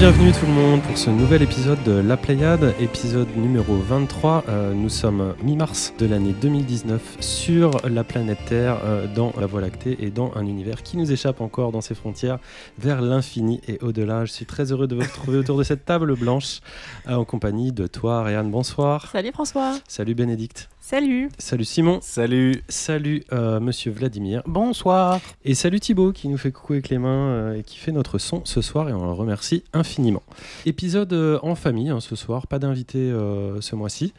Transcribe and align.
bienvenue 0.00 0.32
tout 0.32 0.46
le 0.46 0.52
monde 0.52 0.80
ce 1.00 1.08
nouvel 1.08 1.40
épisode 1.40 1.82
de 1.84 1.92
La 1.92 2.18
Pléiade, 2.18 2.74
épisode 2.78 3.34
numéro 3.34 3.74
23. 3.74 4.44
Euh, 4.50 4.74
nous 4.74 4.90
sommes 4.90 5.34
mi-mars 5.42 5.94
de 5.98 6.04
l'année 6.04 6.34
2019 6.38 7.16
sur 7.20 7.70
la 7.88 8.04
planète 8.04 8.44
Terre, 8.46 8.76
euh, 8.84 9.06
dans 9.06 9.32
la 9.40 9.46
Voie 9.46 9.62
lactée 9.62 9.96
et 10.00 10.10
dans 10.10 10.30
un 10.36 10.44
univers 10.44 10.82
qui 10.82 10.98
nous 10.98 11.10
échappe 11.10 11.40
encore 11.40 11.72
dans 11.72 11.80
ses 11.80 11.94
frontières 11.94 12.38
vers 12.78 13.00
l'infini 13.00 13.62
et 13.66 13.78
au-delà. 13.80 14.26
Je 14.26 14.32
suis 14.32 14.44
très 14.44 14.72
heureux 14.72 14.88
de 14.88 14.94
vous 14.94 15.00
retrouver 15.00 15.38
autour 15.38 15.56
de 15.56 15.62
cette 15.62 15.86
table 15.86 16.14
blanche 16.16 16.60
euh, 17.08 17.14
en 17.14 17.24
compagnie 17.24 17.72
de 17.72 17.86
toi, 17.86 18.22
Réanne. 18.22 18.50
Bonsoir. 18.50 19.10
Salut 19.10 19.32
François. 19.32 19.78
Salut 19.88 20.14
Bénédicte. 20.14 20.68
Salut. 20.90 21.28
Salut 21.38 21.64
Simon. 21.64 22.00
Salut. 22.02 22.64
Salut 22.68 23.22
euh, 23.32 23.60
Monsieur 23.60 23.92
Vladimir. 23.92 24.42
Bonsoir. 24.46 25.20
Et 25.44 25.54
salut 25.54 25.78
Thibaut 25.78 26.10
qui 26.10 26.26
nous 26.26 26.36
fait 26.36 26.50
coucou 26.50 26.72
avec 26.72 26.88
les 26.88 26.98
mains 26.98 27.28
euh, 27.28 27.58
et 27.58 27.62
qui 27.62 27.78
fait 27.78 27.92
notre 27.92 28.18
son 28.18 28.42
ce 28.44 28.60
soir 28.60 28.88
et 28.88 28.92
on 28.92 29.04
le 29.04 29.12
remercie 29.12 29.62
infiniment. 29.72 30.24
Épisode 30.66 30.89
euh, 30.96 31.38
en 31.42 31.54
famille 31.54 31.90
hein, 31.90 32.00
ce 32.00 32.16
soir, 32.16 32.46
pas 32.46 32.58
d'invité 32.58 32.98
euh, 32.98 33.60
ce 33.60 33.74
mois-ci. 33.76 34.12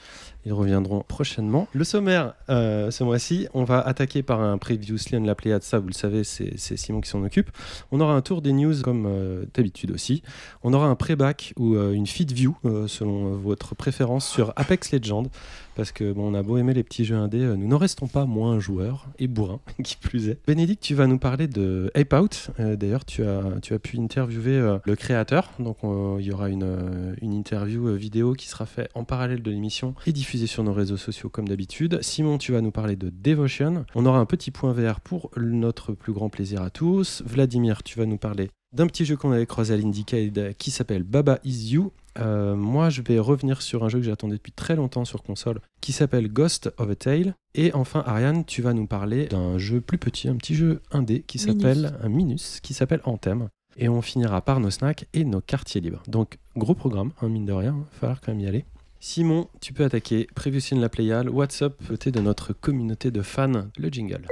Ils 0.46 0.54
reviendront 0.54 1.04
prochainement. 1.08 1.68
Le 1.74 1.84
sommaire 1.84 2.34
euh, 2.50 2.90
ce 2.90 3.04
mois-ci, 3.04 3.48
on 3.54 3.64
va 3.64 3.80
attaquer 3.80 4.24
par 4.24 4.42
un 4.42 4.58
previously 4.58 5.18
on 5.18 5.24
la 5.24 5.36
Pléiade, 5.36 5.62
ça 5.62 5.78
vous 5.78 5.88
le 5.88 5.94
savez, 5.94 6.24
c'est 6.24 6.58
Simon 6.58 7.02
qui 7.02 7.10
s'en 7.10 7.24
occupe. 7.24 7.52
On 7.92 8.02
aura 8.02 8.14
un 8.14 8.22
tour 8.22 8.42
des 8.42 8.52
news 8.52 8.82
comme 8.82 9.06
euh, 9.08 9.46
d'habitude 9.54 9.92
aussi. 9.92 10.24
On 10.64 10.74
aura 10.74 10.88
un 10.88 10.96
pré-back 10.96 11.54
ou 11.58 11.76
une 11.76 12.08
feed 12.08 12.32
view 12.32 12.56
selon 12.88 13.36
votre 13.36 13.76
préférence 13.76 14.28
sur 14.28 14.54
Apex 14.56 14.92
Legends. 14.92 15.28
Parce 15.76 15.92
que 15.92 16.12
bon, 16.12 16.32
on 16.32 16.34
a 16.34 16.44
beau 16.44 16.58
aimer 16.58 16.74
les 16.74 16.84
petits 16.84 17.06
jeux 17.06 17.16
indés, 17.16 17.42
euh, 17.42 17.56
nous 17.56 17.68
n'en 17.68 17.78
restons 17.78 18.08
pas 18.08 18.26
moins 18.26 18.60
joueurs 18.60 19.08
et 19.20 19.28
bourrins, 19.28 19.60
qui 19.84 19.96
plus 19.96 20.30
est. 20.30 20.40
Bénédicte, 20.46 20.84
tu 20.84 20.96
vas 20.96 21.08
nous 21.08 21.18
parler 21.18 21.48
de 21.48 21.92
Ape 21.96 22.14
Out. 22.14 22.52
Euh, 22.60 22.76
D'ailleurs, 22.76 23.06
tu 23.06 23.24
as, 23.24 23.44
tu 23.62 23.74
as 23.74 23.80
pu 23.80 23.98
interviewer 23.98 24.58
euh, 24.58 24.78
le 24.86 24.96
créateur. 24.96 25.52
Donc, 25.60 25.78
il 25.84 26.26
y 26.26 26.32
aura 26.32 26.50
une, 26.50 27.16
une 27.22 27.34
interview 27.34 27.94
vidéo 27.96 28.34
qui 28.34 28.48
sera 28.48 28.66
faite 28.66 28.90
en 28.96 29.04
parallèle 29.04 29.42
de 29.42 29.52
l'émission 29.52 29.96
et 30.06 30.12
diffusée 30.12 30.48
sur 30.48 30.64
nos 30.64 30.74
réseaux 30.74 30.98
sociaux 30.98 31.30
comme 31.30 31.48
d'habitude. 31.48 32.00
Simon, 32.02 32.38
tu 32.38 32.52
vas 32.52 32.62
nous 32.62 32.72
parler 32.72 32.96
de 32.96 33.10
Devotion. 33.10 33.86
On 33.96 34.06
aura 34.06 34.20
un 34.20 34.26
petit 34.26 34.52
point 34.52 34.74
VR 34.74 35.00
pour 35.00 35.32
notre 35.38 35.94
plus 35.94 36.14
grand 36.14 36.30
plaisir 36.30 36.62
à 36.62 36.70
tous. 36.70 37.24
Vladimir, 37.26 37.84
tu 37.84 38.00
vas 38.00 38.06
nous 38.06 38.18
parler 38.18 38.50
d'un 38.74 38.88
petit 38.88 39.04
jeu 39.06 39.18
qu'on 39.18 39.32
avait 39.32 39.46
croisé 39.46 39.74
à 39.74 39.78
l'Indicade 39.78 40.54
qui 40.58 40.72
s'appelle 40.72 41.04
Baba 41.04 41.40
Is 41.44 41.74
You. 41.74 41.92
Euh, 42.20 42.56
moi, 42.56 42.90
je 42.90 43.02
vais 43.02 43.20
revenir 43.20 43.62
sur 43.62 43.84
un 43.84 43.90
jeu 43.90 44.00
que 44.00 44.06
j'attendais 44.06 44.36
depuis 44.36 44.52
très 44.52 44.76
longtemps 44.76 45.06
sur 45.06 45.24
console 45.24 45.60
qui 45.80 45.92
s'appelle 45.92 46.32
Ghost 46.32 46.72
of 46.78 46.90
a 46.90 46.96
Tale. 46.96 47.36
Et 47.56 47.74
enfin, 47.74 48.04
Ariane, 48.06 48.46
tu 48.46 48.62
vas 48.62 48.74
nous 48.74 48.88
parler 48.88 49.28
d'un 49.28 49.58
jeu 49.58 49.82
plus 49.82 49.98
petit, 49.98 50.28
un 50.28 50.36
petit 50.36 50.56
jeu 50.56 50.82
indé 50.92 51.22
qui 51.22 51.40
s'appelle 51.40 51.98
un 52.02 52.10
Minus, 52.10 52.60
qui 52.62 52.74
s'appelle 52.74 53.02
Anthem. 53.06 53.50
Et 53.78 53.88
on 53.88 54.02
finira 54.02 54.42
par 54.42 54.60
nos 54.60 54.70
snacks 54.70 55.06
et 55.14 55.24
nos 55.24 55.40
quartiers 55.40 55.80
libres. 55.80 56.04
Donc, 56.08 56.38
gros 56.58 56.76
programme, 56.76 57.12
hein, 57.22 57.30
mine 57.30 57.46
de 57.46 57.54
rien, 57.54 57.76
il 57.78 57.80
va 57.80 58.00
falloir 58.00 58.22
quand 58.22 58.34
même 58.34 58.42
y 58.42 58.48
aller. 58.48 58.66
Simon, 59.00 59.48
tu 59.62 59.74
peux 59.74 59.86
attaquer. 59.86 60.28
Previously 60.36 60.78
in 60.78 60.82
la 60.82 60.90
Pléiade, 60.90 61.30
WhatsApp, 61.30 61.74
côté 61.88 62.12
de 62.12 62.20
notre 62.20 62.54
communauté 62.54 63.10
de 63.10 63.22
fans, 63.22 63.68
le 63.78 63.90
jingle. 63.90 64.28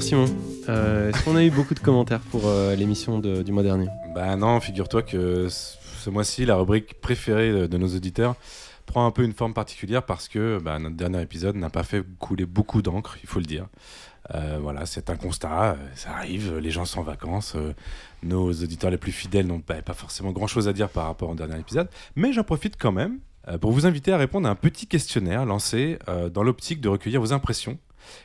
Simon, 0.00 0.26
euh, 0.68 1.08
est-ce 1.08 1.24
qu'on 1.24 1.34
a 1.34 1.42
eu 1.42 1.50
beaucoup 1.50 1.74
de 1.74 1.80
commentaires 1.80 2.20
pour 2.20 2.42
euh, 2.46 2.74
l'émission 2.76 3.18
du 3.18 3.50
mois 3.50 3.62
dernier? 3.62 3.88
Bah 4.14 4.36
non, 4.36 4.60
figure-toi 4.60 5.02
que 5.02 5.48
ce 5.48 6.10
mois-ci, 6.10 6.44
la 6.44 6.56
rubrique 6.56 7.00
préférée 7.00 7.66
de, 7.66 7.78
nos 7.78 7.88
auditeurs 7.88 8.36
prend 8.86 9.06
un 9.06 9.10
peu 9.10 9.24
une 9.24 9.32
forme 9.32 9.54
particulière 9.54 10.04
parce 10.04 10.28
que 10.28 10.60
bah, 10.62 10.78
notre 10.78 10.94
dernier 10.94 11.20
épisode 11.20 11.56
n'a 11.56 11.68
pas 11.68 11.82
fait 11.82 12.04
couler 12.18 12.46
beaucoup 12.46 12.80
d'encre, 12.80 13.18
il 13.22 13.28
faut 13.28 13.40
le 13.40 13.46
dire. 13.46 13.66
Euh, 14.34 14.58
voilà, 14.62 14.86
c'est 14.86 15.10
un 15.10 15.16
constat, 15.16 15.76
ça 15.94 16.10
arrive, 16.10 16.58
les 16.58 16.70
gens 16.70 16.84
sont 16.84 17.00
en 17.00 17.04
vacances, 17.04 17.56
nos 18.22 18.52
auditeurs 18.52 18.90
les 18.90 18.98
plus 18.98 19.12
fidèles 19.12 19.46
n'ont 19.46 19.60
pas, 19.60 19.82
forcément 19.94 20.30
grand-chose 20.30 20.68
à 20.68 20.72
dire 20.72 20.90
par 20.90 21.06
rapport 21.06 21.30
au 21.30 21.34
dernier 21.34 21.58
épisode, 21.58 21.88
mais 22.14 22.32
j'en 22.32 22.44
profite 22.44 22.76
quand 22.78 22.92
même 22.92 23.18
pour 23.60 23.72
vous 23.72 23.86
inviter 23.86 24.12
à 24.12 24.16
répondre 24.18 24.46
à 24.46 24.50
un 24.50 24.56
petit 24.56 24.86
questionnaire 24.86 25.44
lancé 25.44 25.98
dans 26.32 26.42
l'optique 26.42 26.80
de 26.80 26.88
recueillir 26.88 27.20
vos 27.20 27.32
impressions 27.32 27.78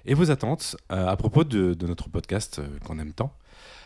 et 0.05 0.13
vos 0.13 0.31
attentes 0.31 0.75
euh, 0.91 1.07
à 1.07 1.15
propos 1.15 1.43
de, 1.43 1.73
de 1.73 1.87
notre 1.87 2.09
podcast 2.09 2.59
euh, 2.59 2.67
qu'on 2.85 2.99
aime 2.99 3.13
tant. 3.13 3.33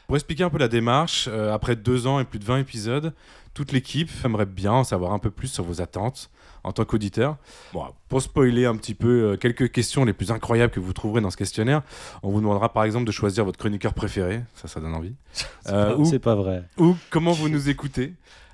Pour 0.08 0.16
expliquer 0.16 0.44
un 0.44 0.50
peu 0.50 0.58
la 0.58 0.69
démarche, 0.69 1.28
euh, 1.30 1.53
après 1.53 1.75
deux 1.75 2.08
ans 2.08 2.19
et 2.19 2.24
plus 2.24 2.40
de 2.40 2.46
20 2.46 2.59
épisodes, 2.59 3.13
toute 3.53 3.72
l'équipe 3.74 4.09
aimerait 4.24 4.46
bien 4.46 4.72
en 4.72 4.84
savoir 4.86 5.12
un 5.12 5.19
peu 5.19 5.31
plus 5.31 5.47
sur 5.50 5.63
vos 5.66 5.81
attentes 5.81 6.30
en 6.63 6.72
tant 6.72 6.86
qu'auditeur. 6.86 7.36
Bon, 7.74 7.84
pour 8.07 8.22
spoiler 8.22 8.66
un 8.66 8.75
petit 8.78 8.94
peu 8.94 9.34
euh, 9.34 9.38
quelques 9.38 9.72
questions 9.72 10.06
les 10.06 10.13
plus 10.13 10.31
incroyables 10.31 10.72
que 10.72 10.80
vous 10.80 10.94
trouverez 10.94 11.19
dans 11.22 11.30
ce 11.30 11.36
questionnaire, 11.38 11.81
on 12.24 12.30
vous 12.31 12.40
demandera 12.40 12.72
par 12.72 12.84
exemple 12.86 13.06
de 13.06 13.12
choisir 13.12 13.44
votre 13.44 13.57
chroniqueur 13.59 13.94
préféré, 13.94 14.41
ça 14.56 14.68
ça 14.69 14.80
donne 14.80 14.94
envie, 14.96 15.13
Euh, 15.69 15.97
ou, 15.97 16.06
C'est 16.06 16.19
pas 16.19 16.36
vrai. 16.36 16.63
ou 16.78 16.96
comment 17.09 17.31
vous 17.34 17.50
nous 17.50 17.68
écoutez. 17.69 18.13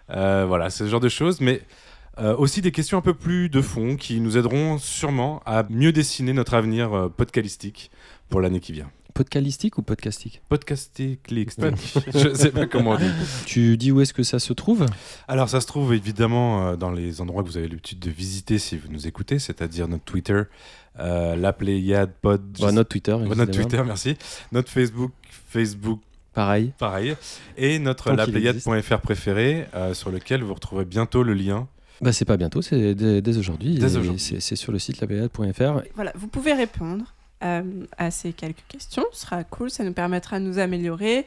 Euh, 0.10 0.46
voilà, 0.48 0.70
ce 0.72 0.88
genre 0.88 1.00
de 1.00 1.10
choses, 1.10 1.40
mais 1.40 1.62
euh, 2.20 2.36
aussi 2.38 2.62
des 2.62 2.72
questions 2.72 2.98
un 2.98 3.02
peu 3.02 3.14
plus 3.14 3.50
de 3.50 3.62
fond 3.62 3.96
qui 3.96 4.20
nous 4.20 4.38
aideront 4.38 4.78
sûrement 4.78 5.42
à 5.46 5.64
mieux 5.70 5.92
dessiner 5.92 6.34
notre 6.34 6.54
avenir 6.54 6.94
euh, 6.94 7.10
podcalistique 7.10 7.92
pour 8.30 8.42
l'année 8.42 8.60
qui 8.60 8.72
vient. 8.74 8.90
Podcalistique 9.14 9.78
ou 9.78 9.84
podcastique? 9.84 10.42
Podcastique, 10.50 11.20
je 12.16 12.34
sais 12.34 12.50
pas 12.50 12.66
comment 12.66 12.92
on 12.92 12.98
dit. 12.98 13.12
Tu 13.46 13.78
dis 13.78 13.92
où 13.92 14.02
est-ce 14.02 14.14
que 14.14 14.24
ça 14.24 14.40
se 14.40 14.54
trouve? 14.54 14.88
Alors, 15.28 15.50
ça 15.50 15.62
se 15.62 15.68
trouve 15.68 15.94
évidemment 15.94 16.70
euh, 16.70 16.76
dans 16.76 16.90
les 16.92 17.22
endroits 17.22 17.44
que 17.44 17.48
vous 17.48 17.58
avez 17.58 17.68
l'habitude 17.68 18.00
de 18.00 18.10
visiter 18.10 18.58
si 18.58 18.76
vous 18.76 18.88
nous 18.90 19.06
écoutez, 19.06 19.38
c'est-à-dire 19.38 19.88
notre 19.88 20.04
Twitter, 20.04 20.42
euh, 21.00 21.36
la 21.36 21.54
Pléiade 21.54 22.12
Pod, 22.24 22.42
Bah, 22.60 22.72
Notre 22.72 22.90
Twitter. 22.90 23.14
Ouais, 23.14 23.36
notre. 23.36 23.52
Twitter, 23.52 23.84
merci, 23.86 24.18
notre 24.52 24.70
Facebook, 24.72 25.12
Facebook 25.48 26.00
Pareil. 26.34 26.74
pareil, 26.80 27.16
et 27.56 27.78
notre 27.78 28.12
lapléiade.fr 28.14 28.98
préféré, 29.00 29.68
euh, 29.76 29.94
sur 29.94 30.10
lequel 30.10 30.42
vous 30.42 30.56
retrouverez 30.56 30.86
bientôt 30.86 31.22
le 31.22 31.36
lien. 31.36 31.68
Bah, 32.02 32.12
c'est 32.12 32.26
pas 32.26 32.38
bientôt, 32.38 32.62
c'est 32.62 32.96
dès, 32.96 33.22
dès 33.22 33.38
aujourd'hui. 33.38 33.76
Dès 33.76 33.94
Et 33.94 33.98
aujourd'hui. 33.98 34.20
C'est 34.20 34.40
c'est 34.40 34.56
sur 34.56 34.72
le 34.72 34.80
site 34.80 35.00
lapléiade.fr. 35.02 35.82
Voilà, 35.96 36.12
vous 36.16 36.28
pouvez 36.28 36.54
répondre 36.54 37.06
euh, 37.44 37.86
à 37.98 38.12
ces 38.12 38.34
quelques 38.34 38.64
questions. 38.68 39.06
Ce 39.14 39.22
sera 39.22 39.44
cool, 39.44 39.70
ça 39.70 39.84
nous 39.84 39.94
permettra 39.94 40.40
de 40.40 40.46
nous 40.46 40.60
améliorer. 40.60 41.26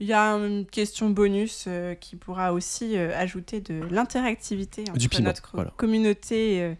Il 0.00 0.06
y 0.08 0.12
a 0.12 0.32
une 0.32 0.66
question 0.66 1.10
bonus 1.10 1.66
euh, 1.68 1.94
qui 1.94 2.16
pourra 2.16 2.52
aussi 2.52 2.96
euh, 2.96 3.12
ajouter 3.16 3.60
de 3.60 3.80
l'interactivité 3.90 4.82
entre 4.88 4.98
Du 4.98 5.08
piment, 5.08 5.26
notre 5.28 5.50
voilà. 5.54 5.72
communauté 5.76 6.62
euh, 6.62 6.74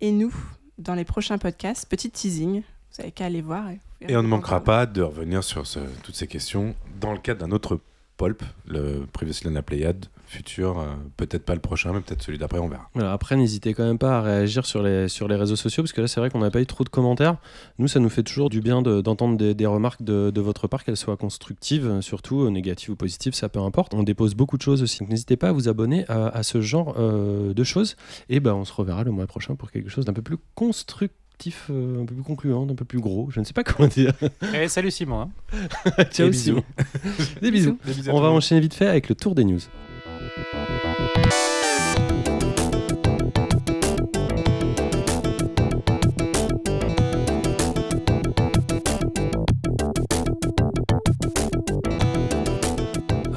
et 0.00 0.12
nous 0.12 0.34
dans 0.78 0.94
les 0.94 1.04
prochains 1.04 1.38
podcasts. 1.38 1.88
Petit 1.88 2.10
teasing, 2.10 2.60
vous 2.62 3.00
avez 3.00 3.12
qu'à 3.12 3.26
aller 3.26 3.40
voir. 3.40 3.70
Et, 3.70 3.78
Et 4.12 4.16
on 4.16 4.22
ne 4.22 4.28
manquera 4.28 4.62
pas 4.62 4.86
de 4.86 5.00
revenir 5.02 5.42
sur 5.44 5.66
ce- 5.66 5.78
toutes 6.02 6.14
ces 6.16 6.26
questions 6.26 6.74
dans 7.00 7.12
le 7.12 7.18
cadre 7.18 7.40
d'un 7.46 7.50
autre 7.52 7.80
pulp, 8.16 8.42
le 8.66 9.06
Previously 9.12 9.48
on 9.48 9.52
la 9.54 9.62
Pléiade, 9.62 10.06
futur, 10.30 10.78
euh, 10.78 10.86
peut-être 11.16 11.44
pas 11.44 11.54
le 11.54 11.60
prochain, 11.60 11.92
mais 11.92 12.00
peut-être 12.00 12.22
celui 12.22 12.38
d'après, 12.38 12.58
on 12.60 12.68
verra. 12.68 12.88
Voilà, 12.94 13.12
après, 13.12 13.36
n'hésitez 13.36 13.74
quand 13.74 13.84
même 13.84 13.98
pas 13.98 14.18
à 14.18 14.22
réagir 14.22 14.64
sur 14.64 14.82
les, 14.82 15.08
sur 15.08 15.26
les 15.28 15.34
réseaux 15.36 15.56
sociaux, 15.56 15.82
parce 15.82 15.92
que 15.92 16.00
là, 16.00 16.06
c'est 16.08 16.20
vrai 16.20 16.30
qu'on 16.30 16.38
n'a 16.38 16.50
pas 16.50 16.60
eu 16.60 16.66
trop 16.66 16.84
de 16.84 16.88
commentaires. 16.88 17.36
Nous, 17.78 17.88
ça 17.88 17.98
nous 18.00 18.08
fait 18.08 18.22
toujours 18.22 18.48
du 18.48 18.60
bien 18.60 18.80
de- 18.82 19.00
d'entendre 19.00 19.36
des, 19.36 19.54
des 19.54 19.66
remarques 19.66 20.02
de, 20.02 20.30
de 20.30 20.40
votre 20.40 20.68
part, 20.68 20.84
qu'elles 20.84 20.96
soient 20.96 21.16
constructives, 21.16 22.00
surtout 22.00 22.42
euh, 22.42 22.50
négatives 22.50 22.90
ou 22.90 22.96
positives, 22.96 23.34
ça 23.34 23.48
peu 23.48 23.58
importe. 23.60 23.92
On 23.94 24.02
dépose 24.04 24.34
beaucoup 24.34 24.56
de 24.56 24.62
choses 24.62 24.82
aussi. 24.82 25.00
Donc, 25.00 25.08
n'hésitez 25.08 25.36
pas 25.36 25.48
à 25.48 25.52
vous 25.52 25.68
abonner 25.68 26.04
à, 26.08 26.28
à 26.28 26.42
ce 26.42 26.60
genre 26.60 26.94
euh, 26.98 27.52
de 27.52 27.64
choses. 27.64 27.96
Et 28.28 28.38
ben, 28.40 28.54
on 28.54 28.64
se 28.64 28.72
reverra 28.72 29.02
le 29.04 29.10
mois 29.10 29.26
prochain 29.26 29.56
pour 29.56 29.70
quelque 29.72 29.90
chose 29.90 30.04
d'un 30.04 30.12
peu 30.12 30.22
plus 30.22 30.36
constructif. 30.54 31.70
un 31.70 32.04
peu 32.04 32.14
plus 32.14 32.22
concluant, 32.22 32.68
un 32.70 32.74
peu 32.74 32.84
plus 32.84 33.00
gros, 33.00 33.28
je 33.30 33.40
ne 33.40 33.44
sais 33.44 33.52
pas 33.52 33.64
comment 33.64 33.88
dire. 33.88 34.12
Et 34.54 34.68
salut 34.68 34.90
Simon. 34.90 35.22
hein. 35.22 36.04
Ciao, 36.12 36.26
Et 36.28 36.30
bisous. 36.30 36.42
Simon. 36.44 36.62
Des 37.42 37.50
bisous. 37.50 37.78
Des 37.84 37.94
bisous 37.94 38.10
à 38.10 38.14
On 38.14 38.20
va 38.20 38.28
enchaîner 38.28 38.60
vite 38.60 38.74
fait 38.74 38.86
avec 38.86 39.08
le 39.08 39.14
tour 39.14 39.34
des 39.34 39.44
news. 39.44 39.58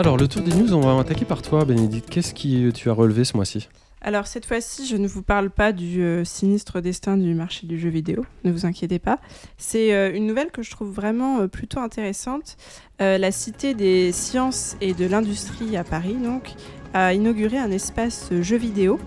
Alors, 0.03 0.17
le 0.17 0.27
tour 0.27 0.41
des 0.41 0.53
news, 0.53 0.73
on 0.73 0.81
va 0.81 0.99
attaquer 0.99 1.23
par 1.23 1.41
toi, 1.41 1.63
Bénédicte. 1.63 2.09
Qu'est-ce 2.09 2.33
que 2.33 2.71
tu 2.71 2.89
as 2.89 2.93
relevé 2.93 3.23
ce 3.23 3.37
mois-ci? 3.37 3.69
Alors 4.01 4.27
cette 4.27 4.45
fois-ci, 4.45 4.85
je 4.85 4.97
ne 4.97 5.07
vous 5.07 5.21
parle 5.21 5.49
pas 5.49 5.71
du 5.71 6.01
euh, 6.03 6.25
sinistre 6.25 6.81
destin 6.81 7.15
du 7.15 7.33
marché 7.33 7.67
du 7.67 7.79
jeu 7.79 7.87
vidéo, 7.87 8.25
ne 8.43 8.51
vous 8.51 8.65
inquiétez 8.65 8.99
pas. 8.99 9.19
C'est 9.57 9.93
euh, 9.93 10.13
une 10.13 10.27
nouvelle 10.27 10.51
que 10.51 10.61
je 10.61 10.71
trouve 10.71 10.91
vraiment 10.91 11.39
euh, 11.39 11.47
plutôt 11.47 11.79
intéressante. 11.79 12.57
Euh, 13.01 13.17
la 13.17 13.31
Cité 13.31 13.73
des 13.73 14.11
sciences 14.11 14.75
et 14.81 14.93
de 14.93 15.05
l'industrie 15.05 15.77
à 15.77 15.85
Paris 15.85 16.17
donc, 16.21 16.51
a 16.93 17.13
inauguré 17.13 17.57
un 17.57 17.71
espace 17.71 18.27
euh, 18.33 18.41
jeu 18.41 18.57
vidéo 18.57 18.99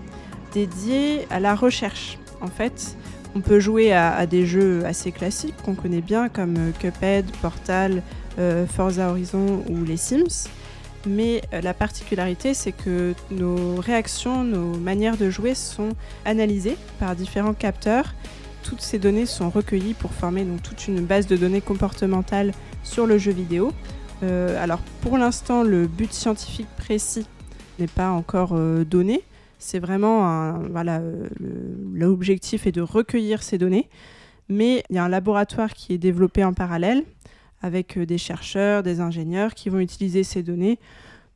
dédié 0.51 1.27
à 1.29 1.39
la 1.39 1.53
recherche. 1.53 2.17
En 2.41 2.47
fait, 2.47 2.97
on 3.35 3.41
peut 3.41 3.59
jouer 3.59 3.93
à, 3.93 4.15
à 4.15 4.25
des 4.25 4.47
jeux 4.47 4.83
assez 4.83 5.11
classiques 5.11 5.57
qu'on 5.63 5.75
connaît 5.75 6.01
bien 6.01 6.27
comme 6.27 6.55
euh, 6.57 6.71
Cuphead, 6.71 7.29
Portal, 7.39 8.01
euh, 8.39 8.65
Forza 8.65 9.11
Horizon 9.11 9.63
ou 9.69 9.83
les 9.83 9.97
Sims. 9.97 10.49
Mais 11.05 11.41
euh, 11.53 11.61
la 11.61 11.73
particularité, 11.73 12.53
c'est 12.53 12.71
que 12.71 13.13
nos 13.31 13.75
réactions, 13.75 14.43
nos 14.43 14.77
manières 14.77 15.17
de 15.17 15.29
jouer 15.29 15.55
sont 15.55 15.89
analysées 16.25 16.77
par 16.99 17.15
différents 17.15 17.53
capteurs. 17.53 18.13
Toutes 18.63 18.81
ces 18.81 18.99
données 18.99 19.25
sont 19.25 19.49
recueillies 19.49 19.93
pour 19.93 20.11
former 20.11 20.43
donc, 20.43 20.61
toute 20.61 20.87
une 20.87 21.05
base 21.05 21.27
de 21.27 21.37
données 21.37 21.61
comportementales 21.61 22.51
sur 22.83 23.05
le 23.05 23.17
jeu 23.17 23.31
vidéo. 23.31 23.71
Euh, 24.23 24.61
alors 24.61 24.79
pour 25.01 25.17
l'instant, 25.17 25.63
le 25.63 25.87
but 25.87 26.11
scientifique 26.11 26.67
précis 26.77 27.27
n'est 27.79 27.87
pas 27.87 28.09
encore 28.09 28.51
euh, 28.53 28.83
donné. 28.83 29.21
C'est 29.59 29.79
vraiment 29.79 30.27
un, 30.27 30.59
voilà, 30.69 31.01
l'objectif 31.93 32.67
est 32.67 32.71
de 32.71 32.81
recueillir 32.81 33.41
ces 33.41 33.57
données, 33.57 33.89
mais 34.49 34.83
il 34.89 34.95
y 34.95 34.99
a 34.99 35.03
un 35.03 35.09
laboratoire 35.09 35.73
qui 35.73 35.93
est 35.93 35.97
développé 35.97 36.43
en 36.43 36.53
parallèle 36.53 37.03
avec 37.61 37.97
euh, 37.97 38.05
des 38.05 38.17
chercheurs, 38.17 38.83
des 38.83 38.99
ingénieurs 38.99 39.53
qui 39.53 39.69
vont 39.69 39.79
utiliser 39.79 40.23
ces 40.23 40.43
données 40.43 40.79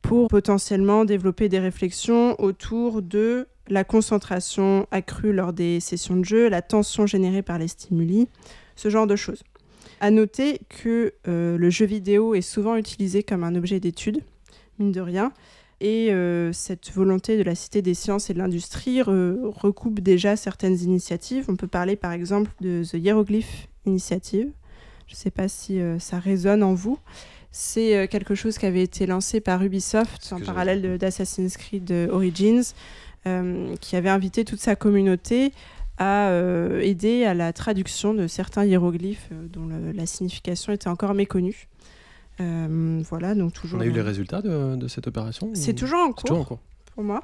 pour 0.00 0.28
potentiellement 0.28 1.04
développer 1.04 1.48
des 1.48 1.60
réflexions 1.60 2.40
autour 2.40 3.02
de 3.02 3.46
la 3.68 3.84
concentration 3.84 4.86
accrue 4.90 5.32
lors 5.32 5.52
des 5.52 5.78
sessions 5.78 6.16
de 6.16 6.24
jeu, 6.24 6.48
la 6.48 6.62
tension 6.62 7.06
générée 7.06 7.42
par 7.42 7.58
les 7.58 7.68
stimuli, 7.68 8.26
ce 8.74 8.88
genre 8.90 9.06
de 9.06 9.16
choses. 9.16 9.42
À 10.00 10.10
noter 10.10 10.60
que 10.68 11.14
euh, 11.28 11.56
le 11.56 11.70
jeu 11.70 11.86
vidéo 11.86 12.34
est 12.34 12.40
souvent 12.40 12.74
utilisé 12.76 13.22
comme 13.22 13.44
un 13.44 13.54
objet 13.54 13.78
d'étude, 13.78 14.20
mine 14.80 14.90
de 14.90 15.00
rien, 15.00 15.32
et 15.80 16.12
euh, 16.12 16.52
cette 16.52 16.90
volonté 16.92 17.36
de 17.36 17.44
la 17.44 17.54
Cité 17.54 17.82
des 17.82 17.94
sciences 17.94 18.30
et 18.30 18.34
de 18.34 18.38
l'industrie 18.38 19.00
re- 19.00 19.36
recoupe 19.44 20.00
déjà 20.00 20.34
certaines 20.36 20.80
initiatives. 20.80 21.46
On 21.48 21.56
peut 21.56 21.68
parler 21.68 21.94
par 21.94 22.12
exemple 22.12 22.50
de 22.60 22.82
The 22.84 22.94
Hieroglyph 22.94 23.68
Initiative. 23.86 24.50
Je 25.12 25.16
ne 25.16 25.20
sais 25.20 25.30
pas 25.30 25.46
si 25.48 25.78
euh, 25.78 25.98
ça 25.98 26.18
résonne 26.18 26.62
en 26.62 26.72
vous. 26.72 26.98
C'est 27.50 27.96
euh, 27.96 28.06
quelque 28.06 28.34
chose 28.34 28.56
qui 28.56 28.64
avait 28.64 28.82
été 28.82 29.04
lancé 29.06 29.40
par 29.40 29.62
Ubisoft 29.62 30.32
en 30.32 30.40
parallèle 30.40 30.96
d'Assassin's 30.96 31.58
Creed 31.58 31.90
euh, 31.90 32.08
Origins, 32.10 32.62
qui 33.80 33.94
avait 33.96 34.08
invité 34.08 34.44
toute 34.44 34.58
sa 34.58 34.74
communauté 34.74 35.52
à 35.98 36.28
euh, 36.30 36.80
aider 36.80 37.24
à 37.24 37.34
la 37.34 37.52
traduction 37.52 38.14
de 38.14 38.26
certains 38.26 38.64
hiéroglyphes 38.64 39.28
euh, 39.30 39.46
dont 39.48 39.66
le- 39.66 39.92
la 39.92 40.06
signification 40.06 40.72
était 40.72 40.88
encore 40.88 41.12
méconnue. 41.14 41.68
Euh, 42.40 43.02
voilà, 43.08 43.34
donc 43.34 43.52
toujours. 43.52 43.78
On 43.78 43.82
a 43.82 43.86
eu 43.86 43.92
les 43.92 44.00
résultats 44.00 44.40
de, 44.42 44.74
de 44.76 44.88
cette 44.88 45.06
opération 45.06 45.50
C'est 45.54 45.72
ou- 45.74 45.76
toujours 45.84 46.14
toujours 46.16 46.38
en 46.38 46.44
cours. 46.44 46.58
pour 46.94 47.04
moi. 47.04 47.22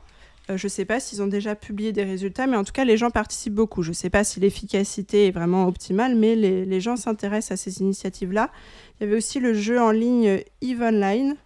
Euh, 0.50 0.56
je 0.56 0.66
ne 0.66 0.70
sais 0.70 0.84
pas 0.84 1.00
s'ils 1.00 1.22
ont 1.22 1.26
déjà 1.26 1.54
publié 1.54 1.92
des 1.92 2.04
résultats, 2.04 2.46
mais 2.46 2.56
en 2.56 2.64
tout 2.64 2.72
cas, 2.72 2.84
les 2.84 2.96
gens 2.96 3.10
participent 3.10 3.54
beaucoup. 3.54 3.82
Je 3.82 3.90
ne 3.90 3.94
sais 3.94 4.10
pas 4.10 4.24
si 4.24 4.40
l'efficacité 4.40 5.26
est 5.26 5.30
vraiment 5.30 5.66
optimale, 5.66 6.14
mais 6.14 6.34
les, 6.34 6.80
gens 6.80 6.96
s'intéressent 6.96 7.52
à 7.52 7.62
ces 7.62 7.80
initiatives-là. 7.80 8.50
Il 9.00 9.04
y 9.04 9.06
avait 9.06 9.16
aussi 9.16 9.40
le 9.40 9.52
jeu 9.52 9.80
en 9.80 9.90
ligne 9.90 10.42
EVE 10.62 10.82
Online, 10.82 11.36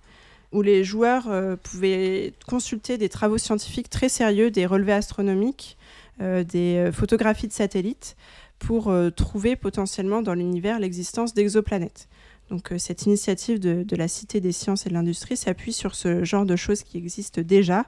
où 0.52 0.62
les 0.62 0.84
joueurs 0.84 1.28
euh, 1.28 1.56
pouvaient 1.56 2.34
consulter 2.46 2.99
des 2.99 3.08
travaux 3.08 3.38
scientifiques 3.38 3.88
très 3.88 4.08
sérieux, 4.08 4.50
des 4.50 4.66
relevés 4.66 4.93
astronomiques, 4.93 5.78
euh, 6.20 6.44
des 6.44 6.90
photographies 6.93 7.48
de 7.48 7.52
satellites, 7.52 8.16
pour 8.58 8.94
trouver 9.16 9.56
potentiellement 9.56 10.22
dans 10.22 10.34
l'univers 10.34 10.78
l'existence 10.78 11.34
d'exoplanètes. 11.34 12.06
Donc 12.48 12.72
cette 12.78 13.06
initiative 13.06 13.58
de 13.58 13.96
la 13.96 14.06
Cité 14.06 14.38
des 14.38 14.52
sciences 14.52 14.87
et 14.87 14.88
de 14.88 14.94
l'industrie 14.94 15.37
s'appuie 15.37 15.72
sur 15.72 15.96
ce 15.96 16.22
genre 16.22 16.46
de 16.46 16.55
choses 16.55 16.84
qui 16.84 16.96
existent 16.96 17.43
déjà. 17.43 17.87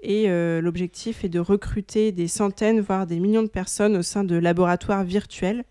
Et 0.00 0.28
euh, 0.28 0.60
l'objectif 0.60 1.24
est 1.24 1.28
de 1.28 1.40
recruter 1.40 2.12
des 2.12 2.28
centaines, 2.28 2.80
voire 2.80 3.06
des 3.06 3.18
millions 3.18 3.42
de 3.42 3.48
personnes 3.48 3.96
au 3.96 4.02
sein 4.02 4.24
de 4.24 4.36
laboratoires 4.36 5.04
virtuels, 5.04 5.64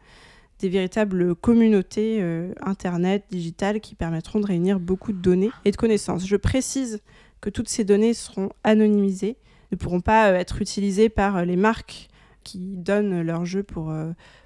des 0.60 0.70
véritables 0.70 1.36
communautés 1.36 2.20
euh, 2.22 2.54
Internet, 2.62 3.26
digitales, 3.30 3.80
qui 3.80 3.96
permettront 3.96 4.40
de 4.40 4.48
réunir 4.48 4.80
beaucoup 4.80 5.14
de 5.14 5.20
données 5.20 5.52
et 5.66 5.72
de 5.72 5.78
connaissances. 5.78 6.28
Je 6.28 6.36
précise 6.36 7.02
que 7.40 7.50
toutes 7.50 7.70
ces 7.70 7.84
données 7.84 8.14
seront 8.14 8.50
anonymisées, 8.64 9.38
ne 9.72 9.78
pourront 9.78 10.02
pas 10.02 10.32
euh, 10.32 10.36
être 10.36 10.62
utilisées 10.62 11.10
par 11.10 11.46
les 11.46 11.56
marques 11.56 12.10
qui 12.44 12.78
donnent 12.78 13.22
leur 13.22 13.46
jeu 13.46 13.62
pour, 13.62 13.94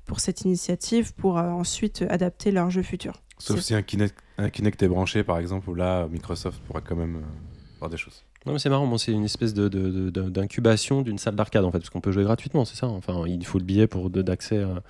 pour 0.06 0.20
cette 0.20 0.42
initiative, 0.42 1.14
pour 1.14 1.36
ensuite 1.36 2.04
adapter 2.10 2.50
leur 2.50 2.72
jeu 2.72 2.82
futur. 2.82 3.22
Sauf 3.42 3.60
si 3.62 3.74
un 3.74 3.82
Kinect, 3.82 4.16
un 4.38 4.50
Kinect 4.52 4.84
est 4.84 4.88
branché, 4.88 5.24
par 5.24 5.40
exemple, 5.40 5.68
où 5.70 5.74
là, 5.74 6.08
Microsoft 6.08 6.62
pourra 6.62 6.82
quand 6.82 6.96
même 6.96 7.16
euh, 7.16 7.80
voir 7.80 7.90
des 7.90 7.98
choses. 7.98 8.24
Non, 8.46 8.54
mais 8.54 8.60
c'est 8.60 8.70
marrant, 8.70 8.88
bon, 8.88 8.98
c'est 8.98 9.12
une 9.12 9.24
espèce 9.26 9.54
de, 9.54 9.68
de- 9.68 10.10
de- 10.10 10.30
d'incubation 10.30 11.04
d'une 11.04 11.20
salle 11.20 11.36
d'arcade 11.36 11.64
en 11.64 11.72
fait, 11.72 11.78
parce 11.78 11.92
qu'on 11.92 12.02
peut 12.02 12.12
jouer 12.12 12.24
gratuitement, 12.24 12.66
c'est 12.66 12.76
ça 12.76 12.88
Enfin, 12.88 13.24
il 13.28 13.46
faut 13.46 13.60
le 13.60 13.64
billet 13.64 13.86
pour 13.88 14.10
de- 14.10 14.22
d'accès. 14.24 14.58
à- 14.64 14.82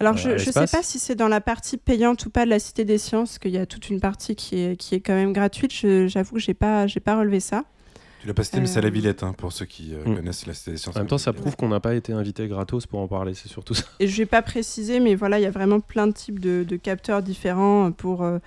Alors, 0.00 0.14
euh, 0.14 0.18
je 0.18 0.30
ne 0.30 0.38
sais 0.38 0.52
pas 0.52 0.82
si 0.82 0.98
c'est 0.98 1.14
dans 1.14 1.28
la 1.28 1.40
partie 1.42 1.76
payante 1.76 2.24
ou 2.26 2.30
pas 2.30 2.44
de 2.46 2.50
la 2.50 2.58
Cité 2.58 2.84
des 2.86 2.96
Sciences, 2.98 3.38
qu'il 3.38 3.50
y 3.52 3.58
a 3.58 3.66
toute 3.66 3.90
une 3.90 4.00
partie 4.00 4.34
qui 4.34 4.58
est, 4.60 4.76
qui 4.76 4.94
est 4.94 5.00
quand 5.00 5.14
même 5.14 5.32
gratuite. 5.34 5.72
Je- 5.74 6.06
J'avoue 6.06 6.36
que 6.36 6.40
je 6.40 6.50
n'ai 6.50 6.54
pas, 6.54 6.86
j'ai 6.86 7.00
pas 7.00 7.18
relevé 7.18 7.40
ça. 7.40 7.64
Tu 8.22 8.26
l'as 8.26 8.34
pas 8.34 8.44
cité, 8.44 8.60
mais 8.60 8.66
c'est 8.66 8.78
à 8.78 8.82
la 8.82 8.88
Euh, 8.88 8.90
Villette, 8.90 9.22
hein, 9.22 9.34
pour 9.36 9.52
ceux 9.52 9.66
qui 9.66 9.94
euh, 9.94 10.02
Mm. 10.04 10.16
connaissent 10.16 10.46
la 10.46 10.54
Cité 10.54 10.70
des 10.72 10.76
Sciences. 10.78 10.96
En 10.96 11.00
même 11.00 11.06
temps, 11.06 11.18
ça 11.18 11.34
prouve 11.34 11.54
qu'on 11.54 11.68
n'a 11.68 11.80
pas 11.80 11.94
été 11.94 12.14
invité 12.14 12.48
gratos 12.48 12.86
pour 12.86 13.00
en 13.00 13.08
parler, 13.08 13.34
c'est 13.34 13.48
surtout 13.48 13.74
ça. 13.74 13.84
Et 14.00 14.08
je 14.08 14.16
vais 14.16 14.26
pas 14.26 14.40
préciser, 14.42 15.00
mais 15.00 15.14
voilà, 15.14 15.38
il 15.38 15.42
y 15.42 15.46
a 15.46 15.50
vraiment 15.50 15.80
plein 15.80 16.06
de 16.06 16.12
types 16.12 16.40
de, 16.40 16.64
de 16.66 16.76
capteurs 16.76 17.22
différents 17.22 17.92
pour 17.92 18.22
euh, 18.22 18.38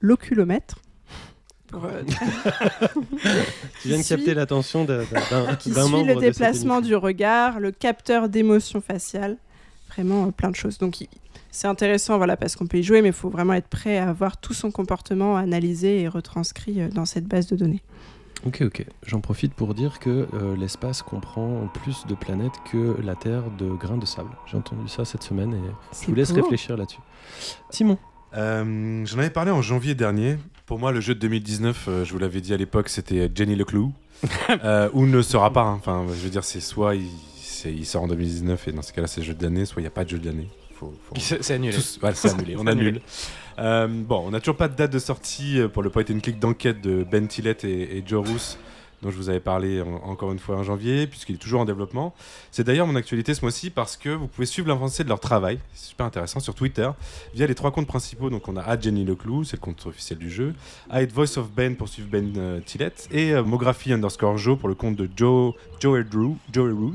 l'oculomètre. 0.00 0.76
Pour, 1.72 1.82
Tu 3.82 3.88
viens 3.88 3.98
de 3.98 4.06
capter 4.06 4.34
l'attention 4.34 4.84
d'un 4.84 4.98
membre 5.88 6.06
le 6.06 6.14
de 6.14 6.20
cette 6.20 6.32
déplacement 6.34 6.80
du 6.82 6.94
regard, 6.94 7.58
le 7.60 7.72
capteur 7.72 8.28
d'émotion 8.28 8.80
faciale, 8.80 9.38
vraiment 9.88 10.26
euh, 10.26 10.30
plein 10.30 10.50
de 10.50 10.56
choses. 10.56 10.78
Donc 10.78 10.96
c'est 11.50 11.66
intéressant, 11.66 12.18
voilà, 12.18 12.36
parce 12.36 12.56
qu'on 12.56 12.66
peut 12.66 12.78
y 12.78 12.82
jouer, 12.82 13.02
mais 13.02 13.08
il 13.08 13.14
faut 13.14 13.30
vraiment 13.30 13.54
être 13.54 13.68
prêt 13.68 13.98
à 13.98 14.10
avoir 14.10 14.36
tout 14.36 14.54
son 14.54 14.70
comportement 14.70 15.36
analysé 15.36 16.00
et 16.00 16.08
retranscrit 16.08 16.82
euh, 16.82 16.88
dans 16.88 17.06
cette 17.06 17.26
base 17.26 17.46
de 17.46 17.56
données. 17.56 17.82
Ok, 18.46 18.62
ok. 18.62 18.84
J'en 19.06 19.20
profite 19.20 19.54
pour 19.54 19.72
dire 19.72 19.98
que 19.98 20.26
euh, 20.34 20.56
l'espace 20.56 21.02
comprend 21.02 21.68
plus 21.72 22.06
de 22.06 22.14
planètes 22.14 22.54
que 22.70 22.96
la 23.00 23.14
Terre 23.14 23.44
de 23.56 23.68
grains 23.70 23.98
de 23.98 24.06
sable. 24.06 24.30
J'ai 24.46 24.56
entendu 24.56 24.88
ça 24.88 25.04
cette 25.04 25.22
semaine 25.22 25.54
et 25.54 26.00
je 26.02 26.06
vous 26.06 26.14
laisse 26.14 26.32
beau. 26.32 26.42
réfléchir 26.42 26.76
là-dessus. 26.76 26.98
Simon, 27.70 27.98
Euh, 28.36 29.04
J'en 29.06 29.18
avais 29.18 29.30
parlé 29.30 29.50
en 29.50 29.62
janvier 29.62 29.94
dernier. 29.94 30.38
Pour 30.66 30.78
moi, 30.78 30.92
le 30.92 31.00
jeu 31.00 31.14
de 31.14 31.20
2019, 31.20 31.84
euh, 31.88 32.04
je 32.04 32.12
vous 32.12 32.18
l'avais 32.18 32.40
dit 32.40 32.54
à 32.54 32.56
l'époque, 32.56 32.88
c'était 32.88 33.30
Jenny 33.34 33.56
Leclou. 33.56 33.92
euh, 34.64 34.88
ou 34.92 35.06
ne 35.06 35.20
sera 35.22 35.52
pas. 35.52 35.62
hein. 35.62 35.74
Enfin, 35.74 36.06
je 36.08 36.14
veux 36.22 36.30
dire, 36.30 36.44
c'est 36.44 36.60
soit 36.60 36.94
il, 36.94 37.06
c'est- 37.36 37.72
il 37.72 37.84
sort 37.84 38.04
en 38.04 38.08
2019 38.08 38.68
et 38.68 38.72
dans 38.72 38.82
ce 38.82 38.92
cas-là, 38.92 39.06
c'est 39.08 39.20
le 39.20 39.26
jeu 39.26 39.34
de 39.34 39.42
l'année, 39.42 39.64
soit 39.64 39.80
il 39.80 39.84
n'y 39.84 39.88
a 39.88 39.92
pas 39.92 40.04
de 40.04 40.10
jeu 40.10 40.18
de 40.18 40.26
l'année. 40.26 40.48
Faut, 40.76 40.94
faut- 41.08 41.14
C'est 41.18 41.42
c'est 41.42 41.54
annulé. 41.54 41.74
Tous- 41.74 41.98
c'est 42.14 42.30
annulé, 42.34 42.54
on 42.56 42.66
annule. 42.66 43.00
Euh, 43.58 43.86
bon, 43.88 44.24
on 44.26 44.30
n'a 44.30 44.40
toujours 44.40 44.56
pas 44.56 44.68
de 44.68 44.76
date 44.76 44.92
de 44.92 44.98
sortie 44.98 45.58
euh, 45.60 45.68
pour 45.68 45.82
le 45.82 45.90
point 45.90 46.04
and 46.10 46.20
click 46.20 46.38
d'enquête 46.38 46.80
de 46.80 47.04
Ben 47.04 47.26
Tillett 47.26 47.64
et, 47.64 47.98
et 47.98 48.04
Joe 48.06 48.26
Roos, 48.26 48.56
dont 49.02 49.10
je 49.10 49.16
vous 49.16 49.28
avais 49.28 49.40
parlé 49.40 49.82
en- 49.82 49.96
encore 50.08 50.32
une 50.32 50.38
fois 50.38 50.56
en 50.56 50.62
janvier, 50.62 51.06
puisqu'il 51.06 51.34
est 51.34 51.38
toujours 51.38 51.60
en 51.60 51.64
développement. 51.64 52.14
C'est 52.50 52.64
d'ailleurs 52.64 52.86
mon 52.86 52.96
actualité 52.96 53.34
ce 53.34 53.42
mois-ci 53.42 53.68
parce 53.70 53.96
que 53.96 54.08
vous 54.08 54.28
pouvez 54.28 54.46
suivre 54.46 54.68
l'avancée 54.68 55.04
de 55.04 55.08
leur 55.08 55.20
travail, 55.20 55.58
c'est 55.74 55.88
super 55.90 56.06
intéressant, 56.06 56.40
sur 56.40 56.54
Twitter, 56.54 56.88
via 57.34 57.46
les 57.46 57.54
trois 57.54 57.70
comptes 57.72 57.86
principaux. 57.88 58.30
Donc 58.30 58.48
on 58.48 58.56
a 58.56 58.80
Jenny 58.80 59.04
Leclou, 59.04 59.44
c'est 59.44 59.56
le 59.56 59.60
compte 59.60 59.84
officiel 59.86 60.18
du 60.18 60.30
jeu, 60.30 60.54
Voice 61.12 61.36
of 61.38 61.50
Ben 61.50 61.76
pour 61.76 61.88
suivre 61.88 62.08
Ben 62.10 62.32
euh, 62.38 62.60
et 63.10 63.32
euh, 63.32 63.42
Mography 63.42 63.92
underscore 63.92 64.38
Joe 64.38 64.58
pour 64.58 64.68
le 64.68 64.74
compte 64.74 64.96
de 64.96 65.08
Joe, 65.16 65.52
Joe 65.80 66.72
Roos. 66.72 66.94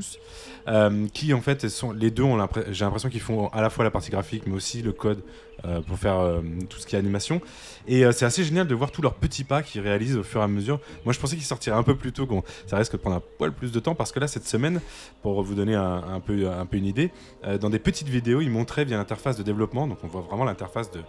euh, 0.68 1.06
qui 1.14 1.32
en 1.32 1.40
fait 1.40 1.68
sont 1.68 1.92
les 1.92 2.10
deux 2.10 2.22
ont 2.24 2.36
j'ai 2.70 2.84
l'impression 2.84 3.08
qu'ils 3.08 3.20
font 3.22 3.48
à 3.48 3.62
la 3.62 3.70
fois 3.70 3.84
la 3.84 3.90
partie 3.90 4.10
graphique 4.10 4.42
mais 4.46 4.54
aussi 4.54 4.82
le 4.82 4.92
code 4.92 5.22
euh, 5.64 5.80
pour 5.80 5.98
faire 5.98 6.18
euh, 6.18 6.40
tout 6.68 6.78
ce 6.78 6.86
qui 6.86 6.94
est 6.94 6.98
animation. 6.98 7.40
Et 7.86 8.04
euh, 8.04 8.12
c'est 8.12 8.24
assez 8.24 8.44
génial 8.44 8.66
de 8.68 8.74
voir 8.74 8.90
tous 8.90 9.02
leurs 9.02 9.14
petits 9.14 9.44
pas 9.44 9.62
qu'ils 9.62 9.80
réalisent 9.80 10.16
au 10.16 10.22
fur 10.22 10.40
et 10.40 10.44
à 10.44 10.48
mesure. 10.48 10.80
Moi 11.04 11.12
je 11.12 11.18
pensais 11.18 11.36
qu'ils 11.36 11.44
sortiraient 11.44 11.76
un 11.76 11.82
peu 11.82 11.96
plus 11.96 12.12
tôt 12.12 12.26
qu'on- 12.26 12.42
ça 12.66 12.76
risque 12.76 12.92
de 12.92 12.96
prendre 12.98 13.16
un 13.16 13.22
poil 13.38 13.52
plus 13.52 13.72
de 13.72 13.80
temps 13.80 13.94
parce 13.94 14.12
que 14.12 14.20
là 14.20 14.28
cette 14.28 14.46
semaine 14.46 14.80
pour 15.22 15.42
vous 15.42 15.54
donner 15.54 15.74
un, 15.74 16.02
un 16.14 16.20
peu, 16.20 16.48
un 16.48 16.66
peu 16.66 16.76
une 16.76 16.86
idée 16.86 17.10
dans 17.60 17.70
des 17.70 17.78
petites 17.78 18.08
vidéos 18.08 18.40
ils 18.40 18.50
montraient 18.50 18.84
via 18.84 18.96
l'interface 18.96 19.36
de 19.36 19.42
développement 19.42 19.86
donc 19.86 19.98
on 20.04 20.06
voit 20.06 20.20
vraiment 20.22 20.44
l'interface 20.44 20.90
de 20.90 21.00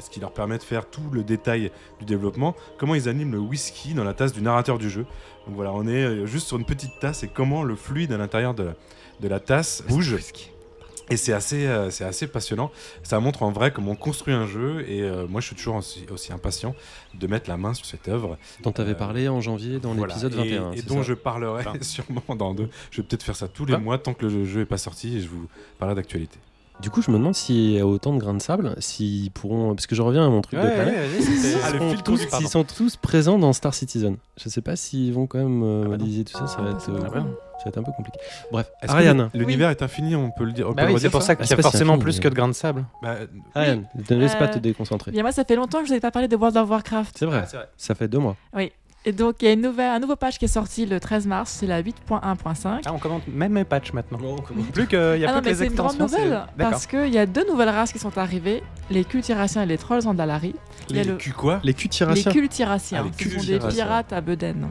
ce 0.00 0.10
qui 0.10 0.20
leur 0.20 0.32
permet 0.32 0.58
de 0.58 0.62
faire 0.62 0.88
tout 0.88 1.02
le 1.12 1.22
détail 1.22 1.70
du 2.00 2.04
développement 2.06 2.56
comment 2.78 2.94
ils 2.94 3.08
animent 3.08 3.32
le 3.32 3.38
whisky 3.38 3.94
dans 3.94 4.04
la 4.04 4.14
tasse 4.14 4.32
du 4.32 4.42
narrateur 4.42 4.78
du 4.78 4.90
jeu. 4.90 5.06
Donc 5.46 5.54
voilà 5.56 5.72
on 5.72 5.86
est 5.86 6.26
juste 6.26 6.46
sur 6.48 6.56
une 6.56 6.64
petite 6.64 6.98
tasse 7.00 7.22
et 7.22 7.28
comment 7.28 7.62
le 7.62 7.76
fluide 7.76 8.12
à 8.12 8.16
l'intérieur 8.16 8.54
de, 8.54 8.70
de 9.20 9.28
la 9.28 9.38
tasse 9.40 9.82
bouge 9.88 10.16
et 11.10 11.16
c'est 11.16 11.32
assez, 11.32 11.66
euh, 11.66 11.90
c'est 11.90 12.04
assez 12.04 12.26
passionnant. 12.26 12.70
Ça 13.02 13.18
montre 13.20 13.42
en 13.42 13.50
vrai 13.52 13.70
comment 13.72 13.92
on 13.92 13.96
construit 13.96 14.32
un 14.34 14.46
jeu. 14.46 14.84
Et 14.88 15.02
euh, 15.02 15.26
moi, 15.28 15.40
je 15.40 15.46
suis 15.48 15.56
toujours 15.56 15.76
aussi, 15.76 16.04
aussi 16.12 16.32
impatient 16.32 16.74
de 17.14 17.26
mettre 17.26 17.50
la 17.50 17.56
main 17.56 17.74
sur 17.74 17.84
cette 17.86 18.08
œuvre. 18.08 18.38
dont 18.62 18.72
tu 18.72 18.80
avais 18.80 18.92
Euh, 18.92 18.94
parlé 18.94 19.28
en 19.28 19.40
janvier 19.40 19.78
dans 19.78 19.94
l'épisode 19.94 20.32
Et- 20.34 20.36
21. 20.56 20.72
Et, 20.72 20.82
dont 20.82 20.96
ça 20.96 21.02
je 21.02 21.14
parlerai 21.14 21.64
sûrement 21.82 22.34
dans 22.36 22.54
deux. 22.54 22.68
Je 22.90 23.00
vais 23.02 23.06
peut-être 23.06 23.22
faire 23.22 23.36
ça 23.36 23.48
tous 23.48 23.64
les 23.66 23.72
Vingt. 23.74 23.78
mois 23.80 23.98
tant 23.98 24.14
que 24.14 24.26
le 24.26 24.44
jeu 24.44 24.60
n'est 24.60 24.66
pas 24.66 24.78
sorti. 24.78 25.16
Et 25.16 25.20
je 25.20 25.28
vous 25.28 25.48
parlerai 25.78 25.96
d'actualité. 25.96 26.38
Du 26.80 26.90
coup, 26.90 27.02
je 27.02 27.10
me 27.10 27.18
demande 27.18 27.34
s'il 27.34 27.72
y 27.72 27.78
a 27.78 27.86
autant 27.86 28.12
de 28.14 28.18
grains 28.18 28.34
de 28.34 28.42
sable, 28.42 28.74
s'ils 28.78 29.30
pourront. 29.30 29.74
Parce 29.74 29.86
que 29.86 29.94
je 29.94 30.02
reviens 30.02 30.26
à 30.26 30.30
mon 30.30 30.40
truc 30.40 30.58
de 30.58 30.64
planète. 30.66 31.22
S'ils 31.22 31.56
Ah, 31.62 31.70
le 31.70 31.78
sont 32.40 32.48
sont 32.48 32.64
tous 32.64 32.96
présents 32.96 33.38
dans 33.38 33.52
Star 33.52 33.74
Citizen. 33.74 34.16
Je 34.42 34.48
sais 34.48 34.62
pas 34.62 34.74
s'ils 34.74 35.12
vont 35.12 35.26
quand 35.26 35.38
même 35.38 35.62
euh, 35.62 35.82
Ah 35.86 35.88
bah 35.90 35.98
tout 35.98 36.06
ça, 36.32 36.46
ça 36.46 36.62
va, 36.62 36.70
Ah, 36.70 37.18
être, 37.18 37.26
euh, 37.66 37.70
ça 37.70 37.70
va 37.70 37.70
être 37.70 37.78
un 37.78 37.82
peu 37.82 37.92
compliqué. 37.92 38.18
Bref, 38.50 38.70
Est-ce 38.82 38.92
que 38.92 38.96
Ariane. 38.96 39.30
L'univers 39.34 39.70
est 39.70 39.82
infini, 39.82 40.14
on 40.16 40.30
peut 40.30 40.44
le 40.44 40.52
dire. 40.52 40.72
Bah 40.72 40.84
oui, 40.86 40.94
c'est 40.98 41.10
pour 41.10 41.22
ça 41.22 41.34
qu'il 41.36 41.46
y 41.46 41.52
Ah, 41.52 41.58
a 41.58 41.62
forcément 41.62 41.94
infini, 41.94 42.02
plus 42.04 42.16
mais- 42.16 42.22
que 42.22 42.28
de 42.28 42.34
grains 42.34 42.48
de 42.48 42.52
sable. 42.52 42.84
Bah, 43.02 43.16
Ariane, 43.54 43.84
ne 44.10 44.16
laisse 44.16 44.34
pas 44.34 44.44
Euh, 44.44 44.48
te 44.54 44.58
déconcentrer. 44.58 45.10
Bien 45.10 45.22
moi, 45.22 45.32
ça 45.32 45.44
fait 45.44 45.56
longtemps 45.56 45.78
que 45.78 45.84
je 45.84 45.88
vous 45.88 45.92
avais 45.94 46.00
pas 46.00 46.10
parlé 46.10 46.28
de 46.28 46.36
World 46.36 46.56
of 46.56 46.68
Warcraft. 46.70 47.16
C'est 47.18 47.26
vrai, 47.26 47.44
ça 47.76 47.94
fait 47.94 48.08
deux 48.08 48.18
mois. 48.18 48.36
Et 49.04 49.10
donc, 49.10 49.34
il 49.42 49.46
y 49.46 49.48
a 49.48 49.52
une 49.54 49.62
nouvelle, 49.62 49.90
un 49.90 49.98
nouveau 49.98 50.14
patch 50.14 50.38
qui 50.38 50.44
est 50.44 50.48
sorti 50.48 50.86
le 50.86 51.00
13 51.00 51.26
mars, 51.26 51.50
c'est 51.58 51.66
la 51.66 51.82
8.1.5. 51.82 52.82
Ah, 52.86 52.92
on 52.94 52.98
commente 53.00 53.26
même 53.26 53.50
mes 53.50 53.64
patchs 53.64 53.92
maintenant. 53.92 54.36
Plus 54.72 54.86
que, 54.86 55.16
il 55.16 55.22
y 55.22 55.24
a 55.24 55.30
Ah 55.30 55.32
non, 55.34 55.40
plus 55.40 55.42
que 55.42 55.44
mais 55.46 55.50
les 55.50 55.56
c'est 55.56 55.66
une 55.66 55.74
grande 55.74 55.98
nouvelle 55.98 56.30
D'accord. 56.30 56.70
parce 56.70 56.86
qu'il 56.86 57.08
y 57.12 57.18
a 57.18 57.26
deux 57.26 57.44
nouvelles 57.48 57.70
races 57.70 57.92
qui 57.92 57.98
sont 57.98 58.16
arrivées 58.16 58.62
les 58.90 59.04
cultiraciens 59.04 59.62
et 59.62 59.66
les 59.66 59.76
trolls 59.76 60.02
y 60.04 61.00
a 61.00 61.02
Les 61.02 61.08
le- 61.10 61.18
quoi? 61.36 61.58
Les 61.64 61.68
Les 61.70 61.74
cultiraciens. 61.74 62.30
cultiraciens, 62.30 62.98
Ah, 63.00 63.04
les 63.08 63.24
ce 63.24 63.30
sont 63.30 63.40
des 63.40 63.46
cultiraciens. 63.58 63.84
pirates 63.84 64.12
à 64.12 64.20
Beden. 64.20 64.68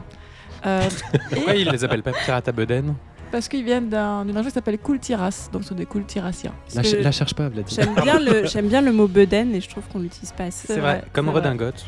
Euh, 0.66 0.88
Pourquoi 1.32 1.54
et 1.56 1.60
ils 1.62 1.68
les 1.68 1.84
appellent 1.84 2.02
pas 2.02 2.12
pirates 2.12 2.48
à 2.48 2.52
Beden 2.52 2.94
parce 3.30 3.48
qu'ils 3.48 3.64
viennent 3.64 3.88
d'un- 3.88 4.26
d'une 4.26 4.36
région 4.36 4.50
qui 4.50 4.54
s'appelle 4.54 4.76
Kultiras, 4.78 5.48
donc 5.50 5.62
ce 5.62 5.70
sont 5.70 5.74
des 5.74 5.86
cultiraciens. 5.86 6.52
La, 6.74 6.82
que 6.82 6.96
la 6.96 7.12
cherche 7.12 7.32
pas, 7.34 7.48
Vladimir. 7.48 7.86
J'aime 7.86 7.94
bien, 8.04 8.18
le, 8.20 8.46
j'aime 8.46 8.68
bien 8.68 8.82
le 8.82 8.92
mot 8.92 9.08
Beden 9.08 9.54
et 9.54 9.60
je 9.62 9.70
trouve 9.70 9.84
qu'on 9.90 10.00
l'utilise 10.00 10.32
pas 10.32 10.44
assez. 10.44 10.66
C'est 10.66 10.78
vrai, 10.80 11.02
comme 11.14 11.26
c'est 11.26 11.32
vrai. 11.32 11.40
redingote. 11.40 11.86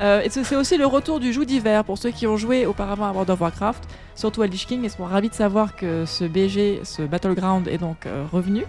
Euh, 0.00 0.22
et 0.22 0.30
c'est 0.30 0.54
aussi 0.54 0.78
le 0.78 0.86
retour 0.86 1.18
du 1.18 1.32
joug 1.32 1.44
d'hiver 1.44 1.82
pour 1.84 1.98
ceux 1.98 2.10
qui 2.12 2.26
ont 2.28 2.36
joué 2.36 2.66
auparavant 2.66 3.06
à 3.06 3.10
World 3.10 3.30
of 3.30 3.40
Warcraft, 3.40 3.82
surtout 4.14 4.42
à 4.42 4.46
Lich 4.46 4.64
King, 4.66 4.82
ils 4.84 4.90
sont 4.90 5.02
ravis 5.04 5.28
de 5.28 5.34
savoir 5.34 5.74
que 5.74 6.04
ce 6.06 6.22
BG, 6.24 6.80
ce 6.84 7.02
Battleground 7.02 7.66
est 7.66 7.78
donc 7.78 8.06
euh, 8.06 8.24
revenu. 8.32 8.62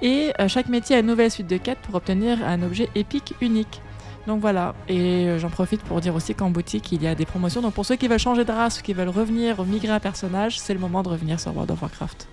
Et 0.00 0.32
euh, 0.40 0.46
chaque 0.46 0.68
métier 0.68 0.94
a 0.96 1.00
une 1.00 1.06
nouvelle 1.06 1.30
suite 1.32 1.48
de 1.48 1.56
quêtes 1.56 1.78
pour 1.78 1.96
obtenir 1.96 2.38
un 2.46 2.62
objet 2.62 2.88
épique 2.94 3.34
unique. 3.40 3.80
Donc 4.26 4.40
voilà, 4.40 4.74
et 4.88 5.26
euh, 5.26 5.38
j'en 5.40 5.50
profite 5.50 5.82
pour 5.82 6.00
dire 6.00 6.14
aussi 6.14 6.32
qu'en 6.34 6.48
boutique 6.50 6.92
il 6.92 7.02
y 7.02 7.08
a 7.08 7.14
des 7.16 7.26
promotions. 7.26 7.60
Donc 7.60 7.74
pour 7.74 7.84
ceux 7.84 7.96
qui 7.96 8.06
veulent 8.06 8.18
changer 8.20 8.44
de 8.44 8.52
race 8.52 8.78
ou 8.78 8.82
qui 8.82 8.92
veulent 8.92 9.08
revenir, 9.08 9.64
migrer 9.64 9.88
un 9.92 9.98
personnage, 10.00 10.60
c'est 10.60 10.74
le 10.74 10.80
moment 10.80 11.02
de 11.02 11.08
revenir 11.08 11.40
sur 11.40 11.52
World 11.52 11.70
of 11.72 11.82
Warcraft. 11.82 12.28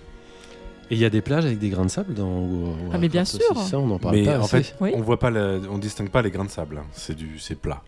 Et 0.92 0.94
il 0.94 1.00
y 1.00 1.04
a 1.04 1.10
des 1.10 1.20
plages 1.20 1.44
avec 1.46 1.58
des 1.58 1.68
grains 1.68 1.84
de 1.84 1.90
sable 1.90 2.14
dans. 2.14 2.28
War- 2.28 2.74
Ah, 2.94 2.98
mais 2.98 3.08
bien 3.08 3.24
sûr. 3.24 3.40
Ça, 3.58 3.78
on 3.78 3.90
en 3.90 3.98
parle 3.98 4.16
Mais 4.16 4.24
pas 4.24 4.38
en 4.40 4.44
assez. 4.44 4.62
fait, 4.62 4.76
Oui. 4.80 4.90
on 4.94 5.00
voit 5.02 5.18
pas, 5.18 5.30
le- 5.30 5.62
on 5.70 5.78
distingue 5.78 6.10
pas 6.10 6.22
les 6.22 6.30
grains 6.30 6.44
de 6.44 6.50
sable. 6.50 6.78
hein. 6.78 6.86
C'est 6.92 7.14
du, 7.16 7.38
c'est 7.38 7.54
plat. 7.56 7.82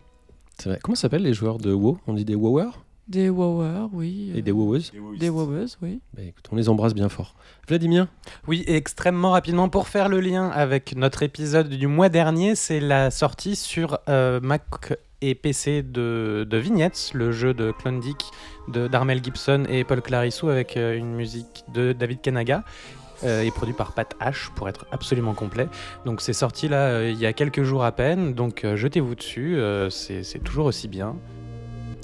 C'est 0.59 0.69
vrai. 0.69 0.79
Comment 0.83 0.95
s'appellent 0.95 1.23
les 1.23 1.35
joueurs 1.35 1.59
de 1.59 1.73
WoW? 1.73 1.99
On 2.07 2.15
dit 2.15 2.25
des 2.25 2.35
WoWers? 2.37 2.71
Des 3.13 3.29
wowers, 3.29 3.89
oui. 3.93 4.33
et 4.35 4.39
euh, 4.39 4.43
des 4.43 4.53
WoWeuses 4.53 4.91
Des 5.21 5.29
wowers, 5.29 5.67
oui. 5.83 6.01
Bah, 6.15 6.23
écoute, 6.23 6.45
on 6.51 6.57
les 6.57 6.69
embrasse 6.71 6.95
bien 6.95 7.09
fort. 7.11 7.35
Vladimir 7.69 8.07
Oui, 8.49 8.65
et 8.67 8.75
extrêmement 8.77 9.33
rapidement, 9.33 9.69
pour 9.69 9.89
faire 9.89 10.09
le 10.09 10.21
lien 10.21 10.49
avec 10.49 10.97
notre 10.97 11.23
épisode 11.23 11.69
du 11.69 11.87
mois 11.87 12.09
dernier, 12.09 12.55
c'est 12.55 12.81
la 12.81 13.11
sortie 13.11 13.55
sur 13.55 13.99
euh, 14.09 14.41
Mac 14.41 14.95
et 15.21 15.35
PC 15.35 15.83
de, 15.83 16.47
de 16.49 16.57
Vignettes, 16.57 17.11
le 17.15 17.33
jeu 17.33 17.53
de 17.55 17.71
Klondike 17.71 18.25
de 18.69 18.89
d'Armel 18.89 19.23
Gibson 19.23 19.65
et 19.69 19.85
Paul 19.85 20.01
Clarissou 20.01 20.49
avec 20.49 20.77
euh, 20.77 20.97
une 20.97 21.13
musique 21.15 21.65
de 21.75 21.93
David 21.93 22.21
Kanaga. 22.23 22.65
euh, 23.25 23.43
et 23.43 23.51
produit 23.53 23.75
par 23.75 23.93
Pat 23.93 24.17
H 24.21 24.51
pour 24.57 24.69
être 24.69 24.85
absolument 24.91 25.35
complet. 25.35 25.69
Donc 26.05 26.21
c'est 26.21 26.33
sorti 26.33 26.67
là 26.69 26.87
euh, 26.89 27.11
il 27.13 27.19
y 27.21 27.27
a 27.27 27.33
quelques 27.33 27.63
jours 27.63 27.85
à 27.85 27.93
peine, 27.93 28.35
donc 28.35 28.65
euh, 28.65 28.75
jetez-vous 28.75 29.15
dessus, 29.15 29.57
euh, 29.59 29.91
c'est 29.91 30.43
toujours 30.43 30.67
aussi 30.67 30.89
bien. 30.89 31.15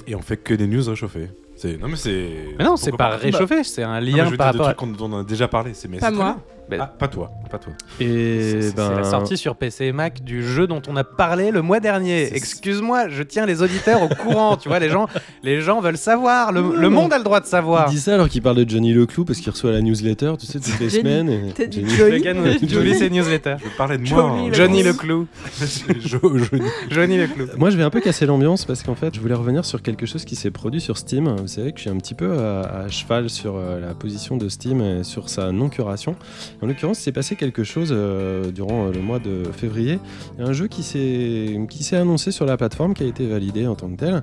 Et 0.09 0.15
on 0.15 0.23
fait 0.23 0.37
que 0.38 0.55
des 0.55 0.67
news 0.67 0.83
réchauffées. 0.88 1.29
C'est 1.57 1.77
non 1.79 1.88
mais 1.88 1.97
c'est. 1.97 2.29
Mais 2.59 2.65
non, 2.65 2.77
c'est 2.77 2.91
pourquoi 2.91 3.11
pas 3.11 3.17
réchauffé, 3.17 3.62
c'est 3.65 3.83
un 3.83 4.00
Non, 4.00 4.07
mais 4.07 4.11
lien 4.12 4.25
je 4.27 4.31
veux 4.31 4.37
par 4.37 4.53
dire 4.53 4.61
de 4.61 4.67
rapport 4.67 4.69
à... 4.71 4.75
trucs 4.75 4.97
qu'on- 4.99 5.09
dont 5.09 5.15
on 5.17 5.21
a 5.21 5.25
déjà 5.25 5.49
parlé. 5.49 5.73
C'est 5.75 5.88
mais 5.88 5.99
Pas 5.99 6.07
c'est 6.07 6.12
très 6.12 6.23
moi. 6.25 6.33
bien. 6.35 6.43
Ben- 6.70 6.78
Ah, 6.82 6.87
pas 6.98 7.08
toi, 7.08 7.30
pas 7.50 7.58
toi. 7.58 7.72
Et 8.00 8.38
C'est 8.40 8.62
c'est 8.62 8.76
ben, 8.76 8.90
la 8.96 9.04
sortie 9.04 9.37
sur 9.37 9.56
PC 9.56 9.87
et 9.87 9.92
Mac 9.92 10.22
du 10.22 10.42
jeu 10.46 10.66
dont 10.66 10.82
on 10.88 10.96
a 10.96 11.04
parlé 11.04 11.50
le 11.50 11.62
mois 11.62 11.80
dernier. 11.80 12.34
Excuse-moi, 12.34 13.08
je 13.08 13.22
tiens 13.22 13.46
les 13.46 13.62
auditeurs 13.62 14.02
au 14.02 14.08
courant. 14.08 14.56
Tu 14.56 14.68
vois, 14.68 14.78
les 14.78 14.90
gens, 14.90 15.06
les 15.42 15.60
gens 15.60 15.80
veulent 15.80 15.96
savoir. 15.96 16.52
Le, 16.52 16.60
Non, 16.60 16.68
le 16.72 16.80
non. 16.82 16.90
monde 16.90 17.12
a 17.12 17.18
le 17.18 17.25
droit 17.25 17.40
de 17.40 17.46
savoir. 17.46 17.87
Il 17.88 17.94
dit 17.94 18.00
ça 18.00 18.14
alors 18.14 18.28
qu'il 18.28 18.42
parle 18.42 18.56
de 18.64 18.68
Johnny 18.68 18.92
Leclou 18.92 19.25
parce 19.25 19.38
qu'il 19.40 19.50
reçoit 19.50 19.72
la 19.72 19.80
newsletter, 19.80 20.32
tu 20.38 20.46
sais, 20.46 20.60
toutes 20.60 20.78
les 20.80 20.90
semaines. 20.90 21.28
et- 21.30 22.68
Johnny 22.68 22.94
c'est 22.94 23.10
newsletter. 23.10 23.56
Je 23.64 23.76
parlais 23.76 23.98
de 23.98 24.08
moi. 24.08 24.18
Johnny 24.20 24.46
hein. 24.46 24.48
Le 24.48 24.54
Johnny 24.54 24.82
Clou. 24.82 24.88
le 24.88 24.92
clou. 24.94 25.26
Jo- 26.00 26.38
Johnny. 26.38 26.62
Johnny 26.90 27.16
le 27.18 27.26
clou. 27.28 27.46
Moi, 27.56 27.70
je 27.70 27.76
vais 27.76 27.82
un 27.82 27.90
peu 27.90 28.00
casser 28.00 28.26
l'ambiance 28.26 28.64
parce 28.64 28.82
qu'en 28.82 28.94
fait, 28.94 29.14
je 29.14 29.20
voulais 29.20 29.34
revenir 29.34 29.64
sur 29.64 29.82
quelque 29.82 30.06
chose 30.06 30.25
qui 30.25 30.37
s'est 30.37 30.50
produit 30.50 30.80
sur 30.80 30.96
Steam. 30.98 31.34
Vous 31.37 31.46
savez 31.48 31.72
que 31.72 31.78
je 31.78 31.82
suis 31.82 31.90
un 31.90 31.96
petit 31.96 32.14
peu 32.14 32.38
à, 32.38 32.60
à 32.84 32.88
cheval 32.88 33.30
sur 33.30 33.56
euh, 33.56 33.80
la 33.80 33.94
position 33.94 34.37
de 34.37 34.48
Steam 34.48 34.80
et 34.80 35.04
sur 35.04 35.28
sa 35.28 35.52
non-curation. 35.52 36.16
En 36.61 36.67
l'occurrence, 36.67 36.99
il 36.99 37.03
s'est 37.03 37.12
passé 37.12 37.37
quelque 37.37 37.62
chose 37.62 37.91
euh, 37.93 38.50
durant 38.50 38.87
euh, 38.87 38.93
le 38.93 39.00
mois 39.00 39.19
de 39.19 39.45
février. 39.53 39.99
Il 40.35 40.43
y 40.43 40.47
a 40.47 40.49
un 40.49 40.53
jeu 40.53 40.67
qui 40.67 40.83
s'est 40.83 41.97
annoncé 41.97 42.33
sur 42.33 42.47
la 42.47 42.57
plateforme, 42.57 42.95
qui 42.95 43.05
a 43.05 43.07
été 43.07 43.27
validé 43.27 43.67
en 43.67 43.77
tant 43.77 43.88
que 43.91 43.97
tel, 43.97 44.23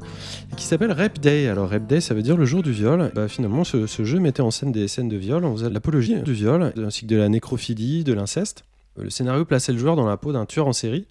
et 0.52 0.56
qui 0.56 0.66
s'appelle 0.66 0.92
Rep 0.92 1.20
Day. 1.20 1.48
Alors, 1.48 1.70
Rep 1.70 1.88
Day, 1.88 2.02
ça 2.02 2.14
veut 2.14 2.24
dire 2.24 2.36
le 2.36 2.46
jour 2.46 2.62
du 2.62 2.72
viol. 2.72 3.12
Bah, 3.16 3.28
finalement, 3.28 3.64
ce, 3.64 3.86
jeu 3.88 4.20
mettait 4.20 4.42
en 4.42 4.52
scène 4.52 4.72
des 4.72 4.88
scènes 4.88 5.10
de 5.10 5.18
viol. 5.18 5.46
On 5.46 5.56
faisait 5.56 5.70
de 5.70 5.74
l'apologie 5.74 6.22
du 6.22 6.34
viol, 6.34 6.74
ainsi 6.78 7.02
que 7.02 7.08
de 7.08 7.16
la 7.16 7.30
nécrophilie, 7.30 8.04
de 8.04 8.14
l'inceste. 8.14 8.66
Le 8.98 9.10
scénario 9.10 9.44
plaçait 9.44 9.74
le 9.74 9.78
joueur 9.78 9.96
dans 9.96 10.06
la 10.06 10.16
peau 10.16 10.32
d'un 10.32 10.46
tueur 10.46 10.68
en 10.68 10.74
série 10.74 11.06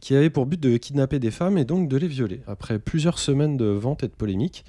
qui 0.00 0.14
avait 0.14 0.30
pour 0.30 0.46
but 0.46 0.60
de 0.60 0.76
kidnapper 0.76 1.18
des 1.18 1.30
femmes 1.30 1.58
et 1.58 1.64
donc 1.64 1.88
de 1.88 1.96
les 1.96 2.08
violer. 2.08 2.40
Après 2.46 2.78
plusieurs 2.78 3.18
semaines 3.18 3.56
de 3.56 3.66
vente 3.66 4.02
et 4.02 4.08
de 4.08 4.12
polémiques, 4.12 4.64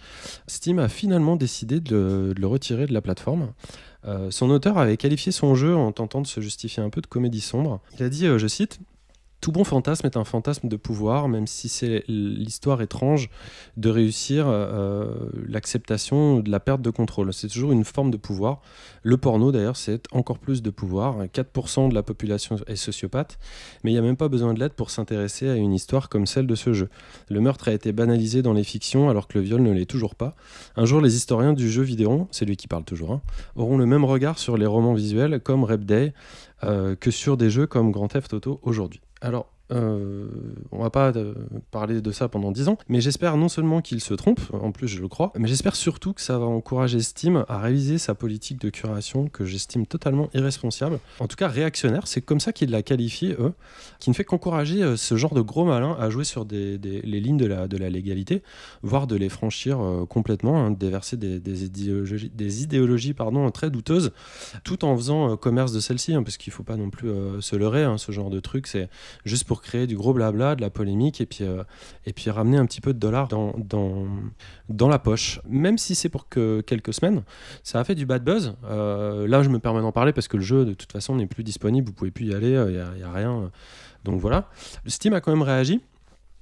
Steam 0.48 0.80
a 0.80 0.88
finalement 0.88 1.36
décidé 1.36 1.80
de 1.80 2.34
le 2.38 2.48
retirer 2.48 2.88
de 2.88 2.94
la 2.94 3.02
plateforme. 3.02 3.54
Euh, 4.08 4.32
son 4.32 4.50
auteur 4.50 4.78
avait 4.78 4.98
qualifié 4.98 5.32
son 5.32 5.56
jeu 5.56 5.76
en 5.76 5.92
tentant 5.92 6.22
de 6.22 6.28
se 6.28 6.40
justifier 6.40 6.82
un 6.82 6.90
peu 6.90 7.02
de 7.02 7.08
comédie 7.08 7.42
sombre. 7.42 7.82
Il 7.98 8.04
a 8.04 8.10
dit, 8.10 8.26
euh, 8.26 8.38
je 8.38 8.48
cite, 8.48 8.80
tout 9.42 9.52
bon 9.52 9.64
fantasme 9.64 10.06
est 10.08 10.18
un 10.18 10.24
fantasme 10.24 10.68
de 10.68 10.76
pouvoir, 10.76 11.28
même 11.28 11.48
si 11.48 11.70
c'est 11.70 12.04
l'histoire 12.08 12.82
étrange 12.82 13.30
de 13.78 13.90
réussir 13.90 14.46
euh, 14.48 15.30
l'acceptation 15.48 16.40
de 16.40 16.50
la 16.50 16.60
perte 16.60 16.82
de 16.82 16.90
contrôle. 16.90 17.32
C'est 17.34 17.48
toujours 17.48 17.72
une 17.72 17.84
forme 17.84 18.10
de 18.10 18.18
pouvoir. 18.18 18.62
Le 19.04 19.18
porno, 19.18 19.52
d'ailleurs, 19.52 19.78
c'est 19.78 20.04
encore 20.12 20.40
plus 20.40 20.62
de 20.62 20.70
pouvoir. 20.70 21.26
4% 21.26 21.90
de 21.90 21.94
la 21.94 22.04
population 22.04 22.58
est 22.68 22.76
sociopathe, 22.76 23.38
mais 23.84 23.92
il 23.92 23.94
n'y 23.94 24.00
a 24.00 24.04
même 24.04 24.18
pas 24.18 24.28
besoin 24.28 24.54
de 24.54 24.60
l'aide 24.60 24.74
pour 24.74 24.90
s'intéresser 24.90 25.50
à 25.50 25.56
une 25.56 25.74
histoire 25.74 26.10
comme 26.10 26.26
celle 26.26 26.48
de 26.48 26.56
ce 26.56 26.74
jeu. 26.74 26.90
Le 27.30 27.40
meurtre 27.40 27.68
a 27.68 27.74
été 27.74 27.92
banalisé 27.92 28.42
dans 28.42 28.54
les 28.54 28.64
fictions 28.64 29.10
alors 29.10 29.28
que 29.28 29.38
le 29.38 29.44
viol 29.44 29.62
ne 29.62 29.72
l'est 29.72 29.86
toujours 29.86 30.16
pas. 30.16 30.36
Un 30.76 30.86
jour, 30.86 31.00
les 31.00 31.16
historiens 31.16 31.54
du 31.54 31.70
jeu 31.70 31.84
vidéo, 31.84 32.28
c'est 32.32 32.46
lui 32.46 32.58
qui 32.58 32.68
parle 32.68 32.84
toujours, 32.84 33.12
hein, 33.12 33.22
auront 33.56 33.78
le 33.78 33.86
même 33.86 34.04
regard 34.04 34.40
sur 34.40 34.58
les 34.58 34.66
romans 34.66 34.94
visuels 34.94 35.40
comme 35.42 35.64
Rep 35.64 35.86
Day 35.86 36.14
euh, 36.64 36.96
que 36.96 37.12
sur 37.12 37.38
des 37.38 37.50
jeux 37.52 37.68
comme 37.68 37.92
Grand 37.92 38.08
Theft 38.08 38.34
Auto 38.34 38.60
aujourd'hui. 38.64 39.02
Alors, 39.22 39.52
euh, 39.72 40.28
on 40.72 40.82
va 40.82 40.90
pas 40.90 41.12
euh, 41.16 41.34
parler 41.72 42.02
de 42.02 42.12
ça 42.12 42.30
pendant 42.30 42.52
10 42.52 42.70
ans, 42.70 42.78
mais 42.88 43.02
j'espère 43.02 43.36
non 43.36 43.50
seulement 43.50 43.82
qu'il 43.82 44.00
se 44.00 44.14
trompe, 44.14 44.40
en 44.54 44.72
plus 44.72 44.88
je 44.88 45.02
le 45.02 45.08
crois, 45.08 45.34
mais 45.38 45.48
j'espère 45.48 45.76
surtout 45.76 46.14
que 46.14 46.22
ça 46.22 46.38
va 46.38 46.46
encourager 46.46 47.02
Steam 47.02 47.44
à 47.50 47.60
réviser 47.60 47.98
sa 47.98 48.16
politique 48.16 48.62
de 48.62 48.70
curation 48.70 49.28
que 49.28 49.44
j'estime 49.44 49.86
totalement 49.86 50.30
irresponsable, 50.34 51.00
en 51.20 51.28
tout 51.28 51.36
cas 51.36 51.50
réactionnaire, 51.50 52.08
c'est 52.08 52.22
comme 52.22 52.40
ça 52.40 52.54
qu'il 52.54 52.72
l'a 52.72 52.82
qualifié, 52.82 53.36
eux, 53.40 53.54
qui 54.00 54.10
ne 54.10 54.16
fait 54.16 54.24
qu'encourager 54.24 54.84
euh, 54.84 54.96
ce 54.96 55.18
genre 55.18 55.34
de 55.34 55.42
gros 55.42 55.66
malins 55.66 55.98
à 56.00 56.10
jouer 56.10 56.24
sur 56.24 56.46
des, 56.46 56.78
les 56.78 57.20
lignes 57.20 57.38
de 57.38 57.46
la, 57.46 57.90
légalité, 57.90 58.44
voire 58.84 59.08
de 59.08 59.16
les 59.16 59.30
franchir 59.30 59.80
complètement, 60.10 60.66
hein, 60.66 60.72
de 60.72 60.78
déverser 60.78 61.18
des, 61.18 62.64
idéologies, 62.64 63.14
pardon, 63.14 63.50
très 63.52 63.70
douteuses, 63.70 64.12
tout 64.64 64.86
en 64.86 64.96
faisant 64.96 65.36
commerce 65.36 65.74
de 65.74 65.80
celles-ci, 65.80 66.14
hein, 66.14 66.24
parce 66.24 66.38
qu'il 66.38 66.54
faut 66.54 66.64
pas 66.64 66.78
non 66.78 66.90
plus 66.90 67.10
se 67.42 67.56
leurrer, 67.56 67.84
hein, 67.84 67.98
ce 67.98 68.12
genre 68.12 68.30
de 68.30 68.40
truc, 68.40 68.68
c'est 68.68 68.90
juste 69.26 69.44
pour 69.46 69.57
créer 69.62 69.88
du 69.88 69.96
gros 69.96 70.14
blabla, 70.14 70.56
de 70.56 70.62
la 70.62 70.70
polémique, 70.70 71.22
et 71.22 71.26
puis, 71.26 71.44
euh, 71.44 71.64
et 72.06 72.14
puis 72.14 72.30
ramener 72.30 72.58
un 72.58 72.66
petit 72.66 72.82
peu 72.82 72.94
de 72.94 73.00
dollars 73.00 73.28
dans, 73.28 73.54
dans, 73.58 74.06
dans 74.70 74.88
la 74.88 75.00
poche. 75.00 75.40
Même 75.48 75.78
si 75.78 75.96
c'est 75.96 76.10
pour 76.10 76.30
que 76.30 76.62
quelques 76.62 76.94
semaines, 76.94 77.24
ça 77.64 77.80
a 77.80 77.84
fait 77.84 77.96
du 77.96 78.06
bad 78.06 78.24
buzz. 78.24 78.56
Euh, 78.66 79.28
là, 79.28 79.44
je 79.44 79.50
me 79.50 79.60
permets 79.60 79.82
d'en 79.82 79.92
parler 79.92 80.14
parce 80.14 80.28
que 80.28 80.38
le 80.38 80.44
jeu, 80.44 80.66
de 80.66 80.74
toute 80.74 80.92
façon, 80.92 81.16
n'est 81.16 81.28
plus 81.28 81.44
disponible, 81.44 81.88
vous 81.88 81.94
pouvez 81.94 82.12
plus 82.12 82.26
y 82.26 82.34
aller, 82.34 82.52
il 82.52 82.98
n'y 82.98 83.04
a, 83.04 83.10
a 83.10 83.14
rien. 83.14 83.52
Donc 84.04 84.20
voilà. 84.20 84.50
Steam 84.86 85.14
a 85.14 85.22
quand 85.22 85.32
même 85.32 85.42
réagi 85.42 85.82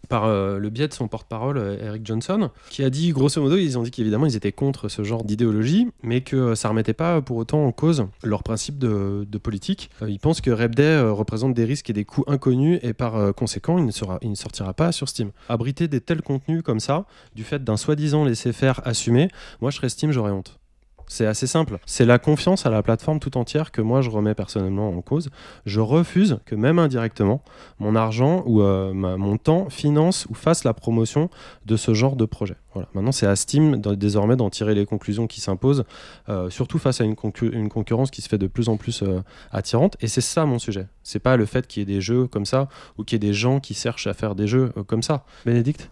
par 0.05 0.25
euh, 0.25 0.57
le 0.57 0.69
biais 0.69 0.87
de 0.87 0.93
son 0.93 1.07
porte-parole 1.07 1.57
euh, 1.57 1.77
Eric 1.81 2.05
Johnson, 2.05 2.49
qui 2.69 2.83
a 2.83 2.89
dit, 2.89 3.11
grosso 3.11 3.41
modo, 3.41 3.57
ils 3.57 3.77
ont 3.77 3.83
dit 3.83 3.91
qu'évidemment 3.91 4.25
ils 4.25 4.35
étaient 4.35 4.51
contre 4.51 4.89
ce 4.89 5.03
genre 5.03 5.23
d'idéologie, 5.23 5.87
mais 6.03 6.21
que 6.21 6.35
euh, 6.35 6.55
ça 6.55 6.69
remettait 6.69 6.93
pas 6.93 7.21
pour 7.21 7.37
autant 7.37 7.65
en 7.65 7.71
cause 7.71 8.07
leur 8.23 8.43
principe 8.43 8.77
de, 8.77 9.25
politique. 9.43 9.89
Ils 10.07 10.19
pensent 10.19 10.41
que 10.41 10.49
Red 10.49 10.75
Day 10.75 10.83
euh, 10.83 11.11
représente 11.11 11.53
des 11.53 11.65
risques 11.65 11.89
et 11.89 11.93
des 11.93 12.05
coûts 12.05 12.23
inconnus, 12.27 12.79
et 12.81 12.93
par 12.93 13.33
conséquent, 13.35 13.77
il 13.77 13.85
ne, 13.85 13.91
sera, 13.91 14.17
il 14.21 14.29
ne 14.29 14.35
sortira 14.35 14.73
pas 14.73 14.91
sur 14.91 15.09
Steam. 15.09 15.31
Abriter 15.49 15.87
des 15.87 16.01
tels 16.01 16.21
contenus 16.21 16.63
comme 16.63 16.79
ça, 16.79 17.05
du 17.35 17.43
fait 17.43 17.63
d'un 17.63 17.77
soi-disant 17.77 18.23
laisser-faire 18.23 18.81
assumé, 18.85 19.27
moi 19.61 19.71
je 19.71 19.77
serais 19.77 19.89
Steam, 19.89 20.11
j'aurais 20.11 20.31
honte. 20.31 20.59
C'est 21.07 21.25
assez 21.25 21.47
simple. 21.47 21.77
C'est 21.85 22.05
la 22.05 22.19
confiance 22.19 22.65
à 22.65 22.69
la 22.69 22.81
plateforme 22.81 23.19
tout 23.19 23.37
entière 23.37 23.71
que 23.71 23.81
moi 23.81 24.01
je 24.01 24.09
remets 24.09 24.33
personnellement 24.33 24.89
en 24.89 25.01
cause. 25.01 25.29
Je 25.65 25.79
refuse 25.79 26.39
que 26.45 26.55
même 26.55 26.79
indirectement, 26.79 27.43
mon 27.79 27.95
argent 27.95 28.43
ou 28.45 28.61
euh, 28.61 28.93
mon 28.93 29.37
temps 29.37 29.69
finance 29.69 30.25
ou 30.29 30.33
fasse 30.33 30.63
la 30.63 30.73
promotion 30.73 31.29
de 31.65 31.77
ce 31.77 31.93
genre 31.93 32.15
de 32.15 32.25
projet. 32.25 32.55
Voilà. 32.73 32.89
Maintenant, 32.93 33.11
c'est 33.11 33.27
à 33.27 33.35
Steam 33.35 33.77
désormais 33.77 34.35
d'en 34.35 34.49
tirer 34.49 34.75
les 34.75 34.85
conclusions 34.85 35.27
qui 35.27 35.41
s'imposent, 35.41 35.85
euh, 36.27 36.49
surtout 36.49 36.79
face 36.79 36.99
à 36.99 37.05
une, 37.05 37.13
concu- 37.13 37.53
une 37.53 37.69
concurrence 37.69 38.11
qui 38.11 38.21
se 38.21 38.27
fait 38.27 38.37
de 38.37 38.47
plus 38.47 38.67
en 38.67 38.75
plus 38.77 39.03
euh, 39.03 39.21
attirante. 39.51 39.95
Et 40.01 40.07
c'est 40.07 40.21
ça 40.21 40.45
mon 40.45 40.59
sujet. 40.59 40.87
C'est 41.03 41.19
pas 41.19 41.37
le 41.37 41.45
fait 41.45 41.67
qu'il 41.67 41.81
y 41.81 41.83
ait 41.83 41.95
des 41.95 42.01
jeux 42.01 42.27
comme 42.27 42.45
ça 42.45 42.67
ou 42.97 43.03
qu'il 43.03 43.15
y 43.15 43.17
ait 43.25 43.29
des 43.29 43.33
gens 43.33 43.59
qui 43.59 43.73
cherchent 43.73 44.07
à 44.07 44.13
faire 44.13 44.35
des 44.35 44.47
jeux 44.47 44.73
comme 44.87 45.03
ça. 45.03 45.23
Bénédicte? 45.45 45.89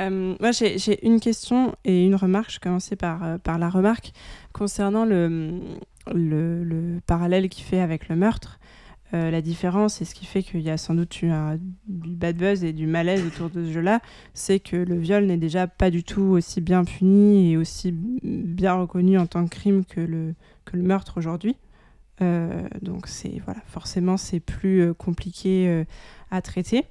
Euh, 0.00 0.36
moi, 0.40 0.52
j'ai 0.52 1.06
une 1.06 1.20
question 1.20 1.74
et 1.84 2.04
une 2.04 2.14
remarque. 2.14 2.52
Je 2.52 2.60
commencer 2.60 2.96
par, 2.96 3.24
euh, 3.24 3.38
par 3.38 3.58
la 3.58 3.68
remarque 3.68 4.12
concernant 4.52 5.04
le, 5.04 5.60
le, 6.12 6.64
le 6.64 7.00
parallèle 7.06 7.48
qu'il 7.48 7.64
fait 7.64 7.80
avec 7.80 8.08
le 8.08 8.16
meurtre. 8.16 8.58
Euh, 9.14 9.30
la 9.30 9.40
différence, 9.40 10.02
et 10.02 10.04
ce 10.04 10.14
qui 10.14 10.26
fait 10.26 10.42
qu'il 10.42 10.60
y 10.60 10.68
a 10.68 10.76
sans 10.76 10.94
doute 10.94 11.22
eu 11.22 11.30
du 11.86 12.14
bad 12.14 12.36
buzz 12.36 12.62
et 12.62 12.74
du 12.74 12.86
malaise 12.86 13.24
autour 13.26 13.48
de 13.48 13.64
ce 13.64 13.72
jeu-là, 13.72 14.00
c'est 14.34 14.60
que 14.60 14.76
le 14.76 14.98
viol 14.98 15.24
n'est 15.24 15.38
déjà 15.38 15.66
pas 15.66 15.90
du 15.90 16.04
tout 16.04 16.20
aussi 16.20 16.60
bien 16.60 16.84
puni 16.84 17.52
et 17.52 17.56
aussi 17.56 17.94
bien 17.94 18.74
reconnu 18.74 19.16
en 19.16 19.26
tant 19.26 19.44
que 19.46 19.50
crime 19.50 19.86
que 19.86 20.00
le, 20.00 20.34
meurtre 20.74 21.16
aujourd'hui. 21.16 21.56
Donc 22.20 23.08
forcément 23.68 24.18
c'est 24.18 24.40
plus 24.40 24.92
compliqué 24.92 25.84
à 26.30 26.42
traiter 26.42 26.84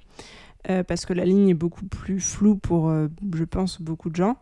euh, 0.69 0.83
parce 0.83 1.05
que 1.05 1.13
la 1.13 1.25
ligne 1.25 1.50
est 1.50 1.53
beaucoup 1.53 1.86
plus 1.86 2.19
floue 2.19 2.55
pour, 2.57 2.89
euh, 2.89 3.07
je 3.36 3.43
pense, 3.43 3.81
beaucoup 3.81 4.09
de 4.09 4.15
gens. 4.15 4.38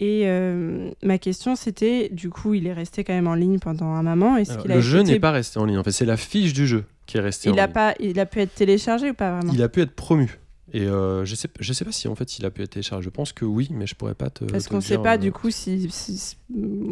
Et 0.00 0.22
euh, 0.26 0.90
ma 1.02 1.18
question 1.18 1.56
c'était, 1.56 2.08
du 2.12 2.30
coup, 2.30 2.54
il 2.54 2.66
est 2.68 2.72
resté 2.72 3.02
quand 3.02 3.12
même 3.12 3.26
en 3.26 3.34
ligne 3.34 3.58
pendant 3.58 3.86
un 3.86 4.02
moment. 4.02 4.36
Est-ce 4.36 4.52
Alors, 4.52 4.62
qu'il 4.62 4.72
a 4.72 4.76
le 4.76 4.80
jeu 4.80 5.00
été- 5.00 5.12
n'est 5.12 5.20
pas 5.20 5.32
resté 5.32 5.58
en 5.58 5.64
ligne. 5.64 5.78
En 5.78 5.82
fait, 5.84 5.90
c'est 5.90 6.04
la 6.06 6.16
fiche 6.16 6.52
du 6.52 6.66
jeu 6.68 6.84
qui 7.06 7.16
est 7.16 7.20
restée 7.20 7.50
en 7.50 7.54
il 7.54 7.58
a 7.60 7.64
ligne. 7.66 7.72
pas, 7.74 7.94
il 7.98 8.20
a 8.20 8.26
pu 8.26 8.40
être 8.40 8.54
téléchargé 8.54 9.10
ou 9.10 9.14
pas 9.14 9.32
vraiment? 9.36 9.52
Il 9.52 9.62
a 9.62 9.68
pu 9.68 9.80
être 9.80 9.94
promu. 9.94 10.38
Et 10.74 10.82
euh, 10.86 11.24
je 11.24 11.34
sais, 11.34 11.48
je 11.60 11.72
sais 11.72 11.84
pas 11.84 11.92
si 11.92 12.08
en 12.08 12.14
fait 12.14 12.38
il 12.38 12.44
a 12.44 12.50
pu 12.50 12.62
être 12.62 12.70
téléchargé. 12.70 13.04
Je 13.04 13.10
pense 13.10 13.32
que 13.32 13.44
oui, 13.46 13.68
mais 13.70 13.86
je 13.86 13.94
pourrais 13.94 14.14
pas 14.14 14.28
te. 14.28 14.44
Parce 14.44 14.68
qu'on 14.68 14.76
ne 14.76 14.80
sait 14.82 14.98
pas 14.98 15.14
euh, 15.14 15.18
du 15.18 15.32
coup 15.32 15.50
si, 15.50 15.88
si- 15.90 16.18
si- 16.18 16.36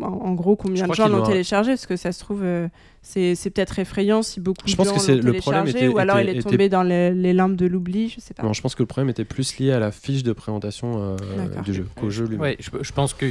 en, 0.03 0.07
en 0.07 0.33
gros 0.35 0.57
combien 0.57 0.87
de 0.87 0.95
gens 0.95 1.09
l'ont 1.09 1.23
téléchargé? 1.27 1.73
Parce 1.73 1.87
que 1.87 1.97
ça 1.97 2.13
se 2.13 2.21
trouve 2.21 2.43
euh, 2.43 2.69
c'est 3.03 3.37
peut-être 3.51 3.79
effrayant 3.79 4.23
si 4.23 4.41
beaucoup 4.41 4.67
Je 4.67 4.73
de 4.73 4.77
pense 4.79 4.87
gens 4.87 4.93
que 4.95 5.13
l'ont 5.13 5.23
téléchargé 5.33 5.71
était- 5.71 5.89
ou 5.89 5.99
alors 5.99 6.21
il 6.21 6.29
est 6.31 6.41
tombé 6.43 6.69
dans 6.71 6.83
les, 6.83 7.13
les 7.13 7.33
limbes 7.35 7.55
de 7.57 7.67
l'oubli 7.67 8.09
je 8.09 8.21
sais 8.21 8.33
pas. 8.35 8.43
Non, 8.43 8.53
je 8.55 8.63
pense 8.63 8.75
que 8.75 8.83
le 8.83 8.87
problème 8.87 9.11
était 9.11 9.25
plus 9.27 9.59
lié 9.59 9.73
à 9.73 9.79
la 9.79 9.93
fiche 9.93 10.23
de 10.23 10.33
présentation 10.33 10.95
euh, 10.99 11.17
du 11.63 11.75
jeu 11.75 11.87
qu'au 12.01 12.09
jeu 12.11 12.25
lui-même. 12.25 12.41
Ouais, 12.41 12.57
je, 12.59 12.71
je 12.81 12.93
pense 12.93 13.13
que 13.15 13.27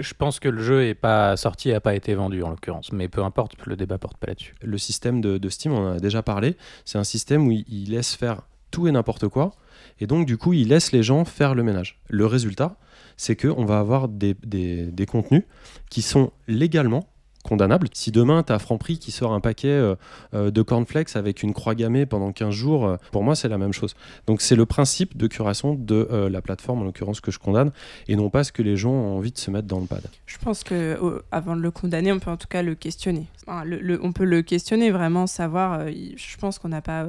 je 0.00 0.14
pense 0.14 0.38
que 0.40 0.48
le 0.48 0.62
jeu 0.62 0.84
est 0.86 0.94
pas 0.94 1.36
sorti 1.36 1.68
et 1.70 1.74
a 1.74 1.80
pas 1.80 1.94
été 1.94 2.14
vendu 2.14 2.42
en 2.42 2.50
l'occurrence, 2.50 2.92
mais 2.92 3.08
peu 3.08 3.22
importe, 3.24 3.52
le 3.66 3.76
débat 3.76 3.98
porte 3.98 4.16
pas 4.16 4.28
là-dessus. 4.28 4.54
Le 4.62 4.78
système 4.78 5.20
de, 5.20 5.36
de 5.36 5.48
Steam, 5.48 5.72
on 5.72 5.78
en 5.88 5.92
a 5.96 5.98
déjà 5.98 6.22
parlé. 6.22 6.56
C'est 6.84 6.96
un 6.98 7.04
système 7.04 7.46
où 7.46 7.50
il, 7.50 7.64
il 7.68 7.90
laisse 7.90 8.14
faire 8.14 8.42
tout 8.70 8.86
et 8.88 8.92
n'importe 8.92 9.28
quoi. 9.28 9.52
Et 10.00 10.06
donc, 10.06 10.26
du 10.26 10.36
coup, 10.36 10.52
il 10.52 10.68
laisse 10.68 10.92
les 10.92 11.02
gens 11.02 11.24
faire 11.24 11.54
le 11.54 11.62
ménage. 11.62 11.98
Le 12.08 12.26
résultat, 12.26 12.76
c'est 13.16 13.34
qu'on 13.36 13.64
va 13.64 13.78
avoir 13.80 14.08
des, 14.08 14.34
des- 14.44 15.06
contenus 15.06 15.42
qui 15.90 16.02
sont 16.02 16.30
légalement 16.46 17.08
condamnables. 17.44 17.88
Si 17.94 18.10
demain, 18.12 18.42
tu 18.42 18.52
as 18.52 18.58
Franprix 18.58 18.98
qui 18.98 19.10
sort 19.10 19.32
un 19.32 19.40
paquet 19.40 19.68
euh, 19.68 19.94
euh, 20.34 20.50
de 20.50 20.60
cornflakes 20.62 21.16
avec 21.16 21.42
une 21.42 21.54
croix 21.54 21.74
gammée 21.74 22.04
pendant 22.04 22.30
15 22.30 22.50
jours, 22.54 22.86
euh, 22.86 22.96
pour 23.10 23.22
moi, 23.24 23.34
c'est 23.34 23.48
la 23.48 23.56
même 23.58 23.72
chose. 23.72 23.94
Donc, 24.26 24.42
c'est 24.42 24.54
le 24.56 24.66
principe 24.66 25.16
de 25.16 25.26
curation 25.28 25.74
de 25.74 26.28
la 26.30 26.42
plateforme, 26.42 26.80
en 26.82 26.84
l'occurrence, 26.84 27.20
que 27.20 27.30
je 27.30 27.38
condamne, 27.38 27.70
et 28.06 28.16
non 28.16 28.28
pas 28.28 28.44
ce 28.44 28.52
que 28.52 28.62
les 28.62 28.76
gens 28.76 28.90
ont 28.92 29.16
envie 29.16 29.32
de 29.32 29.38
se 29.38 29.50
mettre 29.50 29.66
dans 29.66 29.80
le 29.80 29.86
pad. 29.86 30.02
Je 30.26 30.36
pense 30.38 30.62
que 30.62 31.22
avant 31.32 31.56
de 31.56 31.62
le 31.62 31.70
condamner 31.70 32.12
on 32.12 32.18
peut 32.18 32.30
en 32.30 32.36
tout 32.36 32.48
cas 32.48 32.62
le 32.62 32.74
questionner. 32.74 33.26
On 33.46 34.12
peut 34.12 34.24
le 34.24 34.42
questionner 34.42 34.90
vraiment 34.90 35.26
savoir. 35.26 35.86
je 35.88 36.36
pense 36.38 36.58
qu'on 36.58 36.68
n'a 36.68 36.82
pas. 36.82 37.06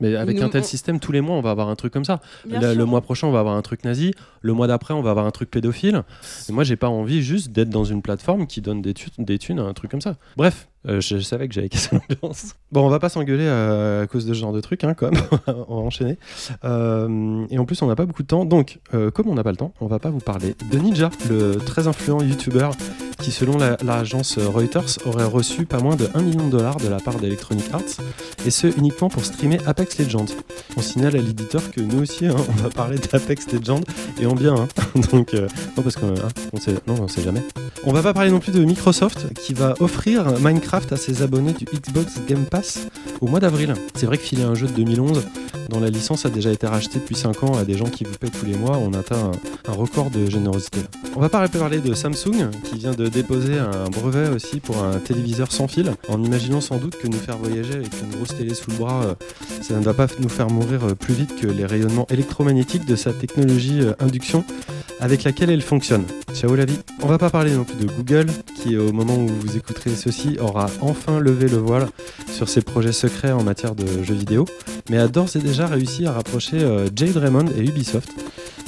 Mais 0.00 0.14
avec 0.16 0.36
nous- 0.38 0.44
un 0.44 0.48
tel 0.48 0.60
on- 0.62 0.64
système, 0.64 1.00
tous 1.00 1.12
les 1.12 1.20
mois, 1.20 1.36
on 1.36 1.40
va 1.40 1.50
avoir 1.50 1.68
un 1.68 1.74
truc 1.76 1.92
comme 1.92 2.04
ça. 2.04 2.20
Le, 2.48 2.84
mois 2.84 3.00
prochain, 3.00 3.26
on 3.26 3.32
va 3.32 3.40
avoir 3.40 3.56
un 3.56 3.62
truc 3.62 3.84
nazi. 3.84 4.12
Le 4.42 4.52
mois 4.52 4.66
d'après, 4.66 4.94
on 4.94 5.02
va 5.02 5.10
avoir 5.10 5.26
un 5.26 5.30
truc 5.30 5.50
pédophile. 5.50 6.02
Et 6.48 6.52
moi, 6.52 6.64
j'ai 6.64 6.76
pas 6.76 6.88
envie 6.88 7.22
juste 7.22 7.50
d'être 7.52 7.70
dans 7.70 7.84
une 7.84 8.02
plateforme 8.02 8.46
qui 8.46 8.60
donne 8.60 8.80
des, 8.82 8.94
des 9.18 9.38
thunes 9.38 9.58
à 9.58 9.62
un 9.64 9.72
truc 9.74 9.90
comme 9.90 10.00
ça. 10.00 10.16
Bref, 10.36 10.68
euh, 10.86 11.00
je, 11.00 11.18
savais 11.18 11.48
que 11.48 11.54
j'allais 11.54 11.68
casser 11.68 11.96
l'ambiance. 11.96 12.54
Bon, 12.72 12.84
on 12.84 12.90
va 12.90 12.98
pas 12.98 13.08
s'engueuler 13.08 13.48
à, 13.48 14.00
à 14.02 14.06
cause 14.06 14.26
de 14.26 14.34
ce 14.34 14.38
genre 14.38 14.52
de 14.52 14.60
truc, 14.60 14.84
hein, 14.84 14.92
quand 14.94 15.10
même. 15.10 15.22
on 15.68 15.76
va 15.76 15.82
enchaîner. 15.82 16.18
Euh, 16.64 17.46
et 17.50 17.58
en 17.58 17.64
plus, 17.64 17.80
on 17.82 17.86
n'a 17.86 17.96
pas 17.96 18.04
beaucoup 18.06 18.22
de 18.22 18.28
temps. 18.28 18.44
Donc, 18.44 18.78
euh, 18.94 19.10
comme 19.10 19.28
on 19.28 19.34
n'a 19.34 19.42
pas 19.42 19.50
le 19.50 19.56
temps, 19.56 19.72
on 19.80 19.86
va 19.86 19.98
pas 19.98 20.10
vous 20.10 20.18
parler 20.20 20.54
de 20.70 20.78
Ninja, 20.78 21.10
le 21.30 21.56
très 21.56 21.88
influent 21.88 22.20
youtubeur 22.22 22.72
qui, 23.20 23.30
selon 23.32 23.56
la- 23.58 23.76
l'agence 23.82 24.38
Reuters, 24.38 24.98
aurait 25.06 25.24
reçu 25.24 25.64
pas 25.66 25.80
moins 25.80 25.96
de 25.96 26.08
1 26.14 26.22
million 26.22 26.46
de 26.46 26.52
dollars 26.52 26.76
de 26.76 26.88
la 26.88 26.98
part 27.00 27.16
d'Electronic 27.18 27.64
Arts. 27.72 27.82
Et 28.46 28.50
ce, 28.50 28.66
uniquement 28.78 29.08
pour 29.08 29.24
streamer 29.24 29.58
Apex 29.66 29.98
Legends. 29.98 30.26
On 30.76 30.82
signale 30.82 31.16
à 31.16 31.20
l'éditeur 31.20 31.62
que 31.72 31.80
nous 31.80 32.02
aussi, 32.02 32.26
hein, 32.26 32.36
on 32.48 32.62
va 32.62 32.68
parler 32.68 32.98
d'Apex 32.98 33.50
Legends 33.52 33.80
et 34.20 34.26
en 34.26 34.34
bien. 34.34 34.54
hein. 34.54 34.68
Donc, 35.12 35.34
euh, 35.34 35.48
non, 35.76 35.82
parce 35.82 35.96
qu'on 35.96 36.14
on 36.52 36.60
sait, 36.60 36.74
non, 36.86 36.94
on 37.00 37.08
sait 37.08 37.22
jamais. 37.22 37.42
On 37.84 37.92
va 37.92 38.02
pas 38.02 38.12
parler 38.12 38.30
non 38.30 38.38
plus 38.40 38.52
de 38.52 38.62
Microsoft 38.64 39.32
qui 39.34 39.52
va 39.54 39.74
offrir 39.80 40.38
Minecraft 40.40 40.67
à 40.74 40.96
ses 40.96 41.22
abonnés 41.22 41.52
du 41.52 41.64
Xbox 41.64 42.20
Game 42.28 42.44
Pass 42.44 42.86
au 43.20 43.26
mois 43.26 43.40
d'avril. 43.40 43.72
C'est 43.94 44.06
vrai 44.06 44.18
que 44.18 44.22
filer 44.22 44.42
un 44.42 44.54
jeu 44.54 44.66
de 44.66 44.72
2011 44.72 45.24
dont 45.70 45.80
la 45.80 45.88
licence 45.88 46.26
a 46.26 46.30
déjà 46.30 46.50
été 46.50 46.66
rachetée 46.66 46.98
depuis 46.98 47.14
5 47.14 47.42
ans 47.42 47.56
à 47.56 47.64
des 47.64 47.76
gens 47.76 47.88
qui 47.88 48.04
vous 48.04 48.14
payent 48.14 48.30
tous 48.30 48.46
les 48.46 48.56
mois, 48.56 48.78
on 48.78 48.92
atteint 48.94 49.32
un, 49.66 49.70
un 49.70 49.74
record 49.74 50.10
de 50.10 50.28
générosité. 50.28 50.80
On 51.16 51.20
va 51.20 51.28
pas 51.28 51.46
parler 51.48 51.80
de 51.80 51.94
Samsung 51.94 52.50
qui 52.64 52.76
vient 52.76 52.92
de 52.92 53.08
déposer 53.08 53.58
un 53.58 53.88
brevet 53.90 54.28
aussi 54.28 54.60
pour 54.60 54.82
un 54.82 54.98
téléviseur 54.98 55.52
sans 55.52 55.68
fil 55.68 55.92
en 56.08 56.22
imaginant 56.22 56.60
sans 56.60 56.76
doute 56.76 56.96
que 56.96 57.06
nous 57.06 57.18
faire 57.18 57.36
voyager 57.38 57.74
avec 57.74 57.92
une 58.02 58.10
grosse 58.10 58.36
télé 58.36 58.54
sous 58.54 58.70
le 58.70 58.76
bras, 58.76 59.02
euh, 59.04 59.14
ça 59.62 59.74
ne 59.74 59.80
va 59.84 59.94
pas 59.94 60.06
nous 60.20 60.28
faire 60.28 60.48
mourir 60.48 60.84
euh, 60.84 60.94
plus 60.94 61.14
vite 61.14 61.34
que 61.40 61.46
les 61.46 61.66
rayonnements 61.66 62.06
électromagnétiques 62.10 62.86
de 62.86 62.96
sa 62.96 63.12
technologie 63.12 63.80
euh, 63.80 63.94
induction 64.00 64.44
avec 65.00 65.24
laquelle 65.24 65.50
elle 65.50 65.62
fonctionne. 65.62 66.04
Ciao 66.34 66.54
la 66.54 66.64
vie. 66.64 66.78
On 67.02 67.06
va 67.06 67.18
pas 67.18 67.30
parler 67.30 67.52
non 67.52 67.64
plus 67.64 67.76
de 67.76 67.90
Google 67.90 68.26
qui 68.56 68.76
au 68.76 68.92
moment 68.92 69.16
où 69.16 69.28
vous 69.28 69.56
écouterez 69.56 69.94
ceci 69.94 70.36
aura 70.40 70.66
enfin 70.80 71.20
levé 71.20 71.48
le 71.48 71.58
voile 71.58 71.88
sur 72.32 72.48
ses 72.48 72.60
projets 72.60 72.92
secrets 72.92 73.32
en 73.32 73.42
matière 73.42 73.74
de 73.74 74.02
jeux 74.02 74.14
vidéo, 74.14 74.44
mais 74.90 74.98
a 74.98 75.08
d'ores 75.08 75.36
et 75.36 75.40
déjà 75.40 75.66
réussi 75.66 76.06
à 76.06 76.12
rapprocher 76.12 76.62
euh, 76.62 76.88
Jade 76.94 77.16
Raymond 77.16 77.46
et 77.56 77.60
Ubisoft, 77.60 78.10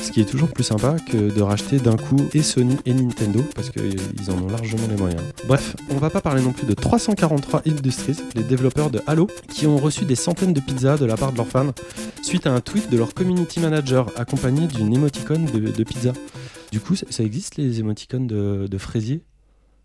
ce 0.00 0.10
qui 0.10 0.20
est 0.20 0.24
toujours 0.24 0.48
plus 0.48 0.64
sympa 0.64 0.96
que 0.98 1.32
de 1.32 1.42
racheter 1.42 1.78
d'un 1.78 1.96
coup 1.96 2.28
et 2.32 2.42
Sony 2.42 2.76
et 2.86 2.94
Nintendo, 2.94 3.42
parce 3.54 3.70
qu'ils 3.70 4.30
en 4.30 4.42
ont 4.42 4.48
largement 4.48 4.86
les 4.88 4.96
moyens. 4.96 5.22
Bref, 5.46 5.76
on 5.90 5.96
va 5.96 6.10
pas 6.10 6.20
parler 6.20 6.42
non 6.42 6.52
plus 6.52 6.66
de 6.66 6.74
343 6.74 7.62
Industries, 7.66 8.16
les 8.34 8.42
développeurs 8.42 8.90
de 8.90 9.00
Halo, 9.06 9.28
qui 9.48 9.66
ont 9.66 9.76
reçu 9.76 10.04
des 10.04 10.14
centaines 10.14 10.52
de 10.52 10.60
pizzas 10.60 10.96
de 10.96 11.06
la 11.06 11.16
part 11.16 11.32
de 11.32 11.36
leurs 11.36 11.48
fans, 11.48 11.72
suite 12.22 12.46
à 12.46 12.52
un 12.52 12.60
tweet 12.60 12.90
de 12.90 12.98
leur 12.98 13.14
community 13.14 13.60
manager 13.60 14.10
accompagné 14.16 14.66
d'une 14.66 14.94
émoticône 14.94 15.46
de, 15.46 15.84
pizza. 15.84 16.12
Du 16.72 16.80
coup, 16.80 16.94
ça, 16.94 17.22
existe 17.22 17.56
les 17.56 17.80
émoticônes 17.80 18.26
de 18.26 18.78
fraisier 18.78 19.22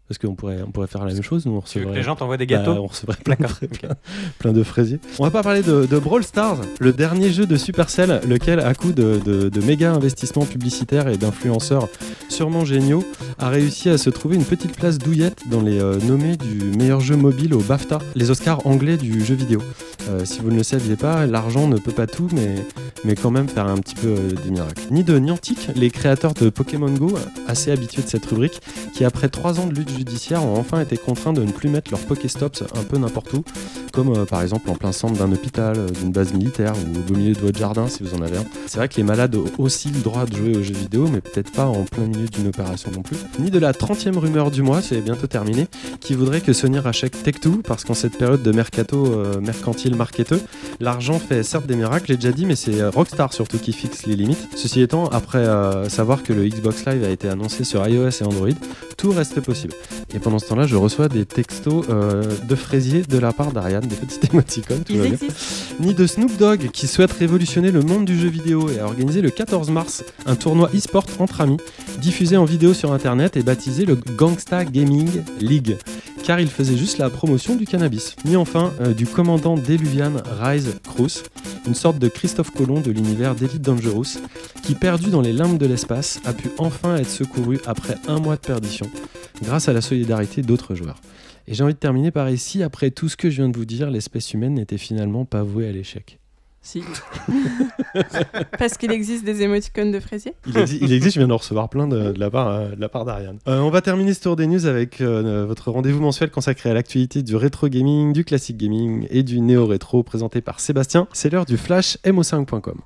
Parce 0.08 0.20
qu'on 0.20 0.36
pourrait, 0.36 0.60
on 0.66 0.70
pourrait 0.70 0.86
faire 0.88 1.04
la 1.04 1.12
même 1.14 1.24
chose, 1.24 1.48
nous 1.48 1.54
on 1.54 1.62
Tu 1.62 1.80
veux 1.80 1.86
que 1.86 1.88
recevrait... 1.90 1.98
les 1.98 2.04
gens 2.04 2.16
t'envoient 2.16 2.38
des 2.38 2.46
Bah, 2.46 2.58
gâteaux 2.58 2.72
on 2.74 2.86
recevrait 2.86 3.18
plein 3.24 3.36
de, 3.40 3.66
plein, 3.68 3.90
plein 4.38 4.54
de 4.54 4.62
fraisiers. 4.62 5.00
On 5.18 5.24
va 5.24 5.32
pas 5.32 5.42
parler 5.42 5.64
de, 5.64 5.88
de 5.88 5.98
Brawl 6.00 6.24
Stars, 6.24 6.60
le 6.80 6.94
dernier 6.94 7.32
jeu 7.32 7.48
de 7.48 7.56
Supercell, 7.58 8.22
lequel, 8.28 8.60
à 8.60 8.76
coup 8.76 8.92
de, 8.92 9.20
de- 9.26 9.50
de 9.50 9.62
méga 9.62 9.92
investissements 9.94 10.46
publicitaires 10.46 11.08
et 11.08 11.18
d'influenceurs 11.18 11.88
sûrement 12.30 12.66
géniaux, 12.66 13.04
a 13.40 13.50
réussi 13.50 13.90
à 13.90 13.98
se 13.98 14.12
trouver 14.12 14.36
une 14.36 14.46
petite 14.46 14.76
place 14.76 15.00
douillette 15.00 15.40
dans 15.50 15.62
les 15.62 15.80
euh, 15.82 15.98
nommés 16.02 16.38
du 16.38 16.66
meilleur 16.78 17.00
jeu 17.00 17.16
mobile 17.16 17.56
au 17.56 17.60
BAFTA, 17.62 17.98
les 18.14 18.30
Oscars 18.30 18.66
anglais 18.68 18.98
du 18.98 19.26
jeu 19.26 19.34
vidéo. 19.34 19.62
Euh, 20.10 20.24
si 20.24 20.40
vous 20.40 20.52
ne 20.52 20.58
le 20.58 20.64
saviez 20.64 20.96
pas, 20.98 21.26
l'argent 21.26 21.68
ne 21.68 21.78
peut 21.78 21.92
pas 21.92 22.06
tout, 22.06 22.28
mais, 22.32 22.54
mais 23.06 23.16
quand 23.16 23.32
même 23.32 23.48
faire 23.48 23.66
un 23.66 23.78
petit 23.78 23.96
peu 23.96 24.10
euh, 24.10 24.32
des 24.44 24.52
miracles. 24.52 24.84
Ni 24.92 25.04
de 25.04 25.18
Niantic, 25.18 25.70
les 25.76 25.90
créateurs 25.90 26.36
de 26.36 26.52
Pokémon 26.52 26.92
Go, 26.92 27.18
assez 27.48 27.72
habitués 27.72 28.04
de 28.04 28.08
cette 28.08 28.26
rubrique, 28.28 28.62
qui 28.94 29.04
après 29.04 29.30
trois 29.30 29.60
ans 29.60 29.66
de 29.66 29.74
lutte 29.74 29.95
judiciaire 29.96 30.44
ont 30.44 30.58
enfin 30.58 30.82
été 30.82 30.98
contraints 30.98 31.34
de 31.34 31.44
ne 31.44 31.52
plus 31.52 31.70
mettre 31.70 31.92
leurs 31.92 32.02
Pokéstops 32.02 32.64
un 32.76 32.84
peu 32.84 32.98
n'importe 32.98 33.34
où, 33.34 33.44
comme 33.92 34.14
euh, 34.14 34.26
par 34.26 34.42
exemple 34.42 34.70
en 34.70 34.76
plein 34.76 34.92
centre 34.92 35.18
d'un 35.18 35.32
hôpital, 35.32 35.76
euh, 35.78 35.90
d'une 35.90 36.12
base 36.12 36.34
militaire 36.34 36.74
ou 36.76 37.14
au 37.14 37.18
milieu 37.18 37.34
de 37.34 37.40
votre 37.40 37.58
jardin 37.58 37.88
si 37.88 38.04
vous 38.04 38.14
en 38.14 38.22
avez 38.22 38.38
un. 38.38 38.46
C'est 38.68 38.78
vrai 38.78 38.90
que 38.90 38.98
les 38.98 39.04
malades 39.04 39.36
ont 39.36 39.46
aussi 39.58 39.90
le 39.90 40.00
droit 40.02 40.26
de 40.26 40.36
jouer 40.36 40.56
aux 40.56 40.64
jeux 40.64 40.74
vidéo, 40.74 41.08
mais 41.12 41.22
peut-être 41.22 41.52
pas 41.52 41.66
en 41.66 41.84
plein 41.84 42.06
milieu 42.06 42.28
d'une 42.28 42.48
opération 42.48 42.92
non 42.92 43.02
plus. 43.02 43.18
Ni 43.40 43.50
de 43.52 43.60
la 43.60 43.72
30e 43.72 44.18
rumeur 44.18 44.52
du 44.52 44.62
mois, 44.62 44.82
c'est 44.82 45.02
bientôt 45.02 45.28
terminé, 45.28 45.68
qui 46.02 46.14
voudrait 46.14 46.42
que 46.42 46.54
Sony 46.54 46.80
rachète 46.80 47.16
Tech2, 47.26 47.62
parce 47.62 47.84
qu'en 47.84 47.94
cette 47.94 48.18
période 48.18 48.44
de 48.44 48.52
mercato 48.52 49.06
euh, 49.06 49.40
mercantile 49.40 49.96
marketeux, 49.96 50.42
l'argent 50.80 51.20
fait 51.20 51.44
certes 51.44 51.68
des 51.68 51.76
miracles, 51.76 52.08
j'ai 52.08 52.18
déjà 52.18 52.32
dit, 52.32 52.46
mais 52.46 52.56
c'est 52.56 52.86
Rockstar 52.86 53.34
surtout 53.34 53.58
qui 53.58 53.74
fixe 53.74 54.06
les 54.06 54.16
limites. 54.16 54.48
Ceci 54.56 54.82
étant, 54.82 55.08
après 55.08 55.46
savoir 55.90 56.24
que 56.24 56.34
le 56.34 56.48
Xbox 56.48 56.86
Live 56.86 57.04
a 57.04 57.10
été 57.10 57.30
annoncé 57.30 57.64
sur 57.64 57.86
iOS 57.88 58.10
et 58.10 58.24
Android, 58.24 58.50
tout 58.98 59.12
reste 59.12 59.40
possible. 59.42 59.74
Et 60.14 60.20
pendant 60.20 60.40
ce 60.40 60.48
temps-là, 60.48 60.66
je 60.68 60.76
reçois 60.76 61.10
des 61.10 61.26
textos 61.26 61.86
euh, 61.90 62.24
de 62.48 62.56
fraisier 62.56 63.02
de 63.02 63.18
la 63.18 63.34
part 63.34 63.52
d'Ariane, 63.52 63.86
des 63.86 63.96
petites 63.96 64.30
émoticônes, 64.34 64.84
tout 64.84 64.96
va 64.96 65.08
bien. 65.08 65.18
Ni 65.80 65.94
de 65.94 66.08
Snoop 66.08 66.38
Dogg 66.38 66.70
qui 66.72 66.88
souhaite 66.88 67.12
révolutionner 67.12 67.72
le 67.72 67.82
monde 67.82 68.06
du 68.06 68.18
jeu 68.18 68.30
vidéo 68.30 68.70
et 68.70 68.80
a 68.80 68.86
organisé 68.86 69.22
le 69.22 69.30
14 69.30 69.70
mars 69.72 70.04
un 70.26 70.36
tournoi 70.36 70.70
e-sport 70.74 71.06
entre 71.20 71.42
amis, 71.42 71.58
diffusé 72.00 72.38
en 72.38 72.46
vidéo 72.46 72.74
sur 72.74 72.94
internet 72.94 73.38
et 73.38 73.44
baptisé 73.44 73.86
le 73.86 73.96
Gangsta 73.96 74.66
Gaming 74.66 75.10
League, 75.40 75.78
car 76.24 76.40
il 76.40 76.50
faisait 76.50 76.78
juste 76.78 76.98
la 76.98 77.10
promotion 77.10 77.56
du 77.56 77.66
cannabis. 77.66 78.16
Ni 78.26 78.36
enfin 78.36 78.74
euh, 78.82 78.94
du 78.94 79.06
commandant 79.06 79.56
Deluvian 79.56 80.14
Rise 80.42 80.80
Cruz, 80.84 81.24
une 81.68 81.76
sorte 81.76 82.00
de 82.00 82.08
Christophe 82.08 82.52
Colomb 82.52 82.82
de 82.82 82.92
l'univers 82.92 83.36
d'Elite 83.36 83.62
Dangerous, 83.62 84.20
qui 84.64 84.76
perdu 84.76 85.10
dans 85.10 85.22
les 85.22 85.34
limbes 85.34 85.58
de 85.58 85.66
l'espace 85.66 86.20
a 86.26 86.34
pu 86.34 86.50
enfin 86.58 86.96
être 86.96 87.10
secouru 87.10 87.60
après 87.66 87.96
un 88.08 88.20
mois 88.20 88.36
de 88.36 88.42
perdition, 88.42 88.90
grâce 89.44 89.70
à 89.70 89.74
la 89.74 89.82
solidarité 89.82 90.42
d'autres 90.42 90.76
joueurs. 90.76 91.00
Et 91.48 91.54
j'ai 91.54 91.64
envie 91.64 91.74
de 91.74 91.80
terminer 91.80 92.12
par 92.12 92.30
ici, 92.30 92.64
après 92.64 92.90
tout 92.92 93.08
ce 93.10 93.16
que 93.18 93.30
je 93.30 93.38
viens 93.42 93.50
de 93.50 93.58
vous 93.58 93.66
dire, 93.66 93.90
l'espèce 93.92 94.34
humaine 94.34 94.56
n'était 94.56 94.78
finalement 94.80 95.26
pas 95.26 95.44
vouée 95.44 95.68
à 95.68 95.72
l'échec. 95.72 96.20
Si. 96.64 96.82
Parce 98.58 98.78
qu'il 98.78 98.92
existe 98.92 99.24
des 99.24 99.44
émoticônes 99.44 99.92
de 99.92 100.00
fraisier? 100.00 100.34
Il, 100.48 100.54
exi- 100.56 100.80
il 100.82 100.92
existe, 100.92 101.14
je 101.14 101.20
viens 101.20 101.28
d'en 101.28 101.38
recevoir 101.38 101.70
plein 101.70 101.88
de, 101.88 102.12
de 102.12 102.20
la 102.20 102.32
part, 102.32 102.48
euh, 102.48 102.70
de 102.76 102.82
la 102.82 102.90
part 102.90 103.06
d'Ariane. 103.06 103.38
Euh, 103.48 103.60
on 103.60 103.70
va 103.70 103.82
terminer 103.82 104.16
ce 104.16 104.22
tour 104.22 104.36
des 104.36 104.48
news 104.48 104.66
avec 104.66 105.00
euh, 105.02 105.46
votre 105.46 105.70
rendez-vous 105.70 106.02
mensuel 106.02 106.32
consacré 106.32 106.72
à 106.72 106.74
l'actualité 106.74 107.22
du 107.22 107.36
rétro 107.36 107.68
gaming, 107.68 108.14
du 108.14 108.24
classique 108.26 108.58
gaming 108.58 109.06
et 109.12 109.22
du 109.22 109.42
néo-rétro 109.42 110.02
présenté 110.02 110.42
par 110.42 110.60
Sébastien. 110.60 111.08
C'est 111.14 111.30
l'heure 111.32 111.46
du 111.46 111.58
flash 111.58 112.00
mo5.com. 112.04 112.80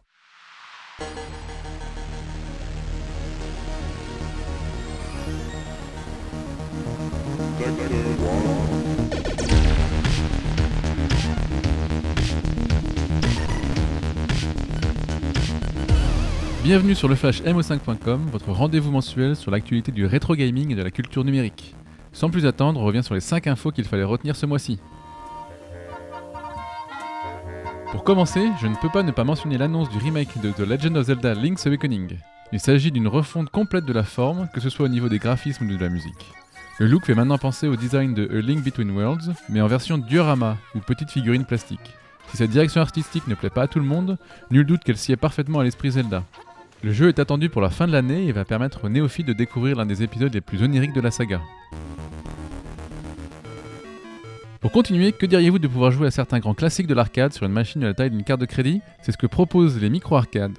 Bienvenue 16.69 16.93
sur 16.93 17.07
le 17.07 17.15
flash 17.15 17.41
mo5.com, 17.41 18.27
votre 18.31 18.51
rendez-vous 18.51 18.91
mensuel 18.91 19.35
sur 19.35 19.49
l'actualité 19.49 19.91
du 19.91 20.05
rétro 20.05 20.35
gaming 20.35 20.71
et 20.71 20.75
de 20.75 20.83
la 20.83 20.91
culture 20.91 21.23
numérique. 21.23 21.73
Sans 22.13 22.29
plus 22.29 22.45
attendre, 22.45 22.79
on 22.79 22.83
revient 22.83 23.03
sur 23.03 23.15
les 23.15 23.21
5 23.21 23.47
infos 23.47 23.71
qu'il 23.71 23.85
fallait 23.85 24.03
retenir 24.03 24.35
ce 24.35 24.45
mois-ci. 24.45 24.77
Pour 27.91 28.03
commencer, 28.03 28.51
je 28.61 28.67
ne 28.67 28.75
peux 28.75 28.89
pas 28.89 29.01
ne 29.01 29.09
pas 29.09 29.23
mentionner 29.23 29.57
l'annonce 29.57 29.89
du 29.89 29.97
remake 29.97 30.39
de 30.43 30.51
The 30.51 30.59
Legend 30.59 30.97
of 30.97 31.07
Zelda 31.07 31.33
Link's 31.33 31.65
Awakening. 31.65 32.19
Il 32.51 32.59
s'agit 32.59 32.91
d'une 32.91 33.07
refonte 33.07 33.49
complète 33.49 33.85
de 33.85 33.93
la 33.93 34.03
forme, 34.03 34.47
que 34.53 34.61
ce 34.61 34.69
soit 34.69 34.85
au 34.85 34.89
niveau 34.89 35.09
des 35.09 35.17
graphismes 35.17 35.65
ou 35.65 35.75
de 35.75 35.83
la 35.83 35.89
musique. 35.89 36.31
Le 36.77 36.85
look 36.85 37.03
fait 37.03 37.15
maintenant 37.15 37.39
penser 37.39 37.67
au 37.67 37.77
design 37.77 38.13
de 38.13 38.29
A 38.31 38.41
Link 38.41 38.63
Between 38.63 38.91
Worlds, 38.91 39.33
mais 39.49 39.61
en 39.61 39.67
version 39.67 39.97
diorama 39.97 40.55
ou 40.75 40.81
petite 40.81 41.09
figurine 41.09 41.45
plastique. 41.45 41.95
Si 42.29 42.37
cette 42.37 42.51
direction 42.51 42.81
artistique 42.81 43.27
ne 43.27 43.33
plaît 43.33 43.49
pas 43.49 43.63
à 43.63 43.67
tout 43.67 43.79
le 43.79 43.85
monde, 43.85 44.19
nul 44.51 44.67
doute 44.67 44.83
qu'elle 44.83 44.97
sied 44.97 45.15
parfaitement 45.15 45.61
à 45.61 45.63
l'esprit 45.63 45.89
Zelda. 45.89 46.23
Le 46.81 46.93
jeu 46.93 47.09
est 47.09 47.19
attendu 47.19 47.49
pour 47.49 47.61
la 47.61 47.69
fin 47.69 47.87
de 47.87 47.91
l'année 47.91 48.27
et 48.27 48.31
va 48.31 48.45
permettre 48.45 48.85
aux 48.85 48.89
néophytes 48.89 49.27
de 49.27 49.33
découvrir 49.33 49.75
l'un 49.75 49.85
des 49.85 50.01
épisodes 50.01 50.33
les 50.33 50.39
plus 50.39 50.63
oniriques 50.63 50.93
de 50.93 51.01
la 51.01 51.11
saga. 51.11 51.41
Pour 54.61 54.71
continuer, 54.71 55.11
que 55.11 55.25
diriez-vous 55.25 55.59
de 55.59 55.67
pouvoir 55.67 55.91
jouer 55.91 56.07
à 56.07 56.11
certains 56.11 56.39
grands 56.39 56.53
classiques 56.53 56.87
de 56.87 56.93
l'arcade 56.93 57.33
sur 57.33 57.45
une 57.45 57.51
machine 57.51 57.81
de 57.81 57.87
la 57.87 57.93
taille 57.93 58.11
d'une 58.11 58.23
carte 58.23 58.39
de 58.39 58.45
crédit? 58.45 58.81
C'est 59.01 59.11
ce 59.11 59.17
que 59.17 59.27
proposent 59.27 59.77
les 59.81 59.89
micro-arcades. 59.89 60.57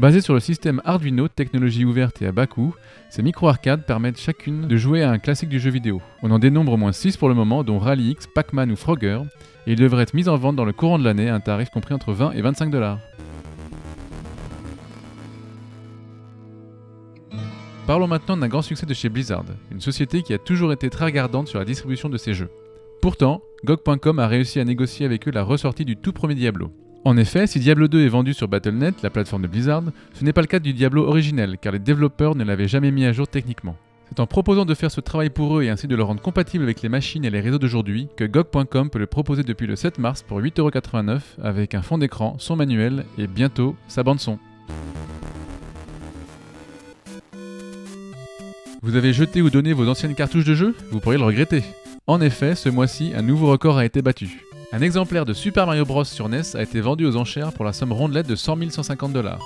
Basés 0.00 0.20
sur 0.20 0.34
le 0.34 0.40
système 0.40 0.82
Arduino, 0.84 1.28
technologie 1.28 1.84
ouverte 1.84 2.20
et 2.22 2.26
à 2.26 2.32
bas 2.32 2.48
coût, 2.48 2.74
ces 3.08 3.22
micro-arcades 3.22 3.86
permettent 3.86 4.18
chacune 4.18 4.66
de 4.66 4.76
jouer 4.76 5.04
à 5.04 5.12
un 5.12 5.18
classique 5.18 5.48
du 5.48 5.60
jeu 5.60 5.70
vidéo. 5.70 6.02
On 6.24 6.32
en 6.32 6.40
dénombre 6.40 6.72
au 6.72 6.76
moins 6.76 6.90
6 6.90 7.16
pour 7.16 7.28
le 7.28 7.36
moment, 7.36 7.62
dont 7.62 7.78
Rally 7.78 8.10
X, 8.10 8.26
Pac-Man 8.26 8.72
ou 8.72 8.76
Frogger, 8.76 9.20
et 9.68 9.72
ils 9.72 9.78
devraient 9.78 10.02
être 10.02 10.14
mis 10.14 10.28
en 10.28 10.36
vente 10.36 10.56
dans 10.56 10.64
le 10.64 10.72
courant 10.72 10.98
de 10.98 11.04
l'année 11.04 11.28
à 11.28 11.36
un 11.36 11.40
tarif 11.40 11.70
compris 11.70 11.94
entre 11.94 12.12
20 12.12 12.32
et 12.32 12.42
25 12.42 12.70
dollars. 12.70 12.98
Parlons 17.86 18.06
maintenant 18.06 18.36
d'un 18.36 18.46
grand 18.46 18.62
succès 18.62 18.86
de 18.86 18.94
chez 18.94 19.08
Blizzard, 19.08 19.44
une 19.72 19.80
société 19.80 20.22
qui 20.22 20.32
a 20.32 20.38
toujours 20.38 20.72
été 20.72 20.88
très 20.88 21.06
regardante 21.06 21.48
sur 21.48 21.58
la 21.58 21.64
distribution 21.64 22.08
de 22.08 22.16
ses 22.16 22.32
jeux. 22.32 22.48
Pourtant, 23.00 23.42
GOG.com 23.64 24.20
a 24.20 24.28
réussi 24.28 24.60
à 24.60 24.64
négocier 24.64 25.04
avec 25.04 25.26
eux 25.26 25.32
la 25.32 25.42
ressortie 25.42 25.84
du 25.84 25.96
tout 25.96 26.12
premier 26.12 26.36
Diablo. 26.36 26.70
En 27.04 27.16
effet, 27.16 27.48
si 27.48 27.58
Diablo 27.58 27.88
2 27.88 28.04
est 28.04 28.08
vendu 28.08 28.34
sur 28.34 28.46
Battle.net, 28.46 29.02
la 29.02 29.10
plateforme 29.10 29.42
de 29.42 29.48
Blizzard, 29.48 29.82
ce 30.14 30.24
n'est 30.24 30.32
pas 30.32 30.42
le 30.42 30.46
cas 30.46 30.60
du 30.60 30.72
Diablo 30.72 31.08
originel, 31.08 31.58
car 31.60 31.72
les 31.72 31.80
développeurs 31.80 32.36
ne 32.36 32.44
l'avaient 32.44 32.68
jamais 32.68 32.92
mis 32.92 33.04
à 33.04 33.12
jour 33.12 33.26
techniquement. 33.26 33.76
C'est 34.10 34.20
en 34.20 34.26
proposant 34.28 34.64
de 34.64 34.74
faire 34.74 34.92
ce 34.92 35.00
travail 35.00 35.30
pour 35.30 35.58
eux 35.58 35.64
et 35.64 35.70
ainsi 35.70 35.88
de 35.88 35.96
le 35.96 36.04
rendre 36.04 36.22
compatible 36.22 36.62
avec 36.62 36.82
les 36.82 36.88
machines 36.88 37.24
et 37.24 37.30
les 37.30 37.40
réseaux 37.40 37.58
d'aujourd'hui 37.58 38.06
que 38.16 38.24
GOG.com 38.24 38.90
peut 38.90 39.00
le 39.00 39.06
proposer 39.06 39.42
depuis 39.42 39.66
le 39.66 39.74
7 39.74 39.98
mars 39.98 40.22
pour 40.22 40.40
8,89€ 40.40 41.20
avec 41.42 41.74
un 41.74 41.82
fond 41.82 41.98
d'écran, 41.98 42.36
son 42.38 42.54
manuel 42.54 43.04
et 43.18 43.26
bientôt 43.26 43.74
sa 43.88 44.04
bande 44.04 44.20
son. 44.20 44.38
Vous 48.84 48.96
avez 48.96 49.12
jeté 49.12 49.42
ou 49.42 49.48
donné 49.48 49.72
vos 49.72 49.88
anciennes 49.88 50.16
cartouches 50.16 50.44
de 50.44 50.56
jeu? 50.56 50.74
Vous 50.90 50.98
pourriez 50.98 51.16
le 51.16 51.24
regretter. 51.24 51.62
En 52.08 52.20
effet, 52.20 52.56
ce 52.56 52.68
mois-ci, 52.68 53.12
un 53.14 53.22
nouveau 53.22 53.48
record 53.48 53.78
a 53.78 53.84
été 53.84 54.02
battu. 54.02 54.42
Un 54.72 54.80
exemplaire 54.80 55.24
de 55.24 55.32
Super 55.32 55.66
Mario 55.66 55.84
Bros 55.84 56.02
sur 56.02 56.28
NES 56.28 56.56
a 56.56 56.62
été 56.62 56.80
vendu 56.80 57.06
aux 57.06 57.16
enchères 57.16 57.52
pour 57.52 57.64
la 57.64 57.72
somme 57.72 57.92
rondelette 57.92 58.26
de 58.26 58.34
100 58.34 58.70
150 58.70 59.12
dollars. 59.12 59.38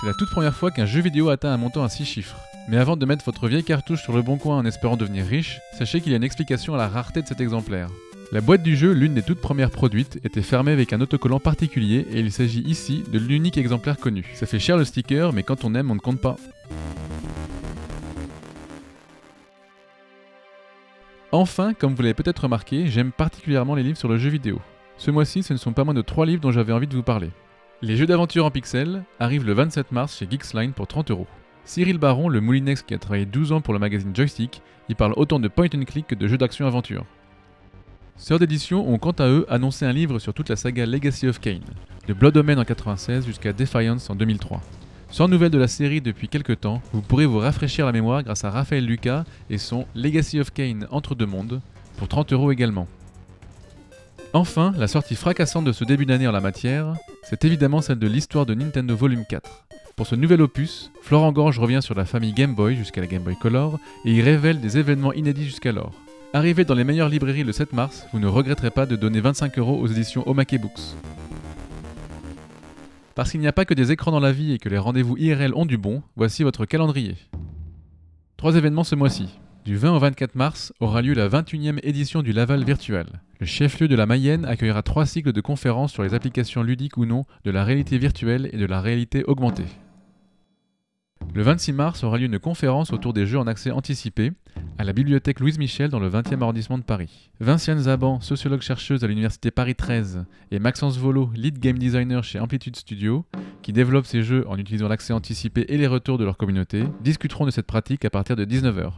C'est 0.00 0.08
la 0.08 0.14
toute 0.14 0.30
première 0.30 0.56
fois 0.56 0.72
qu'un 0.72 0.86
jeu 0.86 1.00
vidéo 1.00 1.28
atteint 1.28 1.52
un 1.52 1.56
montant 1.56 1.84
à 1.84 1.88
6 1.88 2.04
chiffres. 2.04 2.36
Mais 2.68 2.78
avant 2.78 2.96
de 2.96 3.06
mettre 3.06 3.24
votre 3.24 3.46
vieille 3.46 3.62
cartouche 3.62 4.02
sur 4.02 4.12
le 4.12 4.22
bon 4.22 4.38
coin 4.38 4.58
en 4.58 4.66
espérant 4.66 4.96
devenir 4.96 5.24
riche, 5.24 5.60
sachez 5.78 6.00
qu'il 6.00 6.10
y 6.10 6.14
a 6.14 6.18
une 6.18 6.24
explication 6.24 6.74
à 6.74 6.78
la 6.78 6.88
rareté 6.88 7.22
de 7.22 7.28
cet 7.28 7.40
exemplaire. 7.40 7.90
La 8.32 8.40
boîte 8.40 8.64
du 8.64 8.76
jeu, 8.76 8.90
l'une 8.90 9.14
des 9.14 9.22
toutes 9.22 9.40
premières 9.40 9.70
produites, 9.70 10.18
était 10.24 10.42
fermée 10.42 10.72
avec 10.72 10.92
un 10.92 11.00
autocollant 11.00 11.38
particulier 11.38 12.08
et 12.10 12.18
il 12.18 12.32
s'agit 12.32 12.62
ici 12.62 13.04
de 13.12 13.20
l'unique 13.20 13.56
exemplaire 13.56 13.98
connu. 13.98 14.26
Ça 14.34 14.46
fait 14.46 14.58
cher 14.58 14.76
le 14.76 14.84
sticker, 14.84 15.32
mais 15.32 15.44
quand 15.44 15.64
on 15.64 15.76
aime, 15.76 15.92
on 15.92 15.94
ne 15.94 16.00
compte 16.00 16.20
pas. 16.20 16.34
Enfin, 21.30 21.74
comme 21.74 21.94
vous 21.94 22.00
l'avez 22.00 22.14
peut-être 22.14 22.44
remarqué, 22.44 22.86
j'aime 22.86 23.12
particulièrement 23.12 23.74
les 23.74 23.82
livres 23.82 23.98
sur 23.98 24.08
le 24.08 24.16
jeu 24.16 24.30
vidéo. 24.30 24.60
Ce 24.96 25.10
mois-ci, 25.10 25.42
ce 25.42 25.52
ne 25.52 25.58
sont 25.58 25.74
pas 25.74 25.84
moins 25.84 25.92
de 25.92 26.00
3 26.00 26.24
livres 26.24 26.40
dont 26.40 26.52
j'avais 26.52 26.72
envie 26.72 26.86
de 26.86 26.96
vous 26.96 27.02
parler. 27.02 27.30
Les 27.82 27.96
jeux 27.96 28.06
d'aventure 28.06 28.46
en 28.46 28.50
pixels 28.50 29.04
arrivent 29.20 29.44
le 29.44 29.52
27 29.52 29.92
mars 29.92 30.16
chez 30.16 30.26
Geeksline 30.28 30.72
pour 30.72 30.86
30 30.86 31.10
euros. 31.10 31.26
Cyril 31.66 31.98
Baron, 31.98 32.30
le 32.30 32.40
moulinex 32.40 32.80
qui 32.80 32.94
a 32.94 32.98
travaillé 32.98 33.26
12 33.26 33.52
ans 33.52 33.60
pour 33.60 33.74
le 33.74 33.78
magazine 33.78 34.16
Joystick, 34.16 34.62
y 34.88 34.94
parle 34.94 35.12
autant 35.16 35.38
de 35.38 35.48
point 35.48 35.68
and 35.74 35.84
click 35.84 36.06
que 36.06 36.14
de 36.14 36.26
jeux 36.26 36.38
d'action-aventure. 36.38 37.04
Sœurs 38.16 38.38
d'édition 38.38 38.88
ont 38.88 38.98
quant 38.98 39.12
à 39.12 39.28
eux 39.28 39.44
annoncé 39.50 39.84
un 39.84 39.92
livre 39.92 40.18
sur 40.18 40.32
toute 40.32 40.48
la 40.48 40.56
saga 40.56 40.86
Legacy 40.86 41.28
of 41.28 41.40
Kain, 41.40 41.60
de 42.06 42.14
Blood 42.14 42.38
Omen 42.38 42.58
en 42.58 42.64
96 42.64 43.26
jusqu'à 43.26 43.52
Defiance 43.52 44.08
en 44.08 44.14
2003. 44.14 44.62
Sans 45.10 45.26
nouvelles 45.26 45.50
de 45.50 45.58
la 45.58 45.68
série 45.68 46.00
depuis 46.00 46.28
quelques 46.28 46.60
temps, 46.60 46.82
vous 46.92 47.00
pourrez 47.00 47.26
vous 47.26 47.38
rafraîchir 47.38 47.86
la 47.86 47.92
mémoire 47.92 48.22
grâce 48.22 48.44
à 48.44 48.50
Raphaël 48.50 48.84
Lucas 48.84 49.24
et 49.48 49.58
son 49.58 49.86
Legacy 49.94 50.38
of 50.38 50.52
Kain 50.52 50.80
Entre 50.90 51.14
deux 51.14 51.26
mondes, 51.26 51.60
pour 51.96 52.08
30 52.08 52.32
euros 52.34 52.52
également. 52.52 52.86
Enfin, 54.34 54.74
la 54.76 54.86
sortie 54.86 55.14
fracassante 55.14 55.64
de 55.64 55.72
ce 55.72 55.84
début 55.84 56.04
d'année 56.04 56.28
en 56.28 56.32
la 56.32 56.40
matière, 56.40 56.94
c'est 57.22 57.44
évidemment 57.46 57.80
celle 57.80 57.98
de 57.98 58.06
l'histoire 58.06 58.44
de 58.44 58.54
Nintendo 58.54 58.94
Volume 58.94 59.24
4. 59.28 59.64
Pour 59.96 60.06
ce 60.06 60.14
nouvel 60.14 60.42
opus, 60.42 60.92
Florent 61.02 61.32
Gorge 61.32 61.58
revient 61.58 61.80
sur 61.82 61.94
la 61.94 62.04
famille 62.04 62.34
Game 62.34 62.54
Boy 62.54 62.76
jusqu'à 62.76 63.00
la 63.00 63.06
Game 63.06 63.22
Boy 63.22 63.36
Color 63.36 63.80
et 64.04 64.12
y 64.12 64.20
révèle 64.20 64.60
des 64.60 64.76
événements 64.76 65.14
inédits 65.14 65.46
jusqu'alors. 65.46 65.92
Arrivé 66.34 66.66
dans 66.66 66.74
les 66.74 66.84
meilleures 66.84 67.08
librairies 67.08 67.42
le 67.42 67.52
7 67.52 67.72
mars, 67.72 68.06
vous 68.12 68.20
ne 68.20 68.26
regretterez 68.26 68.70
pas 68.70 68.84
de 68.84 68.94
donner 68.94 69.20
25 69.20 69.58
euros 69.58 69.80
aux 69.80 69.86
éditions 69.86 70.28
Omake 70.28 70.60
Books. 70.60 70.94
Parce 73.18 73.32
qu'il 73.32 73.40
n'y 73.40 73.48
a 73.48 73.52
pas 73.52 73.64
que 73.64 73.74
des 73.74 73.90
écrans 73.90 74.12
dans 74.12 74.20
la 74.20 74.30
vie 74.30 74.52
et 74.52 74.58
que 74.58 74.68
les 74.68 74.78
rendez-vous 74.78 75.16
IRL 75.16 75.52
ont 75.56 75.66
du 75.66 75.76
bon, 75.76 76.04
voici 76.14 76.44
votre 76.44 76.66
calendrier. 76.66 77.16
Trois 78.36 78.54
événements 78.54 78.84
ce 78.84 78.94
mois-ci. 78.94 79.40
Du 79.64 79.76
20 79.76 79.96
au 79.96 79.98
24 79.98 80.36
mars 80.36 80.72
aura 80.78 81.02
lieu 81.02 81.14
la 81.14 81.28
21e 81.28 81.80
édition 81.82 82.22
du 82.22 82.30
Laval 82.30 82.62
Virtuel. 82.62 83.06
Le 83.40 83.46
chef-lieu 83.46 83.88
de 83.88 83.96
la 83.96 84.06
Mayenne 84.06 84.44
accueillera 84.44 84.84
trois 84.84 85.04
cycles 85.04 85.32
de 85.32 85.40
conférences 85.40 85.90
sur 85.90 86.04
les 86.04 86.14
applications 86.14 86.62
ludiques 86.62 86.96
ou 86.96 87.06
non 87.06 87.24
de 87.44 87.50
la 87.50 87.64
réalité 87.64 87.98
virtuelle 87.98 88.50
et 88.52 88.56
de 88.56 88.66
la 88.66 88.80
réalité 88.80 89.24
augmentée. 89.24 89.66
Le 91.38 91.44
26 91.44 91.72
mars 91.72 92.02
aura 92.02 92.18
lieu 92.18 92.24
une 92.24 92.40
conférence 92.40 92.92
autour 92.92 93.12
des 93.12 93.24
jeux 93.24 93.38
en 93.38 93.46
accès 93.46 93.70
anticipé 93.70 94.32
à 94.76 94.82
la 94.82 94.92
bibliothèque 94.92 95.38
Louise 95.38 95.56
Michel 95.56 95.88
dans 95.88 96.00
le 96.00 96.10
20e 96.10 96.42
arrondissement 96.42 96.78
de 96.78 96.82
Paris. 96.82 97.30
Vinciane 97.38 97.78
Zaban, 97.78 98.20
sociologue-chercheuse 98.20 99.04
à 99.04 99.06
l'université 99.06 99.52
Paris 99.52 99.76
13, 99.76 100.24
et 100.50 100.58
Maxence 100.58 100.98
Volo, 100.98 101.30
lead 101.36 101.60
game 101.60 101.78
designer 101.78 102.24
chez 102.24 102.40
Amplitude 102.40 102.74
Studio, 102.74 103.24
qui 103.62 103.72
développent 103.72 104.06
ces 104.06 104.24
jeux 104.24 104.48
en 104.48 104.58
utilisant 104.58 104.88
l'accès 104.88 105.12
anticipé 105.12 105.64
et 105.68 105.78
les 105.78 105.86
retours 105.86 106.18
de 106.18 106.24
leur 106.24 106.38
communauté, 106.38 106.82
discuteront 107.02 107.46
de 107.46 107.52
cette 107.52 107.68
pratique 107.68 108.04
à 108.04 108.10
partir 108.10 108.34
de 108.34 108.44
19h. 108.44 108.90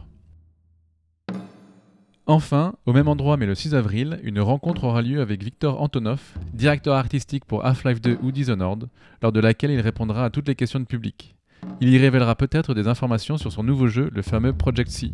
Enfin, 2.25 2.73
au 2.87 2.93
même 2.93 3.07
endroit 3.07 3.37
mais 3.37 3.45
le 3.45 3.53
6 3.53 3.75
avril, 3.75 4.19
une 4.23 4.39
rencontre 4.39 4.85
aura 4.85 5.03
lieu 5.03 5.21
avec 5.21 5.43
Victor 5.43 5.79
Antonov, 5.79 6.39
directeur 6.55 6.95
artistique 6.95 7.45
pour 7.45 7.63
Half-Life 7.67 8.01
2 8.01 8.17
ou 8.23 8.31
Dishonored, 8.31 8.89
lors 9.21 9.31
de 9.31 9.39
laquelle 9.39 9.69
il 9.69 9.79
répondra 9.79 10.25
à 10.25 10.31
toutes 10.31 10.47
les 10.47 10.55
questions 10.55 10.79
de 10.79 10.85
public. 10.85 11.35
Il 11.79 11.89
y 11.89 11.97
révélera 11.97 12.35
peut-être 12.35 12.73
des 12.73 12.87
informations 12.87 13.37
sur 13.37 13.51
son 13.51 13.63
nouveau 13.63 13.87
jeu, 13.87 14.09
le 14.13 14.21
fameux 14.21 14.53
Project 14.53 14.89
C. 14.89 15.11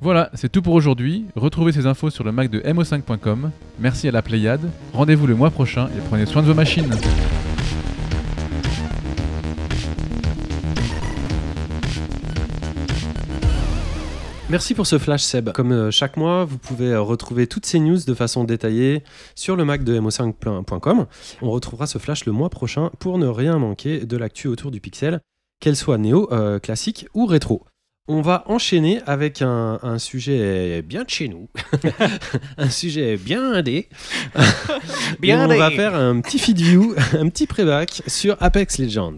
Voilà, 0.00 0.30
c'est 0.34 0.50
tout 0.50 0.62
pour 0.62 0.74
aujourd'hui. 0.74 1.26
Retrouvez 1.34 1.72
ces 1.72 1.86
infos 1.86 2.10
sur 2.10 2.22
le 2.22 2.32
Mac 2.32 2.50
de 2.50 2.60
mo5.com. 2.60 3.50
Merci 3.78 4.08
à 4.08 4.10
la 4.12 4.22
Pléiade. 4.22 4.70
Rendez-vous 4.92 5.26
le 5.26 5.34
mois 5.34 5.50
prochain 5.50 5.88
et 5.96 6.00
prenez 6.08 6.26
soin 6.26 6.42
de 6.42 6.48
vos 6.48 6.54
machines. 6.54 6.90
Merci 14.48 14.74
pour 14.74 14.86
ce 14.86 14.98
flash 14.98 15.22
Seb. 15.22 15.50
Comme 15.50 15.72
euh, 15.72 15.90
chaque 15.90 16.16
mois, 16.16 16.44
vous 16.44 16.56
pouvez 16.56 16.92
euh, 16.92 17.00
retrouver 17.00 17.48
toutes 17.48 17.66
ces 17.66 17.80
news 17.80 17.98
de 18.06 18.14
façon 18.14 18.44
détaillée 18.44 19.02
sur 19.34 19.56
le 19.56 19.64
Mac 19.64 19.82
de 19.82 19.98
mo5.com. 19.98 21.06
On 21.42 21.50
retrouvera 21.50 21.88
ce 21.88 21.98
flash 21.98 22.26
le 22.26 22.32
mois 22.32 22.48
prochain 22.48 22.92
pour 23.00 23.18
ne 23.18 23.26
rien 23.26 23.58
manquer 23.58 24.06
de 24.06 24.16
l'actu 24.16 24.46
autour 24.46 24.70
du 24.70 24.80
pixel, 24.80 25.20
qu'elle 25.60 25.74
soit 25.74 25.98
néo, 25.98 26.32
euh, 26.32 26.60
classique 26.60 27.08
ou 27.12 27.26
rétro. 27.26 27.64
On 28.06 28.20
va 28.20 28.44
enchaîner 28.46 29.00
avec 29.04 29.42
un, 29.42 29.80
un 29.82 29.98
sujet 29.98 30.80
bien 30.82 31.02
de 31.02 31.10
chez 31.10 31.26
nous, 31.26 31.48
un 32.56 32.70
sujet 32.70 33.16
bien 33.16 33.52
indé. 33.52 33.88
Bien 35.18 35.50
Et 35.50 35.54
on 35.54 35.58
va 35.58 35.70
faire 35.70 35.94
un 35.94 36.20
petit 36.20 36.38
feed 36.38 36.58
view, 36.58 36.94
un 37.18 37.28
petit 37.28 37.46
pré-bac 37.48 38.02
sur 38.06 38.36
Apex 38.40 38.78
Legends. 38.78 39.16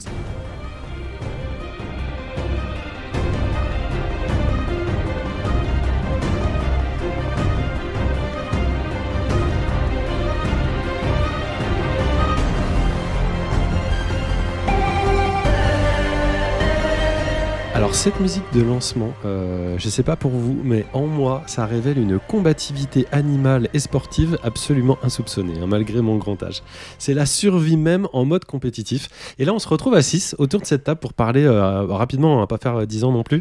Alors 17.88 17.96
cette 17.96 18.20
musique 18.20 18.44
de 18.52 18.60
lancement, 18.60 19.14
euh, 19.24 19.76
je 19.78 19.88
sais 19.88 20.02
pas 20.02 20.14
pour 20.14 20.30
vous, 20.30 20.60
mais 20.62 20.84
en 20.92 21.06
moi, 21.06 21.42
ça 21.46 21.64
révèle 21.64 21.96
une 21.96 22.18
combativité 22.18 23.06
animale 23.12 23.70
et 23.72 23.78
sportive 23.78 24.38
absolument 24.42 24.98
insoupçonnée, 25.02 25.54
hein, 25.58 25.66
malgré 25.66 26.02
mon 26.02 26.18
grand 26.18 26.42
âge. 26.42 26.62
C'est 26.98 27.14
la 27.14 27.24
survie 27.24 27.78
même 27.78 28.06
en 28.12 28.26
mode 28.26 28.44
compétitif. 28.44 29.08
Et 29.38 29.46
là, 29.46 29.54
on 29.54 29.58
se 29.58 29.66
retrouve 29.66 29.94
à 29.94 30.02
6 30.02 30.36
autour 30.36 30.60
de 30.60 30.66
cette 30.66 30.84
table 30.84 31.00
pour 31.00 31.14
parler 31.14 31.44
euh, 31.44 31.86
rapidement, 31.86 32.34
on 32.36 32.40
va 32.40 32.46
pas 32.46 32.58
faire 32.58 32.76
euh, 32.76 32.84
10 32.84 33.04
ans 33.04 33.12
non 33.12 33.22
plus, 33.22 33.40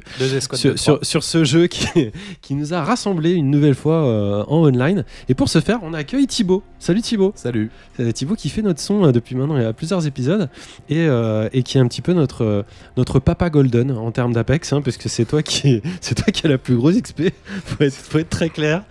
sur, 0.55 1.23
ce 1.23 1.43
jeu 1.43 1.67
qui, 1.67 1.85
qui 2.41 2.55
nous 2.55 2.73
a 2.73 2.81
rassemblés 2.81 3.33
une 3.33 3.51
nouvelle 3.51 3.75
fois 3.75 4.05
euh, 4.05 4.45
en 4.47 4.65
online. 4.65 5.03
Et 5.27 5.33
pour 5.33 5.49
ce 5.49 5.59
faire, 5.59 5.79
on 5.83 5.93
accueille 5.93 6.25
Thibaut. 6.25 6.63
Salut 6.79 7.01
Thibaut. 7.01 7.33
Salut. 7.35 7.71
C'est 7.95 8.13
Thibaut 8.13 8.35
qui 8.35 8.49
fait 8.49 8.61
notre 8.61 8.79
son 8.79 9.05
euh, 9.05 9.11
depuis 9.11 9.35
maintenant 9.35 9.57
il 9.57 9.63
y 9.63 9.65
a 9.65 9.73
plusieurs 9.73 10.05
épisodes 10.05 10.47
et, 10.89 11.07
euh, 11.07 11.49
et 11.51 11.63
qui 11.63 11.77
est 11.77 11.81
un 11.81 11.87
petit 11.87 12.03
peu 12.03 12.13
notre, 12.13 12.43
euh, 12.43 12.63
notre 12.97 13.19
papa 13.19 13.49
golden 13.49 13.91
en 13.91 14.11
termes 14.11 14.33
d'Apex, 14.37 14.71
hein, 14.73 14.81
parce 14.81 14.97
que 14.97 15.09
c'est 15.09 15.25
toi 15.25 15.41
qui 15.41 15.81
c'est 16.01 16.15
toi 16.15 16.31
qui 16.31 16.45
as 16.45 16.49
la 16.49 16.57
plus 16.57 16.75
grosse 16.75 16.95
XP, 17.01 17.23
faut 17.65 17.83
être, 17.83 17.93
faut 17.93 18.19
être 18.19 18.29
très 18.29 18.49
clair. 18.49 18.83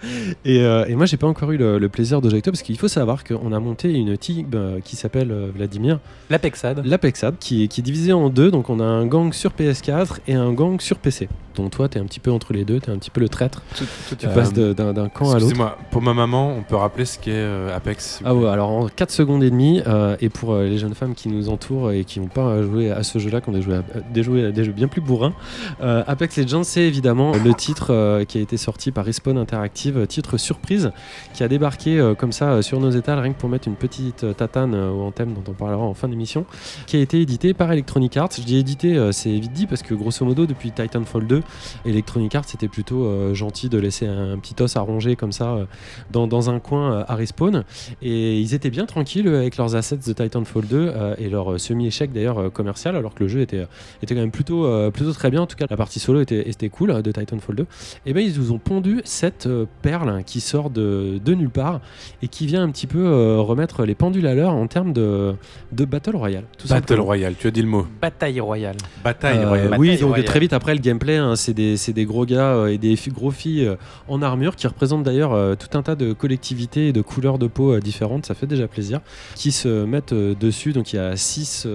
Et, 0.45 0.61
euh, 0.61 0.85
et 0.87 0.95
moi 0.95 1.07
j'ai 1.07 1.17
pas 1.17 1.27
encore 1.27 1.53
eu 1.53 1.57
le, 1.57 1.79
le 1.79 1.89
plaisir 1.89 2.21
de 2.21 2.29
jouer 2.29 2.35
avec 2.37 2.45
toi 2.45 2.53
parce 2.53 2.63
qu'il 2.63 2.79
faut 2.79 2.89
savoir 2.89 3.25
qu'on 3.25 3.53
a 3.53 3.61
monté 3.61 3.93
une 3.93 4.17
team 4.19 4.47
euh, 4.55 4.81
qui 4.81 4.97
s'appelle 4.97 5.31
euh, 5.31 5.49
Vladimir, 5.55 5.99
L'Apexade. 6.31 6.85
l'Apexad, 6.85 7.37
qui, 7.39 7.65
est- 7.65 7.69
qui 7.69 7.81
est 7.81 7.85
divisée 7.85 8.13
en 8.13 8.29
deux. 8.29 8.51
Donc 8.51 8.69
on 8.71 8.81
a 8.81 8.85
un 8.85 9.07
gang 9.07 9.33
sur 9.33 9.53
PS4 9.53 10.19
et 10.29 10.35
un 10.35 10.53
gang 10.53 10.81
sur 10.81 10.99
PC. 10.99 11.29
Donc 11.55 11.71
toi 11.71 11.89
t'es 11.89 11.99
un 11.99 12.05
petit 12.05 12.21
peu 12.21 12.31
entre 12.31 12.53
les 12.53 12.65
deux, 12.65 12.81
t'es 12.81 12.91
un 12.91 12.99
petit 12.99 13.11
peu 13.11 13.21
le 13.21 13.29
traître. 13.29 13.63
Tout, 13.77 13.85
tout 14.09 14.17
Tu 14.17 14.27
euh, 14.27 14.35
passes 14.35 14.53
d'un 14.53 15.09
camp 15.09 15.31
à 15.31 15.35
l'autre. 15.35 15.37
Excusez-moi, 15.47 15.79
pour 15.91 16.03
ma 16.03 16.13
maman, 16.13 16.55
on 16.59 16.63
peut 16.63 16.77
rappeler 16.77 17.05
ce 17.07 17.19
qu'est 17.19 17.31
euh, 17.33 17.75
Apex 17.75 18.21
Ah 18.25 18.35
ouais, 18.35 18.49
alors 18.49 18.71
en 18.71 18.89
4 18.89 19.11
secondes 19.11 19.43
et 19.43 19.51
demie, 19.51 19.81
euh, 19.87 20.17
et 20.21 20.29
pour 20.29 20.53
euh, 20.53 20.65
les 20.67 20.77
jeunes 20.79 20.95
femmes 20.95 21.15
qui 21.15 21.29
nous 21.29 21.49
entourent 21.49 21.93
et 21.93 22.05
qui 22.05 22.21
n'ont 22.21 22.27
pas 22.27 22.61
joué 22.63 22.91
à 22.91 23.03
ce 23.03 23.19
jeu-là, 23.19 23.41
qui 23.41 23.49
ont 23.49 23.53
des, 23.53 23.63
joué 23.63 23.77
à- 23.77 23.83
des, 24.13 24.23
joué 24.23 24.45
à 24.47 24.51
des 24.53 24.65
jeux 24.65 24.73
bien 24.73 24.89
plus 24.89 25.01
bourrins, 25.01 25.33
euh, 25.81 26.03
Apex 26.07 26.37
Legends, 26.39 26.65
c'est 26.65 26.83
évidemment 26.83 27.33
le 27.33 27.55
titre 27.55 27.93
euh, 27.93 28.25
qui 28.25 28.39
a 28.39 28.41
été 28.41 28.57
sorti 28.57 28.93
par 28.93 29.05
Respawn 29.05 29.39
Interactive, 29.39 29.99
euh, 29.99 30.07
titre 30.07 30.37
surprise, 30.37 30.93
qui 31.35 31.43
a 31.43 31.49
débarqué 31.49 32.15
comme 32.19 32.33
ça 32.33 32.63
sur 32.63 32.81
nos 32.81 32.91
étals, 32.91 33.19
rien 33.19 33.33
que 33.33 33.39
pour 33.39 33.49
mettre 33.49 33.69
une 33.69 33.77
petite 33.77 34.37
tatane 34.37 34.75
au 34.75 35.11
thème 35.11 35.35
dont 35.35 35.43
on 35.49 35.53
parlera 35.55 35.83
en 35.83 35.95
fin 35.95 36.09
d'émission, 36.09 36.47
qui 36.87 36.97
a 36.97 37.01
été 37.01 37.21
édité 37.21 37.55
par 37.55 37.73
Electronic 37.73 38.17
Arts. 38.17 38.31
Je 38.37 38.43
dis 38.43 38.57
édité, 38.57 39.11
c'est 39.13 39.31
vite 39.31 39.53
dit, 39.53 39.67
parce 39.67 39.83
que 39.83 39.95
grosso 39.95 40.25
modo, 40.25 40.47
depuis 40.47 40.73
Titanfall 40.73 41.27
2, 41.27 41.43
Electronic 41.85 42.35
Arts 42.35 42.45
c'était 42.47 42.69
plutôt 42.69 43.35
gentil 43.35 43.69
de 43.69 43.79
laisser 43.79 44.07
un, 44.07 44.39
petit 44.39 44.55
os 44.63 44.77
à 44.77 44.81
ronger 44.81 45.17
comme 45.17 45.33
ça 45.33 45.67
dans, 46.11 46.51
un 46.51 46.59
coin 46.59 47.05
à 47.07 47.15
Respawn. 47.15 47.65
Et 48.03 48.41
ils 48.41 48.55
étaient 48.55 48.71
bien 48.71 48.87
tranquilles 48.87 49.29
avec 49.29 49.57
leurs 49.57 49.75
assets 49.75 49.99
de 50.07 50.13
Titanfall 50.13 50.67
2 50.67 50.77
euh, 50.77 51.15
et 51.19 51.29
leur 51.29 51.59
semi-échec 51.59 52.13
d'ailleurs 52.13 52.53
commercial, 52.53 52.97
alors 52.97 53.15
que 53.15 53.25
le 53.25 53.29
jeu 53.29 53.41
était, 53.41 53.67
quand 54.09 54.15
même 54.15 54.31
plutôt, 54.31 54.91
plutôt 54.91 55.13
très 55.13 55.26
bien. 55.31 55.43
En 55.43 55.47
tout 55.47 55.57
cas, 55.57 55.67
la 55.69 55.77
partie 55.77 56.01
solo 56.01 56.21
était, 56.21 56.49
était 56.49 56.69
cool 56.69 56.91
euh, 56.91 57.03
de 57.03 57.13
Titanfall 57.13 57.57
2. 57.57 57.67
Et 58.07 58.13
bien, 58.13 58.23
ils 58.23 58.39
nous 58.39 58.53
ont 58.53 58.59
pondu 58.59 59.01
cette 59.05 59.47
euh, 59.47 59.67
perle 59.83 60.23
qui 60.25 60.41
sort 60.41 60.71
de, 60.71 61.19
de 61.25 61.35
nulle 61.35 61.51
part 61.51 61.81
et 62.23 62.29
qui 62.29 62.47
vient 62.47 62.63
un 62.63 62.71
petit 62.71 62.87
peu 62.87 63.05
euh, 63.07 63.39
remettre 63.41 63.85
les 63.85 63.95
pendules 63.95 64.27
à 64.27 64.35
l'heure 64.35 64.53
en 64.55 64.67
termes 64.67 64.93
de, 64.93 65.35
de 65.73 65.85
Battle 65.85 66.17
Royale. 66.17 66.45
Tout 66.59 66.69
Battle 66.69 66.81
simplement. 66.83 67.05
Royale, 67.05 67.35
tu 67.39 67.47
as 67.47 67.51
dit 67.51 67.63
le 67.63 67.69
mot. 67.69 67.87
Bataille 68.01 68.41
royale. 68.41 68.77
Bataille 69.05 69.39
Euh, 69.39 69.49
Royale. 69.49 69.77
oui, 69.79 69.89
Bataille 69.89 70.01
donc 70.01 70.09
royale. 70.11 70.25
très 70.27 70.41
vite 70.41 70.53
après 70.53 70.75
le 70.75 70.81
gameplay, 70.81 71.17
hein, 71.17 71.37
c'est 71.37 71.55
des, 71.55 71.77
des 71.95 72.05
gros 72.05 72.25
gars 72.27 72.55
euh, 72.55 72.67
et 72.67 72.79
des 72.79 72.97
gros 73.09 73.31
filles 73.31 73.67
euh, 73.67 73.77
en 74.09 74.23
armure 74.23 74.57
qui 74.57 74.67
représentent 74.67 75.03
d'ailleurs 75.05 75.33
euh, 75.33 75.55
tout 75.55 75.77
un 75.79 75.83
tas 75.83 75.95
de 75.95 76.13
collectivités 76.13 76.89
et 76.89 76.93
de 76.93 77.03
couleurs 77.03 77.39
de 77.39 77.47
peau 77.47 77.73
euh, 77.73 77.81
différentes, 77.81 78.27
ça 78.27 78.35
fait 78.35 78.47
déjà 78.47 78.67
plaisir, 78.69 79.01
qui 79.35 79.53
se 79.53 79.85
mettent 79.85 80.13
euh, 80.13 80.35
dessus. 80.39 80.73
Donc 80.73 80.93
il 80.93 80.97
y 80.97 80.99
a 80.99 81.17
6, 81.17 81.67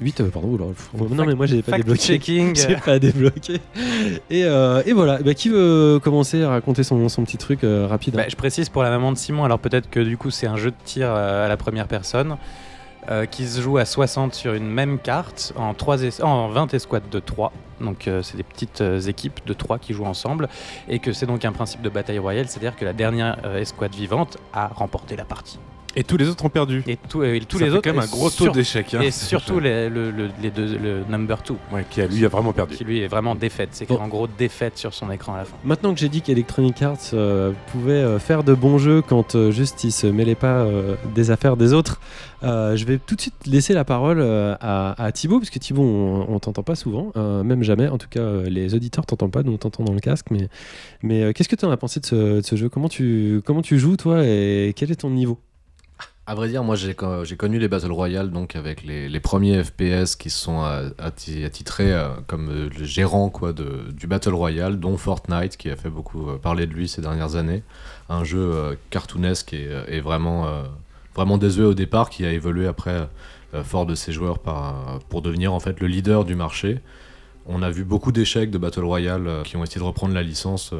8, 0.00 0.22
pardon, 0.32 0.58
non 1.10 1.24
mais 1.26 1.34
moi 1.34 1.46
j'ai 1.46 1.62
pas 1.62 1.76
débloqué. 1.76 2.00
Fact-checking. 2.18 2.54
Débloqué. 2.98 3.60
Et, 4.30 4.44
euh, 4.44 4.82
voilà, 4.94 5.18
Bah, 5.18 5.34
qui 5.34 5.48
veut 5.48 6.00
commencer 6.02 6.42
à 6.42 6.50
raconter 6.50 6.82
son, 6.82 7.08
son 7.08 7.24
petit 7.24 7.36
truc 7.38 7.64
euh, 7.64 7.86
rapide 7.86 8.14
hein 8.14 8.22
Bah, 8.22 8.28
je 8.28 8.36
précise 8.36 8.68
pour 8.68 8.82
la 8.82 8.90
maman 8.90 9.12
de 9.12 9.16
Simon, 9.18 9.44
alors 9.44 9.58
peut-être 9.58 9.88
que 9.90 10.00
du 10.00 10.16
coup 10.16 10.30
c'est 10.30 10.46
un 10.46 10.56
jeu 10.56 10.70
de 10.70 10.76
tir 10.84 11.08
euh, 11.10 11.44
à 11.46 11.48
la 11.48 11.56
première 11.56 11.86
personne 11.88 12.36
qui 13.32 13.48
se 13.48 13.60
joue 13.60 13.76
à 13.78 13.84
60 13.86 14.34
sur 14.34 14.54
une 14.54 14.68
même 14.68 14.98
carte 15.00 15.52
en, 15.56 15.74
3 15.74 16.02
es- 16.04 16.22
en 16.22 16.46
20 16.48 16.74
escouades 16.74 17.08
de 17.10 17.18
3. 17.18 17.50
Donc 17.80 18.08
c'est 18.22 18.36
des 18.36 18.44
petites 18.44 18.84
équipes 19.08 19.40
de 19.46 19.52
3 19.52 19.80
qui 19.80 19.94
jouent 19.94 20.04
ensemble 20.04 20.48
et 20.88 21.00
que 21.00 21.12
c'est 21.12 21.26
donc 21.26 21.44
un 21.44 21.50
principe 21.50 21.82
de 21.82 21.88
bataille 21.88 22.20
royale, 22.20 22.46
c'est-à-dire 22.46 22.76
que 22.76 22.84
la 22.84 22.92
dernière 22.92 23.36
escouade 23.56 23.94
vivante 23.96 24.36
a 24.52 24.68
remporté 24.68 25.16
la 25.16 25.24
partie. 25.24 25.58
Et 25.96 26.04
tous 26.04 26.16
les 26.16 26.28
autres 26.28 26.44
ont 26.44 26.48
perdu. 26.50 26.84
Et, 26.86 26.96
tout- 26.96 27.24
et 27.24 27.40
tous 27.40 27.58
Ça 27.58 27.64
les 27.64 27.70
fait 27.70 27.76
autres 27.78 27.88
quand 27.90 27.94
même 27.96 28.04
un 28.04 28.06
gros 28.06 28.30
taux 28.30 28.50
d'échec. 28.50 28.94
hein. 28.94 29.00
Et 29.00 29.10
surtout 29.10 29.58
les, 29.58 29.88
le, 29.88 30.10
le- 30.12 30.28
les 30.40 30.50
deux, 30.50 30.78
le 30.78 31.02
number 31.10 31.38
2 31.46 31.54
Ouais, 31.72 31.84
qui 31.90 32.00
a, 32.00 32.06
lui 32.06 32.24
a 32.24 32.28
vraiment 32.28 32.52
perdu. 32.52 32.76
qui 32.76 32.84
lui 32.84 33.00
est 33.00 33.08
vraiment 33.08 33.34
défaite. 33.34 33.70
C'est 33.72 33.88
Bon. 33.88 33.96
en 33.98 34.06
gros 34.06 34.28
défaite 34.28 34.78
sur 34.78 34.94
son 34.94 35.10
écran 35.10 35.34
à 35.34 35.38
la 35.38 35.44
fin. 35.46 35.56
Maintenant 35.64 35.92
que 35.92 35.98
j'ai 35.98 36.08
dit 36.08 36.22
qu'Electronic 36.22 36.80
Arts 36.82 36.96
euh, 37.14 37.50
pouvait 37.72 37.92
euh, 37.94 38.18
faire 38.20 38.44
de 38.44 38.54
bons 38.54 38.78
jeux 38.78 39.02
quand 39.02 39.34
euh, 39.34 39.50
juste 39.50 39.82
ils 39.82 39.90
se 39.90 40.06
mêlaient 40.06 40.36
pas 40.36 40.58
euh, 40.60 40.94
des 41.16 41.32
affaires 41.32 41.56
des 41.56 41.72
autres, 41.72 42.00
euh, 42.44 42.76
je 42.76 42.84
vais 42.84 42.98
tout 42.98 43.16
de 43.16 43.20
suite 43.20 43.34
laisser 43.46 43.74
la 43.74 43.84
parole 43.84 44.20
euh, 44.20 44.54
à, 44.60 45.02
à 45.02 45.10
Thibaut, 45.10 45.38
parce 45.40 45.50
que 45.50 45.58
Thibaut, 45.58 45.82
on, 45.82 46.26
on 46.28 46.38
t'entend 46.38 46.62
pas 46.62 46.76
souvent, 46.76 47.10
euh, 47.16 47.42
même 47.42 47.64
jamais. 47.64 47.88
En 47.88 47.98
tout 47.98 48.08
cas, 48.08 48.20
euh, 48.20 48.48
les 48.48 48.74
auditeurs 48.74 49.06
t'entendent 49.06 49.32
pas, 49.32 49.42
nous 49.42 49.52
on 49.52 49.58
t'entend 49.58 49.82
dans 49.84 49.92
le 49.92 50.00
casque. 50.00 50.26
Mais, 50.30 50.48
mais 51.02 51.22
euh, 51.24 51.32
qu'est-ce 51.32 51.48
que 51.48 51.56
tu 51.56 51.64
en 51.64 51.70
as 51.72 51.76
pensé 51.76 51.98
de 51.98 52.06
ce, 52.06 52.14
de 52.36 52.40
ce 52.42 52.54
jeu? 52.56 52.68
Comment 52.68 52.88
tu, 52.88 53.42
comment 53.44 53.62
tu 53.62 53.78
joues, 53.80 53.96
toi, 53.96 54.24
et 54.24 54.72
quel 54.76 54.90
est 54.92 55.00
ton 55.00 55.10
niveau? 55.10 55.38
À 56.30 56.36
vrai 56.36 56.46
dire, 56.46 56.62
moi 56.62 56.76
j'ai 56.76 56.94
co- 56.94 57.24
j'ai 57.24 57.36
connu 57.36 57.58
les 57.58 57.66
Battle 57.66 57.90
Royale 57.90 58.30
donc 58.30 58.54
avec 58.54 58.84
les, 58.84 59.18
premiers 59.18 59.64
FPS 59.64 60.14
qui 60.14 60.30
sont 60.30 60.62
euh, 60.62 60.88
atti- 61.00 61.44
attitrés 61.44 61.92
euh, 61.92 62.10
comme 62.28 62.48
euh, 62.50 62.68
le 62.78 62.84
gérant 62.84 63.30
quoi, 63.30 63.52
de, 63.52 63.90
du 63.90 64.06
Battle 64.06 64.34
Royale, 64.34 64.78
dont 64.78 64.96
Fortnite 64.96 65.56
qui 65.56 65.68
a 65.70 65.74
fait 65.74 65.90
beaucoup 65.90 66.28
parler 66.40 66.68
de 66.68 66.72
lui 66.72 66.86
ces 66.86 67.02
dernières 67.02 67.34
années. 67.34 67.64
Un 68.08 68.22
jeu 68.22 68.78
cartoonesque 68.90 69.54
et, 69.54 70.00
vraiment, 70.00 70.46
vraiment 71.16 71.36
désuet 71.36 71.64
au 71.64 71.74
départ 71.74 72.10
qui 72.10 72.24
a 72.24 72.30
évolué 72.30 72.68
après 72.68 73.08
fort 73.64 73.84
de 73.84 73.96
ses 73.96 74.12
joueurs 74.12 74.38
pour 75.08 75.22
devenir 75.22 75.52
en 75.52 75.58
fait 75.58 75.80
le 75.80 75.88
leader 75.88 76.24
du 76.24 76.36
marché. 76.36 76.78
On 77.46 77.60
a 77.62 77.70
vu 77.70 77.82
beaucoup 77.82 78.12
d'échecs 78.12 78.52
de 78.52 78.58
Battle 78.58 78.84
Royale 78.84 79.42
qui 79.44 79.56
ont 79.56 79.64
essayé 79.64 79.80
de 79.80 79.86
reprendre 79.86 80.14
la 80.14 80.22
licence. 80.22 80.74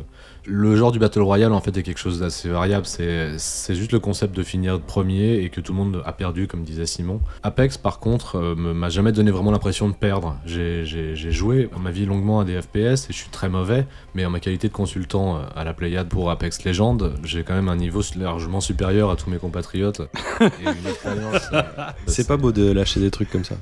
Le 0.53 0.75
genre 0.75 0.91
du 0.91 0.99
Battle 0.99 1.21
Royale, 1.21 1.53
en 1.53 1.61
fait, 1.61 1.77
est 1.77 1.85
quelque 1.85 2.01
chose 2.01 2.19
d'assez 2.19 2.49
variable. 2.49 2.85
C'est 2.85 3.39
c'est 3.39 3.77
juste 3.77 3.93
le 3.93 4.01
concept 4.01 4.35
de 4.37 4.43
finir 4.43 4.81
premier 4.81 5.35
et 5.35 5.49
que 5.49 5.61
tout 5.61 5.73
le 5.73 5.79
monde 5.79 6.03
a 6.05 6.11
perdu, 6.13 6.49
comme 6.49 6.65
disait 6.65 6.87
Simon. 6.87 7.21
Apex, 7.45 7.79
par 7.79 8.01
contre, 8.01 8.37
euh, 8.37 8.57
m'a 8.57 8.89
jamais 8.89 9.13
donné 9.13 9.31
vraiment 9.31 9.53
l'impression 9.53 9.89
de 9.89 9.95
perdre. 9.95 10.37
J'ai 10.45 11.15
joué 11.15 11.71
ma 11.81 11.93
vie 11.93 12.05
longuement 12.05 12.41
à 12.41 12.45
des 12.45 12.61
FPS 12.61 13.09
et 13.09 13.13
je 13.13 13.17
suis 13.17 13.31
très 13.31 13.49
mauvais, 13.49 13.87
mais 14.17 14.27
en 14.27 14.31
ma 14.31 14.41
qualité 14.41 14.67
de 14.67 14.73
consultant 14.73 15.37
euh, 15.37 15.43
à 15.55 15.63
la 15.63 15.73
Pléiade 15.73 16.09
pour 16.09 16.33
Apex 16.33 16.65
Legends, 16.65 16.99
j'ai 17.23 17.45
quand 17.45 17.55
même 17.55 17.69
un 17.69 17.77
niveau 17.77 18.03
largement 18.19 18.61
supérieur 18.61 19.09
à 19.11 19.15
tous 19.15 19.31
mes 19.31 19.39
compatriotes. 19.39 20.01
et 20.41 20.47
une 20.65 20.87
expérience, 20.89 21.43
euh, 21.53 21.63
C'est 22.09 22.27
pas 22.27 22.37
beau 22.37 22.51
de 22.51 22.73
lâcher 22.73 22.99
des 22.99 23.13
trucs 23.13 23.31
comme 23.31 23.45
ça. 23.45 23.55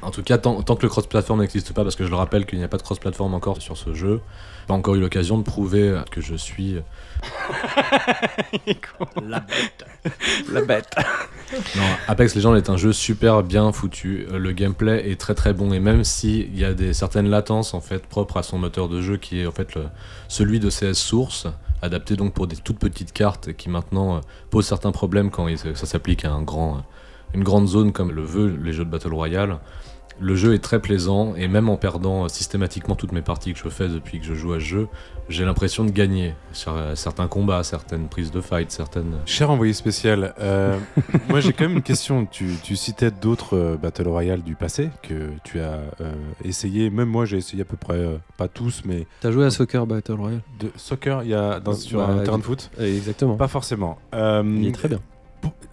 en 0.00 0.10
tout 0.10 0.22
cas, 0.22 0.38
tant, 0.38 0.62
tant 0.62 0.76
que 0.76 0.82
le 0.82 0.88
cross-platform 0.88 1.40
n'existe 1.40 1.74
pas, 1.74 1.82
parce 1.82 1.94
que 1.94 2.04
je 2.04 2.10
le 2.10 2.16
rappelle 2.16 2.46
qu'il 2.46 2.58
n'y 2.58 2.64
a 2.64 2.68
pas 2.68 2.78
de 2.78 2.82
cross-platform 2.82 3.34
encore 3.34 3.60
sur 3.60 3.76
ce 3.76 3.92
jeu, 3.92 4.22
pas 4.66 4.74
encore 4.74 4.94
eu 4.94 5.00
l'occasion 5.00 5.38
de 5.38 5.42
prouver 5.42 6.00
que 6.10 6.20
je 6.20 6.34
suis. 6.34 6.76
La 9.26 9.40
bête. 9.40 9.84
La 10.52 10.60
bête. 10.62 10.90
Non, 11.76 11.82
Apex 12.08 12.34
Legends 12.34 12.54
est 12.54 12.70
un 12.70 12.78
jeu 12.78 12.94
super 12.94 13.42
bien 13.42 13.72
foutu. 13.72 14.26
Euh, 14.32 14.38
Le 14.38 14.52
gameplay 14.52 15.10
est 15.10 15.20
très 15.20 15.34
très 15.34 15.52
bon 15.52 15.70
et 15.74 15.80
même 15.80 16.02
s'il 16.02 16.58
y 16.58 16.64
a 16.64 16.72
des 16.72 16.94
certaines 16.94 17.28
latences 17.28 17.74
en 17.74 17.82
fait 17.82 18.06
propres 18.06 18.38
à 18.38 18.42
son 18.42 18.56
moteur 18.56 18.88
de 18.88 19.02
jeu 19.02 19.18
qui 19.18 19.40
est 19.42 19.46
en 19.46 19.50
fait 19.52 19.74
le- 19.74 19.84
celui 20.28 20.60
de 20.60 20.70
CS 20.70 20.94
Source, 20.94 21.46
adapté 21.82 22.16
donc 22.16 22.32
pour 22.32 22.46
des 22.46 22.56
toutes 22.56 22.78
petites 22.78 23.12
cartes 23.12 23.48
et 23.48 23.54
qui 23.54 23.68
maintenant 23.68 24.16
euh, 24.16 24.20
pose 24.48 24.66
certains 24.66 24.92
problèmes 24.92 25.30
quand 25.30 25.46
il- 25.46 25.58
ça 25.58 25.74
s'applique 25.84 26.24
à 26.24 26.32
un 26.32 26.40
grand, 26.40 26.86
une 27.34 27.44
grande 27.44 27.68
zone 27.68 27.92
comme 27.92 28.12
le 28.12 28.22
veut 28.22 28.58
les 28.64 28.72
jeux 28.72 28.86
de 28.86 28.90
Battle 28.90 29.12
Royale. 29.12 29.58
Le 30.20 30.34
jeu 30.36 30.54
est 30.54 30.58
très 30.62 30.80
plaisant 30.80 31.34
et 31.36 31.48
même 31.48 31.68
en 31.68 31.76
perdant 31.76 32.28
systématiquement 32.28 32.94
toutes 32.94 33.12
mes 33.12 33.22
parties 33.22 33.52
que 33.52 33.58
je 33.58 33.68
fais 33.68 33.88
depuis 33.88 34.18
que 34.20 34.26
je 34.26 34.34
joue 34.34 34.52
à 34.52 34.56
ce 34.60 34.64
jeu, 34.64 34.88
j'ai 35.28 35.44
l'impression 35.44 35.84
de 35.84 35.90
gagner 35.90 36.34
sur 36.52 36.74
euh, 36.76 36.94
certains 36.94 37.28
combats, 37.28 37.62
certaines 37.62 38.08
prises 38.08 38.30
de 38.30 38.40
fight, 38.40 38.70
certaines. 38.70 39.14
Cher 39.24 39.50
envoyé 39.50 39.72
spécial, 39.72 40.34
euh, 40.40 40.78
moi 41.28 41.40
j'ai 41.40 41.52
quand 41.52 41.64
même 41.64 41.76
une 41.76 41.82
question. 41.82 42.26
Tu, 42.26 42.46
tu 42.62 42.76
citais 42.76 43.10
d'autres 43.10 43.56
euh, 43.56 43.76
Battle 43.76 44.08
Royale 44.08 44.42
du 44.42 44.54
passé 44.56 44.90
que 45.02 45.30
tu 45.44 45.60
as 45.60 45.80
euh, 46.00 46.12
essayé. 46.44 46.90
Même 46.90 47.08
moi 47.08 47.24
j'ai 47.24 47.38
essayé 47.38 47.62
à 47.62 47.64
peu 47.66 47.76
près, 47.76 47.94
euh, 47.98 48.16
pas 48.36 48.48
tous, 48.48 48.82
mais 48.84 49.06
T'as 49.20 49.30
joué 49.30 49.44
à 49.46 49.50
Soccer 49.50 49.86
Battle 49.86 50.12
Royale? 50.14 50.42
De 50.58 50.70
soccer 50.76 51.22
il 51.22 51.30
y 51.30 51.34
a 51.34 51.60
dans, 51.60 51.72
sur 51.72 51.98
Bah, 52.00 52.08
un 52.12 52.22
terrain 52.24 52.38
de 52.38 52.42
foot? 52.42 52.70
Exactement. 52.78 53.36
Pas 53.36 53.48
forcément. 53.48 53.98
Euh, 54.14 54.42
Il 54.58 54.68
est 54.68 54.72
très 54.72 54.88
bien. 54.88 55.00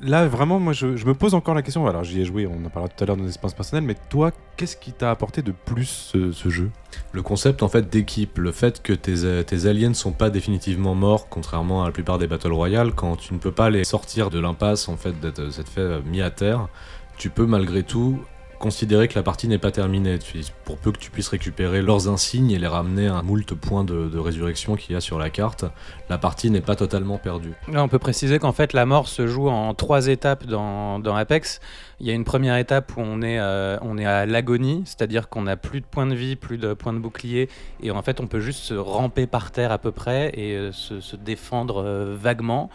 Là, 0.01 0.27
vraiment, 0.27 0.59
moi, 0.59 0.71
je, 0.71 0.87
me 0.87 1.13
pose 1.13 1.33
encore 1.33 1.53
la 1.53 1.61
question. 1.61 1.85
Alors, 1.85 2.05
j'y 2.05 2.21
ai 2.21 2.25
joué, 2.25 2.47
on 2.47 2.65
en 2.65 2.69
parlera 2.69 2.87
tout 2.87 3.03
à 3.03 3.07
l'heure 3.07 3.17
de 3.17 3.21
nos 3.21 3.27
expériences 3.27 3.55
personnelles, 3.55 3.83
mais 3.83 3.95
toi, 4.09 4.31
qu'est-ce 4.55 4.77
qui 4.77 4.93
t'a 4.93 5.11
apporté 5.11 5.41
de 5.41 5.51
plus 5.51 6.13
ce, 6.13 6.49
jeu? 6.49 6.71
Le 7.11 7.21
concept 7.21 7.63
en 7.63 7.67
fait 7.67 7.89
d'équipe, 7.89 8.37
le 8.37 8.53
fait 8.53 8.81
que 8.81 8.93
tes, 8.93 9.65
alliés 9.67 9.89
ne 9.89 9.93
sont 9.93 10.13
pas 10.13 10.29
définitivement 10.29 10.95
morts, 10.95 11.27
contrairement 11.27 11.83
à 11.83 11.87
la 11.87 11.91
plupart 11.91 12.17
des 12.17 12.27
Battle 12.27 12.53
Royale, 12.53 12.93
quand 12.93 13.17
tu 13.17 13.33
ne 13.33 13.39
peux 13.39 13.51
pas 13.51 13.69
les 13.69 13.83
sortir 13.83 14.29
de 14.29 14.39
l'impasse, 14.39 14.87
en 14.87 14.95
fait, 14.95 15.19
d'être 15.19 15.51
fait 15.51 15.81
euh, 15.81 16.01
mis 16.05 16.21
à 16.21 16.31
terre, 16.31 16.69
tu 17.17 17.29
peux 17.29 17.45
malgré 17.45 17.83
tout 17.83 18.19
considérer 18.59 19.07
que 19.07 19.15
la 19.15 19.23
partie 19.23 19.47
n'est 19.47 19.57
pas 19.57 19.71
terminée, 19.71 20.19
pour 20.65 20.77
peu 20.77 20.91
que 20.91 20.99
tu 20.99 21.09
puisses 21.09 21.29
récupérer 21.29 21.81
leurs 21.81 22.09
insignes 22.09 22.51
et 22.51 22.59
les 22.59 22.67
ramener 22.67 23.07
à 23.07 23.15
un 23.15 23.23
moult 23.23 23.53
point 23.55 23.83
de, 23.83 24.17
résurrection 24.19 24.75
qu'il 24.75 24.93
y 24.93 24.97
a 24.97 25.01
sur 25.01 25.17
la 25.17 25.29
carte, 25.29 25.65
la 26.09 26.17
partie 26.17 26.51
n'est 26.51 26.61
pas 26.61 26.75
totalement 26.75 27.17
perdue. 27.17 27.53
On 27.73 27.87
peut 27.87 27.99
préciser 27.99 28.37
qu'en 28.37 28.51
fait, 28.51 28.73
la 28.73 28.85
mort 28.85 29.07
se 29.07 29.25
joue 29.27 29.49
en 29.49 29.73
trois 29.73 30.07
étapes 30.07 30.45
dans, 30.45 30.99
Apex. 31.15 31.59
Il 31.99 32.07
y 32.07 32.11
a 32.11 32.13
une 32.13 32.25
première 32.25 32.57
étape 32.57 32.95
où 32.95 33.01
on 33.01 33.21
est, 33.21 33.39
euh, 33.39 33.77
on 33.81 33.97
est 33.97 34.05
à 34.05 34.25
l'agonie, 34.25 34.83
c'est-à-dire 34.85 35.29
qu'on 35.29 35.43
n'a 35.43 35.57
plus 35.57 35.81
de 35.81 35.85
points 35.85 36.07
de 36.07 36.15
vie, 36.15 36.35
plus 36.35 36.57
de 36.57 36.73
points 36.73 36.93
de 36.93 36.99
bouclier, 36.99 37.49
et 37.81 37.91
en 37.91 38.01
fait, 38.01 38.19
on 38.19 38.27
peut 38.27 38.39
juste 38.39 38.59
se 38.59 38.73
ramper 38.73 39.25
par 39.25 39.51
terre 39.51 39.71
à 39.71 39.77
peu 39.77 39.91
près 39.91 40.31
et 40.35 40.55
euh, 40.55 40.71
se, 40.71 40.99
se 41.01 41.15
défendre 41.15 41.83
euh, 41.83 42.15
vaguement. 42.19 42.69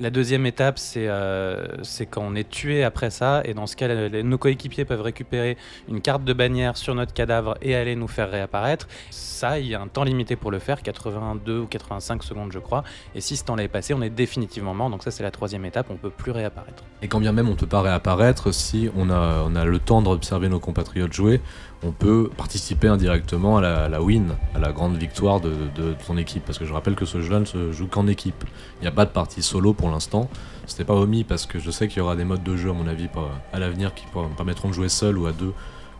La 0.00 0.10
deuxième 0.10 0.44
étape, 0.44 0.80
c'est 0.80 1.06
euh, 1.06 1.66
c'est 1.84 2.06
quand 2.06 2.22
on 2.22 2.34
est 2.34 2.48
tué 2.48 2.82
après 2.82 3.10
ça, 3.10 3.42
et 3.44 3.54
dans 3.54 3.68
ce 3.68 3.76
cas, 3.76 3.86
nos 4.24 4.38
coéquipiers 4.38 4.84
peuvent 4.84 5.02
récupérer 5.02 5.56
une 5.88 6.00
carte 6.00 6.24
de 6.24 6.32
bannière 6.32 6.76
sur 6.76 6.96
notre 6.96 7.12
cadavre 7.12 7.56
et 7.62 7.76
aller 7.76 7.94
nous 7.94 8.08
faire 8.08 8.28
réapparaître. 8.28 8.88
Ça, 9.10 9.60
il 9.60 9.68
y 9.68 9.74
a 9.74 9.80
un 9.80 9.86
temps 9.86 10.02
limité 10.02 10.34
pour 10.34 10.50
le 10.50 10.58
faire, 10.58 10.82
82 10.82 11.60
ou 11.60 11.66
85 11.66 12.24
secondes, 12.24 12.50
je 12.50 12.58
crois. 12.58 12.82
Et 13.14 13.20
si 13.20 13.36
ce 13.36 13.44
temps 13.44 13.56
est 13.56 13.68
passé, 13.68 13.94
on 13.94 14.02
est 14.02 14.10
définitivement 14.10 14.74
mort. 14.74 14.90
Donc 14.90 15.04
ça, 15.04 15.12
c'est 15.12 15.22
la 15.22 15.30
troisième 15.30 15.64
étape, 15.64 15.86
on 15.90 15.96
peut 15.96 16.10
plus 16.10 16.32
réapparaître. 16.32 16.82
Et 17.02 17.06
quand 17.06 17.20
bien 17.20 17.30
même 17.30 17.46
on 17.46 17.52
ne 17.52 17.56
peut 17.56 17.66
pas 17.66 17.82
réapparaître, 17.82 18.52
si 18.52 18.90
on 18.96 19.10
a, 19.10 19.64
le 19.64 19.78
temps 19.78 20.02
d'observer 20.02 20.48
nos 20.48 20.58
compatriotes 20.58 21.12
jouer, 21.12 21.40
on 21.84 21.92
peut 21.92 22.30
participer 22.36 22.88
indirectement 22.88 23.58
à 23.58 23.88
la, 23.88 24.02
win, 24.02 24.34
à 24.54 24.58
la 24.58 24.72
grande 24.72 24.96
victoire 24.96 25.40
de, 25.40 25.52
de 25.76 25.94
ton 26.06 26.16
équipe. 26.16 26.44
Parce 26.44 26.58
que 26.58 26.64
je 26.64 26.72
rappelle 26.72 26.96
que 26.96 27.04
ce 27.04 27.20
jeu-là 27.20 27.40
ne 27.40 27.44
se 27.44 27.70
joue 27.72 27.86
qu'en 27.86 28.08
équipe. 28.08 28.44
Il 28.80 28.82
n'y 28.82 28.88
a 28.88 28.92
pas 28.92 29.04
de 29.04 29.10
partie 29.10 29.42
solo 29.42 29.72
pour 29.72 29.83
l'instant. 29.90 30.28
C'était 30.66 30.84
pas 30.84 30.94
omis 30.94 31.24
parce 31.24 31.46
que 31.46 31.58
je 31.58 31.70
sais 31.70 31.88
qu'il 31.88 31.98
y 31.98 32.00
aura 32.00 32.16
des 32.16 32.24
modes 32.24 32.42
de 32.42 32.56
jeu, 32.56 32.70
à 32.70 32.72
mon 32.72 32.86
avis, 32.86 33.08
à 33.52 33.58
l'avenir 33.58 33.94
qui 33.94 34.06
pourront- 34.06 34.28
permettront 34.34 34.68
de 34.68 34.74
jouer 34.74 34.88
seul 34.88 35.18
ou 35.18 35.26
à 35.26 35.32
deux. 35.32 35.52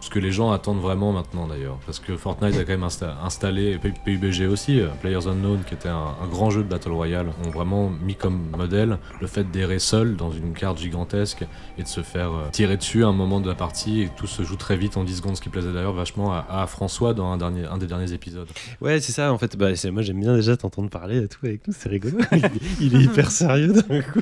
Ce 0.05 0.11
que 0.11 0.19
les 0.19 0.33
gens 0.33 0.53
attendent 0.53 0.83
vraiment 0.83 1.13
maintenant 1.13 1.47
d'ailleurs. 1.47 1.79
Parce 1.87 1.99
que 1.99 2.15
Fortnite 2.15 2.57
a 2.59 2.65
quand 2.65 2.73
même 2.73 2.85
insta- 2.85 3.15
installé, 3.25 3.71
et 3.73 3.79
PUBG 3.79 4.47
aussi, 4.47 4.79
euh, 4.79 4.89
Players 5.01 5.27
Unknown, 5.27 5.61
qui 5.67 5.73
était 5.73 5.89
un, 5.89 6.13
grand 6.31 6.51
jeu 6.51 6.63
de 6.63 6.69
Battle 6.69 6.91
Royale, 6.93 7.29
ont 7.43 7.49
vraiment 7.49 7.89
mis 7.89 8.15
comme 8.15 8.51
modèle 8.55 8.99
le 9.23 9.27
fait 9.27 9.51
d'errer 9.51 9.79
seul 9.79 10.17
dans 10.17 10.31
une 10.31 10.53
carte 10.53 10.79
gigantesque 10.79 11.47
et 11.79 11.83
de 11.83 11.89
se 11.89 12.03
faire 12.03 12.33
euh, 12.33 12.51
tirer 12.53 12.77
dessus 12.77 13.03
à 13.03 13.07
un 13.09 13.15
moment 13.15 13.41
de 13.41 13.49
la 13.49 13.55
partie 13.55 14.03
et 14.03 14.11
tout 14.15 14.27
se 14.27 14.43
joue 14.43 14.57
très 14.57 14.77
vite 14.77 14.99
en 14.99 15.05
10 15.05 15.17
secondes, 15.17 15.37
ce 15.39 15.41
qui 15.41 15.49
plaisait 15.49 15.73
d'ailleurs 15.73 15.95
vachement 15.95 16.35
à, 16.35 16.67
François 16.67 17.15
dans 17.15 17.33
un, 17.33 17.39
dernier, 17.39 17.65
un 17.65 17.79
des 17.79 17.87
derniers 17.87 18.13
épisodes. 18.13 18.49
Ouais, 18.83 19.01
c'est 19.01 19.13
ça, 19.13 19.33
en 19.33 19.39
fait. 19.39 19.57
Bah, 19.57 19.71
moi, 19.91 20.03
j'aime 20.03 20.21
bien 20.21 20.35
déjà 20.37 20.55
t'entendre 20.55 20.91
parler 20.91 21.23
et 21.23 21.29
tout 21.29 21.39
avec 21.47 21.67
nous, 21.67 21.73
c'est 21.75 21.89
rigolo. 21.89 22.19
il, 22.79 22.95
est, 22.95 22.99
est 22.99 23.05
hyper 23.05 23.31
sérieux 23.31 23.73
d'un 23.73 24.03
coup. 24.03 24.21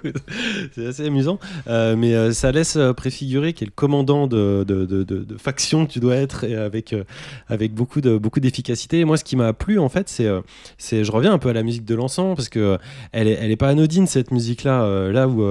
C'est 0.76 0.86
assez 0.86 1.06
amusant. 1.06 1.40
Euh, 1.66 1.96
mais 1.96 2.32
ça 2.32 2.52
laisse 2.52 2.78
préfigurer 2.96 3.52
quel 3.52 3.72
commandant 3.72 4.28
de, 4.28 4.64
de, 4.64 4.84
de, 4.86 5.02
de- 5.02 5.36
faction 5.72 5.86
tu 5.86 6.00
dois 6.00 6.16
être 6.16 6.44
et 6.44 6.54
avec, 6.54 6.92
euh, 6.92 7.04
avec 7.48 7.74
beaucoup 7.74 8.00
de 8.00 8.18
beaucoup 8.18 8.40
d'efficacité. 8.40 9.04
Moi, 9.04 9.16
ce 9.16 9.24
qui 9.24 9.36
m'a 9.36 9.52
plu, 9.52 9.78
en 9.78 9.88
fait, 9.88 10.08
c'est, 10.08 10.26
euh, 10.26 10.40
c'est. 10.78 11.04
Je 11.04 11.12
reviens 11.12 11.32
un 11.32 11.38
peu 11.38 11.48
à 11.48 11.52
la 11.52 11.62
musique 11.62 11.84
de 11.84 11.94
l'encens 11.94 12.36
parce 12.36 12.48
que 12.48 12.58
euh, 12.58 12.76
elle 13.12 13.28
est, 13.28 13.38
elle 13.40 13.50
est 13.50 13.56
pas 13.56 13.68
anodine, 13.68 14.06
cette 14.06 14.30
musique-là. 14.30 15.10
là 15.12 15.28
où 15.28 15.44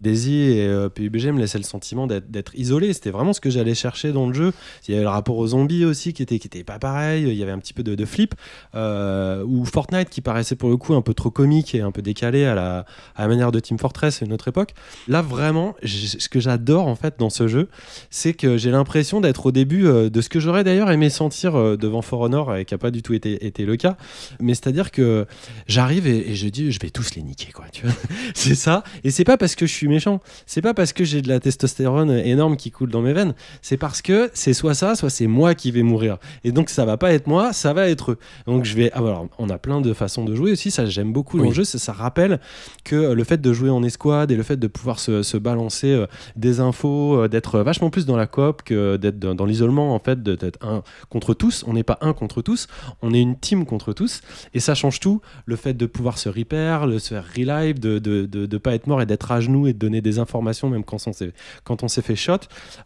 Daisy 0.00 0.42
et 0.42 0.88
PUBG 0.94 1.32
me 1.32 1.38
laissaient 1.38 1.58
le 1.58 1.64
sentiment 1.64 2.06
d'être, 2.06 2.54
isolés. 2.54 2.92
C'était 2.92 3.10
vraiment 3.10 3.32
ce 3.32 3.40
que 3.40 3.50
j'allais 3.50 3.74
chercher 3.74 4.12
dans 4.12 4.26
le 4.26 4.34
jeu. 4.34 4.52
Il 4.86 4.92
y 4.92 4.94
avait 4.94 5.04
le 5.04 5.10
rapport 5.10 5.36
aux 5.36 5.48
zombies 5.48 5.84
aussi 5.84 6.12
qui 6.12 6.22
était, 6.22 6.38
qui 6.38 6.46
était 6.46 6.64
pas 6.64 6.78
pareil. 6.78 7.24
Il 7.28 7.34
y 7.34 7.42
avait 7.42 7.52
un 7.52 7.58
petit 7.58 7.74
peu 7.74 7.82
de, 7.82 8.04
flip. 8.04 8.34
Ou 8.74 9.64
Fortnite 9.64 10.10
qui 10.10 10.20
paraissait 10.20 10.56
pour 10.56 10.70
le 10.70 10.76
coup 10.76 10.94
un 10.94 11.02
peu 11.02 11.14
trop 11.14 11.30
comique 11.30 11.74
et 11.74 11.80
un 11.80 11.90
peu 11.90 12.02
décalé 12.02 12.44
à 12.44 12.54
la, 12.54 12.86
à 13.14 13.22
la 13.22 13.28
manière 13.28 13.52
de 13.52 13.60
Team 13.60 13.78
Fortress 13.78 14.22
à 14.22 14.26
une 14.26 14.32
autre 14.32 14.48
époque. 14.48 14.74
Là 15.08 15.22
vraiment, 15.22 15.74
ce 15.84 16.28
que 16.28 16.40
j'adore 16.40 16.86
en 16.86 16.96
fait 16.96 17.18
dans 17.18 17.30
ce 17.30 17.48
jeu, 17.48 17.68
c'est 18.10 18.34
que 18.34 18.56
j'ai 18.56 18.70
l'impression 18.70 19.20
d'être 19.20 19.46
au 19.46 19.52
début 19.52 19.65
euh, 19.74 20.10
de 20.10 20.20
ce 20.20 20.28
que 20.28 20.40
j'aurais 20.40 20.64
d'ailleurs 20.64 20.90
aimé 20.90 21.10
sentir 21.10 21.56
euh, 21.56 21.76
devant 21.76 22.02
For 22.02 22.20
Honor 22.20 22.56
et 22.56 22.64
qui 22.64 22.74
n'a 22.74 22.78
pas 22.78 22.90
du 22.90 23.02
tout 23.02 23.14
été, 23.14 23.46
été 23.46 23.64
le 23.64 23.76
cas. 23.76 23.96
Mais 24.40 24.54
c'est-à-dire 24.54 24.90
que 24.90 25.26
j'arrive 25.66 26.06
et, 26.06 26.30
et 26.30 26.34
je 26.34 26.48
dis 26.48 26.72
je 26.72 26.78
vais 26.80 26.90
tous 26.90 27.14
les 27.14 27.22
niquer 27.22 27.52
quoi. 27.52 27.64
Tu 27.72 27.84
vois 27.86 27.94
c'est 28.34 28.54
ça. 28.54 28.84
Et 29.04 29.10
c'est 29.10 29.24
pas 29.24 29.36
parce 29.36 29.54
que 29.54 29.66
je 29.66 29.72
suis 29.72 29.88
méchant, 29.88 30.20
c'est 30.46 30.62
pas 30.62 30.74
parce 30.74 30.92
que 30.92 31.04
j'ai 31.04 31.22
de 31.22 31.28
la 31.28 31.40
testostérone 31.40 32.10
énorme 32.10 32.56
qui 32.56 32.70
coule 32.70 32.90
dans 32.90 33.02
mes 33.02 33.12
veines, 33.12 33.34
c'est 33.62 33.76
parce 33.76 34.02
que 34.02 34.30
c'est 34.34 34.52
soit 34.52 34.74
ça, 34.74 34.94
soit 34.94 35.10
c'est 35.10 35.26
moi 35.26 35.54
qui 35.54 35.70
vais 35.70 35.82
mourir. 35.82 36.18
Et 36.44 36.52
donc 36.52 36.68
ça 36.70 36.84
va 36.84 36.96
pas 36.96 37.12
être 37.12 37.26
moi, 37.26 37.52
ça 37.52 37.72
va 37.72 37.88
être 37.88 38.12
eux. 38.12 38.18
Donc 38.46 38.64
je 38.64 38.74
vais. 38.76 38.90
Ah, 38.92 38.98
alors, 38.98 39.26
on 39.38 39.48
a 39.48 39.58
plein 39.58 39.80
de 39.80 39.92
façons 39.92 40.24
de 40.24 40.34
jouer 40.34 40.52
aussi. 40.52 40.70
Ça 40.70 40.86
j'aime 40.86 41.12
beaucoup 41.12 41.38
Oui. 41.40 41.48
le 41.48 41.54
jeu. 41.54 41.64
Ça, 41.64 41.78
ça 41.78 41.92
rappelle 41.92 42.40
que 42.84 42.96
euh, 42.96 43.14
le 43.14 43.24
fait 43.24 43.40
de 43.40 43.52
jouer 43.52 43.70
en 43.70 43.82
escouade 43.82 44.30
et 44.30 44.36
le 44.36 44.42
fait 44.42 44.56
de 44.56 44.66
pouvoir 44.66 44.98
se, 45.00 45.22
se 45.22 45.36
balancer 45.36 46.04
des 46.36 46.60
infos, 46.60 47.28
d'être 47.28 47.60
vachement 47.60 47.90
plus 47.90 48.06
dans 48.06 48.16
la 48.16 48.26
coop 48.26 48.62
que 48.62 48.96
d'être 48.96 49.18
dans, 49.18 49.34
dans 49.34 49.45
l'isolement 49.46 49.94
en 49.94 49.98
fait, 49.98 50.22
de- 50.22 50.34
d'être 50.34 50.58
un 50.66 50.82
contre 51.08 51.34
tous. 51.34 51.64
On 51.66 51.72
n'est 51.72 51.82
pas 51.82 51.98
un 52.00 52.12
contre 52.12 52.42
tous, 52.42 52.66
on 53.02 53.14
est 53.14 53.20
une 53.20 53.38
team 53.38 53.64
contre 53.66 53.92
tous. 53.92 54.20
Et 54.54 54.60
ça 54.60 54.74
change 54.74 55.00
tout. 55.00 55.20
Le 55.46 55.56
fait 55.56 55.74
de 55.74 55.86
pouvoir 55.86 56.18
se 56.18 56.28
repair, 56.28 56.86
de 56.86 56.98
se 56.98 57.08
faire 57.14 57.24
relive, 57.36 57.80
de 57.80 57.98
de, 57.98 58.26
de, 58.26 58.46
de 58.46 58.58
pas 58.58 58.74
être 58.74 58.86
mort 58.86 59.00
et 59.00 59.06
d'être 59.06 59.30
à 59.32 59.40
genoux 59.40 59.66
et 59.66 59.72
de 59.72 59.78
donner 59.78 60.00
des 60.00 60.18
informations 60.18 60.68
même 60.68 60.84
quand 60.84 60.98
on 61.06 61.12
s'est 61.12 61.32
quand 61.64 61.82
on 61.82 61.88
s'est 61.88 62.02
fait 62.02 62.16
shot. 62.16 62.38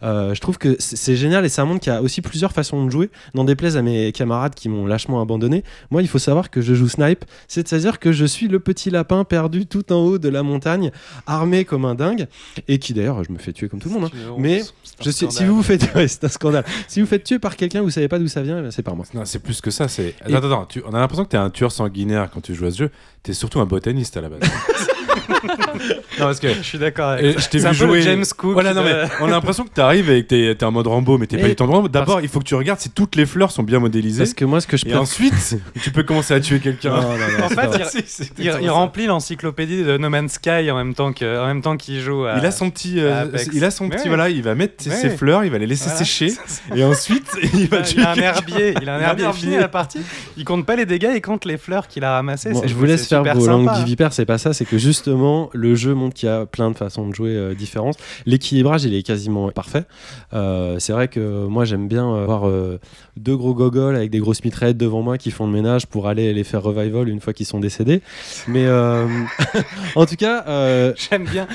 Euh, 0.02 0.34
je 0.34 0.40
trouve 0.40 0.58
que 0.58 0.76
c'est 0.78 1.16
génial 1.16 1.44
et 1.44 1.48
c'est 1.48 1.60
un 1.60 1.64
monde 1.66 1.80
qui 1.80 1.90
a 1.90 2.02
aussi 2.02 2.20
plusieurs 2.22 2.52
façons 2.52 2.84
de 2.84 2.90
jouer. 2.90 3.10
N'en 3.34 3.44
déplaise 3.44 3.76
à 3.76 3.82
mes 3.82 4.12
camarades 4.12 4.54
qui 4.54 4.68
m'ont 4.68 4.86
lâchement 4.86 5.20
abandonné. 5.20 5.64
Moi, 5.90 6.02
il 6.02 6.08
faut 6.08 6.18
savoir 6.18 6.50
que 6.50 6.60
je 6.60 6.74
joue 6.74 6.88
snipe, 6.88 7.24
c'est-à-dire 7.48 7.98
que 7.98 8.12
je 8.12 8.24
suis 8.24 8.48
le 8.48 8.60
petit 8.60 8.90
lapin 8.90 9.24
perdu 9.24 9.66
tout 9.66 9.92
en 9.92 9.96
haut 9.96 10.18
de 10.18 10.28
la 10.28 10.42
montagne, 10.42 10.90
armé 11.26 11.64
comme 11.64 11.84
un 11.84 11.94
dingue, 11.94 12.26
et 12.68 12.78
qui 12.78 12.92
d'ailleurs, 12.94 13.22
je 13.24 13.32
me 13.32 13.38
fais 13.38 13.52
tuer 13.52 13.68
comme 13.68 13.80
tout 13.80 13.88
le 13.88 13.94
monde. 13.94 14.04
hein. 14.04 14.16
Mais 14.38 14.58
Je 15.04 15.10
si 15.30 15.44
vous 15.44 15.56
vous 15.56 15.62
faites, 15.62 15.94
ouais, 15.94 16.08
c'est 16.08 16.24
un 16.24 16.28
scandale. 16.28 16.49
Si 16.88 17.00
vous 17.00 17.06
faites 17.06 17.24
tuer 17.24 17.38
par 17.38 17.56
quelqu'un, 17.56 17.82
vous 17.82 17.90
savez 17.90 18.08
pas 18.08 18.18
d'où 18.18 18.28
ça 18.28 18.42
vient, 18.42 18.62
eh 18.64 18.70
c'est 18.70 18.82
par 18.82 18.96
moi. 18.96 19.04
Non, 19.14 19.24
c'est 19.24 19.38
plus 19.38 19.60
que 19.60 19.70
ça. 19.70 19.88
C'est. 19.88 20.14
Attends, 20.24 20.36
attends, 20.36 20.66
tu- 20.66 20.82
on 20.86 20.94
a 20.94 20.98
l'impression 21.00 21.24
que 21.24 21.30
t'es 21.30 21.36
un 21.36 21.50
tueur 21.50 21.72
sanguinaire 21.72 22.28
quand 22.32 22.40
tu 22.40 22.54
joues 22.54 22.66
à 22.66 22.70
ce 22.70 22.78
jeu. 22.78 22.90
T'es 23.22 23.32
surtout 23.32 23.60
un 23.60 23.66
botaniste 23.66 24.16
à 24.16 24.20
la 24.20 24.28
base. 24.28 24.40
non, 26.18 26.26
parce 26.26 26.40
que. 26.40 26.48
Je 26.54 26.62
suis 26.62 26.78
d'accord 26.78 27.10
avec 27.10 27.34
ça. 27.34 27.40
je 27.40 27.48
t'ai 27.48 27.58
C'est 27.60 27.66
un 27.66 27.72
vu 27.72 27.78
peu 27.78 27.84
le 27.86 27.90
jouer. 27.92 28.02
James 28.02 28.24
Cook. 28.36 28.52
Voilà, 28.52 28.74
non, 28.74 28.82
mais 28.82 28.92
de- 28.92 29.08
on 29.20 29.26
a 29.26 29.30
l'impression 29.30 29.64
que 29.64 29.70
t'arrives 29.70 30.10
et 30.10 30.22
que 30.22 30.28
t'es 30.28 30.54
t'es 30.54 30.64
en 30.64 30.70
mode 30.72 30.86
Rambo, 30.86 31.18
mais 31.18 31.26
t'es 31.26 31.38
pas 31.38 31.48
du 31.48 31.54
tout 31.56 31.62
en 31.64 31.66
Rambo. 31.66 31.88
D'abord, 31.88 32.20
il 32.20 32.28
faut 32.28 32.38
que 32.40 32.44
tu 32.44 32.54
regardes 32.54 32.80
si 32.80 32.90
toutes 32.90 33.16
les 33.16 33.26
fleurs 33.26 33.50
sont 33.50 33.62
bien 33.62 33.78
modélisées. 33.78 34.22
Parce 34.24 34.34
que 34.34 34.44
moi, 34.44 34.60
ce 34.60 34.66
que 34.66 34.76
je 34.76 34.86
Et 34.86 34.94
ensuite, 34.94 35.56
tu 35.82 35.90
peux 35.90 36.02
commencer 36.02 36.34
à 36.34 36.40
tuer 36.40 36.60
quelqu'un. 36.60 36.94
En 37.42 37.48
fait, 37.48 37.92
il- 38.38 38.44
Il, 38.46 38.52
il 38.62 38.70
remplit 38.70 39.06
l'encyclopédie 39.06 39.82
de 39.82 39.96
No 39.96 40.08
Man's 40.10 40.32
Sky 40.32 40.70
en 40.70 40.76
même 40.76 40.94
temps 40.94 41.12
que, 41.12 41.40
en 41.42 41.46
même 41.46 41.62
temps 41.62 41.76
qu'il 41.76 42.00
joue. 42.00 42.24
À... 42.24 42.38
Il 42.38 42.46
a 42.46 42.50
son 42.50 42.70
petit, 42.70 42.96
euh, 43.00 43.26
il 43.52 43.64
a 43.64 43.70
son 43.70 43.88
petit, 43.88 44.02
ouais. 44.02 44.08
voilà, 44.08 44.28
il 44.28 44.42
va 44.42 44.54
mettre 44.54 44.74
ses- 44.82 44.90
Ouais. 44.90 44.96
ses 44.96 45.10
fleurs, 45.10 45.44
il 45.44 45.50
va 45.50 45.58
les 45.58 45.66
laisser 45.66 45.84
Voilà. 45.84 45.98
sécher, 45.98 46.32
et 46.74 46.84
ensuite 46.84 47.26
il 47.54 47.68
va 47.68 47.78
Il 47.78 47.84
tuer 47.84 48.02
a 48.02 48.10
un 48.12 48.14
herbier, 48.16 48.74
il 48.80 48.88
a 48.88 48.94
un 48.96 48.98
Il 48.98 49.02
herbier 49.04 49.32
fini 49.32 49.56
la 49.56 49.68
partie. 49.68 50.00
Il 50.36 50.44
compte 50.44 50.66
pas 50.66 50.76
les 50.76 50.86
dégâts, 50.86 51.10
il 51.14 51.20
compte 51.22 51.44
les 51.44 51.56
fleurs 51.58 51.86
qu'il 51.88 52.04
a 52.04 52.12
ramassées. 52.14 52.50
Bon, 52.52 52.62
je 52.66 52.74
vous 52.74 52.84
laisse 52.84 53.06
faire 53.08 53.22
vos 53.34 53.46
langues 53.46 53.70
vipère, 53.84 54.12
c'est 54.12 54.24
pas 54.26 54.38
ça, 54.38 54.52
c'est 54.52 54.64
que 54.64 54.78
justement 54.78 55.19
le 55.52 55.74
jeu 55.74 55.94
montre 55.94 56.14
qu'il 56.14 56.28
y 56.28 56.32
a 56.32 56.46
plein 56.46 56.70
de 56.70 56.76
façons 56.76 57.08
de 57.08 57.14
jouer 57.14 57.36
euh, 57.36 57.54
différentes. 57.54 57.96
L'équilibrage 58.26 58.84
il 58.84 58.94
est 58.94 59.02
quasiment 59.02 59.50
parfait. 59.50 59.84
Euh, 60.32 60.78
c'est 60.78 60.92
vrai 60.92 61.08
que 61.08 61.46
moi 61.46 61.64
j'aime 61.64 61.88
bien 61.88 62.08
euh, 62.08 62.24
voir 62.24 62.48
euh, 62.48 62.78
deux 63.16 63.36
gros 63.36 63.54
gogoles 63.54 63.96
avec 63.96 64.10
des 64.10 64.18
grosses 64.18 64.44
mitraillettes 64.44 64.76
devant 64.76 65.02
moi 65.02 65.18
qui 65.18 65.30
font 65.30 65.46
le 65.46 65.52
ménage 65.52 65.86
pour 65.86 66.08
aller 66.08 66.32
les 66.32 66.44
faire 66.44 66.62
revival 66.62 67.08
une 67.08 67.20
fois 67.20 67.32
qu'ils 67.32 67.46
sont 67.46 67.60
décédés. 67.60 68.02
Mais 68.48 68.66
euh, 68.66 69.06
en 69.94 70.06
tout 70.06 70.16
cas, 70.16 70.44
euh, 70.48 70.92
J'aime 71.10 71.24
bien. 71.24 71.46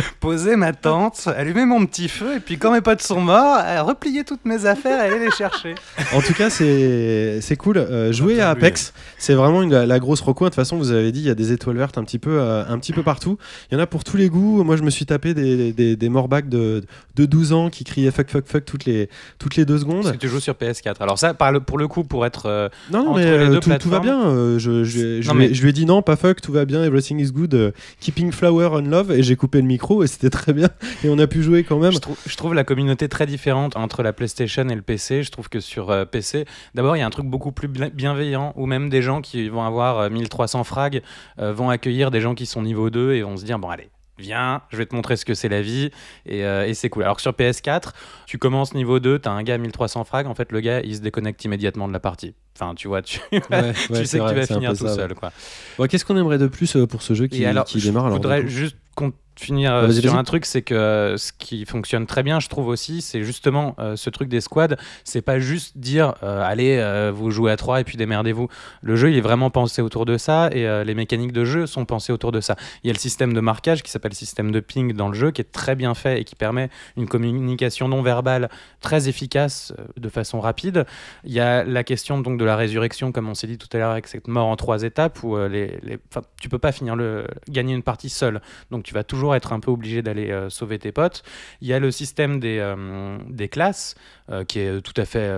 poser 0.20 0.56
ma 0.56 0.72
tente, 0.72 1.28
allumer 1.36 1.64
mon 1.66 1.84
petit 1.86 2.08
feu, 2.08 2.36
et 2.36 2.40
puis 2.40 2.58
quand 2.58 2.72
mes 2.72 2.80
potes 2.80 3.02
sont 3.02 3.20
morts, 3.20 3.58
euh, 3.64 3.82
replier 3.82 4.24
toutes 4.24 4.44
mes 4.44 4.66
affaires 4.66 5.02
et 5.04 5.08
aller 5.08 5.18
les 5.24 5.30
chercher. 5.30 5.74
En 6.14 6.20
tout 6.20 6.34
cas, 6.34 6.50
c'est 6.50 7.40
c'est 7.40 7.56
cool. 7.56 7.78
Euh, 7.78 8.12
jouer 8.12 8.40
à 8.40 8.50
Apex, 8.50 8.92
c'est 9.18 9.34
vraiment 9.34 9.62
une- 9.62 9.72
la, 9.72 9.86
la 9.86 9.98
grosse 9.98 10.20
reco. 10.20 10.44
De 10.44 10.50
toute 10.50 10.54
façon, 10.56 10.76
vous 10.76 10.92
avez 10.92 11.12
dit, 11.12 11.20
il 11.20 11.26
y 11.26 11.30
a 11.30 11.34
des 11.34 11.52
étoiles 11.52 11.76
vertes 11.76 11.98
un 11.98 12.04
petit 12.04 12.18
peu, 12.18 12.38
euh, 12.40 12.64
un 12.68 12.78
petit 12.78 12.92
peu 12.92 13.02
partout. 13.02 13.38
Il 13.70 13.74
y 13.74 13.76
en 13.78 13.82
a 13.82 13.86
pour 13.86 14.04
tous 14.04 14.16
les 14.16 14.28
goûts. 14.28 14.62
Moi, 14.64 14.76
je 14.76 14.82
me 14.82 14.90
suis 14.90 15.04
tapé 15.06 15.34
des, 15.34 15.72
des, 15.72 15.96
des 15.96 16.08
morbacs 16.08 16.48
de, 16.48 16.82
de 17.16 17.26
12 17.26 17.52
ans 17.52 17.70
qui 17.70 17.84
criaient 17.84 18.10
fuck, 18.10 18.28
fuck, 18.30 18.46
fuck 18.46 18.64
toutes 18.64 18.84
les, 18.84 19.08
toutes 19.38 19.56
les 19.56 19.64
deux 19.64 19.74
Parce 19.74 19.82
secondes. 19.84 20.12
que 20.12 20.16
tu 20.16 20.28
joues 20.28 20.40
sur 20.40 20.54
PS4. 20.54 20.94
Alors 21.00 21.18
ça, 21.18 21.34
par 21.34 21.52
le- 21.52 21.60
pour 21.60 21.78
le 21.78 21.88
coup, 21.88 22.04
pour 22.04 22.24
être... 22.26 22.46
euh, 22.46 22.68
Non, 22.92 23.04
non, 23.04 23.10
entre 23.10 23.18
mais 23.20 23.38
les 23.38 23.48
deux 23.48 23.60
tout, 23.60 23.70
tout 23.78 23.90
va 23.90 24.00
bien. 24.00 24.20
Euh, 24.26 24.58
je, 24.58 24.84
je, 24.84 25.20
je 25.22 25.28
Non, 25.28 25.34
mais- 25.34 25.52
je 25.54 25.62
lui 25.62 25.70
ai 25.70 25.72
dit 25.72 25.86
non, 25.86 26.02
pas 26.02 26.16
fuck, 26.16 26.40
tout 26.40 26.52
va 26.52 26.64
bien, 26.64 26.82
everything 26.84 27.18
is 27.20 27.30
good. 27.32 27.72
keeping 28.00 28.32
flower 28.32 28.68
on 28.72 28.80
love. 28.82 29.12
Et 29.12 29.22
j'ai 29.22 29.36
coupé 29.36 29.60
le 29.60 29.66
micro 29.66 29.85
et 30.02 30.06
c'était 30.06 30.30
très 30.30 30.52
bien. 30.52 30.68
Et 31.04 31.08
on 31.08 31.18
a 31.18 31.26
pu 31.26 31.42
jouer 31.42 31.64
quand 31.64 31.78
même. 31.78 31.92
Je, 31.92 31.98
trou- 31.98 32.16
je 32.26 32.36
trouve 32.36 32.54
la 32.54 32.64
communauté 32.64 33.08
très 33.08 33.26
différente 33.26 33.76
entre 33.76 34.02
la 34.02 34.12
PlayStation 34.12 34.68
et 34.68 34.74
le 34.74 34.82
PC. 34.82 35.22
Je 35.22 35.30
trouve 35.30 35.48
que 35.48 35.60
sur 35.60 35.90
euh, 35.90 36.04
PC, 36.04 36.44
d'abord, 36.74 36.96
il 36.96 37.00
y 37.00 37.02
a 37.02 37.06
un 37.06 37.10
truc 37.10 37.26
beaucoup 37.26 37.52
plus 37.52 37.68
bienveillant 37.68 38.52
où 38.56 38.66
même 38.66 38.88
des 38.90 39.02
gens 39.02 39.20
qui 39.20 39.48
vont 39.48 39.62
avoir 39.62 39.98
euh, 39.98 40.10
1300 40.10 40.64
frags 40.64 41.02
euh, 41.38 41.52
vont 41.52 41.70
accueillir 41.70 42.10
des 42.10 42.20
gens 42.20 42.34
qui 42.34 42.46
sont 42.46 42.62
niveau 42.62 42.90
2 42.90 43.14
et 43.14 43.22
vont 43.22 43.36
se 43.36 43.44
dire 43.44 43.58
bon, 43.58 43.68
allez. 43.70 43.88
Viens, 44.18 44.62
je 44.70 44.78
vais 44.78 44.86
te 44.86 44.94
montrer 44.94 45.16
ce 45.18 45.26
que 45.26 45.34
c'est 45.34 45.50
la 45.50 45.60
vie 45.60 45.90
et, 46.24 46.42
euh, 46.46 46.66
et 46.66 46.72
c'est 46.72 46.88
cool. 46.88 47.02
Alors 47.02 47.16
que 47.16 47.20
sur 47.22 47.32
PS4, 47.32 47.90
tu 48.26 48.38
commences 48.38 48.72
niveau 48.72 48.98
2, 48.98 49.18
t'as 49.18 49.30
un 49.30 49.42
gars 49.42 49.56
à 49.56 49.58
1300 49.58 50.04
frags, 50.04 50.26
en 50.26 50.34
fait 50.34 50.52
le 50.52 50.60
gars 50.60 50.80
il 50.80 50.96
se 50.96 51.02
déconnecte 51.02 51.44
immédiatement 51.44 51.86
de 51.86 51.92
la 51.92 52.00
partie. 52.00 52.34
Enfin, 52.58 52.74
tu 52.74 52.88
vois, 52.88 53.02
tu, 53.02 53.20
Ouais, 53.30 53.40
ouais, 53.90 54.04
sais 54.06 54.18
que 54.18 54.26
tu 54.30 54.34
vas 54.34 54.46
finir 54.46 54.70
tout 54.70 54.76
ça, 54.78 54.84
ouais. 54.86 54.94
seul. 54.94 55.14
Quoi. 55.14 55.32
Bon, 55.76 55.86
Qu'est-ce 55.86 56.06
qu'on 56.06 56.16
aimerait 56.16 56.38
de 56.38 56.46
plus 56.46 56.76
euh, 56.76 56.86
pour 56.86 57.02
ce 57.02 57.12
jeu 57.12 57.26
qui, 57.26 57.42
Et 57.42 57.46
alors, 57.46 57.66
qui 57.66 57.78
je 57.78 57.88
démarre 57.88 58.06
alors, 58.06 58.16
voudrais 58.16 58.40
coup 58.40 58.48
juste 58.48 58.78
qu'on 58.94 59.12
finir 59.38 59.74
euh, 59.74 59.90
sur 59.92 60.16
un 60.18 60.24
truc, 60.24 60.44
c'est 60.46 60.62
que 60.62 60.74
euh, 60.74 61.16
ce 61.16 61.32
qui 61.32 61.64
fonctionne 61.66 62.06
très 62.06 62.22
bien, 62.22 62.40
je 62.40 62.48
trouve 62.48 62.68
aussi, 62.68 63.02
c'est 63.02 63.22
justement 63.22 63.74
euh, 63.78 63.96
ce 63.96 64.10
truc 64.10 64.28
des 64.28 64.40
squads. 64.40 64.76
C'est 65.04 65.22
pas 65.22 65.38
juste 65.38 65.78
dire, 65.78 66.14
allez, 66.22 67.10
vous 67.14 67.30
jouez 67.30 67.52
à 67.52 67.56
trois 67.56 67.80
et 67.80 67.84
puis 67.84 67.96
démerdez-vous. 67.96 68.48
Le 68.82 68.96
jeu, 68.96 69.10
il 69.10 69.16
est 69.16 69.20
vraiment 69.22 69.50
pensé 69.50 69.82
autour 69.82 70.06
de 70.06 70.16
ça 70.18 70.48
et 70.52 70.84
les 70.84 70.94
mécaniques 70.94 71.32
de 71.32 71.44
jeu 71.44 71.66
sont 71.66 71.84
pensées 71.84 72.12
autour 72.12 72.32
de 72.32 72.40
ça. 72.40 72.56
Il 72.82 72.88
y 72.88 72.90
a 72.90 72.92
le 72.92 72.98
système 72.98 73.32
de 73.32 73.40
marquage 73.40 73.82
qui 73.82 73.90
s'appelle 73.90 74.14
système 74.14 74.50
de 74.52 74.60
ping 74.60 74.92
dans 74.94 75.08
le 75.08 75.14
jeu, 75.14 75.30
qui 75.30 75.40
est 75.40 75.52
très 75.52 75.74
bien 75.74 75.94
fait 75.94 76.20
et 76.20 76.24
qui 76.24 76.34
permet 76.34 76.70
une 76.96 77.06
communication 77.06 77.88
non 77.88 78.02
verbale 78.02 78.48
très 78.80 79.08
efficace 79.08 79.72
de 79.96 80.08
façon 80.08 80.40
rapide. 80.40 80.84
Il 81.24 81.32
y 81.32 81.40
a 81.40 81.64
la 81.64 81.84
question 81.84 82.18
donc 82.20 82.38
de 82.38 82.44
la 82.44 82.56
résurrection, 82.56 83.12
comme 83.12 83.28
on 83.28 83.34
s'est 83.34 83.46
dit 83.46 83.58
tout 83.58 83.68
à 83.72 83.78
l'heure 83.78 83.90
avec 83.90 84.06
cette 84.06 84.28
mort 84.28 84.46
en 84.46 84.56
trois 84.56 84.82
étapes, 84.82 85.22
où 85.22 85.36
les, 85.36 85.78
les- 85.82 85.98
tu 86.40 86.48
peux 86.48 86.58
pas 86.58 86.72
finir 86.72 86.96
le 86.96 87.26
gagner 87.48 87.74
une 87.74 87.82
partie 87.82 88.08
seul. 88.08 88.40
Donc 88.70 88.82
tu 88.82 88.94
vas 88.94 89.04
toujours 89.04 89.25
être 89.34 89.52
un 89.52 89.60
peu 89.60 89.70
obligé 89.70 90.02
d'aller 90.02 90.30
euh, 90.30 90.50
sauver 90.50 90.78
tes 90.78 90.92
potes. 90.92 91.22
Il 91.60 91.68
y 91.68 91.72
a 91.72 91.78
le 91.78 91.90
système 91.90 92.40
des, 92.40 92.58
euh, 92.58 93.18
des 93.28 93.48
classes, 93.48 93.94
euh, 94.30 94.44
qui 94.44 94.60
est 94.60 94.80
tout 94.80 94.94
à 94.96 95.04
fait 95.04 95.30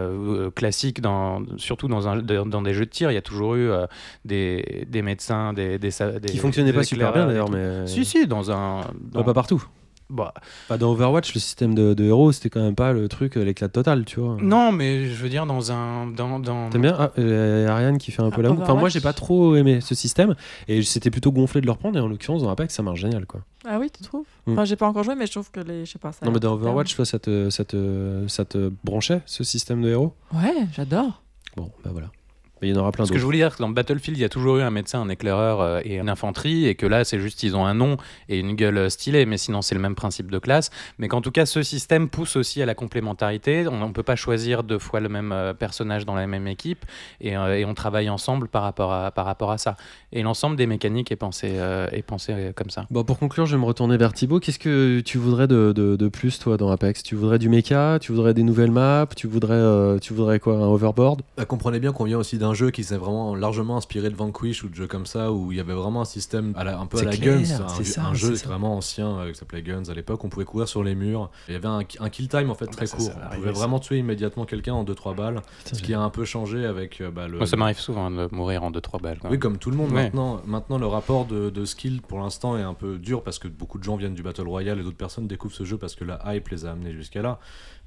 classique, 0.55 1.01
dans, 1.01 1.43
surtout 1.57 1.89
dans, 1.89 2.09
un, 2.09 2.17
dans 2.17 2.47
dans 2.47 2.63
des 2.63 2.75
jeux 2.75 2.87
de 2.87 2.91
tir. 2.91 3.11
Il 3.11 3.15
y 3.15 3.19
a 3.19 3.23
toujours 3.23 3.55
eu 3.55 3.71
des, 4.25 4.87
des 4.89 5.03
médecins, 5.03 5.53
des, 5.53 5.79
des, 5.79 5.91
Qui 6.27 6.39
fonctionnait 6.39 6.73
des 6.73 6.77
pas 6.77 6.85
super 6.85 7.13
bien 7.13 7.27
d'ailleurs, 7.27 7.51
mais. 7.51 7.87
Si, 7.87 8.05
si, 8.05 8.27
dans 8.27 8.51
un... 8.51 8.81
Bah, 9.13 9.23
pas 9.23 9.35
partout. 9.35 9.65
Bah, 10.11 10.33
Bah, 10.69 10.79
dans 10.79 10.93
Overwatch, 10.93 11.35
le 11.35 11.41
système 11.41 11.75
de, 11.75 11.95
de 11.95 12.05
héros, 12.05 12.33
c'était 12.33 12.51
quand 12.51 12.63
même 12.63 12.75
pas 12.75 12.93
le 12.93 13.09
truc, 13.09 13.37
euh, 13.37 13.45
l'éclat 13.45 13.69
total, 13.69 14.05
tu 14.05 14.21
vois. 14.21 14.37
non, 14.41 14.73
mais 14.73 15.07
je 15.09 15.23
veux 15.23 15.29
dire 15.29 15.47
dans 15.47 15.73
un... 15.73 16.07
Dans, 16.09 16.39
dans... 16.41 16.71
T'aimes 16.71 16.83
bien 16.83 16.97
ah, 16.99 17.11
euh, 17.19 17.69
Ariane 17.69 17.99
qui 17.99 18.11
fait 18.11 18.23
un 18.23 18.31
peu 18.31 18.41
Ah, 18.41 18.49
la 18.49 18.51
moue. 18.51 18.63
Enfin, 18.63 18.75
moi, 18.75 18.89
j'ai 18.89 19.01
pas 19.01 19.13
trop 19.13 19.55
aimé 19.57 19.81
ce 19.81 19.95
système 19.95 20.35
et 20.67 20.83
c'était 20.83 21.11
plutôt 21.11 21.33
gonflé 21.33 21.61
de 21.61 21.67
le 21.67 21.73
reprendre. 21.73 21.99
Et 21.99 22.01
en 22.01 22.09
l'occurrence, 22.09 22.43
dans 22.43 22.51
Apex, 22.51 22.75
ça 22.75 22.83
marche 22.83 23.01
génial, 23.01 23.27
quoi. 23.27 23.41
Ah 23.67 23.79
oui, 23.79 23.91
tu 23.91 24.03
trouves? 24.03 24.25
Mm. 24.47 24.53
Enfin, 24.53 24.65
j'ai 24.65 24.77
pas 24.77 24.87
encore 24.89 25.05
joué, 25.05 25.15
mais 25.15 25.27
je 25.27 25.33
trouve 25.33 25.51
que 25.51 25.61
les. 25.61 25.85
Je 25.85 25.93
sais 25.93 25.99
pas. 25.99 26.13
ça 26.13 26.25
non, 26.25 26.33
mais 26.33 26.41
dans 26.41 26.55
Overwatch, 26.55 26.95
toi, 26.95 27.05
ça 27.05 27.19
te, 27.19 27.51
ça 27.51 27.65
te, 27.65 28.25
ça 28.29 28.45
te 28.45 28.71
branchait 28.85 29.21
ce 29.27 29.45
système 29.45 29.83
de 29.83 29.89
héros? 29.91 30.15
Ouais, 30.33 30.55
j'adore. 30.73 31.23
Bon, 31.57 31.71
bah 31.85 31.91
voilà. 31.93 32.09
Mais 32.61 32.69
il 32.69 32.75
y 32.75 32.77
en 32.77 32.81
aura 32.81 32.93
plein 32.93 33.05
Ce 33.05 33.13
que 33.13 33.19
je 33.19 33.25
voulais 33.25 33.39
dire, 33.39 33.51
c'est 33.51 33.59
que 33.59 33.63
dans 33.63 33.69
Battlefield, 33.69 34.19
il 34.19 34.23
y 34.23 34.25
a 34.25 34.29
toujours 34.29 34.59
eu 34.59 34.63
un 34.63 34.71
médecin, 34.71 35.01
un 35.01 35.09
éclaireur 35.09 35.61
euh, 35.61 35.81
et 35.85 35.99
une 35.99 36.09
infanterie, 36.09 36.67
et 36.67 36.75
que 36.75 36.87
là, 36.87 37.05
c'est 37.05 37.19
juste, 37.21 37.43
ils 37.43 37.57
ont 37.57 37.67
un 37.67 37.75
nom 37.75 37.97
et 38.29 38.39
une 38.39 38.55
gueule 38.55 38.79
euh, 38.79 38.89
stylée, 38.89 39.27
mais 39.27 39.39
sinon, 39.39 39.63
c'est 39.63 39.75
le 39.75 39.81
même 39.81 39.95
principe 39.95 40.31
de 40.31 40.39
classe. 40.39 40.71
Mais 40.99 41.09
qu'en 41.09 41.21
tout 41.21 41.31
cas, 41.31 41.47
ce 41.47 41.63
système 41.63 42.09
pousse 42.09 42.37
aussi 42.37 42.61
à 42.63 42.67
la 42.67 42.75
complémentarité. 42.75 43.67
On 43.69 43.89
ne 43.89 43.93
peut 43.93 44.03
pas 44.03 44.17
choisir 44.17 44.63
deux 44.63 44.79
fois 44.79 45.01
le 45.01 45.09
même 45.09 45.33
euh, 45.33 45.55
personnage 45.55 46.05
dans 46.05 46.15
la 46.15 46.27
même 46.27 46.47
équipe, 46.47 46.85
et, 47.21 47.37
euh, 47.37 47.57
et 47.57 47.65
on 47.65 47.75
travaille 47.75 48.11
ensemble 48.11 48.49
par 48.49 48.63
rapport 48.63 48.93
à, 48.93 49.11
par 49.11 49.25
rapport 49.25 49.51
à 49.51 49.59
ça. 49.59 49.77
Et 50.13 50.23
l'ensemble 50.23 50.57
des 50.57 50.67
mécaniques 50.67 51.13
est 51.13 51.17
pensé, 51.17 51.53
euh, 51.53 51.89
est 51.93 52.03
pensé 52.03 52.33
euh, 52.33 52.53
comme 52.55 52.71
ça. 52.71 52.87
Bon, 52.91 53.05
pour 53.05 53.19
conclure, 53.19 53.47
je 53.47 53.57
vais 53.57 53.61
me 53.61 53.67
retourner 53.67 53.97
vers 53.97 54.13
Thibaut. 54.13 54.41
Qu'est-ce 54.41 54.59
que 54.59 55.01
tu 55.01 55.19
voudrais 55.19 55.47
de, 55.47 55.73
de, 55.73 55.97
de 55.97 56.09
plus, 56.09 56.39
toi, 56.39 56.57
dans 56.57 56.71
Apex? 56.71 57.03
Tu 57.03 57.15
voudrais 57.15 57.39
du 57.39 57.49
mecha? 57.49 57.99
Tu 58.01 58.13
voudrais 58.13 58.35
des 58.35 58.43
nouvelles 58.43 58.71
maps? 58.71 59.07
Tu 59.17 59.27
voudrais, 59.27 59.55
euh, 59.55 59.99
tu 59.99 60.15
voudrais 60.15 60.41
quoi? 60.41 60.55
Un 60.55 60.67
overboard? 60.67 61.23
Bah, 61.37 61.45
comprenez 61.45 61.79
bien 61.79 61.93
qu'on 61.93 62.05
vient 62.05 62.19
aussi 62.19 62.39
d'un 62.39 62.48
jeu 62.55 62.71
qui 62.71 62.85
s'est 62.85 62.97
vraiment 62.97 63.35
largement 63.35 63.77
inspiré 63.77 64.11
de 64.11 64.15
Vanquish 64.17 64.63
ou 64.65 64.69
de 64.69 64.75
jeux 64.75 64.87
comme 64.87 65.07
ça 65.07 65.33
où 65.33 65.53
il 65.53 65.59
y 65.59 65.61
avait 65.61 65.73
vraiment 65.75 66.03
un 66.03 66.05
système 66.07 66.53
à 66.57 66.65
la- 66.65 66.79
un 66.79 66.87
peu 66.87 66.97
à 66.99 67.01
C'est 67.01 67.07
la 67.07 67.17
clair, 67.17 67.39
Guns, 67.39 67.45
c'est 67.45 67.55
un, 67.63 67.85
ça, 67.85 68.05
un 68.07 68.15
jeu 68.15 68.35
ça. 68.37 68.49
vraiment 68.49 68.77
ancien 68.77 69.19
euh, 69.19 69.33
qui 69.33 69.39
s'appelait 69.39 69.63
Guns 69.63 69.85
à 69.89 69.95
l'époque. 69.95 70.23
On 70.25 70.29
pouvait 70.29 70.45
courir 70.45 70.69
sur 70.69 70.83
les 70.85 70.95
murs. 70.95 71.31
Il 71.49 71.55
y 71.55 71.57
avait 71.57 71.69
un, 71.69 71.81
un 72.01 72.09
kill 72.11 72.29
time 72.29 72.51
en 72.51 72.55
fait 72.55 72.67
bah, 72.67 72.73
très 72.73 72.87
ça, 72.87 72.97
court. 72.97 73.11
on 73.31 73.35
pouvait 73.37 73.47
ça. 73.53 73.59
vraiment 73.59 73.79
tuer 73.79 73.99
immédiatement 73.99 74.45
quelqu'un 74.45 74.75
en 74.75 74.85
2-3 74.85 75.15
balles. 75.15 75.43
Putain, 75.65 75.77
Ce 75.77 75.83
qui 75.83 75.95
a 75.95 76.01
un 76.01 76.11
peu 76.11 76.25
changé 76.25 76.65
avec 76.67 77.01
euh, 77.01 77.11
bah, 77.11 77.29
le. 77.29 77.39
Moi, 77.39 77.47
ça 77.47 77.57
m'arrive 77.57 77.79
souvent 77.79 78.07
hein, 78.07 78.11
de 78.11 78.29
mourir 78.35 78.63
en 78.65 78.71
2-3 78.71 79.01
balles. 79.01 79.19
quoi. 79.19 79.31
Oui, 79.31 79.39
comme 79.39 79.59
tout 79.59 79.71
le 79.71 79.77
monde 79.77 79.89
Ouais. 79.93 80.05
maintenant. 80.05 80.41
Maintenant, 80.47 80.79
le 80.79 80.87
rapport 80.87 81.25
de, 81.27 81.51
de 81.51 81.65
skill 81.65 82.03
pour 82.03 82.19
l'instant 82.19 82.57
est 82.59 82.63
un 82.63 82.75
peu 82.75 82.99
dur 82.99 83.23
parce 83.23 83.39
que 83.39 83.49
beaucoup 83.49 83.79
de 83.79 83.85
gens 83.85 83.97
viennent 83.97 84.15
du 84.15 84.23
Battle 84.23 84.47
Royale 84.49 84.79
et 84.81 84.83
d'autres 84.83 84.97
personnes 84.97 85.27
découvrent 85.27 85.55
ce 85.55 85.65
jeu 85.65 85.77
parce 85.79 85.95
que 85.95 86.05
la 86.05 86.21
hype 86.35 86.49
les 86.49 86.67
a 86.67 86.73
amenés 86.73 86.93
jusqu'à 86.93 87.23
là. 87.23 87.39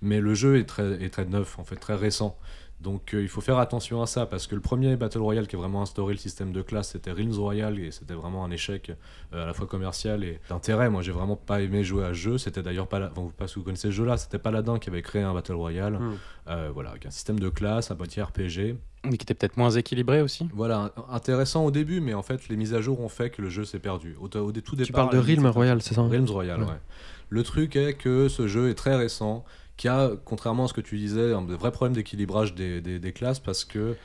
Mais 0.01 0.19
le 0.19 0.33
jeu 0.33 0.57
est 0.57 0.65
très, 0.65 1.03
est 1.03 1.09
très 1.09 1.25
neuf, 1.25 1.59
en 1.59 1.63
fait, 1.63 1.75
très 1.75 1.95
récent. 1.95 2.35
Donc 2.81 3.13
euh, 3.13 3.21
il 3.21 3.27
faut 3.27 3.41
faire 3.41 3.59
attention 3.59 4.01
à 4.01 4.07
ça 4.07 4.25
parce 4.25 4.47
que 4.47 4.55
le 4.55 4.61
premier 4.61 4.95
Battle 4.95 5.19
Royale 5.19 5.47
qui 5.47 5.55
a 5.55 5.59
vraiment 5.59 5.83
instauré 5.83 6.13
le 6.13 6.19
système 6.19 6.51
de 6.51 6.61
classe 6.63 6.89
c'était 6.89 7.11
Realms 7.11 7.37
Royale 7.37 7.79
et 7.79 7.91
c'était 7.91 8.15
vraiment 8.15 8.43
un 8.43 8.49
échec 8.51 8.91
euh, 9.33 9.43
à 9.43 9.45
la 9.45 9.53
fois 9.53 9.67
commercial 9.67 10.23
et 10.23 10.39
d'intérêt. 10.49 10.89
Moi 10.89 11.01
j'ai 11.03 11.11
vraiment 11.11 11.35
pas 11.35 11.61
aimé 11.61 11.83
jouer 11.83 12.05
à 12.05 12.09
ce 12.09 12.13
jeu. 12.13 12.37
C'était 12.39 12.63
d'ailleurs 12.63 12.87
pas, 12.87 12.99
la... 12.99 13.11
enfin, 13.11 13.21
vous, 13.21 13.29
pas 13.29 13.45
vous 13.55 13.61
connaissez 13.61 13.89
ce 13.89 13.91
jeu 13.91 14.05
là, 14.05 14.17
c'était 14.17 14.39
Paladin 14.39 14.79
qui 14.79 14.89
avait 14.89 15.03
créé 15.03 15.21
un 15.21 15.33
Battle 15.33 15.53
Royale. 15.53 15.93
Hmm. 15.99 16.13
Euh, 16.47 16.71
voilà, 16.73 16.89
avec 16.89 17.05
un 17.05 17.11
système 17.11 17.39
de 17.39 17.49
classe, 17.49 17.91
un 17.91 17.95
petit 17.95 18.19
RPG. 18.21 18.75
Mais 19.05 19.17
qui 19.17 19.23
était 19.23 19.33
peut-être 19.35 19.57
moins 19.57 19.69
équilibré 19.71 20.21
aussi. 20.21 20.47
Voilà, 20.53 20.91
intéressant 21.09 21.63
au 21.65 21.71
début, 21.71 22.01
mais 22.01 22.13
en 22.15 22.23
fait, 22.23 22.49
les 22.49 22.55
mises 22.55 22.73
à 22.73 22.81
jour 22.81 22.99
ont 22.99 23.09
fait 23.09 23.29
que 23.29 23.41
le 23.41 23.49
jeu 23.49 23.63
s'est 23.63 23.79
perdu. 23.79 24.15
Au, 24.19 24.25
au 24.25 24.51
tout 24.51 24.75
départ, 24.75 24.85
Tu 24.85 24.91
parles 24.91 25.11
de 25.11 25.17
la 25.17 25.21
limite, 25.23 25.37
Realm 25.39 25.47
c'était- 25.47 25.53
Royal, 25.57 25.81
c'est 25.81 25.93
ça 25.93 26.01
hein? 26.01 26.09
Realms 26.09 26.29
Royal, 26.29 26.59
Ouais. 26.61 26.67
ouais. 26.67 26.73
Le 27.29 27.43
truc 27.43 27.75
est 27.75 27.93
que 27.93 28.27
ce 28.27 28.47
jeu 28.47 28.69
est 28.69 28.75
très 28.75 28.95
récent, 28.95 29.45
qui 29.81 29.87
a, 29.87 30.11
contrairement 30.25 30.65
à 30.65 30.67
ce 30.67 30.73
que 30.73 30.81
tu 30.81 30.95
disais, 30.99 31.33
un 31.33 31.41
vrai 31.43 31.71
problème 31.71 31.95
d'équilibrage 31.95 32.53
des, 32.53 32.81
des- 32.81 32.99
des 32.99 33.13
classes 33.13 33.39
parce 33.39 33.65
que 33.65 33.95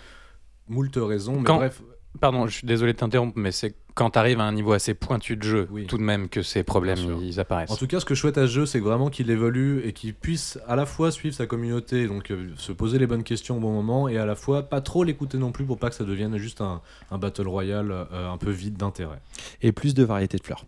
moult 0.68 0.90
raisons, 0.96 1.36
mais 1.38 1.44
Quand- 1.44 1.56
bref, 1.56 1.82
Pardon, 2.18 2.46
je 2.46 2.54
suis 2.56 2.66
désolé 2.66 2.94
de 2.94 2.98
t'interrompre, 2.98 3.34
mais 3.36 3.52
c'est 3.52 3.74
quand 3.94 4.08
tu 4.08 4.18
arrives 4.18 4.40
à 4.40 4.44
un 4.44 4.52
niveau 4.52 4.72
assez 4.72 4.94
pointu 4.94 5.36
de 5.36 5.42
jeu, 5.42 5.68
Oui. 5.70 5.86
tout 5.86 5.98
de 5.98 6.02
même 6.02 6.30
que 6.30 6.40
ces 6.40 6.62
problèmes 6.62 7.20
ils 7.20 7.38
apparaissent. 7.40 7.70
En 7.70 7.76
tout 7.76 7.86
cas, 7.86 8.00
ce 8.00 8.06
que 8.06 8.14
je 8.14 8.20
souhaite 8.22 8.38
à 8.38 8.46
ce 8.46 8.52
jeu, 8.52 8.64
c'est 8.64 8.80
vraiment 8.80 9.10
qu'il 9.10 9.30
évolue 9.30 9.82
et 9.86 9.92
qu'il 9.92 10.14
puisse 10.14 10.58
à 10.66 10.76
la 10.76 10.86
fois 10.86 11.10
suivre 11.10 11.34
sa 11.34 11.44
communauté, 11.46 12.06
donc 12.06 12.30
euh, 12.30 12.48
se 12.56 12.72
poser 12.72 12.98
les 12.98 13.06
bonnes 13.06 13.22
questions 13.22 13.58
au 13.58 13.60
bon 13.60 13.70
moment, 13.74 14.08
et 14.08 14.16
à 14.16 14.24
la 14.24 14.34
fois 14.34 14.62
pas 14.62 14.80
trop 14.80 15.04
l'écouter 15.04 15.36
non 15.36 15.52
plus 15.52 15.66
pour 15.66 15.78
pas 15.78 15.90
que 15.90 15.94
ça 15.94 16.04
devienne 16.04 16.38
juste 16.38 16.62
un, 16.62 16.80
un 17.10 17.18
battle 17.18 17.48
royale 17.48 17.90
euh, 17.92 18.30
un 18.32 18.38
peu 18.38 18.50
vide 18.50 18.78
d'intérêt. 18.78 19.20
et 19.60 19.72
plus 19.72 19.92
de 19.92 20.02
variété 20.02 20.38
de 20.38 20.42
fleurs. 20.42 20.64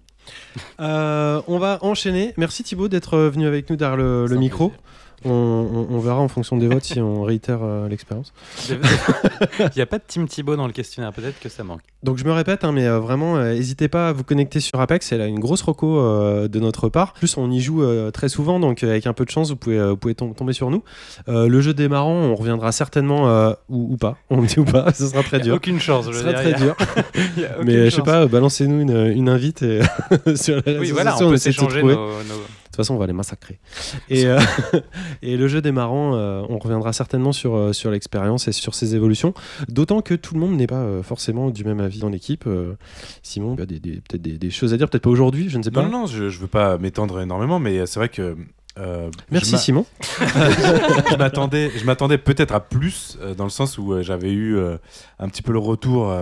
Euh, 0.80 1.40
on 1.48 1.58
va 1.58 1.78
enchaîner. 1.82 2.34
Merci 2.36 2.62
Thibaut 2.62 2.88
d'être 2.88 3.18
venu 3.18 3.46
avec 3.46 3.68
nous 3.70 3.76
derrière 3.76 3.96
le, 3.96 4.26
micro. 4.36 4.68
plaisir. 4.68 4.82
On, 5.24 5.30
on- 5.30 5.86
on 5.90 5.98
verra 5.98 6.20
en 6.20 6.28
fonction 6.28 6.56
des 6.56 6.68
votes 6.68 6.84
si 6.84 7.00
on 7.00 7.22
réitère 7.22 7.58
euh, 7.62 7.88
l'expérience. 7.88 8.32
Il 8.70 8.78
n'y 9.76 9.82
a 9.82 9.86
pas 9.86 9.98
de 9.98 10.04
Team 10.06 10.28
Thibaut 10.28 10.56
dans 10.56 10.66
le 10.66 10.72
questionnaire, 10.72 11.12
peut-être 11.12 11.40
que 11.40 11.48
ça 11.48 11.64
manque. 11.64 11.80
Donc 12.04 12.16
je 12.18 12.24
me 12.24 12.32
répète, 12.32 12.62
hein, 12.64 12.70
mais 12.72 12.86
euh, 12.86 13.00
vraiment, 13.00 13.36
euh, 13.36 13.54
n'hésitez 13.54 13.88
pas 13.88 14.08
à 14.08 14.12
vous 14.12 14.22
connecter 14.22 14.60
sur 14.60 14.80
Apex. 14.80 15.10
Elle 15.12 15.20
a 15.20 15.26
une 15.26 15.40
grosse 15.40 15.62
reco 15.62 15.96
de 16.48 16.60
notre 16.60 16.88
part. 16.88 17.14
En 17.16 17.18
plus, 17.18 17.36
on 17.36 17.50
y 17.50 17.60
joue 17.60 17.82
très 18.12 18.28
souvent, 18.28 18.60
donc 18.60 18.82
avec 18.82 19.06
un 19.06 19.12
peu 19.12 19.24
de 19.24 19.30
chance, 19.30 19.50
vous 19.50 19.56
pouvez, 19.56 19.88
vous 19.90 19.96
pouvez 19.96 20.14
tom- 20.14 20.34
tomber 20.34 20.52
sur 20.52 20.70
nous. 20.70 20.82
Le 21.26 21.60
jeu 21.60 21.74
démarrant, 21.74 22.12
on 22.14 22.34
reviendra 22.34 22.72
certainement 22.72 23.26
ou, 23.68 23.92
ou 23.94 23.96
pas. 23.96 24.16
On 24.30 24.36
me 24.42 24.46
dit 24.46 24.60
ou 24.60 24.64
pas, 24.64 24.92
ce 24.92 25.06
sera 25.08 25.22
très 25.22 25.40
dur. 25.40 25.54
aucune 25.56 25.80
chance, 25.80 26.06
Ce 26.06 26.12
je 26.12 26.18
veux 26.18 26.30
sera 26.30 26.42
dire. 26.44 26.52
très 26.52 26.54
a- 26.54 26.64
dur. 26.64 26.76
Mais 27.64 27.90
je 27.90 27.96
sais 27.96 28.02
pas, 28.02 28.26
balancez-nous 28.26 28.80
une, 28.80 29.06
une 29.16 29.28
invite 29.28 29.62
et 29.62 29.80
sur 30.36 30.56
les 30.56 30.62
réseaux 30.62 30.80
Oui, 30.80 30.90
voilà, 30.92 31.12
sociaux, 31.12 31.26
on 31.26 31.30
peut 31.30 31.36
s'échanger 31.38 31.82
nos, 31.82 32.10
façon, 32.78 32.94
on 32.94 32.98
va 32.98 33.06
les 33.06 33.12
massacrer. 33.12 33.58
Et, 34.08 34.26
euh, 34.26 34.40
et 35.22 35.36
le 35.36 35.46
jeu 35.48 35.60
démarrant, 35.60 36.14
euh, 36.14 36.42
on 36.48 36.58
reviendra 36.58 36.92
certainement 36.92 37.32
sur, 37.32 37.54
euh, 37.54 37.72
sur 37.72 37.90
l'expérience 37.90 38.48
et 38.48 38.52
sur 38.52 38.74
ses 38.74 38.94
évolutions. 38.94 39.34
D'autant 39.68 40.00
que 40.00 40.14
tout 40.14 40.34
le 40.34 40.40
monde 40.40 40.56
n'est 40.56 40.66
pas 40.66 41.02
forcément 41.02 41.50
du 41.50 41.64
même 41.64 41.80
avis 41.80 41.98
dans 42.00 42.08
l'équipe. 42.08 42.48
Simon, 43.22 43.56
tu 43.56 43.62
as 43.62 43.66
des, 43.66 43.80
des- 43.80 44.00
peut-être 44.00 44.22
des, 44.22 44.38
des 44.38 44.50
choses 44.50 44.72
à 44.72 44.76
dire, 44.76 44.88
peut-être 44.88 45.02
pas 45.04 45.10
aujourd'hui, 45.10 45.48
je 45.50 45.58
ne 45.58 45.62
sais 45.62 45.70
pas. 45.70 45.82
Non, 45.82 45.90
non, 45.90 46.06
je, 46.06 46.28
je 46.28 46.38
veux 46.40 46.46
pas 46.46 46.78
m'étendre 46.78 47.20
énormément, 47.20 47.58
mais 47.58 47.84
c'est 47.86 47.98
vrai 48.00 48.08
que. 48.08 48.36
euh, 48.78 49.10
Merci 49.30 49.52
je 49.52 49.56
Simon. 49.56 49.84
je 50.20 51.16
m'attendais, 51.16 51.70
je 51.76 51.84
m'attendais 51.84 52.18
peut-être 52.18 52.54
à 52.54 52.60
plus, 52.60 53.18
euh, 53.20 53.34
dans 53.34 53.44
le 53.44 53.50
sens 53.50 53.78
où 53.78 53.92
euh, 53.92 54.02
j'avais 54.02 54.32
eu 54.32 54.58
un 55.18 55.28
petit 55.28 55.42
peu 55.42 55.52
le 55.52 55.58
retour 55.58 56.14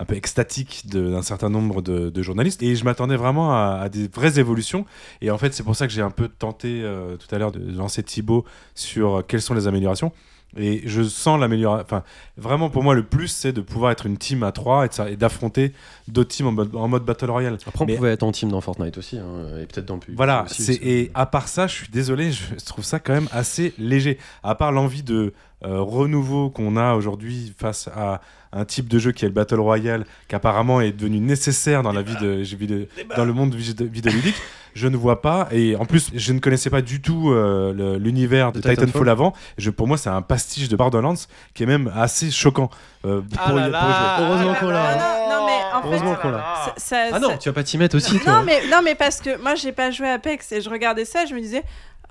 un 0.00 0.04
peu 0.04 0.14
extatique 0.14 0.84
d'un 0.86 1.22
certain 1.22 1.50
nombre 1.50 1.82
de, 1.82 2.08
de 2.08 2.22
journalistes. 2.22 2.62
Et 2.62 2.76
je 2.76 2.84
m'attendais 2.84 3.16
vraiment 3.16 3.52
à, 3.52 3.80
à 3.82 3.88
des 3.88 4.06
vraies 4.08 4.38
évolutions. 4.38 4.86
Et 5.20 5.30
en 5.30 5.38
fait, 5.38 5.52
c'est 5.52 5.64
pour 5.64 5.74
ça 5.76 5.86
que 5.86 5.92
j'ai 5.92 6.02
un 6.02 6.10
peu 6.10 6.28
tenté 6.28 6.82
euh, 6.82 7.16
tout 7.16 7.34
à 7.34 7.38
l'heure 7.38 7.52
de 7.52 7.60
lancer 7.76 8.02
Thibaut 8.02 8.44
sur 8.74 9.16
euh, 9.18 9.22
quelles 9.26 9.42
sont 9.42 9.54
les 9.54 9.66
améliorations. 9.66 10.12
Et 10.56 10.80
je 10.86 11.02
sens 11.02 11.38
l'amélioration. 11.38 11.84
Enfin, 11.84 12.02
vraiment, 12.38 12.70
pour 12.70 12.82
moi, 12.82 12.94
le 12.94 13.02
plus, 13.02 13.28
c'est 13.28 13.52
de 13.52 13.60
pouvoir 13.60 13.90
être 13.92 14.06
une 14.06 14.16
team 14.16 14.42
à 14.44 14.50
3 14.50 14.86
et 15.10 15.16
d'affronter 15.16 15.72
d'autres 16.06 16.30
teams 16.34 16.46
en 16.46 16.52
mode, 16.52 16.74
en 16.74 16.88
mode 16.88 17.04
Battle 17.04 17.30
Royale. 17.30 17.58
Après, 17.66 17.82
on 17.82 17.86
Mais- 17.86 17.96
pouvait 17.96 18.12
être 18.12 18.22
en 18.22 18.32
team 18.32 18.50
dans 18.50 18.62
Fortnite 18.62 18.96
aussi, 18.96 19.18
hein, 19.18 19.58
et 19.60 19.66
peut-être 19.66 19.84
dans 19.84 19.98
plus. 19.98 20.14
Voilà, 20.14 20.44
aussi, 20.44 20.78
et 20.80 21.10
à 21.12 21.26
part 21.26 21.48
ça, 21.48 21.66
je 21.66 21.74
suis 21.74 21.88
désolé, 21.88 22.32
je 22.32 22.54
trouve 22.64 22.82
ça 22.84 22.98
quand 22.98 23.12
même 23.12 23.28
assez 23.30 23.74
léger. 23.78 24.16
À 24.42 24.54
part 24.54 24.72
l'envie 24.72 25.02
de 25.02 25.34
euh, 25.66 25.80
renouveau 25.82 26.48
qu'on 26.48 26.76
a 26.78 26.94
aujourd'hui 26.94 27.52
face 27.58 27.88
à 27.94 28.22
un 28.52 28.64
type 28.64 28.88
de 28.88 28.98
jeu 28.98 29.12
qui 29.12 29.24
est 29.24 29.28
le 29.28 29.34
Battle 29.34 29.60
Royale, 29.60 30.04
qui 30.28 30.34
apparemment 30.34 30.80
est 30.80 30.92
devenu 30.92 31.18
nécessaire 31.20 31.82
dans 31.82 31.92
la 31.92 32.02
vie 32.02 32.16
de, 32.16 32.88
dans 33.16 33.24
le 33.24 33.32
monde 33.32 33.54
vid- 33.54 33.82
vidéoludique, 33.88 34.36
je 34.74 34.86
ne 34.88 34.96
vois 34.96 35.20
pas. 35.20 35.48
Et 35.52 35.76
en 35.76 35.84
plus, 35.84 36.10
je 36.14 36.32
ne 36.32 36.38
connaissais 36.38 36.70
pas 36.70 36.80
du 36.82 37.00
tout 37.02 37.30
euh, 37.30 37.98
l'univers 37.98 38.52
de, 38.52 38.58
De 38.60 38.62
Titanfall, 38.62 38.86
Titanfall. 38.86 39.08
avant. 39.08 39.32
Je, 39.58 39.70
pour 39.70 39.86
moi, 39.88 39.96
c'est 39.98 40.08
un 40.10 40.22
pastiche 40.22 40.68
de 40.68 40.76
Borderlands 40.76 41.14
qui 41.54 41.62
est 41.64 41.66
même 41.66 41.92
assez 41.96 42.30
choquant 42.30 42.70
euh, 43.04 43.20
Ah 43.36 43.48
pour, 43.48 43.56
là 43.58 43.68
y- 43.68 43.70
là. 43.70 43.80
pour 43.80 44.26
jouer. 44.26 44.26
Heureusement 44.46 44.54
qu'on 44.60 44.68
l'a. 44.70 44.94
non, 44.94 45.00
non, 45.40 45.46
mais 45.46 45.52
en 45.74 45.82
fait, 45.82 45.88
Heureusement 45.88 46.14
qu'on 46.16 46.30
l'a. 46.30 46.54
ça- 46.64 46.74
ça- 46.76 47.04
Ah 47.12 47.18
non, 47.20 47.30
ça- 47.30 47.38
tu 47.38 47.48
vas 47.48 47.52
pas 47.52 47.62
t'y 47.64 47.76
mettre 47.78 47.96
aussi, 47.96 48.18
toi. 48.20 48.32
Non 48.38 48.42
mais, 48.44 48.60
non, 48.70 48.78
mais 48.84 48.94
parce 48.94 49.20
que 49.20 49.40
moi, 49.42 49.54
j'ai 49.56 49.72
pas 49.72 49.90
joué 49.90 50.08
à 50.08 50.14
Apex 50.14 50.52
et 50.52 50.60
je 50.60 50.70
regardais 50.70 51.04
ça, 51.04 51.26
je 51.26 51.34
me 51.34 51.40
disais, 51.40 51.62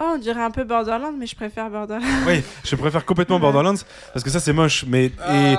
oh, 0.01 0.11
on 0.15 0.17
dirait 0.17 0.41
un 0.43 0.51
peu 0.51 0.63
Borderlands, 0.63 1.13
mais 1.17 1.25
je 1.27 1.35
préfère 1.35 1.69
Borderlands. 1.69 2.05
Oui, 2.27 2.41
je 2.63 2.75
préfère 2.75 3.05
complètement 3.05 3.39
Borderlands 3.39 3.75
parce 4.13 4.23
que 4.23 4.29
ça 4.29 4.39
c'est 4.39 4.53
moche. 4.53 4.85
Mais 4.87 5.11
et, 5.31 5.55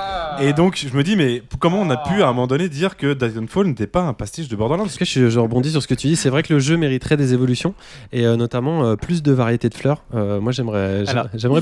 et 0.48 0.52
donc 0.52 0.76
je 0.76 0.96
me 0.96 1.02
dis 1.02 1.16
mais 1.16 1.42
comment 1.58 1.80
on 1.80 1.90
a 1.90 1.96
pu 1.96 2.22
à 2.22 2.26
un 2.28 2.32
moment 2.32 2.46
donné 2.46 2.68
dire 2.68 2.96
que 2.96 3.12
Titanfall 3.14 3.66
n'était 3.66 3.86
pas 3.86 4.02
un 4.02 4.12
pastiche 4.14 4.48
de 4.48 4.56
Borderlands? 4.56 4.84
En 4.84 4.88
tout 4.88 4.96
cas, 4.96 5.04
je, 5.04 5.28
je 5.28 5.38
rebondis 5.38 5.70
sur 5.72 5.82
ce 5.82 5.88
que 5.88 5.94
tu 5.94 6.06
dis. 6.08 6.16
C'est 6.16 6.30
vrai 6.30 6.42
que 6.42 6.52
le 6.54 6.60
jeu 6.60 6.76
mériterait 6.76 7.16
des 7.16 7.32
évolutions 7.34 7.74
et 8.12 8.26
euh, 8.26 8.36
notamment 8.36 8.84
euh, 8.84 8.96
plus 8.96 9.22
de 9.22 9.32
variété 9.32 9.68
de 9.68 9.74
fleurs. 9.74 10.02
Euh, 10.14 10.40
moi, 10.40 10.52
j'aimerais, 10.52 11.04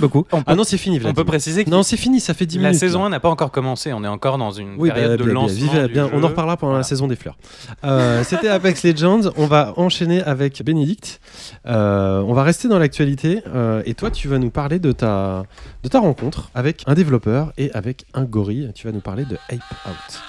beaucoup. 0.00 0.26
on 0.32 0.38
peut- 0.38 0.44
ah 0.46 0.54
non, 0.54 0.64
c'est 0.64 0.78
fini. 0.78 0.96
On 0.98 1.00
Vlad. 1.00 1.16
peut 1.16 1.24
préciser 1.24 1.64
que 1.64 1.70
Non, 1.70 1.82
c'est 1.82 1.96
fini. 1.96 2.20
Ça 2.20 2.34
fait 2.34 2.46
10 2.46 2.56
la 2.58 2.62
minutes. 2.68 2.80
saison 2.80 3.00
là. 3.00 3.06
1 3.06 3.10
n'a 3.10 3.20
pas 3.20 3.28
encore 3.30 3.50
commencé. 3.50 3.92
On 3.92 4.02
est 4.04 4.08
encore 4.08 4.38
dans 4.38 4.50
une 4.50 4.74
Oui, 4.78 4.90
période 4.90 5.10
bah, 5.12 5.16
de 5.16 5.22
bien, 5.24 5.32
bien, 5.32 5.34
lancement. 5.42 5.72
vivez 5.72 5.86
du 5.88 5.92
bien. 5.94 6.10
On 6.12 6.22
en 6.22 6.28
reparlera 6.28 6.56
pendant 6.56 6.72
Voilà. 6.72 6.80
la 6.80 6.84
saison 6.88 7.06
des 7.06 7.16
fleurs. 7.16 7.36
Euh, 7.84 8.22
C'était 8.24 8.48
Apex 8.48 8.82
Legends. 8.84 9.20
On 9.36 9.46
va 9.46 9.72
enchaîner 9.76 10.22
avec 10.22 10.62
Bénédicte. 10.64 11.20
Euh, 11.66 12.20
on 12.26 12.32
va 12.32 12.42
rester 12.42 12.65
dans 12.68 12.78
l'actualité. 12.78 13.42
euh, 13.46 13.82
et 13.86 13.94
toi, 13.94 14.10
tu 14.10 14.28
vas 14.28 14.38
nous 14.38 14.50
parler 14.50 14.78
de 14.78 14.92
ta, 14.92 15.44
de 15.82 15.88
ta 15.88 16.00
rencontre 16.00 16.50
avec 16.54 16.82
un 16.86 16.94
développeur 16.94 17.52
et 17.56 17.70
avec 17.72 18.04
un 18.14 18.24
gorille. 18.24 18.70
Tu 18.74 18.86
vas 18.86 18.92
nous 18.92 19.00
parler 19.00 19.24
de 19.24 19.36
Ape 19.48 19.60
Out. 19.88 20.20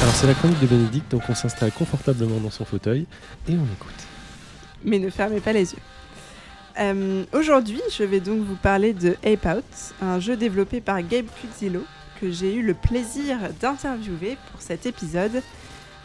Alors, 0.00 0.14
c'est 0.14 0.26
la 0.26 0.34
chronique 0.34 0.58
de 0.60 0.66
Bénédicte, 0.66 1.10
donc 1.10 1.22
on 1.28 1.34
s'installe 1.34 1.70
confortablement 1.72 2.38
dans 2.40 2.50
son 2.50 2.64
fauteuil 2.64 3.06
et 3.48 3.52
on 3.52 3.64
écoute. 3.64 3.94
mais 4.84 4.98
ne 4.98 5.10
fermez 5.10 5.40
pas 5.40 5.52
les 5.52 5.72
yeux. 5.72 5.78
Euh, 6.78 7.24
Aujourd'hui, 7.32 7.80
je 7.90 8.02
vais 8.02 8.20
donc 8.20 8.42
vous 8.42 8.56
parler 8.56 8.92
de 8.92 9.16
Ape 9.24 9.46
Out, 9.46 9.94
un 10.00 10.20
jeu 10.20 10.36
développé 10.36 10.80
par 10.80 11.02
Gabe 11.02 11.26
Cuxilo 11.40 11.82
que 12.20 12.30
j'ai 12.30 12.54
eu 12.54 12.62
le 12.62 12.74
plaisir 12.74 13.36
d'interviewer 13.60 14.38
pour 14.50 14.62
cet 14.62 14.86
épisode 14.86 15.42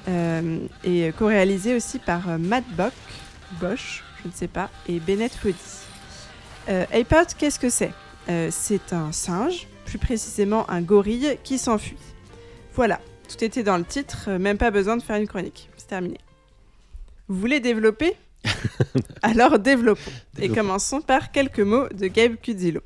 euh, 0.07 0.59
et 0.84 1.11
co-réalisé 1.18 1.76
aussi 1.76 1.99
par 1.99 2.28
euh, 2.30 2.38
Matt 2.38 2.65
Bock, 2.76 2.93
Bosch, 3.61 4.03
je 4.24 4.28
ne 4.28 4.34
sais 4.34 4.47
pas, 4.47 4.70
et 4.88 4.99
Bennett 4.99 5.34
Foddy. 5.34 5.55
Ape 6.68 7.13
Out, 7.13 7.34
qu'est-ce 7.38 7.59
que 7.59 7.70
c'est? 7.70 7.93
C'est 8.49 8.91
un 8.91 9.13
singe, 9.13 9.68
plus 9.86 9.97
précisément 9.97 10.70
un 10.70 10.82
gorille, 10.82 11.38
qui 11.45 11.57
s'enfuit. 11.57 11.95
Voilà, 12.74 12.99
tout 13.30 13.41
était 13.41 13.63
dans 13.63 13.78
le 13.78 13.86
titre, 13.86 14.32
même 14.32 14.57
pas 14.57 14.70
besoin 14.70 14.97
de 14.97 15.01
faire 15.01 15.15
une 15.15 15.30
chronique, 15.30 15.70
c'est 15.78 15.88
terminé. 15.88 16.18
Vous 17.30 17.39
voulez 17.39 17.61
développer? 17.61 18.18
alors 19.22 19.60
développons. 19.60 20.12
Et 20.40 20.50
commençons 20.50 21.02
par 21.02 21.32
quelques 21.32 21.60
mots 21.60 21.88
de 21.90 22.08
Gabe 22.08 22.36
Cudzilo. 22.36 22.82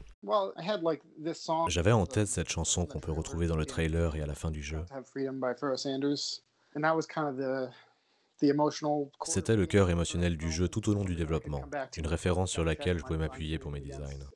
J'avais 1.67 1.91
en 1.91 2.05
tête 2.05 2.27
cette 2.27 2.49
chanson 2.49 2.85
qu'on 2.85 2.99
peut 2.99 3.11
retrouver 3.11 3.47
dans 3.47 3.55
le 3.55 3.65
trailer 3.65 4.15
et 4.15 4.21
à 4.21 4.27
la 4.27 4.35
fin 4.35 4.51
du 4.51 4.61
jeu. 4.61 4.79
C'était 9.23 9.55
le 9.55 9.65
cœur 9.65 9.89
émotionnel 9.89 10.37
du 10.37 10.51
jeu 10.51 10.67
tout 10.67 10.89
au 10.89 10.93
long 10.93 11.03
du 11.03 11.15
développement, 11.15 11.61
une 11.97 12.07
référence 12.07 12.51
sur 12.51 12.63
laquelle 12.63 12.97
je 12.97 13.03
pouvais 13.03 13.19
m'appuyer 13.19 13.59
pour 13.59 13.71
mes 13.71 13.79
designs. 13.79 14.27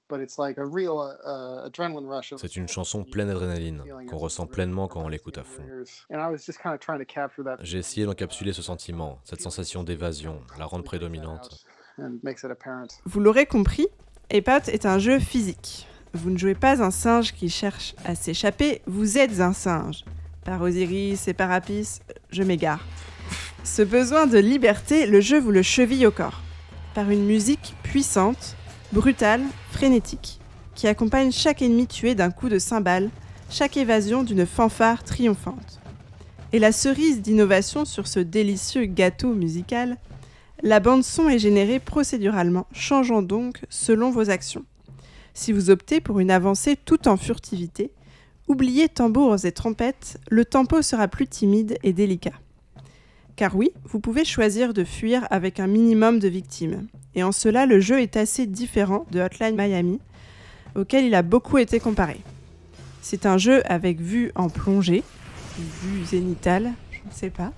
C'est 2.38 2.56
une 2.56 2.68
chanson 2.68 3.04
pleine 3.04 3.28
d'adrénaline, 3.28 3.84
qu'on 4.08 4.18
ressent 4.18 4.46
pleinement 4.48 4.88
quand 4.88 5.04
on 5.04 5.08
l'écoute 5.08 5.38
à 5.38 5.44
fond. 5.44 5.64
J'ai 7.62 7.78
essayé 7.78 8.06
d'encapsuler 8.06 8.54
ce 8.54 8.62
sentiment, 8.62 9.20
cette 9.24 9.42
sensation 9.42 9.84
d'évasion, 9.84 10.42
la 10.60 10.66
rendre 10.66 10.84
prédominante. 10.84 11.66
Vous 13.06 13.20
l'aurez 13.20 13.46
compris, 13.46 13.88
Out 14.34 14.68
est 14.68 14.86
un 14.86 15.00
jeu 15.00 15.20
physique. 15.20 15.88
Vous 16.14 16.30
ne 16.30 16.38
jouez 16.38 16.56
pas 16.56 16.82
un 16.82 16.92
singe 16.92 17.34
qui 17.34 17.50
cherche 17.50 17.96
à 18.06 18.16
s'échapper, 18.16 18.82
vous 18.86 19.18
êtes 19.18 19.40
un 19.40 19.54
singe. 19.54 20.06
Par 20.46 20.62
Osiris 20.62 21.28
et 21.28 21.34
par 21.34 21.52
Apis, 21.52 22.00
je 22.30 22.44
m'égare. 22.44 22.80
Ce 23.66 23.82
besoin 23.82 24.28
de 24.28 24.38
liberté, 24.38 25.08
le 25.08 25.20
jeu 25.20 25.40
vous 25.40 25.50
le 25.50 25.64
cheville 25.64 26.06
au 26.06 26.12
corps. 26.12 26.42
Par 26.94 27.10
une 27.10 27.26
musique 27.26 27.74
puissante, 27.82 28.56
brutale, 28.94 29.42
frénétique, 29.72 30.40
qui 30.76 30.88
accompagne 30.88 31.32
chaque 31.32 31.64
ennemi 31.64 31.88
tué 31.88 32.14
d'un 32.14 32.30
coup 32.30 32.48
de 32.48 32.60
cymbale, 32.60 33.10
chaque 33.50 33.76
évasion 33.76 34.22
d'une 34.22 34.46
fanfare 34.46 35.04
triomphante. 35.04 35.82
Et 36.54 36.60
la 36.60 36.72
cerise 36.72 37.24
d'innovation 37.24 37.86
sur 37.86 38.06
ce 38.06 38.20
délicieux 38.20 38.86
gâteau 38.86 39.34
musical, 39.34 39.98
la 40.62 40.80
bande 40.80 41.04
son 41.04 41.28
est 41.28 41.40
générée 41.40 41.80
procéduralement, 41.80 42.68
changeant 42.72 43.24
donc 43.24 43.62
selon 43.70 44.12
vos 44.12 44.30
actions. 44.30 44.64
Si 45.34 45.52
vous 45.52 45.72
optez 45.72 46.02
pour 46.02 46.20
une 46.20 46.32
avancée 46.32 46.76
tout 46.76 47.08
en 47.08 47.18
furtivité, 47.18 47.92
oubliez 48.48 48.90
tambours 48.90 49.44
et 49.44 49.52
trompettes, 49.52 50.20
le 50.30 50.46
tempo 50.46 50.84
sera 50.84 51.08
plus 51.08 51.28
timide 51.28 51.80
et 51.82 51.94
délicat. 51.94 52.34
Car 53.36 53.56
oui, 53.56 53.72
vous 53.84 54.00
pouvez 54.00 54.24
choisir 54.24 54.74
de 54.74 54.84
fuir 54.84 55.28
avec 55.30 55.60
un 55.60 55.68
minimum 55.68 56.20
de 56.20 56.28
victimes. 56.28 56.88
Et 57.16 57.24
en 57.24 57.32
cela, 57.32 57.66
le 57.66 57.80
jeu 57.80 58.02
est 58.02 58.16
assez 58.18 58.46
différent 58.46 59.06
de 59.12 59.20
Hotline 59.20 59.56
Miami, 59.56 60.00
auquel 60.76 61.06
il 61.06 61.16
a 61.16 61.22
beaucoup 61.22 61.58
été 61.58 61.80
comparé. 61.80 62.22
C'est 63.02 63.26
un 63.26 63.38
jeu 63.38 63.62
avec 63.66 64.00
vue 64.00 64.32
en 64.36 64.50
plongée, 64.50 65.04
vue 65.60 66.06
zénitale, 66.06 66.72
je 66.92 67.00
ne 67.08 67.14
sais 67.14 67.30
pas, 67.30 67.52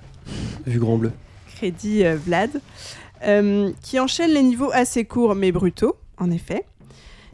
Vu 0.65 0.79
grand 0.79 0.97
bleu. 0.97 1.11
crédit 1.55 2.03
euh, 2.03 2.17
Vlad, 2.17 2.59
euh, 3.23 3.71
qui 3.81 3.99
enchaîne 3.99 4.31
les 4.31 4.43
niveaux 4.43 4.71
assez 4.73 5.05
courts 5.05 5.35
mais 5.35 5.51
brutaux, 5.51 5.95
en 6.17 6.31
effet. 6.31 6.65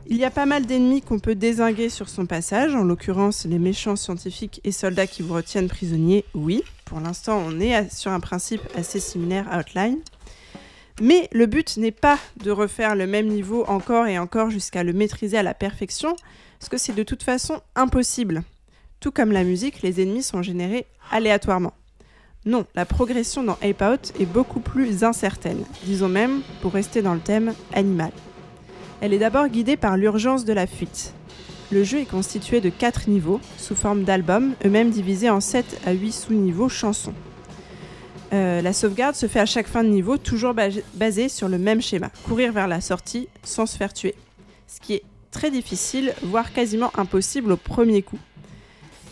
Il 0.05 0.17
y 0.17 0.25
a 0.25 0.31
pas 0.31 0.45
mal 0.45 0.65
d'ennemis 0.65 1.01
qu'on 1.01 1.19
peut 1.19 1.33
désinguer 1.33 1.89
sur 1.89 2.09
son 2.09 2.25
passage, 2.25 2.75
en 2.75 2.83
l'occurrence 2.83 3.45
les 3.45 3.57
méchants 3.57 3.95
scientifiques 3.95 4.59
et 4.65 4.73
soldats 4.73 5.07
qui 5.07 5.23
vous 5.23 5.33
retiennent 5.33 5.69
prisonniers, 5.69 6.25
oui. 6.33 6.61
Pour 6.86 6.99
l'instant, 6.99 7.41
on 7.45 7.59
est 7.59 7.93
sur 7.93 8.11
un 8.11 8.19
principe 8.19 8.61
assez 8.75 8.99
similaire 8.99 9.45
à 9.51 9.59
Outline. 9.59 9.99
Mais 11.01 11.27
le 11.31 11.47
but 11.47 11.77
n'est 11.77 11.91
pas 11.91 12.19
de 12.43 12.51
refaire 12.51 12.95
le 12.95 13.07
même 13.07 13.27
niveau 13.27 13.65
encore 13.67 14.05
et 14.05 14.19
encore 14.19 14.49
jusqu'à 14.49 14.84
le 14.84 14.93
maîtriser 14.93 15.38
à 15.38 15.43
la 15.43 15.53
perfection, 15.53 16.15
parce 16.59 16.69
que 16.69 16.77
c'est 16.77 16.93
de 16.93 17.03
toute 17.03 17.23
façon 17.23 17.61
impossible. 17.75 18.43
Tout 18.99 19.11
comme 19.11 19.31
la 19.31 19.43
musique, 19.43 19.81
les 19.81 20.01
ennemis 20.01 20.23
sont 20.23 20.43
générés 20.43 20.86
aléatoirement. 21.11 21.73
Non, 22.45 22.65
la 22.75 22.86
progression 22.86 23.41
dans 23.43 23.57
Ape 23.61 23.81
Out 23.81 24.13
est 24.19 24.25
beaucoup 24.25 24.59
plus 24.59 25.03
incertaine, 25.03 25.63
disons 25.86 26.09
même, 26.09 26.41
pour 26.61 26.73
rester 26.73 27.01
dans 27.01 27.13
le 27.13 27.19
thème, 27.19 27.53
animal. 27.73 28.11
Elle 29.01 29.13
est 29.13 29.19
d'abord 29.19 29.47
guidée 29.47 29.77
par 29.77 29.97
l'urgence 29.97 30.45
de 30.45 30.53
la 30.53 30.67
fuite. 30.67 31.13
Le 31.72 31.84
jeu 31.84 31.99
est 31.99 32.05
constitué 32.05 32.61
de 32.61 32.70
4 32.70 33.09
niveaux, 33.09 33.39
sous 33.57 33.76
forme 33.76 34.03
d'albums, 34.03 34.53
eux-mêmes 34.66 34.91
divisés 34.91 35.30
en 35.30 35.39
7 35.39 35.82
à 35.86 35.91
8 35.91 36.11
sous-niveaux 36.11 36.70
chansons. 36.70 37.14
Euh, 38.32 38.61
la 38.61 38.74
sauvegarde 38.74 39.16
se 39.16 39.28
fait 39.28 39.39
à 39.39 39.45
chaque 39.45 39.68
fin 39.68 39.84
de 39.84 39.89
niveau, 39.89 40.18
toujours 40.18 40.53
ba- 40.53 40.70
basée 40.95 41.30
sur 41.30 41.49
le 41.49 41.57
même 41.57 41.82
schéma, 41.82 42.09
courir 42.26 42.51
vers 42.51 42.68
la 42.68 42.82
sortie 42.82 43.28
sans 43.43 43.66
se 43.66 43.78
faire 43.78 43.93
tuer. 43.93 44.16
Ce 44.68 44.80
qui 44.80 44.93
est 44.93 45.03
très 45.32 45.51
difficile, 45.51 46.14
voire 46.24 46.53
quasiment 46.53 46.91
impossible 46.97 47.51
au 47.51 47.57
premier 47.57 48.01
coup. 48.01 48.20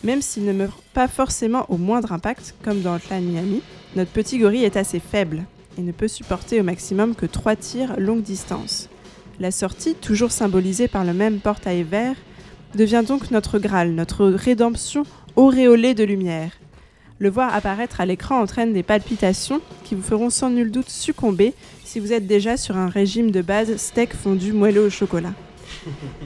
Même 0.04 0.22
s'il 0.22 0.44
ne 0.44 0.52
meurt 0.52 0.80
pas 0.92 1.06
forcément 1.08 1.66
au 1.70 1.76
moindre 1.78 2.12
impact, 2.12 2.54
comme 2.64 2.80
dans 2.80 2.94
Hotline 2.96 3.24
Miami, 3.30 3.62
notre 3.96 4.10
petit 4.10 4.38
gorille 4.38 4.64
est 4.64 4.76
assez 4.76 4.98
faible 5.00 5.44
et 5.78 5.82
ne 5.82 5.92
peut 5.92 6.08
supporter 6.08 6.60
au 6.60 6.64
maximum 6.64 7.14
que 7.14 7.26
3 7.26 7.54
tirs 7.56 7.98
longue 7.98 8.22
distance. 8.22 8.88
La 9.38 9.50
sortie, 9.52 9.94
toujours 9.94 10.32
symbolisée 10.32 10.88
par 10.88 11.04
le 11.04 11.12
même 11.14 11.38
portail 11.38 11.84
vert, 11.84 12.16
devient 12.74 13.04
donc 13.06 13.30
notre 13.30 13.58
Graal, 13.58 13.92
notre 13.92 14.26
rédemption 14.26 15.04
auréolée 15.36 15.94
de 15.94 16.04
lumière. 16.04 16.52
Le 17.18 17.30
voir 17.30 17.54
apparaître 17.54 18.00
à 18.00 18.06
l'écran 18.06 18.40
entraîne 18.40 18.72
des 18.72 18.82
palpitations 18.82 19.60
qui 19.84 19.94
vous 19.94 20.02
feront 20.02 20.30
sans 20.30 20.50
nul 20.50 20.70
doute 20.70 20.88
succomber 20.88 21.54
si 21.84 22.00
vous 22.00 22.12
êtes 22.12 22.26
déjà 22.26 22.56
sur 22.56 22.76
un 22.76 22.88
régime 22.88 23.30
de 23.30 23.42
base 23.42 23.76
steak 23.76 24.14
fondu 24.14 24.52
moelleux 24.52 24.86
au 24.86 24.90
chocolat. 24.90 25.32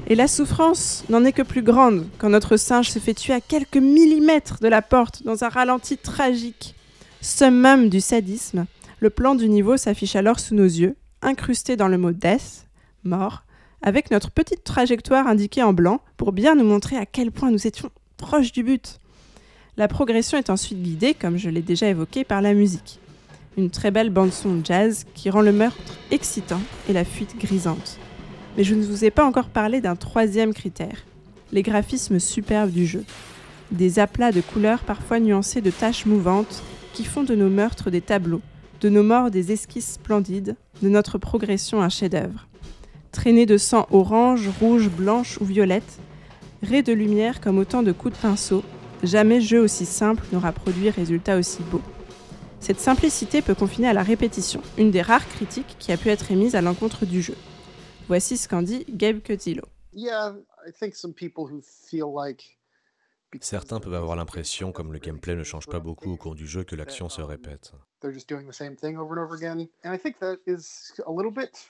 Et 0.07 0.15
la 0.15 0.29
souffrance 0.29 1.05
n'en 1.09 1.25
est 1.25 1.33
que 1.33 1.43
plus 1.43 1.63
grande 1.63 2.07
quand 2.19 2.31
notre 2.31 2.57
singe 2.57 2.91
se 2.91 2.99
fait 2.99 3.15
tuer 3.15 3.35
à 3.35 3.41
quelques 3.41 3.77
millimètres 3.77 4.59
de 4.61 4.69
la 4.69 4.83
porte 4.83 5.23
dans 5.23 5.45
un 5.45 5.49
ralenti 5.49 5.97
tragique. 5.97 6.75
Summum 7.21 7.89
du 7.89 8.01
sadisme, 8.01 8.67
le 9.01 9.11
plan 9.11 9.35
du 9.35 9.49
niveau 9.49 9.77
s'affiche 9.77 10.17
alors 10.17 10.41
sous 10.41 10.55
nos 10.55 10.65
yeux, 10.65 10.97
incrusté 11.23 11.77
dans 11.77 11.89
le 11.89 11.99
mot 11.99 12.13
death, 12.13 12.67
mort, 13.05 13.43
avec 13.83 14.11
notre 14.11 14.31
petite 14.31 14.65
trajectoire 14.65 15.27
indiquée 15.27 15.63
en 15.63 15.73
blanc 15.73 16.01
pour 16.17 16.33
bien 16.33 16.55
nous 16.55 16.65
montrer 16.65 16.97
à 16.97 17.07
quel 17.07 17.31
point 17.31 17.51
nous 17.51 17.67
étions 17.67 17.91
proches 18.17 18.53
du 18.53 18.63
but. 18.63 18.99
La 19.77 19.89
progression 19.89 20.39
est 20.39 20.51
ensuite 20.51 20.83
guidée, 20.83 21.15
comme 21.15 21.37
je 21.37 21.51
l'ai 21.51 21.63
déjà 21.63 21.89
évoqué, 21.89 22.25
par 22.25 22.41
la 22.41 22.55
musique. 22.55 22.99
Une 23.59 23.71
très 23.71 23.91
belle 23.91 24.11
bande-son 24.11 24.63
jazz 24.65 25.05
qui 25.15 25.31
rend 25.31 25.43
le 25.43 25.53
meurtre 25.53 25.99
excitant 26.11 26.61
et 26.89 26.93
la 26.93 27.05
fuite 27.05 27.39
grisante. 27.39 27.99
Mais 28.57 28.65
je 28.65 28.75
ne 28.75 28.85
vous 28.85 29.05
ai 29.05 29.11
pas 29.11 29.27
encore 29.27 29.49
parlé 29.49 29.81
d'un 29.81 29.97
troisième 29.97 30.55
critère, 30.55 31.05
les 31.53 31.63
graphismes 31.63 32.19
superbes 32.19 32.71
du 32.71 32.87
jeu. 32.87 33.05
Des 33.71 33.99
aplats 33.99 34.33
de 34.33 34.41
couleurs 34.41 34.83
parfois 34.83 35.21
nuancés 35.21 35.61
de 35.61 35.71
taches 35.71 36.07
mouvantes 36.07 36.63
qui 36.95 37.05
font 37.05 37.23
de 37.23 37.35
nos 37.35 37.51
meurtres 37.51 37.91
des 37.91 38.01
tableaux, 38.01 38.43
de 38.81 38.89
nos 38.89 39.03
morts 39.03 39.31
des 39.31 39.53
esquisses 39.53 39.95
splendides, 39.95 40.57
de 40.83 40.89
notre 40.89 41.19
progression 41.19 41.83
un 41.83 41.89
chef-d'œuvre. 41.89 42.47
Traînées 43.17 43.47
de 43.47 43.57
sang 43.57 43.87
orange, 43.93 44.47
rouge, 44.61 44.91
blanche 44.91 45.39
ou 45.41 45.47
violette, 45.47 46.01
raies 46.63 46.83
de 46.83 46.93
lumière 46.93 47.41
comme 47.41 47.57
autant 47.57 47.83
de 47.83 47.91
coups 47.91 48.15
de 48.15 48.21
pinceau, 48.21 48.63
jamais 49.03 49.41
jeu 49.41 49.59
aussi 49.59 49.87
simple 49.87 50.23
n'aura 50.33 50.53
produit 50.53 50.91
résultat 50.91 51.39
aussi 51.39 51.63
beau. 51.63 51.81
Cette 52.61 52.79
simplicité 52.79 53.41
peut 53.41 53.55
confiner 53.55 53.89
à 53.89 53.95
la 53.95 54.03
répétition, 54.03 54.61
une 54.77 54.91
des 54.91 55.01
rares 55.01 55.27
critiques 55.27 55.77
qui 55.79 55.93
a 55.93 55.97
pu 55.97 56.11
être 56.11 56.31
émise 56.31 56.57
à 56.57 56.61
l'encontre 56.61 57.07
du 57.07 57.23
jeu. 57.23 57.37
Voici 58.07 58.37
ce 58.37 58.49
qu'en 58.49 58.61
dit 58.61 58.85
Gabe 58.91 59.21
Cutillo. 59.21 59.65
Certains 63.41 63.81
peuvent 63.81 63.95
avoir 63.95 64.17
l'impression, 64.17 64.73
comme 64.73 64.93
le 64.93 64.99
gameplay 64.99 65.37
ne 65.37 65.43
change 65.43 65.69
pas 65.69 65.81
beaucoup 65.81 66.13
au 66.13 66.17
cours 66.19 66.35
du 66.35 66.47
jeu, 66.47 66.65
que 66.65 66.77
l'action 66.77 67.09
se 67.09 67.23
répète. 67.23 67.73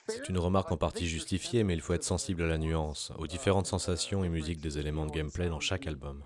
C'est 0.07 0.29
une 0.29 0.37
remarque 0.37 0.71
en 0.71 0.77
partie 0.77 1.07
justifiée, 1.07 1.63
mais 1.63 1.73
il 1.73 1.81
faut 1.81 1.93
être 1.93 2.03
sensible 2.03 2.43
à 2.43 2.47
la 2.47 2.57
nuance, 2.57 3.11
aux 3.17 3.27
différentes 3.27 3.67
sensations 3.67 4.23
et 4.23 4.29
musiques 4.29 4.61
des 4.61 4.77
éléments 4.77 5.05
de 5.05 5.11
gameplay 5.11 5.49
dans 5.49 5.59
chaque 5.59 5.87
album. 5.87 6.23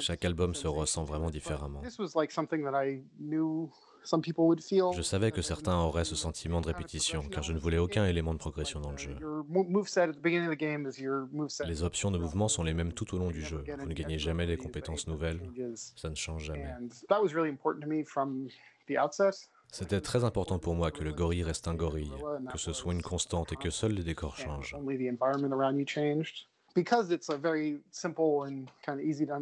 Chaque 0.00 0.24
album 0.24 0.54
se 0.54 0.68
ressent 0.68 1.04
vraiment 1.04 1.30
différemment. 1.30 1.82
Je 4.92 5.02
savais 5.02 5.32
que 5.32 5.42
certains 5.42 5.78
auraient 5.78 6.04
ce 6.04 6.14
sentiment 6.14 6.60
de 6.60 6.66
répétition, 6.68 7.22
car 7.28 7.42
je 7.42 7.52
ne 7.52 7.58
voulais 7.58 7.78
aucun 7.78 8.06
élément 8.06 8.32
de 8.32 8.38
progression 8.38 8.80
dans 8.80 8.92
le 8.92 8.98
jeu. 8.98 9.16
Les 11.66 11.82
options 11.82 12.10
de 12.10 12.18
mouvement 12.18 12.48
sont 12.48 12.62
les 12.62 12.74
mêmes 12.74 12.92
tout 12.92 13.14
au 13.14 13.18
long 13.18 13.30
du 13.30 13.42
jeu. 13.42 13.64
Vous 13.78 13.86
ne 13.86 13.94
gagnez 13.94 14.18
jamais 14.18 14.46
des 14.46 14.56
compétences 14.56 15.06
nouvelles, 15.06 15.40
ça 15.96 16.08
ne 16.08 16.14
change 16.14 16.44
jamais. 16.44 16.72
C'était 19.72 20.00
très 20.00 20.22
important 20.24 20.58
pour 20.60 20.74
moi 20.74 20.90
que 20.92 21.02
le 21.02 21.12
gorille 21.12 21.42
reste 21.42 21.66
un 21.66 21.74
gorille, 21.74 22.12
que 22.52 22.58
ce 22.58 22.72
soit 22.72 22.92
une 22.92 23.02
constante 23.02 23.52
et 23.52 23.56
que 23.56 23.70
seuls 23.70 23.92
les 23.92 24.04
décors 24.04 24.36
changent. 24.36 24.76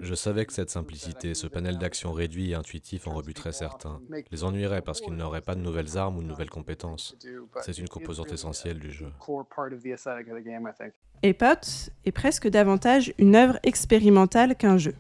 Je 0.01 0.15
savais 0.15 0.47
que 0.47 0.53
cette 0.53 0.71
simplicité, 0.71 1.35
ce 1.35 1.47
panel 1.47 1.79
d'actions 1.79 2.13
réduit 2.13 2.51
et 2.51 2.55
intuitif 2.55 3.07
en 3.09 3.15
rebuterait 3.15 3.53
certains, 3.53 4.01
les 4.31 4.45
ennuierait 4.45 4.83
parce 4.83 5.01
qu'ils 5.01 5.15
n'auraient 5.15 5.41
pas 5.41 5.55
de 5.55 5.61
nouvelles 5.61 5.99
armes 5.99 6.19
ou 6.19 6.23
de 6.23 6.29
nouvelles 6.29 6.51
compétences. 6.51 7.17
C'est 7.63 7.79
une 7.79 7.89
composante 7.89 8.33
essentielle 8.33 8.79
du 8.79 8.93
jeu. 8.93 9.11
Epot 11.23 11.91
est 12.05 12.13
presque 12.13 12.49
davantage 12.49 13.15
une 13.19 13.35
œuvre 13.35 13.59
expérimentale 13.63 14.57
qu'un 14.57 14.79
jeu. 14.79 14.95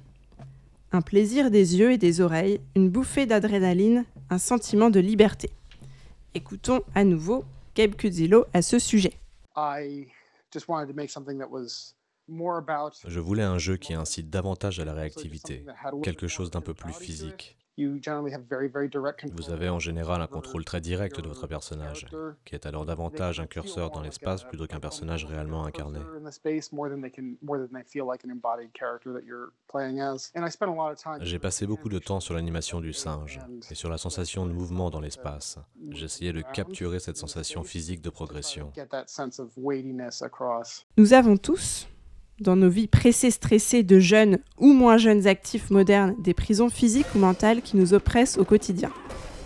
Un 0.92 1.02
plaisir 1.02 1.50
des 1.50 1.76
yeux 1.76 1.92
et 1.92 1.98
des 1.98 2.20
oreilles, 2.20 2.60
une 2.76 2.88
bouffée 2.88 3.26
d'adrénaline, 3.26 4.04
un 4.30 4.38
sentiment 4.38 4.90
de 4.90 5.00
liberté. 5.00 5.50
Écoutons 6.34 6.82
à 6.94 7.04
nouveau 7.04 7.44
Gabe 7.74 7.94
Cudzillo 7.94 8.46
à 8.52 8.62
ce 8.62 8.78
sujet. 8.78 9.12
Je 12.28 13.20
voulais 13.20 13.42
un 13.42 13.58
jeu 13.58 13.76
qui 13.76 13.94
incite 13.94 14.30
davantage 14.30 14.80
à 14.80 14.84
la 14.84 14.94
réactivité, 14.94 15.64
quelque 16.02 16.28
chose 16.28 16.50
d'un 16.50 16.60
peu 16.60 16.74
plus 16.74 16.92
physique. 16.92 17.58
Vous 17.76 19.50
avez 19.50 19.68
en 19.68 19.80
général 19.80 20.22
un 20.22 20.26
contrôle 20.28 20.64
très 20.64 20.80
direct 20.80 21.20
de 21.20 21.26
votre 21.26 21.48
personnage, 21.48 22.06
qui 22.44 22.54
est 22.54 22.66
alors 22.66 22.86
davantage 22.86 23.40
un 23.40 23.46
curseur 23.46 23.90
dans 23.90 24.00
l'espace 24.00 24.44
plutôt 24.44 24.66
qu'un 24.66 24.78
personnage 24.78 25.24
réellement 25.24 25.64
incarné. 25.64 25.98
J'ai 31.20 31.38
passé 31.38 31.66
beaucoup 31.66 31.88
de 31.88 31.98
temps 31.98 32.20
sur 32.20 32.34
l'animation 32.34 32.80
du 32.80 32.92
singe 32.92 33.40
et 33.70 33.74
sur 33.74 33.90
la 33.90 33.98
sensation 33.98 34.46
de 34.46 34.52
mouvement 34.52 34.90
dans 34.90 35.00
l'espace. 35.00 35.58
J'essayais 35.90 36.32
de 36.32 36.42
capturer 36.42 37.00
cette 37.00 37.16
sensation 37.16 37.64
physique 37.64 38.02
de 38.02 38.10
progression. 38.10 38.72
Nous 40.96 41.12
avons 41.12 41.36
tous, 41.36 41.88
dans 42.40 42.56
nos 42.56 42.68
vies 42.68 42.86
pressées, 42.86 43.30
stressées 43.30 43.82
de 43.82 43.98
jeunes 43.98 44.38
ou 44.58 44.72
moins 44.72 44.96
jeunes 44.96 45.26
actifs 45.26 45.70
modernes, 45.70 46.14
des 46.18 46.34
prisons 46.34 46.68
physiques 46.68 47.14
ou 47.14 47.18
mentales 47.18 47.62
qui 47.62 47.76
nous 47.76 47.94
oppressent 47.94 48.38
au 48.38 48.44
quotidien. 48.44 48.90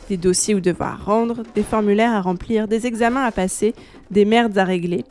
Des 0.08 0.16
dossiers 0.16 0.54
ou 0.54 0.60
devoirs 0.60 1.00
à 1.00 1.04
rendre, 1.04 1.42
des 1.54 1.62
formulaires 1.62 2.12
à 2.12 2.20
remplir, 2.20 2.66
des 2.66 2.86
examens 2.86 3.24
à 3.24 3.32
passer, 3.32 3.74
des 4.10 4.24
merdes 4.24 4.56
à 4.56 4.64
régler. 4.64 5.04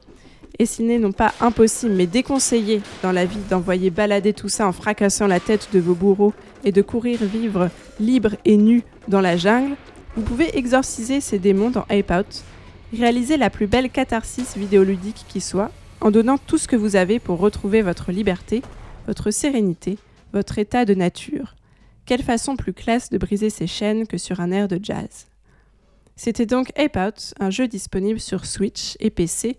Et 0.59 0.65
s'il 0.65 0.87
n'est 0.87 0.97
non 0.97 1.11
pas 1.11 1.33
impossible 1.39 1.93
mais 1.93 2.07
déconseillé 2.07 2.81
dans 3.03 3.11
la 3.11 3.25
vie 3.25 3.37
d'envoyer 3.47 3.91
balader 3.91 4.33
tout 4.33 4.49
ça 4.49 4.67
en 4.67 4.71
fracassant 4.71 5.27
la 5.27 5.39
tête 5.39 5.69
de 5.71 5.79
vos 5.79 5.93
bourreaux 5.93 6.33
et 6.63 6.71
de 6.71 6.81
courir 6.81 7.19
vivre 7.23 7.69
libre 7.99 8.35
et 8.43 8.57
nu 8.57 8.81
dans 9.07 9.21
la 9.21 9.37
jungle, 9.37 9.75
vous 10.15 10.23
pouvez 10.23 10.57
exorciser 10.57 11.21
ces 11.21 11.37
démons 11.37 11.69
dans 11.69 11.85
Ape 11.89 12.09
Out, 12.09 12.43
réaliser 12.91 13.37
la 13.37 13.51
plus 13.51 13.67
belle 13.67 13.91
catharsis 13.91 14.57
vidéoludique 14.57 15.25
qui 15.27 15.41
soit 15.41 15.69
en 16.01 16.11
donnant 16.11 16.37
tout 16.37 16.57
ce 16.57 16.67
que 16.67 16.75
vous 16.75 16.95
avez 16.95 17.19
pour 17.19 17.39
retrouver 17.39 17.81
votre 17.81 18.11
liberté, 18.11 18.61
votre 19.07 19.31
sérénité, 19.31 19.97
votre 20.33 20.59
état 20.59 20.85
de 20.85 20.93
nature. 20.93 21.55
Quelle 22.05 22.23
façon 22.23 22.55
plus 22.55 22.73
classe 22.73 23.09
de 23.09 23.17
briser 23.17 23.49
ces 23.49 23.67
chaînes 23.67 24.07
que 24.07 24.17
sur 24.17 24.39
un 24.39 24.51
air 24.51 24.67
de 24.67 24.79
jazz. 24.81 25.27
C'était 26.15 26.45
donc 26.45 26.71
Ape 26.77 26.97
Out, 26.97 27.33
un 27.39 27.49
jeu 27.49 27.67
disponible 27.67 28.19
sur 28.19 28.45
Switch 28.45 28.95
et 28.99 29.09
PC 29.09 29.57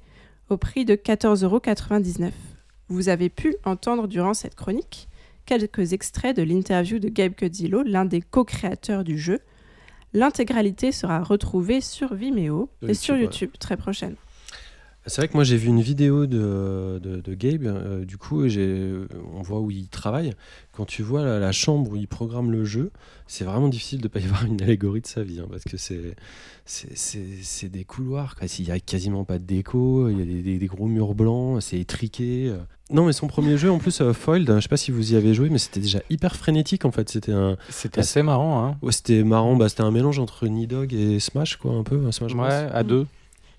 au 0.49 0.57
prix 0.57 0.85
de 0.85 0.95
14,99€. 0.95 2.33
Vous 2.89 3.09
avez 3.09 3.29
pu 3.29 3.55
entendre 3.65 4.09
durant 4.09 4.35
cette 4.35 4.55
chronique 4.55 5.09
quelques 5.45 5.93
extraits 5.93 6.37
de 6.37 6.43
l'interview 6.43 6.99
de 6.99 7.09
Gabe 7.09 7.33
Cudzillo, 7.33 7.83
l'un 7.83 8.05
des 8.05 8.21
co-créateurs 8.21 9.03
du 9.03 9.19
jeu. 9.19 9.41
L'intégralité 10.13 10.93
sera 10.93 11.23
retrouvée 11.23 11.81
sur 11.81 12.15
Vimeo 12.15 12.69
et 12.87 12.95
sur 12.95 13.17
YouTube 13.17 13.51
très 13.59 13.77
prochainement. 13.77 14.19
C'est 15.09 15.23
vrai 15.23 15.29
que 15.29 15.35
moi 15.35 15.45
j'ai 15.45 15.57
vu 15.57 15.69
une 15.69 15.81
vidéo 15.81 16.27
de, 16.27 17.01
de, 17.03 17.35
Gabe, 17.35 17.65
euh, 17.67 18.05
du 18.05 18.19
coup 18.19 18.45
on 18.45 19.43
voit 19.43 19.61
où 19.61 19.71
il 19.71 19.89
travaille. 19.89 20.35
Quand 20.73 20.85
tu 20.85 21.03
vois 21.03 21.25
la, 21.25 21.53
chambre 21.53 21.91
où 21.91 21.97
il 21.97 22.07
programme 22.07 22.53
le 22.53 22.65
jeu, 22.65 22.91
c'est 23.27 23.45
vraiment 23.45 23.69
difficile 23.69 23.99
de 23.99 24.05
ne 24.05 24.09
pas 24.09 24.21
y 24.21 24.27
voir 24.27 24.45
une 24.45 24.61
allégorie 24.63 25.01
de 25.01 25.07
sa 25.07 25.23
vie, 25.23 25.41
hein, 25.41 25.47
parce 25.51 25.65
que 25.65 25.77
c'est, 25.77 26.15
c'est, 26.67 27.69
des 27.69 27.85
couloirs, 27.85 28.37
il 28.59 28.65
n'y 28.65 28.71
a 28.71 28.79
quasiment 28.79 29.25
pas 29.25 29.39
de 29.39 29.45
déco, 29.45 30.09
il 30.09 30.19
y 30.19 30.55
a 30.55 30.59
des, 30.59 30.67
gros 30.67 30.87
murs 30.87 31.15
blancs, 31.15 31.63
c'est 31.63 31.79
étriqué. 31.79 32.53
Non 32.91 33.05
mais 33.05 33.13
son 33.13 33.27
premier 33.27 33.59
jeu 33.59 33.71
en 33.71 33.79
plus, 33.79 34.01
euh, 34.01 34.15
Foiled, 34.15 34.51
je 34.57 34.61
sais 34.61 34.69
pas 34.69 34.79
si 34.79 34.91
vous 34.91 35.13
y 35.13 35.17
avez 35.17 35.35
joué, 35.35 35.51
mais 35.51 35.59
c'était 35.59 35.81
déjà 35.81 36.01
hyper 36.09 36.35
frénétique 36.37 36.87
en 36.87 36.91
fait. 36.91 37.11
C'était 37.11 37.33
un. 37.33 37.59
C'était 37.69 38.01
assez 38.01 38.23
marrant. 38.23 38.65
Hein. 38.65 38.79
Ouais, 38.81 38.93
c'était 38.93 39.25
marrant, 39.25 39.57
bah, 39.57 39.69
c'était 39.69 39.83
un 39.83 39.91
mélange 39.91 40.19
entre 40.19 40.47
Nidog 40.47 40.95
et 40.95 41.21
Smash 41.21 41.57
quoi, 41.57 41.73
un 41.73 41.83
peu. 41.83 42.11
Smash 42.13 42.35
ouais, 42.35 42.69
à 42.73 42.83
deux. 42.85 43.07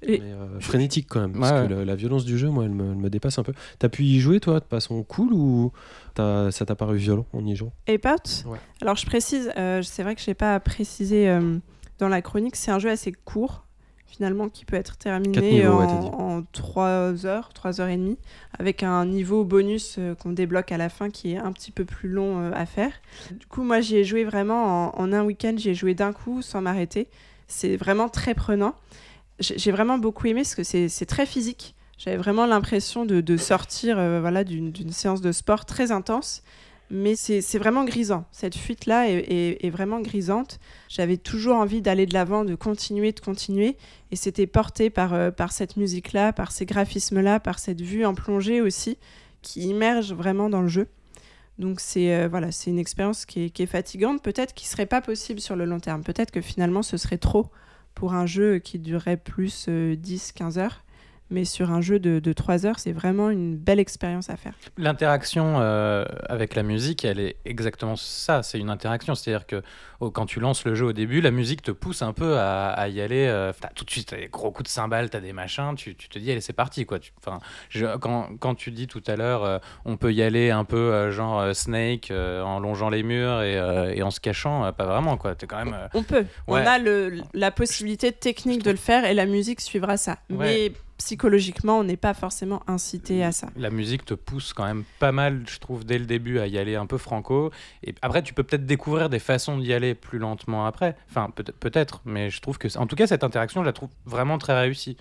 Mais 0.08 0.22
euh, 0.22 0.60
frénétique 0.60 1.08
quand 1.10 1.22
même, 1.22 1.34
parce 1.34 1.68
que 1.68 1.74
la, 1.74 1.96
violence 1.96 2.24
du 2.24 2.38
jeu, 2.38 2.50
moi, 2.50 2.64
elle 2.64 2.72
me, 2.72 3.10
dépasse 3.10 3.38
un 3.38 3.44
peu. 3.44 3.54
T'as 3.80 3.90
pu 3.90 4.04
y 4.04 4.20
jouer, 4.20 4.40
toi, 4.40 4.60
de 4.60 4.66
façon 4.66 5.04
cool, 5.04 5.34
ou 5.34 5.72
ça 6.16 6.52
t'a 6.52 6.76
paru 6.76 6.98
violent 6.98 7.26
en 7.34 7.46
y 7.46 7.56
jouant? 7.56 7.74
Et 7.88 8.00
ouais. 8.04 8.60
Alors, 8.82 8.96
je 8.96 9.06
précise, 9.06 9.52
euh, 9.58 9.82
c'est 9.82 10.04
vrai 10.04 10.16
que 10.16 10.22
je 10.22 10.30
n'ai 10.30 10.36
pas 10.36 10.60
précisé 10.60 11.30
euh, 11.30 11.58
dans 11.98 12.08
la 12.08 12.22
chronique, 12.22 12.56
c'est 12.56 12.72
un 12.72 12.80
jeu 12.80 12.90
assez 12.90 13.12
court, 13.12 13.66
finalement, 14.06 14.48
qui 14.50 14.66
peut 14.66 14.78
être 14.78 14.98
terminé 14.98 15.68
en, 15.68 16.44
3 16.54 17.26
heures, 17.26 17.50
3 17.54 17.82
heures 17.82 17.90
et 17.90 17.98
demie, 17.98 18.18
avec 18.58 18.84
un 18.84 19.06
niveau 19.06 19.44
bonus 19.44 20.00
qu'on 20.22 20.32
débloque 20.32 20.72
à 20.72 20.78
la 20.78 20.88
fin 20.88 21.10
qui 21.10 21.34
est 21.34 21.38
un 21.38 21.52
petit 21.52 21.72
peu 21.72 21.84
plus 21.84 22.08
long 22.08 22.52
à 22.54 22.66
faire. 22.66 22.94
Du 23.32 23.46
coup, 23.48 23.64
moi, 23.64 23.82
j'y 23.82 23.98
ai 23.98 24.04
joué 24.06 24.24
vraiment 24.24 24.94
en, 24.96 24.98
en 24.98 25.14
un 25.14 25.24
week-end, 25.24 25.54
j'y 25.58 25.72
ai 25.72 25.76
joué 25.76 25.94
d'un 25.94 26.14
coup, 26.14 26.42
sans 26.42 26.62
m'arrêter. 26.62 27.08
C'est 27.48 27.76
vraiment 27.76 28.10
très 28.10 28.36
prenant 28.36 28.76
j'ai 29.40 29.72
vraiment 29.72 29.98
beaucoup 29.98 30.28
aimé 30.28 30.42
parce 30.42 30.56
que 30.56 30.64
c'est 30.64 31.06
très 31.06 31.26
physique. 31.26 31.76
J'avais 31.98 32.18
vraiment 32.18 32.46
l'impression 32.46 33.06
de, 33.06 33.38
sortir 33.38 34.00
euh, 34.00 34.22
voilà, 34.22 34.44
d'une 34.44 34.92
séance 34.92 35.22
de 35.22 35.32
sport 35.32 35.66
très 35.66 35.92
intense. 35.92 36.44
Mais 36.92 37.16
c'est 37.16 37.60
vraiment 37.60 37.84
grisant. 37.84 38.26
Cette 38.32 38.56
fuite-là 38.56 39.10
est, 39.10 39.70
vraiment 39.70 40.02
grisante. 40.02 40.60
J'avais 40.88 41.18
toujours 41.18 41.58
envie 41.58 41.82
d'aller 41.82 42.08
de 42.08 42.16
l'avant, 42.16 42.46
de 42.46 42.56
continuer, 42.56 43.12
de 43.12 43.20
continuer. 43.20 43.78
Et 44.12 44.16
c'était 44.16 44.48
porté 44.48 44.90
par, 44.90 45.14
euh, 45.14 45.30
par 45.30 45.52
cette 45.52 45.78
musique-là, 45.78 46.34
par 46.34 46.52
ces 46.52 46.66
graphismes-là, 46.66 47.40
par 47.40 47.60
cette 47.60 47.82
vue 47.82 48.06
en 48.06 48.16
plongée 48.16 48.60
aussi, 48.62 48.98
qui 49.44 49.62
immerge 49.68 50.14
vraiment 50.14 50.50
dans 50.50 50.62
le 50.62 50.68
jeu. 50.68 50.88
Donc 51.60 51.80
c'est 51.80 52.16
euh, 52.16 52.28
voilà, 52.28 52.48
une 52.66 52.80
expérience 52.80 53.26
qui 53.26 53.46
est, 53.46 53.50
qui 53.52 53.64
est 53.64 53.68
fatigante, 53.68 54.24
peut-être 54.24 54.54
qui 54.54 54.66
serait 54.66 54.88
pas 54.88 55.02
possible 55.02 55.42
sur 55.42 55.56
le 55.56 55.66
long 55.66 55.80
terme. 55.80 56.04
Peut-être 56.04 56.32
que 56.32 56.42
finalement 56.42 56.82
ce 56.82 56.98
serait 56.98 57.18
trop 57.18 57.52
pour 57.96 58.14
un 58.14 58.26
jeu 58.26 58.60
qui 58.60 58.80
durerait 58.80 59.18
plus 59.18 59.68
10-15 59.68 60.58
heures. 60.58 60.84
Mais 61.32 61.46
sur 61.46 61.72
un 61.72 61.82
jeu 61.82 62.00
de, 62.00 62.20
de 62.20 62.34
3 62.34 62.66
heures, 62.66 62.80
c'est 62.80 62.92
vraiment 62.92 63.30
une 63.30 63.56
belle 63.56 63.80
expérience 63.80 64.30
à 64.30 64.36
faire. 64.36 64.54
L'interaction 64.78 65.58
euh, 65.60 66.04
avec 66.28 66.56
la 66.56 66.64
musique, 66.64 67.06
elle 67.06 67.20
est 67.20 67.36
exactement 67.46 67.96
ça, 67.96 68.42
c'est 68.42 68.58
une 68.58 68.70
interaction. 68.72 69.14
C'est-à-dire 69.14 69.46
que 69.46 69.62
oh, 70.00 70.10
quand 70.10 70.26
tu 70.26 70.40
lances 70.40 70.66
le 70.66 70.74
jeu 70.74 70.86
au 70.88 70.94
début, 70.94 71.22
la 71.22 71.30
musique 71.32 71.62
te 71.62 71.72
pousse 71.72 72.02
un 72.02 72.14
peu 72.14 72.38
à, 72.38 72.70
à 72.70 72.88
y 72.88 73.00
aller. 73.02 73.28
euh, 73.28 73.52
tout 73.76 73.86
de 73.86 73.92
suite, 73.92 74.08
t'as 74.10 74.18
des 74.18 74.28
gros 74.28 74.52
coups 74.52 74.70
de 74.70 74.74
cymbales, 74.74 75.10
t'as 75.12 75.20
des 75.20 75.34
machins, 75.34 75.76
tu, 75.76 75.96
tu 75.96 76.10
te 76.10 76.18
dis, 76.18 76.32
allez, 76.32 76.42
c'est 76.42 76.54
parti. 76.54 76.86
Quoi. 76.86 76.98
Tu, 77.00 77.12
je- 77.70 77.98
quand, 77.98 78.30
quand 78.40 78.56
tu 78.56 78.72
dis 78.72 78.88
tout 78.88 79.04
à 79.06 79.16
l'heure, 79.16 79.44
euh, 79.44 79.60
on 79.86 79.98
peut 79.98 80.12
y 80.14 80.24
aller 80.24 80.50
un 80.50 80.64
peu 80.64 81.12
genre 81.12 81.56
Snake, 81.56 82.12
en 82.12 82.60
longeant 82.60 82.90
les 82.90 83.04
murs 83.04 83.42
et, 83.44 83.54
et 83.96 84.02
en 84.04 84.10
se 84.12 84.20
cachant, 84.20 84.72
pas 84.74 84.86
vraiment. 84.86 85.18
quoi. 85.18 85.36
T'es 85.36 85.46
quand 85.48 85.64
même. 85.64 85.78
On 85.94 86.04
peut. 86.04 86.26
Ouais. 86.48 86.64
On 86.64 86.66
a 86.66 86.80
le, 86.80 87.22
la 87.34 87.52
possibilité 87.52 88.12
technique 88.12 88.64
de 88.64 88.72
le 88.72 88.78
faire 88.78 89.06
et 89.06 89.14
la 89.14 89.26
musique 89.26 89.62
suivra 89.62 89.98
ça. 89.98 90.18
Mais 90.30 90.72
psychologiquement, 91.00 91.80
on 91.80 91.84
n'est 91.84 91.98
pas 91.98 92.14
forcément 92.14 92.62
incité 92.68 93.24
à 93.24 93.32
ça. 93.32 93.48
La 93.56 93.72
musique 93.72 94.06
te 94.06 94.14
pousse 94.14 94.54
quand 94.54 94.66
même 94.66 94.84
pas 95.00 95.12
mal, 95.12 95.44
je 95.48 95.58
trouve, 95.60 95.84
dès 95.86 95.98
le 95.98 96.06
début 96.06 96.40
à 96.40 96.46
y 96.48 96.58
aller 96.58 96.76
un 96.76 96.86
peu 96.86 96.98
franco. 96.98 97.52
Et 97.84 97.96
après, 98.02 98.22
tu 98.22 98.34
peux 98.34 98.44
peut-être 98.44 98.66
découvrir 98.66 99.10
des 99.10 99.20
façons 99.20 99.58
d'y 99.58 99.74
aller 99.74 99.96
plus 99.96 100.20
lentement 100.20 100.66
après. 100.66 100.96
Enfin, 101.10 101.32
peut- 101.34 101.44
peut-être, 101.44 102.02
mais 102.06 102.30
je 102.30 102.42
trouve 102.42 102.58
que, 102.58 102.68
en 102.78 102.86
tout 102.86 102.96
cas, 102.96 103.08
cette 103.08 103.24
interaction, 103.24 103.62
je 103.62 103.66
la 103.66 103.74
trouve 103.74 103.90
vraiment 104.06 104.38
très 104.38 104.60
réussie. 104.60 104.98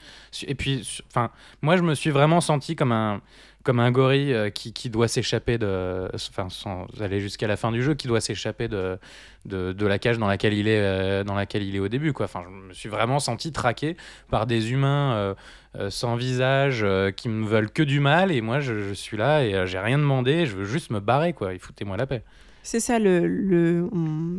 Et 0.47 0.55
puis, 0.55 1.03
enfin, 1.11 1.31
moi, 1.63 1.77
je 1.77 1.83
me 1.83 1.95
suis 1.95 2.11
vraiment 2.11 2.41
senti 2.41 2.77
comme 2.77 2.93
un 2.93 3.21
comme 3.69 3.81
un 3.81 3.91
gorille 3.91 4.33
euh, 4.33 4.49
qui, 4.49 4.73
qui 4.73 4.89
doit 4.89 5.09
s'échapper 5.09 5.59
de, 5.59 6.09
enfin, 6.15 6.49
sans 6.49 6.87
aller 7.03 7.21
jusqu'à 7.21 7.47
la 7.47 7.59
fin 7.59 7.71
du 7.71 7.83
jeu, 7.83 7.93
qui 7.93 8.09
doit 8.09 8.23
s'échapper 8.23 8.67
de, 8.67 8.99
de, 9.45 9.87
la 9.87 9.99
cage 9.99 10.17
dans 10.17 10.27
laquelle 10.27 10.55
il 10.55 10.69
est, 10.69 10.81
euh, 10.81 11.23
dans 11.23 11.35
laquelle 11.35 11.63
il 11.63 11.77
est 11.77 11.79
au 11.79 11.89
début. 11.89 12.15
Enfin, 12.19 12.45
je 12.47 12.49
me 12.49 12.73
suis 12.73 12.89
vraiment 12.89 13.19
senti 13.19 13.53
traqué 13.53 13.99
par 14.31 14.47
des 14.47 14.73
humains 14.73 15.35
euh, 15.77 15.91
sans 15.91 16.17
visage 16.17 16.83
qui 17.15 17.29
me 17.29 17.47
veulent 17.47 17.71
que 17.71 17.83
du 17.83 18.01
mal 18.01 18.33
et 18.33 18.41
moi 18.41 18.59
je, 18.61 18.95
suis 18.95 19.19
là 19.19 19.45
et 19.45 19.67
j'ai 19.67 19.79
rien 19.79 19.99
demandé 19.99 20.47
je 20.47 20.57
veux 20.57 20.65
juste 20.65 20.91
me 20.91 20.99
barrer 20.99 21.35
quoi 21.35 21.53
il 21.53 21.59
foutez-moi 21.59 21.99
la 21.99 22.07
paix 22.07 22.23
C'est 22.63 22.81
ça, 22.81 22.99
le, 22.99 23.27
le, 23.27 23.87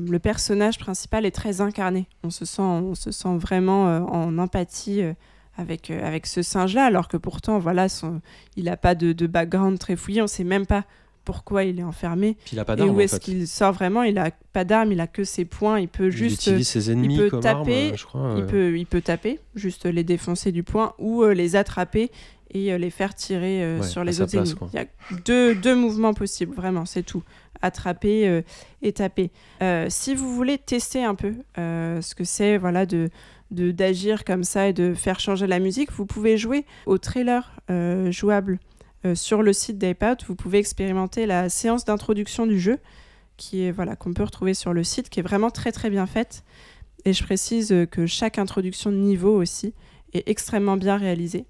le 0.09 0.19
personnage 0.19 0.80
principal 0.80 1.27
est 1.27 1.36
très 1.36 1.61
incarné. 1.61 2.07
On 2.23 2.32
se 2.32 2.45
sent, 2.45 2.63
on 2.63 2.95
se 2.95 3.11
sent 3.11 3.38
vraiment 3.38 3.84
en 4.11 4.39
empathie 4.39 5.03
avec, 5.60 5.91
euh, 5.91 6.05
avec 6.07 6.26
ce 6.26 6.41
singe-là, 6.41 6.86
alors 6.86 7.07
que 7.07 7.18
pourtant, 7.18 7.60
voilà, 7.60 7.89
son, 7.89 8.22
il 8.55 8.66
n'a 8.66 8.78
pas 8.78 8.95
de, 8.95 9.12
de 9.14 9.28
background 9.28 9.78
très 9.80 9.95
fouillé, 9.95 10.22
on 10.22 10.26
ne 10.26 10.28
sait 10.30 10.43
même 10.43 10.66
pas 10.66 10.86
pourquoi 11.26 11.64
il 11.64 11.80
est 11.80 11.84
enfermé. 11.84 12.38
Puis 12.45 12.55
il 12.55 12.60
a 12.60 12.66
pas 12.66 12.76
Et 12.78 12.82
où 12.82 12.95
en 12.95 12.99
est-ce 12.99 13.16
fait. 13.16 13.22
qu'il 13.22 13.47
sort 13.47 13.74
vraiment 13.74 14.01
Il 14.03 14.18
a 14.18 14.32
pas 14.53 14.64
d'arme, 14.64 14.91
il 14.93 14.99
a 15.01 15.05
que 15.07 15.24
ses 15.24 15.45
poings, 15.45 15.80
il 15.80 15.88
peut 15.88 16.05
Il 16.07 16.12
juste... 16.12 16.47
utilise 16.47 16.68
ses 16.68 16.91
ennemis 16.91 17.18
peut 17.18 17.30
comme 17.30 17.41
taper, 17.41 17.88
arme, 17.89 17.97
je 17.97 18.05
crois. 18.05 18.36
Il 18.38 18.45
peut, 18.45 18.78
il 18.78 18.86
peut 18.86 19.01
taper, 19.01 19.39
juste 19.53 19.86
les 19.86 20.03
défoncer 20.03 20.51
du 20.51 20.64
poing, 20.64 20.93
ou 20.97 21.24
euh, 21.24 21.34
les 21.34 21.55
attraper 21.55 22.10
et 22.51 22.74
euh, 22.74 22.78
les 22.80 22.89
faire 22.89 23.14
tirer 23.14 23.78
Ouais, 23.78 23.86
sur 23.86 24.03
les 24.03 24.22
autres 24.22 24.32
place, 24.32 24.47
ennemis. 24.47 24.57
quoi. 24.57 24.70
Il 24.74 24.78
y 24.78 24.80
a 24.82 24.86
deux, 25.26 25.53
deux 25.53 25.76
mouvements 25.76 26.14
possibles, 26.16 26.55
vraiment, 26.55 26.86
c'est 26.86 27.03
tout. 27.03 27.22
Attraper 27.62 28.41
et 28.82 28.93
taper. 28.93 29.32
Si 29.89 30.16
vous 30.16 30.34
voulez 30.34 30.57
tester 30.57 31.03
un 31.03 31.14
peu 31.16 31.34
ce 31.57 32.16
que 32.16 32.24
c'est 32.24 32.57
voilà, 32.57 32.86
de 32.86 33.10
de- 33.51 33.71
d'agir 33.71 34.23
comme 34.25 34.43
ça 34.43 34.67
et 34.67 34.73
de 34.73 34.93
faire 34.93 35.19
changer 35.19 35.47
la 35.47 35.59
musique, 35.59 35.91
vous 35.91 36.05
pouvez 36.05 36.37
jouer 36.37 36.65
au 36.85 36.97
trailer 36.97 37.51
euh, 37.69 38.11
jouable 38.11 38.59
euh, 39.05 39.15
sur 39.15 39.41
le 39.43 39.53
site 39.53 39.77
d'Apeout. 39.77 40.25
Vous 40.27 40.35
pouvez 40.35 40.59
expérimenter 40.59 41.25
la 41.25 41.49
séance 41.49 41.85
d'introduction 41.85 42.45
du 42.45 42.59
jeu 42.59 42.77
qui 43.37 43.71
voilà 43.71 43.95
qu'on 43.95 44.13
peut 44.13 44.23
retrouver 44.23 44.53
sur 44.53 44.73
le 44.73 44.83
site, 44.83 45.09
qui 45.09 45.19
est 45.21 45.23
vraiment 45.23 45.49
très 45.51 45.71
très 45.71 45.89
bien 45.89 46.05
faite. 46.05 46.43
Et 47.05 47.13
je 47.13 47.23
précise 47.23 47.71
euh, 47.71 47.85
que 47.85 48.05
chaque 48.05 48.37
introduction 48.37 48.91
de 48.91 48.97
niveau 48.97 49.35
aussi 49.41 49.73
est 50.13 50.27
extrêmement 50.27 50.75
bien 50.77 50.97
réalisée. 50.97 51.45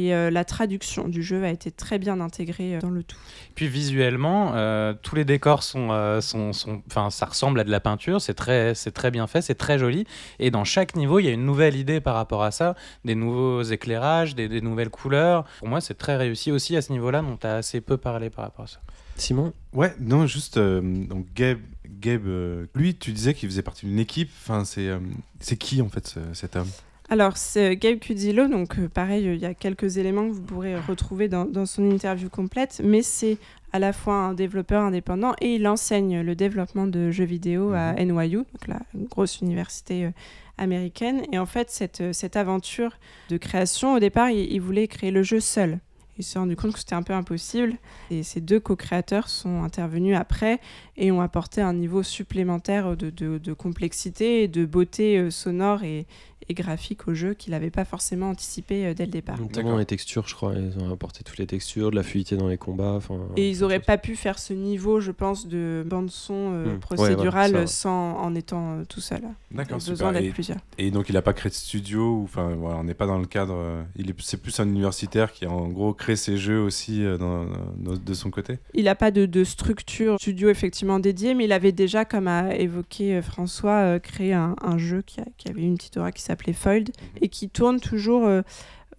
Et 0.00 0.14
euh, 0.14 0.30
la 0.30 0.44
traduction 0.44 1.08
du 1.08 1.24
jeu 1.24 1.42
a 1.42 1.50
été 1.50 1.72
très 1.72 1.98
bien 1.98 2.20
intégrée 2.20 2.76
euh, 2.76 2.80
dans 2.80 2.90
le 2.90 3.02
tout. 3.02 3.16
puis 3.56 3.66
visuellement 3.66 4.52
euh, 4.54 4.94
tous 5.02 5.16
les 5.16 5.24
décors 5.24 5.64
sont 5.64 5.88
euh, 5.90 6.20
sont 6.20 6.52
ça 6.52 7.26
ressemble 7.26 7.58
à 7.58 7.64
de 7.64 7.70
la 7.70 7.80
peinture 7.80 8.20
c'est 8.20 8.34
très 8.34 8.76
c'est 8.76 8.92
très 8.92 9.10
bien 9.10 9.26
fait 9.26 9.42
c'est 9.42 9.56
très 9.56 9.76
joli. 9.76 10.06
Et 10.38 10.52
dans 10.52 10.62
chaque 10.62 10.94
niveau 10.94 11.18
il 11.18 11.24
y 11.26 11.28
a 11.28 11.32
une 11.32 11.44
nouvelle 11.44 11.74
idée 11.74 12.00
par 12.00 12.14
rapport 12.14 12.44
à 12.44 12.52
ça 12.52 12.76
des 13.04 13.16
nouveaux 13.16 13.62
éclairages 13.62 14.36
des, 14.36 14.48
des 14.48 14.60
nouvelles 14.60 14.90
couleurs. 14.90 15.44
Pour 15.58 15.66
moi 15.68 15.80
c'est 15.80 15.98
très 15.98 16.16
réussi 16.16 16.52
aussi 16.52 16.76
à 16.76 16.82
ce 16.82 16.92
niveau 16.92 17.10
là 17.10 17.20
dont 17.20 17.36
tu 17.36 17.46
as 17.48 17.56
assez 17.56 17.80
peu 17.80 17.96
parlé 17.96 18.30
par 18.30 18.44
rapport 18.44 18.66
à 18.66 18.68
ça. 18.68 18.78
Simon? 19.16 19.52
Ouais, 19.72 19.92
non, 19.98 20.28
juste 20.28 20.58
euh, 20.58 20.80
donc 20.80 21.26
Gabe, 21.34 21.58
Gabe 22.00 22.26
euh, 22.28 22.66
lui, 22.76 22.94
tu 22.94 23.10
disais 23.10 23.34
qu'il 23.34 23.48
faisait 23.48 23.62
partie 23.62 23.84
d'une 23.86 23.98
équipe. 23.98 24.30
Enfin, 24.44 24.64
c'est 24.64 24.86
euh, 24.86 25.00
c'est 25.40 25.56
qui 25.56 25.82
en 25.82 25.88
fait 25.88 26.06
ce- 26.06 26.20
cet 26.34 26.54
homme? 26.54 26.68
Alors, 27.10 27.38
c'est 27.38 27.74
Gabe 27.76 27.98
Cudillo, 28.00 28.48
donc 28.48 28.78
euh, 28.78 28.86
pareil, 28.88 29.26
euh, 29.28 29.34
il 29.34 29.40
y 29.40 29.46
a 29.46 29.54
quelques 29.54 29.96
éléments 29.96 30.28
que 30.28 30.32
vous 30.34 30.42
pourrez 30.42 30.78
retrouver 30.78 31.28
dans, 31.28 31.46
dans 31.46 31.64
son 31.64 31.90
interview 31.90 32.28
complète, 32.28 32.82
mais 32.84 33.00
c'est 33.02 33.38
à 33.72 33.78
la 33.78 33.94
fois 33.94 34.14
un 34.14 34.34
développeur 34.34 34.82
indépendant 34.82 35.34
et 35.40 35.54
il 35.54 35.66
enseigne 35.66 36.20
le 36.20 36.34
développement 36.34 36.86
de 36.86 37.10
jeux 37.10 37.24
vidéo 37.24 37.72
à 37.72 37.94
NYU, 37.94 38.36
donc 38.36 38.66
la 38.66 38.80
grosse 39.10 39.40
université 39.40 40.04
euh, 40.04 40.10
américaine. 40.58 41.22
Et 41.32 41.38
en 41.38 41.46
fait, 41.46 41.70
cette, 41.70 42.12
cette 42.12 42.36
aventure 42.36 42.98
de 43.30 43.38
création, 43.38 43.94
au 43.94 44.00
départ, 44.00 44.28
il, 44.30 44.52
il 44.52 44.60
voulait 44.60 44.86
créer 44.86 45.10
le 45.10 45.22
jeu 45.22 45.40
seul. 45.40 45.78
Il 46.18 46.24
s'est 46.24 46.40
rendu 46.40 46.56
compte 46.56 46.72
que 46.72 46.80
c'était 46.80 46.96
un 46.96 47.04
peu 47.04 47.12
impossible. 47.12 47.74
Et 48.10 48.24
ces 48.24 48.40
deux 48.40 48.58
co-créateurs 48.58 49.28
sont 49.28 49.62
intervenus 49.62 50.16
après 50.16 50.58
et 50.96 51.12
ont 51.12 51.20
apporté 51.20 51.60
un 51.60 51.72
niveau 51.74 52.02
supplémentaire 52.02 52.96
de, 52.96 53.08
de- 53.10 53.38
de 53.38 53.52
complexité 53.52 54.42
et 54.42 54.48
de 54.48 54.66
beauté 54.66 55.30
sonore 55.30 55.84
et, 55.84 56.06
et 56.48 56.54
graphique 56.54 57.08
au 57.08 57.14
jeu 57.14 57.34
qu'il 57.34 57.50
n'avait 57.52 57.70
pas 57.70 57.84
forcément 57.84 58.30
anticipé 58.30 58.86
euh, 58.86 58.94
dès 58.94 59.04
le 59.06 59.10
départ. 59.12 59.38
Notamment 59.40 59.76
les 59.76 59.84
textures, 59.86 60.26
je 60.28 60.34
crois. 60.34 60.54
Ils 60.54 60.78
ont 60.82 60.92
apporté 60.92 61.22
toutes 61.24 61.38
les 61.38 61.46
textures, 61.46 61.90
de 61.90 61.96
la 61.96 62.02
fluidité 62.02 62.36
dans 62.36 62.48
les 62.48 62.56
combats. 62.58 62.98
Et 63.36 63.50
ils 63.50 63.60
n'auraient 63.60 63.80
pas 63.80 63.98
pu 63.98 64.16
faire 64.16 64.38
ce 64.38 64.52
niveau, 64.52 65.00
je 65.00 65.10
pense, 65.10 65.46
de 65.46 65.84
bande-son 65.86 66.34
euh, 66.52 66.64
Hmm. 66.66 66.68
Ouais, 66.70 66.78
procédurale 66.78 67.52
ça, 67.52 67.66
sans, 67.66 68.16
en 68.18 68.34
étant 68.34 68.78
euh, 68.78 68.84
tout 68.88 69.00
seul. 69.00 69.20
D'accord, 69.50 69.78
besoin 69.78 69.94
super. 69.96 70.12
d'être 70.12 70.24
Et, 70.24 70.30
plusieurs. 70.30 70.58
et 70.78 70.90
donc 70.90 71.08
il 71.08 71.16
a 71.16 71.22
pas 71.22 71.32
créé 71.32 71.50
de 71.50 71.54
studio 71.54 72.20
enfin 72.24 72.54
voilà, 72.54 72.76
on 72.78 72.84
n'est 72.84 72.94
pas 72.94 73.06
dans 73.06 73.18
le 73.18 73.26
cadre. 73.26 73.54
euh, 73.54 73.82
il 73.96 74.10
est 74.10 74.14
c'est 74.20 74.36
plus 74.42 74.58
un 74.60 74.68
universitaire 74.68 75.32
qui 75.32 75.46
en 75.46 75.68
gros 75.68 75.94
crée 75.94 76.16
ses 76.16 76.36
jeux 76.36 76.60
aussi 76.60 77.04
euh, 77.04 77.16
dans- 77.18 77.44
dans- 77.76 77.96
de 77.96 78.14
son 78.14 78.30
côté? 78.30 78.58
Il 78.74 78.84
n'a 78.84 78.94
pas 78.94 79.10
de, 79.10 79.26
de 79.26 79.44
structure 79.44 80.16
studio 80.18 80.48
effectivement 80.50 80.98
dédiée, 80.98 81.34
mais 81.34 81.44
il 81.44 81.52
avait 81.52 81.72
déjà, 81.72 82.04
comme 82.04 82.26
a 82.28 82.54
évoqué 82.56 83.20
François, 83.22 83.78
euh, 83.80 83.98
créé 83.98 84.32
un, 84.32 84.56
un 84.62 84.78
jeu 84.78 85.02
qui, 85.06 85.20
a- 85.20 85.26
qui 85.36 85.48
avait 85.48 85.62
une 85.62 85.76
petite 85.76 85.96
aura 85.96 86.12
qui 86.12 86.22
s'appelait 86.38 86.52
Fold 86.52 86.90
et 87.20 87.28
qui 87.28 87.48
tourne 87.48 87.80
toujours 87.80 88.26
euh, 88.26 88.42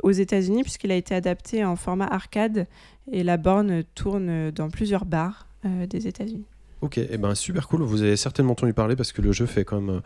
aux 0.03 0.11
États-Unis 0.11 0.63
puisqu'il 0.63 0.91
a 0.91 0.95
été 0.95 1.15
adapté 1.15 1.63
en 1.63 1.75
format 1.75 2.07
arcade 2.07 2.67
et 3.11 3.23
la 3.23 3.37
borne 3.37 3.83
tourne 3.95 4.51
dans 4.51 4.69
plusieurs 4.69 5.05
bars 5.05 5.47
euh, 5.65 5.87
des 5.87 6.07
États-Unis. 6.07 6.45
Ok, 6.81 6.97
et 6.97 7.17
ben 7.17 7.35
super 7.35 7.67
cool. 7.67 7.81
Vous 7.81 8.03
avez 8.03 8.15
certainement 8.15 8.53
entendu 8.53 8.73
parler 8.73 8.95
parce 8.95 9.11
que 9.11 9.21
le 9.21 9.33
jeu 9.33 9.45
fait 9.45 9.65
quand 9.65 9.81
même 9.81 10.01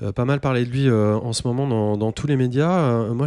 euh, 0.00 0.12
pas 0.12 0.24
mal 0.24 0.40
parler 0.40 0.64
de 0.64 0.70
lui 0.70 0.88
euh, 0.88 1.14
en 1.14 1.34
ce 1.34 1.46
moment 1.46 1.66
dans, 1.66 1.98
dans 1.98 2.10
tous 2.10 2.26
les 2.26 2.36
médias. 2.36 2.70
Euh, 2.70 3.12
moi, 3.12 3.26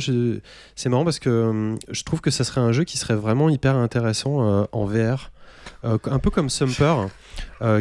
c'est 0.75 0.89
marrant 0.89 1.03
parce 1.03 1.19
que 1.19 1.75
je 1.89 2.03
trouve 2.03 2.19
que 2.19 2.31
ça 2.31 2.43
serait 2.43 2.61
un 2.61 2.71
jeu 2.71 2.85
qui 2.85 2.97
serait 2.97 3.15
vraiment 3.15 3.49
hyper 3.49 3.75
intéressant 3.75 4.67
en 4.71 4.85
VR. 4.85 5.31
Un 5.83 6.19
peu 6.19 6.29
comme 6.31 6.49
Sumper, 6.49 7.07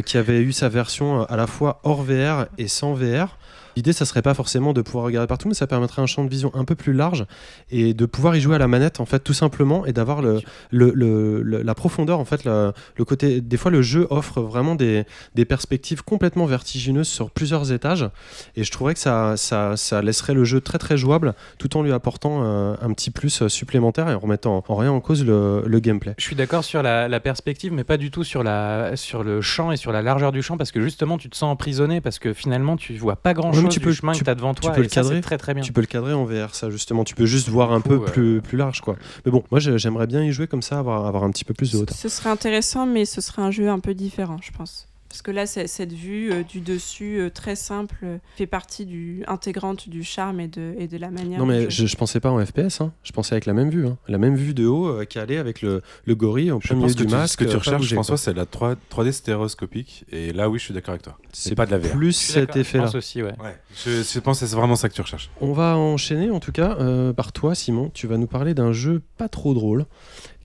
qui 0.05 0.17
avait 0.17 0.41
eu 0.41 0.51
sa 0.51 0.69
version 0.69 1.23
à 1.23 1.35
la 1.35 1.47
fois 1.47 1.81
hors 1.83 2.03
VR 2.03 2.45
et 2.57 2.67
sans 2.67 2.93
VR. 2.93 3.38
L'idée, 3.79 3.93
ça 3.93 4.03
serait 4.03 4.21
pas 4.21 4.33
forcément 4.33 4.73
de 4.73 4.81
pouvoir 4.81 5.05
regarder 5.05 5.25
partout, 5.27 5.47
mais 5.47 5.53
ça 5.53 5.65
permettrait 5.65 6.01
un 6.01 6.05
champ 6.05 6.25
de 6.25 6.29
vision 6.29 6.51
un 6.53 6.65
peu 6.65 6.75
plus 6.75 6.91
large 6.91 7.25
et 7.71 7.93
de 7.93 8.05
pouvoir 8.05 8.35
y 8.35 8.41
jouer 8.41 8.55
à 8.55 8.57
la 8.57 8.67
manette, 8.67 8.99
en 8.99 9.05
fait, 9.05 9.19
tout 9.19 9.31
simplement, 9.33 9.85
et 9.85 9.93
d'avoir 9.93 10.21
le, 10.21 10.41
le, 10.69 10.91
le- 10.93 11.41
la 11.61 11.75
profondeur, 11.75 12.19
en 12.19 12.25
fait, 12.25 12.43
le 12.43 12.73
côté. 13.05 13.39
Des 13.39 13.55
fois, 13.55 13.71
le 13.71 13.81
jeu 13.81 14.05
offre 14.09 14.41
vraiment 14.41 14.75
des, 14.75 15.05
des 15.35 15.45
perspectives 15.45 16.03
complètement 16.03 16.45
vertigineuses 16.45 17.07
sur 17.07 17.31
plusieurs 17.31 17.71
étages, 17.71 18.09
et 18.57 18.65
je 18.65 18.71
trouverais 18.73 18.95
que 18.95 18.99
ça, 18.99 19.37
ça, 19.37 19.77
ça 19.77 20.01
laisserait 20.01 20.33
le 20.33 20.43
jeu 20.43 20.59
très 20.59 20.77
très 20.77 20.97
jouable, 20.97 21.33
tout 21.57 21.77
en 21.77 21.81
lui 21.81 21.93
apportant 21.93 22.43
euh, 22.43 22.75
un 22.81 22.91
petit 22.91 23.11
plus 23.11 23.43
euh, 23.43 23.47
supplémentaire 23.47 24.09
et 24.09 24.13
en 24.13 24.19
remettant 24.19 24.61
en 24.67 24.75
rien 24.75 24.91
en 24.91 24.99
cause 24.99 25.23
le, 25.23 25.63
gameplay. 25.79 26.15
Je 26.17 26.23
suis 26.25 26.35
d'accord 26.35 26.65
sur 26.65 26.83
la, 26.83 27.19
perspective, 27.21 27.71
mais 27.71 27.85
pas 27.85 27.95
du 27.95 28.11
tout 28.11 28.25
sur, 28.25 28.43
la, 28.43 28.97
sur 28.97 29.23
le 29.23 29.39
champ 29.39 29.71
et 29.71 29.77
sur 29.77 29.93
la 29.93 30.01
largeur 30.01 30.33
du 30.33 30.41
champ, 30.43 30.57
parce 30.57 30.73
que 30.73 30.81
justement, 30.81 31.17
tu 31.17 31.29
te 31.29 31.37
sens 31.37 31.49
emprisonné, 31.49 32.01
parce 32.01 32.19
que 32.19 32.33
finalement, 32.33 32.75
tu 32.75 32.97
vois 32.97 33.15
pas 33.15 33.29
Oui, 33.29 33.35
grand-chose. 33.35 33.68
Chose 33.69 33.73
tu 33.75 33.79
du 33.79 33.85
peux- 33.85 33.93
chemin 33.93 34.11
tu- 34.13 34.19
que 34.19 34.25
tu 34.25 34.29
as 34.29 34.35
devant 34.35 34.53
tu 34.53 34.61
toi. 34.61 34.71
peux 34.71 34.79
et 34.81 34.83
le 34.83 34.89
cadrer. 34.89 35.21
très 35.21 35.37
très 35.37 35.53
bien. 35.53 35.63
Tu 35.63 35.71
peux 35.71 35.81
le 35.81 35.87
cadrer 35.87 36.13
en 36.13 36.25
VR, 36.25 36.53
ça 36.55 36.69
justement. 36.69 37.03
Tu 37.03 37.15
peux 37.15 37.25
juste 37.25 37.47
voir 37.49 37.71
un 37.71 37.79
coup, 37.81 37.89
peu 37.89 37.95
euh, 37.95 37.99
plus, 37.99 38.41
plus 38.41 38.57
large, 38.57 38.81
quoi. 38.81 38.95
Mais 39.25 39.31
bon, 39.31 39.43
moi, 39.51 39.59
je- 39.61 39.77
j'aimerais 39.77 40.07
bien 40.07 40.23
y 40.23 40.31
jouer 40.31 40.47
comme 40.47 40.61
ça, 40.61 40.79
avoir, 40.79 41.05
avoir 41.05 41.23
un 41.23 41.31
petit 41.31 41.45
peu 41.45 41.53
plus 41.53 41.71
de 41.71 41.77
hauteur. 41.77 41.95
Ce 41.97 42.09
serait 42.09 42.29
intéressant, 42.29 42.85
mais 42.85 43.05
ce 43.05 43.21
serait 43.21 43.41
un 43.41 43.51
jeu 43.51 43.69
un 43.69 43.79
peu 43.79 43.93
différent, 43.93 44.37
je 44.41 44.51
pense. 44.51 44.87
Parce 45.09 45.23
que 45.23 45.31
là, 45.31 45.47
cette 45.47 45.91
vue 45.91 46.31
euh, 46.31 46.43
du 46.43 46.61
dessus, 46.61 47.19
euh, 47.19 47.29
très 47.31 47.55
simple, 47.55 47.95
euh, 48.03 48.17
fait 48.35 48.45
partie 48.45 48.85
du, 48.85 49.23
intégrante 49.27 49.89
du 49.89 50.03
charme 50.03 50.39
et 50.39 50.47
de, 50.47 50.75
et 50.77 50.87
de 50.87 50.97
la 50.97 51.09
manière. 51.09 51.39
Non, 51.39 51.47
mais 51.47 51.67
je, 51.71 51.87
je 51.87 51.95
pensais 51.95 52.19
pas 52.19 52.29
en 52.29 52.45
FPS, 52.45 52.79
hein. 52.81 52.93
je 53.01 53.11
pensais 53.11 53.33
avec 53.33 53.47
la 53.47 53.53
même 53.53 53.71
vue. 53.71 53.87
hein. 53.87 53.97
La 54.07 54.19
même 54.19 54.35
vue 54.35 54.53
de 54.53 54.67
haut 54.67 54.87
euh, 54.87 55.05
qui 55.05 55.17
allait 55.17 55.37
avec 55.39 55.63
le, 55.63 55.81
le 56.05 56.15
gorille 56.15 56.51
au 56.51 56.59
Je 56.61 56.67
plein 56.67 56.75
milieu 56.75 56.87
pense 56.89 56.95
que 56.95 57.01
du 57.01 57.07
tu- 57.07 57.15
masque. 57.15 57.31
ce 57.31 57.37
que 57.45 57.49
tu 57.49 57.57
recherches, 57.57 57.77
bouger, 57.81 57.95
François, 57.95 58.17
c'est 58.17 58.33
la 58.35 58.45
3, 58.45 58.75
3D 58.91 59.11
stéréoscopique. 59.11 60.05
Et 60.11 60.31
là, 60.31 60.47
oui, 60.47 60.59
je 60.59 60.65
suis 60.65 60.73
d'accord 60.75 60.91
avec 60.91 61.01
toi. 61.01 61.17
C'est 61.33 61.55
pas 61.55 61.65
de 61.65 61.71
la 61.71 61.79
VR. 61.79 61.89
plus 61.89 62.11
cet 62.13 62.53
je 62.53 62.59
effet-là. 62.59 62.83
pense 62.85 62.95
aussi, 62.95 63.23
ouais. 63.23 63.33
Ouais, 63.43 63.57
je, 63.83 64.03
je 64.03 64.19
pense 64.19 64.39
que 64.39 64.45
c'est 64.45 64.55
vraiment 64.55 64.75
ça 64.75 64.89
que 64.89 64.93
tu 64.93 65.01
recherches. 65.01 65.31
On 65.41 65.53
va 65.53 65.75
enchaîner 65.75 66.29
en 66.29 66.39
tout 66.39 66.51
cas 66.51 66.77
euh, 66.79 67.13
par 67.13 67.31
toi, 67.31 67.55
Simon. 67.55 67.89
Tu 67.95 68.05
vas 68.05 68.17
nous 68.17 68.27
parler 68.27 68.53
d'un 68.53 68.73
jeu 68.73 69.01
pas 69.17 69.27
trop 69.27 69.55
drôle 69.55 69.85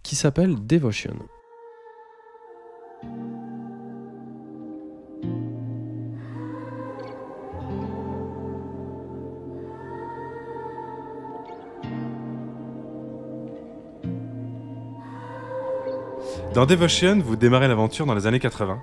qui 0.03 0.17
s'appelle 0.17 0.57
Devotion. 0.67 1.15
Dans 16.55 16.67
Devotion, 16.67 17.19
vous 17.19 17.35
démarrez 17.35 17.67
l'aventure 17.67 18.07
dans 18.07 18.15
les 18.15 18.29
années 18.29 18.39
80, 18.39 18.81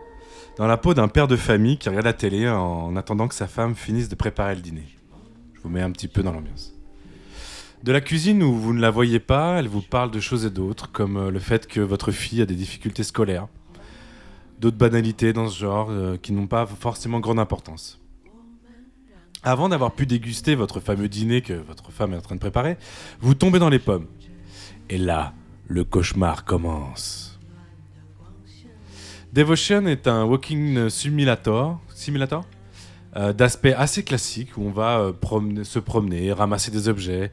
dans 0.57 0.67
la 0.67 0.75
peau 0.75 0.93
d'un 0.93 1.07
père 1.07 1.29
de 1.29 1.37
famille 1.37 1.77
qui 1.77 1.87
regarde 1.87 2.05
la 2.05 2.11
télé 2.11 2.49
en 2.49 2.97
attendant 2.97 3.29
que 3.29 3.33
sa 3.33 3.47
femme 3.47 3.75
finisse 3.75 4.09
de 4.09 4.15
préparer 4.15 4.55
le 4.55 4.61
dîner. 4.61 4.83
Je 5.53 5.61
vous 5.61 5.69
mets 5.69 5.81
un 5.81 5.91
petit 5.91 6.09
peu 6.09 6.21
dans 6.21 6.33
l'ambiance. 6.33 6.73
De 7.81 7.93
la 7.93 8.01
cuisine 8.01 8.43
où 8.43 8.53
vous 8.53 8.73
ne 8.73 8.81
la 8.81 8.91
voyez 8.91 9.21
pas, 9.21 9.57
elle 9.57 9.69
vous 9.69 9.81
parle 9.81 10.11
de 10.11 10.19
choses 10.19 10.45
et 10.45 10.49
d'autres, 10.49 10.91
comme 10.91 11.15
euh, 11.15 11.31
le 11.31 11.39
fait 11.39 11.65
que 11.65 11.79
votre 11.79 12.11
fille 12.11 12.41
a 12.41 12.45
des 12.45 12.55
difficultés 12.55 13.03
scolaires, 13.03 13.47
d'autres 14.59 14.77
banalités 14.77 15.31
dans 15.31 15.47
ce 15.47 15.57
genre 15.57 15.87
euh, 15.91 16.17
qui 16.21 16.33
n'ont 16.33 16.47
pas 16.47 16.65
forcément 16.65 17.21
grande 17.21 17.39
importance. 17.39 18.01
Avant 19.43 19.69
d'avoir 19.69 19.93
pu 19.93 20.05
déguster 20.05 20.55
votre 20.55 20.81
fameux 20.81 21.07
dîner 21.07 21.41
que 21.41 21.53
votre 21.53 21.89
femme 21.93 22.11
est 22.11 22.17
en 22.17 22.21
train 22.21 22.35
de 22.35 22.41
préparer, 22.41 22.75
vous 23.21 23.33
tombez 23.33 23.59
dans 23.59 23.69
les 23.69 23.79
pommes. 23.79 24.07
Et 24.89 24.97
là, 24.97 25.33
le 25.67 25.85
cauchemar 25.85 26.43
commence. 26.43 27.30
Devotion 29.33 29.87
est 29.87 30.09
un 30.09 30.25
walking 30.25 30.89
simulator, 30.89 31.79
simulator 31.95 32.43
euh, 33.15 33.31
d'aspect 33.31 33.73
assez 33.73 34.03
classique 34.03 34.57
où 34.57 34.63
on 34.63 34.71
va 34.71 34.99
euh, 34.99 35.63
se 35.63 35.79
promener, 35.79 36.33
ramasser 36.33 36.69
des 36.69 36.89
objets 36.89 37.31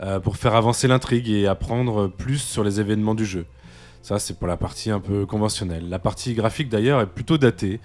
euh, 0.00 0.20
pour 0.20 0.36
faire 0.36 0.54
avancer 0.54 0.86
l'intrigue 0.86 1.28
et 1.28 1.48
apprendre 1.48 2.06
plus 2.06 2.38
sur 2.38 2.62
les 2.62 2.78
événements 2.78 3.16
du 3.16 3.24
jeu. 3.24 3.46
Ça, 4.00 4.20
c'est 4.20 4.38
pour 4.38 4.46
la 4.46 4.56
partie 4.56 4.92
un 4.92 5.00
peu 5.00 5.26
conventionnelle. 5.26 5.88
La 5.88 5.98
partie 5.98 6.34
graphique 6.34 6.68
d'ailleurs 6.68 7.00
est 7.00 7.06
plutôt 7.06 7.36
datée. 7.36 7.80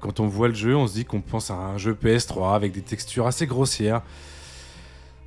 Quand 0.00 0.20
on 0.20 0.26
voit 0.26 0.48
le 0.48 0.54
jeu, 0.54 0.74
on 0.74 0.86
se 0.86 0.94
dit 0.94 1.04
qu'on 1.04 1.20
pense 1.20 1.50
à 1.50 1.54
un 1.54 1.76
jeu 1.76 1.92
PS3 1.92 2.54
avec 2.54 2.72
des 2.72 2.80
textures 2.80 3.26
assez 3.26 3.46
grossières. 3.46 4.00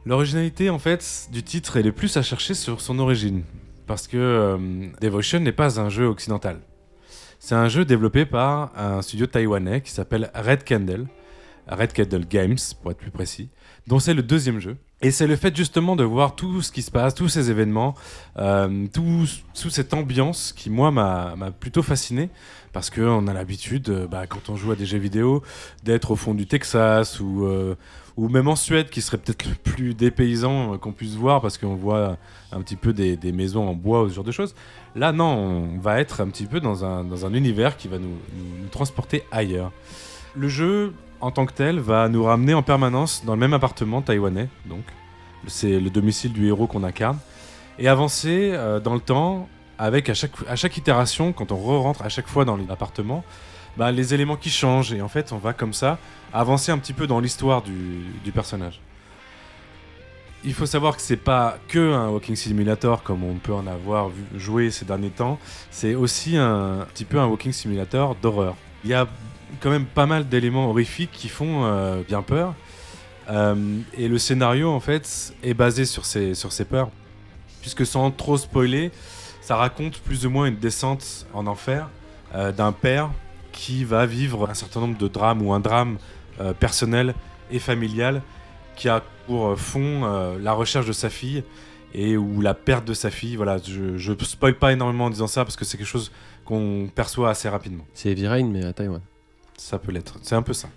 L'originalité 0.08 0.72
en 0.72 0.80
fait 0.80 1.30
du 1.32 1.44
titre, 1.44 1.78
elle 1.78 1.86
est 1.86 1.92
plus 1.92 2.18
à 2.18 2.24
chercher 2.24 2.56
sur 2.56 2.82
son 2.82 2.98
origine. 2.98 3.44
Parce 3.86 4.08
que 4.08 4.58
Devotion 5.02 5.40
n'est 5.40 5.52
pas 5.52 5.80
un 5.80 5.90
jeu 5.90 6.08
occidental. 6.08 6.62
C'est 7.42 7.56
un 7.56 7.70
jeu 7.70 7.86
développé 7.86 8.26
par 8.26 8.72
un 8.78 9.02
studio 9.02 9.26
taïwanais 9.26 9.80
qui 9.80 9.92
s'appelle 9.92 10.30
Red 10.36 10.66
Candle, 10.68 11.08
Red 11.70 11.94
Candle 11.94 12.26
Games 12.28 12.58
pour 12.82 12.92
être 12.92 12.98
plus 12.98 13.12
précis, 13.12 13.48
dont 13.88 13.98
c'est 13.98 14.14
le 14.14 14.22
deuxième 14.24 14.60
jeu. 14.60 14.76
Et 15.02 15.12
c'est 15.12 15.26
le 15.26 15.38
fait 15.38 15.56
justement 15.56 15.96
de 15.96 16.04
voir 16.04 16.36
tout 16.36 16.62
ce 16.62 16.70
qui 16.70 16.82
se 16.82 16.92
passe, 16.92 17.16
tous 17.16 17.30
ces 17.30 17.50
événements, 17.50 17.96
euh, 18.38 18.88
tout, 18.94 19.26
toute 19.60 19.72
cette 19.72 19.94
ambiance 19.94 20.52
qui 20.52 20.70
moi 20.70 20.92
m'a 20.92 21.52
plutôt 21.58 21.82
fasciné 21.82 22.30
parce 22.74 22.90
qu'on 22.90 23.28
a 23.28 23.34
l'habitude, 23.34 23.90
euh, 23.90 24.08
bah, 24.08 24.28
quand 24.28 24.50
on 24.50 24.56
joue 24.56 24.72
à 24.72 24.76
des 24.76 24.86
jeux 24.86 24.98
vidéo, 24.98 25.44
d'être 25.84 26.12
au 26.12 26.16
fond 26.16 26.34
du 26.34 26.46
Texas 26.46 27.20
ou, 27.20 27.46
euh, 27.46 27.76
ou 28.18 28.30
même 28.30 28.48
en 28.48 28.56
Suède 28.56 28.90
qui 28.90 29.02
serait 29.02 29.18
peut-être 29.18 29.46
le 29.48 29.56
plus 29.56 29.94
dépaysant 29.94 30.74
euh, 30.74 30.78
qu'on 30.78 30.92
puisse 30.92 31.16
voir 31.16 31.42
parce 31.42 31.58
qu'on 31.58 31.76
voit 31.76 32.18
un 32.52 32.62
petit 32.62 32.76
peu 32.76 32.94
des, 32.94 33.18
maisons 33.32 33.68
en 33.68 33.74
bois 33.74 34.04
ou 34.04 34.10
ce 34.10 34.16
genre 34.16 34.24
de 34.24 34.32
choses. 34.32 34.56
Là, 34.96 35.12
non, 35.12 35.26
on 35.76 35.80
va 35.80 36.00
être 36.00 36.22
un 36.22 36.28
petit 36.28 36.46
peu 36.46 36.60
dans 36.60 36.86
un, 36.86 37.34
univers 37.34 37.78
qui 37.78 37.88
va 37.88 37.98
nous, 37.98 38.18
transporter 38.72 39.24
ailleurs. 39.32 39.72
Le 40.36 40.48
jeu, 40.48 40.94
en 41.22 41.32
tant 41.32 41.46
que 41.46 41.54
tel, 41.54 41.80
va 41.80 42.08
nous 42.10 42.24
ramener 42.24 42.54
en 42.54 42.64
permanence 42.64 43.24
dans 43.26 43.34
le 43.34 43.40
même 43.40 43.54
appartement 43.54 44.02
taïwanais, 44.02 44.50
donc. 44.66 44.84
C'est 45.48 45.80
le 45.80 45.90
domicile 45.90 46.34
du 46.34 46.48
héros 46.48 46.68
qu'on 46.68 46.84
incarne. 46.84 47.18
Et 47.80 47.88
avancer 47.88 48.52
dans 48.84 48.94
le 48.94 49.00
temps 49.00 49.48
avec 49.80 50.10
à 50.10 50.14
chaque, 50.14 50.34
à 50.48 50.56
chaque 50.58 50.76
itération, 50.78 51.32
quand 51.32 51.52
on 51.54 51.58
re-rentre 51.58 52.04
à 52.04 52.10
chaque 52.10 52.28
fois 52.28 52.44
dans 52.44 52.58
l'appartement, 52.58 53.24
bah, 53.78 53.92
les 53.94 54.14
éléments 54.14 54.36
qui 54.36 54.50
changent. 54.50 54.92
Et 54.92 55.02
en 55.02 55.08
fait, 55.08 55.32
on 55.32 55.38
va 55.38 55.54
comme 55.54 55.74
ça 55.74 55.98
avancer 56.34 56.72
un 56.72 56.78
petit 56.78 56.94
peu 56.94 57.08
dans 57.08 57.22
l'histoire 57.22 57.62
du, 57.62 58.32
personnage. 58.34 58.82
Il 60.44 60.54
faut 60.54 60.66
savoir 60.66 60.96
que 60.96 61.02
c'est 61.02 61.18
pas 61.18 61.58
que 61.68 61.94
un 61.94 62.10
walking 62.10 62.36
simulator 62.36 63.04
comme 63.04 63.24
on 63.24 63.36
peut 63.36 63.54
en 63.54 63.68
avoir 63.68 64.10
vu 64.10 64.24
jouer 64.38 64.70
ces 64.70 64.86
derniers 64.86 65.10
temps, 65.10 65.38
c'est 65.72 65.96
aussi 65.96 66.38
un 66.38 66.86
petit 66.94 67.04
peu 67.04 67.20
un 67.20 67.26
walking 67.26 67.52
simulator 67.52 68.16
d'horreur. 68.16 68.56
Il 68.84 68.90
y 68.90 68.94
a 68.94 69.08
quand 69.60 69.70
même 69.70 69.86
pas 69.86 70.06
mal 70.06 70.28
d'éléments 70.30 70.70
horrifiques 70.70 71.12
qui 71.12 71.28
font 71.28 71.66
euh, 71.66 72.02
bien 72.08 72.22
peur. 72.22 72.54
Euh, 73.30 73.80
et 73.98 74.08
le 74.08 74.18
scénario 74.18 74.70
en 74.72 74.80
fait 74.80 75.34
est 75.44 75.54
basé 75.54 75.86
sur 75.86 76.06
ces, 76.06 76.36
sur 76.36 76.52
ces 76.52 76.66
peurs. 76.66 76.90
Puisque 77.62 77.86
sans 77.86 78.10
trop 78.12 78.38
spoiler, 78.38 78.92
ça 79.50 79.56
raconte 79.56 79.98
plus 80.02 80.28
ou 80.28 80.30
moins 80.30 80.46
une 80.46 80.58
descente 80.58 81.26
en 81.34 81.48
enfer 81.48 81.90
euh, 82.36 82.52
d'un 82.52 82.72
père 82.72 83.10
qui 83.52 83.84
va 83.84 84.06
vivre 84.06 84.48
un 84.48 84.54
certain 84.54 84.80
nombre 84.80 84.96
de 84.96 85.08
drames 85.08 85.42
ou 85.42 85.52
un 85.54 85.60
drame 85.60 85.98
euh, 86.40 86.54
personnel 86.54 87.16
et 87.50 87.58
familial 87.58 88.22
qui 88.76 88.90
a 88.90 89.02
pour 89.26 89.48
euh, 89.48 89.56
fond 89.56 90.04
euh, 90.04 90.38
la 90.40 90.54
recherche 90.54 90.86
de 90.86 90.92
sa 90.92 91.10
fille 91.10 91.44
et 91.96 92.16
ou 92.16 92.42
la 92.42 92.54
perte 92.54 92.86
de 92.86 92.94
sa 92.94 93.10
fille. 93.10 93.38
Voilà, 93.38 93.58
je, 93.58 93.98
je 93.98 94.14
spoil 94.24 94.54
pas 94.54 94.72
énormément 94.72 95.06
en 95.06 95.10
disant 95.10 95.26
ça 95.26 95.44
parce 95.46 95.56
que 95.56 95.66
c'est 95.66 95.78
quelque 95.78 95.88
chose 95.88 96.12
qu'on 96.46 96.88
perçoit 96.94 97.32
assez 97.32 97.50
rapidement. 97.50 97.86
C'est 97.96 98.12
Heavy 98.12 98.28
Rain, 98.28 98.46
mais 98.46 98.64
à 98.64 98.72
Taïwan. 98.72 99.02
Ça 99.58 99.80
peut 99.80 99.92
l'être, 99.92 100.20
c'est 100.22 100.36
un 100.36 100.44
peu 100.44 100.54
ça. 100.54 100.70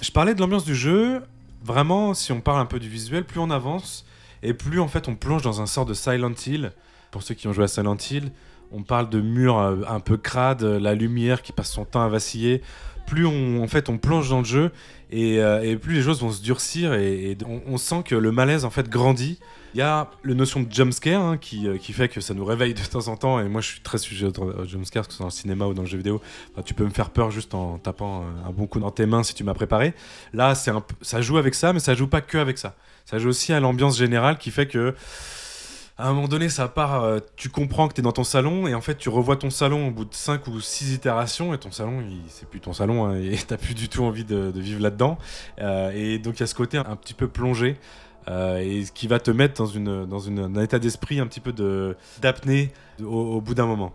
Je 0.00 0.12
parlais 0.12 0.36
de 0.36 0.40
l'ambiance 0.40 0.64
du 0.64 0.76
jeu. 0.76 1.22
Vraiment, 1.64 2.14
si 2.14 2.30
on 2.30 2.40
parle 2.40 2.60
un 2.60 2.66
peu 2.66 2.78
du 2.78 2.88
visuel, 2.88 3.24
plus 3.24 3.40
on 3.40 3.50
avance 3.50 4.06
et 4.44 4.54
plus 4.54 4.78
en 4.78 4.86
fait 4.86 5.08
on 5.08 5.16
plonge 5.16 5.42
dans 5.42 5.60
un 5.60 5.66
sort 5.66 5.86
de 5.86 5.94
Silent 5.94 6.34
Hill. 6.46 6.70
Pour 7.12 7.22
ceux 7.22 7.34
qui 7.34 7.46
ont 7.46 7.52
joué 7.52 7.64
à 7.64 7.68
Silent 7.68 7.98
Hill, 8.10 8.32
on 8.72 8.82
parle 8.82 9.10
de 9.10 9.20
murs 9.20 9.58
euh, 9.58 9.76
un 9.86 10.00
peu 10.00 10.16
crades, 10.16 10.62
euh, 10.62 10.80
la 10.80 10.94
lumière 10.94 11.42
qui 11.42 11.52
passe 11.52 11.70
son 11.70 11.84
temps 11.84 12.02
à 12.02 12.08
vaciller. 12.08 12.62
Plus 13.06 13.26
on, 13.26 13.62
en 13.62 13.66
fait, 13.68 13.90
on 13.90 13.98
plonge 13.98 14.30
dans 14.30 14.38
le 14.38 14.46
jeu 14.46 14.72
et, 15.10 15.42
euh, 15.42 15.76
plus 15.76 15.94
les 15.94 16.02
choses 16.02 16.22
vont 16.22 16.30
se 16.30 16.40
durcir 16.40 16.94
et, 16.94 17.36
on, 17.66 17.76
sent 17.76 18.02
que 18.06 18.14
le 18.14 18.32
malaise 18.32 18.64
en 18.64 18.70
fait 18.70 18.88
grandit. 18.88 19.38
Il 19.74 19.78
y 19.78 19.82
a 19.82 20.10
le 20.22 20.32
notion 20.32 20.62
de 20.62 20.72
jumpscare 20.72 21.22
hein, 21.22 21.36
qui, 21.36 21.66
qui 21.80 21.92
fait 21.92 22.08
que 22.08 22.22
ça 22.22 22.32
nous 22.32 22.44
réveille 22.44 22.72
de 22.72 22.80
temps 22.80 23.08
en 23.08 23.16
temps 23.16 23.40
et 23.40 23.48
moi 23.48 23.60
je 23.60 23.68
suis 23.68 23.80
très 23.80 23.98
sujet 23.98 24.28
au 24.38 24.64
jumpscare, 24.64 25.06
que 25.06 25.12
ce 25.12 25.18
soit 25.18 25.24
dans 25.24 25.28
le 25.28 25.32
cinéma 25.32 25.66
ou 25.66 25.74
dans 25.74 25.82
le 25.82 25.88
jeu 25.88 25.98
vidéo. 25.98 26.22
Tu 26.64 26.72
peux 26.72 26.84
me 26.84 26.90
faire 26.90 27.10
peur 27.10 27.30
juste 27.30 27.54
en 27.54 27.78
tapant 27.78 28.24
un 28.46 28.50
bon 28.52 28.66
coup 28.66 28.80
dans 28.80 28.90
tes 28.90 29.04
mains 29.04 29.22
si 29.22 29.34
tu 29.34 29.44
m'as 29.44 29.54
préparé. 29.54 29.92
Là, 30.32 30.54
un 30.68 30.84
ça 31.02 31.20
joue 31.20 31.36
avec 31.36 31.54
ça, 31.54 31.74
mais 31.74 31.80
ça 31.80 31.94
joue 31.94 32.06
pas 32.06 32.22
que 32.22 32.38
avec 32.38 32.56
ça. 32.56 32.76
Ça 33.04 33.18
joue 33.18 33.28
aussi 33.30 33.52
à 33.52 33.60
l'ambiance 33.60 33.98
générale 33.98 34.38
qui 34.38 34.50
fait 34.50 34.66
que 34.66 34.94
à 36.02 36.08
un 36.08 36.12
moment 36.14 36.26
donné, 36.26 36.48
ça 36.48 36.66
part, 36.66 37.04
euh, 37.04 37.20
tu 37.36 37.48
comprends 37.48 37.86
que 37.86 37.94
tu 37.94 38.00
es 38.00 38.02
dans 38.02 38.10
ton 38.10 38.24
salon 38.24 38.66
et 38.66 38.74
en 38.74 38.80
fait, 38.80 38.96
tu 38.96 39.08
revois 39.08 39.36
ton 39.36 39.50
salon 39.50 39.86
au 39.86 39.90
bout 39.92 40.04
de 40.04 40.14
5 40.14 40.48
ou 40.48 40.60
6 40.60 40.94
itérations 40.94 41.54
et 41.54 41.58
ton 41.58 41.70
salon, 41.70 42.02
c'est 42.28 42.48
plus 42.48 42.58
ton 42.58 42.72
salon 42.72 43.04
hein, 43.04 43.14
et 43.14 43.36
t'as 43.46 43.56
plus 43.56 43.74
du 43.74 43.88
tout 43.88 44.02
envie 44.02 44.24
de, 44.24 44.52
vivre 44.54 44.82
là-dedans. 44.82 45.16
Euh, 45.60 45.92
et 45.94 46.18
donc, 46.18 46.38
il 46.38 46.40
y 46.40 46.42
a 46.42 46.46
ce 46.48 46.56
côté 46.56 46.76
un 46.76 46.96
petit 46.96 47.14
peu 47.14 47.28
plongé 47.28 47.76
euh, 48.28 48.58
et 48.58 48.84
qui 48.92 49.06
va 49.06 49.20
te 49.20 49.30
mettre 49.30 49.62
dans, 49.62 50.28
un 50.28 50.62
état 50.62 50.80
d'esprit 50.80 51.20
un 51.20 51.26
petit 51.28 51.40
peu 51.40 51.52
d'apnée 52.20 52.72
au 53.00 53.40
bout 53.40 53.54
d'un 53.54 53.66
moment. 53.66 53.92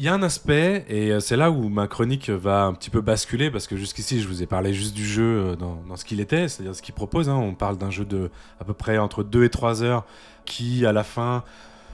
Il 0.00 0.04
y 0.04 0.08
a 0.08 0.14
un 0.14 0.22
aspect, 0.22 0.86
et 0.88 1.12
euh, 1.12 1.20
c'est 1.20 1.36
là 1.36 1.50
où 1.50 1.68
ma 1.68 1.86
chronique 1.86 2.30
va 2.30 2.64
un 2.64 2.72
petit 2.72 2.88
peu 2.88 3.02
basculer, 3.02 3.50
parce 3.50 3.66
que 3.66 3.76
jusqu'ici, 3.76 4.22
je 4.22 4.26
vous 4.28 4.42
ai 4.42 4.46
parlé 4.46 4.72
juste 4.72 4.94
du 4.96 5.04
jeu 5.04 5.22
euh, 5.50 5.56
dans, 5.56 5.76
ce 5.96 6.06
qu'il 6.06 6.20
était, 6.20 6.48
c'est-à-dire 6.48 6.74
ce 6.74 6.80
qu'il 6.80 6.94
propose. 6.94 7.28
hein. 7.28 7.34
On 7.36 7.52
parle 7.54 7.76
d'un 7.76 7.90
jeu 7.90 8.06
de 8.06 8.30
à 8.58 8.64
peu 8.64 8.72
près 8.72 8.96
entre 8.96 9.22
2 9.22 9.44
et 9.44 9.50
3 9.50 9.82
heures, 9.82 10.06
qui, 10.46 10.86
à 10.86 10.92
la 10.92 11.04
fin, 11.04 11.44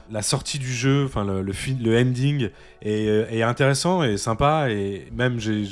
la 0.09 0.21
sortie 0.21 0.57
du 0.57 0.71
jeu, 0.71 1.03
enfin 1.03 1.25
le, 1.25 1.41
le, 1.41 1.51
le 1.83 1.99
ending, 1.99 2.49
est, 2.81 3.09
euh, 3.09 3.25
est 3.29 3.41
intéressant 3.41 4.03
et 4.03 4.15
sympa, 4.15 4.69
et 4.69 5.09
même 5.13 5.37
j'ai- 5.41 5.65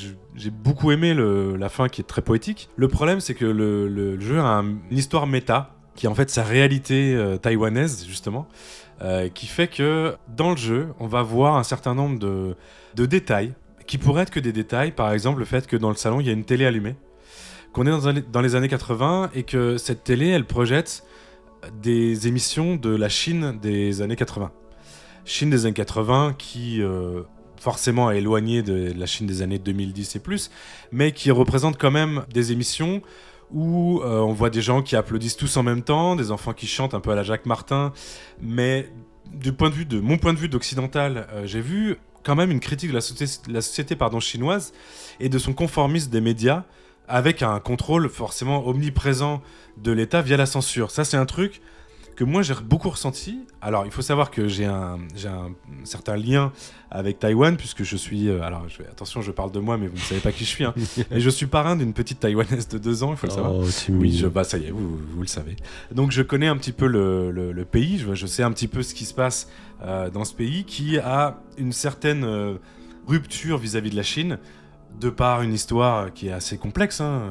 beaucoup 0.51 0.91
aimé 0.91 1.13
la 1.57 1.69
fin 1.69 1.87
qui 1.87 2.01
est 2.01 2.03
très 2.03 2.21
poétique. 2.21 2.67
Le 2.75 2.89
problème, 2.89 3.21
c'est 3.21 3.33
que 3.35 3.45
le, 3.45 4.19
jeu 4.19 4.39
a 4.41 4.57
un- 4.57 4.65
une 4.91 4.97
histoire 4.97 5.25
méta, 5.25 5.71
qui 5.95 6.07
est 6.07 6.09
en 6.09 6.15
fait 6.15 6.29
sa 6.29 6.43
réalité 6.43 7.17
taïwanaise, 7.41 8.05
justement. 8.05 8.49
Euh, 9.01 9.27
qui 9.27 9.47
fait 9.47 9.67
que 9.67 10.15
dans 10.29 10.51
le 10.51 10.55
jeu, 10.55 10.87
on 11.01 11.07
va 11.07 11.21
voir 11.21 11.57
un 11.57 11.63
certain 11.63 11.93
nombre 11.93 12.17
de, 12.17 12.55
détails 13.05 13.53
qui 13.87 13.97
pourraient 13.97 14.23
être 14.23 14.31
que 14.31 14.39
des 14.39 14.53
détails. 14.53 14.91
Par 14.91 15.11
exemple, 15.11 15.39
le 15.39 15.45
fait 15.45 15.67
que 15.67 15.75
dans 15.75 15.89
le 15.89 15.95
salon, 15.95 16.21
il 16.21 16.27
y 16.27 16.29
a 16.29 16.33
une 16.33 16.45
télé 16.45 16.65
allumée. 16.65 16.95
qu'on 17.73 17.85
est 17.85 18.23
dans, 18.31 18.41
les 18.41 18.55
années 18.55 18.69
80 18.69 19.31
et 19.35 19.43
que 19.43 19.75
cette 19.75 20.05
télé, 20.05 20.29
elle 20.29 20.45
projette 20.45 21.03
des 21.81 22.27
émissions 22.27 22.77
de 22.77 22.95
la 22.95 23.09
Chine 23.09 23.59
des 23.61 24.01
années 24.01 24.15
80. 24.15 24.51
Chine 25.25 25.49
des 25.49 25.65
années 25.65 25.73
80 25.73 26.35
qui 26.37 26.81
euh, 26.81 27.23
forcément 27.57 28.07
a 28.07 28.15
éloigné 28.15 28.63
de 28.63 28.93
la 28.95 29.05
Chine 29.05 29.27
des 29.27 29.41
années 29.41 29.59
2010 29.59 30.15
et 30.15 30.19
plus, 30.19 30.51
mais 30.93 31.11
qui 31.11 31.31
représente 31.31 31.77
quand 31.77 31.91
même 31.91 32.23
des 32.33 32.53
émissions 32.53 33.01
où 33.51 34.01
euh, 34.01 34.19
on 34.19 34.33
voit 34.33 34.49
des 34.49 34.61
gens 34.61 34.81
qui 34.81 34.95
applaudissent 34.95 35.37
tous 35.37 35.57
en 35.57 35.63
même 35.63 35.81
temps, 35.81 36.15
des 36.15 36.31
enfants 36.31 36.53
qui 36.53 36.67
chantent 36.67 36.93
un 36.93 36.99
peu 36.99 37.11
à 37.11 37.15
la 37.15 37.23
Jacques 37.23 37.45
Martin, 37.45 37.93
mais 38.41 38.89
du 39.31 39.53
point 39.53 39.69
de 39.69 39.75
vue 39.75 39.85
de 39.85 39.99
mon 39.99 40.17
point 40.17 40.33
de 40.33 40.39
vue 40.39 40.49
d'occidental, 40.49 41.27
euh, 41.33 41.45
j'ai 41.45 41.61
vu 41.61 41.97
quand 42.23 42.35
même 42.35 42.51
une 42.51 42.59
critique 42.59 42.89
de 42.89 43.53
la 43.53 43.61
société, 43.61 43.95
pardon, 43.95 44.19
chinoise 44.19 44.73
et 45.19 45.29
de 45.29 45.37
son 45.37 45.53
conformisme 45.53 46.09
des 46.09 46.21
médias 46.21 46.63
avec 47.07 47.43
un 47.43 47.59
contrôle 47.59 48.09
forcément 48.09 48.67
omniprésent 48.67 49.41
de 49.77 49.91
l'État 49.91 50.23
via 50.23 50.37
la 50.37 50.47
censure. 50.47 50.89
Ça, 50.89 51.05
c'est 51.05 51.17
un 51.17 51.27
truc 51.27 51.61
que 52.15 52.23
moi 52.23 52.41
j'ai 52.41 52.53
beaucoup 52.53 52.89
ressenti. 52.89 53.39
Alors 53.61 53.85
il 53.85 53.91
faut 53.91 54.01
savoir 54.01 54.31
que 54.31 54.47
j'ai 54.47 54.65
un, 54.65 54.99
un, 55.25 55.51
certain 55.83 56.15
lien 56.15 56.51
avec 56.89 57.19
Taïwan 57.19 57.57
puisque 57.57 57.83
je 57.83 57.97
suis... 57.97 58.29
Euh, 58.29 58.41
alors 58.41 58.67
je, 58.69 58.81
attention 58.83 59.21
je 59.21 59.31
parle 59.31 59.51
de 59.51 59.59
moi 59.59 59.77
mais 59.77 59.87
vous 59.87 59.95
ne 59.95 60.01
savez 60.01 60.21
pas 60.21 60.31
qui 60.31 60.45
je 60.45 60.49
suis. 60.49 60.63
Hein. 60.63 60.73
Et 61.11 61.19
je 61.19 61.29
suis 61.29 61.47
parrain 61.47 61.75
d'une 61.75 61.93
petite 61.93 62.19
Taïwanaise 62.19 62.67
de 62.67 62.77
deux 62.77 63.03
ans, 63.03 63.11
il 63.11 63.17
faut 63.17 63.27
le 63.27 63.33
savoir. 63.33 63.53
Oh, 63.55 63.65
oui, 63.89 64.15
je, 64.17 64.27
bah, 64.27 64.43
ça 64.43 64.57
y 64.57 64.65
est, 64.65 64.71
vous, 64.71 64.97
vous, 64.97 65.21
le 65.21 65.27
savez. 65.27 65.55
Donc 65.91 66.11
je 66.11 66.21
connais 66.21 66.47
un 66.47 66.57
petit 66.57 66.71
peu 66.71 66.87
le, 66.87 67.31
le, 67.31 67.65
pays, 67.65 67.97
je, 67.97 68.13
je, 68.13 68.25
sais 68.25 68.43
un 68.43 68.51
petit 68.51 68.67
peu 68.67 68.81
ce 68.81 68.93
qui 68.93 69.05
se 69.05 69.13
passe 69.13 69.49
euh, 69.83 70.09
dans 70.09 70.25
ce 70.25 70.33
pays 70.33 70.63
qui 70.63 70.97
a 70.97 71.41
une 71.57 71.73
certaine 71.73 72.23
euh, 72.23 72.55
rupture 73.07 73.57
vis-à-vis 73.57 73.89
-vis 73.89 73.91
de 73.91 73.97
la 73.97 74.03
Chine 74.03 74.39
de 74.99 75.09
par 75.09 75.41
une 75.41 75.53
histoire 75.53 76.13
qui 76.13 76.27
est 76.27 76.31
assez 76.31 76.57
complexe, 76.57 77.01
hein, 77.01 77.21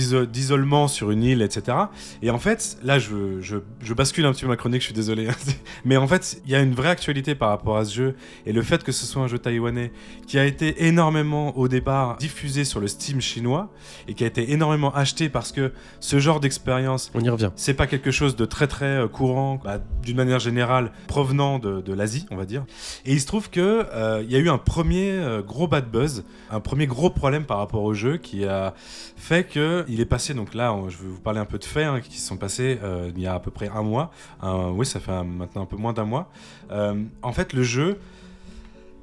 euh, 0.00 0.26
d'isolement 0.26 0.88
sur 0.88 1.10
une 1.10 1.22
île, 1.22 1.42
etc. 1.42 1.76
Et 2.22 2.30
en 2.30 2.38
fait, 2.38 2.78
là, 2.82 2.98
je, 2.98 3.40
je, 3.40 3.94
bascule 3.94 4.24
un 4.24 4.32
petit 4.32 4.42
peu 4.42 4.48
ma 4.48 4.56
chronique, 4.56 4.80
je 4.80 4.86
suis 4.86 4.94
désolé. 4.94 5.28
Hein, 5.28 5.34
mais 5.84 5.96
en 5.96 6.06
fait, 6.06 6.40
il 6.44 6.50
y 6.50 6.54
a 6.54 6.60
une 6.60 6.74
vraie 6.74 6.88
actualité 6.88 7.34
par 7.34 7.50
rapport 7.50 7.76
à 7.76 7.84
ce 7.84 7.94
jeu. 7.94 8.14
Et 8.46 8.52
le 8.52 8.62
fait 8.62 8.82
que 8.82 8.92
ce 8.92 9.04
soit 9.06 9.22
un 9.22 9.28
jeu 9.28 9.38
taïwanais 9.38 9.92
qui 10.26 10.38
a 10.38 10.44
été 10.44 10.86
énormément, 10.86 11.56
au 11.56 11.68
départ, 11.68 12.16
diffusé 12.16 12.64
sur 12.64 12.80
le 12.80 12.86
Steam 12.86 13.20
chinois 13.20 13.70
et 14.08 14.14
qui 14.14 14.24
a 14.24 14.26
été 14.26 14.52
énormément 14.52 14.94
acheté 14.94 15.28
parce 15.28 15.52
que 15.52 15.72
ce 16.00 16.18
genre 16.18 16.40
d'expérience, 16.40 17.10
on 17.14 17.20
y 17.20 17.28
revient. 17.28 17.50
C'est 17.56 17.74
pas 17.74 17.86
quelque 17.86 18.10
chose 18.10 18.36
de 18.36 18.44
très 18.44 18.66
très 18.66 18.86
euh, 18.86 19.08
courant, 19.08 19.60
bah, 19.62 19.78
d'une 20.02 20.16
manière 20.16 20.38
générale, 20.38 20.92
provenant 21.06 21.58
de, 21.58 21.92
l'Asie, 21.92 22.26
on 22.30 22.36
va 22.36 22.46
dire. 22.46 22.64
Et 23.04 23.12
il 23.12 23.20
se 23.20 23.26
trouve 23.26 23.50
que 23.50 23.84
euh, 23.92 24.22
il 24.24 24.32
y 24.32 24.36
a 24.36 24.38
eu 24.38 24.48
un 24.48 24.56
premier 24.56 25.20
gros 25.46 25.68
bad 25.68 25.90
buzz, 25.90 26.24
un 26.50 26.60
premier 26.60 26.86
gros 26.86 27.01
problème 27.10 27.44
par 27.44 27.58
rapport 27.58 27.82
au 27.82 27.94
jeu 27.94 28.16
qui 28.16 28.44
a 28.44 28.74
fait 29.16 29.44
que 29.44 29.84
il 29.88 30.00
est 30.00 30.06
passé. 30.06 30.34
Donc 30.34 30.54
là, 30.54 30.76
je 30.88 30.96
vais 30.98 31.08
vous 31.08 31.20
parler 31.20 31.40
un 31.40 31.44
peu 31.44 31.58
de 31.58 31.64
faits 31.64 31.86
hein, 31.86 32.00
qui 32.00 32.18
se 32.18 32.26
sont 32.26 32.36
passés 32.36 32.78
euh, 32.82 33.10
il 33.14 33.22
y 33.22 33.26
a 33.26 33.34
à 33.34 33.40
peu 33.40 33.50
près 33.50 33.68
un 33.68 33.82
mois. 33.82 34.10
oui, 34.42 34.86
ça 34.86 35.00
fait 35.00 35.24
maintenant 35.24 35.62
un 35.62 35.66
peu 35.66 35.76
moins 35.76 35.92
d'un 35.92 36.04
mois. 36.04 36.30
Euh, 36.70 37.02
en 37.22 37.32
fait, 37.32 37.52
le 37.52 37.62
jeu 37.62 37.98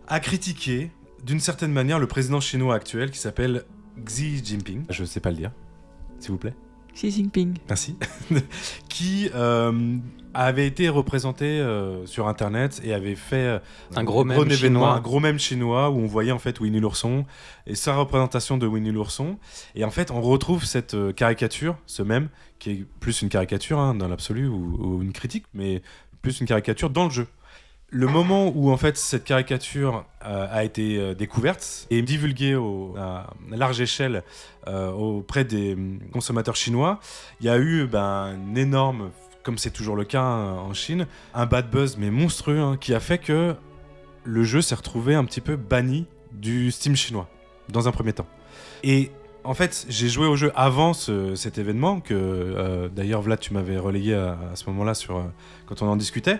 a 0.08 0.20
critiqué 0.20 0.92
d'une 1.24 1.40
certaine 1.40 1.72
manière 1.72 2.00
le 2.00 2.08
président 2.08 2.40
chinois 2.40 2.76
actuel 2.76 3.12
qui 3.12 3.20
s'appelle 3.20 3.66
Xi 4.04 4.44
Jinping. 4.44 4.86
Je 4.90 5.02
ne 5.02 5.08
sais 5.08 5.20
pas 5.20 5.32
le 5.32 5.38
dire, 5.38 5.52
s'il 6.20 6.32
vous 6.32 6.38
plaît. 6.38 6.56
Xi 6.94 7.12
Jinping. 7.12 7.58
Merci. 7.68 7.96
qui 8.90 9.30
euh, 9.36 9.98
avait 10.34 10.68
été 10.68 10.90
représenté 10.90 11.46
euh, 11.46 12.06
sur 12.06 12.28
internet 12.28 12.82
et 12.84 12.94
avait 12.94 13.16
fait 13.16 13.36
euh, 13.36 13.60
un 13.96 14.04
gros, 14.04 14.24
événement, 14.24 14.56
chinois. 14.56 14.94
un 14.94 15.00
gros 15.00 15.20
même 15.20 15.40
chinois 15.40 15.90
où 15.90 15.98
on 15.98 16.08
voyait 16.08 16.32
en 16.32 16.40
fait 16.40 16.60
Winnie 16.60 16.80
l'ourson 16.80 17.26
et 17.68 17.76
sa 17.76 17.96
représentation 17.96 18.58
de 18.58 18.68
Winnie 18.68 18.92
l'ourson. 18.92 19.38
Et 19.76 19.84
en 19.84 19.92
fait, 19.92 20.12
on 20.12 20.22
retrouve 20.22 20.66
cette 20.66 20.96
caricature, 21.16 21.78
ce 21.86 22.04
même, 22.04 22.30
qui 22.60 22.72
est 22.72 22.86
plus 23.00 23.22
une 23.22 23.30
caricature 23.30 23.80
hein, 23.80 23.96
dans 23.96 24.08
l'absolu 24.08 24.48
ou, 24.48 25.02
une 25.02 25.14
critique, 25.14 25.46
mais 25.54 25.82
plus 26.22 26.42
une 26.42 26.48
caricature 26.48 26.90
dans 26.90 27.06
le 27.06 27.12
jeu 27.12 27.28
le 27.92 28.08
moment 28.08 28.52
où 28.56 28.72
en 28.72 28.78
fait 28.78 28.98
cette 28.98 29.24
caricature 29.24 30.06
euh, 30.26 30.48
a 30.52 30.64
été 30.64 30.98
euh, 30.98 31.16
découverte 31.16 31.88
et 31.90 32.02
divulguée 32.02 32.58
à, 32.98 33.28
large 33.50 33.82
échelle 33.82 34.24
euh, 34.68 34.92
auprès 34.92 35.44
des 35.44 35.74
hum, 35.74 36.00
consommateurs 36.12 36.56
chinois, 36.56 37.00
il 37.40 37.48
y 37.48 37.50
a 37.50 37.58
eu 37.58 37.88
ben, 37.88 38.00
un 38.02 38.56
énorme, 38.56 39.12
comme 39.50 39.58
c'est 39.58 39.72
toujours 39.72 39.96
le 39.96 40.04
cas 40.04 40.22
hein, 40.22 40.58
en 40.60 40.76
Chine, 40.76 41.08
un 41.34 41.48
bad 41.48 41.72
buzz 41.72 41.98
mais 41.98 42.12
monstrueux 42.12 42.60
hein, 42.60 42.78
qui 42.80 42.94
a 42.94 43.00
fait 43.00 43.18
que 43.18 43.56
le 44.24 44.44
jeu 44.44 44.62
s'est 44.62 44.76
retrouvé 44.76 45.16
un 45.16 45.26
petit 45.26 45.42
peu 45.42 45.56
banni 45.56 46.06
du 46.32 46.70
Steam 46.70 46.96
chinois 46.96 47.28
dans 47.68 47.88
un 47.88 47.92
premier 47.92 48.14
temps. 48.14 48.28
Et 48.84 49.10
en 49.44 49.56
fait, 49.56 49.88
j'ai 49.90 50.08
joué 50.08 50.28
au 50.28 50.36
jeu 50.36 50.52
avant 50.56 50.94
cet 50.94 51.58
événement 51.58 52.00
que 52.00 52.92
d'ailleurs 52.96 53.24
Vlad 53.24 53.40
tu 53.40 53.56
m'avais 53.56 53.80
relayé 53.80 54.14
à, 54.14 54.38
ce 54.54 54.66
moment-là 54.70 54.94
sur 54.94 55.26
quand 55.66 55.82
on 55.82 55.88
en 55.88 55.96
discutait. 55.96 56.38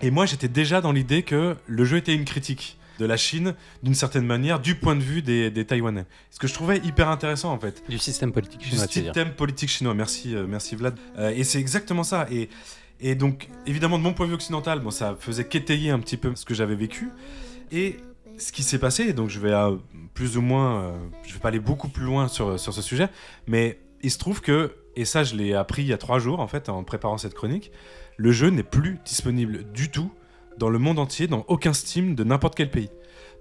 Et 0.00 0.12
moi, 0.12 0.24
j'étais 0.24 0.46
déjà 0.46 0.80
dans 0.80 0.92
l'idée 0.92 1.24
que 1.24 1.56
le 1.66 1.84
jeu 1.84 1.96
était 1.96 2.14
une 2.14 2.24
critique 2.24 2.78
de 2.98 3.06
la 3.06 3.16
Chine, 3.16 3.54
d'une 3.82 3.94
certaine 3.94 4.26
manière, 4.26 4.60
du 4.60 4.74
point 4.74 4.96
de 4.96 5.02
vue 5.02 5.22
des, 5.22 5.64
Taïwanais. 5.64 6.06
Ce 6.30 6.38
que 6.38 6.46
je 6.46 6.54
trouvais 6.54 6.78
hyper 6.78 7.08
intéressant, 7.08 7.52
en 7.52 7.58
fait. 7.58 7.82
Du 7.88 7.98
système 7.98 8.32
politique 8.32 8.64
chinois. 8.64 8.86
Du 8.86 8.92
système 8.92 9.32
politique 9.32 9.70
chinois. 9.70 9.94
Merci, 9.94 10.34
euh, 10.34 10.46
merci 10.48 10.76
Vlad. 10.76 10.98
Euh, 11.18 11.30
et 11.30 11.44
c'est 11.44 11.58
exactement 11.58 12.04
ça. 12.04 12.26
Et, 12.30 12.48
et 13.00 13.14
donc, 13.14 13.48
évidemment, 13.66 13.98
de 13.98 14.02
mon 14.04 14.12
point 14.12 14.26
de 14.26 14.30
vue 14.30 14.36
occidental, 14.36 14.80
bon, 14.80 14.90
ça 14.90 15.16
faisait 15.18 15.44
qu'étayer 15.44 15.90
un 15.90 15.98
petit 15.98 16.16
peu 16.16 16.34
ce 16.34 16.44
que 16.44 16.54
j'avais 16.54 16.76
vécu. 16.76 17.10
Et 17.70 17.96
ce 18.38 18.52
qui 18.52 18.62
s'est 18.62 18.78
passé, 18.78 19.12
donc 19.12 19.28
je 19.28 19.38
vais 19.38 19.54
plus 20.14 20.36
ou 20.36 20.42
moins, 20.42 20.82
euh, 20.82 20.92
je 21.24 21.32
vais 21.32 21.38
pas 21.38 21.48
aller 21.48 21.60
beaucoup 21.60 21.88
plus 21.88 22.04
loin 22.04 22.28
sur, 22.28 22.58
sur 22.58 22.74
ce 22.74 22.82
sujet, 22.82 23.08
mais 23.46 23.78
il 24.02 24.10
se 24.10 24.18
trouve 24.18 24.40
que, 24.40 24.72
et 24.96 25.04
ça 25.04 25.24
je 25.24 25.36
l'ai 25.36 25.54
appris 25.54 25.82
il 25.82 25.88
y 25.88 25.92
a 25.92 25.98
trois 25.98 26.18
jours 26.18 26.40
en 26.40 26.48
fait, 26.48 26.68
en 26.68 26.82
préparant 26.84 27.18
cette 27.18 27.34
chronique, 27.34 27.70
le 28.16 28.32
jeu 28.32 28.50
n'est 28.50 28.62
plus 28.62 28.98
disponible 29.04 29.70
du 29.72 29.90
tout 29.90 30.10
dans 30.58 30.70
le 30.70 30.78
monde 30.78 30.98
entier, 30.98 31.26
dans 31.26 31.44
aucun 31.48 31.72
Steam 31.72 32.14
de 32.14 32.24
n'importe 32.24 32.54
quel 32.54 32.70
pays. 32.70 32.90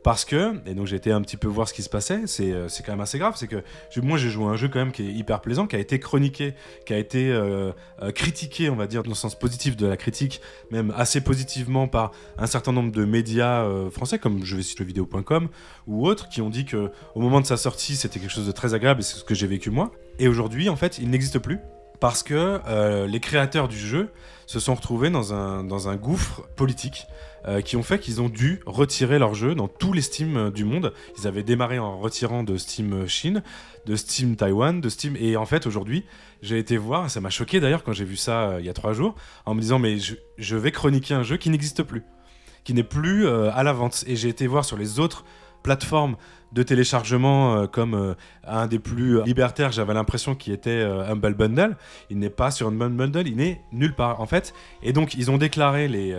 Parce 0.04 0.26
que, 0.26 0.56
et 0.66 0.74
donc 0.74 0.88
j'ai 0.88 0.96
été 0.96 1.12
un 1.12 1.22
petit 1.22 1.38
peu 1.38 1.48
voir 1.48 1.68
ce 1.68 1.76
qui 1.76 1.84
se 1.84 1.90
passait, 1.90 2.26
c'est 2.26 2.52
euh, 2.52 2.68
quand 2.84 2.92
même 2.92 3.02
assez 3.02 3.20
grave, 3.20 3.36
c'est 3.38 3.48
que 3.48 3.62
moi 4.02 4.18
j'ai 4.18 4.30
joué 4.30 4.46
un 4.46 4.56
jeu 4.56 4.68
quand 4.68 4.80
même 4.80 4.92
qui 4.92 5.04
est 5.04 5.12
hyper 5.12 5.42
plaisant, 5.42 5.68
qui 5.68 5.76
a 5.76 5.80
été 5.80 6.00
chroniqué, 6.00 6.56
qui 6.88 6.94
a 6.94 6.98
été 6.98 7.30
euh, 7.30 7.72
euh, 8.02 8.12
critiqué, 8.12 8.72
on 8.72 8.76
va 8.76 8.88
dire, 8.88 9.04
dans 9.04 9.12
le 9.12 9.16
sens 9.16 9.38
positif 9.38 9.78
de 9.78 9.86
la 9.86 9.98
critique, 9.98 10.42
même 10.72 10.92
assez 10.98 11.22
positivement 11.22 11.88
par 11.88 12.14
un 12.40 12.48
certain 12.48 12.72
nombre 12.72 12.92
de 12.92 13.06
médias 13.06 13.64
français, 13.92 14.18
comme 14.18 14.44
je 14.44 14.56
vais 14.56 14.64
citer 14.64 14.84
vidéo.com 14.84 15.50
ou 15.86 16.08
autres, 16.08 16.30
qui 16.30 16.42
ont 16.42 16.50
dit 16.50 16.66
que 16.66 16.90
au 17.14 17.22
moment 17.22 17.40
de 17.40 17.46
sa 17.46 17.58
sortie 17.58 17.96
c'était 17.96 18.20
quelque 18.20 18.32
chose 18.32 18.48
de 18.48 18.52
très 18.52 18.74
agréable 18.74 19.02
et 19.02 19.04
c'est 19.04 19.18
ce 19.18 19.24
que 19.24 19.36
j'ai 19.36 19.48
vécu 19.48 19.70
moi. 19.70 19.92
Et 20.18 20.28
aujourd'hui, 20.28 20.68
en 20.70 20.76
fait, 20.76 20.98
il 20.98 21.10
n'existe 21.12 21.38
plus 21.38 21.60
parce 22.02 22.24
que 22.24 22.60
les 23.06 23.20
créateurs 23.22 23.70
du 23.70 23.78
jeu 23.78 24.10
se 24.52 24.60
sont 24.60 24.76
retrouvés 24.76 25.10
dans 25.10 25.34
un, 25.34 25.96
gouffre 25.96 26.42
politique 26.58 27.08
euh, 27.48 27.62
qui 27.62 27.78
ont 27.78 27.84
fait 27.84 28.00
qu'ils 28.00 28.22
ont 28.22 28.28
dû 28.28 28.60
retirer 28.66 29.18
leur 29.18 29.34
jeu 29.34 29.56
dans 29.56 29.68
tous 29.68 29.94
les 29.94 30.02
Steam 30.02 30.36
euh, 30.36 30.52
du 30.52 30.66
monde. 30.66 30.94
Ils 31.18 31.26
avaient 31.26 31.42
démarré 31.42 31.80
en 31.80 31.98
retirant 31.98 32.44
de 32.44 32.58
Steam 32.58 32.94
euh, 32.94 33.08
Chine, 33.08 33.44
de 33.86 33.96
Steam 33.96 34.36
Taïwan, 34.36 34.82
de 34.82 34.90
Steam. 34.90 35.16
Et 35.18 35.38
en 35.38 35.46
fait, 35.46 35.66
aujourd'hui, 35.66 36.04
j'ai 36.42 36.60
été 36.60 36.78
voir, 36.78 37.10
ça 37.10 37.22
m'a 37.22 37.30
choqué 37.30 37.62
d'ailleurs 37.62 37.84
quand 37.84 37.94
j'ai 37.94 38.04
vu 38.04 38.18
ça 38.18 38.58
il 38.60 38.66
y 38.66 38.70
a 38.70 38.74
trois 38.74 38.92
jours, 38.94 39.16
en 39.46 39.56
me 39.56 39.62
disant, 39.62 39.80
mais 39.80 39.98
je 40.38 40.56
vais 40.56 40.72
chroniquer 40.72 41.14
un 41.14 41.24
jeu 41.24 41.38
qui 41.38 41.50
n'existe 41.50 41.82
plus, 41.82 42.04
qui 42.64 42.74
n'est 42.74 42.84
plus 42.84 43.28
à 43.28 43.64
la 43.64 43.74
vente. 43.74 44.04
Et 44.06 44.16
j'ai 44.16 44.30
été 44.30 44.46
voir 44.48 44.66
sur 44.66 44.78
les 44.78 45.00
autres 45.00 45.24
plateformes 45.64 46.18
de 46.52 46.64
téléchargement 46.64 47.56
euh, 47.56 47.68
comme 47.68 47.94
euh, 47.94 48.14
un 48.46 48.68
des 48.68 48.80
plus 48.80 49.24
libertaires, 49.24 49.72
j'avais 49.72 49.94
l'impression 49.94 50.36
qu'il 50.36 50.54
était 50.54 50.70
euh, 50.70 51.10
Humble 51.10 51.34
Bundle. 51.34 51.78
Il 52.10 52.20
n'est 52.20 52.30
pas 52.30 52.52
sur 52.52 52.68
Humble 52.68 52.90
Bundle, 52.90 53.28
il 53.28 53.38
n'est 53.38 53.62
nulle 53.72 53.96
part 53.96 54.20
en 54.20 54.26
fait. 54.26 54.54
Et 54.84 54.94
donc 54.94 55.14
ils 55.16 55.32
ont 55.32 55.38
déclaré, 55.38 55.88
les, 55.88 56.16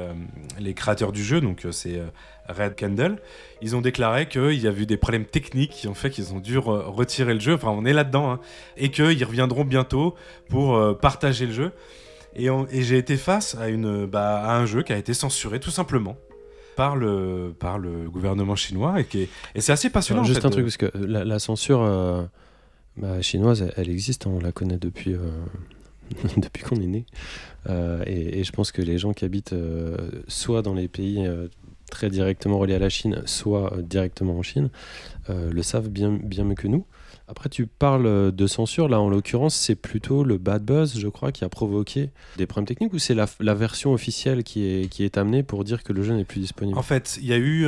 les 0.58 0.74
créateurs 0.74 1.12
du 1.12 1.22
jeu, 1.22 1.40
donc 1.40 1.66
c'est 1.70 2.00
Red 2.48 2.78
Candle, 2.78 3.16
ils 3.60 3.76
ont 3.76 3.80
déclaré 3.80 4.26
qu'il 4.28 4.58
y 4.58 4.66
avait 4.66 4.82
eu 4.82 4.86
des 4.86 4.96
problèmes 4.96 5.24
techniques 5.24 5.72
qui 5.72 5.88
ont 5.88 5.94
fait 5.94 6.10
qu'ils 6.10 6.32
ont 6.32 6.40
dû 6.40 6.58
retirer 6.58 7.34
le 7.34 7.40
jeu, 7.40 7.54
enfin 7.54 7.68
on 7.70 7.84
est 7.84 7.92
là-dedans, 7.92 8.32
hein, 8.32 8.40
et 8.76 8.90
qu'ils 8.90 9.24
reviendront 9.24 9.64
bientôt 9.64 10.14
pour 10.48 10.98
partager 10.98 11.46
le 11.46 11.52
jeu. 11.52 11.72
Et, 12.34 12.46
et 12.46 12.82
j'ai 12.82 12.96
été 12.96 13.16
face 13.16 13.56
à, 13.56 13.68
une, 13.68 14.06
bah, 14.06 14.40
à 14.42 14.56
un 14.56 14.66
jeu 14.66 14.82
qui 14.82 14.92
a 14.92 14.96
été 14.96 15.12
censuré 15.12 15.60
tout 15.60 15.70
simplement 15.70 16.16
par 16.76 16.96
le, 16.96 17.54
par 17.58 17.78
le 17.78 18.08
gouvernement 18.08 18.56
chinois 18.56 19.00
et, 19.00 19.04
qui 19.04 19.28
et 19.54 19.60
c'est 19.60 19.72
assez 19.72 19.90
passionnant. 19.90 20.24
juste 20.24 20.44
un 20.44 20.50
truc, 20.50 20.64
parce 20.64 20.76
que 20.76 20.90
la, 20.96 21.38
censure 21.38 21.82
euh, 21.82 22.22
bah, 22.96 23.20
chinoise, 23.22 23.70
elle, 23.76 23.90
existe, 23.90 24.26
hein, 24.26 24.30
on 24.34 24.40
la 24.40 24.52
connaît 24.52 24.78
depuis, 24.78 25.14
euh, 25.14 25.30
depuis 26.36 26.62
qu'on 26.62 26.76
est 26.76 26.86
né. 26.86 27.06
Euh, 27.68 28.02
et, 28.06 28.42
je 28.44 28.52
pense 28.52 28.72
que 28.72 28.82
les 28.82 28.98
gens 28.98 29.12
qui 29.12 29.24
habitent 29.24 29.54
soit 30.28 30.62
dans 30.62 30.74
les 30.74 30.88
pays 30.88 31.28
très 31.90 32.10
directement 32.10 32.58
reliés 32.58 32.74
à 32.74 32.78
la 32.78 32.88
Chine, 32.88 33.22
soit 33.26 33.74
directement 33.82 34.38
en 34.38 34.42
Chine, 34.42 34.70
le 35.28 35.62
savent 35.62 35.88
bien, 35.88 36.18
bien 36.22 36.44
mieux 36.44 36.54
que 36.54 36.68
nous. 36.68 36.86
Après, 37.28 37.48
tu 37.48 37.66
parles 37.66 38.06
euh, 38.06 38.30
de 38.30 38.46
censure. 38.46 38.88
Là, 38.88 39.00
en 39.00 39.08
l'occurrence, 39.08 39.54
c'est 39.54 39.74
plutôt 39.74 40.24
le 40.24 40.38
bad 40.38 40.64
buzz, 40.64 40.98
je 40.98 41.08
crois, 41.08 41.32
qui 41.32 41.44
a 41.44 41.48
provoqué 41.48 42.10
des 42.36 42.46
problèmes 42.46 42.66
techniques 42.66 42.92
ou 42.92 42.98
c'est 42.98 43.14
la, 43.14 43.54
version 43.54 43.92
officielle 43.92 44.44
qui 44.44 44.64
est, 44.64 45.18
amenée 45.18 45.42
pour 45.42 45.64
dire 45.64 45.82
que 45.82 45.92
le 45.92 46.02
jeu 46.02 46.14
n'est 46.14 46.24
plus 46.24 46.40
disponible? 46.40 46.78
En 46.78 46.82
fait, 46.82 47.18
il 47.20 47.26
y 47.26 47.32
a 47.32 47.38
eu 47.38 47.66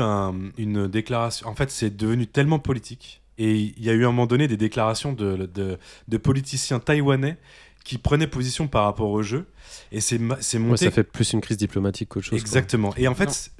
une 0.59 0.89
déclaration. 0.89 1.49
En 1.49 1.55
fait, 1.55 1.71
c'est 1.71 1.95
devenu 1.95 2.27
tellement 2.27 2.59
politique 2.59 3.23
Et 3.39 3.55
il 3.55 3.85
y 3.85 3.91
a 3.91 3.93
eu 3.93 4.05
à 4.05 4.09
un 4.09 4.11
moment 4.11 4.27
donné 4.27 4.49
des 4.49 4.57
déclarations 4.57 5.13
de 5.13 6.17
politiciens 6.17 6.81
taïwanais 6.81 7.37
qui 7.85 7.99
prenaient 7.99 8.27
position 8.27 8.67
par 8.67 8.85
rapport 8.85 9.11
au 9.11 9.23
jeu. 9.23 9.47
Et 9.93 10.01
c'est 10.01 10.19
Ouais, 10.19 10.59
monté. 10.59 10.85
ça 10.87 10.91
fait 10.91 11.03
plus 11.05 11.33
une 11.33 11.41
crise 11.41 11.57
diplomatique 11.59 12.09
qu'autre 12.09 12.25
chose. 12.27 12.31
quoi. 12.31 12.39
Exactement. 12.39 12.93
Et 12.97 13.07
en 13.09 13.15
fait, 13.15 13.51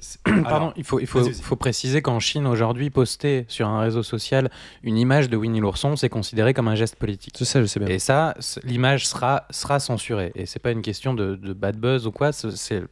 Pardon, 0.43 0.73
il 0.75 0.83
faut, 0.83 0.99
il 0.99 1.07
faut, 1.07 1.23
faut 1.31 1.55
préciser 1.55 2.01
qu'en 2.01 2.19
Chine, 2.19 2.47
aujourd'hui, 2.47 2.89
poster 2.89 3.45
sur 3.47 3.67
un 3.67 3.79
réseau 3.81 4.01
social 4.03 4.49
une 4.83 4.97
image 4.97 5.29
de 5.29 5.37
Winnie 5.37 5.59
l'ourson, 5.59 5.95
c'est 5.95 6.09
considéré 6.09 6.53
comme 6.53 6.67
un 6.67 6.75
geste 6.75 6.95
politique. 6.95 7.37
Sais, 7.39 7.61
je 7.61 7.65
sais 7.65 7.79
bien. 7.79 7.89
Et 7.89 7.99
ça, 7.99 8.33
l'image 8.63 9.07
sera, 9.07 9.45
sera 9.51 9.79
censurée. 9.79 10.31
Et 10.35 10.45
c'est 10.45 10.59
pas 10.59 10.71
une 10.71 10.81
question 10.81 11.13
de, 11.13 11.35
de 11.35 11.53
bad 11.53 11.77
buzz 11.77 12.07
ou 12.07 12.11
quoi, 12.11 12.31
c'est- 12.31 12.83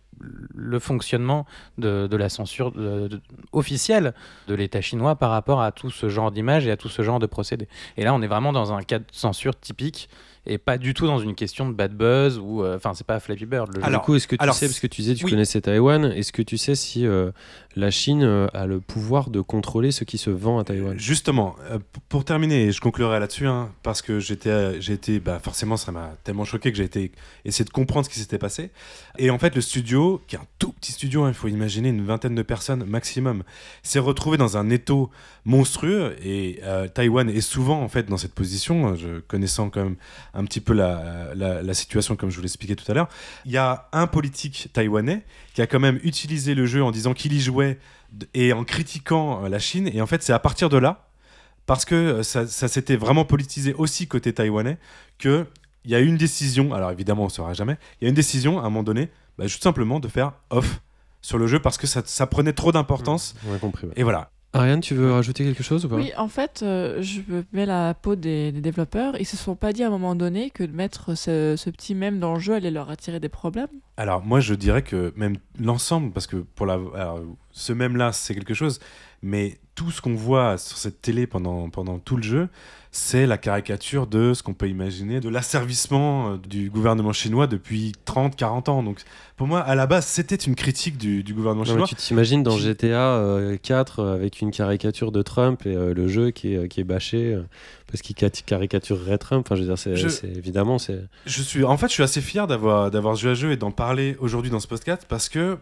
le 0.55 0.79
fonctionnement 0.79 1.45
de, 1.77 2.07
de 2.07 2.15
la 2.15 2.29
censure 2.29 2.71
de- 2.71 3.07
de- 3.09 3.21
officielle 3.51 4.13
de 4.47 4.53
l'État 4.55 4.79
chinois 4.79 5.15
par 5.15 5.31
rapport 5.31 5.61
à 5.61 5.71
tout 5.73 5.89
ce 5.89 6.07
genre 6.07 6.31
d'image 6.31 6.65
et 6.65 6.71
à 6.71 6.77
tout 6.77 6.87
ce 6.87 7.01
genre 7.01 7.19
de 7.19 7.25
procédés. 7.25 7.67
Et 7.97 8.03
là, 8.05 8.13
on 8.13 8.21
est 8.21 8.27
vraiment 8.27 8.53
dans 8.53 8.71
un 8.71 8.83
cas 8.83 8.99
de 8.99 9.05
censure 9.11 9.59
typique 9.59 10.07
et 10.45 10.57
pas 10.57 10.77
du 10.77 10.93
tout 10.93 11.07
dans 11.07 11.19
une 11.19 11.35
question 11.35 11.67
de 11.69 11.73
bad 11.73 11.93
buzz 11.95 12.37
ou. 12.37 12.63
euh, 12.63 12.75
Enfin, 12.75 12.93
c'est 12.93 13.07
pas 13.07 13.19
Flappy 13.19 13.45
Bird. 13.45 13.69
Le 13.73 13.79
jeu. 13.81 13.85
Alors, 13.87 14.01
du 14.01 14.05
coup, 14.05 14.15
est-ce 14.15 14.27
que 14.27 14.35
tu 14.35 14.41
alors, 14.43 14.55
sais, 14.55 14.67
parce 14.67 14.79
que 14.79 14.87
tu 14.87 15.01
disais 15.01 15.15
tu 15.15 15.25
oui. 15.25 15.31
connaissais 15.31 15.61
Taïwan, 15.61 16.05
est-ce 16.05 16.31
que 16.31 16.41
tu 16.41 16.57
sais 16.57 16.75
si 16.75 17.05
euh, 17.07 17.31
la 17.75 17.91
Chine 17.91 18.23
euh, 18.23 18.47
a 18.53 18.65
le 18.65 18.79
pouvoir 18.79 19.29
de 19.29 19.41
contrôler 19.41 19.91
ce 19.91 20.03
qui 20.03 20.17
se 20.17 20.29
vend 20.29 20.59
à 20.59 20.63
Taïwan 20.63 20.97
Justement, 20.97 21.55
euh, 21.71 21.79
pour 22.09 22.25
terminer, 22.25 22.65
et 22.65 22.71
je 22.71 22.79
conclurai 22.81 23.19
là-dessus, 23.19 23.47
hein, 23.47 23.71
parce 23.81 24.01
que 24.01 24.19
j'étais, 24.19 24.49
euh, 24.49 24.79
été, 24.79 25.19
bah, 25.19 25.39
forcément, 25.43 25.77
ça 25.77 25.91
m'a 25.91 26.15
tellement 26.23 26.45
choqué 26.45 26.71
que 26.71 26.77
j'ai 26.77 26.83
été 26.83 27.11
essayer 27.45 27.65
de 27.65 27.69
comprendre 27.69 28.05
ce 28.05 28.11
qui 28.11 28.19
s'était 28.19 28.37
passé. 28.37 28.71
Et 29.17 29.29
en 29.29 29.39
fait, 29.39 29.55
le 29.55 29.61
studio, 29.61 30.21
qui 30.27 30.35
est 30.35 30.39
un 30.39 30.45
tout 30.59 30.71
petit 30.73 30.91
studio, 30.91 31.23
hein, 31.23 31.29
il 31.29 31.33
faut 31.33 31.47
imaginer 31.47 31.89
une 31.89 32.05
vingtaine 32.05 32.35
de 32.35 32.41
personnes 32.43 32.83
maximum, 32.85 33.43
s'est 33.81 33.99
retrouvé 33.99 34.37
dans 34.37 34.57
un 34.57 34.69
étau 34.69 35.09
monstrueux. 35.45 36.15
Et 36.23 36.59
euh, 36.63 36.87
Taïwan 36.87 37.29
est 37.29 37.41
souvent 37.41 37.81
en 37.81 37.89
fait 37.89 38.07
dans 38.07 38.17
cette 38.17 38.33
position. 38.33 38.87
hein, 38.87 38.95
Je 38.95 39.19
connaissant 39.19 39.69
quand 39.69 39.83
même 39.83 39.95
un 40.33 40.45
petit 40.45 40.61
peu 40.61 40.73
la, 40.73 41.33
la, 41.35 41.61
la 41.61 41.73
situation, 41.73 42.15
comme 42.15 42.29
je 42.29 42.35
vous 42.37 42.43
l'expliquais 42.43 42.75
tout 42.75 42.89
à 42.91 42.93
l'heure. 42.93 43.09
Il 43.45 43.51
y 43.51 43.57
a 43.57 43.87
un 43.91 44.07
politique 44.07 44.69
taïwanais 44.73 45.23
qui 45.53 45.61
a 45.61 45.67
quand 45.67 45.79
même 45.79 45.99
utilisé 46.03 46.55
le 46.55 46.65
jeu 46.65 46.83
en 46.83 46.91
disant 46.91 47.13
qu'il 47.13 47.33
y 47.33 47.39
jouait 47.39 47.79
et 48.33 48.53
en 48.53 48.63
critiquant 48.63 49.45
euh, 49.45 49.49
la 49.49 49.59
Chine. 49.59 49.89
Et 49.93 50.01
en 50.01 50.07
fait, 50.07 50.23
c'est 50.23 50.33
à 50.33 50.39
partir 50.39 50.69
de 50.69 50.77
là, 50.77 51.07
parce 51.65 51.85
que 51.85 51.95
euh, 51.95 52.23
ça, 52.23 52.47
ça 52.47 52.67
s'était 52.67 52.95
vraiment 52.95 53.23
politisé 53.25 53.73
aussi 53.73 54.07
côté 54.07 54.33
taïwanais, 54.33 54.77
que 55.19 55.45
il 55.85 55.91
y 55.91 55.95
a 55.95 55.99
eu 55.99 56.05
une 56.07 56.17
décision. 56.17 56.73
Alors 56.73 56.91
évidemment, 56.91 57.23
on 57.23 57.27
ne 57.27 57.31
saura 57.31 57.53
jamais. 57.53 57.77
Il 58.01 58.05
y 58.05 58.07
a 58.07 58.09
une 58.09 58.15
décision 58.15 58.57
à 58.59 58.61
un 58.61 58.65
moment 58.65 58.83
donné, 58.83 59.09
bah, 59.37 59.47
juste 59.47 59.63
simplement 59.63 59.99
de 59.99 60.07
faire 60.07 60.33
off 60.49 60.81
sur 61.21 61.37
le 61.37 61.47
jeu 61.47 61.59
parce 61.59 61.77
que 61.77 61.87
ça, 61.87 62.01
ça 62.05 62.25
prenait 62.27 62.53
trop 62.53 62.71
d'importance. 62.71 63.35
On 63.49 63.53
a 63.53 63.57
compris. 63.57 63.87
ouais. 63.87 63.93
Et 63.95 64.03
voilà. 64.03 64.29
Ariane, 64.55 64.81
tu 64.81 64.93
veux 64.93 65.11
rajouter 65.11 65.43
quelque 65.43 65.63
chose 65.63 65.83
ou 65.85 65.89
pas? 65.89 65.95
Oui, 65.95 66.11
en 66.15 66.27
fait, 66.27 66.59
euh, 66.61 67.01
je 67.01 67.21
me 67.27 67.43
mets 67.53 67.65
la 67.65 67.95
peau 67.95 68.15
des, 68.15 68.51
des 68.51 68.61
développeurs. 68.61 69.15
Ils 69.19 69.25
se 69.25 69.35
sont 69.35 69.55
pas 69.55 69.73
dit 69.73 69.83
à 69.83 69.87
un 69.87 69.89
moment 69.89 70.13
donné 70.13 70.51
que 70.51 70.63
de 70.63 70.71
mettre 70.71 71.15
ce, 71.15 71.55
ce 71.57 71.69
petit 71.71 71.95
mème 71.95 72.19
dans 72.19 72.35
le 72.35 72.39
jeu 72.39 72.53
allait 72.53 72.69
leur 72.69 72.91
attirer 72.91 73.19
des 73.19 73.29
problèmes. 73.29 73.67
Alors 73.97 74.23
moi 74.25 74.39
je 74.39 74.53
dirais 74.55 74.81
que 74.81 75.13
même 75.15 75.35
l'ensemble, 75.59 76.11
parce 76.11 76.25
que 76.27 76.37
pour 76.37 76.65
la, 76.65 76.73
alors, 76.95 77.19
ce 77.51 77.73
même 77.73 77.95
là 77.95 78.11
c'est 78.11 78.33
quelque 78.33 78.53
chose, 78.55 78.79
mais 79.21 79.57
tout 79.75 79.91
ce 79.91 80.01
qu'on 80.01 80.15
voit 80.15 80.57
sur 80.57 80.77
cette 80.77 81.01
télé 81.01 81.25
pendant, 81.27 81.69
pendant 81.69 81.97
tout 81.99 82.15
le 82.17 82.23
jeu, 82.23 82.47
c'est 82.91 83.25
la 83.25 83.37
caricature 83.39 84.05
de 84.05 84.33
ce 84.35 84.43
qu'on 84.43 84.53
peut 84.53 84.67
imaginer 84.69 85.19
de 85.19 85.29
l'asservissement 85.29 86.33
euh, 86.33 86.37
du 86.37 86.69
gouvernement 86.69 87.13
chinois 87.13 87.47
depuis 87.47 87.91
30-40 88.05 88.69
ans. 88.69 88.83
Donc 88.83 89.01
pour 89.37 89.47
moi 89.47 89.59
à 89.61 89.73
la 89.75 89.87
base 89.87 90.05
c'était 90.05 90.35
une 90.35 90.55
critique 90.55 90.97
du, 90.97 91.23
du 91.23 91.33
gouvernement 91.33 91.63
Non, 91.63 91.71
chinois. 91.71 91.87
tu 91.87 91.95
t'imagines 91.95 92.43
dans 92.43 92.57
GTA 92.57 93.15
euh, 93.15 93.57
4 93.61 93.99
euh, 93.99 94.13
avec 94.15 94.41
une 94.41 94.51
caricature 94.51 95.11
de 95.11 95.21
Trump 95.21 95.65
et 95.65 95.75
euh, 95.75 95.93
le 95.93 96.07
jeu 96.07 96.31
qui 96.31 96.53
est, 96.55 96.67
qui 96.67 96.81
est 96.81 96.83
bâché 96.83 97.33
euh, 97.33 97.43
parce 97.93 98.01
qu'il 98.01 98.15
cat- 98.15 98.29
caricaturerait 98.45 99.17
Trump? 99.19 99.45
Enfin, 99.45 99.55
je 99.55 99.61
veux 99.61 99.67
dire, 99.67 99.77
c'est, 99.77 99.95
Je- 99.95 100.07
c'est- 100.09 100.27
évidemment, 100.27 100.79
c'est. 100.79 100.99
Je 101.27 101.41
suis, 101.43 101.63
en 101.63 101.77
fait, 101.77 101.87
je 101.87 101.93
suis 101.93 102.03
assez 102.03 102.21
fier 102.21 102.47
d'avoir 102.47 102.89
d'avoir 102.91 103.15
joué 103.15 103.31
à 103.31 103.35
ce 103.35 103.41
jeu 103.41 103.51
et 103.51 103.57
d'en 103.57 103.71
parler 103.71 104.17
aujourd'hui 104.19 104.49
dans 104.51 104.59
ce 104.59 104.67
podcast 104.67 105.05
parce 105.07 105.29
que 105.29 105.57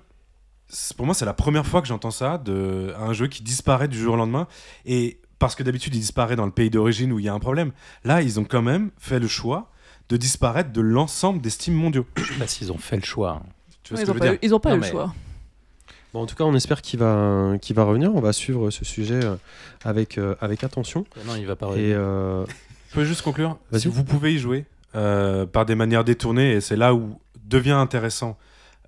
pour 0.95 1.05
moi, 1.05 1.13
c'est 1.13 1.25
la 1.25 1.34
première 1.34 1.65
fois 1.65 1.82
que 1.82 1.88
j'entends 1.88 2.11
ça 2.11 2.38
de 2.38 2.93
un 2.97 3.11
jeu 3.11 3.27
qui 3.27 3.43
disparaît 3.43 3.89
du 3.89 3.99
jour 3.99 4.13
au 4.13 4.17
lendemain 4.17 4.47
et 4.86 5.19
parce 5.39 5.55
que 5.55 5.63
d'habitude, 5.63 5.93
il 5.95 5.99
disparaît 5.99 6.36
dans 6.38 6.45
le 6.45 6.51
pays 6.51 6.69
d'origine 6.69 7.11
où 7.11 7.19
il 7.19 7.25
y 7.25 7.29
a 7.29 7.34
un 7.34 7.39
problème. 7.39 7.71
Là, 8.05 8.21
ils 8.21 8.39
ont 8.39 8.45
quand 8.45 8.61
même 8.61 8.91
fait 8.97 9.19
le 9.19 9.27
choix 9.27 9.69
de 10.07 10.15
disparaître 10.15 10.71
de 10.71 10.82
l'ensemble 10.82 11.41
des 11.41 11.49
Steam 11.49 11.73
mondiaux. 11.73 12.05
Je 12.15 12.23
sais 12.23 12.39
pas 12.39 12.47
s'ils 12.47 12.71
ont 12.71 12.77
fait 12.77 12.95
le 12.95 13.01
choix. 13.03 13.41
hein. 13.43 13.49
Tu 13.84 13.93
vois 13.93 14.01
ils 14.01 14.05
ce 14.05 14.11
ont 14.11 14.13
que 14.13 14.19
je 14.23 14.27
pas, 14.29 14.34
eu, 14.36 14.39
ils 14.41 14.55
ont 14.55 14.59
pas 14.59 14.69
Non, 14.69 14.75
eu 14.75 14.79
mais- 14.79 14.86
le 14.88 14.91
choix. 14.91 15.13
Bon, 16.14 16.22
en 16.22 16.26
tout 16.26 16.36
cas, 16.36 16.43
on 16.43 16.53
espère 16.55 16.82
qu'il 16.82 16.99
va, 16.99 17.53
qu'il 17.62 17.76
va 17.76 17.84
revenir. 17.84 18.14
On 18.14 18.20
va 18.22 18.34
suivre 18.34 18.70
ce 18.70 18.84
sujet 18.84 19.24
euh, 19.24 19.36
avec, 19.86 20.18
euh, 20.18 20.36
avec 20.41 20.64
attention. 20.64 21.05
Non, 21.26 21.36
il 21.38 21.45
va 21.45 21.55
pas 21.55 21.68
Et 21.68 21.70
revenir. 21.70 21.97
euh, 21.99 22.45
Je 22.89 22.95
peux 22.95 23.05
juste 23.05 23.22
conclure. 23.22 23.57
Si 23.78 23.88
vous 23.88 24.03
pouvez 24.03 24.34
y 24.34 24.38
jouer 24.38 24.66
euh, 24.95 25.45
par 25.45 25.66
des 25.66 25.76
manières 25.76 26.03
détournées, 26.03 26.51
et 26.53 26.62
c'est 26.62 26.76
là 26.76 26.93
où 26.93 27.18
devient 27.45 27.72
intéressant 27.72 28.38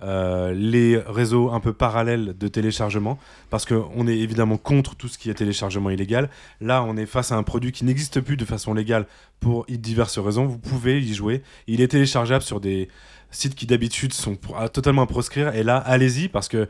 euh, 0.01 0.51
les 0.53 0.97
réseaux 0.97 1.51
un 1.51 1.61
peu 1.61 1.71
parallèles 1.71 2.35
de 2.37 2.47
téléchargement, 2.49 3.17
parce 3.49 3.65
qu'on 3.65 4.05
est 4.05 4.17
évidemment 4.17 4.57
contre 4.57 4.95
tout 4.95 5.07
ce 5.07 5.17
qui 5.17 5.29
est 5.29 5.33
téléchargement 5.33 5.89
illégal. 5.91 6.29
Là, 6.59 6.83
on 6.83 6.97
est 6.97 7.05
face 7.05 7.31
à 7.31 7.35
un 7.37 7.43
produit 7.43 7.71
qui 7.71 7.85
n'existe 7.85 8.19
plus 8.19 8.35
de 8.35 8.43
façon 8.43 8.73
légale 8.73 9.05
pour 9.39 9.65
diverses 9.69 10.19
raisons. 10.19 10.45
Vous 10.45 10.57
pouvez 10.59 10.99
y 10.99 11.13
jouer. 11.13 11.41
Il 11.67 11.79
est 11.79 11.87
téléchargeable 11.87 12.43
sur 12.43 12.59
des 12.59 12.89
sites 13.31 13.55
qui 13.55 13.65
d'habitude 13.65 14.11
sont 14.11 14.35
pour- 14.35 14.57
à 14.59 14.67
totalement 14.67 15.03
à 15.03 15.07
proscrire. 15.07 15.55
Et 15.55 15.63
là, 15.63 15.77
allez-y, 15.77 16.27
parce 16.27 16.49
que 16.49 16.67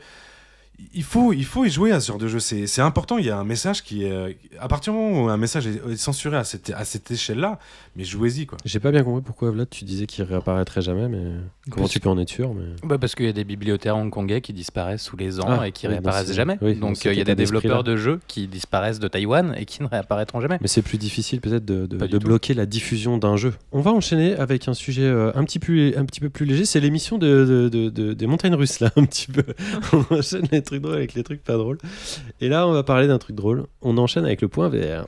il 0.94 1.04
faut, 1.04 1.34
il 1.34 1.46
faut 1.46 1.66
y 1.66 1.70
jouer 1.70 1.92
à 1.92 2.00
ce 2.00 2.08
genre 2.08 2.18
de 2.18 2.28
jeu. 2.28 2.40
C'est 2.40 2.68
c'est 2.68 2.82
important. 2.82 3.18
Il 3.18 3.26
y 3.26 3.30
a 3.30 3.38
un 3.38 3.44
message 3.44 3.84
qui 3.84 4.04
est. 4.06 4.38
À 4.60 4.68
partir 4.68 4.94
du 4.94 5.00
moment 5.00 5.24
où 5.26 5.30
un 5.30 5.38
message 5.38 5.68
est 5.68 5.96
censuré 5.96 6.38
à 6.38 6.44
cette, 6.44 6.70
à 6.72 6.84
cette 6.86 7.10
échelle-là, 7.12 7.60
mais 7.96 8.04
jouez-y, 8.04 8.46
quoi. 8.46 8.58
j'ai 8.66 8.80
pas 8.80 8.92
bien 8.92 9.04
compris 9.04 9.22
pourquoi 9.24 9.52
Vlad, 9.52 9.70
tu 9.70 9.86
disais 9.86 10.06
qu'il 10.08 10.24
réapparaîtrait 10.24 10.82
jamais, 10.82 11.08
mais 11.08 11.24
comment 11.70 11.84
Parce 11.84 11.92
tu 11.92 12.00
peux 12.00 12.10
en 12.10 12.18
être 12.18 12.30
sûr 12.30 12.54
mais... 12.54 12.64
Bah, 12.84 12.98
parce 12.98 13.14
qu'il 13.16 13.26
y 13.26 13.30
a 13.30 13.34
des 13.34 13.44
bibliothécaires 13.44 13.98
hongkongais 13.98 14.42
qui 14.42 14.54
disparaissent 14.54 15.06
tous 15.06 15.18
les 15.18 15.40
ans 15.40 15.48
Ah, 15.62 15.68
et 15.68 15.72
qui 15.72 15.86
oui, 15.88 15.94
réapparaissent 15.94 16.34
jamais. 16.34 16.58
oui, 16.62 16.76
Donc 16.76 17.06
euh, 17.06 17.14
il 17.14 17.18
y 17.18 17.22
a 17.22 17.24
des 17.26 17.36
développeurs 17.36 17.84
de 17.84 17.96
jeux 17.96 18.20
qui 18.28 18.48
disparaissent 18.48 19.00
de 19.00 19.08
Taïwan 19.08 19.54
et 19.58 19.66
qui 19.66 19.82
ne 19.84 19.88
réapparaîtront 19.88 20.42
jamais. 20.42 20.58
Mais 20.62 20.68
c'est 20.68 20.82
plus 20.82 20.98
difficile 20.98 21.40
peut-être 21.42 21.66
de, 21.66 21.86
de- 21.86 22.18
bloquer 22.18 22.54
la 22.54 22.66
diffusion 22.66 23.18
d'un 23.18 23.38
jeu. 23.38 23.54
On 23.72 23.82
va 23.82 23.92
enchaîner 23.92 24.36
avec 24.36 24.68
un 24.68 24.74
sujet 24.74 25.04
euh, 25.04 25.32
un, 25.36 25.44
petit 25.44 25.60
plus, 25.60 25.96
un 25.96 26.06
petit 26.06 26.20
peu 26.20 26.30
plus 26.30 26.46
léger. 26.46 26.66
C'est 26.66 26.80
l'émission 26.80 27.18
de, 27.18 27.46
de- 27.46 27.70
de- 27.70 27.90
de- 27.90 28.14
des 28.14 28.28
montagnes 28.28 28.56
russes, 28.56 28.80
là, 28.80 28.92
un 28.96 29.06
petit 29.06 29.28
peu. 29.28 29.44
on 29.94 30.16
enchaîne 30.16 30.48
les 30.52 30.62
trucs 30.64 30.82
drôles 30.82 30.96
avec 30.96 31.14
les 31.14 31.24
trucs 31.24 31.44
pas 31.44 31.54
drôles. 31.58 31.78
Et 32.42 32.50
là, 32.50 32.68
on 32.68 32.72
va 32.74 32.84
parler 32.84 33.08
d'un 33.08 33.18
truc 33.20 33.36
drôle. 33.36 33.66
On 33.82 33.98
enchaîne 33.98 34.26
avec 34.26 34.42
le 34.42 34.48
point 34.48 34.70
VR. 34.70 35.08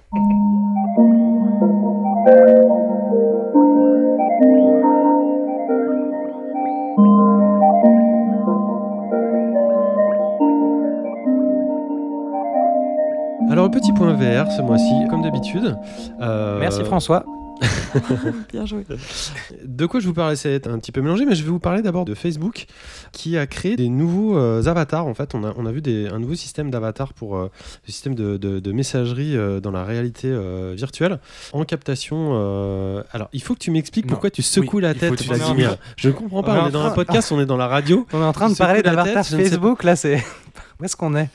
Alors, 13.49 13.70
petit 13.70 13.93
point 13.93 14.14
VR 14.14 14.51
ce 14.51 14.62
mois-ci, 14.62 14.93
comme 15.10 15.22
d'habitude. 15.22 15.78
euh, 16.22 16.60
Merci 16.60 16.84
François. 16.84 17.24
Bien 18.51 18.66
joué. 18.66 18.86
De 19.66 19.86
quoi 19.86 19.99
je 19.99 20.08
vous 20.08 20.14
parlais 20.14 20.36
C'est 20.36 20.68
un 20.68 20.78
petit 20.80 20.91
peu 20.91 21.01
mélangé, 21.01 21.26
mais 21.26 21.36
je 21.36 21.43
vais 21.43 21.49
vous 21.49 21.60
parler 21.60 21.82
d'abord 21.82 22.06
de 22.06 22.14
Facebook 22.14 22.66
qui 23.12 23.38
a 23.38 23.47
créé 23.47 23.76
des 23.76 23.89
nouveaux 23.89 24.38
euh, 24.38 24.66
avatars. 24.68 25.08
En 25.08 25.14
fait, 25.14 25.34
on 25.36 25.43
a, 25.43 25.53
on 25.58 25.66
a 25.66 25.72
vu 25.72 25.82
des- 25.82 26.08
un 26.08 26.20
nouveau 26.20 26.36
système 26.36 26.70
d'avatar 26.70 27.14
pour 27.14 27.38
euh, 27.38 27.49
le 27.88 27.91
système 27.91 28.16
de, 28.16 28.38
de- 28.38 28.60
de 28.60 28.72
messagerie 28.72 29.36
euh, 29.38 29.60
dans 29.60 29.72
la 29.72 29.84
réalité 29.84 30.28
euh, 30.30 30.74
virtuelle 30.76 31.20
en 31.53 31.64
captation. 31.64 32.32
euh, 32.34 33.03
Alors, 33.12 33.30
il 33.34 33.41
faut 33.41 33.53
que 33.53 33.60
tu 33.60 33.72
m'expliques 33.72 34.08
pourquoi 34.08 34.30
tu 34.30 34.41
secoues 34.41 34.78
Oui, 34.78 34.82
la 34.84 34.93
tête, 34.93 35.22
Vladimir. 35.24 35.78
Je 35.97 36.10
ne 36.10 36.14
comprends 36.14 36.43
pas. 36.43 36.64
On 36.66 36.68
est 36.68 36.72
dans 36.72 36.84
un 36.86 36.91
podcast, 36.91 37.32
on 37.32 37.39
est 37.39 37.45
dans 37.45 37.58
la 37.58 37.68
radio. 37.68 38.06
On 38.14 38.22
est 38.22 38.26
en 38.26 38.34
train 38.34 38.49
de 38.49 38.56
parler 38.56 38.82
la 38.82 38.91
d'avatar 38.91 39.24
tête, 39.24 39.32
je 39.32 39.38
ne 39.38 39.43
sais 39.43 39.49
Facebook, 39.49 39.84
là 39.84 39.95
c'est... 39.95 40.24
Où 40.80 40.84
est-ce 40.84 40.96
qu'on 40.96 41.16
est? 41.16 41.30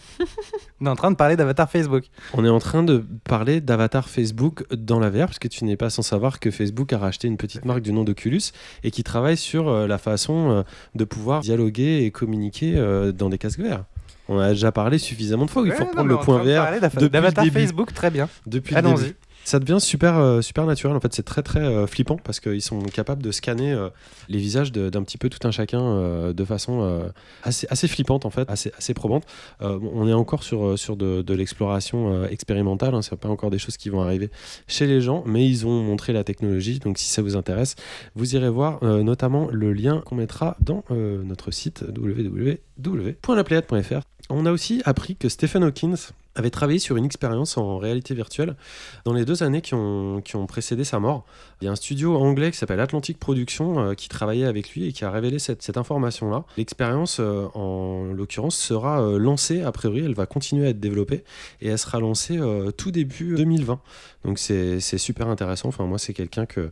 On 0.80 0.86
est 0.86 0.90
en 0.90 0.96
train 0.96 1.10
de 1.10 1.16
parler 1.16 1.36
d'avatar 1.36 1.70
Facebook. 1.70 2.04
On 2.34 2.44
est 2.44 2.48
en 2.48 2.58
train 2.58 2.82
de 2.82 3.04
parler 3.24 3.60
d'avatar 3.60 4.08
Facebook 4.08 4.64
dans 4.74 4.98
la 4.98 5.10
VR, 5.10 5.26
parce 5.26 5.38
que 5.38 5.48
tu 5.48 5.64
n'es 5.64 5.76
pas 5.76 5.90
sans 5.90 6.02
savoir 6.02 6.40
que 6.40 6.50
Facebook 6.50 6.92
a 6.92 6.98
racheté 6.98 7.28
une 7.28 7.36
petite 7.36 7.64
marque 7.64 7.80
du 7.80 7.92
nom 7.92 8.04
d'Oculus 8.04 8.40
et 8.84 8.90
qui 8.90 9.02
travaille 9.02 9.36
sur 9.36 9.68
euh, 9.68 9.86
la 9.86 9.98
façon 9.98 10.50
euh, 10.50 10.62
de 10.94 11.04
pouvoir 11.04 11.40
dialoguer 11.40 12.04
et 12.04 12.10
communiquer 12.10 12.74
euh, 12.76 13.12
dans 13.12 13.28
des 13.28 13.38
casques 13.38 13.60
VR. 13.60 13.84
On 14.28 14.38
a 14.38 14.50
déjà 14.50 14.72
parlé 14.72 14.98
suffisamment 14.98 15.46
de 15.46 15.50
fois. 15.50 15.62
Il 15.66 15.72
faut 15.72 15.84
reprendre 15.84 16.08
le 16.08 16.18
point 16.18 16.38
VR 16.38 16.80
D'avatar. 17.10 17.44
Facebook, 17.46 17.92
très 17.92 18.10
bien. 18.10 18.28
depuis 18.46 18.74
le 18.74 18.82
début. 18.82 19.16
Ça 19.44 19.58
devient 19.58 19.80
super, 19.80 20.18
euh, 20.18 20.42
super 20.42 20.66
naturel. 20.66 20.96
En 20.96 21.00
fait, 21.00 21.14
c'est 21.14 21.24
très 21.24 21.42
très 21.42 21.60
euh, 21.60 21.86
flippant 21.86 22.18
parce 22.22 22.40
qu'ils 22.40 22.60
sont 22.62 22.80
capables 22.80 23.22
de 23.22 23.30
scanner 23.30 23.72
euh, 23.72 23.88
les 24.28 24.38
visages 24.38 24.70
d'un 24.70 25.02
petit 25.02 25.16
peu 25.18 25.28
tout 25.28 25.46
un 25.46 25.50
chacun 25.50 26.32
de 26.32 26.44
façon 26.44 27.10
assez, 27.42 27.66
assez 27.70 27.88
flippante 27.88 28.26
en 28.26 28.30
fait, 28.30 28.48
assez, 28.48 28.70
assez 28.76 28.94
probante. 28.94 29.24
On 29.60 30.06
est 30.08 30.12
encore 30.12 30.42
sur, 30.42 30.76
sur 30.78 30.96
de, 30.96 31.34
l'exploration 31.34 32.24
expérimentale. 32.24 32.94
Hein, 32.94 33.02
c'est 33.02 33.16
pas 33.16 33.28
encore 33.28 33.50
des 33.50 33.58
choses 33.58 33.76
qui 33.76 33.88
vont 33.88 34.02
arriver 34.02 34.30
chez 34.66 34.86
les 34.86 35.00
gens, 35.00 35.22
mais 35.26 35.48
ils 35.48 35.66
ont 35.66 35.82
montré 35.82 36.12
la 36.12 36.24
technologie. 36.24 36.78
Donc, 36.78 36.98
si 36.98 37.08
ça 37.08 37.22
vous 37.22 37.36
intéresse, 37.36 37.76
vous 38.14 38.36
irez 38.36 38.50
voir 38.50 38.84
notamment 38.84 39.48
le 39.50 39.72
lien 39.72 40.02
qu'on 40.04 40.16
mettra 40.16 40.56
dans 40.60 40.84
notre 40.90 41.50
site 41.50 41.84
www.lapléiade.fr. 41.96 44.00
On 44.28 44.44
a 44.46 44.52
aussi 44.52 44.80
appris 44.84 45.16
que 45.16 45.28
Stephen 45.28 45.64
Hawking 45.64 45.96
avait 46.40 46.50
travaillé 46.50 46.78
sur 46.78 46.96
une 46.96 47.04
expérience 47.04 47.56
en 47.56 47.78
réalité 47.78 48.14
virtuelle 48.14 48.56
dans 49.04 49.12
les 49.12 49.24
deux 49.24 49.42
années 49.42 49.60
qui 49.60 49.74
ont, 49.74 50.20
qui 50.20 50.36
ont 50.36 50.46
précédé 50.46 50.84
sa 50.84 50.98
mort. 50.98 51.24
Il 51.60 51.66
y 51.66 51.68
a 51.68 51.70
un 51.70 51.76
studio 51.76 52.16
anglais 52.16 52.50
qui 52.50 52.56
s'appelle 52.56 52.80
Atlantic 52.80 53.18
Productions 53.18 53.78
euh, 53.78 53.94
qui 53.94 54.08
travaillait 54.08 54.46
avec 54.46 54.70
lui 54.70 54.86
et 54.86 54.92
qui 54.92 55.04
a 55.04 55.10
révélé 55.10 55.38
cette, 55.38 55.62
cette 55.62 55.76
information-là. 55.76 56.44
L'expérience, 56.56 57.18
euh, 57.20 57.46
en 57.54 58.12
l'occurrence, 58.12 58.56
sera 58.56 59.02
euh, 59.02 59.18
lancée, 59.18 59.62
a 59.62 59.70
priori, 59.70 60.00
elle 60.04 60.14
va 60.14 60.26
continuer 60.26 60.66
à 60.66 60.70
être 60.70 60.80
développée 60.80 61.24
et 61.60 61.68
elle 61.68 61.78
sera 61.78 62.00
lancée 62.00 62.38
tout 62.76 62.90
début 62.90 63.34
2020. 63.36 63.80
Donc 64.24 64.38
c'est 64.38 64.80
super 64.80 65.28
intéressant. 65.28 65.68
Enfin, 65.68 65.84
moi, 65.84 65.98
c'est 65.98 66.12
quelqu'un 66.12 66.46
que, 66.46 66.70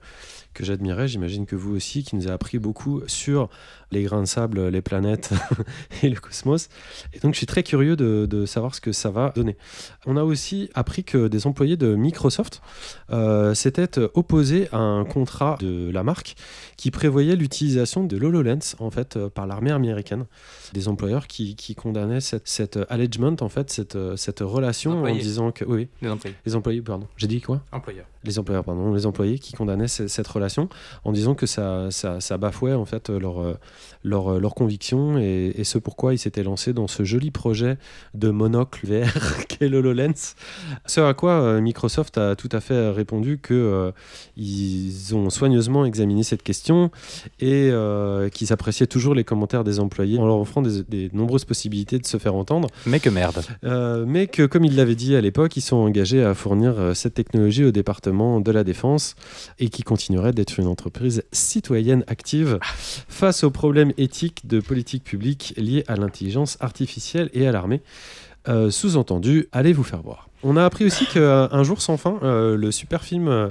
que 0.55 0.65
j'admirais, 0.65 1.09
j'imagine 1.09 1.47
que 1.47 1.57
vous 1.57 1.75
aussi, 1.75 2.03
qui 2.03 2.17
nous 2.17 2.29
a 2.29 2.33
appris 2.33 2.59
beaucoup 2.59 3.03
sur 3.07 3.49
les 3.91 4.03
grains 4.03 4.21
de 4.21 4.27
sable, 4.27 4.69
les 4.69 4.83
planètes 4.83 5.31
et 6.03 6.09
le 6.09 6.21
cosmos. 6.21 6.69
Et 7.13 7.21
donc 7.21 7.35
je 7.35 7.39
suis 7.39 7.47
très 7.47 7.63
curieux 7.63 7.97
de, 7.97 8.27
de, 8.29 8.47
savoir 8.47 8.75
ce 8.75 8.81
que 8.81 8.93
ça 8.93 9.11
va 9.11 9.33
donner. 9.35 9.57
On 10.07 10.17
a 10.17 10.25
aussi 10.25 10.71
appris 10.75 11.05
que 11.05 11.29
des 11.29 11.47
employés 11.47 11.77
de 11.77 11.95
Microsoft 11.95 12.61
euh, 13.11 13.55
s'étaient 13.55 13.99
opposés 14.15 14.69
à 14.73 14.79
un 14.79 15.05
contrat 15.05 15.57
de 15.61 15.91
la 15.91 16.03
marque 16.03 16.35
qui 16.77 16.91
prévoyait 16.91 17.37
l'utilisation 17.37 18.05
de 18.05 18.17
l'HoloLens 18.17 18.77
en 18.79 18.91
fait 18.91 19.17
euh, 19.17 19.29
par 19.29 19.47
l'armée 19.47 19.71
américaine. 19.71 20.27
Des 20.75 20.89
employeurs 20.89 21.27
qui, 21.27 21.57
qui 21.57 21.75
condamnaient 21.75 22.21
cette, 22.21 22.47
cette 22.47 22.79
allegement, 22.91 23.37
en 23.41 23.49
fait, 23.49 23.71
cette, 23.71 23.99
cette 24.17 24.41
relation 24.41 25.05
en 25.05 25.15
disant 25.15 25.51
que... 25.51 25.65
Oui, 25.65 25.89
les 26.03 26.11
employés. 26.11 26.37
Les 26.45 26.55
employés, 26.55 26.83
pardon. 26.83 27.07
J'ai 27.17 27.27
dit 27.27 27.41
quoi? 27.41 27.63
Employeurs. 27.73 28.07
Les 28.25 28.39
employeurs, 28.39 28.65
pardon. 28.65 28.93
Les 28.93 29.07
employés 29.07 29.39
qui 29.39 29.55
condamnaient 29.55 29.89
cette 29.89 30.29
relation 30.29 30.69
en 31.05 31.13
disant 31.13 31.35
que 31.35 31.47
ça, 31.47 31.91
ça, 31.91 32.21
ça 32.21 32.37
bafouait 32.37 32.75
en 32.75 32.85
fait 32.85 33.09
leur, 33.09 33.57
leur, 34.05 34.39
leur 34.39 34.55
conviction 34.55 35.19
et, 35.19 35.53
et, 35.57 35.65
ce 35.65 35.79
pourquoi 35.79 36.15
ils 36.15 36.19
s'étaient 36.19 36.43
lancés 36.43 36.73
dans 36.73 36.89
ce 36.89 37.05
joli 37.05 37.31
projet 37.31 37.79
de 38.15 38.31
monocle 38.31 38.87
VR 38.87 39.45
qu'est 39.49 39.69
l'HoloLens. 39.69 40.35
Ce 40.87 41.01
à 41.01 41.15
quoi 41.15 41.33
euh, 41.33 41.61
Microsoft 41.61 42.19
a 42.19 42.37
tout 42.37 42.49
à 42.53 42.61
fait 42.61 42.91
répondu 42.91 43.39
que 43.39 43.55
euh, 43.55 43.93
ils 44.37 45.15
ont 45.15 45.31
soigneusement 45.31 45.85
examiné 45.85 46.23
cette 46.23 46.43
question 46.43 46.91
et 47.41 47.71
euh, 47.71 48.29
qu'ils 48.29 48.53
appréciaient 48.53 48.87
toujours 48.87 49.15
les 49.15 49.25
commentaires 49.25 49.65
des 49.65 49.81
employés 49.81 50.19
en 50.19 50.27
leur 50.27 50.39
offrant 50.39 50.63
des, 50.63 50.83
des 50.83 51.11
nombreuses 51.13 51.45
possibilités 51.45 51.99
de 51.99 52.07
se 52.07 52.17
faire 52.17 52.35
entendre. 52.35 52.69
Mais 52.87 53.01
que 53.01 53.11
merde. 53.11 53.43
mais 54.07 54.27
que, 54.27 54.47
comme 54.47 54.65
ils 54.65 54.77
l'avaient 54.77 54.95
dit 54.95 55.15
à 55.17 55.21
l'époque, 55.21 55.57
ils 55.57 55.63
sont 55.63 55.77
engagés 55.77 56.23
à 56.23 56.35
fournir 56.35 56.93
cette 56.95 57.15
technologie 57.15 57.65
au 57.65 57.71
département 57.71 58.41
de 58.41 58.51
la 58.51 58.65
défense 58.65 59.15
et 59.59 59.69
qui 59.69 59.83
continuerait 59.83 60.33
d'être 60.33 60.59
une 60.59 60.67
entreprise 60.67 61.23
citoyenne 61.33 62.05
active 62.07 62.59
face 63.09 63.45
aux 63.45 63.51
problèmes 63.51 63.68
éthiques 63.97 64.47
de 64.47 64.61
politique 64.61 65.05
publique 65.05 65.55
liés 65.57 65.85
à 65.89 65.97
l'intelligence 65.97 66.57
artificielle 66.61 67.31
et 67.33 67.47
à 67.47 67.53
l'armée. 67.53 67.83
Euh, 68.49 68.71
sous-entendu, 68.71 69.49
allez 69.53 69.73
vous 69.73 69.83
faire 69.83 70.01
voir. 70.01 70.29
On 70.43 70.57
a 70.57 70.65
appris 70.65 70.85
aussi 70.85 71.05
qu'un 71.07 71.63
jour 71.65 71.83
sans 71.83 71.97
fin, 71.97 72.19
euh, 72.23 72.57
le 72.57 72.71
super 72.71 73.03
film 73.03 73.29
euh, 73.29 73.49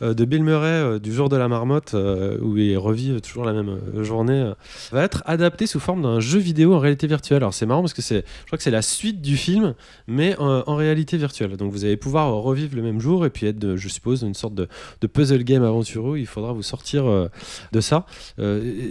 de 0.00 0.24
Bill 0.24 0.42
Murray 0.42 0.66
euh, 0.68 0.98
du 0.98 1.12
jour 1.12 1.28
de 1.28 1.36
la 1.36 1.48
marmotte, 1.48 1.94
euh, 1.94 2.38
où 2.40 2.56
il 2.56 2.76
revive 2.76 3.20
toujours 3.20 3.44
la 3.44 3.52
même 3.52 3.78
journée, 4.02 4.52
va 4.92 5.02
être 5.02 5.22
adapté 5.26 5.66
sous 5.66 5.80
forme 5.80 6.02
d'un 6.02 6.20
jeu 6.20 6.38
vidéo 6.38 6.74
en 6.74 6.78
réalité 6.78 7.06
virtuelle. 7.06 7.38
Alors 7.38 7.54
c'est 7.54 7.66
marrant 7.66 7.82
parce 7.82 7.94
que 7.94 8.02
c'est, 8.02 8.24
je 8.40 8.46
crois 8.46 8.56
que 8.56 8.62
c'est 8.62 8.70
la 8.70 8.82
suite 8.82 9.20
du 9.20 9.36
film, 9.36 9.74
mais 10.06 10.36
en, 10.38 10.76
réalité 10.76 11.16
virtuelle. 11.16 11.56
Donc 11.56 11.72
vous 11.72 11.84
allez 11.84 11.96
pouvoir 11.96 12.32
revivre 12.34 12.76
le 12.76 12.82
même 12.82 13.00
jour 13.00 13.24
et 13.24 13.30
puis 13.30 13.46
être, 13.46 13.76
je 13.76 13.88
suppose, 13.88 14.22
une 14.22 14.34
sorte 14.34 14.54
de, 14.54 14.68
puzzle 15.06 15.44
game 15.44 15.62
aventureux. 15.62 16.18
Il 16.18 16.26
faudra 16.26 16.52
vous 16.52 16.62
sortir 16.62 17.04
de 17.72 17.80
ça. 17.80 18.04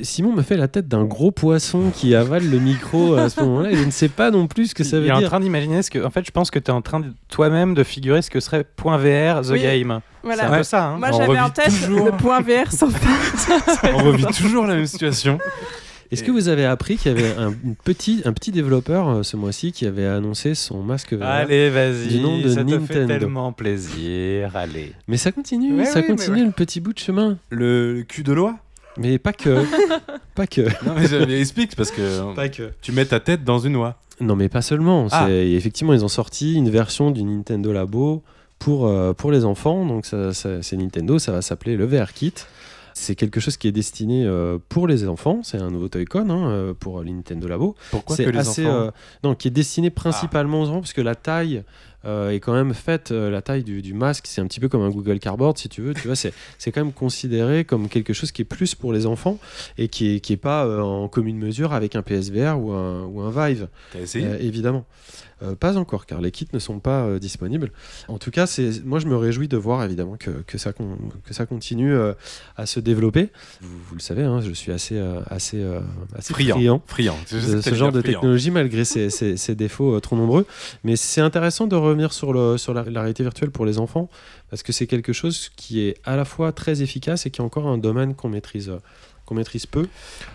Simon 0.01 0.33
me 0.33 0.41
fait 0.41 0.57
la 0.57 0.67
tête 0.67 0.87
d'un 0.87 1.05
gros 1.05 1.31
poisson 1.31 1.91
qui 1.93 2.15
avale 2.15 2.49
le 2.49 2.59
micro 2.59 3.15
à 3.15 3.29
ce 3.29 3.41
moment-là 3.41 3.71
et 3.71 3.75
je 3.75 3.83
ne 3.83 3.91
sais 3.91 4.09
pas 4.09 4.31
non 4.31 4.47
plus 4.47 4.67
ce 4.67 4.75
que 4.75 4.83
ça 4.83 4.97
veut 4.97 5.05
dire. 5.05 5.15
Il 5.15 5.21
est 5.21 5.25
en 5.25 5.27
train 5.27 5.39
d'imaginer 5.39 5.83
ce 5.83 5.91
que, 5.91 6.03
en 6.03 6.09
fait, 6.09 6.25
je 6.25 6.31
pense 6.31 6.49
que 6.49 6.59
tu 6.59 6.71
es 6.71 6.73
en 6.73 6.81
train 6.81 6.99
de 6.99 7.13
toi-même 7.29 7.73
de 7.73 7.83
figurer 7.83 8.21
ce 8.21 8.29
que 8.29 8.39
serait 8.39 8.63
point 8.63 8.97
.vr 8.97 9.41
The 9.41 9.53
Game. 9.53 10.01
Voilà. 10.25 10.47
C'est 10.47 10.53
un 10.53 10.57
peu 10.57 10.63
ça. 10.63 10.85
Hein. 10.85 10.97
Moi, 10.97 11.11
j'avais 11.11 11.39
en 11.39 11.49
tête 11.49 11.87
le 11.87 12.11
point 12.17 12.41
VR 12.41 12.71
sans 12.71 12.89
fin. 12.89 13.59
On 13.93 13.97
revit 13.99 14.25
toujours 14.25 14.65
la 14.65 14.75
même 14.75 14.87
situation. 14.87 15.37
Est-ce 16.11 16.23
que 16.23 16.31
vous 16.31 16.47
avez 16.47 16.65
appris 16.65 16.97
qu'il 16.97 17.11
y 17.11 17.15
avait 17.15 17.35
un 17.37 17.53
petit, 17.83 18.21
un 18.25 18.33
petit 18.33 18.51
développeur 18.51 19.09
euh, 19.09 19.23
ce 19.23 19.37
mois-ci 19.37 19.71
qui 19.71 19.85
avait 19.85 20.05
annoncé 20.05 20.55
son 20.55 20.81
masque 20.81 21.13
VR 21.13 21.25
Allez, 21.25 21.69
vas-y, 21.69 22.07
du 22.07 22.19
nom 22.19 22.39
de 22.39 22.49
ça 22.49 22.63
Nintendo. 22.63 22.87
te 22.87 22.93
fait 22.93 23.05
tellement 23.05 23.51
plaisir, 23.51 24.55
allez. 24.55 24.93
Mais 25.07 25.17
ça 25.17 25.31
continue, 25.31 25.83
ça 25.85 26.03
continue 26.03 26.45
le 26.45 26.51
petit 26.51 26.79
bout 26.79 26.93
de 26.93 26.99
chemin. 26.99 27.37
Le, 27.49 28.03
cul 28.07 28.23
de 28.23 28.33
loi? 28.33 28.55
Mais 28.97 29.17
pas 29.17 29.33
que, 29.33 29.65
pas 30.35 30.47
que. 30.47 30.61
Non 30.85 30.95
mais 30.95 31.39
explique 31.39 31.75
parce 31.75 31.91
que, 31.91 32.33
pas 32.35 32.47
que 32.49 32.71
tu 32.81 32.91
mets 32.91 33.05
ta 33.05 33.19
tête 33.19 33.43
dans 33.43 33.59
une 33.59 33.75
oie. 33.75 33.97
Non 34.21 34.35
mais 34.35 34.47
pas 34.47 34.61
seulement. 34.61 35.07
Ah. 35.11 35.29
Effectivement, 35.29 35.93
ils 35.93 36.05
ont 36.05 36.09
sorti 36.09 36.53
une 36.53 36.69
version 36.69 37.11
du 37.11 37.23
Nintendo 37.23 37.73
Labo 37.73 38.23
pour, 38.65 38.87
euh, 38.87 39.13
pour 39.13 39.31
les 39.31 39.45
enfants. 39.45 39.85
Donc 39.85 40.07
ça, 40.07 40.33
c'est 40.33 40.75
Nintendo, 40.75 41.19
ça 41.19 41.31
va 41.31 41.43
s'appeler 41.43 41.77
le 41.77 41.85
VR 41.85 42.13
Kit. 42.13 42.33
C'est 42.95 43.13
quelque 43.13 43.39
chose 43.39 43.57
qui 43.57 43.67
est 43.67 43.71
destiné 43.71 44.25
euh, 44.25 44.57
pour 44.69 44.87
les 44.87 45.07
enfants. 45.07 45.41
C'est 45.43 45.57
un 45.57 45.69
nouveau 45.69 45.87
Toy-Con 45.87 46.29
hein, 46.31 46.49
euh, 46.49 46.73
pour 46.73 47.03
Nintendo 47.03 47.47
Labo. 47.47 47.75
Pourquoi 47.91 48.17
que 48.17 48.23
les 48.23 48.39
assez, 48.39 48.65
enfants 48.65 48.91
Non, 49.23 49.35
qui 49.35 49.49
est 49.49 49.51
destiné 49.51 49.91
principalement 49.91 50.61
aux 50.61 50.69
enfants, 50.69 50.79
parce 50.79 50.93
que 50.93 51.01
la 51.01 51.13
taille 51.13 51.63
est 52.07 52.39
quand 52.39 52.53
même 52.53 52.75
faite, 52.75 53.09
la 53.09 53.41
taille 53.41 53.63
du, 53.63 53.81
du 53.81 53.95
masque, 53.95 54.25
c'est 54.27 54.39
un 54.39 54.45
petit 54.45 54.59
peu 54.59 54.69
comme 54.69 54.83
un 54.83 54.91
Google 54.91 55.17
Cardboard, 55.17 55.57
si 55.57 55.69
tu 55.69 55.81
veux. 55.81 55.95
Tu 55.95 56.05
vois, 56.05 56.15
c'est, 56.15 56.33
c'est 56.59 56.71
quand 56.71 56.83
même 56.83 56.93
considéré 56.93 57.65
comme 57.65 57.89
quelque 57.89 58.13
chose 58.13 58.31
qui 58.31 58.43
est 58.43 58.45
plus 58.45 58.75
pour 58.75 58.93
les 58.93 59.07
enfants 59.07 59.39
et 59.79 59.87
qui 59.87 60.15
est, 60.15 60.19
qui 60.19 60.33
est 60.33 60.37
pas 60.37 60.83
en 60.83 61.07
commune 61.07 61.39
mesure 61.39 61.73
avec 61.73 61.95
un 61.95 62.03
PSVR 62.03 62.59
ou 62.59 62.73
un, 62.73 63.05
ou 63.05 63.21
un 63.21 63.31
Vive. 63.31 63.69
T'as 63.91 64.01
essayé? 64.01 64.27
Évidemment. 64.39 64.85
Euh, 65.43 65.53
pas 65.53 65.75
encore, 65.77 66.05
car 66.05 66.21
les 66.21 66.31
kits 66.31 66.47
ne 66.53 66.59
sont 66.59 66.79
pas 66.79 67.03
euh, 67.03 67.19
disponibles. 67.19 67.71
En 68.07 68.17
tout 68.17 68.31
cas, 68.31 68.45
moi 68.85 68.99
je 68.99 69.07
me 69.07 69.17
réjouis 69.17 69.49
de 69.49 69.57
voir 69.57 69.83
évidemment 69.83 70.15
que, 70.15 70.29
que, 70.47 70.57
ça, 70.57 70.71
que 70.71 71.33
ça 71.33 71.45
continue 71.45 71.93
euh, 71.93 72.13
à 72.55 72.65
se 72.65 72.79
développer. 72.79 73.31
Vous, 73.61 73.95
le 73.95 73.99
savez, 73.99 74.23
hein, 74.23 74.39
je 74.39 74.51
suis 74.53 74.71
assez, 74.71 74.97
assez, 75.27 75.61
assez 76.15 76.33
friand, 76.33 76.81
friand, 76.85 77.17
de 77.31 77.61
ce 77.61 77.73
genre 77.73 77.91
de 77.91 78.01
technologie 78.01 78.49
malgré 78.49 78.85
ses, 78.85 79.09
ses, 79.09 79.55
défauts 79.55 79.99
trop 79.99 80.15
nombreux. 80.15 80.45
Mais 80.85 80.95
c'est 80.95 81.21
intéressant 81.21 81.67
de 81.67 81.75
revenir 81.75 82.13
sur, 82.13 82.31
le, 82.31 82.57
sur 82.57 82.73
la, 82.73 82.83
réalité 82.83 83.23
virtuelle 83.23 83.51
pour 83.51 83.65
les 83.65 83.77
enfants 83.77 84.09
parce 84.49 84.63
que 84.63 84.71
c'est 84.71 84.87
quelque 84.87 85.11
chose 85.11 85.51
qui 85.57 85.81
est 85.81 85.97
à 86.05 86.15
la 86.15 86.23
fois 86.23 86.53
très 86.53 86.81
efficace 86.81 87.25
et 87.25 87.29
qui 87.29 87.41
est 87.41 87.43
encore 87.43 87.67
un 87.67 87.77
domaine 87.77 88.15
qu'on 88.15 88.29
maîtrise, 88.29 88.71
qu'on 89.25 89.35
maîtrise 89.35 89.65
peu. 89.65 89.87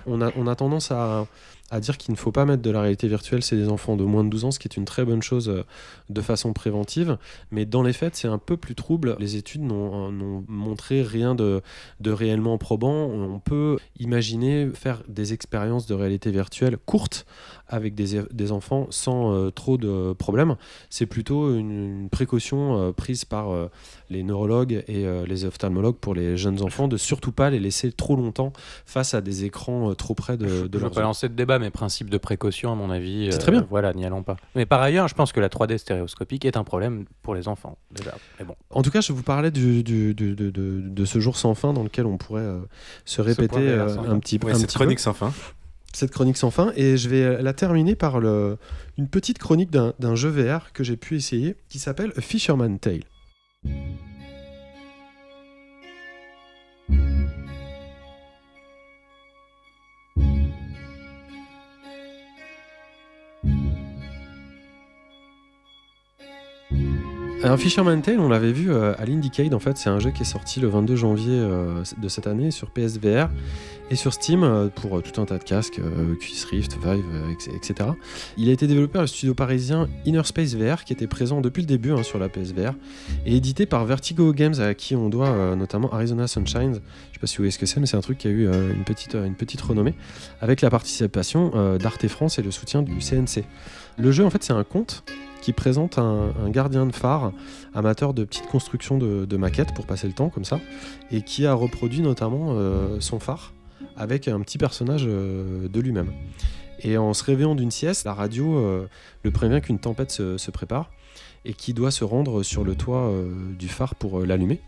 On 0.07 0.21
a, 0.21 0.31
on 0.37 0.47
a 0.47 0.55
tendance 0.55 0.91
à 0.91 1.27
à 1.71 1.81
dire 1.81 1.99
qu'il 1.99 2.13
ne 2.13 2.19
faut 2.19 2.33
pas 2.33 2.45
mettre 2.45 2.63
de 2.63 2.71
la 2.71 2.81
réalité 2.81 3.09
virtuelle 3.09 3.43
c'est 3.43 3.57
des 3.57 3.69
enfants 3.69 3.97
de 3.97 4.05
moins 4.05 4.25
de 4.25 4.29
12 4.31 4.45
ans, 4.45 4.51
ce 4.51 4.59
qui 4.59 4.69
est 4.69 4.77
une 4.77 4.85
très 4.85 5.05
bonne 5.05 5.23
chose 5.23 5.49
euh, 5.49 5.65
de 6.09 6.21
façon 6.21 6.53
préventive. 6.53 7.19
Mais 7.51 7.65
dans 7.65 7.83
les 7.83 7.93
faits, 7.93 8.17
c'est 8.17 8.29
un 8.29 8.39
peu 8.39 8.57
plus 8.57 8.75
trouble. 8.75 9.17
Les 9.19 9.37
études 9.37 9.63
n'ont 9.63 10.45
montré 10.49 11.03
rien 11.03 11.35
de, 11.35 11.63
réellement 12.05 12.59
probant. 12.59 13.07
On 13.07 13.39
peut 13.39 13.79
imaginer 13.99 14.69
faire 14.75 15.03
des 15.09 15.33
expériences 15.33 15.87
de 15.87 15.95
réalité 15.95 16.31
virtuelle 16.31 16.77
courtes 16.79 17.27
avec 17.71 17.95
des, 17.95 18.23
des 18.31 18.53
enfants 18.53 18.89
sans 18.91 19.33
euh, 19.33 19.51
trop 19.51 19.79
de 19.79 20.13
problèmes. 20.13 20.57
C'est 20.91 21.07
plutôt 21.07 21.55
une, 21.55 22.09
précaution 22.11 22.89
euh, 22.89 22.93
prise 22.93 23.25
par 23.25 23.49
les 24.11 24.23
neurologues 24.23 24.85
et 24.89 25.07
les 25.27 25.45
ophtalmologues 25.45 25.97
pour 25.97 26.15
les 26.15 26.37
jeunes 26.37 26.63
enfants 26.63 26.89
de 26.89 26.97
surtout 26.97 27.33
pas 27.33 27.51
les 27.51 27.61
laisser 27.61 27.93
trop 27.93 28.17
longtemps 28.17 28.53
face 28.85 29.15
à 29.15 29.21
des 29.21 29.45
écrans 29.45 29.95
trop 29.95 30.15
près 30.15 30.37
de, 30.37 30.67
de 30.67 30.79
Je 30.79 30.83
leur. 30.83 30.91
pas 30.91 31.03
lancer 31.03 31.29
de 31.29 31.35
débat, 31.35 31.59
mais 31.59 31.71
principe 31.71 32.11
de 32.11 32.19
précaution, 32.19 32.73
à 32.73 32.75
mon 32.75 32.91
avis. 32.91 33.29
C'est 33.31 33.39
très 33.39 33.53
bien. 33.53 33.67
Voilà, 33.71 33.93
n'y 33.93 34.05
allons 34.05 34.23
pas. 34.23 34.37
Mais 34.55 34.67
par 34.67 34.83
ailleurs, 34.83 35.09
je 35.09 35.15
pense 35.15 35.33
que 35.33 35.41
la 35.41 35.49
3D 35.49 35.79
stéréoscopique 35.79 36.45
est 36.45 36.57
un 36.57 36.65
problème 36.65 37.05
pour 37.23 37.35
les 37.35 37.49
enfants. 37.49 37.79
Déjà. 37.93 38.15
Mais 38.39 38.45
bon. 38.45 38.57
En 38.71 38.83
tout 38.83 38.91
cas, 38.91 39.01
je 39.01 39.13
vous 39.13 39.23
parlais 39.23 39.51
du, 39.51 39.83
du, 39.83 40.15
de, 40.15 40.35
de, 40.35 40.51
de, 40.51 41.05
ce 41.05 41.21
jour 41.21 41.37
sans 41.37 41.55
fin 41.55 41.73
dans 41.73 41.85
lequel 41.85 42.07
on 42.07 42.17
pourrait 42.17 42.49
se 43.05 43.21
répéter 43.21 43.73
un 43.73 44.19
petit, 44.19 44.39
peu. 44.39 44.53
cette 44.55 44.73
chronique 44.73 45.01
sans 45.01 45.13
fin 45.13 45.33
cette 45.93 46.11
chronique 46.11 46.37
sans 46.37 46.51
fin 46.51 46.73
et 46.77 46.97
je 46.97 47.09
vais 47.09 47.43
la 47.43 47.53
terminer 47.53 47.95
par 47.95 48.21
une 48.21 49.09
petite 49.11 49.39
chronique 49.39 49.71
d'un 49.71 50.15
jeu 50.15 50.29
VR 50.29 50.73
que 50.73 50.85
j'ai 50.85 50.97
pu 50.97 51.17
essayer 51.17 51.57
qui 51.69 51.79
s'appelle 51.79 52.13
Fisherman 52.19 52.79
Tale. 52.79 53.05
Un 67.43 67.57
Fisherman 67.57 68.03
Tale, 68.03 68.21
on 68.21 68.29
l'avait 68.29 68.53
vu 68.53 68.71
euh, 68.71 68.93
à 68.99 69.07
l'Indiecade, 69.07 69.55
en 69.55 69.59
fait, 69.59 69.79
c'est 69.79 69.89
un 69.89 69.99
jeu 69.99 70.11
qui 70.11 70.23
est 70.23 70.27
sorti 70.27 70.61
le 70.61 70.69
22 70.69 70.95
janvier 70.95 71.39
euh, 71.39 71.83
de 71.97 72.09
cette 72.09 72.27
année 72.27 72.51
sur 72.51 72.71
PSVR 72.71 73.31
et 73.91 73.97
sur 73.97 74.13
Steam 74.13 74.45
euh, 74.45 74.69
pour 74.69 75.03
tout 75.03 75.23
un 75.23 75.25
tas 75.25 75.39
de 75.39 75.45
casques, 75.45 75.81
Quiz 76.21 76.45
Rift, 76.45 76.77
Vive, 76.85 77.03
etc. 77.57 77.93
Il 78.37 78.51
a 78.51 78.53
été 78.53 78.67
développé 78.67 78.93
par 78.93 79.03
le 79.03 79.09
studio 79.09 79.33
parisien 79.33 79.89
Inner 80.05 80.25
Space 80.25 80.55
VR 80.55 80.85
qui 80.85 80.93
était 80.93 81.07
présent 81.07 81.41
depuis 81.41 81.63
le 81.63 81.67
début 81.67 81.93
hein, 81.93 82.03
sur 82.03 82.19
la 82.19 82.29
PSVR 82.29 82.75
et 83.25 83.35
édité 83.35 83.65
par 83.65 83.87
Vertigo 83.87 84.35
Games 84.35 84.61
à 84.61 84.75
qui 84.75 84.95
on 84.95 85.09
doit 85.09 85.57
notamment 85.57 85.91
Arizona 85.95 86.27
Sunshine. 86.27 86.75
Je 86.75 87.15
sais 87.15 87.21
pas 87.21 87.27
si 87.27 87.39
vous 87.39 87.45
voyez 87.45 87.53
ce 87.53 87.59
que 87.59 87.67
c'est, 87.67 87.81
mais 87.81 87.87
c'est 87.87 87.97
un 87.97 88.03
truc 88.03 88.19
qui 88.19 88.29
a 88.29 88.31
eu 88.31 88.49
une, 88.49 88.85
petite, 88.85 89.15
une 89.15 89.35
petite 89.35 89.63
renommée 89.63 89.95
avec 90.43 90.61
la 90.61 90.69
participation 90.69 91.77
d'Arte 91.79 92.07
France 92.07 92.39
et 92.39 92.43
le 92.43 92.51
soutien 92.51 92.83
du 92.83 92.99
CNC. 92.99 93.45
Le 93.97 94.13
jeu, 94.13 94.25
en 94.25 94.31
fait, 94.31 94.43
c'est 94.43 94.53
un 94.53 94.65
conte 94.65 95.05
qui 95.41 95.53
présente 95.53 95.99
un, 95.99 96.33
gardien 96.49 96.87
de 96.87 96.95
phare 96.95 97.33
amateur 97.75 98.15
de 98.15 98.25
petites 98.25 98.47
constructions 98.47 98.99
de, 98.99 99.37
maquettes 99.37 99.75
pour 99.75 99.87
passer 99.87 100.07
le 100.07 100.13
temps 100.13 100.29
comme 100.29 100.45
ça, 100.45 100.61
et 101.11 101.23
qui 101.23 101.47
a 101.47 101.55
reproduit 101.55 102.01
notamment 102.01 102.57
son 103.01 103.19
phare 103.19 103.53
avec 103.97 104.29
un 104.29 104.41
petit 104.41 104.59
personnage 104.59 105.05
de 105.05 105.81
lui-même. 105.81 106.13
Et 106.83 106.97
en 106.97 107.15
se 107.15 107.25
réveillant 107.25 107.55
d'une 107.55 107.71
sieste, 107.71 108.05
la 108.05 108.15
radio 108.15 108.87
le 109.23 109.31
prévient 109.31 109.61
qu'une 109.61 109.79
tempête 109.79 110.11
se, 110.11 110.51
prépare 110.51 110.91
et 111.45 111.55
qui 111.55 111.73
doit 111.73 111.91
se 111.91 112.05
rendre 112.05 112.43
sur 112.43 112.65
le 112.65 112.75
toit 112.75 113.13
du 113.59 113.69
phare 113.69 113.95
pour 113.95 114.21
l'allumer. 114.21 114.61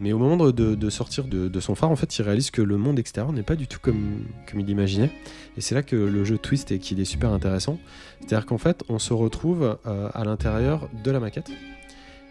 Mais 0.00 0.12
au 0.12 0.18
moment 0.18 0.36
de, 0.36 0.90
sortir 0.90 1.24
de, 1.24 1.60
son 1.60 1.74
phare, 1.74 1.90
en 1.90 1.96
fait, 1.96 2.18
il 2.18 2.22
réalise 2.22 2.50
que 2.50 2.62
le 2.62 2.76
monde 2.76 2.98
extérieur 2.98 3.32
n'est 3.32 3.42
pas 3.42 3.56
du 3.56 3.66
tout 3.66 3.80
comme, 3.80 4.24
il 4.54 4.64
l'imaginait. 4.64 5.10
Et 5.56 5.60
c'est 5.60 5.74
là 5.74 5.82
que 5.82 5.96
le 5.96 6.24
jeu 6.24 6.38
twist 6.38 6.70
et 6.70 6.78
qu'il 6.78 7.00
est 7.00 7.04
super 7.04 7.32
intéressant. 7.32 7.78
C'est-à-dire 8.20 8.46
qu'en 8.46 8.58
fait, 8.58 8.84
on 8.88 8.98
se 8.98 9.12
retrouve 9.12 9.78
euh, 9.86 10.08
à 10.14 10.24
l'intérieur 10.24 10.88
de 11.04 11.10
la 11.10 11.20
maquette. 11.20 11.50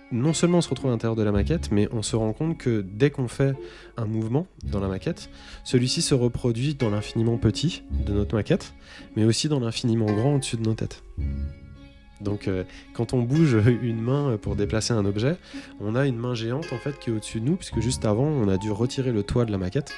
Non 0.09 0.31
seulement 0.31 0.59
on 0.59 0.61
se 0.61 0.69
retrouve 0.69 0.89
à 0.89 0.93
l'intérieur 0.93 1.17
de 1.17 1.23
la 1.23 1.33
maquette, 1.33 1.69
mais 1.69 1.89
on 1.91 2.01
se 2.01 2.15
rend 2.15 2.31
compte 2.31 2.57
que 2.57 2.79
dès 2.79 3.09
qu'on 3.09 3.27
fait 3.27 3.55
un 3.97 4.05
mouvement 4.05 4.47
dans 4.63 4.79
la 4.79 4.87
maquette, 4.87 5.29
celui-ci 5.65 6.01
se 6.01 6.15
reproduit 6.15 6.75
dans 6.75 6.89
l'infiniment 6.89 7.37
petit 7.37 7.83
de 8.05 8.13
notre 8.13 8.33
maquette, 8.33 8.73
mais 9.17 9.25
aussi 9.25 9.49
dans 9.49 9.59
l'infiniment 9.59 10.05
grand 10.05 10.35
au-dessus 10.35 10.55
de 10.55 10.63
nos 10.63 10.75
têtes. 10.75 11.03
Donc 12.21 12.47
euh, 12.47 12.63
quand 12.93 13.13
on 13.13 13.21
bouge 13.21 13.57
une 13.81 14.01
main 14.01 14.37
pour 14.41 14.55
déplacer 14.55 14.93
un 14.93 15.05
objet, 15.05 15.37
on 15.79 15.95
a 15.95 16.05
une 16.05 16.17
main 16.17 16.33
géante 16.33 16.71
en 16.73 16.77
fait 16.77 16.97
qui 16.99 17.09
est 17.09 17.13
au-dessus 17.13 17.39
de 17.39 17.45
nous, 17.45 17.55
puisque 17.55 17.79
juste 17.79 18.05
avant 18.05 18.25
on 18.25 18.47
a 18.47 18.57
dû 18.57 18.71
retirer 18.71 19.11
le 19.11 19.23
toit 19.23 19.45
de 19.45 19.51
la 19.51 19.57
maquette 19.57 19.93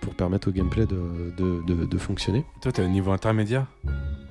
pour 0.00 0.14
permettre 0.14 0.48
au 0.48 0.52
gameplay 0.52 0.86
de, 0.86 1.98
fonctionner. 1.98 2.44
Toi, 2.60 2.72
tu 2.72 2.82
es 2.82 2.84
au 2.84 2.88
niveau 2.88 3.12
intermédiaire? 3.12 3.66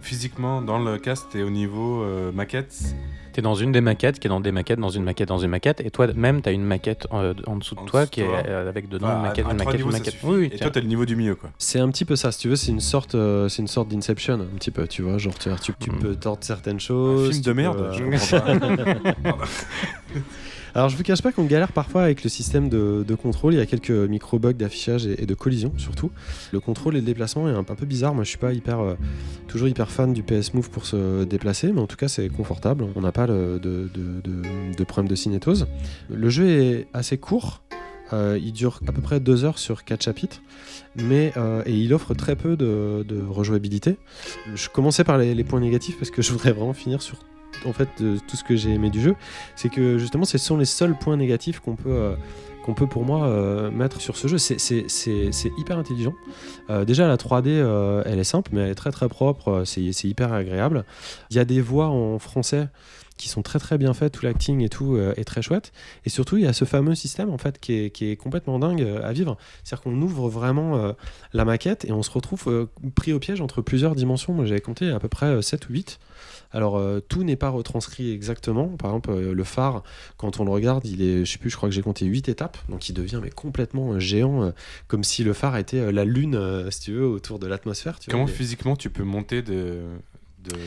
Physiquement, 0.02 0.62
dans 0.62 0.78
le 0.78 0.98
cast, 1.00 1.30
tu 1.32 1.40
es 1.40 1.44
au 1.44 1.50
niveau 1.50 2.04
euh, 2.04 2.32
maquette 2.32 2.96
Tu 3.34 3.40
es 3.40 3.44
dans 3.44 3.56
une 3.56 3.72
des 3.72 3.82
maquettes, 3.82 4.20
qui 4.20 4.28
est 4.28 4.30
dans 4.30 4.40
des 4.40 4.52
maquettes, 4.52 4.80
dans 4.80 4.90
une 4.90 5.04
maquette, 5.04 5.28
dans 5.28 5.38
une 5.38 5.50
maquette, 5.50 5.82
et 5.82 5.90
toi-même, 5.90 6.42
tu 6.42 6.50
as 6.50 6.52
une 6.52 6.64
maquette 6.64 7.08
euh, 7.14 7.34
en, 7.48 7.58
dessous 7.58 7.76
de 7.76 7.82
toi 7.82 8.06
qui 8.06 8.22
est 8.22 8.28
euh, 8.28 8.70
avec 8.70 8.90
dedans 8.90 9.08
une 9.08 9.22
maquette, 9.22 9.46
une 9.50 9.58
maquette, 9.58 9.82
une 9.82 9.92
maquette. 9.92 10.16
Oui, 10.24 10.50
et 10.52 10.58
toi, 10.58 10.70
tu 10.70 10.80
as 10.80 10.82
le 10.82 10.88
niveau 10.88 11.06
du 11.06 11.16
milieu, 11.16 11.36
quoi. 11.36 11.50
C'est 11.58 11.80
un 11.80 11.90
petit 11.90 12.06
peu 12.06 12.16
ça, 12.16 12.32
si 12.32 12.40
tu 12.40 12.50
veux, 12.50 12.56
c'est 12.56 12.72
une 12.72 12.80
sorte, 12.80 13.16
c'est 13.50 13.62
une 13.62 13.68
sorte 13.68 13.90
d'Inception, 13.90 14.36
un 14.36 14.58
petit 14.58 14.72
peu, 14.72 14.88
tu 14.88 15.02
vois, 15.02 15.18
genre 15.18 15.38
tu, 15.38 15.50
tu, 15.80 15.92
mm. 15.92 16.00
peux 16.00 16.16
tordre 16.16 16.44
certaines 16.44 16.80
choses. 16.80 17.30
Un 17.30 17.32
film 17.32 17.44
de 17.44 17.54
merde, 17.54 17.92
je 17.94 18.04
comprends 18.32 19.38
pas. 19.38 19.46
Alors 20.76 20.90
je 20.90 20.98
vous 20.98 21.04
cache 21.04 21.22
pas 21.22 21.32
qu'on 21.32 21.46
galère 21.46 21.72
parfois 21.72 22.02
avec 22.02 22.24
le 22.24 22.30
système 22.30 22.68
de, 22.68 23.16
contrôle. 23.16 23.54
Il 23.54 23.58
y 23.58 23.62
a 23.62 23.66
quelques 23.66 23.92
micro-bugs 23.92 24.54
d'affichage 24.54 25.06
et, 25.06 25.26
de 25.26 25.34
collision 25.36 25.72
surtout. 25.78 26.12
Le 26.52 26.60
contrôle 26.60 26.96
et 26.96 27.00
le 27.00 27.06
déplacement 27.06 27.48
est 27.48 27.54
un, 27.54 27.64
peu 27.64 27.86
bizarre. 27.86 28.16
Moi 28.16 28.24
je 28.24 28.30
suis 28.30 28.40
pas 28.40 28.54
hyper, 28.54 28.80
euh, 28.80 28.96
toujours 29.48 29.68
hyper 29.68 29.92
fan 29.92 30.14
du 30.14 30.24
PS 30.24 30.54
Move 30.56 30.72
pour 30.72 30.86
se 30.86 31.26
déplacer, 31.26 31.72
mais 31.72 31.82
en 31.82 31.88
tout 31.88 31.96
cas 31.96 32.08
c'est 32.08 32.28
confortable. 32.30 32.86
On 32.96 33.02
n'a 33.02 33.12
pas 33.12 33.28
de, 33.28 34.84
problème 34.88 35.10
de 35.10 35.16
cinétose. 35.16 35.68
Le 36.10 36.30
jeu 36.30 36.50
est 36.50 36.88
assez 36.94 37.18
court. 37.18 37.62
Euh, 38.12 38.38
il 38.42 38.52
dure 38.52 38.80
à 38.88 38.92
peu 38.92 39.02
près 39.02 39.20
deux 39.20 39.44
heures 39.46 39.58
sur 39.58 39.86
quatre 39.86 40.04
chapitres, 40.04 40.42
mais 40.96 41.34
euh, 41.38 41.64
et 41.66 41.74
il 41.74 41.94
offre 41.94 42.14
très 42.14 42.36
peu 42.36 42.58
de, 42.58 43.24
rejouabilité. 43.28 43.98
Je 44.54 44.70
commençais 44.70 45.04
par 45.04 45.18
les, 45.18 45.34
les, 45.34 45.44
points 45.44 45.60
négatifs 45.60 45.98
parce 45.98 46.12
que 46.12 46.22
je 46.22 46.32
voudrais 46.32 46.52
vraiment 46.52 46.74
finir 46.74 47.02
sur 47.02 47.18
en 47.66 47.74
fait 47.74 47.90
tout 47.96 48.36
ce 48.36 48.44
que 48.44 48.56
j'ai 48.56 48.72
aimé 48.72 48.90
du 48.90 49.02
jeu, 49.02 49.16
c'est 49.56 49.70
que 49.70 49.98
justement 49.98 50.26
ce 50.26 50.38
sont 50.38 50.58
les 50.58 50.66
seuls 50.66 50.98
points 50.98 51.18
négatifs 51.18 51.60
qu'on 51.60 51.76
peut 51.76 51.90
euh, 51.90 52.16
peut 52.76 52.88
pour 52.88 53.04
moi 53.04 53.28
euh, 53.28 53.72
mettre 53.72 54.02
sur 54.02 54.18
ce 54.18 54.28
jeu. 54.28 54.38
C'est 54.38 55.52
hyper 55.58 55.78
intelligent. 55.78 56.14
Euh, 56.70 56.86
déjà 56.86 57.08
la 57.08 57.18
3D, 57.18 57.50
elle 58.06 58.20
est 58.20 58.24
simple, 58.24 58.52
mais 58.54 58.62
elle 58.62 58.72
est 58.72 58.76
très 58.76 58.92
très 58.92 59.10
propre. 59.10 59.64
C'est 59.66 60.04
hyper 60.04 60.34
agréable. 60.34 60.86
Il 61.30 61.38
y 61.38 61.40
a 61.40 61.46
des 61.46 61.62
voix 61.62 61.88
en 61.88 62.20
français 62.20 62.68
qui 63.16 63.30
sont 63.30 63.44
très 63.44 63.60
très 63.60 63.78
bien 63.78 63.94
faites, 63.94 64.14
tout 64.14 64.26
l'acting 64.26 64.62
et 64.62 64.70
tout 64.70 64.98
est 64.98 65.24
très 65.24 65.44
chouette. 65.44 65.72
Et 66.04 66.10
surtout, 66.10 66.38
il 66.38 66.44
y 66.44 66.48
a 66.48 66.54
ce 66.54 66.66
fameux 66.66 66.96
système 66.96 67.30
en 67.30 67.38
fait 67.38 67.60
qui 67.60 67.74
est, 67.74 67.90
qui 67.92 68.10
est 68.10 68.16
complètement 68.16 68.58
dingue 68.58 68.82
à 69.04 69.12
vivre. 69.14 69.38
C'est-à-dire 69.64 69.84
qu'on 69.84 70.02
ouvre 70.02 70.30
vraiment 70.30 70.94
la 71.34 71.46
maquette 71.46 71.86
et 71.86 71.92
on 71.92 72.02
se 72.02 72.10
retrouve 72.10 72.70
pris 72.96 73.14
au 73.14 73.20
piège 73.20 73.42
entre 73.42 73.62
plusieurs 73.62 73.94
dimensions. 73.94 74.34
Moi 74.34 74.46
j'avais 74.46 74.62
compté 74.62 74.90
à 74.90 75.00
peu 75.00 75.10
près 75.10 75.42
7 75.42 75.70
ou 75.70 75.74
8. 75.74 76.00
Alors 76.54 76.78
euh, 76.78 77.00
tout 77.00 77.24
n'est 77.24 77.36
pas 77.36 77.50
retranscrit 77.50 78.12
exactement. 78.12 78.68
Par 78.68 78.92
exemple, 78.92 79.10
euh, 79.10 79.34
le 79.34 79.44
phare, 79.44 79.84
quand 80.18 80.40
on 80.40 80.46
le 80.46 80.52
regarde, 80.52 80.86
il 80.86 81.02
est, 81.02 81.26
je 81.26 81.32
sais 81.32 81.40
plus, 81.40 81.50
je 81.50 81.58
crois 81.58 81.68
que 81.68 81.76
j'ai 81.76 81.82
compté 81.82 82.06
8 82.06 82.30
étapes, 82.30 82.58
donc 82.70 82.88
il 82.88 82.94
devient 82.94 83.20
mais 83.22 83.32
complètement 83.32 83.94
euh, 83.94 84.00
géant, 84.00 84.54
comme 84.88 85.04
si 85.04 85.24
le 85.24 85.34
phare 85.34 85.58
était 85.58 85.92
la 85.92 86.06
lune, 86.06 86.68
si 86.70 86.82
tu 86.82 86.94
veux, 86.94 87.08
autour 87.08 87.40
de 87.40 87.48
l'atmosphère. 87.48 87.98
Comment 88.10 88.28
physiquement 88.28 88.76
tu 88.76 88.90
peux 88.90 89.04
monter 89.04 89.42
de 89.42 89.82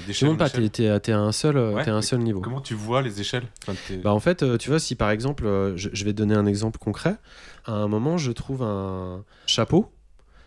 d'échelle 0.06 0.36
pas, 0.38 0.48
t'es, 0.48 0.88
à 0.88 1.18
un 1.18 1.32
seul, 1.32 1.58
un 1.58 2.02
seul 2.02 2.20
niveau. 2.20 2.40
Comment 2.40 2.62
tu 2.62 2.74
vois 2.74 3.02
les 3.02 3.20
échelles? 3.20 3.44
Bah, 4.02 4.12
En 4.12 4.20
fait, 4.20 4.58
tu 4.58 4.70
vois, 4.70 4.78
si 4.78 4.94
par 4.94 5.10
exemple, 5.10 5.44
je, 5.76 6.04
vais 6.04 6.12
te 6.12 6.16
donner 6.16 6.34
un 6.34 6.46
exemple 6.46 6.78
concret, 6.78 7.16
à 7.66 7.72
un 7.72 7.86
moment, 7.86 8.16
je 8.16 8.32
trouve 8.32 8.62
un 8.62 9.24
chapeau. 9.46 9.92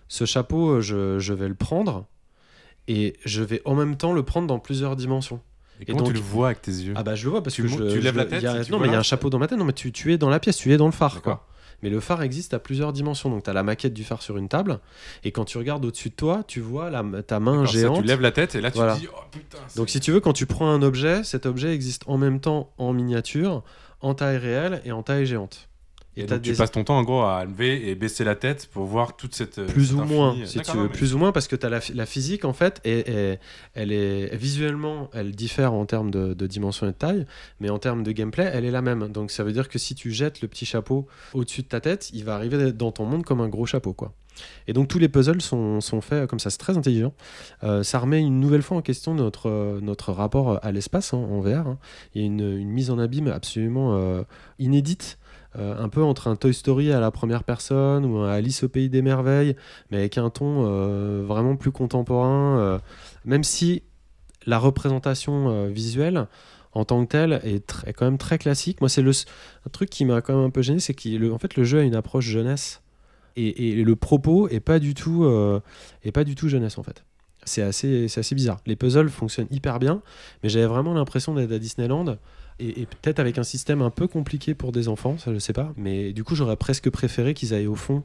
Ce 0.07 0.25
chapeau, 0.25 0.81
je 0.81 1.33
vais 1.33 1.47
le 1.47 1.55
prendre 1.55 2.07
et 2.89 3.13
je 3.23 3.43
vais 3.43 3.61
en 3.65 3.75
même 3.75 3.95
temps 3.95 4.13
le 4.13 4.23
prendre 4.23 4.47
dans 4.47 4.59
plusieurs 4.59 4.95
dimensions. 4.95 5.39
Et, 5.79 5.85
comment 5.85 6.03
tu 6.03 6.11
le 6.11 6.19
vois 6.19 6.47
avec 6.47 6.61
tes 6.61 6.71
yeux 6.71 6.93
Ah 6.97 7.03
bah 7.03 7.15
je 7.15 7.23
le 7.23 7.29
vois 7.29 7.41
parce 7.41 7.55
tu 7.55 7.61
que 7.61 7.69
je, 7.69 7.93
tu 7.93 8.01
lèves 8.01 8.17
la 8.17 8.25
tête. 8.25 8.43
non 8.69 8.79
mais 8.79 8.87
il 8.87 8.91
y 8.91 8.95
a 8.95 8.99
un 8.99 9.03
chapeau 9.03 9.29
dans 9.29 9.39
ma 9.39 9.47
tête. 9.47 9.57
Non 9.57 9.63
mais 9.63 9.73
tu, 9.73 9.93
tu, 9.93 10.11
es 10.11 10.17
dans 10.17 10.29
la 10.29 10.39
pièce, 10.39 10.57
tu 10.57 10.73
es 10.73 10.77
dans 10.77 10.87
le 10.87 10.91
phare 10.91 11.21
quoi. 11.21 11.45
Mais 11.81 11.89
le 11.89 12.01
phare 12.01 12.23
existe 12.23 12.53
à 12.53 12.59
plusieurs 12.59 12.91
dimensions. 12.91 13.29
Donc 13.29 13.43
tu 13.43 13.49
as 13.49 13.53
la 13.53 13.63
maquette 13.63 13.93
du 13.93 14.03
phare 14.03 14.21
sur 14.21 14.37
une 14.37 14.49
table 14.49 14.79
et 15.23 15.31
quand 15.31 15.45
tu 15.45 15.57
regardes 15.57 15.85
au-dessus 15.85 16.09
de 16.09 16.15
toi, 16.15 16.43
tu 16.45 16.59
vois 16.59 16.89
la, 16.89 17.03
ta 17.25 17.39
main 17.39 17.63
géante. 17.63 17.97
Ça, 17.97 18.01
tu 18.01 18.07
lèves 18.07 18.21
la 18.21 18.31
tête 18.31 18.55
et 18.55 18.61
là 18.61 18.71
tu 18.71 18.79
te 18.79 18.99
dis 18.99 19.07
oh 19.15 19.19
putain. 19.31 19.59
Donc 19.77 19.89
si 19.89 19.99
tu 20.01 20.11
veux 20.11 20.19
quand 20.19 20.33
tu 20.33 20.47
prends 20.47 20.69
un 20.69 20.81
objet, 20.81 21.23
cet 21.23 21.45
objet 21.45 21.73
existe 21.73 22.03
en 22.07 22.17
même 22.17 22.41
temps 22.41 22.73
en 22.79 22.91
miniature, 22.91 23.63
en 24.01 24.15
taille 24.15 24.37
réelle 24.37 24.81
et 24.83 24.91
en 24.91 25.03
taille 25.03 25.27
géante. 25.27 25.68
Et, 26.19 26.25
donc 26.25 26.41
tu 26.41 26.53
passes 26.53 26.71
ton 26.71 26.83
temps 26.83 26.97
en 26.97 27.03
gros 27.03 27.21
à 27.21 27.45
lever 27.45 27.89
et 27.89 27.95
baisser 27.95 28.23
la 28.23 28.35
tête 28.35 28.67
pour 28.71 28.85
voir 28.85 29.15
toute 29.15 29.35
cette. 29.35 29.65
Plus 29.67 29.93
ou 29.93 30.03
moins, 30.03 30.35
si 30.45 30.59
tu 30.59 30.77
veux. 30.77 30.89
Plus 30.89 31.13
ou 31.13 31.17
moins 31.17 31.31
parce 31.31 31.47
que 31.47 31.55
as 31.65 31.69
la, 31.69 31.79
la, 31.93 32.05
physique 32.05 32.45
en 32.45 32.53
fait, 32.53 32.81
et, 32.85 33.37
elle 33.73 33.91
est 33.91 34.35
visuellement, 34.35 35.09
elle 35.13 35.31
diffère 35.31 35.73
en 35.73 35.85
termes 35.85 36.11
de, 36.11 36.47
dimension 36.47 36.87
et 36.87 36.91
de 36.91 36.95
taille, 36.95 37.25
mais 37.59 37.69
en 37.69 37.79
termes 37.79 38.03
de 38.03 38.11
gameplay, 38.11 38.49
elle 38.51 38.65
est 38.65 38.71
la 38.71 38.81
même. 38.81 39.07
Donc 39.09 39.31
ça 39.31 39.43
veut 39.43 39.51
dire 39.51 39.69
que 39.69 39.79
si 39.79 39.95
tu 39.95 40.11
jettes 40.11 40.41
le 40.41 40.47
petit 40.47 40.65
chapeau 40.65 41.07
au-dessus 41.33 41.61
de 41.61 41.67
ta 41.67 41.79
tête, 41.79 42.09
il 42.13 42.23
va 42.23 42.35
arriver 42.35 42.71
dans 42.71 42.91
ton 42.91 43.05
monde 43.05 43.23
comme 43.23 43.41
un 43.41 43.49
gros 43.49 43.65
chapeau 43.65 43.93
quoi. 43.93 44.13
Et 44.67 44.73
donc 44.73 44.87
tous 44.87 44.99
les 44.99 45.09
puzzles 45.09 45.41
sont, 45.41 45.81
sont 45.81 46.01
faits 46.01 46.27
comme 46.29 46.39
ça, 46.39 46.49
c'est 46.49 46.57
très 46.57 46.77
intelligent. 46.77 47.13
Euh, 47.63 47.83
ça 47.83 47.99
remet 47.99 48.19
une 48.19 48.39
nouvelle 48.39 48.61
fois 48.61 48.77
en 48.77 48.81
question 48.81 49.13
notre, 49.13 49.79
notre 49.81 50.11
rapport 50.11 50.59
à 50.63 50.71
l'espace 50.71 51.13
hein, 51.13 51.17
en 51.17 51.41
VR. 51.41 51.67
Hein. 51.67 51.77
Il 52.13 52.21
y 52.21 52.23
a 52.23 52.27
une, 52.27 52.57
une, 52.57 52.69
mise 52.69 52.91
en 52.91 52.99
abîme 52.99 53.27
absolument 53.27 53.95
euh, 53.95 54.23
inédite 54.57 55.17
euh, 55.17 55.18
un 55.55 55.89
peu 55.89 56.03
entre 56.03 56.27
un 56.27 56.35
Toy 56.35 56.53
Story 56.53 56.91
à 56.91 56.99
la 56.99 57.11
première 57.11 57.43
personne 57.43 58.05
ou 58.05 58.17
un 58.19 58.29
Alice 58.29 58.63
au 58.63 58.69
pays 58.69 58.89
des 58.89 59.01
merveilles, 59.01 59.55
mais 59.89 59.97
avec 59.97 60.17
un 60.17 60.29
ton 60.29 60.65
euh, 60.65 61.23
vraiment 61.25 61.55
plus 61.55 61.71
contemporain, 61.71 62.59
euh, 62.59 62.79
même 63.25 63.43
si 63.43 63.83
la 64.45 64.59
représentation 64.59 65.67
visuelle 65.67 66.27
en 66.73 66.85
tant 66.85 67.03
que 67.03 67.11
telle 67.11 67.33
est, 67.43 67.93
quand 67.93 68.05
même 68.05 68.17
très 68.17 68.37
classique. 68.37 68.79
Moi, 68.79 68.89
c'est 68.89 69.01
le 69.01 69.11
un 69.11 69.69
truc 69.71 69.89
qui 69.89 70.05
m'a 70.05 70.21
quand 70.21 70.35
même 70.35 70.45
un 70.45 70.49
peu 70.49 70.61
gêné, 70.61 70.79
c'est 70.79 70.93
qu'en 70.93 71.37
fait 71.37 71.55
le 71.55 71.63
jeu 71.63 71.79
a 71.79 71.83
une 71.83 71.95
approche 71.95 72.25
jeunesse 72.25 72.81
et, 73.35 73.83
le 73.83 73.95
propos 73.95 74.47
est 74.49 74.59
pas 74.59 74.79
du 74.79 74.93
tout 74.93 75.25
est 76.03 76.11
pas 76.11 76.23
du 76.23 76.35
tout 76.35 76.47
jeunesse 76.47 76.77
en 76.77 76.83
fait. 76.83 77.03
C'est 77.43 77.61
assez, 77.61 78.05
assez 78.15 78.35
bizarre. 78.35 78.59
Les 78.65 78.75
puzzles 78.75 79.09
fonctionnent 79.09 79.47
hyper 79.49 79.79
bien, 79.79 80.01
mais 80.43 80.49
j'avais 80.49 80.67
vraiment 80.67 80.93
l'impression 80.93 81.33
d'être 81.33 81.51
à 81.51 81.59
Disneyland 81.59 82.17
et, 82.59 82.85
peut-être 82.85 83.19
avec 83.19 83.37
un 83.37 83.43
système 83.43 83.81
un 83.81 83.89
peu 83.89 84.07
compliqué 84.07 84.53
pour 84.53 84.71
des 84.71 84.87
enfants, 84.87 85.17
ça 85.17 85.33
je 85.33 85.39
sais 85.39 85.53
pas. 85.53 85.73
Mais 85.77 86.13
du 86.13 86.23
coup, 86.23 86.35
j'aurais 86.35 86.57
presque 86.57 86.89
préféré 86.89 87.33
qu'ils 87.33 87.53
aillent 87.53 87.67
au 87.67 87.75
fond 87.75 88.03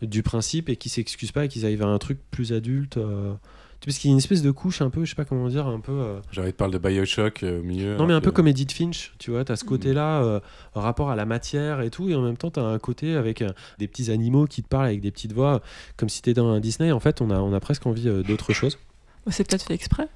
du 0.00 0.22
principe 0.22 0.68
et 0.68 0.76
qu'ils 0.76 0.90
s'excusent 0.90 1.32
pas 1.32 1.44
et 1.44 1.48
qu'ils 1.48 1.64
aillent 1.64 1.76
vers 1.76 1.88
un 1.88 1.98
truc 1.98 2.18
plus 2.30 2.52
adulte. 2.52 2.96
Euh, 2.96 3.32
parce 3.84 3.98
qu'il 3.98 4.10
y 4.10 4.12
a 4.12 4.14
une 4.14 4.18
espèce 4.18 4.42
de 4.42 4.50
couche 4.52 4.80
un 4.80 4.90
peu, 4.90 5.04
je 5.04 5.10
sais 5.10 5.16
pas 5.16 5.24
comment 5.24 5.48
dire, 5.48 5.66
un 5.66 5.80
peu. 5.80 5.92
Euh... 5.92 6.20
J'ai 6.30 6.40
envie 6.40 6.52
de 6.52 6.56
parler 6.56 6.72
de 6.72 6.78
Bioshock 6.78 7.42
euh, 7.42 7.60
au 7.60 7.62
milieu. 7.64 7.96
Non, 7.96 8.06
mais 8.06 8.14
un 8.14 8.20
peu 8.20 8.30
comme 8.30 8.46
Edith 8.46 8.70
Finch, 8.70 9.12
tu 9.18 9.32
vois, 9.32 9.44
tu 9.44 9.50
as 9.50 9.56
ce 9.56 9.64
hmm. 9.64 9.68
côté-là, 9.68 10.22
euh, 10.22 10.40
rapport 10.74 11.10
à 11.10 11.16
la 11.16 11.24
matière 11.24 11.80
et 11.80 11.90
tout, 11.90 12.08
et 12.08 12.14
en 12.14 12.22
même 12.22 12.36
temps, 12.36 12.52
tu 12.52 12.60
as 12.60 12.64
un 12.64 12.78
côté 12.78 13.16
avec 13.16 13.42
des 13.78 13.88
petits 13.88 14.12
animaux 14.12 14.46
qui 14.46 14.62
te 14.62 14.68
parlent 14.68 14.86
avec 14.86 15.00
des 15.00 15.10
petites 15.10 15.32
voix, 15.32 15.62
comme 15.96 16.08
si 16.08 16.22
tu 16.22 16.30
étais 16.30 16.40
dans 16.40 16.48
un 16.48 16.60
Disney. 16.60 16.92
En 16.92 17.00
fait, 17.00 17.20
on 17.20 17.30
a, 17.30 17.40
on 17.40 17.52
a 17.52 17.60
presque 17.60 17.86
envie 17.86 18.04
d'autre 18.22 18.52
chose. 18.52 18.78
C'est 19.28 19.48
peut-être 19.48 19.64
fait 19.64 19.74
exprès 19.74 20.08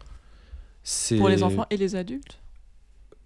Pour 1.18 1.28
les 1.28 1.42
enfants 1.42 1.66
et 1.70 1.76
les 1.76 1.96
adultes 1.96 2.38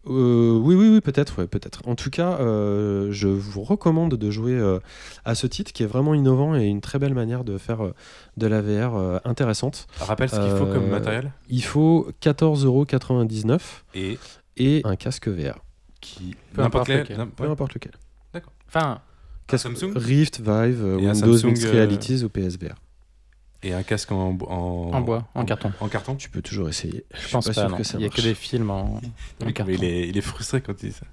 euh, 0.06 0.59
oui, 0.59 0.74
oui, 0.74 0.89
oui, 0.89 1.01
peut-être, 1.01 1.44
peut-être. 1.44 1.86
En 1.86 1.94
tout 1.94 2.10
cas, 2.10 2.39
euh, 2.40 3.09
je 3.10 3.28
vous 3.28 3.62
recommande 3.62 4.14
de 4.14 4.31
jouer 4.31 4.55
euh, 4.55 4.78
à 5.24 5.35
ce 5.35 5.47
titre 5.47 5.72
qui 5.72 5.82
est 5.82 5.86
vraiment 5.86 6.14
innovant 6.14 6.56
et 6.56 6.64
une 6.66 6.81
très 6.81 6.98
belle 6.98 7.14
manière 7.14 7.44
de 7.44 7.59
faire 7.59 7.93
de 8.36 8.47
la 8.47 8.62
VR 8.62 9.20
intéressante. 9.24 9.86
Rappelle 9.98 10.31
ce 10.31 10.36
qu'il 10.36 10.56
faut 10.56 10.66
comme 10.66 10.89
matériel? 10.89 11.32
Il 11.48 11.62
faut 11.62 12.10
14,99€ 12.22 13.60
et, 13.94 14.18
et 14.56 14.81
un 14.85 14.97
casque 14.97 15.28
VR. 15.28 15.59
Qui... 16.01 16.35
Peu 16.55 16.62
importe 16.62 16.89
lequel. 16.89 17.27
Peu 17.36 17.51
importe 17.51 17.74
lequel. 17.74 17.93
D'accord. 18.32 18.52
Enfin, 18.68 19.01
casque 19.47 19.68
Rift, 19.97 20.40
Vive, 20.40 20.82
Windows 20.82 21.47
Mixed 21.47 21.70
Realities 21.70 22.24
ou 22.24 22.31
PSVR. 22.31 22.77
Et 23.62 23.72
un 23.74 23.82
casque 23.82 24.10
en, 24.12 24.38
en, 24.48 24.90
En 24.92 25.00
bois, 25.02 25.28
en 25.34 25.44
carton. 25.44 25.72
En 25.80 25.88
carton 25.88 26.14
Tu 26.16 26.30
peux 26.30 26.40
toujours 26.40 26.68
essayer. 26.68 27.04
Je, 27.14 27.30
pense 27.30 27.44
pas 27.46 27.52
pas, 27.52 27.60
sûr 27.60 27.70
non. 27.70 27.76
que 27.76 27.84
ça 27.84 27.98
Il 27.98 28.02
y 28.02 28.04
a 28.04 28.08
marche. 28.08 28.16
que 28.16 28.22
des 28.26 28.34
films 28.34 28.70
en, 28.70 28.94
en 28.96 29.00
Mais 29.44 29.52
carton. 29.52 29.72
il, 29.72 29.84
est, 29.84 30.08
il 30.08 30.16
est 30.16 30.22
frustré 30.22 30.60
quand 30.62 30.72
il 30.82 30.88
dit 30.90 30.94
ça. 30.94 31.06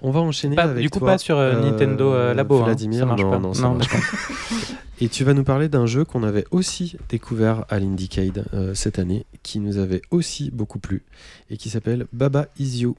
On 0.00 0.10
va 0.10 0.20
enchaîner 0.20 0.54
Pas- 0.56 0.64
avec 0.64 0.82
du 0.82 0.90
coup, 0.90 0.98
toi, 1.00 1.12
pas 1.12 1.18
sur, 1.18 1.36
euh, 1.38 1.60
Nintendo, 1.60 2.12
euh, 2.12 2.34
Labo, 2.34 2.60
hein. 2.60 2.64
Vladimir, 2.64 3.00
Ça 3.00 3.06
marche 3.06 3.22
non, 3.22 3.30
pas. 3.30 3.38
non, 3.38 3.54
ça 3.54 3.62
Non, 3.62 3.74
marche 3.74 3.88
pas. 3.90 3.96
Et 5.00 5.08
tu 5.08 5.24
vas 5.24 5.34
nous 5.34 5.42
parler 5.42 5.68
d'un 5.68 5.86
jeu 5.86 6.04
qu'on 6.04 6.22
avait 6.22 6.44
aussi 6.52 6.96
découvert 7.08 7.64
à 7.68 7.80
l'Indiecade 7.80 8.44
euh, 8.54 8.74
cette 8.74 9.00
année, 9.00 9.26
qui 9.42 9.58
nous 9.58 9.78
avait 9.78 10.02
aussi 10.12 10.50
beaucoup 10.52 10.78
plu, 10.78 11.02
et 11.50 11.56
qui 11.56 11.68
s'appelle 11.70 12.06
Baba 12.12 12.46
Is 12.60 12.80
You. 12.82 12.96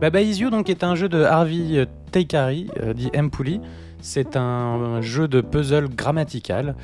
Baba 0.00 0.20
Is 0.20 0.38
You 0.38 0.50
donc 0.50 0.70
est 0.70 0.84
un 0.84 0.94
jeu 0.94 1.08
de 1.08 1.24
Harvey 1.24 1.76
euh, 1.76 1.86
Teikari, 2.12 2.68
euh, 2.80 2.94
dit 2.94 3.10
M. 3.12 3.30
C'est 4.00 4.36
un 4.36 5.00
jeu 5.00 5.26
de 5.26 5.40
puzzle 5.40 5.88
grammatical 5.88 6.76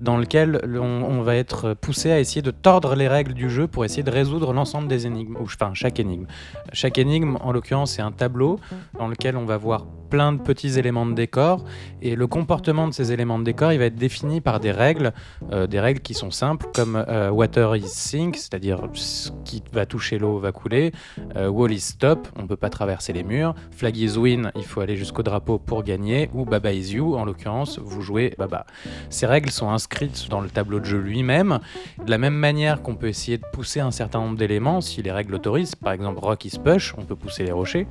dans 0.00 0.16
lequel 0.16 0.60
on, 0.80 1.22
va 1.22 1.34
être 1.34 1.74
poussé 1.74 2.12
à 2.12 2.20
essayer 2.20 2.42
de 2.42 2.50
tordre 2.50 2.94
les 2.94 3.08
règles 3.08 3.34
du 3.34 3.50
jeu 3.50 3.66
pour 3.66 3.84
essayer 3.84 4.04
de 4.04 4.10
résoudre 4.10 4.52
l'ensemble 4.52 4.86
des 4.86 5.06
énigmes, 5.06 5.36
ou 5.36 5.44
enfin 5.44 5.72
chaque 5.74 5.98
énigme. 5.98 6.26
Chaque 6.72 6.98
énigme, 6.98 7.36
en 7.40 7.52
l'occurrence, 7.52 7.92
c'est 7.92 8.02
un 8.02 8.12
tableau 8.12 8.60
dans 8.96 9.08
lequel 9.08 9.36
on 9.36 9.44
va 9.44 9.56
voir 9.56 9.86
plein 10.10 10.32
de 10.32 10.40
petits 10.40 10.78
éléments 10.78 11.04
de 11.04 11.12
décor 11.12 11.64
et 12.00 12.16
le 12.16 12.26
comportement 12.26 12.88
de 12.88 12.94
ces 12.94 13.12
éléments 13.12 13.38
de 13.38 13.44
décor, 13.44 13.72
il 13.72 13.78
va 13.78 13.86
être 13.86 13.96
défini 13.96 14.40
par 14.40 14.58
des 14.58 14.70
règles, 14.70 15.12
euh, 15.52 15.66
des 15.66 15.80
règles 15.80 16.00
qui 16.00 16.14
sont 16.14 16.30
simples 16.30 16.66
comme 16.74 16.96
euh, 17.08 17.28
water 17.30 17.76
is 17.76 17.88
sink, 17.88 18.36
c'est-à-dire 18.36 18.88
ce 18.94 19.30
qui 19.44 19.62
va 19.70 19.84
toucher 19.84 20.18
l'eau 20.18 20.38
va 20.38 20.52
couler, 20.52 20.92
euh, 21.36 21.48
wall 21.48 21.72
is 21.72 21.80
stop, 21.80 22.26
on 22.36 22.46
peut 22.46 22.56
pas 22.56 22.70
traverser 22.70 23.12
les 23.12 23.22
murs, 23.22 23.54
flag 23.70 23.96
is 23.98 24.16
win, 24.16 24.50
il 24.56 24.64
faut 24.64 24.80
aller 24.80 24.96
jusqu'au 24.96 25.22
drapeau 25.22 25.58
pour 25.58 25.82
gagner, 25.82 26.30
ou 26.32 26.46
baba 26.46 26.72
is 26.72 26.94
you, 26.94 27.16
en 27.16 27.24
l'occurrence, 27.24 27.78
vous 27.78 28.00
jouez 28.00 28.34
baba. 28.38 28.64
Ces 29.10 29.26
règles 29.26 29.50
sont 29.50 29.68
inscrites 29.68 29.87
dans 30.28 30.40
le 30.40 30.48
tableau 30.48 30.80
de 30.80 30.84
jeu 30.84 30.98
lui-même, 30.98 31.58
de 32.04 32.10
la 32.10 32.18
même 32.18 32.34
manière 32.34 32.82
qu'on 32.82 32.94
peut 32.94 33.08
essayer 33.08 33.38
de 33.38 33.44
pousser 33.52 33.80
un 33.80 33.90
certain 33.90 34.20
nombre 34.20 34.36
d'éléments, 34.36 34.80
si 34.80 35.02
les 35.02 35.10
règles 35.10 35.32
l'autorisent, 35.32 35.74
par 35.74 35.92
exemple 35.92 36.20
rock 36.20 36.44
is 36.44 36.58
push, 36.62 36.94
on 36.96 37.02
peut 37.02 37.16
pousser 37.16 37.44
les 37.44 37.52
rochers, 37.52 37.86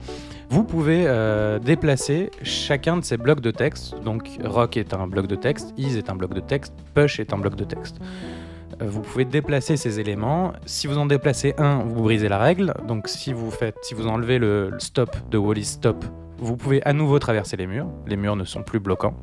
vous 0.50 0.64
pouvez 0.64 1.06
euh, 1.08 1.60
déplacer 1.60 2.30
chacun 2.44 2.98
de 2.98 3.04
ces 3.04 3.18
blocs 3.18 3.42
de 3.42 3.52
texte, 3.52 3.96
donc 4.04 4.30
rock 4.44 4.78
est 4.78 4.94
un 4.94 5.08
bloc 5.08 5.28
de 5.28 5.36
texte, 5.36 5.74
is 5.78 5.98
est 5.98 6.10
un 6.10 6.16
bloc 6.16 6.34
de 6.34 6.40
texte, 6.40 6.74
push 6.94 7.20
est 7.20 7.34
un 7.34 7.38
bloc 7.38 7.56
de 7.56 7.64
texte. 7.66 7.98
Euh, 8.82 8.86
Vous 8.88 9.02
pouvez 9.02 9.26
déplacer 9.26 9.76
ces 9.76 10.00
éléments. 10.00 10.54
Si 10.66 10.88
vous 10.88 10.98
en 10.98 11.06
déplacez 11.06 11.56
un, 11.58 11.80
vous 11.80 12.04
brisez 12.04 12.30
la 12.30 12.38
règle. 12.38 12.74
Donc 12.88 13.08
si 13.08 13.34
vous 13.34 13.50
faites, 13.50 13.78
si 13.82 13.96
vous 13.96 14.08
enlevez 14.08 14.38
le 14.38 14.70
le 14.70 14.80
stop 14.80 15.16
de 15.32 15.38
Wall 15.38 15.58
is 15.58 15.66
stop, 15.66 16.06
vous 16.40 16.58
pouvez 16.58 16.84
à 16.84 16.94
nouveau 16.94 17.20
traverser 17.20 17.58
les 17.58 17.68
murs. 17.68 17.88
Les 18.08 18.16
murs 18.16 18.36
ne 18.36 18.46
sont 18.46 18.64
plus 18.64 18.80
bloquants. 18.80 19.16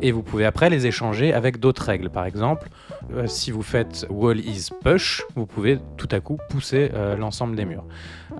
Et 0.00 0.12
vous 0.12 0.22
pouvez 0.22 0.44
après 0.44 0.70
les 0.70 0.86
échanger 0.86 1.32
avec 1.32 1.58
d'autres 1.58 1.84
règles. 1.84 2.10
Par 2.10 2.24
exemple, 2.24 2.68
euh, 3.14 3.26
si 3.26 3.50
vous 3.50 3.62
faites 3.62 4.06
wall 4.10 4.40
is 4.40 4.68
push, 4.82 5.22
vous 5.34 5.46
pouvez 5.46 5.78
tout 5.96 6.08
à 6.10 6.20
coup 6.20 6.38
pousser 6.50 6.90
euh, 6.94 7.16
l'ensemble 7.16 7.56
des 7.56 7.64
murs. 7.64 7.84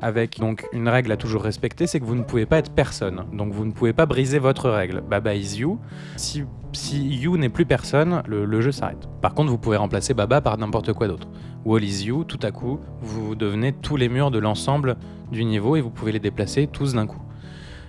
Avec 0.01 0.39
donc 0.39 0.67
une 0.73 0.89
règle 0.89 1.13
à 1.13 1.17
toujours 1.17 1.43
respecter, 1.43 1.87
c'est 1.87 2.01
que 2.01 2.05
vous 2.05 2.15
ne 2.15 2.23
pouvez 2.23 2.47
pas 2.47 2.59
être 2.59 2.73
personne. 2.73 3.25
Donc 3.33 3.53
vous 3.53 3.65
ne 3.65 3.73
pouvez 3.73 3.93
pas 3.93 4.07
briser 4.07 4.39
votre 4.39 4.71
règle. 4.71 5.01
Baba 5.01 5.35
is 5.35 5.59
you. 5.59 5.79
Si, 6.17 6.45
you 6.95 7.37
n'est 7.37 7.51
plus 7.51 7.67
personne, 7.67 8.23
le 8.27 8.61
jeu 8.61 8.73
s'arrête. 8.73 9.09
Par 9.21 9.35
contre, 9.35 9.51
vous 9.51 9.59
pouvez 9.59 9.77
remplacer 9.77 10.15
Baba 10.15 10.41
par 10.41 10.57
n'importe 10.57 10.93
quoi 10.95 11.07
d'autre. 11.07 11.29
Wall 11.65 11.85
is 11.85 12.07
you, 12.07 12.25
tout 12.25 12.41
à 12.43 12.51
coup, 12.51 12.81
vous 13.01 13.37
devenez 13.37 13.73
tous 13.73 13.97
les 13.97 14.09
murs 14.09 14.31
de 14.31 14.39
l'ensemble 14.39 14.97
du 15.31 15.45
niveau 15.45 15.77
et 15.77 15.81
vous 15.81 15.91
pouvez 15.91 16.11
les 16.11 16.19
déplacer 16.19 16.67
tous 16.67 16.95
d'un 16.95 17.07
coup. 17.07 17.23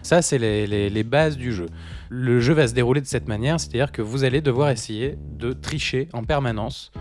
Ça, 0.04 0.22
c'est 0.22 0.38
les, 0.38 0.68
les- 0.90 1.04
bases 1.04 1.38
du 1.38 1.54
jeu. 1.54 1.68
Le 2.10 2.40
jeu 2.42 2.54
va 2.54 2.68
se 2.68 2.74
dérouler 2.74 3.02
de 3.02 3.06
cette 3.08 3.28
manière, 3.28 3.60
c'est-à-dire 3.60 3.92
que 3.92 4.02
vous 4.02 4.24
allez 4.26 4.42
devoir 4.42 4.70
essayer 4.70 5.18
de 5.38 5.54
tricher 5.54 6.10
en 6.14 6.24
permanence, 6.24 6.92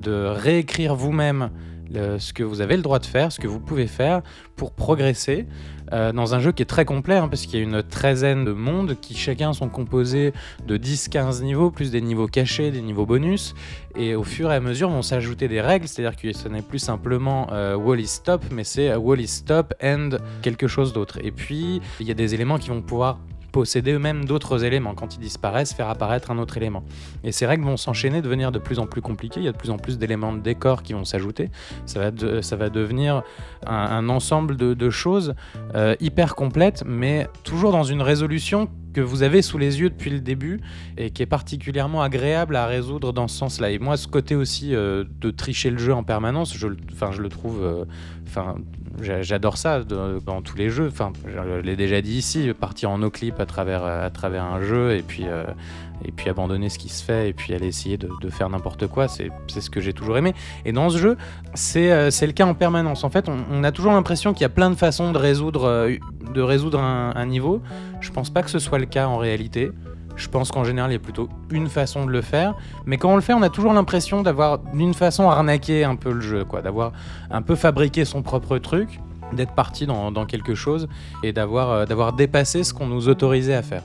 de 0.00 0.26
réécrire 0.26 0.94
vous-même 0.94 1.50
ce 1.94 2.32
que 2.32 2.42
vous 2.42 2.60
avez 2.60 2.76
le 2.76 2.82
droit 2.82 2.98
de 2.98 3.06
faire, 3.06 3.32
ce 3.32 3.40
que 3.40 3.46
vous 3.46 3.60
pouvez 3.60 3.86
faire 3.86 4.22
pour 4.56 4.72
progresser 4.72 5.46
euh, 5.92 6.12
dans 6.12 6.34
un 6.34 6.40
jeu 6.40 6.52
qui 6.52 6.62
est 6.62 6.66
très 6.66 6.84
complet, 6.84 7.16
hein, 7.16 7.28
parce 7.28 7.42
qu'il 7.42 7.58
y 7.58 7.62
a 7.62 7.64
une 7.64 7.82
treizaine 7.82 8.44
de 8.44 8.52
mondes 8.52 8.96
qui 9.00 9.14
chacun 9.14 9.52
sont 9.52 9.68
composés 9.68 10.32
de 10.66 10.78
10-15 10.78 11.42
niveaux, 11.42 11.70
plus 11.70 11.90
des 11.90 12.00
niveaux 12.00 12.28
cachés, 12.28 12.70
des 12.70 12.80
niveaux 12.80 13.04
bonus, 13.04 13.54
et 13.94 14.14
au 14.14 14.22
fur 14.22 14.50
et 14.50 14.54
à 14.54 14.60
mesure 14.60 14.88
vont 14.88 15.02
s'ajouter 15.02 15.48
des 15.48 15.60
règles, 15.60 15.86
c'est-à-dire 15.86 16.16
que 16.16 16.32
ce 16.32 16.48
n'est 16.48 16.62
plus 16.62 16.78
simplement 16.78 17.48
euh, 17.52 17.76
wall 17.76 18.04
stop, 18.06 18.42
mais 18.50 18.64
c'est 18.64 18.90
euh, 18.90 18.98
wall 18.98 19.26
stop 19.26 19.74
and 19.82 20.10
quelque 20.40 20.66
chose 20.66 20.92
d'autre. 20.92 21.18
Et 21.22 21.30
puis, 21.30 21.82
il 22.00 22.06
y 22.06 22.10
a 22.10 22.14
des 22.14 22.34
éléments 22.34 22.58
qui 22.58 22.70
vont 22.70 22.80
pouvoir 22.80 23.18
posséder 23.52 23.92
eux-mêmes 23.92 24.24
d'autres 24.24 24.64
éléments. 24.64 24.94
Quand 24.94 25.14
ils 25.14 25.20
disparaissent, 25.20 25.72
faire 25.72 25.88
apparaître 25.88 26.30
un 26.30 26.38
autre 26.38 26.56
élément. 26.56 26.82
Et 27.22 27.32
ces 27.32 27.46
règles 27.46 27.64
vont 27.64 27.76
s'enchaîner, 27.76 28.22
devenir 28.22 28.50
de 28.50 28.58
plus 28.58 28.78
en 28.78 28.86
plus 28.86 29.02
compliquées. 29.02 29.40
Il 29.40 29.44
y 29.44 29.48
a 29.48 29.52
de 29.52 29.56
plus 29.56 29.70
en 29.70 29.78
plus 29.78 29.98
d'éléments 29.98 30.32
de 30.32 30.40
décor 30.40 30.82
qui 30.82 30.94
vont 30.94 31.04
s'ajouter. 31.04 31.50
Ça 31.86 32.00
va, 32.00 32.70
devenir 32.70 33.22
un, 33.66 34.08
ensemble 34.08 34.56
de, 34.56 34.90
choses 34.90 35.34
euh, 35.74 35.94
hyper 36.00 36.34
complètes, 36.34 36.82
mais 36.86 37.28
toujours 37.44 37.72
dans 37.72 37.84
une 37.84 38.02
résolution 38.02 38.68
que 38.92 39.00
vous 39.00 39.22
avez 39.22 39.42
sous 39.42 39.58
les 39.58 39.80
yeux 39.80 39.90
depuis 39.90 40.10
le 40.10 40.20
début 40.20 40.60
et 40.96 41.10
qui 41.10 41.22
est 41.22 41.26
particulièrement 41.26 42.02
agréable 42.02 42.56
à 42.56 42.66
résoudre 42.66 43.12
dans 43.12 43.28
ce 43.28 43.36
sens-là. 43.38 43.70
Et 43.70 43.78
moi, 43.78 43.96
ce 43.96 44.06
côté 44.06 44.34
aussi 44.34 44.74
euh, 44.74 45.04
de 45.20 45.30
tricher 45.30 45.70
le 45.70 45.78
jeu 45.78 45.94
en 45.94 46.02
permanence, 46.02 46.54
je, 46.56 46.66
le- 46.66 47.28
trouve, 47.28 47.62
euh, 47.62 47.84
j'adore 49.00 49.56
ça 49.56 49.82
dans 49.82 50.42
tous 50.42 50.56
les 50.56 50.70
jeux. 50.70 50.88
Enfin, 50.88 51.12
je 51.26 51.60
l'ai 51.60 51.76
déjà 51.76 52.00
dit 52.00 52.14
ici, 52.14 52.52
partir 52.58 52.90
en 52.90 52.98
no 52.98 53.10
clip 53.10 53.40
à 53.40 53.46
travers, 53.46 53.84
un 53.84 54.62
jeu 54.62 54.96
et 54.96 55.02
puis, 55.02 55.24
euh, 55.26 55.44
et 56.04 56.12
puis 56.12 56.28
abandonner 56.28 56.68
ce 56.68 56.78
qui 56.78 56.88
se 56.88 57.02
fait 57.02 57.28
et 57.28 57.32
puis 57.32 57.54
aller 57.54 57.66
essayer 57.66 57.96
de, 57.96 58.30
faire 58.30 58.48
n'importe 58.48 58.86
quoi, 58.86 59.08
c'est 59.08 59.30
ce 59.48 59.70
que 59.70 59.80
j'ai 59.80 59.92
toujours 59.92 60.16
aimé. 60.18 60.34
Et 60.64 60.72
dans 60.72 60.90
ce 60.90 60.98
jeu, 60.98 61.16
c'est 61.54 61.92
euh, 61.92 62.10
le 62.22 62.32
cas 62.32 62.46
en 62.46 62.54
permanence. 62.54 63.04
En 63.04 63.10
fait, 63.10 63.28
on, 63.28 63.64
a 63.64 63.72
toujours 63.72 63.92
l'impression 63.92 64.32
qu'il 64.32 64.42
y 64.42 64.46
a 64.46 64.50
plein 64.50 64.70
de 64.70 64.76
façons 64.76 65.12
de 65.12 65.18
résoudre, 65.18 65.64
euh, 65.64 65.96
de 66.34 66.40
résoudre 66.40 66.80
un, 66.80 67.12
un 67.14 67.26
niveau. 67.26 67.62
Je 68.00 68.10
pense 68.10 68.30
pas 68.30 68.42
que 68.42 68.50
ce 68.50 68.58
soit 68.58 68.78
le 68.78 68.86
cas 68.86 69.06
en 69.06 69.18
réalité. 69.18 69.70
Je 70.16 70.28
pense 70.28 70.50
qu'en 70.50 70.64
général, 70.64 70.90
il 70.90 70.94
y 70.94 70.96
a 70.96 71.00
plutôt 71.00 71.28
une 71.50 71.68
façon 71.68 72.06
de 72.06 72.10
le 72.10 72.22
faire. 72.22 72.54
Mais 72.86 72.98
quand 72.98 73.12
on 73.12 73.16
le 73.16 73.22
fait, 73.22 73.32
on 73.32 73.42
a 73.42 73.48
toujours 73.48 73.72
l'impression 73.72 74.22
d'avoir, 74.22 74.58
d'une 74.58 74.94
façon, 74.94 75.28
arnaqué 75.28 75.84
un 75.84 75.96
peu 75.96 76.12
le 76.12 76.20
jeu, 76.20 76.44
quoi. 76.44 76.62
D'avoir 76.62 76.92
un 77.30 77.42
peu 77.42 77.54
fabriqué 77.54 78.04
son 78.04 78.22
propre 78.22 78.58
truc, 78.58 79.00
d'être 79.32 79.52
parti 79.52 79.86
dans, 79.86 80.26
quelque 80.26 80.54
chose 80.54 80.88
et 81.22 81.32
d'avoir 81.32 81.70
euh, 81.70 81.86
d'avoir 81.86 82.12
dépassé 82.12 82.64
ce 82.64 82.74
qu'on 82.74 82.86
nous 82.86 83.08
autorisait 83.08 83.54
à 83.54 83.62
faire. 83.62 83.82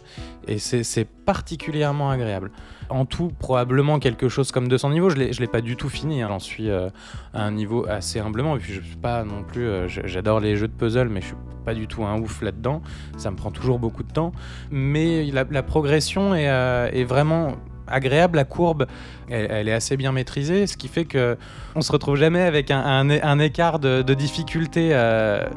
Et 0.47 0.59
c'est 0.59 1.07
particulièrement 1.25 2.09
agréable. 2.09 2.51
En 2.89 3.05
tout, 3.05 3.31
probablement 3.39 3.99
quelque 3.99 4.29
chose 4.29 4.51
comme 4.51 4.67
200 4.67 4.91
niveaux. 4.91 5.09
Je 5.09 5.17
ne 5.17 5.39
l'ai 5.39 5.47
pas 5.47 5.61
du 5.61 5.75
tout 5.75 5.89
fini. 5.89 6.21
hein. 6.21 6.27
J'en 6.29 6.39
suis 6.39 6.69
euh, 6.69 6.89
à 7.33 7.43
un 7.43 7.51
niveau 7.51 7.85
assez 7.87 8.19
humblement. 8.19 8.55
Et 8.55 8.59
puis, 8.59 8.73
je 8.73 8.81
suis 8.81 8.95
pas 8.95 9.23
non 9.23 9.43
plus. 9.43 9.67
euh, 9.67 9.87
J'adore 9.87 10.39
les 10.39 10.55
jeux 10.55 10.67
de 10.67 10.73
puzzle, 10.73 11.09
mais 11.09 11.21
je 11.21 11.27
suis 11.27 11.35
pas 11.65 11.73
du 11.73 11.87
tout 11.87 12.05
un 12.05 12.17
ouf 12.19 12.41
là-dedans. 12.41 12.81
Ça 13.17 13.29
me 13.31 13.35
prend 13.35 13.51
toujours 13.51 13.79
beaucoup 13.79 14.03
de 14.03 14.11
temps. 14.11 14.31
Mais 14.71 15.25
la, 15.31 15.63
progression 15.63 16.33
est, 16.33 16.49
euh, 16.49 16.89
est 16.93 17.03
vraiment 17.03 17.55
agréable. 17.87 18.37
La 18.37 18.45
courbe, 18.45 18.85
elle, 19.29 19.67
est 19.67 19.73
assez 19.73 19.97
bien 19.97 20.11
maîtrisée, 20.11 20.67
ce 20.67 20.77
qui 20.77 20.87
fait 20.87 21.05
que 21.05 21.37
on 21.75 21.81
se 21.81 21.91
retrouve 21.91 22.15
jamais 22.15 22.41
avec 22.41 22.71
un, 22.71 23.39
écart 23.39 23.79
de, 23.79 24.01
de 24.01 24.13
difficulté 24.13 24.91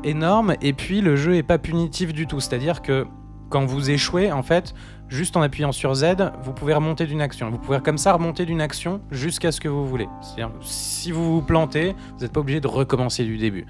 énorme. 0.05 0.55
Et 0.63 0.73
puis, 0.73 1.01
le 1.01 1.17
jeu 1.17 1.37
est 1.37 1.43
pas 1.43 1.59
punitif 1.59 2.13
du 2.13 2.27
tout. 2.27 2.41
C'est-à-dire 2.41 2.83
que 2.83 3.07
quand 3.49 3.67
vous 3.67 3.91
échouez, 3.91 4.31
en 4.33 4.43
fait, 4.45 4.75
juste 5.11 5.37
en 5.37 5.43
appuyant 5.43 5.73
sur 5.73 5.95
Z, 5.95 6.15
vous 6.43 6.53
pouvez 6.53 6.73
remonter 6.73 7.05
d'une 7.05 7.21
action. 7.21 7.51
Vous 7.51 7.59
pouvez 7.59 7.81
comme 7.81 7.99
ça 7.99 8.13
remonter 8.13 8.47
d'une 8.47 8.61
action 8.61 9.01
jusqu'à 9.11 9.53
ce 9.53 9.61
que 9.61 9.69
vous 9.69 9.87
voulez. 9.87 10.09
C'est-à-dire, 10.23 10.51
si 10.63 11.13
vous 11.13 11.35
vous 11.35 11.43
plantez, 11.43 11.95
vous 12.15 12.23
n'êtes 12.23 12.33
pas 12.33 12.41
obligé 12.41 12.61
de 12.61 12.69
recommencer 12.69 13.25
du 13.25 13.37
début. 13.37 13.67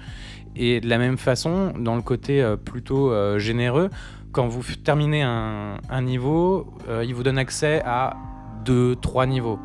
Et 0.55 0.79
de 0.79 0.87
la 0.87 0.97
même 0.97 1.17
façon, 1.17 1.73
dans 1.77 1.95
le 1.95 2.01
côté 2.01 2.41
euh, 2.41 2.55
plutôt 2.55 3.11
euh, 3.11 3.39
généreux, 3.39 3.89
quand 4.31 4.47
vous 4.47 4.63
terminez 4.75 5.23
un, 5.23 6.01
niveau, 6.01 6.67
euh, 6.87 7.03
il 7.05 7.13
vous 7.13 7.23
donne 7.23 7.37
accès 7.37 7.81
à 7.85 8.15
deux, 8.63 8.95
trois 8.95 9.25
niveaux. 9.25 9.59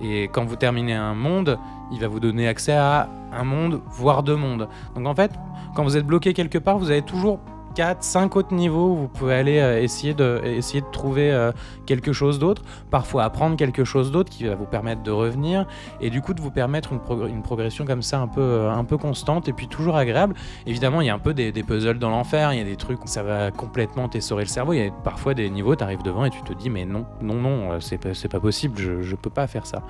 Et 0.00 0.24
quand 0.24 0.44
vous 0.44 0.56
terminez 0.56 0.94
un 0.94 1.14
monde, 1.14 1.58
il 1.92 2.00
va 2.00 2.08
vous 2.08 2.20
donner 2.20 2.48
accès 2.48 2.72
à 2.72 3.08
un 3.32 3.44
monde, 3.44 3.80
voire 3.88 4.22
deux 4.22 4.36
mondes. 4.36 4.68
Donc 4.94 5.06
en 5.06 5.14
fait, 5.14 5.32
quand 5.74 5.84
vous 5.84 5.96
êtes 5.96 6.06
bloqué 6.06 6.34
quelque 6.34 6.58
part, 6.58 6.78
vous 6.78 6.90
avez 6.90 7.02
toujours 7.02 7.40
4, 7.78 8.02
5 8.02 8.34
autres 8.34 8.54
niveaux 8.54 8.92
vous 8.92 9.06
pouvez 9.06 9.34
aller 9.34 9.60
euh, 9.60 9.80
essayer, 9.80 10.12
de, 10.12 10.40
essayer 10.44 10.80
de 10.80 10.90
trouver 10.90 11.30
euh, 11.30 11.52
quelque 11.86 12.12
chose 12.12 12.40
d'autre, 12.40 12.62
parfois 12.90 13.22
apprendre 13.22 13.54
quelque 13.56 13.84
chose 13.84 14.10
d'autre 14.10 14.30
qui 14.30 14.46
va 14.46 14.56
vous 14.56 14.64
permettre 14.64 15.04
de 15.04 15.12
revenir 15.12 15.64
et 16.00 16.10
du 16.10 16.20
coup 16.20 16.34
de 16.34 16.40
vous 16.40 16.50
permettre 16.50 16.92
une, 16.92 17.28
une 17.28 17.40
progression 17.40 17.84
comme 17.84 18.02
ça 18.02 18.18
un 18.18 18.26
peu, 18.26 18.40
euh, 18.40 18.72
un 18.72 18.82
peu 18.82 18.96
constante 18.96 19.46
et 19.46 19.52
puis 19.52 19.68
toujours 19.68 19.94
agréable. 19.94 20.34
Évidemment, 20.66 21.02
il 21.02 21.06
y 21.06 21.10
a 21.10 21.14
un 21.14 21.20
peu 21.20 21.34
des, 21.34 21.52
des 21.52 21.62
puzzles 21.62 22.00
dans 22.00 22.10
l'enfer, 22.10 22.52
il 22.52 22.58
y 22.58 22.62
a 22.62 22.64
des 22.64 22.74
trucs 22.74 23.04
où 23.04 23.06
ça 23.06 23.22
va 23.22 23.52
complètement 23.52 24.08
t'essorer 24.08 24.42
le 24.42 24.48
cerveau, 24.48 24.72
il 24.72 24.84
y 24.84 24.88
a 24.88 24.90
parfois 24.90 25.34
des 25.34 25.48
niveaux, 25.48 25.76
tu 25.76 25.84
arrives 25.84 26.02
devant 26.02 26.24
et 26.24 26.30
tu 26.30 26.42
te 26.42 26.52
dis 26.54 26.70
mais 26.70 26.84
non, 26.84 27.06
non, 27.22 27.34
non, 27.34 27.78
c'est 27.78 27.98
pas, 27.98 28.10
pas 28.28 28.40
possible, 28.40 28.76
je, 28.76 29.02
je 29.02 29.14
peux 29.14 29.30
pas 29.30 29.46
faire 29.46 29.66
ça. 29.66 29.84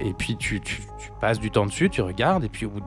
Et 0.00 0.14
puis 0.14 0.36
tu, 0.38 0.62
tu, 0.62 0.80
tu 0.96 1.10
passes 1.20 1.40
du 1.40 1.50
temps 1.50 1.66
dessus, 1.66 1.90
tu 1.90 2.00
regardes 2.00 2.44
et 2.44 2.48
puis 2.48 2.64
au 2.64 2.70
bout 2.70 2.80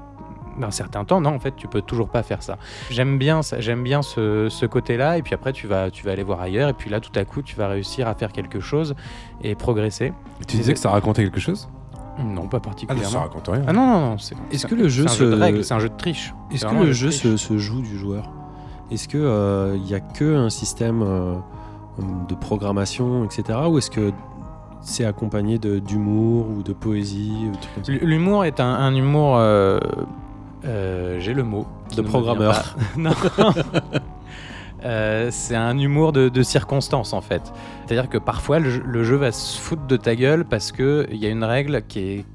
d'un 0.57 0.71
certain 0.71 1.05
temps, 1.05 1.21
non, 1.21 1.35
en 1.35 1.39
fait, 1.39 1.55
tu 1.55 1.67
peux 1.67 1.81
toujours 1.81 2.09
pas 2.09 2.23
faire 2.23 2.41
ça. 2.41 2.57
J'aime 2.89 3.17
bien 3.17 3.41
ça, 3.41 3.59
j'aime 3.61 3.83
bien 3.83 4.01
ce, 4.01 4.47
ce 4.49 4.65
côté-là, 4.65 5.17
et 5.17 5.21
puis 5.21 5.33
après, 5.33 5.53
tu 5.53 5.67
vas, 5.67 5.91
tu 5.91 6.05
vas 6.05 6.11
aller 6.11 6.23
voir 6.23 6.41
ailleurs, 6.41 6.69
et 6.69 6.73
puis 6.73 6.89
là, 6.89 6.99
tout 6.99 7.11
à 7.15 7.25
coup, 7.25 7.41
tu 7.41 7.55
vas 7.55 7.67
réussir 7.67 8.07
à 8.07 8.15
faire 8.15 8.31
quelque 8.31 8.59
chose 8.59 8.95
et 9.43 9.55
progresser. 9.55 10.13
Tu 10.47 10.57
disais 10.57 10.73
que 10.73 10.79
ça 10.79 10.89
racontait 10.89 11.23
quelque 11.23 11.39
chose? 11.39 11.69
Non, 12.19 12.47
pas 12.47 12.57
Ah, 12.57 12.61
ça 12.63 12.69
particulièrement. 12.69 13.19
raconte 13.19 13.47
rien. 13.47 13.61
Ah 13.67 13.73
non, 13.73 13.85
non, 13.85 13.99
non. 14.11 14.17
c'est- 14.17 14.35
Est-ce 14.51 14.61
c'est- 14.63 14.67
que 14.67 14.73
le 14.75 14.87
jeu 14.89 15.05
c'est 15.07 15.13
un 15.13 15.17
jeu 15.25 15.31
de 15.31 15.35
se- 15.35 15.41
règles, 15.41 15.63
c'est 15.63 15.73
un 15.75 15.79
jeu 15.79 15.89
de 15.89 15.97
triche. 15.97 16.33
Est-ce 16.51 16.65
que 16.65 16.73
le 16.75 16.91
jeu 16.91 17.11
se, 17.11 17.37
se 17.37 17.57
joue 17.59 17.81
du 17.81 17.97
joueur? 17.97 18.31
Est-ce 18.89 19.07
que 19.07 19.17
euh, 19.19 19.75
il 19.77 19.87
y 19.87 19.93
a 19.93 19.99
que 19.99 20.35
un 20.37 20.49
système 20.49 21.03
euh, 21.03 21.35
de 22.27 22.33
programmation, 22.35 23.23
etc. 23.25 23.59
Ou 23.69 23.77
est-ce 23.77 23.91
que 23.91 24.11
c'est 24.81 25.05
accompagné 25.05 25.59
de- 25.59 25.77
d'humour 25.79 26.47
ou 26.49 26.63
de 26.63 26.73
poésie 26.73 27.49
ça? 27.83 27.91
L'humour 27.91 28.45
est 28.45 28.59
un, 28.59 28.65
un 28.73 28.95
humour. 28.95 29.35
euh, 29.37 29.77
euh, 30.65 31.19
J'ai 31.19 31.33
le 31.33 31.43
mot. 31.43 31.67
De 31.95 32.01
programmeur. 32.01 32.75
non. 32.97 33.11
Euh, 34.85 35.29
c'est 35.31 35.55
un 35.55 35.77
humour 35.77 36.11
de, 36.13 36.29
de 36.29 36.43
circonstance 36.43 37.13
en 37.13 37.21
fait. 37.21 37.41
C'est-à-dire 37.85 38.09
que 38.09 38.17
parfois 38.19 38.59
le, 38.59 38.69
jeu- 38.69 38.83
le 38.85 39.03
jeu 39.03 39.15
va 39.15 39.31
se 39.31 39.59
foutre 39.59 39.87
de 39.87 39.97
ta 39.97 40.15
gueule 40.15 40.45
parce 40.45 40.71
qu'il 40.71 41.07
y 41.15 41.25
a 41.25 41.29
une 41.29 41.43
règle 41.43 41.81
qui 41.87 41.99
est, 41.99 42.25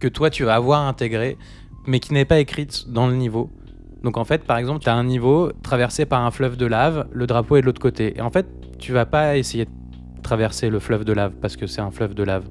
que 0.00 0.08
toi 0.08 0.30
tu 0.30 0.44
vas 0.44 0.54
avoir 0.54 0.86
intégrée 0.88 1.36
mais 1.86 2.00
qui 2.00 2.14
n'est 2.14 2.24
pas 2.24 2.38
écrite 2.38 2.88
dans 2.90 3.06
le 3.08 3.14
niveau. 3.14 3.50
Donc 4.02 4.16
en 4.16 4.24
fait, 4.24 4.44
par 4.44 4.56
exemple, 4.56 4.80
tu 4.80 4.88
as 4.88 4.94
un 4.94 5.04
niveau 5.04 5.52
traversé 5.62 6.06
par 6.06 6.22
un 6.24 6.30
fleuve 6.30 6.56
de 6.56 6.66
lave, 6.66 7.06
le 7.12 7.26
drapeau 7.26 7.56
est 7.56 7.60
de 7.60 7.66
l'autre 7.66 7.80
côté. 7.80 8.16
Et 8.16 8.20
en 8.20 8.30
fait, 8.30 8.46
tu 8.78 8.92
vas 8.92 9.04
pas 9.06 9.36
essayer 9.36 9.66
de 9.66 9.70
traverser 10.22 10.70
le 10.70 10.78
fleuve 10.80 11.04
de 11.04 11.12
lave 11.12 11.32
parce 11.42 11.56
que 11.56 11.66
c'est 11.66 11.80
un 11.82 11.90
fleuve 11.90 12.14
de 12.14 12.22
lave. 12.22 12.44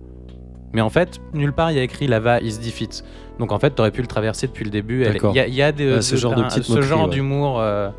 Mais 0.74 0.82
en 0.82 0.90
fait, 0.90 1.20
nulle 1.34 1.54
part 1.54 1.72
il 1.72 1.78
y 1.78 1.80
a 1.80 1.84
écrit 1.84 2.08
lava 2.08 2.40
is 2.42 2.58
defeat. 2.60 3.04
Donc 3.40 3.52
en 3.52 3.60
fait, 3.60 3.74
tu 3.76 3.82
aurais 3.82 3.92
pu 3.92 4.02
le 4.02 4.08
traverser 4.08 4.48
depuis 4.48 4.64
le 4.66 4.72
début. 4.72 5.04
Il 5.06 5.36
y 5.36 5.40
a, 5.40 5.48
il 5.48 5.54
y 5.54 5.62
a 5.62 5.72
des- 5.72 5.96
Ouais, 5.96 6.02
ce 6.02 6.16
genre 6.16 6.36
de 6.36 6.42
un- 6.44 6.48
petites 6.48 6.64
ce 6.64 6.72
moqueries, 6.74 6.88
genre 6.88 7.04
ouais. 7.06 7.10
d'humour. 7.16 7.60
euh, 7.60 7.90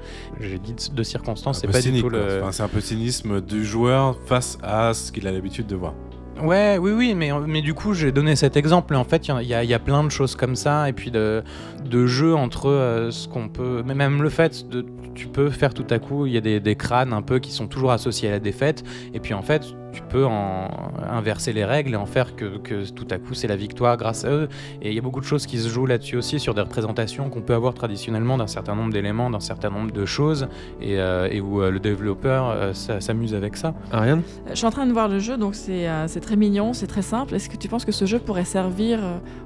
J'ai 0.41 0.59
dit 0.59 0.75
de- 0.75 0.95
de 0.95 1.03
circonstance, 1.03 1.61
c'est 1.61 1.67
pas 1.67 1.81
cynique, 1.81 1.97
du 1.97 2.03
tout 2.03 2.11
quoi. 2.11 2.19
le. 2.27 2.41
Enfin, 2.43 2.53
c'est 2.53 2.63
un 2.63 2.69
peu 2.69 2.81
cynisme 2.81 3.41
du 3.41 3.65
joueur 3.65 4.17
face 4.27 4.59
à 4.63 4.95
ce 4.95 5.11
qu'il 5.13 5.27
a 5.27 5.33
l'habitude 5.33 5.67
de 5.67 5.77
voir. 5.77 5.95
Ouais, 6.43 6.79
oui, 6.79 6.93
oui, 6.93 7.15
mais, 7.15 7.31
mais 7.47 7.61
du 7.61 7.75
coup, 7.75 7.93
j'ai 7.95 8.11
donné 8.11 8.35
cet 8.37 8.57
exemple. 8.57 8.95
Et 8.95 8.97
en 8.97 9.05
fait, 9.05 9.29
il 9.29 9.47
y 9.47 9.55
a- 9.55 9.63
y, 9.65 9.73
y 9.73 9.79
plein 9.79 10.03
de 10.03 10.09
choses 10.11 10.35
comme 10.35 10.57
ça. 10.57 10.89
Et 10.89 10.93
puis 10.93 11.11
de, 11.11 11.43
de 11.89 12.07
jeux 12.07 12.35
entre 12.35 12.69
euh, 12.71 13.11
ce 13.11 13.29
qu'on 13.29 13.49
peut. 13.49 13.83
Mais 13.85 13.95
même 13.95 14.23
le 14.23 14.29
fait 14.31 14.69
de. 14.69 14.85
Tu 15.15 15.27
peux 15.29 15.51
faire 15.51 15.75
tout 15.75 15.85
à 15.91 15.99
coup, 15.99 16.25
il 16.27 16.33
y 16.33 16.39
a 16.39 16.41
des, 16.41 16.59
des 16.59 16.75
crânes 16.75 17.13
un 17.13 17.21
peu 17.23 17.39
qui 17.39 17.53
sont 17.53 17.67
toujours 17.67 17.93
associés 17.93 18.29
à 18.29 18.33
la 18.33 18.41
défaite. 18.41 18.83
Et 19.13 19.21
puis 19.21 19.35
en 19.35 19.43
fait, 19.43 19.63
tu 19.93 20.03
peux 20.03 20.25
en 20.27 20.69
inverser 21.11 21.53
les 21.53 21.65
règles 21.65 21.93
et 21.93 21.97
en 21.97 22.07
faire 22.07 22.35
que, 22.35 22.59
que 22.59 22.91
tout 22.91 23.07
à 23.11 23.19
coup, 23.19 23.35
c'est 23.35 23.49
la 23.49 23.57
victoire 23.57 23.97
grâce 23.97 24.25
à 24.25 24.31
eux. 24.31 24.49
Et 24.81 24.89
il 24.91 24.95
y 24.95 24.99
a 24.99 25.03
beaucoup 25.03 25.21
de 25.21 25.27
choses 25.27 25.47
qui 25.47 25.59
se 25.59 25.69
jouent 25.69 25.87
là-dessus 25.87 26.17
aussi, 26.17 26.41
sur 26.41 26.55
des 26.55 26.63
représentations 26.63 27.29
qu'on 27.31 27.43
peut 27.43 27.55
avoir 27.55 27.75
traditionnellement 27.75 28.37
d'un 28.39 28.47
certain 28.47 28.75
nombre 28.75 28.93
d'éléments, 28.93 29.31
d'un 29.31 29.41
certain 29.41 29.71
nombre 29.71 29.93
de 29.93 30.05
choses. 30.05 30.49
Et, 30.81 30.99
euh, 30.99 31.29
et 31.31 31.41
où 31.41 31.63
euh, 31.63 31.71
le 31.71 31.81
développeur 31.81 32.51
euh, 32.51 32.73
s'a- 32.73 33.01
s'amuse 33.01 33.35
avec 33.35 33.57
ça. 33.57 33.75
Ariane? 33.91 34.23
Je 34.49 34.55
suis 34.55 34.67
en 34.67 34.71
train 34.71 34.87
de 34.87 34.93
voir 34.93 35.09
le 35.09 35.19
jeu, 35.19 35.37
donc 35.37 35.55
c'est 35.55 35.89
euh, 35.89 36.07
très 36.21 36.37
mignon, 36.37 36.73
c'est 36.73 36.87
très 36.87 37.03
simple. 37.03 37.35
Est-ce 37.35 37.49
que 37.49 37.57
tu 37.57 37.69
penses 37.69 37.85
que 37.85 37.93
ce 37.93 38.07
jeu 38.07 38.19
pourrait 38.19 38.45
servir 38.45 38.99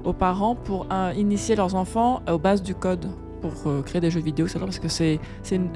aux 0.03 0.13
parents 0.13 0.55
pour 0.55 0.87
euh, 0.91 1.11
initier 1.17 1.55
leurs 1.55 1.75
enfants 1.75 2.21
aux 2.31 2.37
bases 2.37 2.63
du 2.63 2.75
code 2.75 3.05
pour 3.41 3.83
créer 3.83 4.01
des 4.01 4.09
jeux 4.09 4.19
vidéo. 4.19 4.47
Parce 4.59 4.79
que 4.79 4.87
c'est 4.87 5.19
une, 5.51 5.69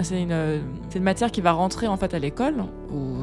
une 0.96 1.04
matière 1.04 1.30
qui 1.30 1.42
va 1.42 1.52
rentrer 1.52 1.88
en 1.88 1.96
fait 1.96 2.14
à 2.16 2.20
l'école, 2.20 2.56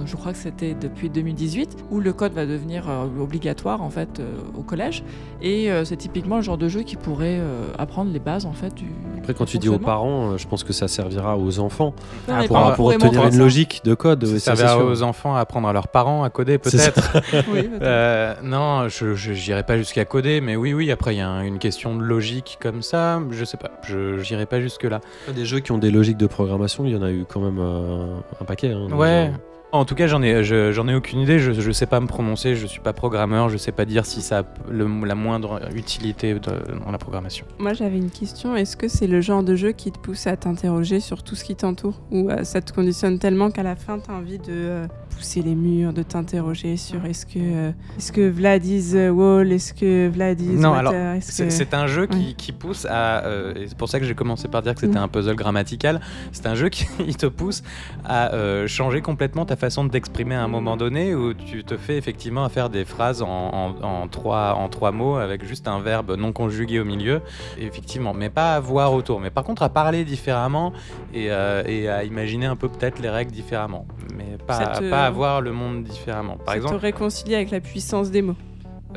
je 0.07 0.17
crois 0.17 0.33
que 0.33 0.39
c'était 0.39 0.75
depuis 0.75 1.11
2018, 1.11 1.77
où 1.91 2.01
le 2.01 2.13
code 2.13 2.33
va 2.33 2.47
devenir 2.47 2.89
euh, 2.89 3.07
obligatoire 3.21 3.83
en 3.83 3.91
fait 3.91 4.21
euh, 4.21 4.37
au 4.57 4.63
collège. 4.63 5.03
Et 5.43 5.71
euh, 5.71 5.85
c'est 5.85 5.97
typiquement 5.97 6.37
le 6.37 6.43
genre 6.43 6.59
de 6.59 6.69
jeu 6.69 6.83
qui 6.83 6.97
pourrait 6.97 7.39
euh, 7.39 7.67
apprendre 7.79 8.11
les 8.13 8.19
bases 8.19 8.47
en 8.47 8.53
fait 8.53 8.75
du. 8.75 8.87
Après, 9.19 9.35
quand 9.35 9.45
du 9.45 9.53
tu 9.53 9.59
dis 9.59 9.69
aux 9.69 9.79
parents, 9.79 10.37
je 10.37 10.47
pense 10.49 10.65
que 10.65 10.73
ça 10.73 10.89
servira 10.89 11.37
aux 11.37 11.59
enfants 11.59 11.93
Non, 12.29 12.47
pour, 12.47 12.73
pour 12.75 12.87
obtenir 12.87 13.25
une 13.27 13.33
ça. 13.33 13.39
logique 13.39 13.83
de 13.85 13.95
code. 13.95 14.25
Ça 14.39 14.57
servira 14.57 14.85
aux 14.85 15.03
enfants 15.03 15.35
à 15.37 15.41
apprendre 15.41 15.69
à 15.69 15.73
leurs 15.73 15.89
parents 15.89 16.23
à 16.25 16.31
coder, 16.31 16.59
peut-être. 16.59 17.19
Oui. 17.53 17.69
Euh, 17.83 18.35
non, 18.43 18.89
je 18.89 19.15
j'irai 19.15 19.63
pas 19.63 19.77
jusqu'à 19.79 20.05
coder, 20.05 20.41
mais 20.41 20.57
oui, 20.57 20.73
oui. 20.75 20.91
Après, 20.91 21.15
il 21.15 21.19
y 21.19 21.21
a 21.21 21.29
un- 21.29 21.43
une 21.43 21.59
question 21.59 21.95
de 21.97 22.03
logique 22.03 22.59
comme 22.61 22.83
ça. 22.83 23.21
Je 23.31 23.45
sais 23.45 23.57
pas. 23.57 23.71
Je 23.83 24.19
j'irai 24.19 24.47
pas 24.47 24.61
jusque 24.61 24.85
là. 24.85 25.01
Des 25.35 25.45
jeux 25.45 25.61
qui 25.61 25.73
ont 25.73 25.79
des 25.79 25.91
logiques 25.91 26.17
de 26.17 26.27
programmation, 26.27 26.85
il 26.85 26.93
y 26.93 26.97
en 26.97 27.03
a 27.03 27.11
eu 27.11 27.25
quand 27.29 27.41
même 27.41 27.59
euh, 27.61 28.15
un 28.41 28.45
paquet. 28.45 28.73
hein, 28.73 28.89
Ouais. 28.95 29.27
déjà. 29.27 29.39
En 29.71 29.85
tout 29.85 29.95
cas, 29.95 30.07
j'en 30.07 30.23
ai, 30.23 30.45
je- 30.45 30.73
j'en 30.73 30.89
ai 30.89 30.95
aucune 30.95 31.21
idée. 31.21 31.39
Je, 31.39 31.53
je 31.53 31.71
sais 31.73 31.85
pas 31.85 32.01
me 32.01 32.07
prononcer. 32.07 32.55
Je 32.55 32.67
suis 32.67 32.81
pas 32.81 32.95
programmeur. 32.95 33.51
Je 33.51 33.59
sais 33.59 33.71
pas 33.71 33.85
dire 33.85 34.07
si 34.07 34.23
ça 34.23 34.39
a 34.39 34.43
le- 34.71 34.89
la 35.05 35.15
moindre 35.15 35.61
utilité 35.77 36.33
de- 36.33 36.41
dans 36.83 36.91
la 36.91 36.97
programmation. 36.97 37.45
Moi, 37.59 37.75
j'avais 37.75 37.99
une 37.99 38.09
question. 38.11 38.57
Est-ce 38.57 38.79
que 38.79 38.89
c'est 38.89 39.07
le 39.07 39.21
genre 39.21 39.43
de 39.43 39.57
jeu 39.57 39.73
qui 39.73 39.93
te 39.93 39.99
pousse 39.99 40.27
à 40.27 40.39
t'interroger 40.39 41.01
sur 41.01 41.23
tout 41.23 41.35
ce 41.35 41.45
qui 41.45 41.55
t'entoure 41.55 42.01
Ou 42.11 42.31
euh, 42.31 42.45
ça 42.45 42.63
te 42.63 42.73
conditionne 42.73 43.19
tellement 43.19 43.51
qu'à 43.51 43.63
la 43.63 43.77
fin, 43.77 43.99
tu 43.99 44.11
as 44.11 44.15
envie 44.15 44.39
de 44.39 44.45
euh, 44.49 44.87
pousser 45.15 45.43
les 45.43 45.55
murs, 45.55 45.93
de 45.93 46.03
t'interroger 46.03 46.79
sur 46.79 47.05
est-ce 47.05 47.27
que, 47.27 47.33
euh, 47.39 47.71
est-ce 47.99 48.11
que 48.11 48.27
Vlad 48.27 48.65
is 48.65 48.93
euh, 48.95 49.11
wall? 49.11 49.53
Est-ce 49.53 49.75
que 49.75 50.09
Vlad 50.09 50.41
is 50.41 50.47
Non, 50.55 50.71
water? 50.71 50.79
alors, 50.95 51.19
C'est 51.21 51.69
que- 51.69 51.77
un 51.77 51.87
jeu 51.87 52.07
qui, 52.07 52.17
Ouais. 52.29 52.35
qui 52.39 52.53
pousse 52.53 52.87
à. 52.89 53.23
c'est 53.67 53.77
pour 53.77 53.91
ça 53.91 54.01
que 54.01 54.07
j'ai 54.07 54.15
commencé 54.15 54.49
par 54.49 54.63
dire 54.63 54.75
que 54.75 54.81
c'était 54.81 54.99
Mm. 54.99 55.03
un 55.03 55.09
puzzle 55.09 55.37
grammatical. 55.37 56.01
C'est 56.33 56.47
un 56.47 56.55
jeu 56.55 56.71
qui 56.71 56.87
te 57.19 57.27
pousse 57.27 57.63
à 58.07 58.31
changer 58.67 59.03
complètement 59.03 59.45
ta 59.45 59.58
façon 59.59 59.85
de 59.85 59.91
t'exprimer 59.91 60.35
à 60.35 60.43
un 60.43 60.49
moment 60.49 60.77
donné 60.77 61.15
où 61.15 61.35
tu 61.35 61.65
te 61.65 61.77
fais 61.77 61.97
effectivement 61.97 62.45
à 62.45 62.49
faire 62.49 62.71
des 62.71 62.85
phrases 62.85 63.23
en, 63.23 63.27
en- 63.29 63.75
en 63.83 64.09
trois, 64.09 64.55
en 64.55 64.69
trois 64.69 64.93
mots 64.93 65.17
avec 65.17 65.45
juste 65.45 65.69
un 65.69 65.81
verbe 65.81 66.17
non 66.17 66.33
conjugué 66.33 66.81
au 66.81 66.85
milieu. 66.85 67.21
Effectivement, 67.59 68.15
mais 68.15 68.31
pas 68.31 68.55
à 68.55 68.61
voir 68.61 68.93
autour. 68.93 69.21
Mais 69.21 69.31
par 69.31 69.45
contre, 69.45 69.63
à 69.63 69.69
parler 69.69 70.05
différemment 70.05 70.73
et, 71.13 71.27
euh, 71.31 71.63
et 71.67 71.89
à 71.89 72.05
imaginer 72.05 72.47
un 72.47 72.57
peu 72.57 72.69
peut-être 72.69 72.99
les 73.01 73.11
règles 73.11 73.33
différemment. 73.33 73.87
Mais 74.17 74.39
pas, 74.47 74.79
te- 74.79 74.89
pas 74.91 75.07
à 75.07 75.11
voir 75.11 75.41
le 75.41 75.53
monde 75.53 75.85
différemment. 75.85 76.37
Par 76.37 76.49
ça 76.55 76.57
exemple. 76.57 76.77
te 76.77 76.81
réconcilie 76.81 77.35
avec 77.35 77.51
la 77.51 77.61
puissance 77.61 78.11
des 78.11 78.23
mots 78.23 78.37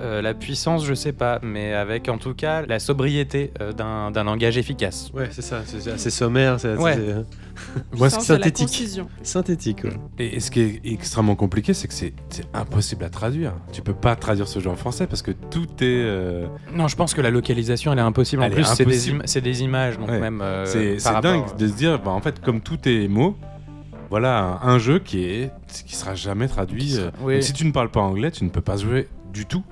Euh, 0.01 0.21
la 0.21 0.33
puissance, 0.33 0.85
je 0.85 0.93
sais 0.93 1.13
pas, 1.13 1.39
mais 1.43 1.73
avec 1.73 2.09
en 2.09 2.17
tout 2.17 2.33
cas 2.33 2.65
la 2.65 2.79
sobriété 2.79 3.51
euh, 3.61 3.71
d'un 3.71 4.09
d'un 4.11 4.23
langage 4.23 4.57
efficace. 4.57 5.11
Ouais, 5.13 5.29
c'est 5.31 5.41
ça. 5.43 5.61
C'est 5.65 5.91
assez 5.91 6.09
sommaire. 6.09 6.59
C'est 6.59 6.69
assez- 6.69 6.81
Ouais. 6.81 6.95
c'est- 6.95 7.97
Moi, 7.97 8.09
synthétique. 8.09 9.01
synthétique. 9.21 9.83
ouais. 9.83 9.91
Et, 10.19 10.35
et 10.37 10.39
ce 10.39 10.49
qui 10.49 10.61
est 10.61 10.81
extrêmement 10.85 11.35
compliqué, 11.35 11.73
c'est 11.73 11.87
que 11.87 11.93
c'est 11.93 12.13
c'est 12.29 12.45
impossible 12.53 13.03
à 13.03 13.09
traduire. 13.09 13.53
Tu 13.71 13.81
peux 13.81 13.93
pas 13.93 14.15
traduire 14.15 14.47
ce 14.47 14.59
jeu 14.59 14.69
en 14.69 14.75
français 14.75 15.05
parce 15.07 15.21
que 15.21 15.31
tout 15.31 15.67
est. 15.81 15.83
euh, 15.83 16.47
Non, 16.73 16.87
je 16.87 16.95
pense 16.95 17.13
que 17.13 17.21
la 17.21 17.29
localisation, 17.29 17.91
elle 17.93 17.99
est 17.99 18.01
impossible. 18.01 18.41
En 18.41 18.45
Elle 18.45 18.53
est 18.53 18.55
plus, 18.55 18.65
c'est 18.65 18.85
des, 18.85 18.91
impossible. 18.93 19.17
im- 19.19 19.25
c'est 19.25 19.41
des 19.41 19.61
images, 19.61 19.99
donc 19.99 20.09
Ouais. 20.09 20.19
même. 20.19 20.41
euh, 20.41 20.65
c'est 20.65 20.97
par 21.03 21.21
dingue 21.21 21.41
rapport- 21.41 21.55
de 21.57 21.67
se 21.67 21.73
dire, 21.73 21.99
bah, 22.01 22.11
en 22.11 22.21
fait, 22.21 22.41
comme 22.41 22.61
tout 22.61 22.79
est 22.87 23.07
mots, 23.07 23.37
voilà 24.09 24.59
un, 24.63 24.69
un 24.73 24.79
jeu 24.79 24.99
qui 24.99 25.23
est 25.25 25.51
qui 25.85 25.95
sera 25.95 26.15
jamais 26.15 26.47
traduit. 26.47 26.79
Qui 26.85 26.91
sera- 26.93 27.11
oui. 27.21 27.35
donc 27.35 27.43
si 27.43 27.53
tu 27.53 27.65
ne 27.65 27.71
parles 27.71 27.91
pas 27.91 28.01
anglais, 28.01 28.31
tu 28.31 28.43
ne 28.43 28.49
peux 28.49 28.61
pas 28.61 28.77
jouer 28.77 29.07
du 29.31 29.45
tout. 29.45 29.63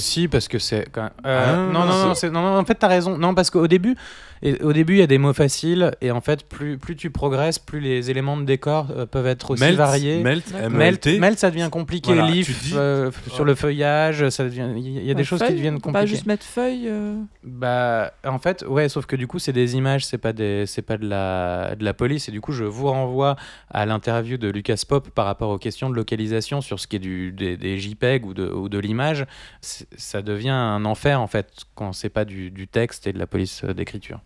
Si, 0.00 0.28
parce 0.28 0.48
que 0.48 0.58
c'est 0.58 0.88
quand 0.90 1.02
même- 1.02 1.10
euh, 1.26 1.44
Ah, 1.46 1.72
non, 1.72 1.80
non, 1.80 1.86
non, 1.86 2.14
c'est- 2.14 2.20
c'est- 2.20 2.30
non, 2.30 2.40
non, 2.42 2.58
en 2.58 2.64
fait, 2.64 2.74
t'as 2.74 2.88
raison. 2.88 3.18
Non, 3.18 3.34
parce 3.34 3.50
qu'au 3.50 3.66
début, 3.66 3.96
et, 4.42 4.62
au 4.62 4.72
début, 4.72 4.94
il 4.94 4.98
y 4.98 5.02
a 5.02 5.06
des 5.06 5.18
mots 5.18 5.32
faciles, 5.32 5.92
et 6.00 6.10
en 6.10 6.20
fait, 6.20 6.44
plus, 6.48 6.78
plus 6.78 6.96
tu 6.96 7.10
progresses, 7.10 7.58
plus 7.58 7.80
les 7.80 8.10
éléments 8.10 8.36
de 8.36 8.44
décor 8.44 8.88
euh, 8.96 9.06
peuvent 9.06 9.26
être 9.26 9.50
aussi 9.52 9.62
Melt, 9.62 9.76
variés. 9.76 10.22
Melt, 10.22 10.52
D'accord. 10.52 10.70
Melt, 10.70 11.06
M-E-L-T. 11.06 11.36
ça 11.38 11.50
devient 11.50 11.68
compliqué. 11.70 12.12
Voilà, 12.14 12.30
Leaf, 12.30 12.62
dis- 12.62 12.72
euh, 12.76 13.10
sur 13.32 13.44
le 13.44 13.54
feuillage, 13.54 14.28
ça 14.30 14.44
devient. 14.44 14.68
Il 14.76 15.04
y 15.04 15.10
a 15.10 15.14
des 15.14 15.24
choses 15.24 15.40
feuille, 15.40 15.48
qui 15.48 15.54
deviennent 15.56 15.74
on 15.74 15.78
peut 15.80 15.92
Pas 15.92 16.00
compliquées. 16.00 16.14
juste 16.16 16.26
mettre 16.26 16.44
feuille. 16.44 16.86
euh, 16.88 17.20
Bah, 17.44 18.12
en 18.24 18.38
fait, 18.38 18.64
ouais, 18.68 18.88
sauf 18.88 19.06
que 19.06 19.16
du 19.16 19.26
coup, 19.26 19.38
c'est 19.38 19.52
des 19.52 19.76
images, 19.76 20.04
c'est 20.06 20.18
pas 20.18 20.32
des, 20.32 20.66
c'est 20.66 20.82
pas 20.82 20.96
de 20.98 21.06
la, 21.08 21.74
de 21.76 21.84
la 21.84 21.94
police, 21.94 22.28
et 22.28 22.32
du 22.32 22.40
coup, 22.40 22.52
je 22.52 22.64
vous 22.64 22.86
renvoie 22.88 23.36
à 23.70 23.86
l'interview 23.86 24.36
de 24.38 24.48
Lucas 24.48 24.82
Pop 24.88 25.08
par 25.10 25.26
rapport 25.26 25.50
aux 25.50 25.58
questions 25.58 25.90
de 25.90 25.94
localisation 25.94 26.60
sur 26.60 26.78
ce 26.80 26.86
qui 26.86 26.96
est 26.96 27.00
du, 27.00 27.32
des, 27.32 27.56
des 27.56 27.78
JPEG 27.78 28.24
ou 28.26 28.34
de, 28.34 28.46
ou 28.48 28.68
de 28.68 28.78
l'image. 28.78 29.26
Ça 29.60 30.22
devient 30.22 30.48
un 30.50 30.84
enfer 30.84 31.20
en 31.20 31.26
fait 31.26 31.48
quand 31.74 31.92
c'est 31.92 32.08
pas 32.08 32.24
du, 32.24 32.50
du 32.50 32.68
texte 32.68 33.06
et 33.06 33.12
de 33.12 33.18
la 33.18 33.26
police 33.26 33.64
d'écriture. 33.64 34.20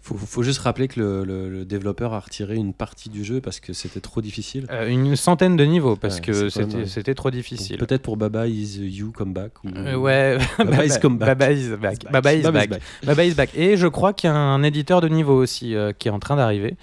Faut, 0.00 0.16
faut 0.16 0.42
juste 0.42 0.60
rappeler 0.60 0.86
que 0.88 1.00
le, 1.00 1.24
le- 1.24 1.50
le 1.50 1.64
développeur 1.64 2.14
a 2.14 2.20
retiré 2.20 2.54
une 2.54 2.72
partie 2.72 3.08
du 3.10 3.24
jeu 3.24 3.40
parce 3.40 3.58
que 3.60 3.72
c'était 3.72 4.00
trop 4.00 4.20
difficile. 4.20 4.66
Euh, 4.70 4.86
une 4.88 5.16
centaine 5.16 5.56
de 5.56 5.64
niveaux 5.64 5.96
parce 5.96 6.16
Ouais, 6.16 6.20
que 6.22 6.48
c'était, 6.86 7.14
trop 7.14 7.30
difficile. 7.30 7.78
Peut-être 7.78 8.02
pour 8.02 8.16
Baba 8.16 8.46
is 8.46 8.78
you 8.80 9.12
come 9.12 9.32
back. 9.32 9.52
Ou... 9.64 9.68
Euh, 9.76 9.96
ouais, 9.96 10.38
Baba 10.58 10.84
is 10.86 10.98
come 11.02 11.18
back. 11.18 11.28
Baba 11.36 11.52
is 11.52 11.68
back. 11.76 11.98
Baba 12.10 12.34
is 12.34 12.42
back. 12.42 12.70
Baba 13.04 13.24
is 13.24 13.34
back. 13.34 13.50
Et 13.56 13.76
je 13.76 13.86
crois 13.88 14.12
qu'il 14.12 14.30
y 14.30 14.32
a 14.32 14.36
un 14.36 14.62
éditeur 14.62 15.00
de 15.00 15.08
niveau 15.08 15.34
aussi 15.40 15.74
euh, 15.74 15.92
qui 15.92 16.08
est 16.08 16.12
en 16.12 16.20
train 16.20 16.36
d'arriver, 16.36 16.76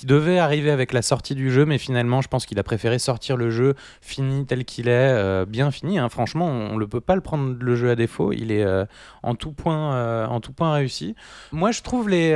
qui 0.00 0.06
devait 0.06 0.38
arriver 0.38 0.70
avec 0.70 0.94
la 0.94 1.02
sortie 1.02 1.34
du 1.34 1.50
jeu, 1.50 1.66
mais 1.66 1.76
finalement, 1.76 2.22
je 2.22 2.28
pense 2.28 2.46
qu'il 2.46 2.58
a 2.58 2.62
préféré 2.62 2.98
sortir 2.98 3.36
le 3.36 3.50
jeu 3.50 3.74
fini 4.00 4.46
tel 4.46 4.64
qu'il 4.64 4.88
est, 4.88 4.92
euh, 5.12 5.44
bien 5.46 5.70
fini. 5.70 5.98
hein. 5.98 6.08
Franchement, 6.08 6.46
on 6.46 6.78
ne 6.78 6.84
peut 6.86 7.02
pas 7.02 7.14
le 7.14 7.20
prendre 7.20 7.54
le 7.60 7.76
jeu 7.76 7.90
à 7.90 7.96
défaut. 7.96 8.32
Il 8.32 8.50
est 8.50 8.64
euh, 8.64 8.86
en, 9.22 9.34
tout 9.34 9.52
point, 9.52 9.92
euh, 9.94 10.24
en 10.24 10.40
tout 10.40 10.54
point 10.54 10.72
réussi. 10.72 11.14
Moi, 11.52 11.70
je 11.70 11.82
trouve 11.82 12.08
les. 12.08 12.30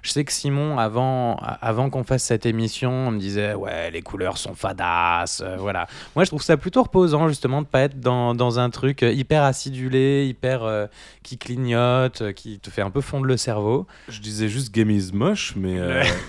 je 0.00 0.10
sais 0.10 0.24
que 0.24 0.32
Simon, 0.32 0.78
avant, 0.78 1.36
avant 1.36 1.90
qu'on 1.90 2.02
fasse 2.02 2.22
cette 2.22 2.46
émission, 2.46 2.90
on 3.08 3.10
me 3.10 3.18
disait 3.18 3.52
Ouais, 3.52 3.90
les 3.90 4.00
couleurs 4.00 4.38
sont 4.38 4.54
fadas. 4.54 5.42
voilà. 5.58 5.88
Moi, 6.16 6.24
je 6.24 6.30
trouve 6.30 6.42
ça 6.42 6.56
plutôt 6.56 6.82
reposant, 6.82 7.28
justement, 7.28 7.60
de 7.60 7.66
pas 7.66 7.80
être 7.80 8.00
dans, 8.00 8.34
dans 8.34 8.58
un 8.58 8.70
truc 8.70 9.02
hyper 9.02 9.42
acidulé, 9.42 10.24
hyper. 10.26 10.88
qui 11.22 11.36
clignote, 11.36 12.32
qui 12.32 12.58
te 12.58 12.70
fait 12.70 12.80
un 12.82 12.90
peu 12.90 13.02
fondre 13.02 13.26
le 13.26 13.36
cerveau. 13.36 13.86
Je 14.08 14.20
disais 14.20 14.48
juste 14.48 14.74
Game 14.74 14.90
is 14.90 15.10
moche, 15.12 15.52
mais. 15.56 15.78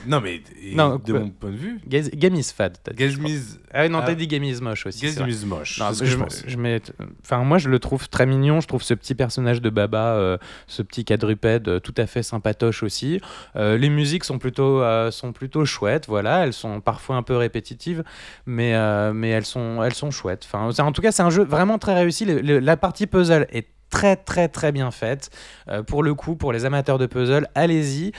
non, 0.07 0.19
mais 0.19 0.41
et 0.73 0.77
Non, 0.77 0.99
de 1.03 1.13
mon 1.13 1.29
point 1.29 1.51
de 1.51 1.55
vue. 1.55 1.79
Ga- 1.87 2.09
Game 2.13 2.35
is 2.35 2.51
fad. 2.55 2.77
dit, 2.85 2.95
Game 2.95 3.25
is. 3.27 3.59
Ah 3.73 3.87
non, 3.89 3.99
Ah. 4.01 4.05
t'as 4.07 4.13
dit 4.15 4.27
Game 4.27 4.43
is 4.43 4.59
moche 4.61 4.85
aussi. 4.85 5.13
Game 5.13 5.27
is 5.29 5.45
moche. 5.45 5.79
Non, 5.79 5.93
je, 5.93 6.05
je 6.05 6.17
me- 6.17 6.23
pense. 6.23 6.43
je 6.45 6.57
mets- 6.57 6.81
enfin, 7.23 7.43
moi, 7.43 7.57
je 7.57 7.69
le 7.69 7.79
trouve 7.79 8.09
très 8.09 8.25
mignon. 8.25 8.59
Je 8.61 8.67
trouve 8.67 8.83
ce 8.83 8.93
petit 8.93 9.15
personnage 9.15 9.61
de 9.61 9.69
Baba, 9.69 10.13
euh, 10.15 10.37
ce 10.67 10.81
petit 10.81 11.05
quadrupède, 11.05 11.67
euh, 11.67 11.79
tout 11.79 11.93
à 11.97 12.05
fait 12.05 12.23
sympatoche 12.23 12.83
aussi. 12.83 13.19
Euh, 13.55 13.77
les 13.77 13.89
musiques 13.89 14.23
sont 14.23 14.37
plutôt, 14.39 14.81
sont 15.11 15.31
plutôt 15.33 15.65
chouettes. 15.65 16.07
Voilà, 16.07 16.45
elles 16.45 16.53
sont 16.53 16.81
parfois 16.81 17.15
un 17.15 17.23
peu 17.23 17.35
répétitives, 17.37 18.03
mais, 18.45 18.73
mais 19.13 19.29
elles 19.29 19.45
sont, 19.45 19.81
elles 19.83 19.93
sont 19.93 20.11
chouettes. 20.11 20.45
Enfin, 20.51 20.69
en 20.83 20.91
tout 20.91 21.01
cas, 21.01 21.11
c'est 21.11 21.23
un 21.23 21.29
jeu 21.29 21.43
vraiment 21.43 21.77
très 21.77 21.93
réussi. 21.93 22.25
Le- 22.25 22.41
le- 22.41 22.59
la 22.59 22.77
partie 22.77 23.07
puzzle 23.07 23.47
est 23.51 23.67
très, 23.89 24.15
très, 24.15 24.47
très 24.47 24.71
bien 24.71 24.89
faite. 24.91 25.29
Euh, 25.69 25.83
pour 25.83 26.01
le 26.01 26.13
coup, 26.15 26.35
pour 26.35 26.51
les 26.51 26.65
amateurs 26.65 26.97
de 26.97 27.05
puzzle, 27.05 27.47
allez-y. 27.55 28.11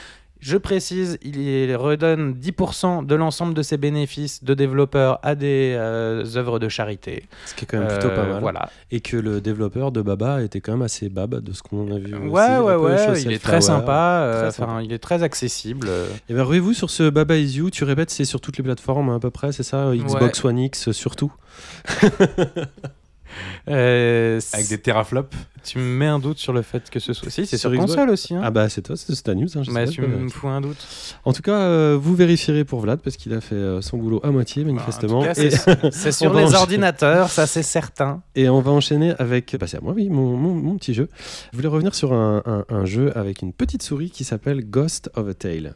Je 0.46 0.58
précise, 0.58 1.16
il 1.22 1.74
redonne 1.74 2.34
10% 2.34 3.06
de 3.06 3.14
l'ensemble 3.14 3.54
de 3.54 3.62
ses 3.62 3.78
bénéfices 3.78 4.44
de 4.44 4.52
développeurs 4.52 5.18
à 5.22 5.34
des 5.34 5.72
euh, 5.74 6.22
œuvres 6.36 6.58
de 6.58 6.68
charité. 6.68 7.24
Ce 7.46 7.54
qui 7.54 7.64
est 7.64 7.66
quand 7.66 7.78
même 7.78 7.88
plutôt 7.88 8.08
Euh, 8.08 8.14
pas 8.16 8.26
mal. 8.26 8.40
Voilà. 8.42 8.68
Et 8.90 9.00
que 9.00 9.16
le 9.16 9.40
développeur 9.40 9.90
de 9.90 10.02
Baba 10.02 10.42
était 10.42 10.60
quand 10.60 10.72
même 10.72 10.82
assez 10.82 11.08
baba 11.08 11.40
de 11.40 11.52
ce 11.54 11.62
qu'on 11.62 11.90
a 11.90 11.98
vu. 11.98 12.14
aussi, 12.14 12.26
Ouais, 12.26 12.42
un 12.42 12.60
ouais, 12.62 12.74
ouais. 12.76 13.22
Il 13.22 13.32
est 13.32 13.42
très 13.42 13.62
sympa. 13.62 14.20
euh, 14.24 14.40
Très 14.40 14.48
Enfin, 14.62 14.72
sympa. 14.74 14.82
il 14.82 14.92
est 14.92 14.98
très 14.98 15.22
accessible. 15.22 15.88
Et 16.28 16.34
ben 16.34 16.42
ruez-vous 16.42 16.74
sur 16.74 16.90
ce 16.90 17.08
Baba 17.08 17.36
Is 17.38 17.56
You. 17.56 17.70
Tu 17.70 17.84
répètes, 17.84 18.10
c'est 18.10 18.26
sur 18.26 18.42
toutes 18.42 18.58
les 18.58 18.64
plateformes 18.64 19.08
à 19.08 19.18
peu 19.18 19.30
près, 19.30 19.50
c'est 19.52 19.62
ça 19.62 19.92
Xbox 19.94 20.44
One 20.44 20.58
X 20.58 20.90
surtout. 20.92 21.32
Euh, 23.68 24.40
Avec 24.52 24.68
des 24.68 24.78
teraflops. 24.78 25.34
Tu 25.62 25.78
me 25.78 25.84
mets 25.84 26.06
un 26.06 26.18
doute 26.18 26.36
sur 26.38 26.52
le 26.52 26.60
fait 26.60 26.90
que 26.90 27.00
ce 27.00 27.14
soit. 27.14 27.30
Si, 27.30 27.46
c'est 27.46 27.56
Sur 27.56 27.70
sur, 27.70 27.80
console 27.80 28.10
aussi. 28.10 28.34
Hein. 28.34 28.42
Ah 28.44 28.50
bah 28.50 28.68
c'est 28.68 28.82
toi, 28.82 28.96
c'est 28.96 29.14
ta 29.22 29.34
news. 29.34 29.46
Hein, 29.56 29.62
je 29.62 29.70
sais 29.70 29.74
Bah, 29.74 29.84
pas, 29.86 29.90
tu 29.90 30.02
me 30.02 30.06
vérifier. 30.08 30.28
fous 30.30 30.48
un 30.48 30.60
doute. 30.60 30.76
En 31.24 31.32
tout 31.32 31.40
cas, 31.40 31.56
euh, 31.58 31.98
vous 31.98 32.14
vérifierez 32.14 32.64
pour 32.64 32.80
Vlad 32.80 33.00
parce 33.00 33.16
qu'il 33.16 33.32
a 33.32 33.40
fait 33.40 33.54
euh, 33.54 33.80
son 33.80 33.96
boulot 33.96 34.20
à 34.22 34.30
moitié 34.30 34.62
manifestement. 34.64 35.22
Bah, 35.22 35.32
Et- 35.38 35.50
c'est- 35.50 36.12
sur 36.12 36.34
les 36.34 36.42
enchaîner. 36.44 36.58
ordinateurs, 36.58 37.30
ça 37.30 37.46
c'est 37.46 37.62
certain. 37.62 38.22
Et 38.34 38.50
on 38.50 38.60
va 38.60 38.72
enchaîner 38.72 39.14
avec. 39.18 39.56
Bah, 39.58 39.66
c'est 39.66 39.78
à 39.78 39.80
moi, 39.80 39.94
oui, 39.96 40.10
mon, 40.10 40.36
mon- 40.36 40.54
mon 40.54 40.76
petit 40.76 40.92
jeu. 40.92 41.08
Je 41.52 41.56
voulais 41.56 41.68
revenir 41.68 41.94
sur 41.94 42.12
un, 42.12 42.42
un- 42.44 42.64
un 42.68 42.84
jeu 42.84 43.16
avec 43.16 43.40
une 43.40 43.54
petite 43.54 43.82
souris 43.82 44.10
qui 44.10 44.24
s'appelle 44.24 44.68
Ghost 44.68 45.10
of 45.16 45.26
a 45.28 45.32
Tale. 45.34 45.74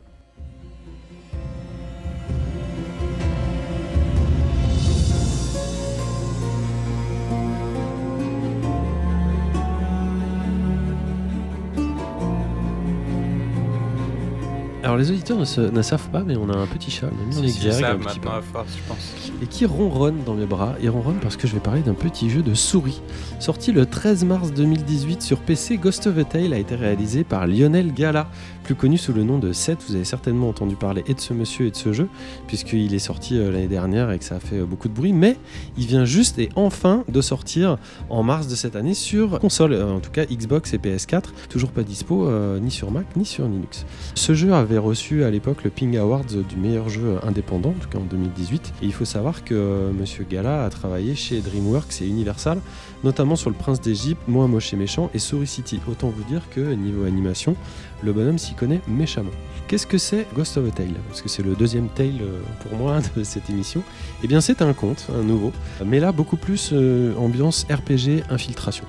Alors 14.89 14.97
les 14.97 15.11
auditeurs 15.11 15.37
ne, 15.39 15.45
se- 15.45 15.61
ne 15.61 15.83
savent 15.83 16.09
pas, 16.09 16.21
mais 16.25 16.35
on 16.37 16.49
a 16.49 16.57
un 16.57 16.67
petit 16.67 16.91
chat, 16.91 17.09
on 17.13 17.23
a 17.23 17.27
mis 17.27 17.37
en 17.39 17.43
exergue 17.43 17.85
un 17.85 17.99
petit 17.99 18.21
peu. 18.21 18.29
à 18.31 18.41
force, 18.41 18.71
je 18.75 18.83
pense. 18.89 19.28
Et 19.43 19.47
qui 19.47 19.67
ronronne 19.67 20.23
dans 20.25 20.35
mes 20.35 20.47
bras. 20.47 20.75
Il 20.83 20.91
ronronne 20.91 21.19
parce 21.21 21.37
que 21.37 21.47
je 21.47 21.55
vais 21.55 21.61
parler 21.61 21.83
d'un 21.83 21.95
petit 21.95 22.31
jeu 22.31 22.43
de 22.43 22.55
souris. 22.55 23.01
Sorti 23.39 23.73
le 23.73 23.87
13 23.87 24.25
mars 24.25 24.53
2018 24.53 25.23
sur 25.23 25.39
PC, 25.41 25.79
Ghost 25.79 26.07
of 26.07 26.19
a 26.19 26.25
Tale 26.25 26.53
a 26.53 26.59
été 26.59 26.75
réalisé 26.75 27.25
par 27.25 27.47
Lionel 27.47 27.93
Gala, 27.93 28.29
plus 28.65 28.75
connu 28.75 28.99
sous 28.99 29.13
le 29.13 29.23
nom 29.23 29.39
de 29.39 29.53
Seth. 29.53 29.79
Vous 29.89 29.95
avez 29.95 30.05
certainement 30.05 30.49
entendu 30.49 30.77
parler 30.77 31.05
et 31.07 31.15
de 31.15 31.21
ce 31.21 31.33
monsieur 31.33 31.67
et 31.67 31.71
de 31.71 31.77
ce 31.77 31.93
jeu, 31.93 32.09
puisqu'il 32.47 32.93
est 32.95 32.99
sorti 32.99 33.39
euh, 33.39 33.51
l'année 33.51 33.69
dernière 33.69 34.11
et 34.11 34.19
que 34.19 34.25
ça 34.25 34.37
a 34.37 34.41
fait 34.41 34.59
euh, 34.59 34.67
beaucoup 34.67 34.89
de 34.89 34.95
bruit. 34.95 35.13
Mais 35.13 35.37
il 35.77 35.87
vient 35.87 36.05
juste 36.05 36.39
et 36.39 36.49
enfin 36.57 37.05
de 37.09 37.21
sortir 37.21 37.79
en 38.11 38.23
mars 38.23 38.49
de 38.49 38.55
cette 38.55 38.77
année 38.77 38.95
sur 38.95 39.39
console, 39.39 39.73
euh, 39.73 39.93
en 39.93 40.01
tout 40.01 40.11
cas 40.11 40.27
Xbox 40.27 40.75
et 40.75 40.79
PS4. 40.79 41.25
Toujours 41.49 41.71
pas 41.71 41.83
dispo 41.83 42.29
ni 42.61 42.71
sur 42.71 42.91
Mac 42.91 43.07
ni 43.17 43.25
sur 43.25 43.47
Linux. 43.47 43.87
Ce 44.15 44.35
jeu 44.35 44.53
avait 44.53 44.79
reçu 44.79 45.25
à 45.25 45.31
l'époque 45.31 45.65
le 45.65 45.71
Ping 45.71 45.97
Awards 45.97 46.25
du 46.25 46.57
meilleur 46.57 46.89
jeu 46.89 47.19
indépendant, 47.23 47.71
en 47.71 47.81
tout 47.81 47.89
cas 47.89 47.99
en 47.99 48.05
2018. 48.05 48.75
Et 48.83 48.87
il 48.87 48.93
faut 48.93 49.05
savoir 49.05 49.28
que 49.45 49.55
euh, 49.55 49.93
Monsieur 49.93 50.27
Gala 50.29 50.65
a 50.65 50.71
travaillé 50.71 51.15
chez 51.15 51.41
DreamWorks 51.41 52.03
et 52.03 52.07
Universal, 52.07 52.61
notamment 53.05 53.37
sur 53.37 53.51
Le 53.51 53.57
Prince 53.57 53.81
d'Égypte, 53.81 54.21
Moi 54.27 54.47
Moche 54.47 54.73
et 54.73 54.77
Méchant 54.77 55.11
et 55.15 55.19
Souris 55.19 55.47
City. 55.47 55.81
Autant 55.91 56.09
vous 56.09 56.25
dire 56.25 56.43
que 56.51 56.61
niveau 56.61 57.05
animation, 57.05 57.57
le 58.03 58.13
bonhomme 58.13 58.39
s'y 58.39 58.55
connaît 58.55 58.81
méchamment. 58.89 59.31
Qu'est-ce 59.67 59.87
que 59.87 59.99
c'est 59.99 60.27
Ghost 60.35 60.57
of 60.57 60.69
a 60.69 60.71
Tale? 60.71 60.95
Parce 61.09 61.23
que 61.23 61.29
c'est 61.29 61.43
le 61.43 61.55
deuxième 61.55 61.89
tale 61.89 62.21
euh, 62.21 62.41
pour 62.61 62.79
moi 62.79 63.01
de 63.17 63.23
cette 63.23 63.49
émission. 63.51 63.83
Eh 64.23 64.27
bien, 64.27 64.41
c'est 64.41 64.63
un 64.63 64.73
conte, 64.73 65.07
un 65.15 65.23
nouveau, 65.23 65.53
mais 65.85 66.01
là 66.01 66.13
beaucoup 66.13 66.37
plus 66.37 66.71
euh, 66.73 67.15
ambiance 67.17 67.67
RPG 67.71 68.25
infiltration. 68.31 68.85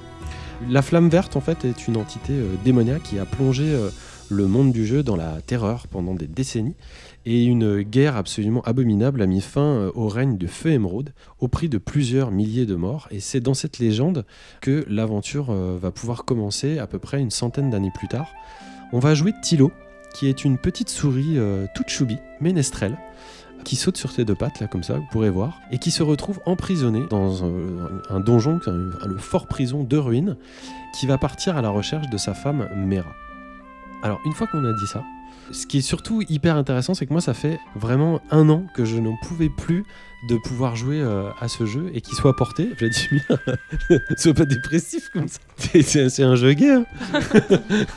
La 0.69 0.81
flamme 0.81 1.09
verte, 1.09 1.35
en 1.35 1.41
fait, 1.41 1.65
est 1.65 1.87
une 1.87 1.97
entité 1.97 2.33
démoniaque 2.65 3.03
qui 3.03 3.17
a 3.17 3.25
plongé 3.25 3.73
le 4.29 4.47
monde 4.47 4.71
du 4.71 4.85
jeu 4.85 5.03
dans 5.03 5.15
la 5.15 5.41
terreur 5.41 5.87
pendant 5.87 6.13
des 6.13 6.27
décennies. 6.27 6.75
Et 7.25 7.43
une 7.43 7.81
guerre 7.81 8.15
absolument 8.15 8.61
abominable 8.61 9.21
a 9.21 9.25
mis 9.25 9.41
fin 9.41 9.61
euh, 9.61 9.91
au 9.93 10.07
règne 10.07 10.37
de 10.37 10.47
Feu 10.47 10.71
Émeraude, 10.71 11.13
au 11.39 11.47
prix 11.47 11.67
de 11.67 11.77
plusieurs 11.77 12.31
milliers 12.31 12.65
de 12.65 12.75
morts. 12.75 13.07
Et 13.11 13.19
c'est 13.19 13.41
dans 13.41 13.53
cette 13.53 13.79
légende 13.79 14.25
que 14.61 14.85
l'aventure 14.87 15.49
euh, 15.49 15.77
va 15.79 15.91
pouvoir 15.91 16.23
commencer 16.23 16.79
à 16.79 16.87
peu 16.87 16.97
près 16.97 17.19
une 17.19 17.31
centaine 17.31 17.69
d'années 17.69 17.91
plus 17.93 18.07
tard. 18.07 18.29
On 18.93 18.99
va 18.99 19.15
jouer 19.15 19.33
Tilo, 19.41 19.71
qui 20.13 20.27
est 20.27 20.45
une 20.45 20.57
petite 20.57 20.89
souris 20.89 21.37
euh, 21.37 21.65
toute 21.75 21.89
choubi, 21.89 22.17
ménestrelle, 22.39 22.97
qui 23.65 23.75
saute 23.75 23.97
sur 23.97 24.11
ses 24.11 24.23
deux 24.23 24.35
pattes, 24.35 24.61
là, 24.61 24.67
comme 24.67 24.83
ça, 24.83 24.95
vous 24.95 25.07
pourrez 25.11 25.29
voir, 25.29 25.59
et 25.71 25.77
qui 25.77 25.91
se 25.91 26.01
retrouve 26.01 26.39
emprisonnée 26.45 27.03
dans 27.09 27.43
un 28.09 28.21
donjon, 28.21 28.61
le 28.65 29.17
fort 29.17 29.47
prison 29.47 29.83
de 29.83 29.97
ruines, 29.97 30.37
qui 30.97 31.05
va 31.05 31.17
partir 31.17 31.57
à 31.57 31.61
la 31.61 31.69
recherche 31.69 32.09
de 32.09 32.17
sa 32.17 32.33
femme 32.33 32.69
Mera. 32.77 33.13
Alors, 34.01 34.21
une 34.25 34.31
fois 34.31 34.47
qu'on 34.47 34.63
a 34.63 34.71
dit 34.71 34.87
ça, 34.87 35.03
ce 35.51 35.65
qui 35.67 35.79
est 35.79 35.81
surtout 35.81 36.21
hyper 36.29 36.55
intéressant, 36.55 36.93
c'est 36.93 37.05
que 37.05 37.11
moi, 37.13 37.21
ça 37.21 37.33
fait 37.33 37.59
vraiment 37.75 38.21
un 38.31 38.49
an 38.49 38.65
que 38.75 38.85
je 38.85 38.97
n'en 38.97 39.15
pouvais 39.23 39.49
plus 39.49 39.83
de 40.27 40.35
pouvoir 40.37 40.75
jouer 40.75 40.99
euh, 41.01 41.29
à 41.39 41.47
ce 41.47 41.65
jeu 41.65 41.91
et 41.93 42.01
qu'il 42.01 42.15
soit 42.15 42.35
porté. 42.35 42.69
Vladimir, 42.77 43.23
sois 44.17 44.33
pas 44.33 44.45
dépressif 44.45 45.09
comme 45.09 45.27
ça. 45.27 45.39
C'est- 45.81 46.23
un 46.23 46.35
jeu 46.35 46.53
gay. 46.53 46.71
hein. 46.71 46.85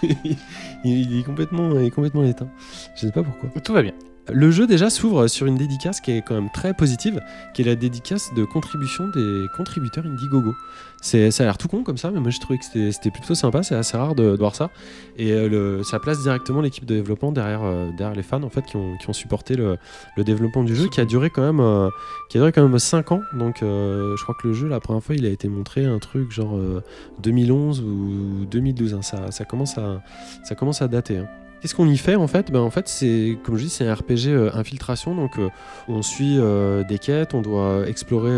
il, 0.03 0.37
il 0.85 1.19
est 1.19 1.23
complètement, 1.25 1.79
il 1.79 1.87
est 1.87 1.91
complètement 1.91 2.25
éteint. 2.25 2.49
Je 2.97 3.03
sais 3.07 3.13
pas 3.13 3.23
pourquoi. 3.23 3.49
Tout 3.61 3.73
va 3.73 3.83
bien. 3.83 3.93
Le 4.29 4.53
jeu 4.53 4.69
déjà 4.69 4.89
s'ouvre 4.89 5.27
sur 5.27 5.47
une 5.47 5.57
dédicace 5.57 6.01
qui 6.01 6.13
est 6.13 6.23
quand 6.23 6.35
même 6.35 6.51
très 6.55 6.75
positive, 6.75 7.21
qui 7.55 7.63
est 7.63 7.65
la 7.65 7.75
dédicace 7.75 8.33
de 8.37 8.45
contribution 8.45 9.09
des 9.09 9.47
contributeurs 9.57 10.07
Indiegogo. 10.07 10.55
Ça 11.01 11.19
a 11.19 11.43
l'air 11.43 11.59
tout 11.59 11.67
con 11.67 11.83
comme 11.83 11.97
ça, 11.97 12.13
mais 12.13 12.21
moi 12.21 12.31
je 12.31 12.39
trouvais 12.39 12.59
que 12.59 12.65
c'était, 12.65 13.11
plutôt 13.11 13.35
sympa, 13.35 13.65
c'est 13.65 13.75
assez 13.75 13.97
rare 13.97 14.15
de, 14.15 14.37
voir 14.37 14.55
ça. 14.55 14.71
Et 15.19 15.33
euh, 15.33 15.83
ça 15.83 15.99
place 15.99 16.23
directement 16.23 16.61
l'équipe 16.61 16.85
de 16.85 16.95
développement 16.95 17.33
derrière, 17.33 17.65
euh, 17.65 17.91
les 18.15 18.23
fans 18.23 18.43
en 18.45 18.49
fait 18.49 18.65
qui 18.65 18.77
ont, 18.77 19.13
supporté 19.13 19.57
le, 19.57 19.77
développement 20.19 20.63
du 20.63 20.77
jeu, 20.77 20.89
qui 20.89 21.01
a 21.01 21.05
duré 21.05 21.29
quand 21.29 21.43
même, 21.43 21.59
euh, 21.59 21.89
qui 22.31 22.39
a 22.39 22.41
duré 22.41 22.53
quand 22.53 22.67
même 22.67 22.79
5 22.79 23.11
ans. 23.11 23.23
Donc 23.35 23.65
euh, 23.65 24.15
je 24.17 24.23
crois 24.23 24.37
que 24.41 24.47
le 24.47 24.55
jeu 24.55 24.69
la 24.69 24.79
première 24.79 25.03
fois 25.03 25.17
il 25.17 25.27
a 25.27 25.31
été 25.31 25.49
montré 25.49 25.85
un 25.85 25.99
truc 25.99 26.31
genre 26.31 26.57
euh, 26.57 26.81
2011 27.21 27.81
ou 27.81 28.47
2012. 28.49 28.95
hein. 28.95 29.03
Ça, 29.03 29.33
ça 29.33 29.45
commence 29.45 29.77
à, 29.79 30.01
ça 30.45 30.55
commence 30.55 30.81
à 30.81 30.87
dater. 30.87 31.19
hein. 31.19 31.29
Qu'est-ce 31.63 31.77
qu'on 31.77 31.89
y 31.89 31.97
fait 31.97 32.17
en 32.17 32.27
fait? 32.27 32.51
Ben, 32.51 32.59
En 32.59 32.71
fait, 32.71 32.89
c'est 32.89 33.39
comme 33.45 33.57
je 33.57 33.63
dis, 33.63 33.71
c'est 33.71 33.87
un 33.87 33.95
RPG 33.95 34.27
euh, 34.27 34.51
infiltration. 34.53 35.15
Donc, 35.15 35.39
euh, 35.39 35.49
on 35.87 36.03
suit 36.03 36.37
euh, 36.37 36.83
des 36.83 36.99
quêtes, 36.99 37.35
on 37.35 37.41
doit 37.41 37.85
explorer 37.87 38.37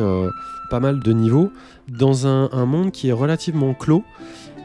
pas 0.68 0.78
mal 0.78 1.01
de 1.01 1.12
niveaux 1.12 1.51
dans 1.88 2.26
un, 2.26 2.51
un 2.52 2.66
monde 2.66 2.92
qui 2.92 3.09
est 3.09 3.12
relativement 3.12 3.72
clos 3.72 4.05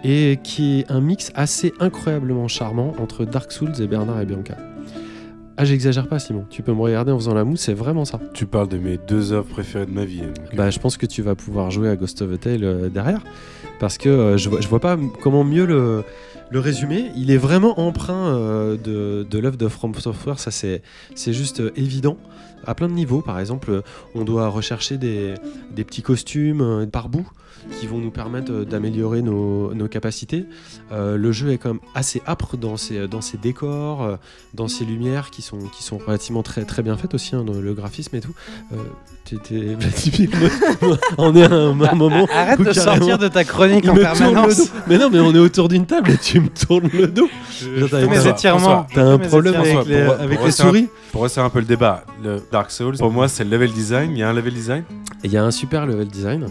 et 0.04 0.40
qui 0.44 0.80
est 0.82 0.92
un 0.92 1.00
mix 1.00 1.32
assez 1.36 1.74
incroyablement 1.80 2.50
charmant 2.50 2.96
entre 3.00 3.24
Dark 3.24 3.52
Souls 3.54 3.82
et 3.82 3.88
Bernard 3.88 4.20
et 4.20 4.26
Bianca. 4.26 4.56
Ah, 5.56 5.64
j'exagère 5.66 6.08
pas, 6.08 6.20
Simon. 6.20 6.46
Tu 6.50 6.62
peux 6.62 6.74
me 6.74 6.82
regarder 6.82 7.12
en 7.14 7.18
faisant 7.18 7.34
la 7.34 7.44
moue, 7.46 7.58
c'est 7.58 7.74
vraiment 7.74 8.06
ça. 8.06 8.20
Tu 8.34 8.46
parles 8.46 8.70
de 8.70 8.78
mes 8.78 8.98
deux 8.98 9.32
œuvres 9.34 9.48
préférées 9.48 9.86
de 9.86 9.92
ma 9.92 10.04
vie. 10.06 10.22
donc, 10.22 10.56
Bah, 10.56 10.70
je 10.70 10.80
pense 10.80 10.98
que 10.98 11.06
tu 11.06 11.22
vas 11.22 11.36
pouvoir 11.36 11.72
jouer 11.72 11.90
à 11.90 11.96
Ghost 11.96 12.22
of 12.22 12.34
a 12.34 12.38
Tale 12.38 12.90
derrière. 12.94 13.24
Parce 13.80 13.98
que 13.98 14.36
je, 14.38 14.50
vois, 14.50 14.60
je 14.60 14.68
vois 14.68 14.80
pas 14.82 14.98
comment 15.22 15.44
mieux 15.46 15.66
le, 15.66 16.04
le 16.52 16.60
résumé, 16.60 17.12
il 17.16 17.32
est 17.32 17.38
vraiment 17.38 17.80
emprunt 17.80 18.28
euh, 18.36 18.76
de, 18.78 19.26
de 19.30 19.40
l'œuvre 19.40 19.58
de 19.58 19.68
From 19.68 19.94
Software, 19.96 20.40
ça 20.40 20.52
c'est 20.52 20.82
c'est 21.16 21.34
juste 21.34 21.60
euh, 21.60 21.72
évident. 21.76 22.18
À 22.66 22.76
plein 22.76 22.88
de 22.90 22.94
niveaux, 22.94 23.22
par 23.22 23.40
exemple, 23.40 23.84
on 24.16 24.26
doit 24.26 24.48
rechercher 24.50 24.98
des, 24.98 25.34
des 25.74 25.84
petits 25.86 26.02
costumes 26.02 26.62
euh, 26.62 26.86
par 26.86 27.08
bout 27.08 27.28
qui 27.80 27.88
vont 27.88 27.98
nous 28.00 28.10
permettre 28.12 28.52
euh, 28.52 28.66
d'améliorer 28.66 29.22
nos, 29.22 29.74
nos 29.74 29.88
capacités. 29.88 30.46
Le 30.92 31.32
jeu 31.32 31.52
est 31.52 31.58
quand 31.58 31.70
même 31.70 31.80
assez 31.94 32.22
âpre 32.28 32.58
dans 32.58 32.78
ses, 32.78 33.08
dans 33.08 33.22
ses 33.22 33.38
décors, 33.38 34.18
dans 34.54 34.68
ses 34.68 34.86
lumières 34.86 35.30
qui 35.30 35.42
sont, 35.42 35.60
qui 35.60 35.84
sont 35.84 35.98
relativement 36.00 36.42
très, 36.42 36.64
très 36.66 36.82
bien 36.82 36.98
faites 36.98 37.14
aussi, 37.14 37.36
hein, 37.36 37.44
dans 37.44 37.54
le 37.60 37.74
graphisme 37.74 38.16
et 38.16 38.22
tout. 38.22 38.34
T'étais- 39.26 39.76
Vladimir, 39.76 40.30
on 41.18 41.36
est 41.36 41.44
à 41.44 41.54
un, 41.54 41.80
un 41.82 41.96
moment. 41.96 42.28
Arrête 42.34 42.60
où 42.60 42.64
de 42.64 42.74
sortir 42.74 43.18
de 43.20 43.28
ta 43.28 43.44
chronique 43.44 43.88
en 43.88 43.94
permanence. 43.96 44.72
Mais 44.88 44.98
non, 44.98 45.10
mais 45.12 45.20
on 45.20 45.34
est 45.36 45.40
autour 45.40 45.68
d'une 45.70 45.86
table 45.86 46.10
et 46.12 46.18
tu 46.18 46.39
me 46.40 46.48
tournes 46.50 46.90
le 46.94 47.08
dos. 47.08 47.30
Je 47.62 47.86
T'as- 47.86 48.00
fais 48.02 48.08
mes 48.08 48.16
t'as- 48.18 48.30
étirements. 48.30 48.86
T'as 48.94 49.04
un 49.04 49.18
problème 49.18 49.56
avec 49.56 49.86
les, 49.86 50.04
Pour- 50.06 50.14
pour- 50.16 50.24
avec 50.24 50.38
pour 50.38 50.46
les 50.46 50.52
resserrer 50.52 50.68
un- 50.68 50.72
souris 50.72 50.88
Pour 51.12 51.22
resserrer 51.22 51.46
un 51.46 51.50
peu 51.50 51.60
le 51.60 51.66
débat, 51.66 52.04
le 52.24 52.42
Dark 52.52 52.72
Souls, 52.72 52.98
pour 52.98 53.12
moi, 53.12 53.28
c'est 53.28 53.44
le 53.44 53.50
level 53.50 53.72
design. 53.72 54.12
Il 54.12 54.18
y 54.20 54.24
a 54.24 54.30
un 54.30 54.34
level 54.34 54.54
design. 54.54 54.84
Il 55.24 55.32
y 55.32 55.38
a 55.38 55.44
un 55.44 55.52
super 55.52 55.86
level 55.86 56.08
design 56.08 56.46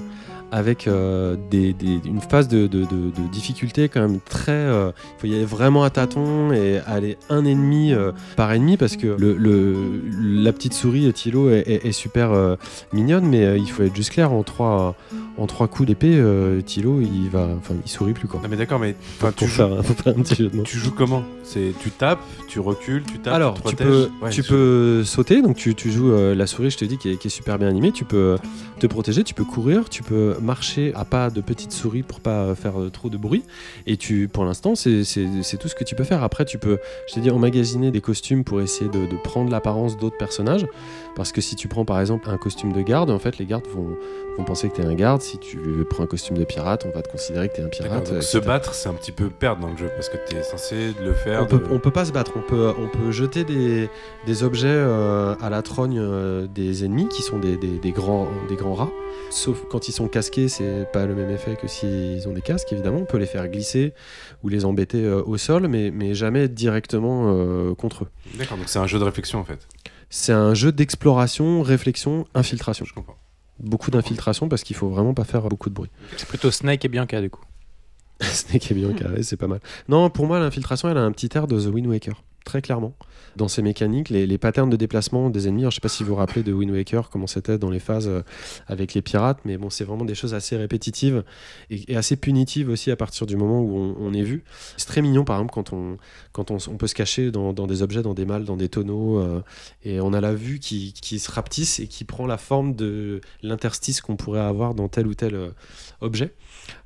avec 0.50 0.86
euh, 0.88 1.36
des, 1.50 1.72
des- 1.72 2.00
une 2.04 2.20
phase 2.20 2.48
de, 2.48 2.66
de- 2.66 2.80
de- 2.84 2.86
de 2.86 3.28
difficulté 3.32 3.88
quand 3.88 4.00
même 4.00 4.18
très. 4.20 4.52
euh, 4.52 4.90
Il 5.16 5.20
faut 5.20 5.26
y 5.26 5.34
aller 5.34 5.44
vraiment 5.44 5.84
à 5.84 5.90
tâtons 5.90 6.52
et 6.52 6.78
aller 6.86 7.16
un 7.28 7.44
ennemi 7.44 7.92
euh, 7.92 8.12
par 8.36 8.52
ennemi 8.52 8.76
parce 8.76 8.96
que 8.96 9.06
le, 9.18 9.34
le- 9.36 9.74
la 10.42 10.52
petite 10.52 10.72
souris 10.74 11.12
Tilo 11.12 11.50
est, 11.50 11.64
est- 11.66 11.86
est 11.86 11.92
super 11.92 12.32
euh, 12.32 12.56
mignonne, 12.92 13.26
mais 13.26 13.44
euh, 13.44 13.58
il 13.58 13.70
faut 13.70 13.82
être 13.82 13.94
juste 13.94 14.10
clair 14.12 14.32
en 14.32 14.42
trois, 14.42 14.94
en 15.36 15.46
trois 15.46 15.68
coups 15.68 15.86
d'épée, 15.88 16.14
euh, 16.16 16.60
Tilo 16.62 17.00
il 17.00 17.28
va, 17.30 17.48
enfin 17.58 17.74
il 17.84 17.88
sourit 17.90 18.12
plus 18.14 18.28
quoi. 18.28 18.40
Non, 18.42 18.48
mais 18.50 18.56
d'accord, 18.56 18.78
mais 18.78 18.94
enfin, 19.20 19.32
tu, 19.36 19.46
joues, 19.46 19.62
un 20.06 20.12
petit 20.22 20.34
jeu 20.34 20.48
de 20.48 20.62
tu 20.62 20.78
joues 20.78 20.92
comment? 20.96 21.22
C'est 21.44 21.72
tu 21.82 21.90
tapes, 21.90 22.20
tu 22.48 22.60
recules, 22.60 23.02
tu 23.04 23.18
tapes, 23.18 23.34
Alors, 23.34 23.62
tu, 23.62 23.70
tu 23.70 23.76
peux, 23.76 24.08
Ouais, 24.22 24.30
tu 24.30 24.42
peux 24.42 25.02
sauter, 25.04 25.40
donc 25.42 25.56
tu, 25.56 25.74
tu 25.74 25.90
joues 25.90 26.10
euh, 26.12 26.34
la 26.34 26.46
souris, 26.46 26.70
je 26.70 26.78
te 26.78 26.84
dis, 26.84 26.98
qui 26.98 27.10
est, 27.10 27.16
qui 27.16 27.28
est 27.28 27.30
super 27.30 27.58
bien 27.58 27.68
animée. 27.68 27.92
Tu 27.92 28.04
peux 28.04 28.36
te 28.78 28.86
protéger, 28.86 29.24
tu 29.24 29.34
peux 29.34 29.44
courir, 29.44 29.88
tu 29.88 30.02
peux 30.02 30.34
marcher 30.40 30.93
à 30.94 31.05
pas 31.05 31.31
de 31.31 31.40
petite 31.40 31.73
souris 31.73 32.02
pour 32.02 32.20
pas 32.20 32.43
euh, 32.43 32.55
faire 32.55 32.81
euh, 32.81 32.90
trop 32.90 33.09
de 33.09 33.16
bruit. 33.16 33.43
Et 33.86 33.97
tu, 33.97 34.28
pour 34.28 34.44
l'instant, 34.44 34.74
c'est 34.74 35.02
tout 35.60 35.69
ce 35.69 35.74
que 35.74 35.85
tu 35.85 35.94
peux 35.94 36.05
faire. 36.05 36.23
Après, 36.23 36.44
tu 36.44 36.59
peux, 36.59 36.78
je 37.09 37.15
t'ai 37.15 37.20
dit, 37.20 37.31
emmagasiner 37.31 37.90
des 37.90 38.01
costumes 38.01 38.44
pour 38.44 38.60
essayer 38.60 38.90
de, 38.90 39.06
de 39.06 39.16
prendre 39.23 39.51
l'apparence 39.51 39.97
d'autres 39.97 40.19
personnages. 40.19 40.66
Parce 41.19 41.32
que 41.32 41.40
si 41.43 41.55
tu 41.57 41.69
prends 41.69 41.85
par 41.85 42.01
exemple 42.01 42.31
un 42.31 42.39
costume 42.39 42.73
de 42.73 42.81
garde, 42.81 43.11
en 43.11 43.19
fait, 43.19 43.36
les 43.36 43.45
gardes 43.45 43.66
vont, 43.66 43.97
vont 44.39 44.45
penser 44.45 44.70
que 44.70 44.77
tu 44.77 44.82
es 44.82 44.86
un 44.86 44.95
garde. 44.95 45.20
Si 45.20 45.36
tu 45.36 45.59
prends 45.90 46.05
un 46.05 46.07
costume 46.07 46.39
de 46.39 46.45
pirate, 46.45 46.86
on 46.89 46.97
va 46.97 47.03
te 47.03 47.11
considérer 47.11 47.49
que 47.51 47.57
tu 47.57 47.61
es 47.61 47.65
un 47.65 47.69
pirate. 47.69 48.11
donc 48.12 48.23
se 48.23 48.39
battre, 48.39 48.73
c'est 48.73 48.89
un 48.89 48.95
petit 48.95 49.12
peu 49.12 49.28
perdre 49.28 49.61
dans 49.62 49.70
le 49.70 49.77
jeu 49.77 49.90
parce 49.95 50.09
que 50.09 50.16
tu 50.28 50.36
es 50.36 50.43
censé 50.43 50.95
le 51.05 51.12
faire. 51.12 51.43
On 51.43 51.47
peut, 51.47 51.59
de- 51.59 51.66
on 51.70 51.78
peut 51.81 51.90
pas 51.90 52.05
se 52.07 52.12
battre, 52.12 52.32
on 52.36 52.40
peut, 52.40 52.73
on 52.78 52.86
peut 52.89 53.11
jeter 53.11 53.45
des, 53.45 53.90
des 54.27 54.43
objets 54.45 54.69
euh, 54.70 55.35
à 55.43 55.51
la 55.51 55.61
trogne 55.62 55.99
euh, 55.99 56.47
des 56.47 56.85
ennemis 56.85 57.09
qui 57.09 57.23
sont 57.23 57.39
des, 57.39 57.57
des- 57.57 57.78
des 57.78 57.90
grands, 57.93 58.28
des 58.49 58.57
grands 58.57 58.74
rats. 58.74 58.90
Sauf 59.31 59.65
quand 59.69 59.89
ils 59.89 59.93
sont 59.93 60.07
casqués, 60.09 60.49
c'est 60.49 60.86
pas 60.93 61.05
le 61.05 61.15
même 61.16 61.31
effet 61.31 61.57
que 61.61 61.66
s'ils 61.66 62.27
ont 62.28 62.32
des 62.32 62.40
casques, 62.43 62.73
évidemment. 62.73 62.99
On 62.99 63.05
peut 63.05 63.19
les 63.19 63.27
faire 63.27 63.47
glisser 63.49 63.93
ou 64.45 64.49
les 64.49 64.65
embêter 64.65 65.05
euh, 65.05 65.20
au 65.27 65.36
sol, 65.36 65.66
mais, 65.69 65.90
mais 65.93 66.15
jamais 66.15 66.49
directement 66.49 67.24
euh, 67.35 67.74
contre 67.74 68.05
eux. 68.05 68.09
D'accord, 68.39 68.57
donc 68.57 68.69
c'est 68.69 68.78
un 68.78 68.86
jeu 68.86 68.99
de 69.01 69.05
réflexion 69.05 69.40
en 69.40 69.45
fait. 69.45 69.66
C'est 70.10 70.32
un 70.32 70.55
jeu 70.55 70.72
d'exploration, 70.72 71.62
réflexion, 71.62 72.26
infiltration. 72.35 72.85
Je 72.85 72.94
comprends. 72.94 73.16
Beaucoup 73.60 73.90
d'infiltration 73.90 74.48
parce 74.48 74.62
qu'il 74.62 74.76
faut 74.76 74.89
vraiment 74.89 75.14
pas 75.14 75.24
faire 75.24 75.43
beaucoup 75.48 75.68
de 75.68 75.74
bruit. 75.74 75.90
C'est 76.16 76.28
plutôt 76.28 76.51
Snake 76.51 76.85
et 76.85 76.89
Bianca 76.89 77.20
du 77.20 77.30
coup. 77.30 77.43
Snake 78.20 78.70
est 78.70 78.74
bien 78.74 78.93
carré, 78.93 79.22
c'est 79.22 79.36
pas 79.36 79.47
mal. 79.47 79.60
Non, 79.89 80.10
pour 80.10 80.26
moi, 80.26 80.40
l'infiltration, 80.40 80.89
elle 80.89 80.97
a 80.97 81.02
un 81.02 81.12
petit 81.12 81.28
air 81.35 81.47
de 81.47 81.60
The 81.60 81.72
Wind 81.72 81.86
Waker, 81.86 82.22
très 82.48 82.62
clairement. 82.62 82.94
Dans 83.36 83.46
ses 83.46 83.60
mécaniques, 83.60 84.08
les, 84.08 84.38
patterns 84.38 84.70
de 84.70 84.76
déplacement 84.76 85.28
des 85.28 85.48
ennemis, 85.48 85.62
alors, 85.62 85.70
je 85.70 85.76
sais 85.76 85.80
pas 85.80 85.88
si 85.88 86.02
vous 86.02 86.10
vous 86.10 86.14
rappelez 86.14 86.42
de 86.42 86.52
Wind 86.52 86.72
Waker, 86.72 87.10
comment 87.10 87.26
c'était 87.26 87.58
dans 87.58 87.70
les 87.70 87.78
phases 87.78 88.08
euh, 88.08 88.22
avec 88.66 88.94
les 88.94 89.02
pirates, 89.02 89.40
mais 89.44 89.58
bon, 89.58 89.68
c'est 89.68 89.84
vraiment 89.84 90.06
des 90.06 90.14
choses 90.14 90.32
assez 90.32 90.56
répétitives 90.56 91.22
et, 91.70 91.94
assez 91.94 92.16
punitives 92.16 92.70
aussi 92.70 92.90
à 92.90 92.96
partir 92.96 93.26
du 93.26 93.36
moment 93.36 93.60
où 93.60 93.96
on, 94.00 94.12
est 94.14 94.22
vu. 94.22 94.44
C'est 94.78 94.86
très 94.86 95.02
mignon, 95.02 95.24
par 95.24 95.36
exemple, 95.36 95.52
quand 95.52 95.74
on, 95.74 95.98
quand 96.32 96.50
on, 96.50 96.76
peut 96.78 96.86
se 96.86 96.94
cacher 96.94 97.30
dans, 97.30 97.52
des 97.52 97.82
objets, 97.82 98.02
dans 98.02 98.14
des 98.14 98.24
malles, 98.24 98.44
dans 98.44 98.56
des 98.56 98.70
tonneaux, 98.70 99.18
euh, 99.18 99.42
et 99.84 100.00
on 100.00 100.14
a 100.14 100.20
la 100.20 100.34
vue 100.34 100.58
qui, 100.58 100.94
qui 100.94 101.18
se 101.18 101.30
rapetisse 101.30 101.80
et 101.80 101.86
qui 101.86 102.04
prend 102.04 102.26
la 102.26 102.38
forme 102.38 102.74
de 102.74 103.20
l'interstice 103.42 104.00
qu'on 104.00 104.16
pourrait 104.16 104.40
avoir 104.40 104.74
dans 104.74 104.88
tel 104.88 105.06
ou 105.06 105.14
tel 105.14 105.34
euh, 105.34 105.50
objet. 106.00 106.32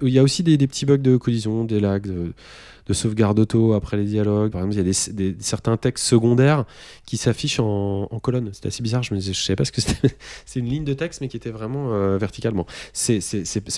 Il 0.02 0.10
y 0.10 0.18
a 0.18 0.22
aussi 0.22 0.42
des, 0.42 0.58
petits 0.58 0.86
bugs 0.86 0.98
de 0.98 1.16
collision, 1.16 1.64
des 1.64 1.80
lags, 1.80 2.10
de 2.86 2.92
sauvegarde 2.92 3.38
auto 3.38 3.72
après 3.74 3.96
les 3.96 4.04
dialogues. 4.04 4.52
Par 4.52 4.60
exemple, 4.60 4.74
il 4.74 4.78
y 4.78 4.80
a 4.80 5.12
des, 5.12 5.36
certains 5.40 5.76
textes 5.76 6.04
secondaires 6.06 6.64
qui 7.06 7.16
s'affichent 7.16 7.60
en, 7.60 8.06
colonne. 8.22 8.50
C'est 8.52 8.66
assez 8.66 8.82
bizarre, 8.82 9.02
je 9.02 9.14
me 9.14 9.18
disais, 9.18 9.32
je 9.32 9.42
savais 9.42 9.56
pas 9.56 9.64
ce 9.64 9.72
que 9.72 9.80
c'était. 9.80 10.14
C'est 10.46 10.60
une 10.60 10.66
ligne 10.66 10.84
de 10.84 10.94
texte, 10.94 11.20
mais 11.20 11.28
qui 11.28 11.36
était 11.36 11.50
vraiment 11.50 11.92
euh, 11.92 12.18
verticalement. 12.18 12.66
C'est 12.92 13.20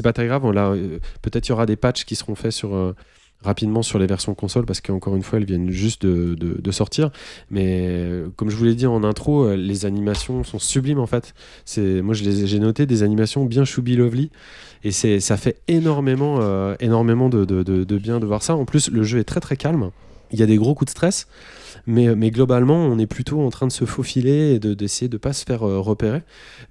pas 0.03 0.13
très 0.13 0.27
grave. 0.27 0.45
Euh, 0.45 0.99
peut-être 1.23 1.49
il 1.49 1.51
y 1.51 1.53
aura 1.53 1.67
des 1.67 1.77
patchs 1.77 2.05
qui 2.05 2.17
seront 2.17 2.35
faits 2.35 2.53
sur. 2.53 2.75
euh, 2.75 2.95
rapidement 3.43 3.83
sur 3.83 3.99
les 3.99 4.07
versions 4.07 4.35
console 4.35 4.65
parce 4.65 4.81
qu'encore 4.81 5.17
une 5.17 5.23
fois 5.23 5.39
elles 5.39 5.45
viennent 5.45 5.71
juste 5.71 6.07
de, 6.07 6.35
de- 6.35 6.71
sortir 6.71 7.11
mais 7.51 7.87
euh, 7.91 8.29
comme 8.37 8.49
je 8.49 8.57
vous 8.57 8.65
l'ai 8.65 8.75
dit 8.75 8.87
en 8.87 9.05
intro 9.05 9.55
les 9.55 9.85
animations 9.85 10.45
sont 10.45 10.59
sublimes 10.59 10.99
en 10.99 11.07
fait 11.07 11.35
c'est 11.67 12.01
moi 12.01 12.15
j'ai 12.15 12.59
noté 12.59 12.87
des 12.87 13.03
animations 13.03 13.45
bien 13.45 13.67
choubi 13.67 13.97
lovely 13.97 14.31
et 14.85 14.93
c'est 14.93 15.19
ça 15.19 15.36
fait 15.36 15.61
énormément 15.66 16.39
euh, 16.40 16.77
énormément 16.78 17.28
de, 17.28 17.44
bien 17.98 18.20
de 18.20 18.27
voir 18.27 18.43
ça. 18.43 18.55
En 18.55 18.65
plus 18.65 18.90
le 18.90 19.02
jeu 19.02 19.19
est 19.19 19.24
très 19.24 19.40
très 19.40 19.56
calme. 19.56 19.90
Il 20.31 20.39
y 20.39 20.43
a 20.43 20.47
des 20.47 20.56
gros 20.56 20.74
coups 20.74 20.86
de 20.86 20.90
stress 20.90 21.27
mais, 21.86 22.15
mais 22.15 22.31
globalement 22.31 22.77
on 22.77 22.98
est 22.98 23.06
plutôt 23.06 23.40
en 23.40 23.51
train 23.51 23.66
de 23.66 23.73
se 23.73 23.85
faufiler 23.85 24.55
et 24.55 24.59
de- 24.59 24.74
d'essayer 24.74 25.09
de 25.09 25.16
ne 25.16 25.19
pas 25.19 25.32
se 25.32 25.44
faire 25.44 25.66
euh, 25.66 25.81
repérer. 25.81 26.23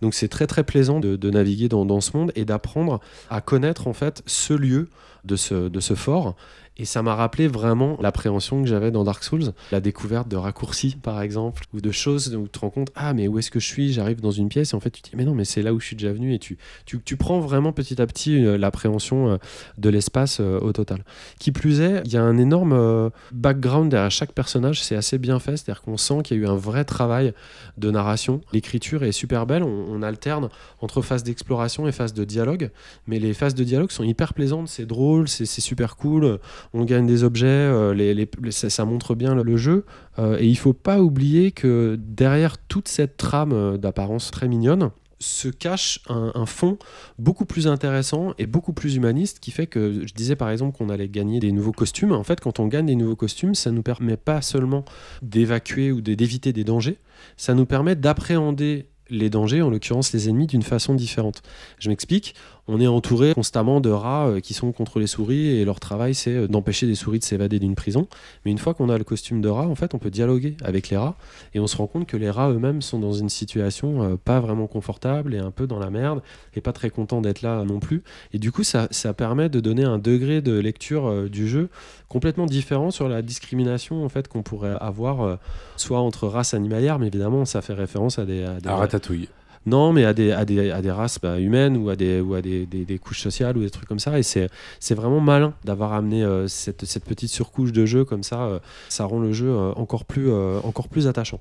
Donc 0.02 0.14
c'est 0.14 0.28
très 0.28 0.48
très 0.48 0.64
plaisant 0.64 1.00
de, 1.00 1.30
naviguer 1.30 1.68
dans, 1.70 2.02
ce 2.02 2.16
monde 2.16 2.32
et 2.36 2.46
d'apprendre 2.46 3.00
à 3.30 3.42
connaître 3.42 3.88
en 3.88 3.94
fait 3.94 4.22
ce 4.26 4.54
lieu 4.54 4.90
de 5.26 5.36
ce 5.36 5.96
fort 5.96 6.36
et 6.78 6.86
ça 6.86 7.04
m'a 7.04 7.14
rappelé 7.14 7.48
vraiment 7.48 7.98
l'appréhension 8.02 8.62
que 8.64 8.68
j'avais 8.68 8.90
dans 8.90 9.04
Dark 9.04 9.24
Souls, 9.24 9.54
la 9.72 9.80
découverte 9.80 10.28
de 10.28 10.36
raccourcis 10.36 10.98
par 11.02 11.22
exemple, 11.22 11.64
ou 11.74 11.82
de 11.82 11.92
choses 11.92 12.36
où 12.36 12.44
tu 12.44 12.50
te 12.50 12.60
rends 12.60 12.72
compte, 12.72 12.90
ah 12.96 13.14
mais 13.14 13.28
où 13.28 13.38
est-ce 13.38 13.52
que 13.52 13.60
je 13.60 13.68
suis? 13.68 13.94
J'arrive 13.94 14.22
dans 14.22 14.32
une 14.32 14.50
pièce 14.50 14.74
et 14.74 14.76
en 14.76 14.80
fait 14.80 14.90
tu 14.90 15.02
te 15.02 15.10
dis, 15.10 15.16
mais 15.16 15.26
non, 15.26 15.36
mais 15.36 15.46
c'est 15.46 15.62
là 15.62 15.74
où 15.74 15.80
je 15.80 15.86
suis 15.86 15.96
déjà 15.96 16.12
venu 16.12 16.34
et 16.34 16.40
tu, 16.40 16.58
tu, 16.86 17.18
prends 17.18 17.40
vraiment 17.40 17.74
petit 17.74 18.02
à 18.02 18.08
petit 18.08 18.44
euh, 18.44 18.58
l'appréhension 18.58 19.30
euh, 19.30 19.38
de 19.78 19.90
l'espace 19.90 20.40
euh, 20.40 20.60
au 20.60 20.74
total. 20.74 21.04
Qui 21.40 21.52
plus 21.52 21.80
est, 21.82 22.02
il 22.06 22.14
y 22.14 22.18
a 22.18 22.24
un 22.24 22.38
énorme 22.38 23.12
background 23.32 23.92
derrière 23.92 24.12
chaque 24.12 24.32
personnage, 24.32 24.82
c'est 24.82 24.96
assez 24.96 25.18
bien 25.18 25.40
fait, 25.40 25.58
c'est-à-dire 25.58 25.82
qu'on 25.82 25.98
sent 25.98 26.24
qu'il 26.24 26.38
y 26.38 26.40
a 26.40 26.44
eu 26.44 26.48
un 26.48 26.56
vrai 26.56 26.86
travail 26.86 27.34
de 27.78 27.92
narration. 27.92 28.42
L'écriture 28.52 29.04
est 29.04 29.12
super 29.12 29.46
belle, 29.46 29.64
on, 29.64 29.86
on 29.90 30.02
alterne 30.02 30.50
entre 30.82 31.02
phases 31.02 31.24
d'exploration 31.24 31.88
et 31.88 31.92
phases 31.92 32.14
de 32.14 32.24
dialogue, 32.24 32.72
mais 33.08 33.20
les 33.20 33.34
phases 33.34 33.54
de 33.54 33.64
dialogue 33.64 33.92
sont 33.92 34.04
hyper 34.04 34.34
plaisantes, 34.34 34.68
c'est 34.68 34.86
drôle, 34.86 35.28
c'est 35.28 35.46
super 35.46 35.96
cool 35.96 36.40
on 36.74 36.86
gagne 36.86 37.06
des 37.06 37.24
objets, 37.24 37.48
euh, 37.48 38.26
ça, 38.52 38.86
montre 38.86 39.16
bien 39.16 39.36
le, 39.36 39.58
jeu. 39.58 39.86
Euh, 40.20 40.38
et 40.40 40.48
il 40.48 40.58
faut 40.58 40.74
pas 40.74 41.02
oublier 41.02 41.52
que 41.52 41.98
derrière 42.00 42.58
toute 42.58 42.88
cette 42.88 43.18
trame 43.18 43.54
euh, 43.54 43.78
d'apparence 43.78 44.32
très 44.32 44.48
mignonne, 44.48 44.92
se 45.20 45.48
cache 45.48 46.02
un, 46.10 46.34
un 46.36 46.46
fond 46.46 46.78
beaucoup 47.18 47.46
plus 47.46 47.68
intéressant 47.68 48.34
et 48.38 48.46
beaucoup 48.46 48.74
plus 48.74 48.96
humaniste 48.96 49.40
qui 49.40 49.52
fait 49.52 49.68
que 49.68 50.06
je 50.06 50.14
disais 50.14 50.36
par 50.36 50.50
exemple 50.50 50.78
qu'on 50.78 50.90
allait 50.90 51.08
gagner 51.08 51.40
des 51.40 51.54
nouveaux 51.54 51.72
costumes. 51.72 52.12
En 52.12 52.24
fait, 52.24 52.42
quand 52.42 52.60
on 52.60 52.68
gagne 52.68 52.88
des 52.88 52.96
nouveaux 52.96 53.16
costumes, 53.16 53.56
ça 53.56 53.72
nous 53.72 53.84
permet 53.84 54.18
pas 54.18 54.42
seulement 54.42 54.84
d'évacuer 55.22 55.94
ou 55.94 56.02
d'éviter 56.02 56.52
des 56.52 56.66
dangers, 56.66 56.98
ça 57.38 57.54
nous 57.54 57.66
permet 57.66 57.96
d'appréhender 57.96 58.88
les 59.10 59.30
dangers, 59.30 59.62
en 59.62 59.70
l'occurrence 59.70 60.14
les 60.14 60.30
ennemis, 60.30 60.48
d'une 60.48 60.64
façon 60.64 60.96
différente. 60.96 61.42
Je 61.80 61.90
m'explique, 61.90 62.36
on 62.68 62.80
est 62.80 62.88
entouré 62.88 63.34
constamment 63.34 63.82
de 63.82 63.90
rats 63.90 64.28
euh, 64.28 64.40
qui 64.40 64.54
sont 64.54 64.72
contre 64.72 65.00
les 65.00 65.08
souris 65.08 65.50
et 65.50 65.66
leur 65.66 65.80
travail 65.80 66.16
c'est 66.16 66.34
euh, 66.34 66.48
d'empêcher 66.48 66.88
des 66.88 66.96
souris 66.96 67.20
de 67.20 67.24
s'évader 67.24 67.60
d'une 67.60 67.76
prison. 67.76 68.08
Mais 68.46 68.52
une 68.52 68.58
fois 68.58 68.74
qu'on 68.74 68.90
a 68.90 68.98
le 68.98 69.04
costume 69.04 69.42
de 69.42 69.50
rat, 69.50 69.68
en 69.68 69.76
fait, 69.76 69.94
on 69.94 70.00
peut 70.00 70.10
dialoguer 70.10 70.56
avec 70.64 70.90
les 70.90 70.98
rats 70.98 71.16
et 71.54 71.60
on 71.60 71.68
se 71.68 71.76
rend 71.76 71.88
compte 71.88 72.08
que 72.08 72.18
les 72.18 72.30
rats 72.30 72.50
eux-mêmes 72.52 72.82
sont 72.82 73.00
dans 73.00 73.14
une 73.14 73.30
situation 73.30 74.04
euh, 74.04 74.16
pas 74.16 74.40
vraiment 74.40 74.68
confortable 74.68 75.34
et 75.34 75.40
un 75.40 75.52
peu 75.52 75.68
dans 75.68 75.80
la 75.80 75.90
merde 75.90 76.22
et 76.56 76.62
pas 76.62 76.74
très 76.74 76.90
contents 76.90 77.22
d'être 77.22 77.42
là 77.42 77.64
non 77.66 77.80
plus. 77.80 78.02
Et 78.32 78.40
du 78.40 78.52
coup, 78.52 78.64
ça, 78.64 78.88
ça 78.92 79.14
permet 79.14 79.50
de 79.50 79.60
donner 79.60 79.84
un 79.84 79.98
degré 79.98 80.42
de 80.42 80.58
lecture 80.58 81.30
du 81.30 81.48
jeu 81.48 81.70
complètement 82.08 82.46
différent 82.46 82.92
sur 82.92 83.10
la 83.10 83.22
discrimination 83.22 84.06
en 84.06 84.10
fait 84.10 84.28
qu'on 84.28 84.44
pourrait 84.44 84.76
avoir 84.80 85.40
soit 85.78 86.00
entre 86.00 86.28
races 86.28 86.54
animalières, 86.54 87.00
mais 87.00 87.08
évidemment 87.08 87.46
ça 87.46 87.62
fait 87.62 87.74
référence 87.74 88.20
à 88.20 88.26
des, 88.26 88.44
à 88.44 88.60
des 88.60 88.70
À 88.70 88.76
Ratatouille. 88.76 89.28
Non, 89.66 89.94
mais 89.94 90.04
à 90.04 90.14
des, 90.14 90.32
à 90.32 90.44
des, 90.46 90.72
à 90.72 90.82
des 90.82 90.92
races 90.92 91.20
bah, 91.22 91.40
humaines 91.40 91.78
ou 91.78 91.90
à, 91.90 91.96
des, 91.96 92.20
ou 92.20 92.34
à 92.34 92.42
des, 92.42 92.66
des, 92.66 93.00
couches 93.00 93.22
sociales 93.22 93.58
ou 93.58 93.62
des 93.62 93.70
trucs 93.70 93.88
comme 93.88 94.00
ça. 94.00 94.20
Et 94.20 94.24
c'est 94.24 94.50
vraiment 94.92 95.20
malin 95.20 95.54
d'avoir 95.64 95.94
amené 95.94 96.24
euh, 96.24 96.48
cette, 96.48 96.86
cette, 96.86 97.06
petite 97.06 97.30
surcouche 97.30 97.72
de 97.72 97.86
jeu 97.86 98.04
comme 98.04 98.24
ça. 98.24 98.44
Euh, 98.44 98.60
ça 98.90 99.06
rend 99.06 99.20
le 99.20 99.32
jeu 99.32 99.50
euh, 99.50 99.72
encore, 99.76 100.06
plus, 100.06 100.32
encore 100.64 100.90
plus 100.90 101.08
attachant. 101.08 101.40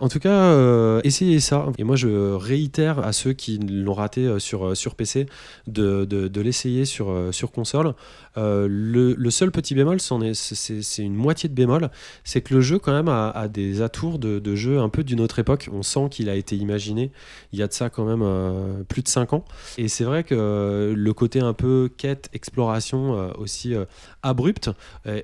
En 0.00 0.08
tout 0.08 0.18
cas, 0.18 1.00
essayez 1.04 1.40
ça. 1.40 1.66
Et 1.78 1.84
moi, 1.84 1.96
je 1.96 2.34
réitère 2.34 3.00
à 3.00 3.12
ceux 3.12 3.32
qui 3.32 3.58
l'ont 3.58 3.94
raté 3.94 4.38
sur, 4.38 4.76
sur 4.76 4.94
PC 4.94 5.26
de, 5.66 6.04
de, 6.04 6.28
de 6.28 6.40
l'essayer 6.40 6.84
sur, 6.84 7.14
sur 7.32 7.52
console. 7.52 7.94
Le, 8.38 9.14
le, 9.14 9.30
seul 9.30 9.50
petit 9.50 9.74
bémol, 9.74 10.00
c'est 10.00 11.02
une 11.02 11.14
moitié 11.14 11.48
de 11.48 11.54
bémol, 11.54 11.90
c'est 12.24 12.40
que 12.40 12.54
le 12.54 12.60
jeu 12.60 12.78
quand 12.78 12.92
même 12.92 13.08
a, 13.08 13.48
des 13.48 13.82
atours 13.82 14.18
de, 14.18 14.54
jeu 14.54 14.78
un 14.78 14.88
peu 14.88 15.04
d'une 15.04 15.20
autre 15.20 15.38
époque. 15.38 15.68
On 15.72 15.82
sent 15.82 16.08
qu'il 16.10 16.28
a 16.28 16.34
été 16.34 16.56
imaginé 16.56 17.10
il 17.52 17.58
y 17.58 17.62
a 17.62 17.66
de 17.66 17.72
ça 17.72 17.90
quand 17.90 18.04
même 18.04 18.22
euh, 18.22 18.82
plus 18.84 19.02
de 19.02 19.08
5 19.08 19.32
ans. 19.32 19.44
Et 19.76 19.88
c'est 19.88 20.04
vrai 20.04 20.24
que 20.24 20.34
euh, 20.34 20.94
le 20.96 21.12
côté 21.12 21.40
un 21.40 21.52
peu 21.52 21.90
quête, 21.96 22.28
exploration, 22.32 23.18
euh, 23.18 23.30
aussi 23.38 23.74
abrupte, 24.22 24.70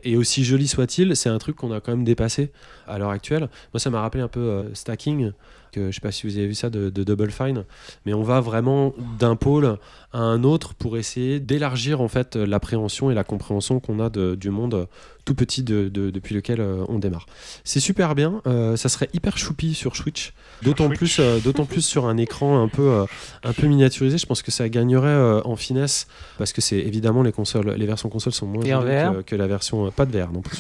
et 0.02 0.16
aussi 0.16 0.44
joli 0.44 0.68
soit-il, 0.68 1.16
c'est 1.16 1.28
un 1.28 1.38
truc 1.38 1.56
qu'on 1.56 1.72
a 1.72 1.80
quand 1.80 1.92
même 1.92 2.04
dépassé 2.04 2.52
à 2.86 2.98
l'heure 2.98 3.10
actuelle. 3.10 3.48
Moi, 3.72 3.80
ça 3.80 3.90
m'a 3.90 4.00
rappelé 4.00 4.22
un 4.22 4.28
peu 4.28 4.64
stacking 4.72 5.32
je 5.76 5.94
je 5.94 6.00
sais 6.00 6.00
pas 6.00 6.12
si 6.12 6.26
vous 6.26 6.36
avez 6.36 6.46
vu 6.48 6.54
ça 6.54 6.70
de, 6.70 6.90
Double 6.90 7.30
Fine, 7.30 7.64
mais 8.04 8.14
on 8.14 8.22
va 8.22 8.40
vraiment 8.40 8.94
d'un 9.18 9.36
pôle 9.36 9.78
à 10.12 10.18
un 10.18 10.42
autre 10.42 10.74
pour 10.74 10.96
essayer 10.96 11.38
d'élargir 11.38 12.00
en 12.00 12.08
fait 12.08 12.36
l'appréhension 12.36 13.10
et 13.10 13.14
la 13.14 13.24
compréhension 13.24 13.78
qu'on 13.78 14.00
a 14.00 14.10
du 14.10 14.50
monde 14.50 14.88
tout 15.24 15.34
petit 15.34 15.62
depuis 15.62 16.34
lequel 16.34 16.60
euh, 16.60 16.84
on 16.88 16.98
démarre. 16.98 17.26
C'est 17.64 17.80
super 17.80 18.14
bien, 18.14 18.42
euh, 18.46 18.76
ça 18.76 18.88
serait 18.88 19.08
hyper 19.14 19.38
choupi 19.38 19.74
sur 19.74 19.96
Switch, 19.96 20.34
d'autant 20.62 20.88
plus, 20.88 21.18
euh, 21.18 21.38
d'autant 21.40 21.64
plus 21.64 21.82
sur 21.82 22.06
un 22.06 22.16
écran 22.16 22.62
un 22.62 22.68
peu, 22.68 23.04
un 23.42 23.52
peu 23.52 23.66
miniaturisé. 23.66 24.18
Je 24.18 24.26
pense 24.26 24.42
que 24.42 24.50
ça 24.50 24.68
gagnerait 24.68 25.42
en 25.44 25.56
finesse 25.56 26.06
parce 26.38 26.52
que 26.52 26.60
c'est 26.60 26.78
évidemment 26.78 27.22
les 27.22 27.32
consoles, 27.32 27.74
les 27.76 27.86
versions 27.86 28.08
consoles 28.08 28.32
sont 28.32 28.46
moins 28.46 28.64
jolies 28.64 29.24
que, 29.24 29.36
la 29.36 29.46
version 29.46 29.90
pas 29.90 30.06
de 30.06 30.16
VR 30.16 30.32
non 30.32 30.42
plus, 30.42 30.58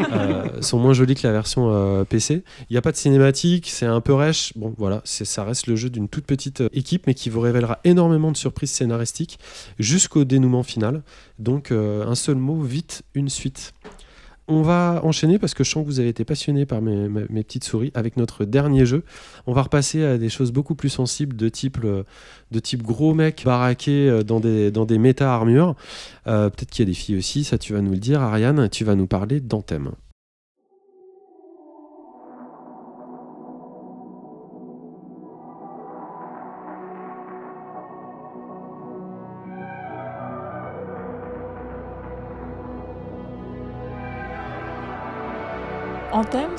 sont 0.60 0.78
moins 0.78 0.92
jolies 0.92 1.14
que 1.14 1.26
la 1.26 1.32
version 1.32 2.04
PC. 2.08 2.42
Il 2.68 2.74
n'y 2.74 2.76
a 2.76 2.82
pas 2.82 2.92
de 2.92 2.96
cinématique, 2.96 3.68
c'est 3.70 3.86
un 3.86 4.00
peu 4.00 4.14
rêche 4.14 4.35
bon 4.56 4.74
voilà, 4.76 5.02
ça 5.04 5.44
reste 5.44 5.66
le 5.66 5.76
jeu 5.76 5.90
d'une 5.90 6.08
toute 6.08 6.26
petite 6.26 6.62
euh, 6.62 6.68
équipe, 6.72 7.06
mais 7.06 7.14
qui 7.14 7.30
vous 7.30 7.40
révélera 7.40 7.78
énormément 7.84 8.32
de 8.32 8.36
surprises 8.36 8.70
scénaristiques 8.70 9.38
jusqu'au 9.78 10.24
dénouement 10.24 10.62
final. 10.62 11.02
Donc 11.38 11.70
euh, 11.70 12.06
un 12.06 12.14
seul 12.14 12.36
mot, 12.36 12.60
vite, 12.60 13.02
une 13.14 13.28
suite. 13.28 13.74
On 14.48 14.62
va 14.62 15.00
enchaîner 15.02 15.40
parce 15.40 15.54
que 15.54 15.64
je 15.64 15.70
sens 15.70 15.82
que 15.82 15.88
vous 15.88 15.98
avez 15.98 16.08
été 16.08 16.24
passionné 16.24 16.66
par 16.66 16.80
mes, 16.80 17.08
petites 17.42 17.64
souris 17.64 17.90
avec 17.94 18.16
notre 18.16 18.44
dernier 18.44 18.86
jeu. 18.86 19.02
On 19.48 19.52
va 19.52 19.62
repasser 19.62 20.04
à 20.04 20.18
des 20.18 20.28
choses 20.28 20.52
beaucoup 20.52 20.76
plus 20.76 20.88
sensibles 20.88 21.34
de 21.34 21.48
type, 21.48 21.78
euh, 21.82 22.04
de 22.52 22.60
type 22.60 22.82
gros 22.82 23.12
mec 23.12 23.42
baraqué 23.44 24.22
dans 24.24 24.38
des, 24.38 24.70
dans 24.70 24.86
méta-armures. 24.86 25.74
Peut-être 26.24 26.70
qu'il 26.70 26.84
y 26.84 26.88
a 26.88 26.90
des 26.90 26.94
filles 26.94 27.16
aussi, 27.16 27.42
ça 27.42 27.58
tu 27.58 27.72
vas 27.72 27.80
nous 27.80 27.92
le 27.92 27.98
dire. 27.98 28.20
Ariane, 28.22 28.68
tu 28.68 28.84
vas 28.84 28.94
nous 28.94 29.08
parler 29.08 29.40
d'Anthem. 29.40 29.90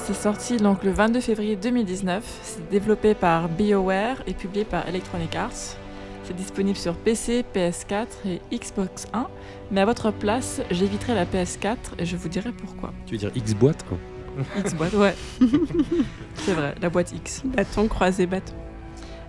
C'est 0.07 0.13
sorti 0.13 0.55
donc 0.55 0.85
le 0.85 0.91
22 0.91 1.19
février 1.19 1.57
2019. 1.57 2.23
C'est 2.41 2.69
développé 2.69 3.13
par 3.13 3.49
BioWare 3.49 4.15
et 4.25 4.33
publié 4.33 4.63
par 4.63 4.87
Electronic 4.87 5.35
Arts. 5.35 5.75
C'est 6.23 6.33
disponible 6.33 6.77
sur 6.77 6.95
PC, 6.95 7.43
PS4 7.53 8.07
et 8.25 8.39
Xbox 8.57 9.07
1. 9.11 9.27
Mais 9.69 9.81
à 9.81 9.85
votre 9.85 10.11
place, 10.11 10.61
j'éviterai 10.71 11.13
la 11.13 11.25
PS4 11.25 11.75
et 11.99 12.05
je 12.05 12.15
vous 12.15 12.29
dirai 12.29 12.53
pourquoi. 12.53 12.93
Tu 13.05 13.15
veux 13.15 13.17
dire 13.17 13.31
X-boîte 13.35 13.83
X-boîte, 14.57 14.93
ouais. 14.93 15.13
c'est 16.35 16.53
vrai, 16.53 16.73
la 16.81 16.89
boîte 16.89 17.11
X. 17.11 17.41
Bâton 17.43 17.89
croisé 17.89 18.27
bâton. 18.27 18.53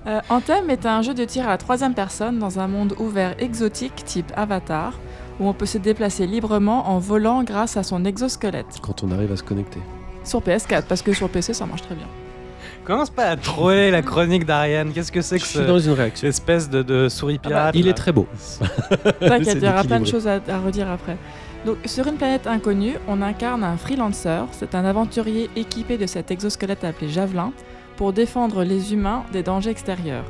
Euh, 0.07 0.21
Anthem 0.29 0.71
est 0.71 0.87
un 0.87 1.03
jeu 1.03 1.13
de 1.13 1.25
tir 1.25 1.47
à 1.47 1.49
la 1.49 1.59
troisième 1.59 1.95
personne 1.95 2.39
dans 2.39 2.61
un 2.61 2.69
monde 2.69 2.95
ouvert 3.01 3.35
exotique 3.41 4.05
type 4.05 4.33
Avatar, 4.37 4.97
où 5.41 5.49
on 5.49 5.55
peut 5.55 5.67
se 5.67 5.79
déplacer 5.79 6.29
librement 6.29 6.89
en 6.89 7.01
volant 7.01 7.43
grâce 7.43 7.77
à 7.77 7.83
son 7.83 8.05
exosquelette. 8.05 8.79
Quand 8.81 9.03
on 9.03 9.11
arrive 9.11 9.33
à 9.33 9.37
se 9.37 9.43
connecter. 9.43 9.81
Sur 10.29 10.41
PS4, 10.41 10.83
parce 10.83 11.03
que 11.03 11.13
sur 11.13 11.29
PC, 11.29 11.55
ça 11.55 11.67
marche 11.67 11.83
très 11.83 11.95
bien. 11.95 12.07
Commence 12.85 13.11
pas 13.11 13.25
à 13.25 13.37
troller 13.37 13.91
la 13.91 14.03
chronique 14.03 14.45
d'Ariane? 14.45 14.93
Qu'est-ce 14.93 15.13
que 15.13 15.21
c'est 15.21 15.39
que 15.39 15.47
ce, 15.47 15.61
dans 15.61 15.79
une 15.79 15.93
réaction. 15.93 16.29
espèce 16.29 16.71
de, 16.71 16.83
de 16.83 17.09
souris 17.09 17.39
ah 17.45 17.49
bah, 17.49 17.49
pirate 17.49 17.75
Il 17.77 17.89
est 17.89 17.95
très 17.95 18.13
beau. 18.13 18.27
T'inquiète, 19.21 19.59
il 19.61 19.65
y 19.65 19.69
aura 19.69 19.85
plein 19.85 20.01
de 20.01 20.07
choses 20.07 20.27
à, 20.27 20.39
redire 20.65 20.91
après. 20.91 21.17
Donc, 21.67 21.77
sur 21.87 22.07
une 22.07 22.17
planète 22.17 22.47
inconnue, 22.47 22.97
on 23.09 23.21
incarne 23.21 23.65
un 23.65 23.77
freelancer. 23.77 24.45
C'est 24.53 24.75
un 24.75 24.85
aventurier 24.85 25.51
équipé 25.57 25.99
de 25.99 26.07
cet 26.07 26.31
exosquelette 26.31 26.85
appelé 26.85 27.11
Javelin 27.11 27.53
pour 27.97 28.13
défendre 28.13 28.65
les 28.65 28.93
humains 28.95 29.25
des 29.33 29.43
dangers 29.43 29.71
extérieurs. 29.71 30.25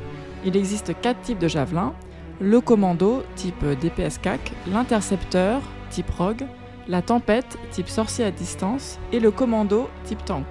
Il 0.45 0.57
existe 0.57 0.93
quatre 1.01 1.21
types 1.21 1.39
de 1.39 1.47
Javelin 1.47 1.93
le 2.41 2.61
commando, 2.61 3.23
type 3.35 3.65
DPS 3.81 4.17
CAC, 4.17 4.53
l'intercepteur, 4.71 5.61
type 5.89 6.09
Rogue, 6.09 6.45
la 6.89 7.03
tempête, 7.03 7.57
type 7.71 7.87
sorcier 7.87 8.25
à 8.25 8.31
distance, 8.31 8.99
et 9.13 9.19
le 9.19 9.31
commando, 9.31 9.89
type 10.05 10.25
tank. 10.25 10.45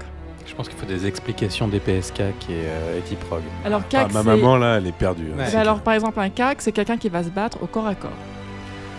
Je 0.46 0.54
pense 0.54 0.68
qu'il 0.68 0.78
faut 0.78 0.86
des 0.86 1.06
explications 1.06 1.68
des 1.68 1.80
PSK 1.80 2.22
qui 2.38 2.52
est, 2.52 2.64
euh, 2.64 3.00
type 3.04 3.22
rogue. 3.28 3.42
Alors, 3.64 3.86
CAC, 3.86 4.06
ah, 4.08 4.12
ma 4.14 4.22
maman 4.22 4.56
là, 4.56 4.78
elle 4.78 4.86
est 4.86 4.92
perdue. 4.92 5.26
Hein. 5.32 5.44
Bah, 5.52 5.60
alors, 5.60 5.80
par 5.80 5.92
exemple, 5.92 6.18
un 6.20 6.30
CAC, 6.30 6.62
c'est 6.62 6.72
quelqu'un 6.72 6.96
qui 6.96 7.10
va 7.10 7.22
se 7.22 7.28
battre 7.28 7.62
au 7.62 7.66
corps 7.66 7.86
à 7.86 7.94
corps. 7.94 8.10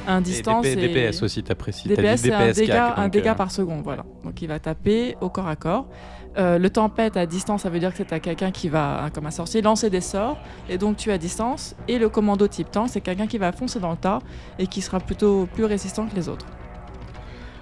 Un 0.08 0.22
distance. 0.22 0.66
Et 0.66 0.76
DPS 0.76 1.24
aussi, 1.24 1.42
t'apprécies. 1.42 1.88
DPS, 1.88 2.22
c'est 2.22 2.34
un 2.34 2.52
dégât, 2.52 2.94
un 2.98 3.08
dégât 3.08 3.32
euh, 3.32 3.36
par 3.36 3.52
seconde, 3.52 3.82
voilà. 3.84 4.04
Donc, 4.24 4.42
il 4.42 4.48
va 4.48 4.60
taper 4.60 5.16
au 5.22 5.30
corps 5.30 5.48
à 5.48 5.56
corps. 5.56 5.88
Euh, 6.38 6.60
le 6.60 6.70
tempête 6.70 7.18
à 7.18 7.26
distance, 7.26 7.64
ça 7.64 7.70
veut 7.70 7.80
dire 7.80 7.92
que 7.92 7.98
c'est 7.98 8.14
à 8.14 8.20
quelqu'un 8.20 8.52
qui 8.52 8.70
va, 8.70 9.04
hein, 9.04 9.10
comme 9.10 9.26
un 9.26 9.32
sorcier, 9.32 9.62
lancer 9.62 9.90
des 9.90 10.02
sorts 10.02 10.38
et 10.70 10.78
donc 10.78 10.98
tuer 10.98 11.14
à 11.14 11.18
distance. 11.18 11.76
Et 11.88 11.98
le 11.98 12.10
commando 12.10 12.48
type 12.48 12.70
tank, 12.70 12.90
c'est 12.90 13.02
quelqu'un 13.02 13.28
qui 13.28 13.40
va 13.40 13.52
foncer 13.52 13.80
dans 13.80 13.92
le 13.92 13.98
tas 13.98 14.20
et 14.60 14.68
qui 14.68 14.82
sera 14.82 15.00
plutôt 15.00 15.48
plus 15.54 15.66
résistant 15.66 16.06
que 16.06 16.16
les 16.16 16.30
autres. 16.30 16.46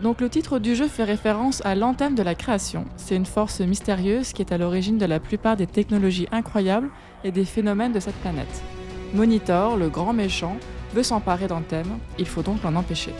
Donc 0.01 0.21
le 0.21 0.29
titre 0.29 0.59
du 0.59 0.75
jeu 0.75 0.87
fait 0.87 1.03
référence 1.03 1.65
à 1.65 1.73
l'antenne 1.73 2.13
de 2.13 2.21
la 2.21 2.35
création. 2.35 2.85
C'est 2.97 3.15
une 3.15 3.25
force 3.25 3.61
mystérieuse 3.61 4.31
qui 4.31 4.43
est 4.43 4.53
à 4.53 4.57
l'origine 4.59 4.99
de 4.99 5.05
la 5.05 5.19
plupart 5.19 5.57
des 5.57 5.65
technologies 5.65 6.27
incroyables 6.31 6.89
et 7.23 7.31
des 7.31 7.45
phénomènes 7.45 7.93
de 7.93 7.99
cette 7.99 8.15
planète. 8.17 8.61
Monitor, 9.13 9.75
le 9.75 9.89
grand 9.89 10.13
méchant, 10.13 10.57
veut 10.93 11.01
s'emparer 11.01 11.47
d'Anthem, 11.47 11.87
il 12.19 12.27
faut 12.27 12.43
donc 12.43 12.61
l'en 12.63 12.75
empêcher. 12.75 13.13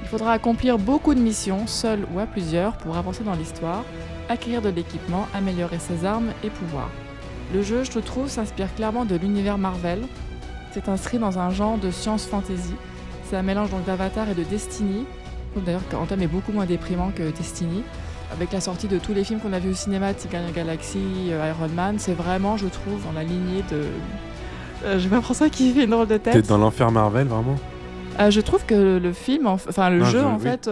Il 0.00 0.08
faudra 0.08 0.32
accomplir 0.32 0.78
beaucoup 0.78 1.14
de 1.14 1.20
missions, 1.20 1.66
seul 1.66 2.06
ou 2.14 2.18
à 2.18 2.26
plusieurs, 2.26 2.76
pour 2.78 2.96
avancer 2.96 3.22
dans 3.22 3.34
l'histoire, 3.34 3.84
acquérir 4.28 4.62
de 4.62 4.70
l'équipement, 4.70 5.26
améliorer 5.34 5.78
ses 5.78 6.04
armes 6.04 6.32
et 6.42 6.50
pouvoirs. 6.50 6.90
Le 7.52 7.62
jeu, 7.62 7.84
je 7.84 7.98
trouve, 7.98 8.28
s'inspire 8.28 8.74
clairement 8.74 9.04
de 9.04 9.16
l'univers 9.16 9.58
Marvel. 9.58 10.00
C'est 10.72 10.88
inscrit 10.88 11.18
dans 11.18 11.38
un 11.38 11.50
genre 11.50 11.78
de 11.78 11.90
science 11.90 12.26
fantasy. 12.26 12.74
C'est 13.24 13.36
un 13.36 13.42
mélange 13.42 13.70
donc 13.70 13.84
d'Avatar 13.84 14.28
et 14.28 14.34
de 14.34 14.42
Destiny, 14.42 15.04
D'ailleurs, 15.60 15.82
Anthem 15.94 16.22
est 16.22 16.26
beaucoup 16.26 16.52
moins 16.52 16.66
déprimant 16.66 17.10
que 17.14 17.30
Destiny. 17.30 17.82
Avec 18.32 18.52
la 18.52 18.60
sortie 18.60 18.88
de 18.88 18.98
tous 18.98 19.14
les 19.14 19.22
films 19.22 19.38
qu'on 19.38 19.52
a 19.52 19.58
vus 19.58 19.70
au 19.70 19.74
cinéma, 19.74 20.12
Tigana 20.14 20.50
Galaxy, 20.50 20.98
euh, 21.30 21.50
Iron 21.50 21.68
Man, 21.68 21.96
c'est 21.98 22.14
vraiment, 22.14 22.56
je 22.56 22.66
trouve, 22.66 23.04
dans 23.04 23.12
la 23.12 23.22
lignée 23.22 23.62
de. 23.70 23.84
Euh, 24.84 24.98
je 24.98 25.08
vois 25.08 25.20
François 25.20 25.48
qui 25.48 25.72
fait 25.72 25.84
une 25.84 25.90
drôle 25.90 26.08
de 26.08 26.16
tête. 26.16 26.32
T'es 26.32 26.42
dans 26.42 26.58
l'enfer 26.58 26.90
Marvel, 26.90 27.28
vraiment? 27.28 27.56
Euh, 28.18 28.30
je 28.30 28.40
trouve 28.40 28.64
que 28.64 28.98
le 28.98 29.12
film, 29.12 29.46
enfin 29.46 29.90
le 29.90 30.04
jeu, 30.04 30.24
en 30.24 30.38
fait, 30.38 30.68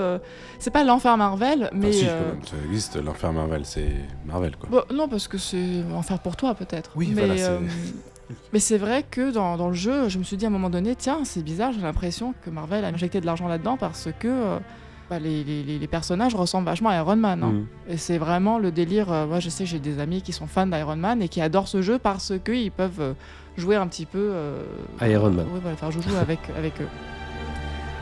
c'est 0.58 0.70
pas 0.70 0.84
l'enfer 0.84 1.16
Marvel, 1.16 1.70
mais. 1.72 1.88
Ah, 1.88 1.92
si, 1.92 2.04
ça 2.50 2.56
existe, 2.66 2.96
l'enfer 3.02 3.32
Marvel, 3.32 3.62
c'est 3.64 3.92
Marvel, 4.26 4.56
quoi. 4.56 4.86
Non, 4.92 5.08
parce 5.08 5.28
que 5.28 5.38
c'est 5.38 5.82
enfer 5.94 6.18
pour 6.18 6.36
toi, 6.36 6.54
peut-être. 6.54 6.90
Oui, 6.96 7.12
mais, 7.14 7.26
voilà, 7.26 7.58
mais 8.52 8.60
c'est 8.60 8.78
vrai 8.78 9.04
que 9.08 9.30
dans, 9.30 9.56
dans, 9.56 9.68
le 9.68 9.74
jeu, 9.74 10.08
je 10.08 10.18
me 10.18 10.24
suis 10.24 10.36
dit 10.36 10.44
à 10.44 10.48
un 10.48 10.52
moment 10.52 10.70
donné, 10.70 10.96
tiens, 10.96 11.24
c'est 11.24 11.42
bizarre, 11.42 11.72
j'ai 11.72 11.80
l'impression 11.80 12.34
que 12.44 12.50
Marvel 12.50 12.84
a 12.84 12.88
injecté 12.88 13.20
de 13.20 13.26
l'argent 13.26 13.48
là-dedans 13.48 13.76
parce 13.76 14.08
que 14.18 14.58
bah, 15.12 15.18
les, 15.18 15.44
les, 15.44 15.86
personnages 15.86 16.34
ressemblent 16.34 16.64
vachement 16.64 16.88
à 16.88 16.96
Iron 16.96 17.16
Man. 17.16 17.42
Hein. 17.42 17.52
Mm. 17.52 17.66
Et 17.90 17.96
c'est 17.98 18.16
vraiment 18.16 18.58
le 18.58 18.72
délire. 18.72 19.12
Euh, 19.12 19.26
moi, 19.26 19.40
je 19.40 19.50
sais, 19.50 19.66
j'ai 19.66 19.78
des 19.78 19.98
amis 19.98 20.22
qui 20.22 20.32
sont 20.32 20.46
fans 20.46 20.66
d'Iron 20.66 20.96
Man 20.96 21.20
et 21.20 21.28
qui 21.28 21.42
adorent 21.42 21.68
ce 21.68 21.82
jeu 21.82 21.98
parce 21.98 22.32
qu'ils 22.42 22.72
peuvent 22.72 23.00
euh, 23.00 23.12
jouer 23.58 23.76
un 23.76 23.86
petit 23.88 24.06
peu. 24.06 24.30
Euh, 24.32 24.62
Iron 25.02 25.30
Man. 25.30 25.46
Oui, 25.52 25.60
voilà, 25.60 25.76
faire 25.76 25.90
joue 25.90 26.00
avec, 26.18 26.38
avec 26.56 26.80
eux. 26.80 26.88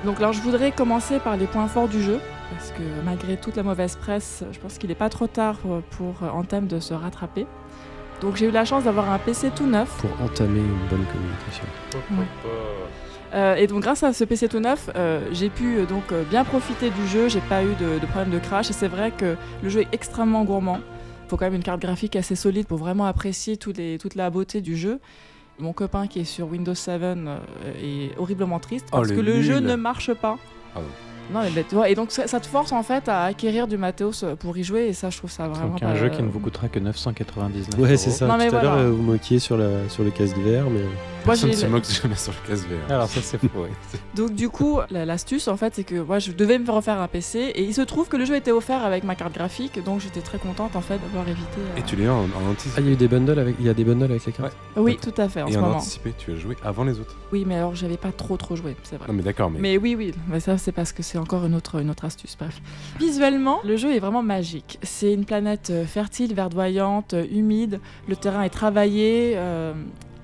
Donc, 0.04 0.18
alors, 0.18 0.32
je 0.32 0.40
voudrais 0.40 0.70
commencer 0.70 1.18
par 1.18 1.36
les 1.36 1.46
points 1.46 1.66
forts 1.66 1.88
du 1.88 2.00
jeu. 2.00 2.20
Parce 2.52 2.70
que 2.70 2.82
malgré 3.04 3.36
toute 3.36 3.56
la 3.56 3.64
mauvaise 3.64 3.96
presse, 3.96 4.44
je 4.52 4.60
pense 4.60 4.78
qu'il 4.78 4.88
n'est 4.88 4.94
pas 4.96 5.08
trop 5.08 5.26
tard 5.26 5.58
pour, 5.58 5.82
pour 5.82 6.22
Anthem 6.32 6.68
de 6.68 6.78
se 6.78 6.94
rattraper. 6.94 7.44
Donc 8.20 8.36
j'ai 8.36 8.46
eu 8.46 8.50
la 8.50 8.64
chance 8.64 8.84
d'avoir 8.84 9.10
un 9.10 9.18
PC 9.18 9.50
tout 9.54 9.66
neuf. 9.66 9.96
Pour 9.98 10.10
entamer 10.22 10.60
une 10.60 10.88
bonne 10.88 11.06
communication. 11.06 11.64
Euh, 13.32 13.54
et 13.54 13.66
donc 13.66 13.82
grâce 13.82 14.02
à 14.02 14.12
ce 14.12 14.24
PC 14.24 14.48
tout 14.48 14.58
neuf, 14.58 14.90
euh, 14.96 15.20
j'ai 15.30 15.50
pu 15.50 15.78
euh, 15.78 15.86
donc 15.86 16.12
bien 16.30 16.44
profiter 16.44 16.90
du 16.90 17.06
jeu, 17.06 17.28
j'ai 17.28 17.40
pas 17.40 17.62
eu 17.62 17.74
de, 17.76 18.04
problème 18.06 18.30
de 18.30 18.40
crash 18.40 18.70
et 18.70 18.72
c'est 18.72 18.88
vrai 18.88 19.12
que 19.12 19.36
le 19.62 19.68
jeu 19.68 19.82
est 19.82 19.88
extrêmement 19.92 20.44
gourmand. 20.44 20.80
faut 21.28 21.36
quand 21.36 21.44
même 21.44 21.54
une 21.54 21.62
carte 21.62 21.80
graphique 21.80 22.16
assez 22.16 22.34
solide 22.34 22.66
pour 22.66 22.78
vraiment 22.78 23.06
apprécier 23.06 23.56
les, 23.76 23.98
toute 23.98 24.16
la 24.16 24.30
beauté 24.30 24.60
du 24.60 24.76
jeu. 24.76 24.98
Mon 25.60 25.74
copain 25.74 26.06
qui 26.06 26.20
est 26.20 26.24
sur 26.24 26.48
Windows 26.48 26.74
7 26.74 27.02
euh, 27.02 27.38
est 27.82 28.18
horriblement 28.18 28.58
triste 28.58 28.86
Oh, 28.92 28.96
parce 28.96 29.12
que 29.12 29.20
le 29.20 29.42
jeu 29.42 29.60
ne 29.60 29.76
marche 29.76 30.12
pas. 30.14 30.38
Ah 30.74 30.80
bon. 30.80 31.09
Non, 31.32 31.40
mais 31.54 31.64
tu 31.68 31.74
vois, 31.76 31.88
et 31.88 31.94
donc 31.94 32.10
ça, 32.10 32.26
ça 32.26 32.40
te 32.40 32.46
force 32.46 32.72
en 32.72 32.82
fait 32.82 33.08
à 33.08 33.24
acquérir 33.24 33.66
du 33.68 33.76
matos 33.76 34.24
pour 34.40 34.56
y 34.58 34.64
jouer 34.64 34.86
et 34.88 34.92
ça 34.92 35.10
je 35.10 35.18
trouve 35.18 35.30
ça 35.30 35.46
vraiment 35.48 35.68
Donc 35.68 35.80
pas- 35.80 35.86
un 35.86 35.94
jeu 35.94 36.08
qui 36.08 36.22
ne 36.22 36.28
vous 36.28 36.40
coûtera 36.40 36.68
que 36.68 36.78
999 36.80 37.78
Ouais, 37.78 37.96
c'est 37.96 38.10
ça. 38.10 38.26
Non, 38.26 38.36
mais 38.36 38.48
Tout 38.48 38.56
à 38.56 38.62
l'heure, 38.62 38.72
voilà. 38.72 38.86
euh, 38.88 38.90
vous 38.90 39.02
moquiez 39.02 39.38
sur, 39.38 39.56
la, 39.56 39.88
sur 39.88 40.02
le 40.04 40.10
casque 40.10 40.34
d'hiver, 40.34 40.64
mais. 40.70 40.80
Moi, 40.80 41.34
Personne 41.34 41.50
j'ai- 41.50 41.56
se 41.56 41.66
moque 41.66 41.84
jamais 41.84 42.14
sur 42.16 42.32
le 42.32 42.48
casse 42.48 42.62
VR. 42.64 42.90
Alors 42.92 43.06
ça 43.06 43.20
c'est 43.22 43.36
faux. 43.38 43.48
ouais. 43.62 43.68
Donc 44.16 44.34
du 44.34 44.48
coup, 44.48 44.80
la- 44.90 45.04
l'astuce 45.04 45.48
en 45.48 45.56
fait, 45.58 45.74
c'est 45.74 45.84
que 45.84 45.96
moi 46.00 46.18
je 46.18 46.32
devais 46.32 46.58
me 46.58 46.70
refaire 46.70 46.98
un 46.98 47.08
PC 47.08 47.38
et 47.54 47.62
il 47.62 47.74
se 47.74 47.82
trouve 47.82 48.08
que 48.08 48.16
le 48.16 48.24
jeu 48.24 48.34
était 48.36 48.52
offert 48.52 48.82
avec 48.84 49.04
ma 49.04 49.14
carte 49.14 49.34
graphique, 49.34 49.84
donc 49.84 50.00
j'étais 50.00 50.22
très 50.22 50.38
contente 50.38 50.76
en 50.76 50.80
fait 50.80 50.98
d'avoir 50.98 51.28
évité. 51.28 51.58
euh, 51.58 51.78
Et 51.78 51.82
tu 51.82 51.94
l'as 51.96 52.04
eu 52.04 52.08
en, 52.08 52.20
en 52.22 52.50
anticipé. 52.50 52.74
Ah, 52.78 52.80
il 52.80 52.86
y 52.86 52.88
a 52.88 52.92
eu 52.92 52.96
des 52.96 53.08
bundles 53.08 53.38
avec, 53.38 53.54
il 53.60 53.66
y 53.66 53.68
a 53.68 53.74
des 53.74 53.84
bundles 53.84 54.04
avec 54.10 54.24
les 54.24 54.32
cartes. 54.32 54.56
Oui, 54.76 54.98
tout 55.00 55.12
à 55.20 55.28
fait 55.28 55.42
en 55.42 55.48
Et 55.48 55.52
ce 55.52 55.58
en 55.58 55.60
moment. 55.60 55.76
anticipé, 55.76 56.14
tu 56.16 56.32
as 56.32 56.36
joué 56.36 56.56
avant 56.64 56.84
les 56.84 56.98
autres. 56.98 57.14
Oui, 57.32 57.44
mais 57.46 57.56
alors 57.56 57.74
j'avais 57.74 57.98
pas 57.98 58.12
trop 58.12 58.38
trop 58.38 58.56
joué, 58.56 58.74
c'est 58.82 58.96
vrai. 58.96 59.06
Non 59.06 59.12
mais 59.14 59.22
d'accord, 59.22 59.50
mais, 59.50 59.58
Mais 59.60 59.76
oui, 59.76 59.94
oui, 59.96 60.14
mais 60.26 60.40
ça 60.40 60.56
c'est 60.56 60.72
parce 60.72 60.92
que 60.92 61.02
c'est 61.02 61.18
encore 61.20 61.44
une 61.46 61.54
autre, 61.54 61.80
une 61.80 61.90
autre 61.90 62.04
astuce. 62.04 62.36
Bref. 62.38 62.60
Visuellement, 62.98 63.60
le 63.64 63.76
jeu 63.76 63.94
est 63.94 63.98
vraiment 64.00 64.22
magique. 64.22 64.78
C'est 64.82 65.12
une 65.12 65.24
planète 65.24 65.70
euh, 65.70 65.84
fertile, 65.84 66.34
verdoyante, 66.34 67.14
euh, 67.14 67.24
humide. 67.30 67.80
Le 68.08 68.16
terrain 68.16 68.42
est 68.42 68.50
travaillé, 68.50 69.34
euh, 69.36 69.72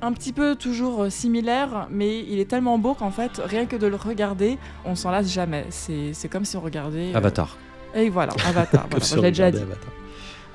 un 0.03 0.13
petit 0.13 0.33
peu 0.33 0.57
toujours 0.57 1.07
similaire, 1.11 1.89
mais 1.91 2.21
il 2.21 2.39
est 2.39 2.51
tellement 2.51 2.79
beau 2.79 2.95
qu'en 2.95 3.11
fait, 3.11 3.41
rien 3.45 3.67
que 3.67 3.77
de 3.77 3.87
le 3.87 3.97
regarder, 3.97 4.59
on 4.85 4.95
s'en 4.95 5.11
lasse 5.11 5.33
jamais. 5.33 5.65
C'est 5.71 6.29
comme 6.31 6.45
si 6.45 6.57
on 6.57 6.61
regardait. 6.61 7.13
euh, 7.15 7.17
Avatar. 7.17 7.57
Et 7.95 8.11
voilà, 8.11 8.33
Avatar. 8.47 8.83
Comme 8.91 8.91
voilà, 8.91 9.05
si 9.07 9.15
je 9.15 9.21
l'ai 9.21 9.31
déjà 9.31 9.51
dit. 9.51 9.57
Avatar. 9.63 9.91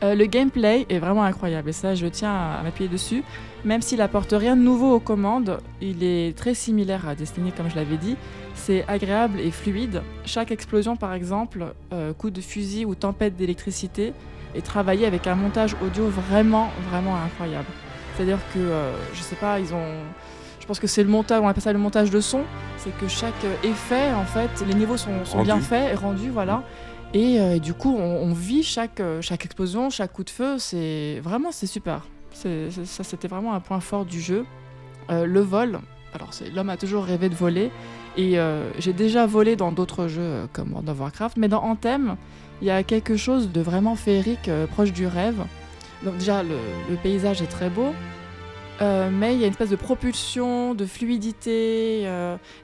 Euh, 0.04 0.16
le 0.16 0.26
gameplay 0.26 0.88
est 0.90 0.98
vraiment 0.98 1.24
incroyable 1.24 1.70
et 1.70 1.74
ça 1.74 1.94
je 1.94 2.08
tiens 2.08 2.34
à, 2.34 2.64
m'appuyer 2.64 2.90
dessus. 2.90 3.24
Même 3.64 3.82
s'il 3.82 4.02
apporte 4.02 4.32
rien 4.32 4.56
de 4.56 4.62
nouveau 4.62 4.96
aux 4.96 5.00
commandes, 5.00 5.60
il 5.80 6.04
est 6.04 6.36
très 6.36 6.56
similaire 6.56 7.08
à 7.08 7.14
Destiny 7.14 7.52
comme 7.52 7.70
je 7.70 7.76
l'avais 7.76 7.98
dit. 7.98 8.16
C'est 8.56 8.84
agréable 8.88 9.40
et 9.40 9.52
fluide. 9.52 10.02
Chaque 10.26 10.52
explosion 10.52 10.96
par 10.96 11.14
exemple, 11.14 11.66
euh, 11.94 12.14
coup 12.14 12.32
de 12.32 12.42
fusil 12.42 12.86
ou 12.86 12.96
tempête 12.96 13.36
d'électricité 13.36 14.14
est 14.56 14.66
travaillé 14.66 15.06
avec 15.06 15.28
un 15.28 15.36
montage 15.36 15.76
audio 15.86 16.08
vraiment 16.08 16.70
vraiment 16.90 17.16
incroyable. 17.16 17.68
C'est-à-dire 18.16 18.40
que 18.54 18.60
euh, 18.60 18.92
je 19.14 19.22
sais 19.22 19.36
pas, 19.36 19.60
ils 19.60 19.74
ont 19.74 19.94
je 20.60 20.66
pense 20.66 20.80
que 20.80 20.88
c'est 20.88 21.04
le 21.04 21.10
montage, 21.10 21.42
on 21.44 21.48
appelle 21.48 21.64
ça 21.64 21.74
le 21.74 21.80
montage 21.80 22.12
de 22.12 22.22
son, 22.22 22.42
c'est 22.78 22.96
que 22.98 23.08
chaque 23.08 23.34
effet 23.64 24.14
en 24.14 24.26
fait, 24.26 24.50
les 24.68 24.74
niveaux 24.74 24.98
sont, 24.98 25.26
sont 25.26 25.44
bien 25.44 25.60
faits 25.60 25.94
et 25.94 25.96
rendus 25.96 26.30
voilà. 26.30 26.64
Et, 27.14 27.40
euh, 27.40 27.56
et 27.56 27.60
du 27.60 27.74
coup, 27.74 27.96
on, 27.96 28.32
vit 28.34 28.64
chaque, 28.64 29.00
euh, 29.02 29.22
chaque 29.22 29.46
explosion, 29.46 29.90
chaque 29.90 30.14
coup 30.14 30.24
de 30.24 30.30
feu. 30.30 30.58
C'est 30.60 31.20
vraiment 31.22 31.52
c'est 31.52 31.68
super. 31.68 32.08
Ça, 32.34 33.04
c'était 33.04 33.28
vraiment 33.28 33.54
un 33.54 33.60
point 33.60 33.82
fort 33.82 34.06
du 34.06 34.22
jeu. 34.22 34.46
Euh, 35.10 35.26
le 35.26 35.42
vol. 35.42 35.80
Alors, 36.14 36.30
l'homme 36.54 36.70
a 36.70 36.78
toujours 36.78 37.04
rêvé 37.04 37.30
de 37.30 37.36
voler. 37.36 37.72
Et 38.18 38.38
j'ai 38.78 38.92
déjà 38.92 39.26
volé 39.26 39.56
dans 39.56 39.72
d'autres 39.72 40.10
jeux 40.10 40.46
comme 40.52 40.74
World 40.74 40.90
of 40.90 41.00
Warcraft, 41.00 41.38
mais 41.38 41.48
dans 41.48 41.64
Anthem, 41.64 42.18
il 42.62 42.68
y 42.68 42.70
a 42.70 42.84
quelque 42.84 43.16
chose 43.16 43.54
de 43.54 43.62
vraiment 43.62 43.96
féerique, 43.96 44.50
proche 44.74 44.92
du 44.92 45.08
rêve. 45.08 45.42
Donc 46.04 46.18
déjà, 46.18 46.44
le, 46.44 46.58
paysage 47.02 47.42
est 47.42 47.48
très 47.48 47.70
beau. 47.70 47.94
Mais 48.82 49.34
il 49.34 49.40
y 49.40 49.46
a 49.46 49.48
une 49.48 49.54
espèce 49.54 49.70
de 49.70 49.78
propulsion, 49.78 50.74
de 50.74 50.86
fluidité, 50.86 52.02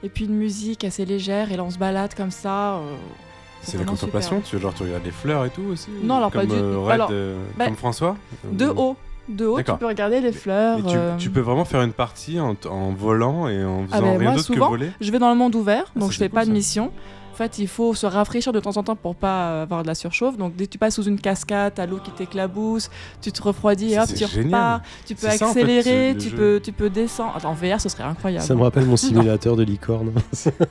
et 0.04 0.10
puis 0.14 0.26
une 0.26 0.36
musique 0.36 0.84
assez 0.84 1.06
légère, 1.06 1.50
et 1.54 1.56
là 1.56 1.64
on 1.64 1.72
se 1.72 1.78
balade 1.78 2.14
comme 2.14 2.32
ça. 2.32 2.82
C'est 3.62 3.78
la 3.78 3.84
contemplation. 3.86 4.38
super. 4.38 4.50
Tu 4.50 4.60
genre 4.60 4.74
tu 4.74 4.84
regardes 4.84 5.06
les 5.06 5.12
fleurs 5.12 5.46
et 5.46 5.50
tout 5.50 5.64
aussi. 5.72 5.90
Non, 6.04 6.18
alors, 6.18 6.32
comme, 6.32 6.48
pas 6.48 6.54
du- 6.56 6.60
euh, 6.62 6.78
Red, 6.80 6.92
alors, 6.94 7.10
euh, 7.12 7.38
bah, 7.58 7.66
comme 7.66 7.76
François. 7.76 8.16
De 8.52 8.66
Euh, 8.66 8.74
haut, 8.76 8.96
de 9.30 9.46
haut, 9.46 9.62
tu 9.62 9.74
peux 9.74 9.86
regarder 9.88 10.22
les 10.22 10.32
fleurs. 10.32 10.78
Tu, 10.78 10.96
euh, 10.96 11.16
tu 11.18 11.30
peux 11.30 11.42
vraiment 11.42 11.66
faire 11.66 11.82
une 11.82 11.92
partie 11.94 12.40
en, 12.40 12.56
en 12.70 12.92
volant 12.92 13.48
et 13.50 13.64
en 13.64 13.84
faisant 13.86 13.98
Ah 13.98 14.02
ben, 14.02 14.18
rien 14.18 14.34
d'autre 14.36 14.54
que 14.54 14.60
voler? 14.60 14.92
Je 15.02 15.12
vais 15.12 15.20
dans 15.20 15.30
le 15.32 15.36
monde 15.38 15.54
ouvert, 15.56 15.84
Ah, 15.96 16.00
donc 16.00 16.10
ça, 16.10 16.14
je 16.14 16.20
fais 16.20 16.30
pas 16.30 16.42
de 16.42 16.48
ça. 16.48 16.54
mission. 16.54 16.92
En 17.38 17.44
fait, 17.44 17.60
il 17.60 17.68
faut 17.68 17.94
se 17.94 18.08
rafraîchir 18.08 18.52
de 18.52 18.60
temps 18.60 18.78
en 18.78 18.84
temps 18.84 18.96
pour 18.96 19.14
pas 19.16 19.62
avoir 19.62 19.84
de 19.84 19.88
la 19.88 19.94
surchauffe. 19.94 20.38
Donc, 20.38 20.56
dès 20.56 20.66
que 20.66 20.72
tu 20.72 20.80
passes 20.80 20.96
sous 20.96 21.04
une 21.04 21.20
cascade, 21.20 21.74
t'as 21.76 21.86
l'eau 21.86 22.00
qui 22.04 22.10
t'éclabousse, 22.10 22.90
tu 23.22 23.32
te 23.32 23.44
refroidis 23.44 23.94
et 23.94 24.00
hop, 24.00 24.08
tu 24.08 24.26
génial. 24.26 24.46
repars. 24.46 24.82
Tu 25.06 25.14
peux 25.14 25.28
C'est 25.30 25.38
ça, 25.38 25.48
en 25.48 25.54
fait, 25.54 25.62
accélérer, 25.62 26.16
tu, 26.18 26.32
peux, 26.32 26.60
tu 26.64 26.72
peux 26.72 26.90
descendre. 26.90 27.34
Attends, 27.38 27.52
en 27.52 27.54
VR, 27.54 27.80
ce 27.80 27.90
serait 27.90 28.06
incroyable. 28.06 28.44
Ça 28.44 28.56
me 28.56 28.64
rappelle 28.64 28.86
mon 28.86 28.98
simulateur 28.98 29.56
de 29.56 29.62
licorne. 29.62 30.14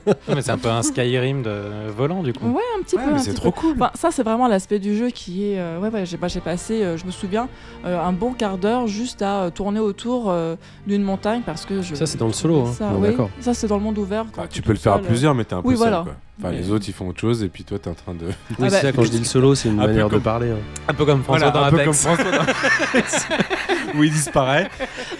Non, 0.05 0.13
mais 0.35 0.41
c'est 0.41 0.51
un 0.51 0.57
peu 0.57 0.67
un 0.67 0.81
Skyrim 0.81 1.41
de 1.41 1.87
volant 1.95 2.21
du 2.21 2.33
coup. 2.33 2.47
Ouais, 2.47 2.61
un 2.77 2.83
petit 2.83 2.97
Ouais, 2.97 3.03
peu. 3.13 3.17
c'est 3.17 3.33
trop 3.33 3.51
peu. 3.51 3.61
cool. 3.61 3.75
Enfin, 3.75 3.91
ça, 3.95 4.11
c'est 4.11 4.23
vraiment 4.23 4.49
l'aspect 4.49 4.79
du 4.79 4.97
jeu 4.97 5.09
qui 5.09 5.45
est. 5.53 5.59
euh, 5.59 5.79
ouais, 5.79 5.87
ouais, 5.89 6.05
j'ai 6.05 6.17
bah, 6.17 6.27
passé, 6.43 6.83
euh, 6.83 6.97
je 6.97 7.05
me 7.05 7.11
souviens, 7.11 7.47
euh, 7.85 7.97
un 7.97 8.11
bon 8.11 8.33
quart 8.33 8.57
d'heure 8.57 8.87
juste 8.87 9.21
à 9.21 9.43
euh, 9.43 9.49
tourner 9.51 9.79
autour 9.79 10.25
euh, 10.29 10.57
d'une 10.85 11.01
montagne 11.03 11.43
parce 11.45 11.65
que 11.65 11.81
je. 11.81 11.95
Ça, 11.95 12.05
c'est 12.05 12.17
dans 12.17 12.27
le 12.27 12.33
solo, 12.33 12.65
hein. 12.65 12.73
Ça, 12.77 12.89
Bon, 12.89 12.99
oui, 13.01 13.11
d'accord. 13.11 13.29
ça, 13.39 13.53
c'est 13.53 13.67
dans 13.67 13.77
le 13.77 13.83
monde 13.83 13.97
ouvert. 13.97 14.25
quand 14.33 14.41
Bah, 14.41 14.47
t'es 14.49 14.55
tu 14.55 14.61
peux 14.61 14.73
le 14.73 14.77
faire 14.79 14.91
à 14.95 14.97
seul, 14.97 15.05
plusieurs, 15.05 15.33
mais 15.33 15.45
t'es 15.45 15.53
un 15.53 15.61
peu 15.61 15.69
oui, 15.69 15.75
seul. 15.77 15.87
voilà. 15.87 16.03
Quoi. 16.03 16.13
Enfin, 16.39 16.51
Mais- 16.51 16.57
les 16.59 16.69
autres, 16.71 16.85
ils 16.87 16.93
font 16.93 17.07
autre 17.07 17.19
chose 17.19 17.41
et 17.43 17.47
puis 17.49 17.63
toi, 17.63 17.79
t'es 17.79 17.89
en 17.89 17.95
train 17.95 18.13
de. 18.13 18.25
Oui, 18.27 18.55
bah, 18.59 18.69
c'est 18.69 18.81
ça, 18.81 18.91
quand 18.91 19.03
je 19.03 19.09
dis 19.09 19.17
le 19.17 19.23
solo, 19.25 19.55
c'est 19.55 19.69
une 19.69 19.79
Un 19.79 19.83
peu 19.83 19.87
manière 19.89 20.09
de 20.09 20.19
parler. 20.19 20.51
hein. 20.51 20.57
Un 20.87 20.93
peu 20.93 21.03
comme 21.05 21.23
François 21.23 21.49
Voilà, 21.49 21.59
dans 21.59 21.65
un 21.65 21.71
peu 21.71 21.81
Apex. 21.81 22.03
comme 22.05 22.15
François 22.15 22.31
dans 22.31 23.97
où 23.99 24.03
il 24.03 24.11
disparaît 24.11 24.69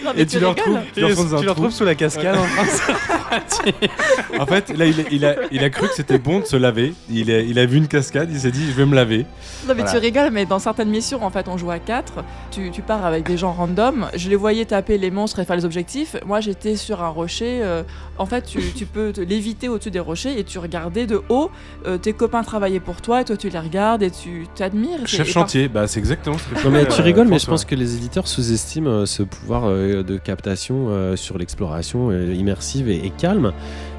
Non, 0.04 0.12
et 0.16 0.26
tu 0.26 0.38
le 0.38 0.46
rigoles. 0.48 0.64
retrouves, 0.64 0.92
tu 0.94 1.00
le 1.00 1.50
retrouves 1.50 1.70
sous 1.72 1.84
la 1.84 1.94
cascade 1.96 2.36
en 2.36 2.44
se 2.64 4.38
En 4.40 4.46
fait, 4.46 4.68
là, 4.76 4.86
il, 4.86 5.00
a- 5.00 5.04
il 5.10 5.24
a, 5.26 5.34
il 5.50 5.64
a 5.64 5.70
cru 5.70 5.88
que 5.88 5.94
c'était 5.94 6.18
bon 6.18 6.38
de 6.40 6.44
se 6.44 6.56
laver. 6.56 6.94
Il 7.10 7.30
a, 7.32 7.40
il 7.40 7.58
a 7.58 7.66
vu 7.66 7.78
une 7.78 7.88
cascade, 7.88 8.28
il 8.32 8.38
s'est 8.40 8.50
dit, 8.52 8.66
je 8.66 8.72
vais 8.72 8.86
me 8.86 8.94
laver. 8.94 9.26
Non 9.66 9.74
mais 9.74 9.82
Voilà. 9.82 9.90
tu 9.90 9.98
rigoles, 9.98 10.30
mais 10.30 10.46
dans 10.46 10.58
certaines 10.60 10.88
missions, 10.90 11.22
en 11.24 11.30
fait, 11.30 11.48
on 11.48 11.58
joue 11.58 11.70
à 11.70 11.78
4, 11.80 12.24
tu, 12.52 12.70
tu 12.70 12.80
pars 12.82 13.04
avec 13.04 13.24
des 13.26 13.36
gens 13.36 13.52
random, 13.52 14.06
je 14.14 14.28
les 14.30 14.36
voyais 14.36 14.64
taper 14.64 14.98
les 14.98 15.10
monstres 15.10 15.40
et 15.40 15.44
faire 15.44 15.56
les 15.56 15.64
objectifs, 15.64 16.16
moi 16.24 16.40
j'étais 16.40 16.76
sur 16.76 17.02
un 17.02 17.08
rocher, 17.08 17.60
euh, 17.62 17.82
en 18.18 18.26
fait 18.26 18.42
tu, 18.42 18.60
tu 18.74 18.86
peux 18.86 19.12
te 19.12 19.20
léviter 19.20 19.68
au-dessus 19.68 19.90
des 19.90 19.98
rochers 20.00 20.38
et 20.38 20.44
tu 20.44 20.58
regardais 20.58 21.06
de 21.08 21.20
haut, 21.28 21.50
euh, 21.86 21.98
tes 21.98 22.12
copains 22.12 22.44
travaillaient 22.44 22.78
pour 22.78 23.00
toi, 23.00 23.22
et 23.22 23.24
toi 23.24 23.36
tu 23.36 23.48
les 23.48 23.58
regardes 23.58 24.02
et 24.04 24.10
tu 24.12 24.46
t'admires. 24.54 25.00
Chef 25.06 25.28
chantier, 25.28 25.66
bah 25.68 25.88
c'est 25.88 25.98
exactement 25.98 26.36
ce 26.38 26.44
que 26.44 26.64
Non 26.64 26.70
mais 26.70 26.86
tu 26.86 27.00
euh, 27.00 27.04
rigoles, 27.04 27.26
mais 27.26 27.40
je 27.40 27.46
pense 27.46 27.64
que 27.64 27.74
les 27.74 27.96
éditeurs 27.96 28.28
sous-estiment 28.28 28.90
euh, 28.90 29.06
ce 29.06 29.24
pouvoir 29.24 29.64
euh, 29.64 30.04
de 30.04 30.16
captation 30.18 30.86
euh, 30.90 31.16
sur 31.16 31.38
l'exploration 31.38 32.10
euh, 32.10 32.32
immersive 32.32 32.88
et, 32.88 33.04
et 33.04 33.10
calme 33.10 33.52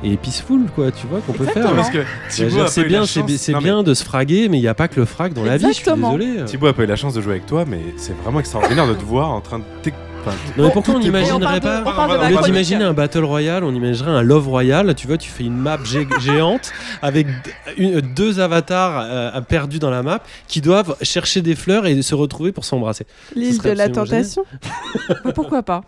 et 0.04 0.16
peaceful, 0.16 0.62
quoi, 0.76 0.92
tu 0.92 1.08
vois, 1.08 1.20
qu'on 1.20 1.34
peut 1.34 1.46
faire. 1.46 1.68
A 1.78 1.84
C'est 2.30 2.46
bien, 2.86 3.06
c'est 3.06 3.54
bien 3.56 3.84
de 3.84 3.94
se 3.94 4.04
fraguer, 4.04 4.48
mais 4.48 4.58
il 4.58 4.62
n'y 4.62 4.68
a 4.68 4.74
pas 4.74 4.88
que 4.88 5.00
le 5.00 5.06
frag 5.06 5.34
dans 5.34 5.44
la 5.44 5.58
vie, 5.58 5.68
je 5.68 5.74
suis 5.74 5.92
désolé. 5.92 6.46
Thibaut 6.46 6.68
a 6.68 6.74
pas 6.74 6.84
eu 6.84 6.88
la 6.88 6.96
chance 6.96 7.14
de 7.14 7.22
jouer 7.22 7.34
avec 7.34 7.46
toi, 7.46 7.66
mais 7.68 7.82
c'est 7.98 8.16
vraiment 8.24 8.40
extraordinaire 8.40 8.88
de 8.88 8.94
te 8.94 9.04
voir 9.04 9.32
en 9.32 9.42
train 9.42 9.60
de. 9.60 9.64
Non 10.58 10.66
mais 10.66 10.72
pourquoi 10.72 10.96
on 10.96 11.00
n'imaginerait 11.00 11.60
pas 11.62 11.82
on 11.82 11.84
parle 11.86 12.12
de 12.12 12.16
Au 12.16 12.18
Au 12.18 12.22
ma 12.22 12.30
lieu 12.30 12.36
chronique. 12.36 12.46
d'imaginer 12.54 12.84
un 12.84 12.94
Battle 12.94 13.24
Royale, 13.24 13.64
on 13.64 13.74
imaginerait 13.74 14.12
un 14.12 14.22
Love 14.22 14.48
Royale. 14.48 14.96
Tu 14.96 15.08
vois, 15.08 15.18
tu 15.18 15.30
fais 15.30 15.44
une 15.44 15.58
map 15.58 15.78
gé- 15.78 16.08
géante 16.20 16.72
avec 17.02 17.28
d- 17.28 17.34
une- 17.78 18.02
deux 18.02 18.40
avatars 18.40 19.02
euh, 19.04 19.42
perdus 19.42 19.80
dans 19.80 19.90
la 19.92 20.04
map 20.04 20.22
qui 20.48 20.62
doivent 20.62 20.96
chercher 21.02 21.42
des 21.42 21.56
fleurs 21.56 21.86
et 21.86 22.02
se 22.02 22.16
retrouver 22.16 22.52
pour 22.52 22.66
s'embrasser. 22.66 23.06
L'île 23.36 23.54
serait 23.56 23.72
de 23.74 23.78
la 23.78 23.84
absolument 23.86 24.06
tentation. 24.08 24.44
Mais 25.26 25.34
Pourquoi 25.34 25.64
pas? 25.64 25.82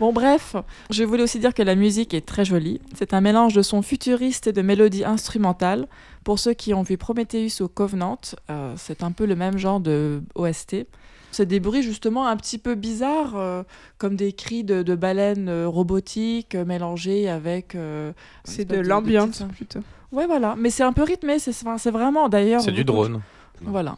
Bon 0.00 0.12
bref, 0.12 0.56
je 0.90 1.04
voulais 1.04 1.22
aussi 1.22 1.38
dire 1.38 1.54
que 1.54 1.62
la 1.62 1.76
musique 1.76 2.14
est 2.14 2.26
très 2.26 2.44
jolie. 2.44 2.80
C'est 2.98 3.14
un 3.14 3.20
mélange 3.20 3.54
de 3.54 3.62
sons 3.62 3.80
futuristes 3.80 4.48
et 4.48 4.52
de 4.52 4.60
mélodies 4.60 5.04
instrumentales. 5.04 5.86
Pour 6.24 6.38
ceux 6.40 6.52
qui 6.52 6.74
ont 6.74 6.82
vu 6.82 6.96
Prometheus 6.96 7.60
ou 7.62 7.68
Covenant, 7.68 8.18
euh, 8.50 8.72
c'est 8.76 9.04
un 9.04 9.12
peu 9.12 9.24
le 9.24 9.36
même 9.36 9.56
genre 9.56 9.78
de 9.78 10.20
OST. 10.34 10.86
C'est 11.34 11.46
des 11.46 11.58
bruits 11.60 11.82
justement 11.82 12.26
un 12.28 12.36
petit 12.36 12.58
peu 12.58 12.74
bizarres, 12.76 13.34
euh, 13.36 13.62
comme 13.98 14.14
des 14.16 14.32
cris 14.32 14.62
de, 14.64 14.82
de 14.82 14.94
baleines 14.94 15.48
euh, 15.48 15.66
robotiques 15.68 16.54
euh, 16.54 16.64
mélangés 16.64 17.28
avec... 17.28 17.74
euh, 17.74 18.12
C'est 18.44 18.64
de 18.64 18.78
l'ambiance 18.78 19.38
petites- 19.38 19.48
plutôt. 19.48 19.80
Ouais 20.12 20.26
voilà, 20.26 20.54
mais 20.56 20.70
c'est 20.70 20.84
un 20.84 20.92
peu 20.92 21.02
rythmé, 21.02 21.38
c'est 21.40 21.90
vraiment 21.90 22.28
d'ailleurs... 22.28 22.60
C'est 22.60 22.70
du 22.70 22.84
drone. 22.84 23.20
Voilà. 23.62 23.96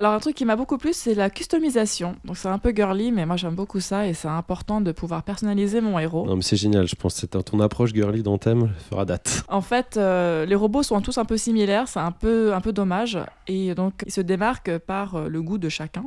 Alors 0.00 0.14
un 0.14 0.18
truc 0.18 0.34
qui 0.34 0.44
m'a 0.44 0.56
beaucoup 0.56 0.78
plu, 0.78 0.92
c'est 0.92 1.14
la 1.14 1.30
customisation. 1.30 2.16
Donc 2.24 2.36
c'est 2.36 2.48
un 2.48 2.58
peu 2.58 2.72
girly, 2.74 3.12
mais 3.12 3.24
moi 3.26 3.36
j'aime 3.36 3.54
beaucoup 3.54 3.78
ça 3.78 4.08
et 4.08 4.14
c'est 4.14 4.26
important 4.28 4.80
de 4.80 4.90
pouvoir 4.90 5.22
personnaliser 5.22 5.80
mon 5.80 5.98
héros. 6.00 6.26
Non 6.26 6.34
mais 6.34 6.42
c'est 6.42 6.56
génial, 6.56 6.88
je 6.88 6.96
pense 6.96 7.20
que 7.20 7.26
ton 7.26 7.60
approche 7.60 7.92
girly 7.94 8.22
d'Anthem 8.24 8.70
fera 8.90 9.04
date. 9.04 9.44
En 9.48 9.60
fait, 9.60 9.96
euh, 9.96 10.44
les 10.46 10.56
robots 10.56 10.82
sont 10.82 11.00
tous 11.00 11.18
un 11.18 11.24
peu 11.24 11.36
similaires, 11.36 11.86
c'est 11.86 12.00
un 12.00 12.10
peu, 12.10 12.52
un 12.54 12.60
peu 12.60 12.72
dommage. 12.72 13.18
Et 13.46 13.74
donc, 13.76 14.02
ils 14.06 14.12
se 14.12 14.20
démarquent 14.20 14.78
par 14.78 15.14
euh, 15.14 15.28
le 15.28 15.40
goût 15.42 15.58
de 15.58 15.68
chacun. 15.68 16.04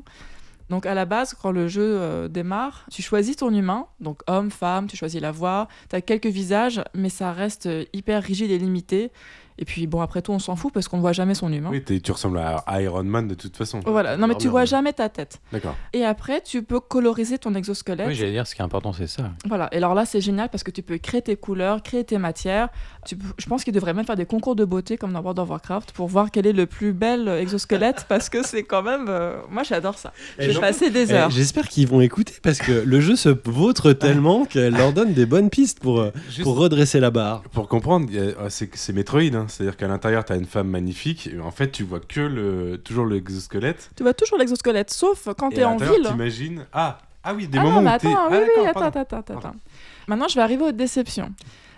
Donc, 0.70 0.86
à 0.86 0.94
la 0.94 1.06
base, 1.06 1.34
quand 1.34 1.52
le 1.52 1.68
jeu 1.68 1.98
euh, 2.00 2.28
démarre, 2.28 2.86
tu 2.92 3.02
choisis 3.02 3.36
ton 3.36 3.54
humain, 3.54 3.88
donc 4.00 4.22
homme, 4.28 4.50
femme, 4.50 4.88
tu 4.88 4.98
choisis 4.98 5.22
la 5.22 5.32
voix, 5.32 5.68
tu 5.90 5.96
as 5.96 6.02
quelques 6.02 6.26
visages, 6.26 6.84
mais 6.94 7.10
ça 7.10 7.32
reste 7.32 7.68
euh, 7.68 7.86
hyper 7.94 8.24
rigide 8.24 8.52
et 8.52 8.58
limité. 8.58 9.12
Et 9.58 9.66
puis 9.66 9.88
bon, 9.88 10.02
après 10.02 10.22
tout, 10.22 10.32
on 10.32 10.40
s'en 10.40 10.56
fout 10.56 10.74
parce 10.74 10.88
qu'on 10.88 10.98
ne 10.98 11.02
voit 11.02 11.14
jamais 11.14 11.34
son 11.34 11.52
humain. 11.52 11.70
Oui, 11.72 11.84
tu 11.84 12.12
ressembles 12.12 12.40
à 12.40 12.82
Iron 12.82 13.04
Man 13.04 13.28
de 13.28 13.36
toute 13.36 13.56
façon. 13.56 13.80
Voilà, 13.86 14.18
non 14.18 14.28
mais 14.28 14.36
tu 14.36 14.48
vois 14.48 14.66
jamais 14.66 14.94
ta 14.94 15.10
tête. 15.10 15.40
D'accord. 15.52 15.76
Et 15.94 16.04
après, 16.04 16.42
tu 16.42 16.64
peux 16.64 16.80
coloriser 16.80 17.38
ton 17.38 17.54
exosquelette. 17.56 18.08
Oui, 18.08 18.16
j'allais 18.16 18.32
dire, 18.32 18.46
ce 18.46 18.56
qui 18.56 18.62
est 18.62 18.66
important, 18.66 18.92
c'est 18.92 19.08
ça. 19.08 19.32
Voilà, 19.48 19.70
et 19.72 19.78
alors 19.78 19.94
là, 19.94 20.06
c'est 20.06 20.22
génial 20.22 20.50
parce 20.50 20.64
que 20.64 20.72
tu 20.72 20.82
peux 20.82 20.98
créer 20.98 21.22
tes 21.22 21.36
couleurs, 21.38 21.84
créer 21.84 22.04
tes 22.04 22.18
matières. 22.18 22.70
Tu 23.06 23.18
Je 23.38 23.46
pense 23.46 23.64
qu'il 23.64 23.74
devrait 23.74 23.94
même 23.94 24.06
faire 24.06 24.16
des 24.16 24.26
concours 24.26 24.56
de 24.56 24.66
beauté 24.66 24.98
comme 24.98 25.14
dans 25.14 25.22
World 25.22 25.40
of 25.40 25.50
Warcraft 25.50 25.94
pour 25.94 26.08
voir 26.08 26.32
quel 26.32 26.48
est 26.48 26.54
le 26.54 26.66
plus 26.66 26.92
bel 26.92 27.28
exosquelette 27.28 28.06
parce 28.10 28.30
que 28.30 28.46
c'est 28.46 28.64
quand 28.64 28.84
même. 28.84 29.06
Euh, 29.08 29.38
moi, 29.50 29.64
j'adore 29.64 29.98
ça. 29.98 30.12
Je 30.38 30.52
vais 30.52 30.60
passer 30.60 30.90
des 30.90 31.12
heures. 31.14 31.30
J'espère 31.30 31.70
qu'ils 31.70 31.88
vont 31.88 32.02
écouter 32.02 32.34
parce 32.44 32.60
que 32.60 32.72
le 32.72 33.00
jeu 33.00 33.16
se 33.16 33.30
vautre 33.46 33.94
tellement 33.94 34.46
qu'elle 34.46 34.74
leur 34.74 34.92
donne 34.92 35.14
des 35.14 35.26
bonnes 35.26 35.50
pistes 35.50 35.80
pour, 35.80 36.00
euh, 36.00 36.12
pour 36.44 36.58
redresser 36.58 37.00
la 37.00 37.12
barre. 37.12 37.44
Pour 37.54 37.68
comprendre, 37.70 38.08
ah, 38.40 38.50
c'est 38.50 38.94
Metroid, 38.94 39.22
hein. 39.34 39.45
C'est-à-dire 39.48 39.78
qu'à 39.78 39.88
l'intérieur, 39.88 40.26
tu 40.26 40.34
as 40.34 40.36
une 40.36 40.46
femme 40.46 40.68
magnifique, 40.68 41.28
et 41.28 41.40
en 41.40 41.52
fait, 41.52 41.72
tu 41.72 41.84
vois 41.84 42.00
que 42.00 42.22
le, 42.22 42.78
toujours 42.78 43.06
l'exosquelette. 43.06 43.92
Tu 43.96 44.04
vois 44.04 44.14
toujours 44.14 44.38
l'exosquelette, 44.38 44.92
sauf 44.92 45.28
quand 45.38 45.50
tu 45.50 45.60
es 45.60 45.64
en 45.64 45.78
ville. 45.78 46.04
T'imagines. 46.04 46.66
Ah, 46.74 47.00
ah 47.24 47.34
oui, 47.34 47.48
des 47.48 47.58
ah 47.58 47.64
moments 47.64 47.76
non, 47.78 47.82
mais 47.82 47.92
où 47.92 47.94
attends, 47.94 48.16
ah, 48.16 48.28
oui, 48.32 48.38
oui, 48.58 48.68
attends, 48.68 49.00
attends, 49.00 49.18
attends. 49.18 49.56
Maintenant, 50.08 50.28
je 50.28 50.36
vais 50.36 50.42
arriver 50.42 50.64
aux 50.64 50.72
déceptions. 50.72 51.34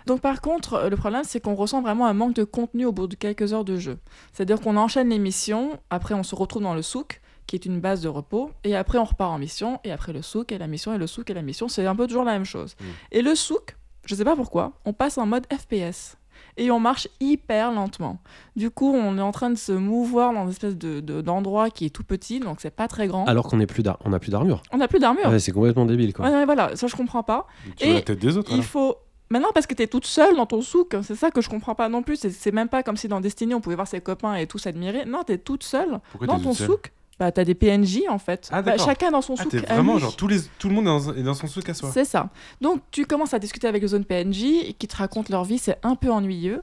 Donc 0.08 0.20
par 0.20 0.40
contre, 0.40 0.88
le 0.88 0.96
problème, 0.96 1.22
c'est 1.24 1.40
qu'on 1.40 1.54
ressent 1.54 1.82
vraiment 1.82 2.06
un 2.06 2.14
manque 2.14 2.34
de 2.34 2.44
contenu 2.44 2.86
au 2.86 2.92
bout 2.92 3.06
de 3.06 3.14
quelques 3.14 3.52
heures 3.52 3.64
de 3.64 3.76
jeu. 3.76 3.98
C'est-à-dire 4.32 4.60
qu'on 4.60 4.76
enchaîne 4.76 5.10
les 5.10 5.18
missions, 5.18 5.78
après 5.90 6.14
on 6.14 6.22
se 6.22 6.34
retrouve 6.34 6.62
dans 6.62 6.74
le 6.74 6.82
souk, 6.82 7.20
qui 7.46 7.56
est 7.56 7.64
une 7.66 7.80
base 7.80 8.02
de 8.02 8.08
repos, 8.08 8.50
et 8.62 8.76
après 8.76 8.98
on 8.98 9.04
repart 9.04 9.32
en 9.32 9.38
mission, 9.38 9.80
et 9.84 9.90
après 9.90 10.12
le 10.12 10.22
souk 10.22 10.52
et 10.52 10.58
la 10.58 10.66
mission, 10.66 10.94
et 10.94 10.98
le 10.98 11.06
souk 11.06 11.28
et 11.30 11.34
la 11.34 11.42
mission, 11.42 11.68
c'est 11.68 11.84
un 11.86 11.96
peu 11.96 12.06
toujours 12.06 12.24
la 12.24 12.32
même 12.32 12.44
chose. 12.44 12.76
Mm. 12.78 12.84
Et 13.12 13.22
le 13.22 13.34
souk, 13.34 13.76
je 14.04 14.14
sais 14.14 14.24
pas 14.24 14.36
pourquoi, 14.36 14.72
on 14.84 14.92
passe 14.92 15.18
en 15.18 15.26
mode 15.26 15.46
FPS 15.52 16.17
et 16.58 16.70
on 16.70 16.80
marche 16.80 17.08
hyper 17.20 17.72
lentement. 17.72 18.18
Du 18.56 18.70
coup, 18.70 18.92
on 18.92 19.16
est 19.16 19.22
en 19.22 19.32
train 19.32 19.50
de 19.50 19.56
se 19.56 19.72
mouvoir 19.72 20.32
dans 20.34 20.44
une 20.44 20.50
espèce 20.50 20.76
de, 20.76 21.00
d'endroit 21.20 21.70
qui 21.70 21.86
est 21.86 21.90
tout 21.90 22.04
petit, 22.04 22.40
donc 22.40 22.58
c'est 22.60 22.74
pas 22.74 22.88
très 22.88 23.06
grand. 23.06 23.24
Alors 23.24 23.48
qu'on 23.48 23.56
n'a 23.56 23.66
plus 23.66 23.82
d'armure. 23.82 24.04
On 24.04 24.10
n'a 24.10 24.88
plus 24.88 24.98
d'armure. 24.98 25.28
Ouais, 25.28 25.38
c'est 25.38 25.52
complètement 25.52 25.86
débile, 25.86 26.12
quoi. 26.12 26.28
Ouais, 26.28 26.44
voilà, 26.44 26.76
ça 26.76 26.86
je 26.86 26.96
comprends 26.96 27.22
pas. 27.22 27.46
Tu 27.76 27.86
et 27.86 27.94
la 27.94 28.02
tête 28.02 28.18
des 28.18 28.36
autres. 28.36 28.52
Il 28.54 28.62
faut. 28.62 28.96
Maintenant, 29.30 29.50
parce 29.52 29.66
que 29.66 29.74
tu 29.74 29.82
es 29.82 29.86
toute 29.86 30.06
seule 30.06 30.36
dans 30.36 30.46
ton 30.46 30.62
souk, 30.62 30.96
c'est 31.02 31.14
ça 31.14 31.30
que 31.30 31.42
je 31.42 31.50
comprends 31.50 31.74
pas 31.74 31.90
non 31.90 32.02
plus. 32.02 32.16
C'est, 32.16 32.52
même 32.52 32.68
pas 32.68 32.82
comme 32.82 32.96
si 32.96 33.08
dans 33.08 33.20
Destiny 33.20 33.54
on 33.54 33.60
pouvait 33.60 33.76
voir 33.76 33.86
ses 33.86 34.00
copains 34.00 34.34
et 34.34 34.46
tous 34.46 34.66
admirer. 34.66 35.04
Non, 35.04 35.22
tu 35.24 35.32
es 35.32 35.38
toute 35.38 35.62
seule 35.62 36.00
dans 36.26 36.40
ton 36.40 36.54
souk 36.54 36.92
bah, 37.18 37.32
t'as 37.32 37.44
des 37.44 37.54
PNJ 37.54 38.02
en 38.08 38.18
fait. 38.18 38.48
Ah, 38.52 38.62
bah, 38.62 38.78
chacun 38.78 39.10
dans 39.10 39.22
son 39.22 39.34
ah, 39.38 39.42
souk. 39.42 39.54
vraiment, 39.54 39.98
genre 39.98 40.14
tous 40.16 40.28
les, 40.28 40.40
tout 40.58 40.68
le 40.68 40.74
monde 40.74 40.84
est 40.84 40.88
dans, 40.88 41.14
est 41.14 41.22
dans 41.22 41.34
son 41.34 41.46
souk 41.46 41.68
à 41.68 41.74
soi. 41.74 41.90
C'est 41.92 42.04
ça. 42.04 42.30
Donc 42.60 42.82
tu 42.90 43.06
commences 43.06 43.34
à 43.34 43.38
discuter 43.38 43.66
avec 43.66 43.82
les 43.82 43.88
zones 43.88 44.04
PNJ 44.04 44.74
qui 44.78 44.86
te 44.86 44.96
racontent 44.96 45.28
leur 45.30 45.44
vie, 45.44 45.58
c'est 45.58 45.78
un 45.82 45.96
peu 45.96 46.10
ennuyeux. 46.10 46.62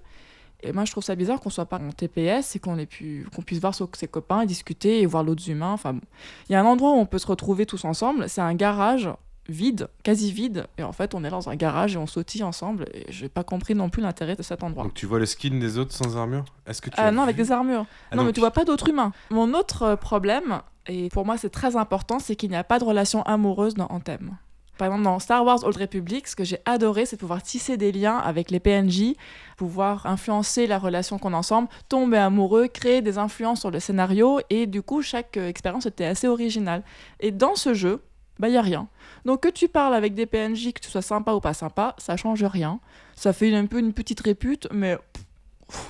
Et 0.64 0.72
moi, 0.72 0.86
je 0.86 0.92
trouve 0.92 1.04
ça 1.04 1.16
bizarre 1.16 1.40
qu'on 1.42 1.50
soit 1.50 1.66
pas 1.66 1.78
en 1.78 1.92
TPS 1.92 2.56
et 2.56 2.60
qu'on 2.60 2.84
pu, 2.86 3.28
qu'on 3.36 3.44
puisse 3.44 3.60
voir 3.60 3.76
ses 3.76 4.08
copains 4.08 4.42
et 4.42 4.46
discuter 4.48 5.02
et 5.02 5.06
voir 5.06 5.24
d'autres 5.24 5.48
humains. 5.50 5.74
Enfin, 5.74 5.94
bon. 5.94 6.02
il 6.50 6.54
y 6.54 6.56
a 6.56 6.62
un 6.62 6.66
endroit 6.66 6.92
où 6.92 6.96
on 6.96 7.06
peut 7.06 7.20
se 7.20 7.28
retrouver 7.28 7.66
tous 7.66 7.86
ensemble. 7.86 8.28
C'est 8.30 8.42
un 8.42 8.56
garage 8.56 9.10
vide, 9.48 9.90
quasi 10.04 10.32
vide. 10.32 10.68
Et 10.78 10.84
en 10.84 10.92
fait, 10.92 11.14
on 11.14 11.24
est 11.24 11.30
dans 11.30 11.50
un 11.50 11.56
garage 11.56 11.96
et 11.96 11.98
on 11.98 12.08
sautille 12.08 12.44
ensemble. 12.44 12.86
Et 12.94 13.06
j'ai 13.10 13.30
pas 13.30 13.44
compris 13.44 13.76
non 13.76 13.90
plus 13.90 14.02
l'intérêt 14.02 14.36
de 14.36 14.44
cet 14.44 14.64
endroit. 14.64 14.84
Donc 14.84 14.94
tu 14.94 15.06
vois 15.06 15.20
le 15.20 15.26
skin 15.26 15.60
des 15.60 15.78
autres 15.78 15.94
sans 15.94 16.18
armure? 16.18 16.46
Est-ce 16.66 16.82
que 16.82 16.90
tu 16.90 16.96
Ah 16.98 17.12
non, 17.12 17.22
avec 17.22 17.36
des 17.36 17.52
armures. 17.52 17.86
Ah, 18.12 18.16
non, 18.16 18.24
mais 18.24 18.34
tu 18.34 18.40
vois 18.40 18.52
pas 18.52 18.66
d'autres 18.66 18.90
humains. 18.90 19.12
Mon 19.30 19.54
autre 19.54 19.84
euh, 19.84 19.96
problème, 19.96 20.62
et 20.88 21.10
pour 21.10 21.26
moi 21.26 21.38
c'est 21.38 21.50
très 21.50 21.76
important, 21.76 22.20
c'est 22.20 22.36
qu'il 22.36 22.50
n'y 22.50 22.56
a 22.56 22.64
pas 22.64 22.80
de 22.80 22.84
relation 22.84 23.24
amoureuse 23.24 23.76
dans 23.76 23.88
Anthem. 23.88 24.38
Par 24.78 24.88
exemple, 24.88 25.04
dans 25.04 25.20
Star 25.20 25.46
Wars 25.46 25.64
Old 25.64 25.78
Republic, 25.78 26.28
ce 26.28 26.36
que 26.36 26.44
j'ai 26.44 26.60
adoré, 26.66 27.06
c'est 27.06 27.16
pouvoir 27.16 27.42
tisser 27.42 27.78
des 27.78 27.94
liens 27.94 28.18
avec 28.18 28.52
les 28.52 28.60
PNJ, 28.60 29.14
pouvoir 29.56 30.06
influencer 30.06 30.68
la 30.68 30.78
relation 30.78 31.18
qu'on 31.18 31.34
a 31.34 31.38
ensemble, 31.38 31.70
tomber 31.88 32.18
amoureux, 32.18 32.68
créer 32.68 33.02
des 33.02 33.18
influences 33.18 33.62
sur 33.62 33.72
le 33.72 33.80
scénario, 33.80 34.42
et 34.50 34.68
du 34.68 34.82
coup, 34.82 35.02
chaque 35.02 35.38
euh, 35.38 35.48
expérience 35.48 35.86
était 35.86 36.04
assez 36.04 36.28
originale. 36.28 36.84
Et 37.22 37.32
dans 37.32 37.56
ce 37.56 37.74
jeu, 37.74 38.02
bah, 38.38 38.50
il 38.50 38.52
n'y 38.52 38.58
a 38.58 38.62
rien. 38.62 38.88
Donc, 39.26 39.42
que 39.42 39.50
tu 39.50 39.68
parles 39.68 39.96
avec 39.96 40.14
des 40.14 40.28
PNJ, 40.28 40.72
que 40.72 40.80
tu 40.80 40.90
sois 40.90 41.02
sympa 41.02 41.34
ou 41.34 41.40
pas 41.40 41.54
sympa, 41.54 41.96
ça 41.98 42.16
change 42.16 42.44
rien. 42.44 42.80
Ça 43.16 43.34
fait 43.34 43.54
un 43.54 43.66
peu 43.66 43.80
une 43.80 43.94
petite 43.94 44.22
répute, 44.22 44.68
mais 44.72 44.98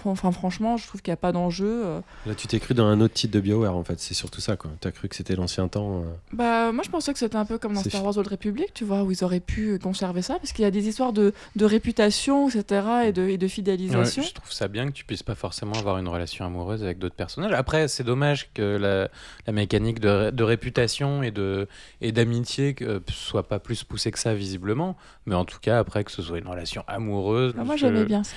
Enfin, 0.06 0.32
franchement, 0.32 0.78
je 0.78 0.88
trouve 0.88 1.02
qu'il 1.02 1.12
n'y 1.12 1.16
a 1.16 1.18
pas 1.18 1.34
d'enjeu. 1.34 1.84
Euh. 1.86 2.02
Là, 2.26 2.34
tu 2.34 2.48
t'es 2.48 2.60
cru 2.60 2.74
dans 2.74 2.86
un 2.86 3.02
autre 3.02 3.14
titre 3.14 3.34
de 3.34 3.42
BioWare, 3.42 3.76
en 3.76 3.84
fait. 3.84 4.00
C'est 4.00 4.14
surtout 4.14 4.40
ça, 4.40 4.56
quoi. 4.56 4.72
Tu 4.80 4.88
as 4.88 4.92
cru 4.92 5.10
que 5.10 5.16
c'était 5.16 5.36
l'ancien 5.36 5.68
temps. 5.68 6.00
Euh. 6.00 6.04
Bah, 6.32 6.72
moi, 6.72 6.84
je 6.86 6.90
pensais 6.90 7.12
que 7.12 7.20
c'était 7.20 7.36
un 7.36 7.44
peu 7.44 7.58
comme 7.58 7.74
dans 7.74 7.84
Star 7.84 8.04
Wars 8.04 8.18
Old 8.18 8.28
Republic, 8.28 8.74
tu 8.74 8.86
vois, 8.86 9.04
où 9.04 9.12
ils 9.12 9.24
auraient 9.24 9.42
pu 9.42 9.78
conserver 9.80 10.22
ça, 10.22 10.36
parce 10.36 10.54
qu'il 10.54 10.64
y 10.64 10.68
a 10.68 10.72
des 10.72 10.88
histoires 10.88 11.12
de, 11.12 11.34
de 11.58 11.66
réputation, 11.66 12.48
etc., 12.48 12.86
et 13.08 13.12
de, 13.12 13.28
et 13.28 13.38
de 13.38 13.48
fidélisation. 13.48 14.24
je 14.24 14.34
trouve 14.34 14.52
ça 14.52 14.70
bien 14.70 14.88
que 14.88 14.94
tu 14.94 15.04
puisses 15.04 15.24
pas 15.24 15.36
forcément 15.36 15.74
avoir 15.74 15.98
une 15.98 16.08
relation 16.08 16.46
amoureuse 16.46 16.82
avec 16.82 16.98
d'autres 16.98 17.16
personnages. 17.16 17.52
Après, 17.52 17.90
c'est 17.90 18.04
dommage 18.04 18.50
que 18.54 18.78
la, 18.78 19.10
la 19.46 19.54
mécanique 19.54 20.00
de, 20.00 20.30
de, 20.30 20.44
réputation 20.44 21.22
et 21.22 21.32
de 21.32 21.68
et 22.00 22.12
d'amitié 22.12 22.76
euh, 22.82 23.00
soit 23.10 23.48
pas 23.48 23.60
plus 23.60 23.84
poussée 23.84 24.12
que 24.12 24.20
ça, 24.20 24.34
visiblement. 24.34 24.96
Mais 25.26 25.36
en 25.36 25.44
tout 25.44 25.60
cas, 25.60 25.80
après, 25.80 26.04
que 26.06 26.12
ce 26.12 26.22
soit 26.22 26.38
une 26.38 26.48
relation 26.48 26.86
amoureuse. 26.88 27.54
Ah, 27.58 27.64
moi, 27.66 27.76
j'aimais 27.76 28.06
bien 28.06 28.24
ça. 28.24 28.36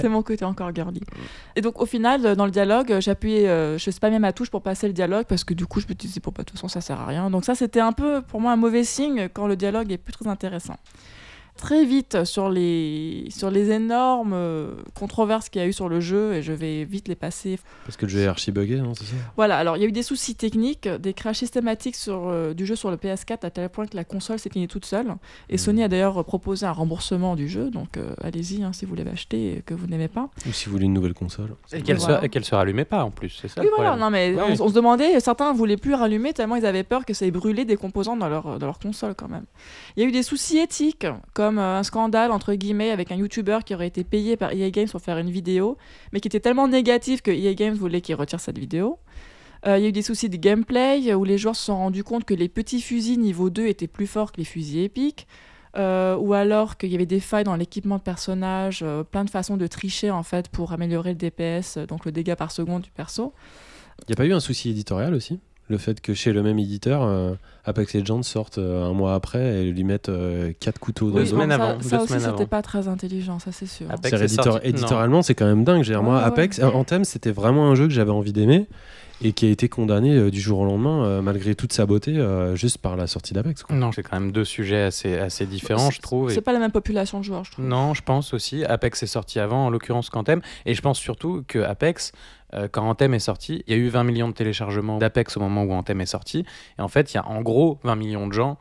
C'est 0.00 0.08
mon 0.08 0.22
côté 0.22 0.44
Et 1.54 1.60
donc, 1.60 1.80
au 1.80 1.86
final, 1.86 2.24
euh, 2.24 2.34
dans 2.34 2.44
le 2.44 2.50
dialogue, 2.50 2.92
euh, 2.92 3.00
j'appuyais, 3.00 3.48
euh, 3.48 3.78
je 3.78 3.90
spammais 3.90 4.18
ma 4.18 4.32
touche 4.32 4.50
pour 4.50 4.62
passer 4.62 4.86
le 4.86 4.92
dialogue 4.92 5.26
parce 5.28 5.44
que 5.44 5.54
du 5.54 5.66
coup, 5.66 5.80
je 5.80 5.86
me 5.88 5.94
disais, 5.94 6.20
bon, 6.22 6.32
bah, 6.34 6.42
de 6.42 6.46
toute 6.48 6.58
façon, 6.58 6.68
ça 6.68 6.80
sert 6.80 7.00
à 7.00 7.06
rien. 7.06 7.30
Donc, 7.30 7.44
ça, 7.44 7.54
c'était 7.54 7.80
un 7.80 7.92
peu 7.92 8.22
pour 8.22 8.40
moi 8.40 8.52
un 8.52 8.56
mauvais 8.56 8.84
signe 8.84 9.28
quand 9.32 9.46
le 9.46 9.56
dialogue 9.56 9.92
est 9.92 9.98
plus 9.98 10.12
très 10.12 10.26
intéressant 10.26 10.76
très 11.56 11.84
vite 11.84 12.24
sur 12.24 12.48
les, 12.48 13.26
sur 13.30 13.50
les 13.50 13.70
énormes 13.70 14.32
euh, 14.34 14.74
controverses 14.94 15.48
qu'il 15.48 15.60
y 15.60 15.64
a 15.64 15.68
eu 15.68 15.72
sur 15.72 15.88
le 15.88 16.00
jeu 16.00 16.34
et 16.34 16.42
je 16.42 16.52
vais 16.52 16.84
vite 16.84 17.08
les 17.08 17.14
passer. 17.14 17.58
Parce 17.84 17.96
que 17.96 18.06
le 18.06 18.10
jeu 18.10 18.20
est 18.20 18.26
archi 18.26 18.52
buggé, 18.52 18.76
non 18.76 18.94
c'est 18.94 19.04
ça? 19.04 19.16
Voilà, 19.36 19.56
alors 19.56 19.76
il 19.76 19.82
y 19.82 19.86
a 19.86 19.88
eu 19.88 19.92
des 19.92 20.02
soucis 20.02 20.34
techniques, 20.34 20.88
des 20.88 21.14
crashs 21.14 21.38
systématiques 21.38 21.96
sur, 21.96 22.28
euh, 22.28 22.54
du 22.54 22.66
jeu 22.66 22.76
sur 22.76 22.90
le 22.90 22.96
PS4 22.96 23.44
à 23.44 23.50
tel 23.50 23.68
point 23.68 23.86
que 23.86 23.96
la 23.96 24.04
console 24.04 24.38
s'est 24.38 24.50
toute 24.66 24.86
seule. 24.86 25.14
Et 25.48 25.56
hmm. 25.56 25.58
Sony 25.58 25.82
a 25.82 25.88
d'ailleurs 25.88 26.24
proposé 26.24 26.64
un 26.64 26.72
remboursement 26.72 27.36
du 27.36 27.48
jeu, 27.48 27.70
donc 27.70 27.96
euh, 27.96 28.14
allez-y 28.22 28.62
hein, 28.62 28.72
si 28.72 28.86
vous 28.86 28.94
l'avez 28.94 29.10
acheté 29.10 29.58
et 29.58 29.62
que 29.62 29.74
vous 29.74 29.86
n'aimez 29.86 30.08
pas. 30.08 30.30
Ou 30.46 30.52
si 30.52 30.66
vous 30.66 30.72
voulez 30.72 30.86
une 30.86 30.94
nouvelle 30.94 31.14
console. 31.14 31.54
Et 31.72 31.82
qu'elle 31.82 31.96
ne 31.96 32.44
se, 32.44 32.54
rallumait 32.54 32.84
pas 32.84 33.04
en 33.04 33.10
plus, 33.10 33.38
c'est 33.40 33.48
ça 33.48 33.60
Oui, 33.60 33.68
voilà, 33.74 33.96
non, 33.96 34.10
mais 34.10 34.34
on, 34.60 34.68
se 34.68 34.72
demandait, 34.72 35.18
certains 35.20 35.52
ne 35.52 35.58
voulaient 35.58 35.76
plus 35.76 35.94
rallumer 35.94 36.32
tellement 36.32 36.56
ils 36.56 36.66
avaient 36.66 36.84
peur 36.84 37.04
que 37.04 37.12
ça 37.12 37.26
ait 37.26 37.30
brûlé 37.30 37.64
des 37.64 37.76
composants 37.76 38.16
dans 38.16 38.28
leur, 38.28 38.58
dans 38.58 38.66
leur 38.66 38.78
console 38.78 39.14
quand 39.14 39.28
même. 39.28 39.44
Il 39.96 40.02
y 40.02 40.06
a 40.06 40.08
eu 40.08 40.12
des 40.12 40.22
soucis 40.22 40.58
éthiques, 40.58 41.06
comme 41.34 41.45
un 41.46 41.82
scandale 41.82 42.30
entre 42.30 42.54
guillemets 42.54 42.90
avec 42.90 43.12
un 43.12 43.16
YouTuber 43.16 43.58
qui 43.64 43.74
aurait 43.74 43.86
été 43.86 44.04
payé 44.04 44.36
par 44.36 44.52
EA 44.52 44.70
Games 44.70 44.88
pour 44.88 45.00
faire 45.00 45.18
une 45.18 45.30
vidéo, 45.30 45.76
mais 46.12 46.20
qui 46.20 46.28
était 46.28 46.40
tellement 46.40 46.68
négatif 46.68 47.22
que 47.22 47.30
EA 47.30 47.54
Games 47.54 47.74
voulait 47.74 48.00
qu'il 48.00 48.14
retire 48.14 48.40
cette 48.40 48.58
vidéo. 48.58 48.98
Euh, 49.66 49.78
il 49.78 49.82
y 49.82 49.86
a 49.86 49.88
eu 49.88 49.92
des 49.92 50.02
soucis 50.02 50.28
de 50.28 50.36
gameplay 50.36 51.12
où 51.14 51.24
les 51.24 51.38
joueurs 51.38 51.56
se 51.56 51.64
sont 51.64 51.76
rendus 51.76 52.04
compte 52.04 52.24
que 52.24 52.34
les 52.34 52.48
petits 52.48 52.80
fusils 52.80 53.18
niveau 53.18 53.50
2 53.50 53.66
étaient 53.66 53.86
plus 53.86 54.06
forts 54.06 54.32
que 54.32 54.38
les 54.38 54.44
fusils 54.44 54.82
épiques. 54.82 55.26
Euh, 55.76 56.16
ou 56.16 56.32
alors 56.32 56.78
qu'il 56.78 56.90
y 56.90 56.94
avait 56.94 57.04
des 57.04 57.20
failles 57.20 57.44
dans 57.44 57.54
l'équipement 57.54 57.98
de 57.98 58.02
personnages, 58.02 58.80
euh, 58.82 59.02
plein 59.02 59.24
de 59.24 59.30
façons 59.30 59.58
de 59.58 59.66
tricher 59.66 60.10
en 60.10 60.22
fait 60.22 60.48
pour 60.48 60.72
améliorer 60.72 61.10
le 61.10 61.16
DPS, 61.16 61.76
donc 61.86 62.06
le 62.06 62.12
dégât 62.12 62.34
par 62.34 62.50
seconde 62.50 62.80
du 62.80 62.90
perso. 62.90 63.34
Il 64.00 64.04
n'y 64.08 64.14
a 64.14 64.16
pas 64.16 64.24
eu 64.24 64.32
un 64.32 64.40
souci 64.40 64.70
éditorial 64.70 65.12
aussi? 65.12 65.38
Le 65.68 65.76
fait 65.76 66.00
que 66.00 66.14
chez 66.14 66.32
le 66.32 66.42
même 66.42 66.58
éditeur, 66.58 67.36
Apex 67.66 67.94
Legends 67.94 68.22
sortent 68.22 68.58
euh, 68.58 68.84
un 68.84 68.92
mois 68.92 69.14
après 69.14 69.40
et 69.40 69.64
lui 69.64 69.82
mettent 69.82 70.08
euh, 70.08 70.52
quatre 70.60 70.78
couteaux 70.78 71.10
dans 71.10 71.18
le 71.18 71.24
dos. 71.24 71.36
Ça, 71.36 71.78
ça 71.80 72.02
aussi, 72.02 72.20
c'était 72.20 72.46
pas 72.46 72.62
très 72.62 72.86
intelligent, 72.86 73.38
ça 73.40 73.50
c'est 73.52 73.66
sûr. 73.66 73.86
éditorialement, 74.62 75.22
c'est 75.22 75.34
quand 75.34 75.46
même 75.46 75.64
dingue. 75.64 75.86
moi, 76.02 76.22
Apex, 76.22 76.60
en 76.62 76.84
thème, 76.84 77.04
c'était 77.04 77.32
vraiment 77.32 77.68
un 77.70 77.74
jeu 77.74 77.88
que 77.88 77.92
j'avais 77.92 78.12
envie 78.12 78.32
d'aimer 78.32 78.66
et 79.22 79.32
qui 79.32 79.46
a 79.46 79.48
été 79.48 79.70
condamné 79.70 80.14
euh, 80.14 80.30
du 80.30 80.38
jour 80.38 80.58
au 80.58 80.66
lendemain, 80.66 81.22
malgré 81.22 81.54
toute 81.54 81.72
sa 81.72 81.86
beauté, 81.86 82.22
juste 82.54 82.78
par 82.78 82.96
la 82.96 83.06
sortie 83.06 83.34
d'Apex. 83.34 83.64
Non, 83.70 83.90
c'est 83.90 84.02
quand 84.02 84.20
même 84.20 84.30
deux 84.30 84.44
sujets 84.44 84.82
assez, 84.82 85.18
assez 85.18 85.46
différents, 85.46 85.90
je 85.90 86.00
trouve. 86.00 86.30
C'est 86.30 86.42
pas 86.42 86.52
la 86.52 86.58
même 86.60 86.70
population 86.70 87.18
de 87.18 87.24
joueurs, 87.24 87.44
je 87.44 87.52
trouve. 87.52 87.64
Non, 87.64 87.94
je 87.94 88.02
pense 88.02 88.32
aussi. 88.32 88.64
Apex 88.64 89.02
est 89.02 89.06
sorti 89.08 89.40
avant, 89.40 89.66
en 89.66 89.70
l'occurrence 89.70 90.10
qu'Anthem. 90.10 90.40
Et 90.66 90.74
je 90.74 90.82
pense 90.82 90.98
surtout 90.98 91.42
que 91.48 91.58
Apex, 91.58 92.12
quand 92.70 92.88
Anthem 92.88 93.14
est 93.14 93.18
sorti, 93.18 93.64
il 93.66 93.76
y 93.76 93.76
a 93.76 93.80
eu 93.80 93.88
20 93.88 94.04
millions 94.04 94.28
de 94.28 94.34
téléchargements 94.34 94.98
d'Apex 94.98 95.36
au 95.36 95.40
moment 95.40 95.64
où 95.64 95.72
Anthem 95.72 96.00
est 96.00 96.06
sorti. 96.06 96.44
Et 96.78 96.82
en 96.82 96.88
fait, 96.88 97.12
il 97.12 97.16
y 97.16 97.18
a 97.18 97.26
en 97.26 97.40
gros 97.40 97.55
20 97.82 97.96
millions 97.96 98.26
de 98.26 98.32
gens 98.32 98.58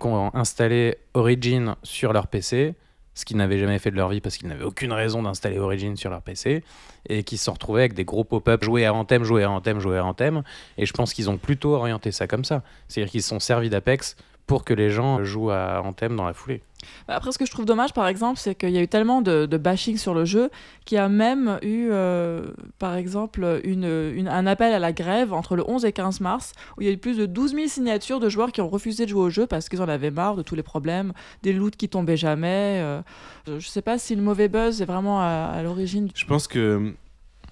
qui 0.00 0.06
ont 0.06 0.34
installé 0.34 0.96
Origin 1.14 1.74
sur 1.82 2.12
leur 2.12 2.28
PC, 2.28 2.74
ce 3.14 3.24
qu'ils 3.24 3.36
n'avaient 3.36 3.58
jamais 3.58 3.78
fait 3.78 3.90
de 3.90 3.96
leur 3.96 4.08
vie 4.08 4.20
parce 4.20 4.36
qu'ils 4.36 4.48
n'avaient 4.48 4.64
aucune 4.64 4.92
raison 4.92 5.22
d'installer 5.22 5.58
Origin 5.58 5.96
sur 5.96 6.10
leur 6.10 6.22
PC, 6.22 6.62
et 7.08 7.24
qui 7.24 7.36
se 7.36 7.44
sont 7.44 7.52
retrouvés 7.52 7.82
avec 7.82 7.94
des 7.94 8.04
gros 8.04 8.24
pop-up, 8.24 8.62
jouer 8.62 8.86
à 8.86 8.94
Anthem, 8.94 9.24
jouer 9.24 9.42
à 9.42 9.50
Anthem, 9.50 9.80
jouer 9.80 9.98
à 9.98 10.04
Anthem. 10.04 10.42
Et 10.76 10.86
je 10.86 10.92
pense 10.92 11.12
qu'ils 11.12 11.28
ont 11.28 11.36
plutôt 11.36 11.74
orienté 11.74 12.12
ça 12.12 12.26
comme 12.26 12.44
ça. 12.44 12.62
C'est-à-dire 12.86 13.10
qu'ils 13.10 13.22
se 13.22 13.28
sont 13.28 13.40
servis 13.40 13.70
d'Apex 13.70 14.16
pour 14.48 14.64
que 14.64 14.74
les 14.74 14.90
gens 14.90 15.22
jouent 15.22 15.50
à 15.50 15.80
Anthem 15.84 16.16
dans 16.16 16.24
la 16.24 16.32
foulée. 16.32 16.62
Bah, 17.06 17.14
Après, 17.16 17.30
ce 17.32 17.38
que 17.38 17.44
je 17.46 17.50
trouve 17.50 17.66
dommage, 17.66 17.92
par 17.92 18.08
exemple, 18.08 18.38
c'est 18.40 18.54
qu'il 18.54 18.70
y 18.70 18.78
a 18.78 18.80
eu 18.82 18.88
tellement 18.88 19.20
de, 19.20 19.46
de 19.46 19.56
bashing 19.58 19.96
sur 19.98 20.14
le 20.14 20.24
jeu 20.24 20.48
qu'il 20.86 20.96
y 20.96 20.98
a 20.98 21.08
même 21.08 21.58
eu, 21.62 21.88
euh, 21.90 22.46
par 22.78 22.94
exemple, 22.96 23.60
une, 23.64 23.84
une- 23.84 24.26
un 24.28 24.46
appel 24.46 24.72
à 24.72 24.78
la 24.78 24.92
grève 24.92 25.32
entre 25.34 25.54
le 25.54 25.68
11 25.68 25.84
et 25.84 25.92
15 25.92 26.20
mars, 26.20 26.52
où 26.76 26.80
il 26.82 26.86
y 26.86 26.90
a 26.90 26.92
eu 26.92 26.96
plus 26.98 27.18
de 27.18 27.26
12 27.26 27.54
000 27.54 27.68
signatures 27.68 28.20
de 28.20 28.28
joueurs 28.28 28.50
qui 28.52 28.60
ont 28.60 28.68
refusé 28.68 29.04
de 29.04 29.10
jouer 29.10 29.20
au 29.22 29.30
jeu 29.30 29.46
parce 29.46 29.68
qu'ils 29.68 29.82
en 29.82 29.88
avaient 29.88 30.10
marre 30.10 30.34
de 30.36 30.42
tous 30.42 30.54
les 30.54 30.62
problèmes, 30.62 31.12
des 31.42 31.52
loots 31.52 31.76
qui 31.76 31.88
tombaient 31.88 32.16
jamais. 32.16 32.80
euh. 32.82 33.00
je 33.46 33.66
sais 33.68 33.82
pas 33.82 33.98
si 33.98 34.16
le 34.16 34.22
mauvais 34.22 34.48
buzz 34.48 34.80
est 34.80 34.86
vraiment 34.86 35.20
à, 35.20 35.52
à 35.54 35.62
l'origine. 35.62 36.08
Je 36.14 36.24
pense 36.24 36.48
que 36.48 36.94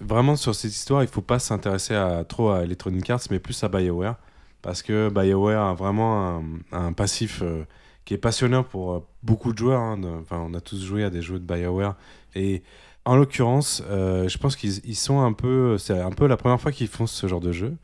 vraiment 0.01 0.35
sur 0.35 0.55
cette 0.55 0.71
histoire, 0.71 1.03
il 1.03 1.09
faut 1.09 1.21
pas 1.21 1.37
s'intéresser 1.39 1.93
à, 1.95 2.23
trop 2.23 2.49
à 2.49 2.63
Electronic 2.63 3.07
Arts, 3.09 3.21
mais 3.29 3.39
plus 3.39 3.63
à 3.63 3.67
BioWare. 3.67 4.15
Parce 4.61 4.81
que 4.81 5.09
BioWare 5.09 5.63
a 5.63 5.73
vraiment 5.73 6.43
un, 6.71 6.93
passif 6.93 7.41
euh, 7.41 7.63
qui 8.05 8.13
est 8.13 8.17
passionnant 8.17 8.63
pour 8.63 8.93
euh, 8.93 9.05
beaucoup 9.23 9.53
de 9.53 9.57
joueurs. 9.57 9.81
hein, 9.81 9.99
on 10.31 10.53
a 10.53 10.61
tous 10.61 10.83
joué 10.83 11.03
à 11.03 11.09
des 11.09 11.21
jeux 11.21 11.39
de 11.39 11.45
BioWare. 11.45 11.95
Et 12.35 12.63
en 13.05 13.15
l'occurrence, 13.15 13.83
euh, 13.89 14.27
je 14.27 14.37
pense 14.37 14.55
qu'ils 14.55 14.85
ils 14.85 14.95
sont 14.95 15.21
un 15.21 15.33
peu. 15.33 15.77
C'est 15.77 15.99
un 15.99 16.11
peu 16.11 16.27
la 16.27 16.37
première 16.37 16.59
fois 16.59 16.71
qu'ils 16.71 16.87
font 16.87 17.07
ce 17.07 17.27
genre 17.27 17.39
de 17.39 17.51
jeu. 17.51 17.75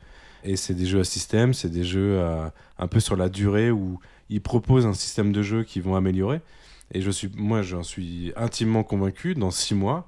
Et 0.42 0.56
c'est 0.56 0.74
des 0.74 0.84
jeux 0.84 1.00
à 1.00 1.04
système, 1.04 1.54
c'est 1.54 1.70
des 1.70 1.84
jeux 1.84 2.22
un 2.78 2.86
peu 2.86 3.00
sur 3.00 3.16
la 3.16 3.30
durée 3.30 3.70
où 3.70 3.98
ils 4.28 4.42
proposent 4.42 4.84
un 4.84 4.92
système 4.92 5.32
de 5.32 5.40
jeu 5.40 5.64
qu'ils 5.64 5.80
vont 5.80 5.96
améliorer. 5.96 6.42
Et 6.92 7.00
je 7.00 7.10
suis, 7.10 7.30
moi, 7.34 7.62
j'en 7.62 7.82
suis 7.82 8.30
intimement 8.36 8.82
convaincu. 8.82 9.32
Dans 9.32 9.50
six 9.50 9.74
mois, 9.74 10.06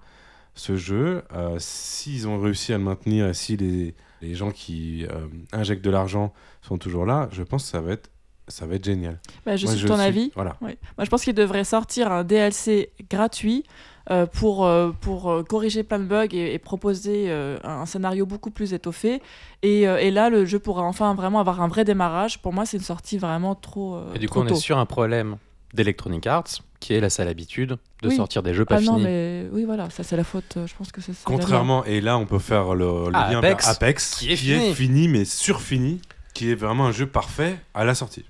ce 0.55 0.77
jeu, 0.77 1.23
s'ils 1.57 2.29
ont 2.29 2.39
réussi 2.39 2.75
à 2.75 2.77
le 2.77 2.85
maintenir 2.85 3.29
et 3.29 3.33
si 3.33 3.57
les, 3.57 3.95
les 4.23 4.35
gens 4.35 4.51
qui 4.51 5.05
euh, 5.11 5.27
injectent 5.53 5.85
de 5.85 5.91
l'argent 5.91 6.33
sont 6.63 6.79
toujours 6.79 7.07
là, 7.07 7.29
je 7.33 7.43
pense 7.43 7.65
que 7.65 7.69
ça 7.71 7.81
va 7.81 7.93
être, 7.93 8.11
ça 8.49 8.67
va 8.67 8.77
être 8.77 8.85
génial. 8.85 9.21
Bah, 9.45 9.57
je 9.57 9.67
Moi, 9.67 9.75
suis 9.75 9.83
de 9.85 9.89
ton 9.89 9.97
suis- 9.97 10.05
avis. 10.05 10.33
Voilà. 10.35 10.57
Oui. 10.61 10.77
Moi, 10.97 11.05
je 11.05 11.11
pense 11.11 11.23
qu'il 11.25 11.35
devrait 11.35 11.65
sortir 11.65 12.11
un 12.13 12.25
DLC 12.25 12.91
gratuit 13.11 13.65
euh, 14.11 14.25
pour, 14.27 14.65
euh, 14.65 14.93
pour 15.01 15.29
euh, 15.31 15.43
corriger 15.43 15.83
plein 15.83 15.99
de 15.99 16.05
bugs 16.05 16.29
et, 16.31 16.55
et 16.55 16.59
proposer 16.61 17.25
euh, 17.29 17.59
un 17.65 17.87
scénario 17.87 18.25
beaucoup 18.25 18.53
plus 18.53 18.73
étoffé. 18.73 19.21
Et, 19.63 19.89
euh, 19.89 19.99
et 19.99 20.13
là, 20.13 20.31
le 20.31 20.45
jeu 20.45 20.61
pourra 20.61 20.83
enfin 20.85 21.13
vraiment 21.17 21.41
avoir 21.41 21.61
un 21.61 21.67
vrai 21.67 21.85
démarrage. 21.85 22.41
Pour 22.41 22.53
moi, 22.53 22.65
c'est 22.67 22.77
une 22.77 22.85
sortie 22.85 23.19
vraiment 23.19 23.57
trop. 23.57 23.97
euh, 23.97 24.15
Et 24.15 24.21
du 24.21 24.29
coup, 24.29 24.39
on 24.39 24.47
tôt. 24.47 24.55
est 24.55 24.59
sur 24.59 24.79
un 24.79 24.87
problème 24.87 25.37
d'Electronic 25.75 26.27
Arts, 26.29 26.45
qui 26.81 26.93
est 26.94 27.01
la 27.01 27.11
sale 27.11 27.28
habitude 27.28 27.77
de 28.03 28.09
Oui. 28.09 28.16
sortir 28.16 28.43
des 28.43 28.55
jeux 28.55 28.65
pas 28.65 28.77
Ah 28.77 28.81
non, 28.81 28.93
finis. 28.94 29.05
mais 29.05 29.47
oui, 29.53 29.65
voilà, 29.65 29.89
ça 29.90 30.03
c'est 30.03 30.16
la 30.16 30.24
faute. 30.24 30.57
euh, 30.57 30.66
Je 30.66 30.74
pense 30.77 30.93
que 30.93 31.01
c'est 31.01 31.12
ça. 31.12 31.23
Contrairement, 31.24 31.85
et 31.85 32.01
là, 32.01 32.19
on 32.19 32.27
peut 32.27 32.39
faire 32.39 32.74
le, 32.74 32.85
le 33.07 33.11
Ah, 33.15 33.31
lien 33.32 33.39
Apex, 33.39 33.65
vers 33.65 33.74
Apex, 33.74 34.15
qui 34.16 34.32
est 34.32 34.36
fini. 34.36 34.74
fini, 34.74 35.09
mais 35.09 35.24
surfini, 35.24 36.01
qui 36.35 36.51
est 36.51 36.55
vraiment 36.55 36.86
un 36.86 36.93
jeu 36.93 37.07
parfait 37.07 37.59
à 37.74 37.85
la 37.85 37.94
sortie. 37.94 38.24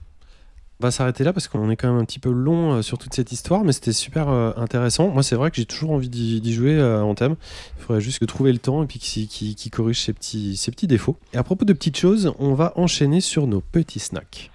On 0.78 0.85
va 0.85 0.90
s'arrêter 0.90 1.24
là 1.24 1.32
parce 1.32 1.48
qu'on 1.48 1.70
est 1.70 1.77
quand 1.77 1.89
même 1.90 2.01
un 2.01 2.05
petit 2.05 2.18
peu 2.18 2.28
long 2.31 2.74
euh, 2.74 2.82
sur 2.82 2.98
toute 2.98 3.14
cette 3.14 3.32
histoire, 3.32 3.64
mais 3.64 3.73
c'était 3.73 3.94
super 3.94 4.28
euh, 4.28 4.52
intéressant. 4.59 5.09
Moi, 5.09 5.23
c'est 5.23 5.35
vrai 5.35 5.51
que 5.51 5.56
j'ai 5.56 5.64
toujours 5.64 5.93
envie 5.93 6.10
d'y 6.10 6.52
jouer 6.52 6.82
en 6.82 7.14
thème. 7.14 7.36
Il 7.78 7.82
faudrait 7.85 8.02
juste 8.02 8.18
que 8.18 8.27
trouver 8.27 8.52
le 8.52 8.59
temps 8.59 8.82
et 8.82 8.86
puis 8.86 8.98
qu'il 8.98 9.70
corrige 9.70 10.02
ses 10.02 10.12
petits, 10.12 10.56
ses 10.59 10.70
petits 10.70 10.86
défauts. 10.86 11.16
Et 11.32 11.39
à 11.39 11.43
propos 11.43 11.64
de 11.64 11.73
petites 11.73 11.97
choses, 11.97 12.32
on 12.39 12.52
va 12.52 12.74
enchaîner 12.77 13.23
sur 13.23 13.47
nos 13.47 13.62
petits 13.62 14.01
snacks. 14.01 14.51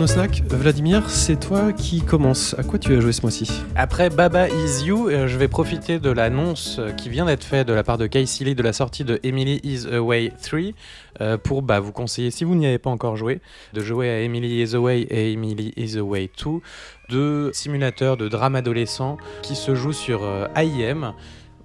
Vladimir, 0.00 1.10
c'est 1.10 1.38
toi 1.38 1.74
qui 1.74 2.00
commence. 2.00 2.54
À 2.58 2.62
quoi 2.62 2.78
tu 2.78 2.96
as 2.96 3.00
joué 3.00 3.12
ce 3.12 3.20
mois-ci 3.20 3.50
Après 3.76 4.08
Baba 4.08 4.48
Is 4.48 4.86
You, 4.86 5.10
euh, 5.10 5.26
je 5.26 5.36
vais 5.36 5.46
profiter 5.46 5.98
de 5.98 6.08
l'annonce 6.08 6.78
euh, 6.78 6.90
qui 6.92 7.10
vient 7.10 7.26
d'être 7.26 7.44
faite 7.44 7.68
de 7.68 7.74
la 7.74 7.82
part 7.82 7.98
de 7.98 8.06
Casey 8.06 8.46
Lee 8.46 8.54
de 8.54 8.62
la 8.62 8.72
sortie 8.72 9.04
de 9.04 9.20
Emily 9.24 9.60
Is 9.62 9.86
Away 9.92 10.32
3 10.42 10.60
euh, 11.20 11.36
pour 11.36 11.60
bah, 11.60 11.80
vous 11.80 11.92
conseiller, 11.92 12.30
si 12.30 12.44
vous 12.44 12.54
n'y 12.54 12.66
avez 12.66 12.78
pas 12.78 12.88
encore 12.88 13.16
joué, 13.16 13.42
de 13.74 13.82
jouer 13.82 14.08
à 14.08 14.20
Emily 14.20 14.62
Is 14.62 14.74
Away 14.74 15.02
et 15.02 15.32
Emily 15.32 15.74
Is 15.76 15.98
Away 15.98 16.30
2, 16.42 16.50
deux 17.10 17.52
simulateurs 17.52 18.16
de 18.16 18.28
drame 18.28 18.54
adolescent 18.54 19.18
qui 19.42 19.54
se 19.54 19.74
jouent 19.74 19.92
sur 19.92 20.22
AIM. 20.56 21.14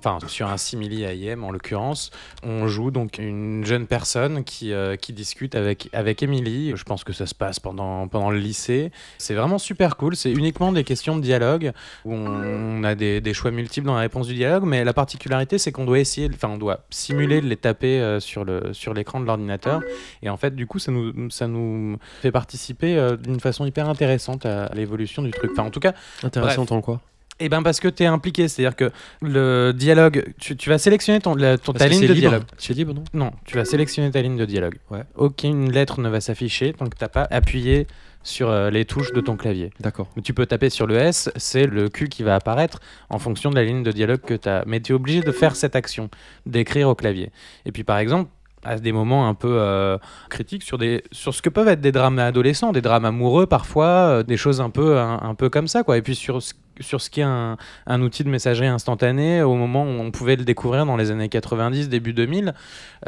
Enfin, 0.06 0.20
sur 0.28 0.48
un 0.50 0.58
simili 0.58 1.04
AIM 1.04 1.44
en 1.44 1.50
l'occurrence, 1.50 2.12
on 2.44 2.68
joue 2.68 2.92
donc 2.92 3.18
une 3.18 3.66
jeune 3.66 3.88
personne 3.88 4.44
qui, 4.44 4.72
euh, 4.72 4.96
qui 4.98 5.14
discute 5.14 5.56
avec, 5.56 5.90
avec 5.94 6.22
Emily. 6.22 6.74
Je 6.76 6.84
pense 6.84 7.04
que 7.04 7.12
ça 7.12 7.26
se 7.26 7.34
passe 7.34 7.60
pendant, 7.60 8.08
pendant 8.08 8.30
le 8.30 8.38
lycée. 8.38 8.92
C'est 9.18 9.34
vraiment 9.34 9.58
super 9.58 9.98
cool. 9.98 10.16
C'est 10.16 10.32
uniquement 10.32 10.72
des 10.72 10.84
questions 10.84 11.16
de 11.16 11.22
dialogue 11.22 11.72
où 12.06 12.14
on 12.14 12.84
a 12.84 12.94
des, 12.94 13.20
des 13.20 13.34
choix 13.34 13.50
multiples 13.50 13.88
dans 13.88 13.96
la 13.96 14.02
réponse 14.02 14.28
du 14.28 14.36
dialogue, 14.36 14.66
mais 14.66 14.84
la 14.84 14.94
particularité 14.94 15.58
c'est 15.58 15.72
qu'on 15.72 15.86
doit 15.86 15.98
essayer, 16.00 16.30
enfin 16.32 16.50
on 16.50 16.58
doit 16.58 16.82
simuler 16.92 17.42
de 17.42 17.48
les 17.48 17.58
taper 17.58 18.00
euh, 18.00 18.20
sur 18.20 18.46
le 18.46 18.74
sur 18.74 18.94
l'écran 18.94 19.20
de 19.20 19.26
l'ordinateur, 19.26 19.82
et 20.22 20.30
en 20.30 20.38
fait 20.38 20.56
du 20.56 20.68
coup 20.68 20.78
ça 20.78 20.92
nous 20.92 21.32
ça 21.32 21.48
nous 21.48 21.98
fait 22.22 22.32
participer 22.32 22.96
euh, 22.96 23.18
d'une 23.18 23.40
façon 23.40 23.66
hyper 23.66 23.90
intéressante 23.90 24.46
à 24.46 24.70
l'évolution 24.76 25.24
du 25.24 25.32
truc. 25.32 25.50
Enfin 25.54 25.64
en 25.64 25.72
tout 25.72 25.80
cas, 25.80 25.94
Intéressant 26.22 26.66
Bref. 26.66 26.72
en 26.74 26.82
quoi? 26.82 27.02
Eh 27.40 27.50
ben 27.50 27.62
parce 27.64 27.80
que 27.80 27.88
tu 27.88 28.04
es 28.04 28.06
impliqué, 28.06 28.48
c'est-à-dire 28.48 28.76
que 28.76 28.92
le 29.22 29.74
dialogue, 29.74 30.34
tu, 30.40 30.56
tu 30.56 30.70
vas 30.70 30.78
sélectionner 30.78 31.20
ton, 31.20 31.36
la- 31.36 31.58
ton- 31.58 31.74
Parce 31.74 31.84
ta 31.84 31.88
ligne 31.90 32.02
de 32.02 32.08
libre. 32.14 32.20
dialogue. 32.30 32.44
C'est 32.58 32.74
libre, 32.74 32.94
non 32.94 33.04
Non, 33.14 33.32
tu 33.46 33.56
vas 33.58 33.66
sélectionner 33.66 34.12
ta 34.12 34.22
ligne 34.22 34.38
de 34.38 34.46
dialogue. 34.46 34.78
Ouais. 34.90 35.04
Aucune 35.16 35.72
lettre 35.72 36.00
ne 36.00 36.10
va 36.10 36.22
s'afficher 36.22 36.74
tant 36.74 36.86
que 36.88 36.96
t'as 36.98 37.10
pas 37.10 37.28
appuyé 37.32 37.88
sur 38.24 38.50
euh, 38.50 38.70
les 38.72 38.86
touches 38.86 39.12
de 39.14 39.22
ton 39.22 39.36
clavier. 39.38 39.72
D'accord. 39.80 40.08
Tu 40.24 40.34
peux 40.34 40.46
taper 40.46 40.70
sur 40.70 40.88
le 40.88 40.96
S, 40.96 41.30
c'est 41.36 41.68
le 41.68 41.90
Q 41.90 42.08
qui 42.10 42.24
va 42.24 42.36
apparaître 42.36 42.80
en 43.10 43.20
fonction 43.20 43.50
de 43.52 43.56
la 43.56 43.64
ligne 43.64 43.84
de 43.84 43.92
dialogue 43.92 44.22
que 44.22 44.34
tu 44.34 44.50
as. 44.50 44.64
Mais 44.66 44.80
tu 44.80 44.94
es 44.94 44.96
obligé 44.96 45.22
de 45.22 45.32
faire 45.32 45.56
cette 45.56 45.76
action, 45.76 46.10
d'écrire 46.46 46.90
au 46.90 46.96
clavier. 46.96 47.32
Et 47.66 47.72
puis 47.72 47.84
par 47.84 47.98
exemple, 48.00 48.32
à 48.64 48.78
des 48.80 48.92
moments 48.92 49.28
un 49.30 49.36
peu 49.36 49.60
euh, 49.60 50.00
critiques 50.32 50.64
sur, 50.64 50.80
des, 50.80 51.04
sur 51.12 51.36
ce 51.36 51.44
que 51.44 51.50
peuvent 51.50 51.68
être 51.68 51.82
des 51.82 51.92
drames 51.92 52.18
adolescents, 52.18 52.72
des 52.72 52.82
drames 52.82 53.06
amoureux 53.06 53.46
parfois, 53.46 53.86
euh, 53.86 54.24
des 54.24 54.38
choses 54.38 54.60
un 54.60 54.72
peu, 54.72 54.98
un, 54.98 55.20
un 55.22 55.36
peu 55.36 55.50
comme 55.52 55.68
ça. 55.68 55.84
Quoi. 55.84 55.98
Et 55.98 56.02
puis 56.02 56.16
sur 56.16 56.42
ce, 56.42 56.54
sur 56.80 57.02
ce 57.02 57.10
qui 57.10 57.22
est 57.22 57.24
un, 57.24 57.58
un 57.88 58.02
outil 58.02 58.24
de 58.24 58.30
messagerie 58.30 58.68
instantané, 58.68 59.42
au 59.42 59.56
moment 59.56 59.84
où 59.84 60.00
on 60.00 60.12
pouvait 60.12 60.36
le 60.36 60.44
découvrir 60.44 60.86
dans 60.86 60.98
les 60.98 61.12
années 61.12 61.30
90, 61.30 61.90
début 61.90 62.14
2000, 62.14 62.54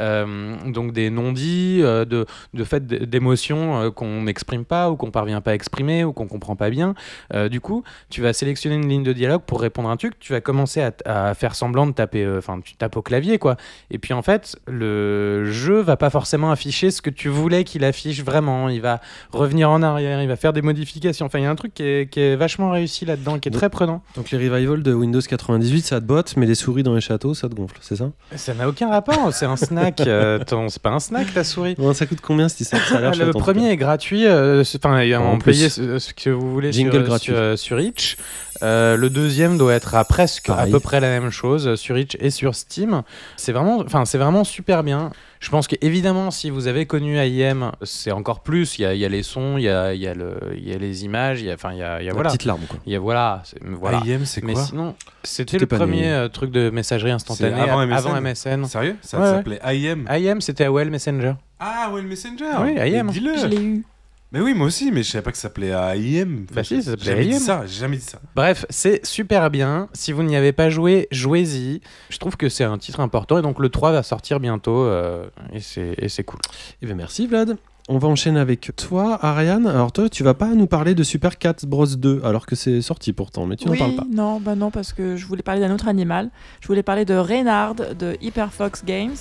euh, 0.00 0.56
donc 0.66 0.92
des 0.92 1.10
non-dits, 1.10 1.80
euh, 1.82 2.04
de, 2.04 2.26
de 2.54 2.64
fait 2.64 2.86
d'émotions 2.86 3.80
euh, 3.80 3.90
qu'on 3.90 4.22
n'exprime 4.22 4.64
pas 4.64 4.90
ou 4.90 4.96
qu'on 4.96 5.10
parvient 5.10 5.40
pas 5.40 5.52
à 5.52 5.54
exprimer 5.54 6.04
ou 6.04 6.12
qu'on 6.12 6.26
comprend 6.26 6.56
pas 6.56 6.70
bien. 6.70 6.94
Euh, 7.34 7.48
du 7.48 7.60
coup, 7.60 7.82
tu 8.10 8.22
vas 8.22 8.32
sélectionner 8.32 8.76
une 8.76 8.88
ligne 8.88 9.02
de 9.02 9.12
dialogue 9.12 9.42
pour 9.46 9.60
répondre 9.60 9.88
à 9.88 9.92
un 9.92 9.96
truc, 9.96 10.18
tu 10.18 10.32
vas 10.32 10.40
commencer 10.40 10.82
à, 10.82 10.92
à 11.04 11.34
faire 11.34 11.54
semblant 11.54 11.86
de 11.86 11.92
taper, 11.92 12.28
enfin 12.36 12.60
tu 12.60 12.74
tapes 12.74 12.96
au 12.96 13.02
clavier 13.02 13.38
quoi. 13.38 13.56
Et 13.90 13.98
puis 13.98 14.14
en 14.14 14.22
fait, 14.22 14.56
le 14.66 15.50
jeu 15.50 15.80
va 15.80 15.96
pas 15.96 16.10
forcément 16.10 16.50
afficher 16.50 16.90
ce 16.90 17.02
que 17.02 17.10
tu 17.10 17.28
voulais 17.28 17.64
qu'il 17.64 17.84
affiche 17.84 18.22
vraiment. 18.22 18.68
Il 18.68 18.80
va 18.80 19.00
revenir 19.32 19.70
en 19.70 19.82
arrière, 19.82 20.22
il 20.22 20.28
va 20.28 20.36
faire 20.36 20.52
des 20.52 20.62
modifications. 20.62 21.26
Enfin, 21.26 21.38
il 21.38 21.42
y 21.42 21.46
a 21.46 21.50
un 21.50 21.56
truc 21.56 21.74
qui 21.74 21.82
est, 21.82 22.36
vachement 22.36 22.70
réussi 22.70 23.04
là-dedans, 23.04 23.38
très 23.58 23.70
prenant. 23.70 24.02
Donc 24.16 24.30
les 24.30 24.38
revivals 24.38 24.82
de 24.82 24.92
Windows 24.94 25.20
98, 25.20 25.82
ça 25.84 26.00
te 26.00 26.06
botte, 26.06 26.34
mais 26.36 26.46
les 26.46 26.54
souris 26.54 26.82
dans 26.82 26.94
les 26.94 27.00
châteaux, 27.00 27.34
ça 27.34 27.48
te 27.48 27.54
gonfle, 27.54 27.76
c'est 27.80 27.96
ça 27.96 28.10
Ça 28.36 28.54
n'a 28.54 28.68
aucun 28.68 28.88
rapport, 28.88 29.32
c'est 29.32 29.46
un 29.46 29.56
snack. 29.56 30.00
euh, 30.00 30.38
ton- 30.46 30.68
c'est 30.68 30.82
pas 30.82 30.90
un 30.90 31.00
snack 31.00 31.32
ta 31.34 31.44
souris. 31.44 31.74
Bon, 31.78 31.92
Ça 31.94 32.06
coûte 32.06 32.20
combien 32.22 32.48
si 32.48 32.64
ça, 32.64 32.78
ça 32.78 32.96
a 32.96 33.00
l'air 33.00 33.10
Ah, 33.10 33.16
chouette, 33.16 33.26
le 33.26 33.32
premier 33.32 33.70
est 33.70 33.76
gratuit, 33.76 34.26
euh, 34.26 34.62
enfin 34.76 35.06
En 35.18 35.32
on 35.34 35.38
plus. 35.38 35.52
paye 35.58 35.70
ce, 35.70 35.98
ce 35.98 36.14
que 36.14 36.30
vous 36.30 36.52
voulez 36.52 36.72
Jingle 36.72 36.92
sur, 36.92 37.04
gratuit. 37.04 37.34
sur, 37.34 37.58
sur 37.58 37.80
Itch. 37.80 38.16
Euh, 38.62 38.96
le 38.96 39.08
deuxième 39.08 39.56
doit 39.56 39.72
être 39.74 39.94
à 39.94 40.04
presque 40.04 40.46
Pareil. 40.48 40.68
à 40.68 40.72
peu 40.72 40.80
près 40.80 40.98
la 40.98 41.08
même 41.20 41.30
chose 41.30 41.68
euh, 41.68 41.76
sur 41.76 41.96
Itch 41.96 42.16
et 42.18 42.30
sur 42.30 42.56
Steam. 42.56 43.02
C'est 43.36 43.52
vraiment, 43.52 43.78
enfin 43.84 44.04
c'est 44.04 44.18
vraiment 44.18 44.42
super 44.42 44.82
bien. 44.82 45.10
Je 45.40 45.50
pense 45.50 45.68
qu'évidemment, 45.68 46.30
si 46.30 46.50
vous 46.50 46.66
avez 46.66 46.86
connu 46.86 47.16
AIM, 47.18 47.72
c'est 47.82 48.10
encore 48.10 48.40
plus. 48.40 48.78
Il 48.78 48.82
y 48.82 48.84
a, 48.84 48.94
il 48.94 49.00
y 49.00 49.04
a 49.04 49.08
les 49.08 49.22
sons, 49.22 49.56
il 49.56 49.62
y 49.64 49.68
a, 49.68 49.94
il 49.94 50.00
y 50.00 50.06
a 50.08 50.14
le, 50.14 50.36
il 50.56 50.68
y 50.68 50.72
a 50.72 50.78
les 50.78 51.04
images, 51.04 51.40
il 51.40 51.46
y 51.46 51.50
a, 51.50 51.54
enfin 51.54 51.72
il 51.72 51.78
y 51.78 51.82
a, 51.82 52.00
il 52.00 52.04
y 52.04 52.08
a 52.08 52.10
La 52.10 52.14
voilà, 52.14 52.30
petite 52.30 52.44
larme, 52.44 52.62
quoi. 52.68 52.78
il 52.86 52.92
y 52.92 52.96
a 52.96 52.98
voilà, 52.98 53.42
c'est- 53.44 53.58
voilà. 53.64 54.00
AIM, 54.04 54.24
c'est 54.24 54.42
Mais 54.42 54.54
quoi 54.54 54.64
sinon, 54.64 54.94
c'était 55.22 55.58
le 55.58 55.66
pas 55.66 55.76
né. 55.76 55.84
premier 55.84 56.08
euh, 56.10 56.28
truc 56.28 56.50
de 56.50 56.70
messagerie 56.70 57.12
instantanée 57.12 57.54
C'est 57.56 57.62
avant 57.70 57.78
avant 57.80 58.20
MSN. 58.20 58.56
MSN. 58.62 58.64
Sérieux? 58.66 58.96
Ça 59.00 59.18
Ouais, 59.18 59.24
ouais. 59.24 59.30
s'appelait 59.30 59.60
IM 59.64 60.06
AIM, 60.08 60.40
c'était 60.40 60.64
AOL 60.64 60.90
Messenger. 60.90 61.34
Ah 61.60 61.90
ouais, 61.92 62.02
le 62.02 62.08
Messenger 62.08 62.44
Oui, 62.60 62.72
Mais 62.74 62.90
IM. 62.90 63.10
Dis-le 63.10 63.36
Je 63.36 63.46
l'ai 63.46 63.62
eu. 63.62 63.84
Mais 64.30 64.40
oui, 64.40 64.52
moi 64.52 64.66
aussi, 64.66 64.92
mais 64.92 65.02
je 65.02 65.10
savais 65.10 65.22
pas 65.22 65.30
que 65.30 65.38
ça 65.38 65.44
s'appelait 65.44 65.70
AIM. 65.70 66.44
Bah 66.54 66.62
si, 66.62 66.82
ça 66.82 66.90
s'appelait 66.90 67.04
J'ai 67.04 67.10
jamais 67.12 67.24
dit 67.24 67.32
AIM. 67.34 67.38
ça, 67.38 67.62
j'ai 67.66 67.80
jamais 67.80 67.96
dit 67.96 68.04
ça. 68.04 68.20
Bref, 68.36 68.66
c'est 68.68 69.04
super 69.06 69.50
bien. 69.50 69.88
Si 69.94 70.12
vous 70.12 70.22
n'y 70.22 70.36
avez 70.36 70.52
pas 70.52 70.68
joué, 70.68 71.08
jouez-y. 71.10 71.80
Je 72.10 72.18
trouve 72.18 72.36
que 72.36 72.50
c'est 72.50 72.64
un 72.64 72.76
titre 72.76 73.00
important 73.00 73.38
et 73.38 73.42
donc 73.42 73.58
le 73.58 73.70
3 73.70 73.92
va 73.92 74.02
sortir 74.02 74.38
bientôt 74.38 74.82
euh, 74.84 75.26
et 75.52 75.60
c'est 75.60 75.94
et 75.96 76.10
c'est 76.10 76.24
cool. 76.24 76.40
Eh 76.82 76.86
bien, 76.86 76.94
merci 76.94 77.26
Vlad. 77.26 77.56
On 77.90 77.96
va 77.96 78.08
enchaîner 78.08 78.38
avec 78.38 78.70
toi, 78.76 79.18
Ariane. 79.24 79.66
Alors 79.66 79.92
toi, 79.92 80.10
tu 80.10 80.22
vas 80.22 80.34
pas 80.34 80.48
nous 80.48 80.66
parler 80.66 80.94
de 80.94 81.02
Super 81.02 81.38
Cat 81.38 81.54
Bros 81.66 81.86
2, 81.86 82.20
alors 82.22 82.44
que 82.44 82.54
c'est 82.54 82.82
sorti 82.82 83.14
pourtant, 83.14 83.46
mais 83.46 83.56
tu 83.56 83.66
n'en 83.66 83.76
parles 83.76 83.94
pas. 83.94 84.04
Non, 84.12 84.40
bah 84.40 84.54
non, 84.56 84.70
parce 84.70 84.92
que 84.92 85.16
je 85.16 85.24
voulais 85.24 85.40
parler 85.42 85.62
d'un 85.62 85.72
autre 85.72 85.88
animal. 85.88 86.28
Je 86.60 86.66
voulais 86.66 86.82
parler 86.82 87.06
de 87.06 87.14
Reynard 87.14 87.74
de 87.74 88.18
Hyperfox 88.20 88.84
Games, 88.84 89.16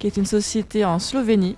qui 0.00 0.08
est 0.08 0.16
une 0.16 0.26
société 0.26 0.84
en 0.84 0.98
Slovénie. 0.98 1.54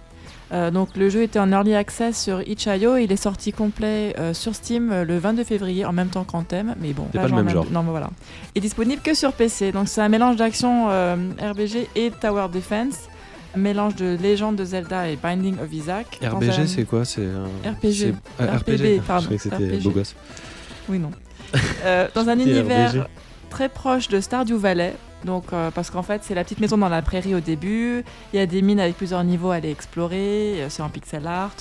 Euh, 0.52 0.70
donc 0.70 0.96
le 0.96 1.08
jeu 1.08 1.22
était 1.22 1.38
en 1.38 1.50
early 1.52 1.74
access 1.74 2.20
sur 2.20 2.40
itch.io 2.46 2.96
et 2.96 3.04
il 3.04 3.12
est 3.12 3.16
sorti 3.16 3.52
complet 3.52 4.14
euh, 4.18 4.34
sur 4.34 4.54
Steam 4.54 4.90
euh, 4.90 5.04
le 5.04 5.18
22 5.18 5.44
février 5.44 5.84
en 5.84 5.92
même 5.92 6.08
temps 6.08 6.24
qu'Anthem, 6.24 6.74
mais 6.80 6.92
bon, 6.92 7.06
C'est 7.12 7.20
pas 7.20 7.28
le 7.28 7.34
même 7.34 7.48
genre. 7.48 7.66
Non, 7.70 7.82
mais 7.82 7.90
voilà. 7.90 8.10
Il 8.54 8.58
est 8.58 8.62
disponible 8.62 9.00
que 9.00 9.14
sur 9.14 9.32
PC. 9.32 9.70
Donc 9.72 9.88
c'est 9.88 10.00
un 10.00 10.08
mélange 10.08 10.36
d'action 10.36 10.86
RBG 10.88 11.88
et 11.94 12.10
Tower 12.20 12.48
Defense, 12.52 13.08
un 13.54 13.58
mélange 13.58 13.94
de 13.94 14.16
Légende 14.20 14.56
de 14.56 14.64
Zelda 14.64 15.08
et 15.08 15.16
Binding 15.16 15.56
of 15.60 15.72
Isaac. 15.72 16.18
RBG, 16.22 16.66
c'est 16.66 16.84
quoi? 16.84 17.04
C'est 17.04 17.26
un... 17.26 17.70
RPG. 17.70 18.14
ah, 18.38 18.56
RPB, 18.56 19.00
pardon. 19.06 19.20
Je 19.30 19.36
croyais 19.36 19.36
que 19.36 19.42
c'était 19.42 19.56
RPG. 19.56 19.82
beau 19.82 19.90
gosse. 19.90 20.16
Oui, 20.88 20.98
non. 20.98 21.10
Dans 22.14 22.28
un 22.28 22.38
Et 22.40 22.42
univers 22.42 22.90
RBG. 22.90 23.04
très 23.50 23.68
proche 23.68 24.08
de 24.08 24.20
Stardew 24.20 24.56
Valley. 24.56 24.94
Donc, 25.24 25.52
euh, 25.52 25.70
parce 25.70 25.90
qu'en 25.90 26.02
fait, 26.02 26.22
c'est 26.24 26.34
la 26.34 26.44
petite 26.44 26.60
maison 26.60 26.78
dans 26.78 26.88
la 26.88 27.02
prairie 27.02 27.34
au 27.34 27.40
début. 27.40 28.04
Il 28.32 28.38
y 28.38 28.42
a 28.42 28.46
des 28.46 28.62
mines 28.62 28.80
avec 28.80 28.96
plusieurs 28.96 29.24
niveaux 29.24 29.50
à 29.50 29.56
aller 29.56 29.70
explorer. 29.70 30.62
euh, 30.62 30.66
C'est 30.68 30.82
en 30.82 30.88
pixel 30.88 31.26
art. 31.26 31.54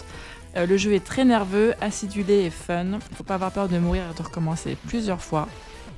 Euh, 0.56 0.65
le 0.65 0.77
jeu 0.77 0.94
est 0.94 1.03
très 1.03 1.26
nerveux, 1.26 1.73
acidulé 1.81 2.45
et 2.45 2.49
fun. 2.49 2.99
Il 3.11 3.15
faut 3.15 3.23
pas 3.23 3.36
avoir 3.36 3.52
peur 3.52 3.68
de 3.68 3.77
mourir 3.77 4.03
et 4.11 4.18
de 4.18 4.23
recommencer 4.23 4.77
plusieurs 4.88 5.22
fois. 5.22 5.48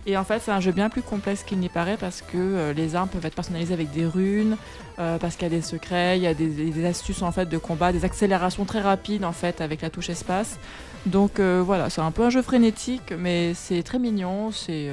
Et 0.07 0.17
en 0.17 0.23
fait, 0.23 0.41
c'est 0.43 0.51
un 0.51 0.59
jeu 0.59 0.71
bien 0.71 0.89
plus 0.89 1.03
complexe 1.03 1.43
qu'il 1.43 1.59
n'y 1.59 1.69
paraît 1.69 1.95
parce 1.95 2.23
que 2.23 2.73
les 2.75 2.95
armes 2.95 3.07
peuvent 3.07 3.23
être 3.23 3.35
personnalisées 3.35 3.75
avec 3.75 3.91
des 3.91 4.07
runes, 4.07 4.57
parce 4.95 5.35
qu'il 5.35 5.43
y 5.43 5.45
a 5.45 5.55
des 5.55 5.61
secrets, 5.61 6.17
il 6.17 6.23
y 6.23 6.27
a 6.27 6.33
des, 6.33 6.85
astuces 6.88 7.21
en 7.21 7.31
fait 7.31 7.45
de 7.45 7.59
combat, 7.59 7.91
des 7.91 8.03
accélérations 8.03 8.65
très 8.65 8.81
rapides 8.81 9.23
en 9.23 9.31
fait 9.31 9.61
avec 9.61 9.83
la 9.83 9.91
touche 9.91 10.09
espace. 10.09 10.57
Donc 11.05 11.39
voilà, 11.39 11.91
c'est 11.91 12.01
un 12.01 12.09
peu 12.09 12.23
un 12.23 12.31
jeu 12.31 12.41
frénétique, 12.41 13.13
mais 13.15 13.53
c'est 13.53 13.83
très 13.83 13.99
mignon. 13.99 14.51
C'est 14.51 14.89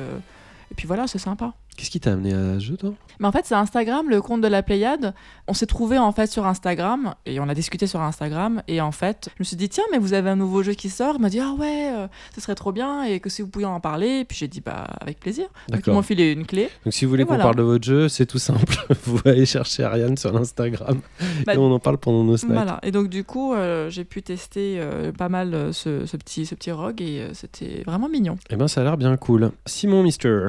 et 0.70 0.74
puis 0.76 0.86
voilà, 0.86 1.06
c'est 1.06 1.18
sympa. 1.18 1.54
Qu'est-ce 1.78 1.90
qui 1.90 2.00
t'a 2.00 2.14
amené 2.14 2.32
à 2.34 2.54
ce 2.54 2.64
jeu, 2.64 2.76
toi? 2.76 2.92
Mais 3.20 3.28
en 3.28 3.30
fait, 3.30 3.46
c'est 3.46 3.54
Instagram, 3.54 4.10
le 4.10 4.20
compte 4.20 4.40
de 4.40 4.48
la 4.48 4.64
Pléiade. 4.64 5.14
On 5.46 5.54
s'est 5.54 5.66
trouvé 5.66 5.96
en 5.96 6.10
fait 6.10 6.26
sur 6.26 6.44
Instagram 6.44 7.14
et 7.24 7.38
on 7.38 7.48
a 7.48 7.54
discuté 7.54 7.86
sur 7.86 8.00
Instagram. 8.00 8.62
Et 8.66 8.80
en 8.80 8.90
fait, 8.90 9.28
je 9.36 9.42
me 9.42 9.44
suis 9.44 9.56
dit, 9.56 9.68
tiens, 9.68 9.84
mais 9.92 9.98
vous 9.98 10.12
avez 10.12 10.28
un 10.28 10.34
nouveau 10.34 10.64
jeu 10.64 10.72
qui 10.74 10.90
sort. 10.90 11.14
Il 11.18 11.22
m'a 11.22 11.28
dit, 11.30 11.38
ah 11.38 11.52
ouais, 11.56 11.92
euh, 11.96 12.08
ce 12.34 12.40
serait 12.40 12.56
trop 12.56 12.72
bien 12.72 13.04
et 13.04 13.20
que 13.20 13.30
si 13.30 13.42
vous 13.42 13.48
pouviez 13.48 13.66
en 13.68 13.78
parler. 13.78 14.08
Et 14.20 14.24
puis 14.24 14.36
j'ai 14.36 14.48
dit, 14.48 14.60
bah 14.60 14.88
avec 15.00 15.20
plaisir. 15.20 15.46
Donc 15.68 15.82
ils 15.86 15.92
m'ont 15.92 16.02
filé 16.02 16.32
une 16.32 16.46
clé. 16.46 16.68
Donc 16.84 16.92
si 16.92 17.04
vous 17.04 17.10
voulez 17.10 17.22
Et 17.22 17.26
qu'on 17.26 17.34
voilà. 17.34 17.44
parle 17.44 17.56
de 17.56 17.62
votre 17.62 17.84
jeu, 17.84 18.08
c'est 18.08 18.26
tout 18.26 18.40
simple. 18.40 18.74
vous 19.04 19.20
allez 19.24 19.46
chercher 19.46 19.84
Ariane 19.84 20.16
sur 20.16 20.36
Instagram 20.36 21.00
Bah, 21.46 21.54
et 21.54 21.58
on 21.58 21.70
en 21.72 21.78
parle 21.78 21.98
pendant 21.98 22.24
nos 22.24 22.36
snacks. 22.36 22.54
Voilà. 22.54 22.80
Et 22.82 22.90
donc 22.90 23.08
du 23.08 23.22
coup, 23.22 23.54
euh, 23.54 23.88
j'ai 23.88 24.04
pu 24.04 24.20
tester 24.22 24.78
euh, 24.80 25.12
pas 25.12 25.28
mal 25.28 25.54
euh, 25.54 25.72
ce, 25.72 26.06
ce 26.06 26.16
petit, 26.16 26.44
ce 26.44 26.56
petit 26.56 26.72
rogue 26.72 27.00
et 27.00 27.28
c'était 27.34 27.84
vraiment 27.86 28.08
mignon. 28.08 28.36
Eh 28.50 28.56
ben 28.56 28.66
ça 28.66 28.80
a 28.80 28.84
l'air 28.84 28.96
bien 28.96 29.16
cool. 29.16 29.52
Simon 29.64 30.02
Mister. 30.02 30.48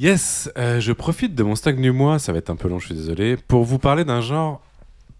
Yes, 0.00 0.50
euh, 0.56 0.80
je 0.80 0.92
profite 0.92 1.34
de 1.34 1.42
mon 1.42 1.54
stack 1.54 1.78
du 1.78 1.92
mois, 1.92 2.18
ça 2.18 2.32
va 2.32 2.38
être 2.38 2.48
un 2.48 2.56
peu 2.56 2.68
long, 2.68 2.78
je 2.78 2.86
suis 2.86 2.94
désolé, 2.94 3.36
pour 3.36 3.64
vous 3.64 3.78
parler 3.78 4.02
d'un 4.06 4.22
genre 4.22 4.62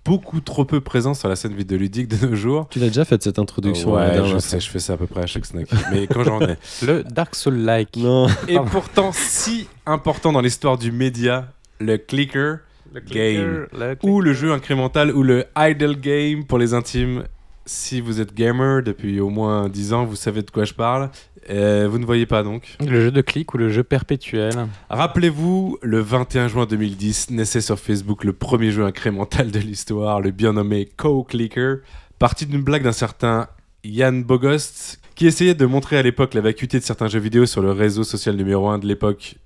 beaucoup 0.06 0.40
trop 0.40 0.64
peu 0.64 0.80
présent 0.80 1.12
sur 1.12 1.28
la 1.28 1.36
scène 1.36 1.52
vidéoludique 1.52 2.08
de 2.08 2.26
nos 2.26 2.34
jours. 2.34 2.66
Tu 2.70 2.78
l'as 2.78 2.86
déjà 2.86 3.04
fait 3.04 3.22
cette 3.22 3.38
introduction. 3.38 3.92
ouais, 3.92 4.22
je 4.24 4.38
sais, 4.38 4.58
je 4.58 4.70
fais 4.70 4.78
ça 4.78 4.94
à 4.94 4.96
peu 4.96 5.06
près 5.06 5.22
à 5.22 5.26
chaque 5.26 5.44
snack. 5.44 5.68
Mais 5.92 6.06
quand 6.06 6.24
j'en 6.24 6.40
ai. 6.40 6.56
Le 6.86 7.04
Dark 7.04 7.34
Soul-like. 7.34 7.94
Non. 7.98 8.26
Et 8.48 8.58
pourtant 8.72 9.10
si 9.12 9.68
important 9.84 10.32
dans 10.32 10.40
l'histoire 10.40 10.78
du 10.78 10.92
média, 10.92 11.52
le 11.78 11.98
clicker, 11.98 12.60
Le 12.94 13.00
Game. 13.00 13.66
le 13.78 13.98
ou 14.02 14.22
le 14.22 14.32
jeu 14.32 14.50
incrémental 14.50 15.14
ou 15.14 15.22
le 15.22 15.44
idle 15.58 16.00
game 16.00 16.46
pour 16.46 16.56
les 16.56 16.72
intimes. 16.72 17.24
Si 17.66 18.00
vous 18.00 18.20
êtes 18.20 18.34
gamer 18.34 18.82
depuis 18.82 19.20
au 19.20 19.28
moins 19.28 19.68
10 19.68 19.92
ans, 19.92 20.04
vous 20.04 20.16
savez 20.16 20.42
de 20.42 20.50
quoi 20.50 20.64
je 20.64 20.74
parle. 20.74 21.10
Euh, 21.48 21.88
vous 21.90 21.98
ne 21.98 22.04
voyez 22.04 22.26
pas 22.26 22.42
donc. 22.42 22.76
Le 22.80 23.00
jeu 23.00 23.10
de 23.10 23.20
clic 23.20 23.54
ou 23.54 23.58
le 23.58 23.68
jeu 23.68 23.82
perpétuel. 23.82 24.66
Rappelez-vous, 24.88 25.78
le 25.82 26.00
21 26.00 26.48
juin 26.48 26.66
2010, 26.66 27.30
naissait 27.30 27.60
sur 27.60 27.78
Facebook 27.78 28.24
le 28.24 28.32
premier 28.32 28.70
jeu 28.70 28.84
incrémental 28.84 29.50
de 29.50 29.58
l'histoire, 29.58 30.20
le 30.20 30.30
bien 30.30 30.52
nommé 30.52 30.88
Co-Clicker, 30.96 31.78
parti 32.18 32.46
d'une 32.46 32.62
blague 32.62 32.82
d'un 32.82 32.92
certain 32.92 33.48
Yann 33.84 34.22
Bogost, 34.22 35.00
qui 35.14 35.26
essayait 35.26 35.54
de 35.54 35.66
montrer 35.66 35.96
à 35.96 36.02
l'époque 36.02 36.34
la 36.34 36.40
vacuité 36.40 36.78
de 36.78 36.84
certains 36.84 37.08
jeux 37.08 37.20
vidéo 37.20 37.46
sur 37.46 37.62
le 37.62 37.72
réseau 37.72 38.04
social 38.04 38.36
numéro 38.36 38.68
1 38.68 38.78
de 38.78 38.86
l'époque, 38.86 39.36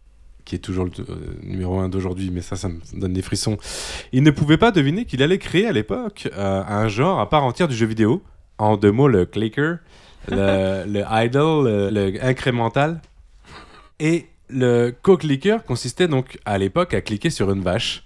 qui 0.45 0.55
est 0.55 0.59
toujours 0.59 0.85
le 0.85 0.91
euh, 0.99 1.15
numéro 1.43 1.79
1 1.79 1.89
d'aujourd'hui, 1.89 2.31
mais 2.33 2.41
ça, 2.41 2.57
ça 2.57 2.69
me 2.69 2.79
donne 2.99 3.13
des 3.13 3.23
frissons. 3.23 3.57
Il 4.13 4.23
ne 4.23 4.31
pouvait 4.31 4.59
pas 4.59 4.71
deviner 4.71 5.05
qu'il 5.05 5.23
allait 5.23 5.39
créer 5.39 5.67
à 5.67 5.73
l'époque 5.73 6.29
euh, 6.37 6.63
un 6.67 6.89
genre 6.89 7.21
à 7.21 7.29
part 7.29 7.45
entière 7.45 7.69
du 7.69 7.75
jeu 7.75 7.87
vidéo, 7.87 8.23
en 8.59 8.77
deux 8.77 8.93
mots, 8.93 9.09
le 9.09 9.27
clicker, 9.27 9.79
le, 10.29 10.85
le 10.87 11.05
idle, 11.25 11.65
le, 11.65 11.91
le 11.91 12.25
incrémental. 12.25 13.01
Et 14.01 14.27
le 14.49 14.91
co-clicker 14.91 15.65
consistait 15.65 16.09
donc 16.09 16.39
à 16.45 16.59
l'époque 16.59 16.95
à 16.95 17.01
cliquer 17.01 17.31
sur 17.31 17.51
une 17.51 17.63
vache 17.63 18.04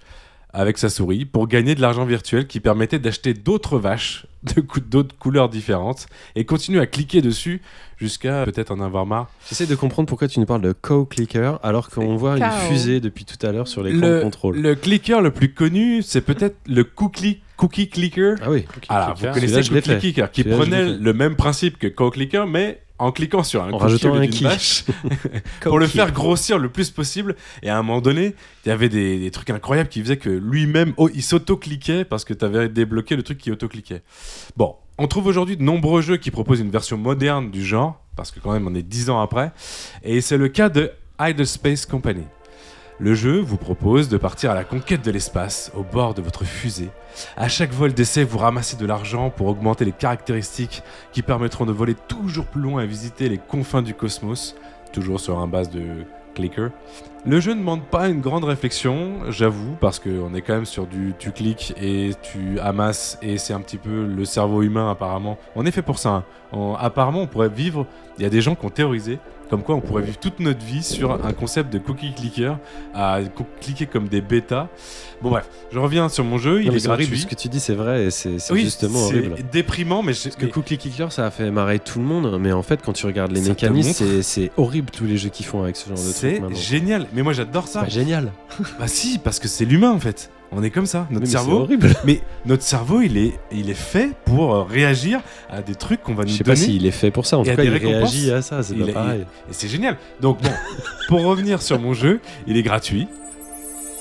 avec 0.54 0.78
sa 0.78 0.88
souris 0.88 1.24
pour 1.24 1.46
gagner 1.46 1.74
de 1.74 1.80
l'argent 1.80 2.04
virtuel 2.06 2.46
qui 2.46 2.60
permettait 2.60 2.98
d'acheter 2.98 3.34
d'autres 3.34 3.78
vaches 3.78 4.26
de 4.54 4.60
cou- 4.60 4.80
d'autres 4.80 5.14
couleurs 5.18 5.48
différentes 5.48 6.06
et 6.36 6.44
continuer 6.44 6.80
à 6.80 6.86
cliquer 6.86 7.20
dessus 7.20 7.60
jusqu'à 7.98 8.44
peut-être 8.44 8.70
en 8.70 8.80
avoir 8.80 9.04
marre. 9.04 9.28
J'essaie 9.48 9.66
de 9.66 9.74
comprendre 9.74 10.08
pourquoi 10.08 10.28
tu 10.28 10.38
nous 10.40 10.46
parles 10.46 10.62
de 10.62 10.72
co-clicker 10.72 11.58
alors 11.62 11.90
qu'on 11.90 12.16
voit 12.16 12.38
une 12.38 12.50
fusée 12.68 13.00
depuis 13.00 13.24
tout 13.24 13.44
à 13.46 13.50
l'heure 13.52 13.68
sur 13.68 13.82
l'écran 13.82 14.00
de 14.08 14.12
Le, 14.14 14.20
contrôle. 14.22 14.56
le 14.58 14.74
clicker 14.74 15.20
le 15.20 15.30
plus 15.32 15.52
connu, 15.52 16.02
c'est 16.02 16.20
peut-être 16.20 16.56
le 16.66 16.84
cookie, 16.84 17.40
cookie 17.56 17.88
clicker. 17.88 18.36
Ah 18.42 18.50
oui. 18.50 18.64
Alors, 18.88 19.14
clicker. 19.14 19.28
vous 19.28 19.34
connaissez 19.40 19.72
l'ai 19.74 19.82
Cookie. 19.82 19.98
Clicker, 19.98 20.30
qui 20.30 20.44
prenait 20.44 20.88
le 20.96 21.12
même 21.12 21.34
principe 21.34 21.76
que 21.78 21.88
co-clicker, 21.88 22.46
mais 22.46 22.80
en 22.98 23.12
cliquant 23.12 23.42
sur 23.42 23.62
un 23.62 23.72
En 23.72 23.78
rajoutant 23.78 24.14
un 24.14 24.26
qui. 24.26 24.44
vache, 24.44 24.84
pour 25.60 25.78
le 25.78 25.86
faire 25.86 26.12
grossir 26.12 26.58
le 26.58 26.68
plus 26.68 26.90
possible. 26.90 27.36
Et 27.62 27.70
à 27.70 27.78
un 27.78 27.82
moment 27.82 28.00
donné, 28.00 28.34
il 28.64 28.68
y 28.68 28.72
avait 28.72 28.88
des, 28.88 29.18
des 29.18 29.30
trucs 29.30 29.50
incroyables 29.50 29.88
qui 29.88 30.00
faisaient 30.02 30.16
que 30.16 30.30
lui-même, 30.30 30.94
oh, 30.96 31.08
il 31.14 31.22
s'auto-cliquait 31.22 32.04
parce 32.04 32.24
que 32.24 32.34
tu 32.34 32.44
avais 32.44 32.68
débloqué 32.68 33.16
le 33.16 33.22
truc 33.22 33.38
qui 33.38 33.50
auto-cliquait. 33.50 34.02
Bon, 34.56 34.76
on 34.98 35.06
trouve 35.06 35.26
aujourd'hui 35.26 35.56
de 35.56 35.62
nombreux 35.62 36.02
jeux 36.02 36.16
qui 36.16 36.30
proposent 36.30 36.60
une 36.60 36.70
version 36.70 36.96
moderne 36.98 37.50
du 37.50 37.64
genre, 37.64 38.00
parce 38.16 38.32
que 38.32 38.40
quand 38.40 38.52
même 38.52 38.66
on 38.66 38.74
est 38.74 38.82
10 38.82 39.10
ans 39.10 39.20
après, 39.20 39.52
et 40.02 40.20
c'est 40.20 40.36
le 40.36 40.48
cas 40.48 40.68
de 40.68 40.90
Idle 41.20 41.46
Space 41.46 41.86
Company. 41.86 42.24
Le 43.00 43.14
jeu 43.14 43.38
vous 43.38 43.56
propose 43.58 44.08
de 44.08 44.16
partir 44.16 44.50
à 44.50 44.54
la 44.54 44.64
conquête 44.64 45.04
de 45.04 45.12
l'espace 45.12 45.70
au 45.76 45.84
bord 45.84 46.14
de 46.14 46.22
votre 46.22 46.44
fusée. 46.44 46.90
À 47.36 47.46
chaque 47.48 47.72
vol 47.72 47.92
d'essai, 47.92 48.24
vous 48.24 48.38
ramassez 48.38 48.76
de 48.76 48.86
l'argent 48.86 49.30
pour 49.30 49.46
augmenter 49.46 49.84
les 49.84 49.92
caractéristiques 49.92 50.82
qui 51.12 51.22
permettront 51.22 51.64
de 51.64 51.70
voler 51.70 51.94
toujours 51.94 52.46
plus 52.46 52.60
loin 52.60 52.82
et 52.82 52.86
visiter 52.86 53.28
les 53.28 53.38
confins 53.38 53.82
du 53.82 53.94
cosmos, 53.94 54.56
toujours 54.92 55.20
sur 55.20 55.38
un 55.38 55.46
base 55.46 55.70
de 55.70 55.82
clicker. 56.34 56.70
Le 57.24 57.38
jeu 57.38 57.52
ne 57.54 57.60
demande 57.60 57.84
pas 57.84 58.08
une 58.08 58.20
grande 58.20 58.44
réflexion, 58.44 59.30
j'avoue, 59.30 59.76
parce 59.80 60.00
qu'on 60.00 60.34
est 60.34 60.40
quand 60.42 60.54
même 60.54 60.64
sur 60.64 60.86
du 60.86 61.14
tu 61.20 61.30
cliques 61.30 61.74
et 61.80 62.10
tu 62.20 62.58
amasses 62.58 63.16
et 63.22 63.38
c'est 63.38 63.52
un 63.52 63.60
petit 63.60 63.76
peu 63.78 64.06
le 64.06 64.24
cerveau 64.24 64.62
humain 64.62 64.90
apparemment. 64.90 65.38
On 65.54 65.64
est 65.66 65.70
fait 65.70 65.82
pour 65.82 65.98
ça. 66.00 66.24
hein. 66.52 66.74
Apparemment, 66.80 67.22
on 67.22 67.26
pourrait 67.28 67.48
vivre. 67.48 67.86
Il 68.18 68.24
y 68.24 68.26
a 68.26 68.30
des 68.30 68.40
gens 68.40 68.56
qui 68.56 68.66
ont 68.66 68.70
théorisé 68.70 69.20
comme 69.50 69.62
quoi 69.62 69.74
on 69.74 69.80
pourrait 69.80 70.02
vivre 70.02 70.18
toute 70.18 70.40
notre 70.40 70.64
vie 70.64 70.82
sur 70.82 71.24
un 71.24 71.32
concept 71.32 71.72
de 71.72 71.78
cookie 71.78 72.12
clicker, 72.12 72.58
à 72.94 73.20
cliquer 73.60 73.86
comme 73.86 74.08
des 74.08 74.20
bêtas. 74.20 74.68
Bon 75.22 75.30
bref, 75.30 75.48
je 75.72 75.78
reviens 75.78 76.08
sur 76.08 76.24
mon 76.24 76.38
jeu, 76.38 76.62
il 76.62 76.68
Non, 76.68 76.74
est 76.74 76.78
c'est 76.80 76.88
horrible 76.88 77.10
gratuit. 77.10 77.20
ce 77.22 77.26
que 77.26 77.34
tu 77.34 77.48
dis, 77.48 77.58
c'est 77.60 77.74
vrai 77.74 78.04
et 78.06 78.10
c'est 78.10 78.38
c'est 78.38 78.52
Oui, 78.52 78.60
justement 78.60 78.98
c'est 79.08 79.16
horrible. 79.18 79.36
déprimant, 79.50 80.02
mais, 80.02 80.12
je- 80.12 80.24
Parce 80.24 80.36
que 80.36 80.44
mais- 80.46 80.50
Cookie 80.50 80.78
Clicker, 80.78 81.10
ça 81.12 81.26
a 81.26 81.30
fait 81.30 81.50
marrer 81.50 81.78
tout 81.80 81.98
le 81.98 82.04
monde, 82.04 82.38
mais 82.40 82.52
en 82.52 82.62
fait, 82.62 82.80
quand 82.84 82.92
tu 82.92 83.06
regardes 83.06 83.32
les 83.32 83.42
Ça 83.42 83.48
mécanismes, 83.50 83.92
c'est- 83.92 84.22
c'est 84.22 84.50
horrible 84.56 84.90
tous 84.90 85.04
les 85.06 85.16
jeux 85.16 85.30
qu'ils 85.30 85.46
font 85.46 85.62
avec 85.62 85.76
ce 85.76 85.88
genre 85.88 85.98
de 85.98 86.02
c'est 86.02 86.28
trucs. 86.32 86.40
maintenant. 86.42 86.56
génial. 86.56 87.06
Mais 87.14 87.22
moi 87.22 87.32
j'adore 87.32 87.66
C'est 87.66 87.72
ça. 87.74 87.80
pas 87.82 87.88
génial. 87.88 88.32
Bah 88.78 88.86
si, 88.86 89.18
parce 89.18 89.38
que 89.40 89.48
c'est 89.48 89.64
l'humain 89.64 89.90
en 89.92 89.98
fait. 90.00 90.30
On 90.50 90.62
est 90.62 90.70
comme 90.70 90.86
ça. 90.86 91.06
Notre 91.10 91.20
mais 91.20 91.26
c'est 91.26 91.32
cerveau, 91.32 91.58
horrible. 91.60 91.94
mais 92.06 92.22
notre 92.46 92.62
cerveau, 92.62 93.02
il 93.02 93.18
est, 93.18 93.38
il 93.52 93.68
est 93.68 93.74
fait 93.74 94.14
pour 94.24 94.54
euh, 94.54 94.62
réagir 94.64 95.20
à 95.50 95.60
des 95.60 95.74
trucs 95.74 96.02
qu'on 96.02 96.14
va 96.14 96.24
Je 96.24 96.30
nous 96.30 96.36
sais 96.36 96.44
pas 96.44 96.54
donner. 96.54 96.64
s'il 96.66 96.86
est 96.86 96.90
fait 96.90 97.10
pour 97.10 97.26
ça. 97.26 97.36
En 97.38 97.42
tout 97.44 97.54
cas, 97.54 97.62
il 97.62 97.68
réagit 97.68 98.30
à 98.32 98.40
ça. 98.40 98.62
C'est 98.62 98.74
pas 98.74 98.86
est- 98.86 98.92
pareil. 98.92 99.20
Et 99.50 99.52
c'est 99.52 99.68
génial. 99.68 99.98
Donc 100.20 100.40
bon, 100.42 100.50
pour 101.08 101.22
revenir 101.24 101.60
sur 101.60 101.78
mon 101.78 101.92
jeu, 101.92 102.20
il 102.46 102.56
est 102.56 102.62
gratuit. 102.62 103.06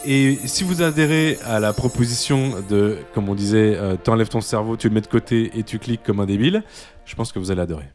Et 0.06 0.38
si 0.46 0.64
vous 0.64 0.82
adhérez 0.82 1.38
à 1.46 1.60
la 1.60 1.74
proposition 1.74 2.54
de, 2.70 3.00
comme 3.14 3.28
on 3.28 3.36
disait, 3.36 3.76
euh, 3.76 3.98
t'enlèves 3.98 4.30
ton 4.30 4.40
cerveau, 4.40 4.78
tu 4.78 4.88
le 4.88 4.94
mets 4.94 5.02
de 5.02 5.08
côté 5.08 5.52
et 5.60 5.64
tu 5.64 5.80
cliques 5.80 6.04
comme 6.04 6.22
un 6.22 6.26
débile, 6.26 6.64
je 7.06 7.14
pense 7.16 7.34
que 7.34 7.40
vous 7.40 7.52
allez 7.52 7.62
adorer. 7.62 7.90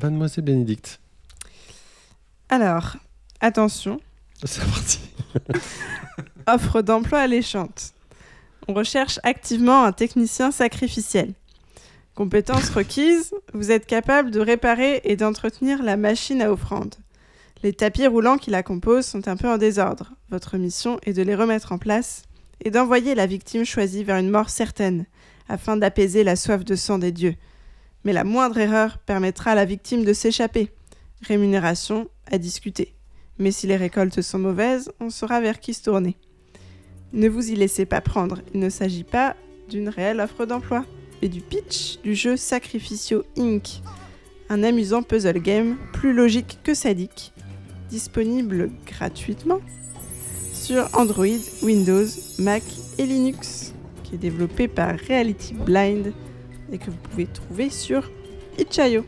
Mademoiselle 0.00 0.44
Bénédicte. 0.44 0.98
Alors, 2.48 2.96
attention, 3.40 4.00
C'est 4.44 4.64
parti. 4.64 5.00
offre 6.46 6.82
d'emploi 6.82 7.20
alléchante. 7.20 7.92
On 8.68 8.74
recherche 8.74 9.20
activement 9.22 9.84
un 9.84 9.92
technicien 9.92 10.50
sacrificiel. 10.50 11.34
Compétences 12.14 12.70
requises, 12.70 13.34
vous 13.52 13.70
êtes 13.70 13.86
capable 13.86 14.30
de 14.30 14.40
réparer 14.40 15.02
et 15.04 15.16
d'entretenir 15.16 15.82
la 15.82 15.96
machine 15.96 16.40
à 16.40 16.50
offrande. 16.50 16.94
Les 17.62 17.72
tapis 17.72 18.06
roulants 18.06 18.38
qui 18.38 18.50
la 18.50 18.62
composent 18.62 19.06
sont 19.06 19.28
un 19.28 19.36
peu 19.36 19.48
en 19.48 19.58
désordre. 19.58 20.12
Votre 20.30 20.56
mission 20.56 20.98
est 21.04 21.12
de 21.12 21.22
les 21.22 21.34
remettre 21.34 21.72
en 21.72 21.78
place 21.78 22.22
et 22.64 22.70
d'envoyer 22.70 23.14
la 23.14 23.26
victime 23.26 23.64
choisie 23.64 24.04
vers 24.04 24.16
une 24.16 24.30
mort 24.30 24.50
certaine, 24.50 25.06
afin 25.48 25.76
d'apaiser 25.76 26.24
la 26.24 26.36
soif 26.36 26.64
de 26.64 26.74
sang 26.74 26.98
des 26.98 27.12
dieux. 27.12 27.34
Mais 28.04 28.12
la 28.12 28.24
moindre 28.24 28.58
erreur 28.58 28.98
permettra 28.98 29.52
à 29.52 29.54
la 29.54 29.64
victime 29.64 30.04
de 30.04 30.12
s'échapper. 30.12 30.72
Rémunération 31.22 32.08
à 32.30 32.38
discuter. 32.38 32.94
Mais 33.38 33.50
si 33.50 33.66
les 33.66 33.76
récoltes 33.76 34.22
sont 34.22 34.38
mauvaises, 34.38 34.90
on 35.00 35.10
saura 35.10 35.40
vers 35.40 35.60
qui 35.60 35.74
se 35.74 35.82
tourner. 35.82 36.16
Ne 37.12 37.28
vous 37.28 37.50
y 37.50 37.54
laissez 37.54 37.86
pas 37.86 38.00
prendre, 38.00 38.40
il 38.52 38.60
ne 38.60 38.68
s'agit 38.68 39.04
pas 39.04 39.36
d'une 39.68 39.88
réelle 39.88 40.20
offre 40.20 40.46
d'emploi, 40.46 40.84
mais 41.22 41.28
du 41.28 41.40
pitch 41.40 41.98
du 42.02 42.14
jeu 42.14 42.36
Sacrificio 42.36 43.24
Inc. 43.38 43.82
Un 44.48 44.62
amusant 44.62 45.02
puzzle 45.02 45.40
game 45.40 45.76
plus 45.92 46.12
logique 46.12 46.58
que 46.62 46.74
sadique, 46.74 47.32
disponible 47.88 48.70
gratuitement 48.86 49.60
sur 50.52 50.88
Android, 50.94 51.26
Windows, 51.62 52.06
Mac 52.38 52.62
et 52.98 53.06
Linux, 53.06 53.72
qui 54.02 54.16
est 54.16 54.18
développé 54.18 54.68
par 54.68 54.96
Reality 55.08 55.54
Blind 55.54 56.12
et 56.72 56.78
que 56.78 56.90
vous 56.90 56.96
pouvez 57.10 57.26
trouver 57.26 57.70
sur 57.70 58.10
itch.io. 58.58 59.04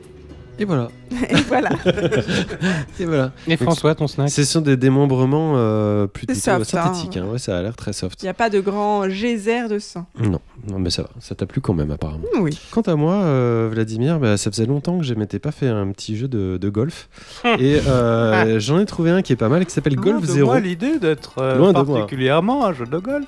Et 0.58 0.64
voilà. 0.64 0.88
Et 1.30 1.34
voilà. 1.48 1.70
Et 3.00 3.04
voilà. 3.04 3.32
Et 3.46 3.56
François, 3.56 3.94
ton 3.94 4.06
snack 4.06 4.30
Ce 4.30 4.44
sont 4.44 4.60
des 4.60 4.76
démembrements 4.76 5.54
euh, 5.56 6.06
plutôt 6.06 6.34
soft, 6.34 6.64
synthétiques. 6.64 7.16
hein. 7.16 7.24
hein. 7.26 7.32
Ouais, 7.32 7.38
ça 7.38 7.58
a 7.58 7.62
l'air 7.62 7.76
très 7.76 7.92
soft. 7.92 8.22
Il 8.22 8.26
n'y 8.26 8.30
a 8.30 8.34
pas 8.34 8.50
de 8.50 8.60
grand 8.60 9.08
geyser 9.08 9.68
de 9.68 9.78
sang. 9.78 10.06
Non, 10.20 10.40
non, 10.68 10.78
mais 10.78 10.90
ça 10.90 11.02
va. 11.02 11.08
Ça 11.20 11.34
t'a 11.34 11.46
plu 11.46 11.60
quand 11.60 11.74
même, 11.74 11.90
apparemment. 11.90 12.24
Oui. 12.40 12.58
Quant 12.70 12.82
à 12.82 12.94
moi, 12.96 13.14
euh, 13.14 13.68
Vladimir, 13.72 14.18
bah, 14.18 14.36
ça 14.36 14.50
faisait 14.50 14.66
longtemps 14.66 14.98
que 14.98 15.04
je 15.04 15.14
m'étais 15.14 15.38
pas 15.38 15.52
fait 15.52 15.68
un 15.68 15.90
petit 15.92 16.16
jeu 16.16 16.28
de, 16.28 16.58
de 16.60 16.68
golf. 16.68 17.08
et 17.58 17.80
euh, 17.86 18.58
j'en 18.60 18.78
ai 18.78 18.86
trouvé 18.86 19.10
un 19.10 19.22
qui 19.22 19.32
est 19.32 19.36
pas 19.36 19.48
mal, 19.48 19.64
qui 19.66 19.72
s'appelle 19.72 19.96
Golf 19.96 20.24
Zero. 20.24 20.56
l'idée 20.58 20.98
d'être 20.98 21.34
euh, 21.38 21.56
Loin 21.56 21.72
de 21.72 21.80
moi. 21.82 21.98
particulièrement 21.98 22.66
un 22.66 22.72
jeu 22.72 22.86
de 22.86 22.98
golf. 22.98 23.26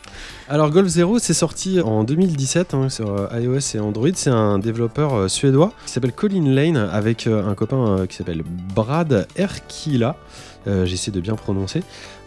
Alors 0.49 0.71
Golf 0.71 0.89
Zero, 0.89 1.19
c'est 1.19 1.35
sorti 1.35 1.81
en 1.81 2.03
2017 2.05 2.75
hein, 2.75 2.89
sur 2.89 3.13
euh, 3.15 3.41
iOS 3.41 3.77
et 3.77 3.81
Android. 3.81 4.09
C'est 4.15 4.31
un 4.31 4.59
développeur 4.59 5.15
euh, 5.15 5.29
suédois 5.29 5.73
qui 5.87 5.93
s'appelle 5.93 6.13
Colin 6.13 6.45
Lane 6.53 6.77
avec 6.77 7.27
euh, 7.27 7.47
un 7.49 7.55
copain 7.55 7.70
euh, 7.77 8.07
qui 8.07 8.17
s'appelle 8.17 8.43
Brad 8.75 9.27
Erkila. 9.37 10.17
Euh, 10.67 10.85
J'essaie 10.85 11.11
de 11.11 11.21
bien 11.21 11.35
prononcer. 11.35 11.83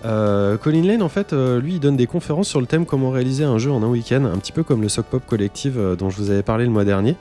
Euh, 0.05 0.57
Colin 0.57 0.83
Lane, 0.83 1.01
en 1.01 1.09
fait, 1.09 1.33
euh, 1.33 1.59
lui, 1.59 1.73
il 1.73 1.79
donne 1.79 1.95
des 1.95 2.07
conférences 2.07 2.47
sur 2.47 2.59
le 2.59 2.67
thème 2.67 2.85
comment 2.85 3.09
réaliser 3.09 3.43
un 3.43 3.57
jeu 3.57 3.71
en 3.71 3.83
un 3.83 3.87
week-end, 3.87 4.25
un 4.25 4.37
petit 4.37 4.51
peu 4.51 4.63
comme 4.63 4.81
le 4.81 4.89
Sock 4.89 5.05
Pop 5.05 5.23
Collective 5.25 5.77
euh, 5.77 5.95
dont 5.95 6.09
je 6.09 6.17
vous 6.17 6.29
avais 6.29 6.43
parlé 6.43 6.65
le 6.65 6.71
mois 6.71 6.83
dernier. 6.83 7.15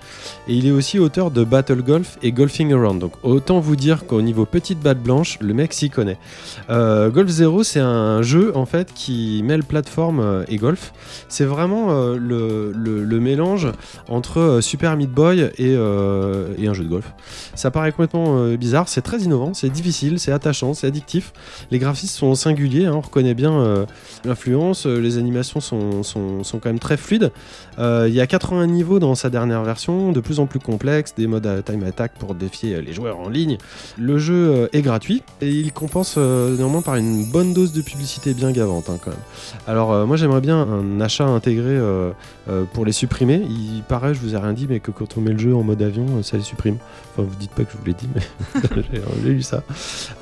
Et 0.48 0.54
il 0.54 0.66
est 0.66 0.70
aussi 0.70 0.98
auteur 0.98 1.30
de 1.30 1.44
Battle 1.44 1.82
Golf 1.82 2.18
et 2.22 2.32
Golfing 2.32 2.72
Around. 2.72 3.00
Donc 3.00 3.12
autant 3.22 3.60
vous 3.60 3.76
dire 3.76 4.06
qu'au 4.06 4.22
niveau 4.22 4.46
petite 4.46 4.80
batte 4.80 5.00
blanche, 5.00 5.38
le 5.40 5.54
mec 5.54 5.72
s'y 5.72 5.90
connaît. 5.90 6.18
Golf 6.68 7.28
Zero, 7.28 7.62
c'est 7.62 7.80
un 7.80 8.22
jeu 8.22 8.52
en 8.56 8.66
fait 8.66 8.92
qui 8.94 9.42
mêle 9.44 9.64
plateforme 9.64 10.44
et 10.48 10.56
golf. 10.56 10.92
C'est 11.28 11.44
vraiment 11.44 11.92
le, 12.14 13.18
mélange 13.20 13.68
entre 14.08 14.58
Super 14.60 14.96
Meat 14.96 15.10
Boy 15.10 15.50
et, 15.58 15.72
et 15.72 15.76
un 15.76 16.74
jeu 16.74 16.84
de 16.84 16.88
golf. 16.88 17.12
Ça 17.54 17.70
paraît 17.70 17.92
complètement 17.92 18.48
bizarre, 18.54 18.88
c'est 18.88 19.02
très 19.02 19.20
innovant, 19.20 19.54
c'est 19.54 19.70
difficile, 19.70 20.18
c'est 20.18 20.32
attachant, 20.32 20.74
c'est 20.74 20.86
addictif. 20.86 21.32
Les 21.70 21.78
graphismes 21.78 22.18
sont 22.18 22.34
singuliers, 22.34 22.71
hein, 22.80 22.92
on 22.94 23.00
reconnaît 23.00 23.34
bien 23.34 23.52
euh, 23.52 23.86
l'influence, 24.24 24.86
euh, 24.86 24.98
les 24.98 25.18
animations 25.18 25.60
sont, 25.60 26.02
quand 26.52 26.66
même 26.66 26.78
très 26.78 26.96
fluides. 26.96 27.30
Euh, 27.78 28.06
Il 28.08 28.14
y 28.14 28.20
a 28.20 28.26
80 28.26 28.66
niveaux 28.66 28.98
dans 28.98 29.14
sa 29.14 29.30
dernière 29.30 29.62
version, 29.62 30.12
de 30.12 30.20
plus 30.20 30.40
en 30.40 30.46
plus 30.46 30.58
complexes, 30.58 31.14
des 31.16 31.26
modes 31.26 31.46
à 31.46 31.62
time 31.62 31.84
attack 31.84 32.12
pour 32.18 32.34
défier 32.34 32.80
les 32.82 32.92
joueurs 32.92 33.18
en 33.18 33.28
ligne. 33.28 33.58
Le 33.98 34.18
jeu 34.18 34.68
est 34.72 34.82
gratuit 34.82 35.22
et 35.40 35.50
il 35.50 35.72
compense 35.72 36.16
néanmoins 36.16 36.82
par 36.82 36.96
une 36.96 37.24
bonne 37.24 37.52
dose 37.52 37.72
de 37.72 37.82
publicité 37.82 38.34
bien 38.34 38.52
gavante 38.52 38.88
hein, 38.90 38.98
quand 39.02 39.10
même. 39.10 39.20
Alors 39.66 40.06
moi 40.06 40.16
j'aimerais 40.16 40.40
bien 40.40 40.60
un 40.60 41.00
achat 41.00 41.26
intégré 41.26 41.78
euh, 42.48 42.64
pour 42.72 42.84
les 42.84 42.92
supprimer. 42.92 43.40
Il 43.48 43.82
paraît, 43.82 44.14
je 44.14 44.20
vous 44.20 44.34
ai 44.34 44.38
rien 44.38 44.52
dit, 44.52 44.66
mais 44.68 44.80
que 44.80 44.90
quand 44.90 45.16
on 45.16 45.20
met 45.20 45.30
le 45.30 45.38
jeu 45.38 45.54
en 45.54 45.62
mode 45.62 45.80
avion, 45.80 46.22
ça 46.22 46.36
les 46.36 46.42
supprime. 46.42 46.76
Enfin 47.12 47.28
vous 47.28 47.36
dites 47.36 47.52
pas 47.52 47.62
que 47.62 47.70
je 47.72 47.76
vous 47.76 47.84
l'ai 47.84 47.94
dit, 47.94 48.08
mais 48.14 48.22
j'ai 49.22 49.30
lu 49.30 49.42
ça. 49.42 49.62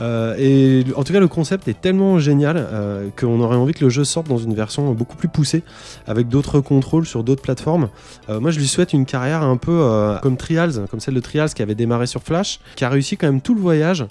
Euh, 0.01 0.35
et 0.39 0.85
en 0.97 1.05
tout 1.05 1.13
cas 1.13 1.21
le 1.21 1.29
concept 1.29 1.69
est 1.69 1.81
tellement 1.81 2.19
génial 2.19 2.57
euh, 2.59 3.09
qu'on 3.19 3.41
aurait 3.41 3.57
envie 3.57 3.73
que 3.73 3.85
le 3.85 3.91
jeu 3.91 4.05
sorte 4.05 4.29
dans 4.29 4.39
une 4.39 4.55
version 4.55 4.93
beaucoup 4.93 5.17
plus 5.17 5.29
poussée, 5.29 5.63
avec 6.07 6.29
d'autres 6.29 6.61
contrôles 6.61 7.07
sur 7.07 7.25
d'autres 7.25 7.43
plateformes. 7.43 7.89
Moi 8.29 8.51
je 8.51 8.59
lui 8.59 8.69
souhaite 8.69 8.93
une 8.93 9.07
carrière 9.07 9.43
un 9.43 9.57
peu 9.57 10.19
comme 10.23 10.37
Trials, 10.37 10.87
comme 10.91 11.01
celle 11.01 11.15
de 11.15 11.21
Trials 11.21 11.51
qui 11.51 11.63
avait 11.63 11.75
démarré 11.75 12.07
sur 12.07 12.23
Flash, 12.23 12.61
qui 12.77 12.85
a 12.85 12.89
réussi 12.89 13.17
quand 13.17 13.27
même 13.27 13.41
tout 13.41 13.55
le 13.55 13.61
voyage 13.61 14.05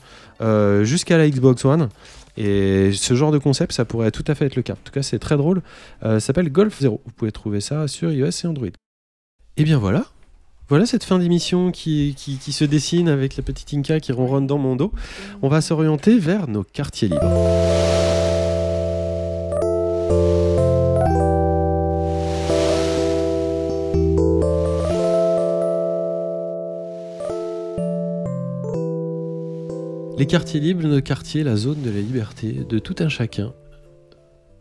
jusqu'à 0.83 1.17
la 1.17 1.29
Xbox 1.29 1.63
One. 1.63 1.89
Et 2.39 2.91
ce 2.93 3.13
genre 3.15 3.31
de 3.31 3.37
concept, 3.37 3.73
ça 3.73 3.83
pourrait 3.83 4.11
tout 4.11 4.23
à 4.25 4.33
fait 4.33 4.45
être 4.45 4.55
le 4.55 4.61
cas. 4.61 4.73
En 4.73 4.83
tout 4.83 4.93
cas, 4.93 5.03
c'est 5.03 5.19
très 5.19 5.35
drôle. 5.35 5.61
Euh, 6.03 6.19
ça 6.19 6.27
s'appelle 6.27 6.49
Golf 6.49 6.79
Zero. 6.79 7.01
Vous 7.05 7.11
pouvez 7.11 7.33
trouver 7.33 7.59
ça 7.59 7.87
sur 7.89 8.11
iOS 8.11 8.29
et 8.29 8.47
Android. 8.47 8.69
Et 9.57 9.63
bien 9.65 9.77
voilà. 9.77 10.05
Voilà 10.69 10.85
cette 10.85 11.03
fin 11.03 11.19
d'émission 11.19 11.71
qui 11.71 12.15
se 12.15 12.63
dessine 12.63 13.09
avec 13.09 13.35
la 13.35 13.43
petite 13.43 13.73
Inca 13.73 13.99
qui 13.99 14.13
ronronne 14.13 14.47
dans 14.47 14.59
mon 14.59 14.75
dos. 14.75 14.93
On 15.41 15.49
va 15.49 15.61
s'orienter 15.61 16.17
vers 16.17 16.47
nos 16.47 16.63
quartiers 16.63 17.09
libres. 17.09 17.98
Les 30.19 30.25
quartiers 30.25 30.59
libres, 30.59 30.85
nos 30.85 30.99
quartiers, 31.01 31.45
la 31.45 31.55
zone 31.55 31.81
de 31.81 31.89
la 31.89 32.01
liberté 32.01 32.51
de 32.51 32.77
tout 32.77 32.95
un 32.99 33.07
chacun. 33.07 33.53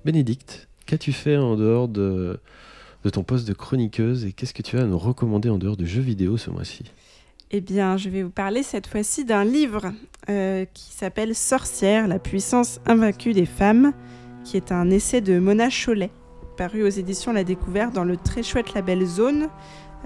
Bénédicte, 0.04 0.68
qu'as-tu 0.86 1.12
fait 1.12 1.36
en 1.36 1.56
dehors 1.56 1.88
de, 1.88 2.38
de 3.02 3.10
ton 3.10 3.24
poste 3.24 3.48
de 3.48 3.54
chroniqueuse 3.54 4.24
et 4.24 4.30
qu'est-ce 4.30 4.54
que 4.54 4.62
tu 4.62 4.78
as 4.78 4.82
à 4.82 4.84
nous 4.84 4.98
recommander 4.98 5.48
en 5.48 5.58
dehors 5.58 5.76
de 5.76 5.84
jeux 5.84 6.00
vidéo 6.00 6.36
ce 6.36 6.50
mois-ci? 6.50 6.84
Eh 7.50 7.60
bien, 7.60 7.96
je 7.96 8.08
vais 8.08 8.22
vous 8.22 8.30
parler 8.30 8.62
cette 8.62 8.86
fois-ci 8.86 9.24
d'un 9.24 9.42
livre 9.42 9.92
euh, 10.28 10.64
qui 10.74 10.92
s'appelle 10.92 11.34
Sorcière, 11.34 12.06
la 12.06 12.20
puissance 12.20 12.78
invaincue 12.86 13.32
des 13.32 13.44
femmes, 13.44 13.94
qui 14.44 14.56
est 14.56 14.70
un 14.70 14.88
essai 14.90 15.20
de 15.20 15.40
Mona 15.40 15.70
Cholet, 15.70 16.12
paru 16.56 16.84
aux 16.84 16.88
éditions 16.88 17.32
La 17.32 17.42
Découverte 17.42 17.92
dans 17.92 18.04
le 18.04 18.16
très 18.16 18.44
chouette 18.44 18.74
label 18.74 19.04
Zone, 19.04 19.48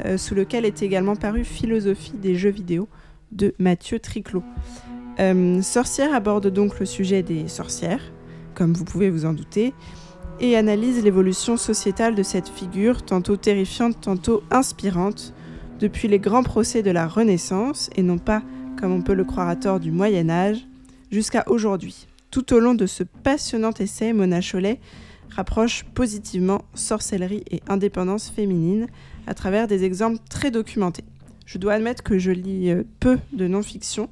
euh, 0.07 0.17
sous 0.17 0.35
lequel 0.35 0.65
est 0.65 0.81
également 0.81 1.15
paru 1.15 1.45
Philosophie 1.45 2.15
des 2.17 2.37
jeux 2.37 2.49
vidéo 2.49 2.89
de 3.33 3.55
Mathieu 3.59 4.01
Triclot. 4.01 4.45
Euh, 5.21 5.61
Sorcière 5.63 6.15
aborde 6.15 6.49
donc 6.49 6.81
le 6.81 6.87
sujet 6.87 7.23
des 7.23 7.49
sorcières, 7.49 8.13
comme 8.55 8.73
vous 8.73 8.85
pouvez 8.85 9.11
vous 9.11 9.27
en 9.27 9.33
douter, 9.33 9.75
et 10.41 10.57
analyse 10.57 11.03
l'évolution 11.03 11.57
sociétale 11.57 12.15
de 12.15 12.23
cette 12.23 12.49
figure, 12.49 13.03
tantôt 13.03 13.37
terrifiante, 13.37 14.01
tantôt 14.01 14.43
inspirante, 14.51 15.35
depuis 15.79 16.09
les 16.09 16.19
grands 16.19 16.43
procès 16.43 16.83
de 16.83 16.91
la 16.91 17.07
Renaissance, 17.07 17.91
et 17.97 18.03
non 18.03 18.19
pas, 18.19 18.43
comme 18.79 18.93
on 18.93 19.03
peut 19.03 19.15
le 19.15 19.25
croire 19.25 19.49
à 19.49 19.57
tort, 19.57 19.81
du 19.81 19.91
Moyen 19.91 20.31
Âge, 20.31 20.67
jusqu'à 21.11 21.45
aujourd'hui. 21.47 22.07
Tout 22.31 22.55
au 22.55 22.61
long 22.61 22.75
de 22.75 22.87
ce 22.87 23.05
passionnant 23.05 23.75
essai, 23.79 24.13
Mona 24.13 24.41
Chollet 24.41 24.81
rapproche 25.31 25.85
positivement 25.95 26.63
sorcellerie 26.75 27.45
et 27.51 27.63
indépendance 27.69 28.31
féminine 28.31 28.87
à 29.27 29.35
travers 29.35 29.67
des 29.67 29.85
exemples 29.85 30.19
très 30.29 30.51
documentés. 30.51 31.05
Je 31.47 31.59
dois 31.59 31.75
admettre 31.75 32.03
que 32.03 32.19
je 32.19 32.31
lis 32.31 32.71
euh, 32.71 32.85
peu 33.01 33.19
de 33.33 33.47
non-fiction, 33.47 34.09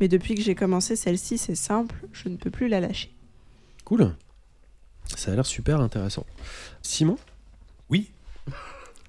mais 0.00 0.08
depuis 0.08 0.34
que 0.34 0.42
j'ai 0.42 0.54
commencé 0.54 0.96
celle-ci, 0.96 1.38
c'est 1.38 1.54
simple, 1.54 1.96
je 2.12 2.28
ne 2.28 2.36
peux 2.36 2.50
plus 2.50 2.68
la 2.68 2.80
lâcher. 2.80 3.12
Cool. 3.84 4.14
Ça 5.16 5.32
a 5.32 5.34
l'air 5.34 5.46
super 5.46 5.80
intéressant. 5.80 6.26
Simon? 6.82 7.18
Oui. 7.90 8.10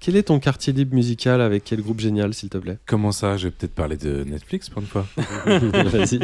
Quel 0.00 0.16
est 0.16 0.24
ton 0.24 0.40
quartier 0.40 0.72
libre 0.72 0.94
musical 0.94 1.42
avec 1.42 1.62
quel 1.64 1.82
groupe 1.82 2.00
génial, 2.00 2.32
s'il 2.32 2.48
te 2.48 2.56
plaît? 2.56 2.78
Comment 2.86 3.12
ça? 3.12 3.36
Je 3.36 3.48
vais 3.48 3.50
peut-être 3.50 3.74
parler 3.74 3.98
de 3.98 4.24
Netflix 4.24 4.70
pour 4.70 4.80
une 4.80 4.88
fois. 4.88 5.06
Vas-y. 5.44 6.18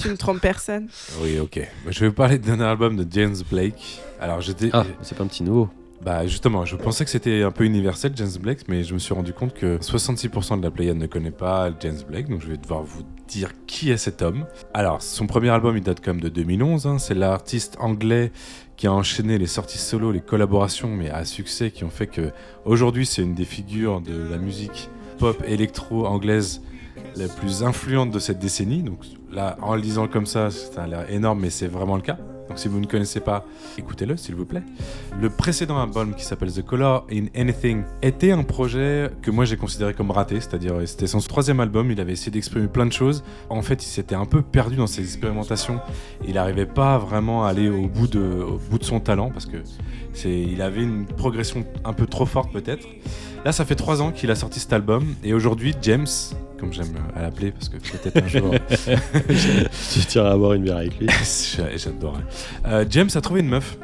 Tu 0.00 0.08
ne 0.08 0.16
trompes 0.16 0.40
personne. 0.40 0.88
Oui, 1.20 1.38
ok. 1.38 1.60
Bah, 1.84 1.92
je 1.92 2.00
vais 2.00 2.08
vous 2.08 2.14
parler 2.14 2.38
du 2.38 2.46
dernier 2.46 2.64
album 2.64 2.96
de 2.96 3.06
James 3.08 3.36
Blake. 3.48 4.00
Alors, 4.20 4.40
j'étais. 4.40 4.70
Ah, 4.72 4.84
c'est 5.02 5.16
pas 5.16 5.22
un 5.22 5.28
petit 5.28 5.44
nouveau. 5.44 5.70
Bah, 6.02 6.26
justement, 6.26 6.64
je 6.64 6.76
pensais 6.76 7.04
que 7.04 7.10
c'était 7.10 7.42
un 7.42 7.50
peu 7.50 7.64
universel, 7.64 8.12
James 8.14 8.30
Blake, 8.40 8.60
mais 8.68 8.84
je 8.84 8.94
me 8.94 8.98
suis 8.98 9.12
rendu 9.12 9.34
compte 9.34 9.52
que 9.52 9.76
66% 9.78 10.58
de 10.58 10.62
la 10.62 10.70
Pléiade 10.70 10.96
ne 10.96 11.06
connaît 11.06 11.30
pas 11.30 11.70
James 11.80 11.98
Blake, 12.08 12.28
donc 12.30 12.40
je 12.40 12.48
vais 12.48 12.56
devoir 12.56 12.82
vous 12.82 13.02
dire 13.28 13.52
qui 13.66 13.90
est 13.90 13.98
cet 13.98 14.22
homme. 14.22 14.46
Alors, 14.72 15.02
son 15.02 15.26
premier 15.26 15.50
album, 15.50 15.76
il 15.76 15.82
date 15.82 16.04
même 16.06 16.20
de 16.20 16.30
2011. 16.30 16.86
hein. 16.86 16.98
C'est 16.98 17.14
l'artiste 17.14 17.76
anglais 17.80 18.32
qui 18.78 18.86
a 18.86 18.92
enchaîné 18.94 19.36
les 19.36 19.46
sorties 19.46 19.76
solo, 19.76 20.10
les 20.10 20.22
collaborations, 20.22 20.88
mais 20.88 21.10
à 21.10 21.26
succès, 21.26 21.70
qui 21.70 21.84
ont 21.84 21.90
fait 21.90 22.06
que 22.06 22.30
aujourd'hui, 22.64 23.04
c'est 23.04 23.20
une 23.20 23.34
des 23.34 23.44
figures 23.44 24.00
de 24.00 24.26
la 24.30 24.38
musique 24.38 24.88
pop 25.18 25.42
électro 25.46 26.06
anglaise 26.06 26.62
la 27.14 27.28
plus 27.28 27.62
influente 27.62 28.10
de 28.10 28.18
cette 28.18 28.38
décennie. 28.38 28.82
Donc 28.82 29.04
là, 29.30 29.58
en 29.60 29.74
le 29.74 29.82
disant 29.82 30.08
comme 30.08 30.24
ça, 30.24 30.50
ça 30.50 30.84
a 30.84 30.86
l'air 30.86 31.10
énorme, 31.10 31.40
mais 31.40 31.50
c'est 31.50 31.66
vraiment 31.68 31.96
le 31.96 32.02
cas. 32.02 32.16
Donc 32.50 32.58
si 32.58 32.66
vous 32.66 32.80
ne 32.80 32.86
connaissez 32.86 33.20
pas, 33.20 33.46
écoutez-le 33.78 34.16
s'il 34.16 34.34
vous 34.34 34.44
plaît. 34.44 34.64
Le 35.20 35.30
précédent 35.30 35.80
album 35.80 36.16
qui 36.16 36.24
s'appelle 36.24 36.52
The 36.52 36.62
Color 36.62 37.06
in 37.12 37.26
Anything 37.36 37.84
était 38.02 38.32
un 38.32 38.42
projet 38.42 39.08
que 39.22 39.30
moi 39.30 39.44
j'ai 39.44 39.56
considéré 39.56 39.94
comme 39.94 40.10
raté, 40.10 40.40
c'est-à-dire 40.40 40.74
c'était 40.84 41.06
son 41.06 41.20
troisième 41.20 41.60
album, 41.60 41.92
il 41.92 42.00
avait 42.00 42.12
essayé 42.12 42.32
d'exprimer 42.32 42.66
plein 42.66 42.86
de 42.86 42.92
choses. 42.92 43.22
En 43.50 43.62
fait, 43.62 43.84
il 43.84 43.88
s'était 43.88 44.16
un 44.16 44.24
peu 44.24 44.42
perdu 44.42 44.74
dans 44.74 44.88
ses 44.88 45.02
expérimentations. 45.02 45.78
Il 46.26 46.34
n'arrivait 46.34 46.66
pas 46.66 46.98
vraiment 46.98 47.44
à 47.44 47.50
aller 47.50 47.68
au 47.68 47.86
bout 47.86 48.08
de, 48.08 48.18
au 48.18 48.58
bout 48.58 48.80
de 48.80 48.84
son 48.84 48.98
talent 48.98 49.30
parce 49.30 49.46
que 49.46 49.58
il 50.24 50.60
avait 50.62 50.82
une 50.82 51.06
progression 51.06 51.64
un 51.84 51.92
peu 51.92 52.06
trop 52.06 52.26
forte 52.26 52.52
peut-être. 52.52 52.86
Là, 53.44 53.52
ça 53.52 53.64
fait 53.64 53.74
trois 53.74 54.02
ans 54.02 54.12
qu'il 54.12 54.30
a 54.30 54.34
sorti 54.34 54.60
cet 54.60 54.72
album. 54.72 55.14
Et 55.24 55.32
aujourd'hui, 55.32 55.74
James, 55.80 56.06
comme 56.58 56.72
j'aime 56.72 56.94
à 57.16 57.22
l'appeler, 57.22 57.52
parce 57.52 57.70
que 57.70 57.76
peut-être 57.78 58.22
un 58.22 58.28
jour. 58.28 58.54
tu 59.92 60.00
tireras 60.00 60.32
à 60.32 60.36
boire 60.36 60.52
une 60.52 60.62
bière 60.62 60.76
avec 60.76 60.98
lui. 61.00 61.08
J'adore. 61.76 62.18
Euh, 62.66 62.84
James 62.90 63.08
a 63.14 63.20
trouvé 63.20 63.40
une 63.40 63.48
meuf. 63.48 63.78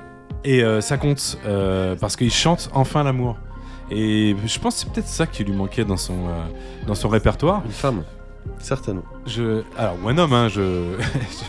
Et 0.44 0.62
euh, 0.62 0.81
ça 0.81 0.97
compte 0.98 1.39
euh, 1.47 1.97
parce 1.97 2.15
qu'il 2.15 2.31
chante 2.31 2.70
enfin 2.73 3.03
l'amour. 3.03 3.36
Et 3.90 4.36
je 4.47 4.59
pense 4.59 4.74
que 4.74 4.81
c'est 4.81 4.93
peut-être 4.93 5.09
ça 5.09 5.27
qui 5.27 5.43
lui 5.43 5.53
manquait 5.53 5.85
dans 5.85 5.97
son, 5.97 6.16
dans 6.86 6.94
son 6.94 7.09
répertoire. 7.09 7.62
Une 7.65 7.70
femme, 7.70 8.03
certainement. 8.59 9.05
Je... 9.27 9.62
Alors, 9.78 9.97
ou 10.05 10.09
un 10.09 10.19
homme, 10.19 10.32
hein, 10.32 10.48
je. 10.55 10.97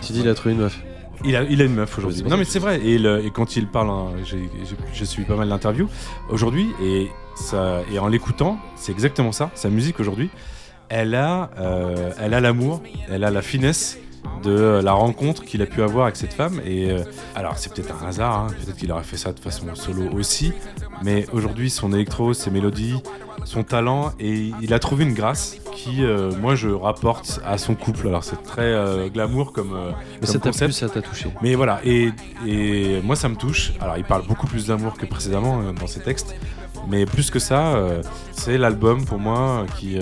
tu 0.01 0.13
dis 0.13 0.21
il 0.21 0.29
a 0.29 0.33
trouvé 0.33 0.53
une 0.53 0.61
meuf. 0.61 0.79
Il 1.25 1.35
a, 1.35 1.43
il 1.43 1.61
a 1.61 1.65
une 1.65 1.73
meuf 1.73 1.97
aujourd'hui. 1.97 2.23
Non, 2.23 2.37
mais 2.37 2.45
c'est 2.45 2.59
vrai. 2.59 2.79
Et, 2.83 2.95
et, 2.95 3.31
quand 3.31 3.55
il 3.55 3.67
parle, 3.67 3.89
hein, 3.89 4.07
j'ai 4.93 5.05
suis 5.05 5.23
pas 5.23 5.35
mal 5.35 5.49
d'interviews 5.49 5.89
aujourd'hui. 6.29 6.69
Et, 6.81 7.07
ça, 7.35 7.81
et 7.91 7.99
en 7.99 8.07
l'écoutant, 8.07 8.57
c'est 8.75 8.91
exactement 8.91 9.31
ça. 9.31 9.51
Sa 9.55 9.69
musique 9.69 9.99
aujourd'hui, 9.99 10.29
elle 10.89 11.15
a 11.15 11.51
euh, 11.59 12.11
elle 12.19 12.33
a 12.33 12.39
l'amour, 12.39 12.81
elle 13.09 13.23
a 13.23 13.31
la 13.31 13.41
finesse 13.41 13.99
de 14.43 14.81
la 14.83 14.93
rencontre 14.93 15.43
qu'il 15.43 15.61
a 15.61 15.65
pu 15.65 15.81
avoir 15.81 16.05
avec 16.05 16.15
cette 16.15 16.33
femme. 16.33 16.61
Et 16.65 16.91
euh, 16.91 17.03
alors, 17.35 17.57
c'est 17.57 17.73
peut-être 17.73 18.03
un 18.03 18.07
hasard, 18.07 18.39
hein, 18.39 18.47
peut-être 18.47 18.77
qu'il 18.77 18.91
aurait 18.91 19.03
fait 19.03 19.17
ça 19.17 19.33
de 19.33 19.39
façon 19.39 19.73
solo 19.75 20.09
aussi, 20.13 20.51
mais 21.03 21.25
aujourd'hui, 21.31 21.69
son 21.69 21.93
électro, 21.93 22.33
ses 22.33 22.51
mélodies, 22.51 23.01
son 23.43 23.63
talent, 23.63 24.11
et 24.19 24.51
il 24.61 24.73
a 24.73 24.79
trouvé 24.79 25.03
une 25.03 25.13
grâce 25.13 25.57
qui, 25.73 26.03
euh, 26.03 26.31
moi, 26.39 26.55
je 26.55 26.69
rapporte 26.69 27.39
à 27.45 27.57
son 27.57 27.75
couple. 27.75 28.07
Alors, 28.07 28.23
c'est 28.23 28.41
très 28.43 28.61
euh, 28.63 29.09
glamour 29.09 29.53
comme, 29.53 29.77
mais 30.19 30.27
ça 30.27 30.39
t'a 30.39 30.51
ça 30.51 30.89
t'a 30.89 31.01
touché. 31.01 31.29
Mais 31.41 31.55
voilà, 31.55 31.79
et, 31.83 32.11
et, 32.45 33.01
moi, 33.01 33.15
ça 33.15 33.29
me 33.29 33.35
touche. 33.35 33.73
Alors, 33.79 33.97
il 33.97 34.03
parle 34.03 34.25
beaucoup 34.25 34.47
plus 34.47 34.67
d'amour 34.67 34.97
que 34.97 35.05
précédemment 35.05 35.71
dans 35.73 35.87
ses 35.87 36.01
textes, 36.01 36.35
mais 36.89 37.05
plus 37.05 37.29
que 37.29 37.39
ça, 37.39 37.75
c'est 38.31 38.57
l'album 38.57 39.05
pour 39.05 39.19
moi 39.19 39.65
qui 39.77 39.99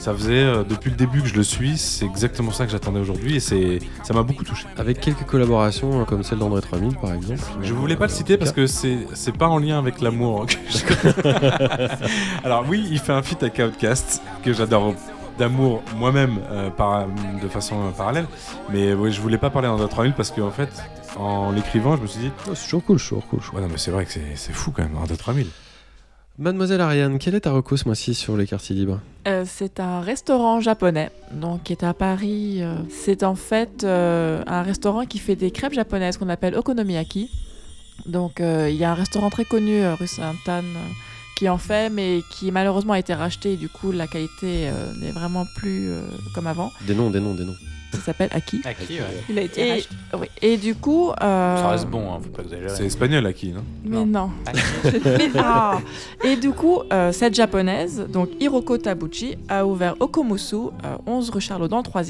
ça 0.00 0.14
faisait 0.14 0.32
euh, 0.32 0.64
depuis 0.64 0.90
le 0.90 0.96
début 0.96 1.20
que 1.20 1.28
je 1.28 1.34
le 1.34 1.42
suis, 1.42 1.76
c'est 1.76 2.06
exactement 2.06 2.52
ça 2.52 2.64
que 2.64 2.72
j'attendais 2.72 3.00
aujourd'hui 3.00 3.36
et 3.36 3.40
c'est 3.40 3.80
ça 4.02 4.14
m'a 4.14 4.22
beaucoup 4.22 4.44
touché. 4.44 4.66
Avec 4.78 4.98
quelques 4.98 5.24
collaborations 5.24 6.00
hein, 6.00 6.06
comme 6.08 6.24
celle 6.24 6.38
d'André 6.38 6.62
3000 6.62 6.96
par 6.96 7.12
exemple. 7.12 7.42
Je 7.62 7.74
voulais 7.74 7.96
pas 7.96 8.06
le 8.06 8.12
citer 8.12 8.38
parce 8.38 8.52
que 8.52 8.66
c'est 8.66 8.98
c'est 9.12 9.36
pas 9.36 9.46
en 9.46 9.58
lien 9.58 9.78
avec 9.78 10.00
l'amour. 10.00 10.46
Alors 12.44 12.64
oui, 12.66 12.88
il 12.90 12.98
fait 12.98 13.12
un 13.12 13.22
feat 13.22 13.42
avec 13.42 13.58
Outcast 13.58 14.22
que 14.42 14.54
j'adore 14.54 14.94
d'amour 15.38 15.82
moi-même 15.96 16.38
euh, 16.50 16.70
par, 16.70 17.06
de 17.06 17.48
façon 17.48 17.92
parallèle. 17.96 18.26
Mais 18.70 18.94
oui, 18.94 19.12
je 19.12 19.20
voulais 19.20 19.38
pas 19.38 19.50
parler 19.50 19.68
d'André 19.68 19.88
3000 19.88 20.14
parce 20.14 20.30
qu'en 20.30 20.46
en 20.46 20.50
fait, 20.50 20.70
en 21.18 21.52
l'écrivant, 21.52 21.96
je 21.96 22.02
me 22.02 22.06
suis 22.06 22.20
dit. 22.20 22.30
Oh, 22.48 22.52
c'est 22.54 22.64
toujours 22.64 22.84
cool, 22.84 22.98
c'est 22.98 23.08
toujours 23.08 23.26
cool. 23.26 23.40
Ouais, 23.52 23.60
non, 23.60 23.68
mais 23.70 23.78
c'est 23.78 23.90
vrai 23.90 24.06
que 24.06 24.12
c'est 24.12 24.52
fou 24.52 24.70
quand 24.70 24.82
même, 24.82 24.96
André 24.96 25.16
3000. 25.16 25.46
Mademoiselle 26.40 26.80
Ariane, 26.80 27.18
quelle 27.18 27.34
est 27.34 27.40
ta 27.40 27.52
reco 27.52 27.76
ce 27.76 27.84
mois-ci 27.84 28.14
sur 28.14 28.34
les 28.34 28.46
quartiers 28.46 28.74
libres 28.74 28.98
euh, 29.28 29.44
C'est 29.46 29.78
un 29.78 30.00
restaurant 30.00 30.58
japonais, 30.58 31.10
donc 31.32 31.64
qui 31.64 31.74
est 31.74 31.84
à 31.84 31.92
Paris. 31.92 32.62
Euh, 32.62 32.76
c'est 32.88 33.24
en 33.24 33.34
fait 33.34 33.84
euh, 33.84 34.42
un 34.46 34.62
restaurant 34.62 35.04
qui 35.04 35.18
fait 35.18 35.36
des 35.36 35.50
crêpes 35.50 35.74
japonaises 35.74 36.16
qu'on 36.16 36.30
appelle 36.30 36.54
okonomiyaki. 36.54 37.30
Donc 38.06 38.40
il 38.40 38.74
y 38.74 38.84
a 38.84 38.92
un 38.92 38.94
restaurant 38.94 39.28
très 39.28 39.44
connu 39.44 39.86
rue 39.86 40.06
Sainte-Anne 40.06 40.64
qui 41.36 41.50
en 41.50 41.58
fait, 41.58 41.90
mais 41.90 42.20
qui 42.30 42.50
malheureusement 42.50 42.94
a 42.94 42.98
été 42.98 43.12
racheté. 43.12 43.52
Et 43.52 43.56
du 43.58 43.68
coup, 43.68 43.92
la 43.92 44.06
qualité 44.06 44.70
n'est 44.98 45.10
vraiment 45.10 45.44
plus 45.56 45.90
comme 46.34 46.46
avant. 46.46 46.72
Des 46.86 46.94
noms, 46.94 47.10
des 47.10 47.20
noms, 47.20 47.34
des 47.34 47.44
noms. 47.44 47.56
Ça 47.92 47.98
s'appelle 47.98 48.30
Aki. 48.32 48.62
Aki, 48.64 48.98
ouais. 48.98 49.24
Il 49.28 49.38
a 49.38 49.42
été 49.42 49.78
et, 49.78 49.84
oui. 50.14 50.26
et 50.42 50.56
du 50.56 50.74
coup. 50.74 51.10
Euh... 51.10 51.56
Ça 51.56 51.68
reste 51.70 51.86
bon, 51.86 52.12
hein, 52.12 52.20
faut 52.22 52.30
pas 52.30 52.42
exagérer. 52.42 52.74
C'est 52.74 52.86
espagnol, 52.86 53.26
Aki, 53.26 53.52
non? 53.52 53.64
Mais 53.84 54.04
non. 54.04 54.30
ah. 55.38 55.78
Et 56.24 56.36
du 56.36 56.50
coup, 56.52 56.80
euh, 56.92 57.12
cette 57.12 57.34
japonaise, 57.34 58.06
donc 58.08 58.30
Hiroko 58.40 58.78
Tabuchi, 58.78 59.36
a 59.48 59.66
ouvert 59.66 59.96
Okomusu, 60.00 60.56
euh, 60.56 60.96
11 61.06 61.30
rue 61.30 61.40
Charlot 61.40 61.68
dans 61.68 61.78
le 61.78 61.82
3 61.82 62.02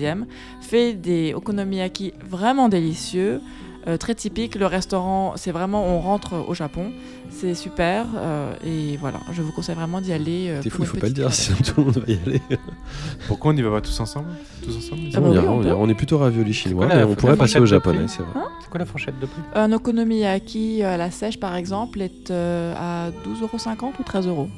fait 0.60 0.94
des 0.94 1.34
okonomiyaki 1.34 2.12
vraiment 2.28 2.68
délicieux. 2.68 3.40
Euh, 3.86 3.96
très 3.96 4.14
typique. 4.14 4.56
Le 4.56 4.66
restaurant, 4.66 5.32
c'est 5.36 5.52
vraiment, 5.52 5.86
on 5.86 6.00
rentre 6.00 6.34
au 6.46 6.54
Japon. 6.54 6.92
C'est 7.40 7.54
super. 7.54 8.06
Euh, 8.16 8.52
et 8.62 8.98
voilà, 8.98 9.18
je 9.32 9.40
vous 9.40 9.50
conseille 9.50 9.74
vraiment 9.74 10.02
d'y 10.02 10.12
aller. 10.12 10.50
Euh, 10.50 10.62
fou, 10.62 10.82
il 10.82 10.86
faut 10.86 10.98
pas 10.98 11.06
le 11.06 11.14
dire, 11.14 11.32
sinon 11.32 11.56
tout 11.64 11.74
le 11.78 11.84
monde 11.84 11.96
va 12.06 12.12
y 12.12 12.18
aller. 12.26 12.42
Pourquoi 13.28 13.52
on 13.52 13.54
n'y 13.54 13.62
va 13.62 13.70
pas 13.70 13.80
tous 13.80 13.98
ensemble? 13.98 14.28
Tous 14.62 14.76
ensemble 14.76 15.02
ah 15.14 15.20
bah 15.20 15.76
on, 15.78 15.88
est 15.88 15.94
plutôt 15.94 16.18
ravioli 16.18 16.52
chinois, 16.52 16.86
mais 16.86 17.02
on 17.02 17.14
pourrait 17.14 17.36
passer 17.36 17.58
au 17.58 17.64
japonais, 17.64 18.08
c'est 18.08 18.22
vrai. 18.22 18.32
Hein? 18.34 18.48
C'est 18.60 18.68
quoi 18.68 18.78
la 18.78 18.84
fourchette 18.84 19.18
de 19.18 19.24
prix? 19.24 19.40
Un 19.54 19.72
okonomiyaki 19.72 20.82
à 20.82 20.98
la 20.98 21.10
sèche, 21.10 21.40
par 21.40 21.56
exemple, 21.56 22.02
est 22.02 22.30
à 22.30 23.10
12,50€ 23.24 23.92
ou 23.98 24.02
13€. 24.02 24.48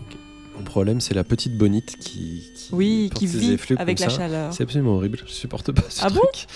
Mon 0.57 0.65
problème, 0.65 1.01
c'est 1.01 1.15
la 1.15 1.23
petite 1.23 1.57
bonite 1.57 1.97
qui, 2.01 2.43
qui 2.57 2.75
oui, 2.75 3.11
qui 3.15 3.27
vit 3.27 3.57
avec 3.79 4.01
la 4.01 4.09
chaleur. 4.09 4.53
C'est 4.53 4.65
absolument 4.65 4.97
horrible. 4.97 5.21
Je 5.25 5.33
supporte 5.33 5.71
pas 5.71 5.85
ce 5.89 6.05
ah 6.05 6.11
truc. 6.11 6.47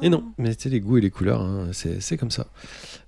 et 0.00 0.08
non, 0.08 0.24
mais 0.38 0.54
c'est 0.58 0.70
les 0.70 0.80
goûts 0.80 0.96
et 0.96 1.02
les 1.02 1.10
couleurs, 1.10 1.42
hein. 1.42 1.68
c'est 1.72 2.16
comme 2.16 2.30
ça. 2.30 2.46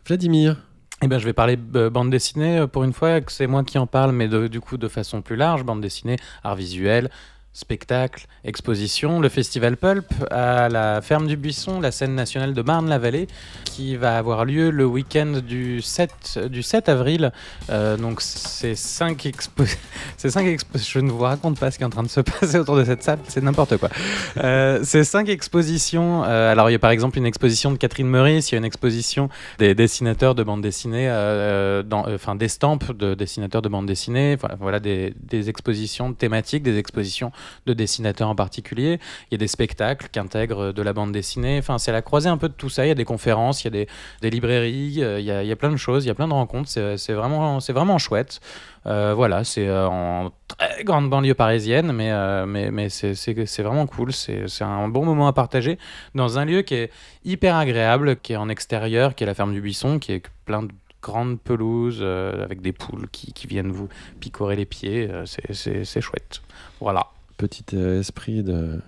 Vladimir. 0.07 0.59
Eh 1.03 1.09
ben, 1.09 1.19
je 1.19 1.27
vais 1.27 1.35
parler 1.35 1.59
euh, 1.75 1.91
bande 1.91 2.09
dessinée 2.09 2.61
euh, 2.61 2.67
pour 2.67 2.83
une 2.83 2.95
fois, 2.95 3.21
c'est 3.29 3.47
moi 3.47 3.63
qui 3.65 3.77
en 3.77 3.87
parle, 3.87 4.13
mais 4.13 4.29
du 4.29 4.61
coup 4.61 4.79
de 4.79 4.89
façon 4.89 5.21
plus 5.21 5.37
large, 5.37 5.63
bande 5.63 5.83
dessinée, 5.83 6.17
art 6.43 6.57
visuel, 6.57 7.11
spectacle, 7.57 8.27
exposition, 8.45 9.19
le 9.19 9.31
festival 9.31 9.79
Pulp 9.79 10.05
à 10.31 10.69
la 10.69 11.01
ferme 11.01 11.27
du 11.27 11.39
Buisson, 11.39 11.81
la 11.81 11.91
scène 11.91 12.15
nationale 12.15 12.53
de 12.53 12.61
Marne-la-Vallée, 12.61 13.29
qui 13.65 13.97
va 13.97 14.19
avoir 14.19 14.45
lieu 14.45 14.69
le 14.69 14.85
week-end 14.85 15.41
du 15.43 15.81
7, 15.81 16.39
du 16.51 16.63
7 16.63 16.91
avril. 16.91 17.33
Euh, 17.71 17.97
donc 17.97 18.21
c'est 18.21 18.75
cinq 18.75 19.25
expos... 19.25 19.79
cinq 20.19 20.59
Je 20.75 20.99
ne 20.99 21.11
vous 21.11 21.21
raconte 21.21 21.59
pas 21.59 21.71
ce 21.71 21.79
qui 21.79 21.83
est 21.83 21.87
en 21.87 21.91
train 21.91 22.03
de 22.03 22.09
se 22.09 22.21
passer 22.21 22.59
autour 22.59 22.77
de 22.77 22.85
cette 22.85 23.03
salle, 23.03 23.21
c'est 23.27 23.43
n'importe 23.43 23.79
quoi. 23.79 23.89
Euh, 24.37 24.81
c'est 24.83 25.05
cinq 25.05 25.31
expositions. 25.31 26.25
Euh, 26.25 26.53
alors 26.53 26.69
il 26.69 26.75
y 26.75 26.77
a 26.77 26.79
par 26.79 26.91
exemple 26.91 27.17
une 27.17 27.27
exposition 27.27 27.73
de 27.73 27.79
Catherine 27.79 28.07
Meurice, 28.07 28.51
il 28.51 28.55
y 28.55 28.57
a 28.57 28.59
une 28.59 28.67
exposition 28.67 29.31
des 29.59 29.75
dessinateurs 29.75 30.35
de 30.35 30.43
bande 30.43 30.61
dessinée, 30.61 31.09
enfin 31.11 32.35
d'estampes 32.35 32.93
de 32.93 33.15
dessinateurs 33.15 33.63
de 33.63 33.71
bande 33.71 33.87
dessinée, 33.87 34.37
voilà 34.61 34.79
des, 34.79 35.15
des 35.19 35.49
expositions 35.49 36.13
thématiques, 36.13 36.63
des 36.63 36.77
expositions 36.77 37.33
de 37.67 37.73
dessinateurs 37.73 38.29
en 38.29 38.35
particulier. 38.35 38.99
Il 39.31 39.35
y 39.35 39.37
a 39.37 39.39
des 39.39 39.49
spectacles 39.49 40.09
qui 40.11 40.19
intègrent 40.19 40.73
de 40.73 40.83
la 40.83 40.93
bande 40.93 41.13
dessinée. 41.13 41.59
Enfin, 41.59 41.79
c'est 41.79 41.93
la 41.93 42.03
croisée 42.03 42.29
un 42.29 42.39
peu 42.39 42.49
de 42.49 42.55
tout 42.55 42.69
ça. 42.69 42.85
Il 42.85 42.89
y 42.89 42.93
a 42.93 42.95
des 42.95 43.05
conférences, 43.05 43.65
il 43.65 43.75
y 43.75 43.81
a 43.83 43.87
des, 44.21 44.31
librairies, 44.31 45.03
euh, 45.03 45.21
il 45.21 45.27
y, 45.27 45.53
a, 45.53 45.57
plein 45.57 45.71
de 45.71 45.77
choses, 45.77 46.05
il 46.05 46.09
y 46.09 46.11
a 46.11 46.15
plein 46.15 46.29
de 46.29 46.33
rencontres. 46.33 46.69
C'est 46.69 47.13
vraiment, 47.13 47.59
vraiment 47.59 47.99
chouette. 47.99 48.41
Euh, 48.87 49.15
voilà, 49.15 49.43
c'est 49.43 49.67
euh, 49.67 49.89
en 49.89 50.31
très 50.47 50.85
grande 50.85 51.11
banlieue 51.11 51.35
parisienne, 51.35 51.93
mais, 51.93 52.13
mais, 52.47 52.71
mais 52.71 52.89
c'est 52.89 53.63
vraiment 53.63 53.87
cool. 53.87 54.13
C'est 54.13 54.63
un 54.63 54.89
bon 54.89 55.05
moment 55.05 55.27
à 55.27 55.33
partager 55.33 55.79
dans 56.15 56.39
un 56.39 56.45
lieu 56.45 56.63
qui 56.63 56.75
est 56.75 56.91
hyper 57.25 57.57
agréable, 57.57 58.17
qui 58.17 58.35
est 58.35 58.37
en 58.37 58.49
extérieur, 58.49 59.15
qui 59.15 59.25
est 59.25 59.27
la 59.27 59.35
ferme 59.35 59.53
du 59.53 59.61
Buisson, 59.61 59.99
qui 59.99 60.13
est 60.13 60.23
plein 60.45 60.63
de 60.63 60.71
grandes 61.03 61.41
pelouses 61.41 62.03
avec 62.03 62.61
des 62.61 62.73
poules 62.73 63.09
qui, 63.11 63.33
qui, 63.33 63.47
viennent 63.47 63.71
vous 63.71 63.89
picorer 64.21 64.57
les 64.57 64.67
pieds. 64.67 65.09
c'est 65.25 66.01
chouette. 66.01 66.43
Voilà 66.81 67.07
petit 67.37 67.65
euh, 67.75 68.01
esprit 68.01 68.43
de. 68.43 68.81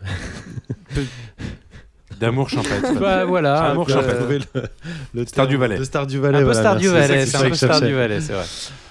D'amour 2.20 2.48
champêtre. 2.50 2.98
Bah, 2.98 3.24
voilà. 3.24 3.70
Amour 3.70 3.88
champêtre. 3.88 4.48
Le, 5.14 5.26
Star 5.26 5.46
du 5.46 5.56
Valais. 5.56 5.78
Le 5.78 5.84
Star 5.84 6.06
du 6.06 6.18
Valais. 6.18 6.38
Un 6.38 6.44
peu 6.44 6.54
Star 6.54 6.76
du 6.76 6.88
Valais, 6.88 7.26
c'est 7.26 7.36
un 7.36 7.48
peu 7.48 7.54
Star 7.54 7.80
du 7.80 7.94
Valais, 7.94 8.20
c'est 8.20 8.32
vrai. 8.32 8.44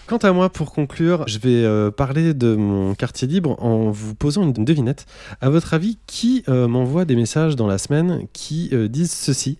Quant 0.05 0.17
à 0.17 0.31
moi, 0.31 0.49
pour 0.49 0.71
conclure, 0.71 1.27
je 1.27 1.37
vais 1.37 1.65
euh, 1.65 1.91
parler 1.91 2.33
de 2.33 2.55
mon 2.55 2.95
quartier 2.95 3.27
libre 3.27 3.61
en 3.61 3.89
vous 3.91 4.15
posant 4.15 4.43
une 4.43 4.53
devinette. 4.53 5.05
À 5.41 5.49
votre 5.49 5.73
avis, 5.73 5.97
qui 6.07 6.43
euh, 6.47 6.69
m'envoie 6.69 7.03
des 7.03 7.17
messages 7.17 7.57
dans 7.57 7.67
la 7.67 7.77
semaine 7.77 8.21
qui 8.31 8.71
disent 8.89 9.11
ceci? 9.11 9.57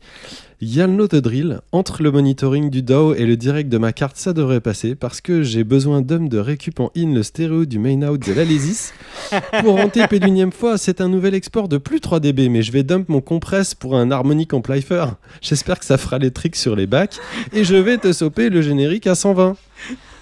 Y'all 0.60 0.88
know 0.88 1.08
the 1.08 1.18
drill. 1.18 1.62
Entre 1.72 2.02
le 2.02 2.10
monitoring 2.10 2.72
du 2.72 2.82
DAO 2.82 3.14
et 3.14 3.28
le 3.28 3.38
direct 3.38 3.70
de 3.70 3.78
ma 3.78 3.94
carte, 3.94 4.18
ça 4.18 4.34
devrait 4.34 4.60
passer 4.60 4.96
parce 4.96 5.22
que 5.22 5.44
j'ai 5.44 5.64
besoin 5.64 6.02
d'hommes 6.02 6.30
de 6.30 6.40
récup 6.40 6.80
en 6.80 6.92
in 6.98 7.14
le 7.14 7.22
stéréo 7.22 7.66
du 7.66 7.78
main 7.78 8.02
out 8.02 8.26
de 8.26 8.34
l'Alésis. 8.34 8.92
pour 9.62 9.76
renter 9.76 10.02
une 10.12 10.52
fois, 10.52 10.80
c'est 10.80 11.00
un 11.00 11.10
nouvel 11.10 11.36
export 11.36 11.68
de 11.68 11.78
plus 11.78 12.00
3 12.00 12.20
dB, 12.22 12.50
mais 12.50 12.64
je 12.64 12.72
vais 12.72 12.82
dump 12.82 13.08
mon 13.08 13.22
compresse 13.22 13.76
pour 13.76 13.96
un 13.96 14.10
harmonic 14.10 14.52
amplifier. 14.52 15.06
J'espère 15.42 15.78
que 15.78 15.86
ça 15.86 16.00
fera 16.00 16.18
les 16.18 16.32
tricks 16.32 16.56
sur 16.56 16.76
les 16.76 16.88
bacs 16.88 17.20
et 17.54 17.64
je 17.64 17.76
vais 17.76 18.00
te 18.00 18.12
soper 18.12 18.50
le 18.50 18.64
générique 18.64 19.06
à 19.06 19.14
120. 19.14 19.56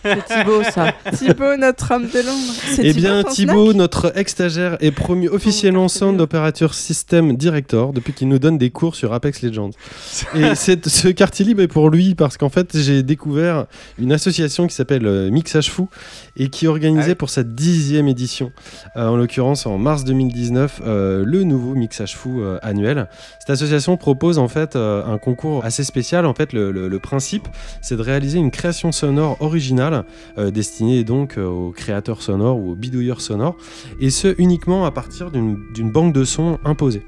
C'est 0.06 0.26
Thibaut, 0.26 0.64
ça. 0.64 0.94
Thibaut, 1.14 1.58
notre 1.58 1.92
homme 1.92 2.08
de 2.08 2.20
l'ombre. 2.20 2.54
Eh 2.78 2.94
bien, 2.94 3.24
Thibaut, 3.24 3.74
notre 3.74 4.16
ex-stagiaire, 4.16 4.78
est 4.80 4.92
promu 4.92 5.30
officiellement 5.30 5.88
Sound 5.88 6.22
Operator 6.22 6.76
System 6.76 7.36
Director 7.36 7.92
depuis 7.92 8.14
qu'il 8.14 8.28
nous 8.28 8.38
donne 8.38 8.60
des 8.60 8.70
cours 8.70 8.96
sur 8.96 9.14
Apex 9.14 9.42
Legends. 9.42 9.72
Et 10.36 10.54
ce 10.56 11.08
quartier 11.08 11.44
libre 11.44 11.64
est 11.64 11.68
pour 11.68 11.90
lui 11.90 12.14
parce 12.14 12.38
qu'en 12.38 12.50
fait, 12.50 12.78
j'ai 12.78 13.02
découvert 13.02 13.66
une 13.98 14.12
association 14.12 14.68
qui 14.68 14.76
s'appelle 14.76 15.08
euh, 15.08 15.32
Mixage 15.32 15.72
Fou 15.72 15.90
et 16.38 16.50
qui 16.50 16.68
organisait 16.68 17.12
ah 17.12 17.16
pour 17.16 17.32
cette 17.32 17.56
dixième 17.56 18.08
édition, 18.08 18.52
euh, 18.96 19.08
en 19.08 19.16
l'occurrence 19.16 19.66
en 19.66 19.80
mars 19.80 20.04
2019, 20.04 20.82
euh, 20.86 21.24
le 21.26 21.44
nouveau 21.44 21.74
Mixage 21.74 22.16
Fou 22.16 22.44
annuel. 22.62 23.08
Cette 23.40 23.50
association 23.50 23.98
propose 23.98 24.38
en 24.38 24.48
fait 24.48 24.76
un 24.76 25.18
concours 25.18 25.66
assez 25.66 25.84
spécial. 25.84 26.26
En 26.26 26.34
fait, 26.34 26.54
le 26.54 26.98
principe, 27.00 27.48
c'est 27.82 27.96
de 27.96 28.02
réaliser 28.02 28.38
une 28.38 28.52
création 28.52 28.92
sonore 28.92 29.38
originale 29.40 29.95
spécial 29.96 30.06
euh, 30.38 30.52
destiné 30.52 31.04
donc 31.04 31.38
euh, 31.38 31.46
aux 31.46 31.72
créateurs 31.72 32.22
sonores 32.22 32.58
ou 32.58 32.72
aux 32.72 32.76
bidouilleurs 32.76 33.22
sonores, 33.22 33.56
et 34.00 34.10
ce 34.10 34.36
uniquement 34.38 34.86
à 34.86 34.92
partir 34.92 35.32
d'une 35.32 35.92
banque 35.92 36.14
de 36.14 36.24
sons 36.24 36.58
imposée. 36.66 37.04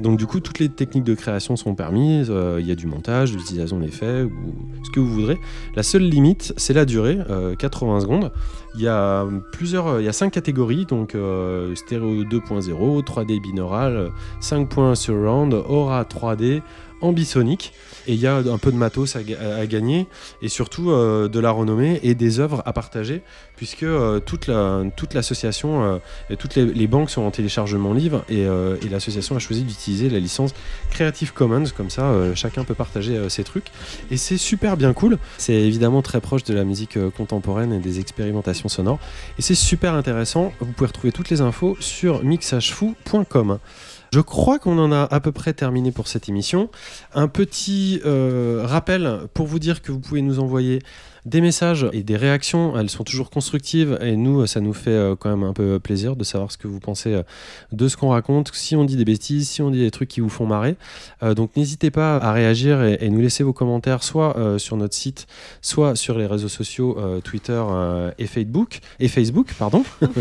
Donc 0.00 0.18
du 0.18 0.26
coup, 0.26 0.40
toutes 0.40 0.58
les 0.58 0.68
techniques 0.68 1.04
de 1.04 1.14
création 1.14 1.54
sont 1.54 1.74
permises, 1.74 2.28
euh, 2.30 2.58
il 2.60 2.66
y 2.66 2.72
a 2.72 2.74
du 2.74 2.86
montage, 2.86 3.32
de 3.32 3.36
l'utilisation 3.36 3.78
d'effets, 3.78 4.22
ou 4.22 4.54
ce 4.84 4.90
que 4.90 5.00
vous 5.00 5.12
voudrez. 5.12 5.38
La 5.76 5.82
seule 5.82 6.02
limite, 6.02 6.54
c'est 6.56 6.72
la 6.72 6.84
durée, 6.84 7.18
euh, 7.30 7.54
80 7.54 8.00
secondes. 8.00 8.32
Il 8.74 8.80
y 8.80 8.88
a 8.88 9.26
plusieurs, 9.52 10.00
il 10.00 10.04
y 10.04 10.08
a 10.08 10.12
5 10.12 10.30
catégories, 10.30 10.86
donc 10.86 11.10
stéréo 11.74 12.24
2.0, 12.24 13.04
3D 13.04 13.40
binaural, 13.40 14.10
5 14.40 14.68
points 14.68 14.94
surround, 14.94 15.52
aura 15.52 16.02
3D, 16.04 16.62
ambisonique. 17.02 17.72
Et 18.08 18.14
il 18.14 18.20
y 18.20 18.26
a 18.26 18.34
un 18.36 18.58
peu 18.58 18.72
de 18.72 18.76
matos 18.76 19.14
à, 19.14 19.22
ga- 19.22 19.38
à 19.60 19.64
gagner, 19.66 20.08
et 20.40 20.48
surtout 20.48 20.90
euh, 20.90 21.28
de 21.28 21.38
la 21.38 21.52
renommée 21.52 22.00
et 22.02 22.16
des 22.16 22.40
œuvres 22.40 22.60
à 22.66 22.72
partager, 22.72 23.22
puisque 23.56 23.84
euh, 23.84 24.18
toute 24.18 24.48
la- 24.48 24.82
toute 24.96 25.14
l'association 25.14 25.84
euh, 25.84 25.98
et 26.28 26.36
toutes 26.36 26.56
les, 26.56 26.86
banques 26.88 27.10
sont 27.10 27.22
en 27.22 27.30
téléchargement 27.30 27.92
libre, 27.92 28.24
et, 28.28 28.40
et 28.42 28.88
l'association 28.90 29.36
a 29.36 29.38
choisi 29.38 29.62
d'utiliser 29.62 30.10
la 30.10 30.18
licence 30.18 30.52
Creative 30.90 31.32
Commons, 31.32 31.64
comme 31.76 31.90
ça 31.90 32.12
chacun 32.34 32.64
peut 32.64 32.74
partager 32.74 33.28
ses 33.28 33.44
trucs. 33.44 33.66
Et 34.10 34.16
c'est 34.16 34.36
super 34.36 34.76
bien 34.76 34.92
cool. 34.92 35.18
C'est 35.38 35.54
évidemment 35.54 36.02
très 36.02 36.20
proche 36.20 36.42
de 36.44 36.54
la 36.54 36.64
musique 36.64 36.98
contemporaine 37.16 37.72
et 37.72 37.78
des 37.78 38.00
expérimentations 38.00 38.68
sonores. 38.68 38.98
Et 39.38 39.42
c'est 39.42 39.54
super 39.54 39.94
intéressant. 39.94 40.52
Vous 40.60 40.72
pouvez 40.72 40.88
retrouver 40.88 41.12
toutes 41.12 41.30
les 41.30 41.40
infos 41.40 41.76
sur 41.80 42.24
mixagefou.com. 42.24 43.58
Je 44.12 44.20
crois 44.20 44.58
qu'on 44.58 44.78
en 44.78 44.92
a 44.92 45.08
à 45.10 45.20
peu 45.20 45.32
près 45.32 45.54
terminé 45.54 45.90
pour 45.90 46.06
cette 46.06 46.28
émission. 46.28 46.68
Un 47.14 47.28
petit 47.28 48.02
euh, 48.04 48.60
rappel 48.62 49.20
pour 49.32 49.46
vous 49.46 49.58
dire 49.58 49.80
que 49.80 49.90
vous 49.90 50.00
pouvez 50.00 50.20
nous 50.20 50.38
envoyer 50.38 50.80
des 51.24 51.40
messages 51.40 51.86
et 51.92 52.02
des 52.02 52.16
réactions. 52.16 52.78
Elles 52.78 52.90
sont 52.90 53.04
toujours 53.04 53.30
constructives 53.30 53.98
et 54.00 54.16
nous, 54.16 54.46
ça 54.46 54.60
nous 54.60 54.72
fait 54.72 54.90
euh, 54.90 55.14
quand 55.16 55.30
même 55.30 55.44
un 55.44 55.52
peu 55.52 55.78
plaisir 55.78 56.16
de 56.16 56.24
savoir 56.24 56.50
ce 56.50 56.58
que 56.58 56.66
vous 56.66 56.80
pensez 56.80 57.14
euh, 57.14 57.22
de 57.70 57.88
ce 57.88 57.96
qu'on 57.96 58.08
raconte. 58.08 58.50
Si 58.54 58.74
on 58.76 58.84
dit 58.84 58.96
des 58.96 59.04
bêtises, 59.04 59.48
si 59.48 59.62
on 59.62 59.70
dit 59.70 59.80
des 59.80 59.90
trucs 59.90 60.08
qui 60.08 60.20
vous 60.20 60.28
font 60.28 60.46
marrer. 60.46 60.76
Euh, 61.22 61.34
donc 61.34 61.56
n'hésitez 61.56 61.90
pas 61.90 62.16
à 62.16 62.32
réagir 62.32 62.82
et, 62.82 63.08
nous 63.12 63.20
laisser 63.20 63.44
vos 63.44 63.52
commentaires 63.52 64.02
soit 64.02 64.34
sur 64.58 64.78
notre 64.78 64.94
site, 64.94 65.26
soit 65.60 65.96
sur 65.96 66.16
les 66.16 66.24
réseaux 66.24 66.48
sociaux 66.48 66.98
Twitter 67.22 67.62
et 68.16 68.26
Facebook. 68.26 68.80
Et 69.00 69.08
Facebook, 69.08 69.52
pardon. 69.58 69.84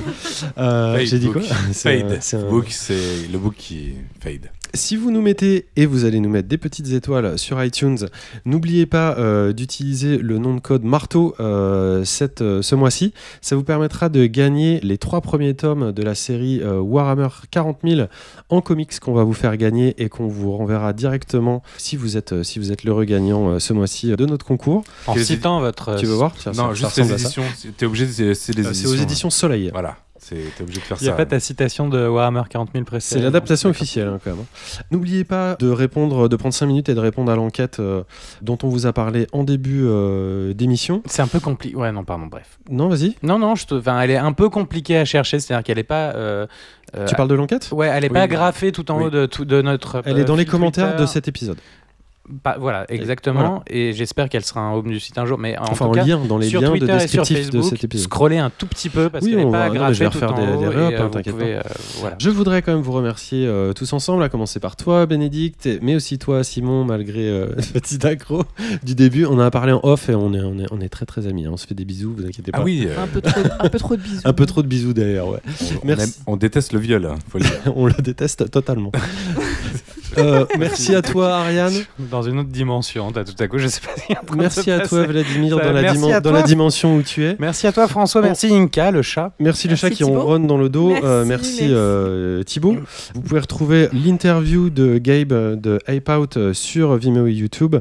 Euh, 0.57 0.99
J'ai 1.03 1.19
dit 1.19 1.29
quoi? 1.29 1.41
C'est 1.71 2.03
le 2.03 3.37
book 3.37 3.55
qui 3.55 3.93
fade. 4.19 4.49
Si 4.73 4.95
vous 4.95 5.11
nous 5.11 5.21
mettez, 5.21 5.67
et 5.75 5.85
vous 5.85 6.05
allez 6.05 6.19
nous 6.19 6.29
mettre 6.29 6.47
des 6.47 6.57
petites 6.57 6.91
étoiles 6.91 7.37
sur 7.37 7.63
iTunes, 7.63 7.97
n'oubliez 8.45 8.85
pas 8.85 9.17
euh, 9.17 9.53
d'utiliser 9.53 10.17
le 10.17 10.37
nom 10.37 10.55
de 10.55 10.59
code 10.59 10.83
marteau 10.83 11.35
euh, 11.39 12.03
cette, 12.05 12.41
euh, 12.41 12.61
ce 12.61 12.75
mois-ci. 12.75 13.13
Ça 13.41 13.55
vous 13.55 13.63
permettra 13.63 14.09
de 14.09 14.25
gagner 14.25 14.79
les 14.81 14.97
trois 14.97 15.21
premiers 15.21 15.53
tomes 15.53 15.91
de 15.91 16.03
la 16.03 16.15
série 16.15 16.61
euh, 16.61 16.79
Warhammer 16.79 17.27
40 17.51 17.79
000 17.83 18.07
en 18.49 18.61
comics 18.61 18.99
qu'on 18.99 19.13
va 19.13 19.23
vous 19.23 19.33
faire 19.33 19.57
gagner 19.57 19.95
et 20.01 20.09
qu'on 20.09 20.27
vous 20.27 20.55
renverra 20.55 20.93
directement 20.93 21.61
si 21.77 21.95
vous 21.97 22.17
êtes, 22.17 22.33
euh, 22.33 22.43
si 22.43 22.59
vous 22.59 22.71
êtes 22.71 22.83
l'heureux 22.83 23.05
gagnant 23.05 23.49
euh, 23.51 23.59
ce 23.59 23.73
mois-ci 23.73 24.11
euh, 24.11 24.15
de 24.15 24.25
notre 24.25 24.45
concours. 24.45 24.83
En 25.07 25.15
citant 25.15 25.59
votre. 25.59 25.95
tu 25.97 26.05
veux 26.05 26.13
voir? 26.15 26.33
Non, 26.47 26.53
ça 26.53 26.73
juste 26.73 26.97
les 26.97 27.11
éditions. 27.11 27.43
T'es 27.77 27.85
obligé 27.85 28.05
de 28.05 28.33
c'est 28.33 28.55
les 28.55 28.65
Euh, 28.65 28.69
éditions. 28.69 28.89
C'est 28.89 28.95
aux 28.97 29.01
éditions 29.01 29.29
Soleil. 29.29 29.69
Voilà, 29.73 29.97
t'es 30.29 30.61
obligé 30.61 30.79
de 30.79 30.85
faire 30.85 30.97
Il 31.01 31.03
n'y 31.03 31.09
a 31.09 31.13
ça. 31.13 31.17
pas 31.17 31.25
ta 31.25 31.39
citation 31.39 31.89
de 31.89 32.07
Warhammer 32.07 32.43
40 32.49 32.69
000 32.73 32.85
précédente. 32.85 33.19
C'est 33.19 33.23
l'adaptation 33.23 33.69
officielle 33.69 34.07
hein, 34.07 34.19
quand 34.23 34.31
même. 34.31 34.39
hein. 34.41 34.81
N'oubliez 34.91 35.23
pas 35.23 35.55
de 35.59 35.69
répondre, 35.69 36.29
de 36.29 36.35
prendre 36.35 36.53
5 36.53 36.65
minutes 36.67 36.89
et 36.89 36.93
de 36.95 36.99
répondre 36.99 37.31
à 37.31 37.35
l'enquête 37.35 37.79
euh, 37.79 38.03
dont 38.41 38.57
on 38.63 38.69
vous 38.69 38.85
a 38.85 38.93
parlé 38.93 39.27
en 39.33 39.43
début 39.43 39.81
euh, 39.83 40.53
d'émission. 40.53 41.01
C'est 41.05 41.21
un 41.21 41.27
peu 41.27 41.39
compliqué. 41.39 41.75
Ouais, 41.75 41.91
non, 41.91 42.03
pardon, 42.03 42.27
bref. 42.27 42.59
Non, 42.69 42.87
vas-y. 42.89 43.15
Non, 43.23 43.39
non, 43.39 43.55
je 43.55 43.65
te... 43.65 43.75
enfin, 43.75 43.99
elle 44.01 44.11
est 44.11 44.17
un 44.17 44.33
peu 44.33 44.49
compliquée 44.49 44.97
à 44.97 45.05
chercher, 45.05 45.39
c'est-à-dire 45.39 45.63
qu'elle 45.63 45.79
est 45.79 45.83
pas. 45.83 46.13
euh, 46.15 46.45
euh, 46.95 47.05
Tu 47.07 47.15
parles 47.15 47.29
de 47.29 47.35
l'enquête? 47.35 47.69
Ouais, 47.71 47.87
elle 47.87 48.03
est 48.05 48.09
Oui, 48.09 48.13
pas 48.13 48.27
graffée 48.27 48.71
tout 48.71 48.91
en 48.91 48.97
oui. 48.99 49.05
haut 49.05 49.09
de, 49.09 49.25
tout, 49.25 49.45
de 49.45 49.61
notre. 49.61 50.01
Elle 50.05 50.17
euh, 50.17 50.21
est 50.21 50.25
dans 50.25 50.35
les 50.35 50.45
commentaires 50.45 50.89
Twitter. 50.89 51.01
de 51.01 51.05
cet 51.07 51.27
épisode. 51.27 51.57
Pas- 52.43 52.57
voilà, 52.59 52.85
exactement. 52.89 53.63
Et 53.67 53.93
j'espère 53.93 54.29
qu'elle 54.29 54.45
sera 54.45 54.61
en 54.61 54.75
haut 54.75 54.81
du 54.81 54.99
site 54.99 55.17
un 55.17 55.25
jour. 55.25 55.37
Mais 55.37 55.57
en 55.57 55.63
enfin, 55.63 55.85
tout 55.85 55.91
en 55.91 55.93
cas, 55.93 56.05
lien 56.05 56.19
dans 56.27 56.37
les 56.37 56.47
sur 56.47 56.61
liens 56.61 56.69
Twitter 56.69 56.85
de 56.87 56.91
et 56.93 57.07
sur 57.07 57.23
descriptif 57.23 57.37
de 57.51 57.57
Facebook, 57.61 57.69
cet 57.77 57.83
épisode. 57.83 58.05
scrollez 58.05 58.37
un 58.37 58.49
tout 58.49 58.67
petit 58.67 58.89
peu 58.89 59.09
parce 59.09 59.23
Oui, 59.25 59.31
qu'elle 59.31 59.45
n'est 59.45 59.51
pas 59.51 59.69
va- 59.69 59.73
non, 59.79 59.87
mais 59.87 59.93
je 59.93 59.99
vais 59.99 60.07
refaire 60.07 60.33
des- 60.33 60.41
des 60.45 60.47
et, 60.63 60.67
re-up, 60.67 60.93
euh, 60.97 61.03
hein, 61.17 61.21
pouvez, 61.31 61.55
euh, 61.55 61.61
voilà. 61.99 62.15
Je 62.19 62.29
voudrais 62.29 62.61
quand 62.61 62.73
même 62.73 62.81
vous 62.81 62.91
remercier 62.91 63.45
euh, 63.47 63.73
tous 63.73 63.91
ensemble, 63.93 64.23
à 64.23 64.29
commencer 64.29 64.59
par 64.59 64.75
toi, 64.75 65.05
Bénédicte, 65.05 65.65
et- 65.65 65.79
mais 65.81 65.95
aussi 65.95 66.17
toi, 66.19 66.43
Simon, 66.43 66.85
malgré 66.85 67.27
euh, 67.27 67.47
le 67.75 67.79
petit 67.79 68.05
accro 68.05 68.43
du 68.83 68.95
début. 68.95 69.25
On 69.25 69.33
en 69.33 69.39
a 69.39 69.51
parlé 69.51 69.71
en 69.73 69.79
off 69.83 70.09
et 70.09 70.15
on 70.15 70.33
est, 70.33 70.41
on 70.41 70.57
est, 70.59 70.65
on 70.71 70.79
est 70.81 70.89
très 70.89 71.05
très 71.05 71.27
amis. 71.27 71.45
hein. 71.45 71.51
On 71.53 71.57
se 71.57 71.67
fait 71.67 71.75
des 71.75 71.85
bisous, 71.85 72.13
vous 72.17 72.25
inquiétez 72.25 72.51
pas. 72.51 72.59
Ah 72.61 72.63
oui, 72.63 72.87
euh, 72.87 73.03
Un 73.03 73.07
peu 73.07 73.21
trop, 73.21 73.41
un 73.59 73.69
peu 73.69 73.77
trop 73.79 73.95
de 73.95 74.01
bisous. 74.01 74.21
Un 74.25 74.33
peu 74.33 74.45
trop 74.45 74.61
de 74.61 74.67
bisous 74.67 74.93
d'ailleurs, 74.93 75.27
ouais. 75.29 75.39
on, 75.45 75.65
on 75.75 75.79
Merci. 75.87 76.03
aime- 76.03 76.23
on 76.27 76.37
déteste 76.37 76.73
le 76.73 76.79
viol, 76.79 77.05
hein, 77.05 77.15
faut 77.29 77.37
le 77.39 77.43
dire. 77.43 77.53
on 77.75 77.85
le 77.87 77.93
déteste 78.01 78.49
totalement. 78.51 78.91
Euh, 80.17 80.45
merci 80.59 80.95
à 80.95 81.01
toi, 81.01 81.35
Ariane. 81.37 81.73
Dans 81.99 82.21
une 82.21 82.39
autre 82.39 82.49
dimension, 82.49 83.11
t'as 83.11 83.23
tout 83.23 83.35
à 83.39 83.47
coup, 83.47 83.57
je 83.57 83.67
sais 83.67 83.81
pas. 83.81 84.21
Merci 84.35 84.71
à 84.71 84.87
toi. 84.87 85.03
Vladimir, 85.03 85.57
dans 85.57 85.71
la, 85.71 86.19
dans 86.21 86.31
la 86.31 86.41
dimension 86.43 86.95
où 86.97 87.01
tu 87.01 87.23
es. 87.25 87.35
Merci 87.39 87.67
à 87.67 87.71
toi, 87.71 87.87
François. 87.87 88.21
Oh. 88.21 88.25
Merci, 88.25 88.53
Inca, 88.53 88.91
le 88.91 89.01
chat. 89.01 89.33
Merci 89.39 89.67
le 89.67 89.75
chat 89.75 89.89
qui 89.89 90.03
ronronne 90.03 90.47
dans 90.47 90.57
le 90.57 90.69
dos. 90.69 90.89
Merci, 90.89 91.05
Euh, 91.05 91.25
merci 91.25 91.51
merci. 91.61 91.73
euh, 91.73 92.43
Thibaut. 92.43 92.75
Vous 93.15 93.21
pouvez 93.21 93.39
retrouver 93.39 93.89
l'interview 93.93 94.69
de 94.69 94.97
Gabe 94.97 95.31
euh, 95.33 95.55
de 95.55 95.79
Hype 95.87 96.09
Out 96.09 96.53
sur 96.53 96.95
Vimeo 96.95 97.27
et 97.27 97.33
YouTube 97.33 97.75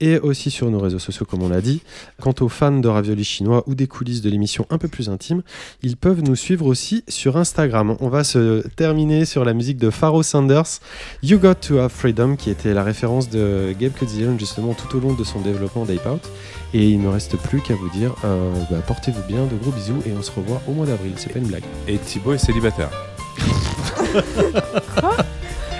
et 0.00 0.18
aussi 0.18 0.50
sur 0.50 0.70
nos 0.70 0.78
réseaux 0.80 0.98
sociaux 0.98 1.26
comme 1.26 1.42
on 1.42 1.48
l'a 1.48 1.60
dit. 1.60 1.82
Quant 2.20 2.34
aux 2.40 2.48
fans 2.48 2.78
de 2.78 2.88
ravioli 2.88 3.24
chinois 3.24 3.62
ou 3.66 3.74
des 3.74 3.86
coulisses 3.86 4.22
de 4.22 4.30
l'émission 4.30 4.66
un 4.70 4.78
peu 4.78 4.88
plus 4.88 5.08
intimes, 5.08 5.42
ils 5.82 5.96
peuvent 5.96 6.22
nous 6.22 6.36
suivre 6.36 6.66
aussi 6.66 7.04
sur 7.08 7.36
Instagram. 7.36 7.96
On 8.00 8.08
va 8.08 8.24
se 8.24 8.66
terminer 8.76 9.24
sur 9.24 9.44
la 9.44 9.52
musique 9.54 9.78
de 9.78 9.90
Pharaoh 9.90 10.22
Sanders, 10.22 10.80
You 11.22 11.38
Got 11.38 11.54
to 11.66 11.73
Have 11.78 11.90
Freedom, 11.90 12.36
qui 12.36 12.50
était 12.50 12.74
la 12.74 12.82
référence 12.82 13.28
de 13.30 13.74
Gabe 13.78 13.92
Cudzillon 13.92 14.36
justement 14.38 14.74
tout 14.74 14.96
au 14.96 15.00
long 15.00 15.14
de 15.14 15.24
son 15.24 15.40
développement 15.40 15.82
Out. 15.82 16.30
Et 16.72 16.88
il 16.88 16.98
ne 16.98 17.04
me 17.04 17.10
reste 17.10 17.36
plus 17.36 17.60
qu'à 17.60 17.74
vous 17.74 17.88
dire, 17.90 18.14
euh, 18.24 18.52
bah, 18.70 18.78
portez-vous 18.86 19.22
bien, 19.28 19.44
de 19.44 19.56
gros 19.62 19.70
bisous 19.70 20.02
et 20.06 20.12
on 20.18 20.22
se 20.22 20.30
revoit 20.30 20.60
au 20.68 20.72
mois 20.72 20.86
d'avril. 20.86 21.12
C'est 21.16 21.32
pas 21.32 21.38
une 21.38 21.46
blague. 21.46 21.62
Et 21.86 21.98
Thibaut 21.98 22.34
est 22.34 22.38
célibataire. 22.38 22.90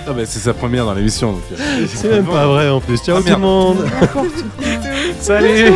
Ah 0.07 0.13
bah, 0.13 0.27
c'est 0.27 0.39
sa 0.39 0.53
première 0.53 0.85
dans 0.85 0.93
l'émission. 0.93 1.33
donc, 1.33 1.41
euh, 1.53 1.87
C'est 1.89 2.11
même 2.11 2.27
pas 2.27 2.47
vrai 2.47 2.69
en 2.69 2.79
plus. 2.79 2.99
Ciao 2.99 3.17
Ah, 3.19 3.23
tout 3.23 3.31
le 3.31 3.37
monde. 3.39 3.87
Salut 5.19 5.73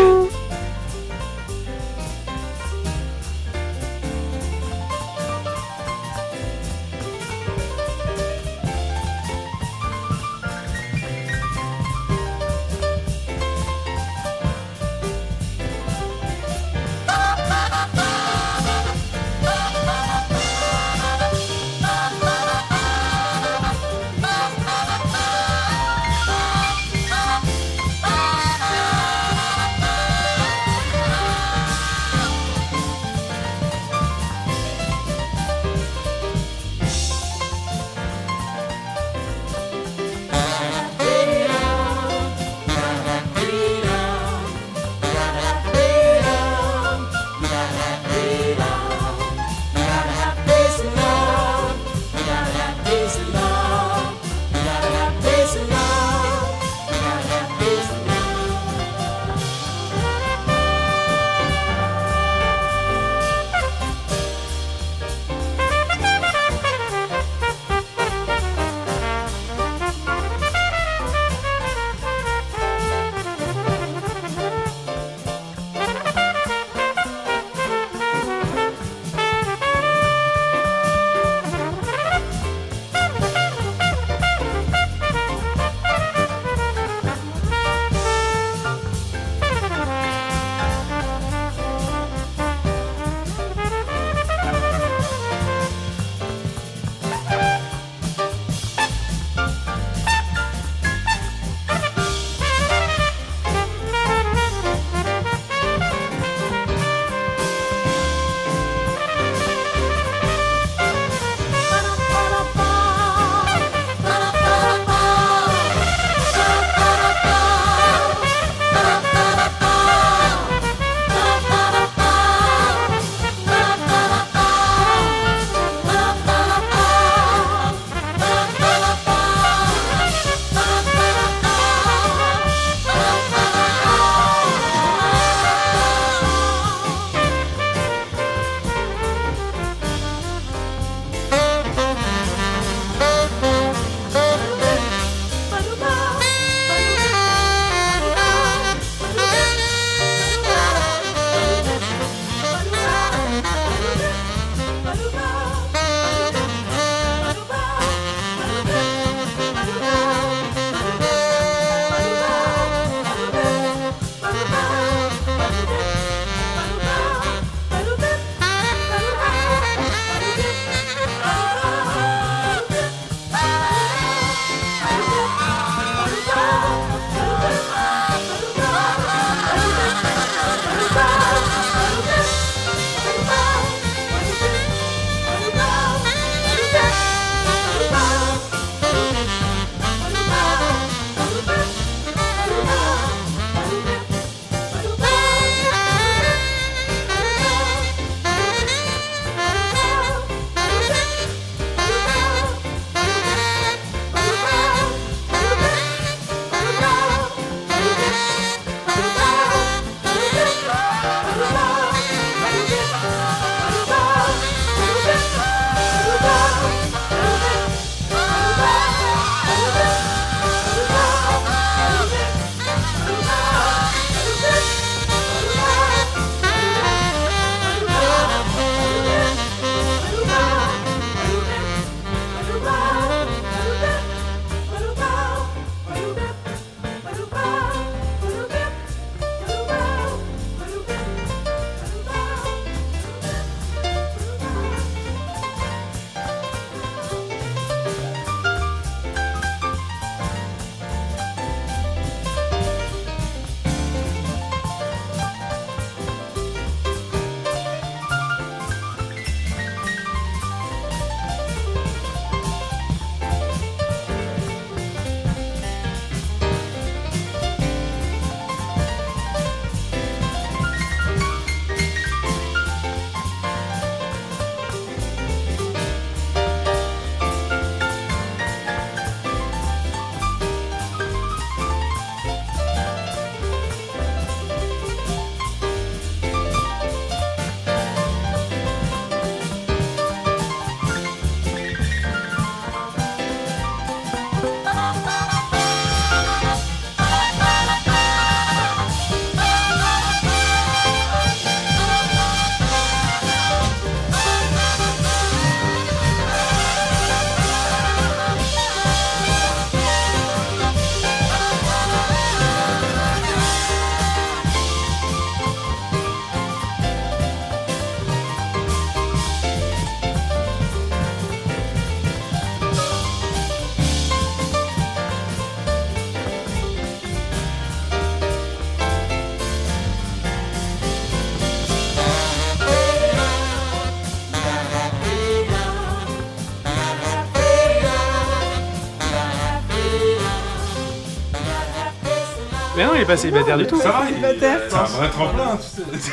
pas 343.09 343.17
célibataire 343.17 343.57
du 343.57 343.67
tout. 343.67 343.81
Ça 343.81 343.89
va, 343.89 344.03
il- 344.07 344.09
Célibataire. 344.15 344.61
c'est 344.69 344.77
un 344.77 344.83
vrai 344.85 345.09
tremplin, 345.09 345.57
tu 345.57 345.99
sais. 345.99 346.13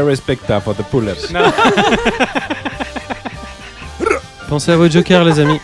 Respecta 0.06 0.60
for 0.60 0.74
the 0.74 0.82
pull-ups. 0.82 1.32
Pensez 4.48 4.72
à 4.72 4.76
vos 4.76 4.88
jokers, 4.88 5.24
les 5.24 5.38
amis. 5.38 5.60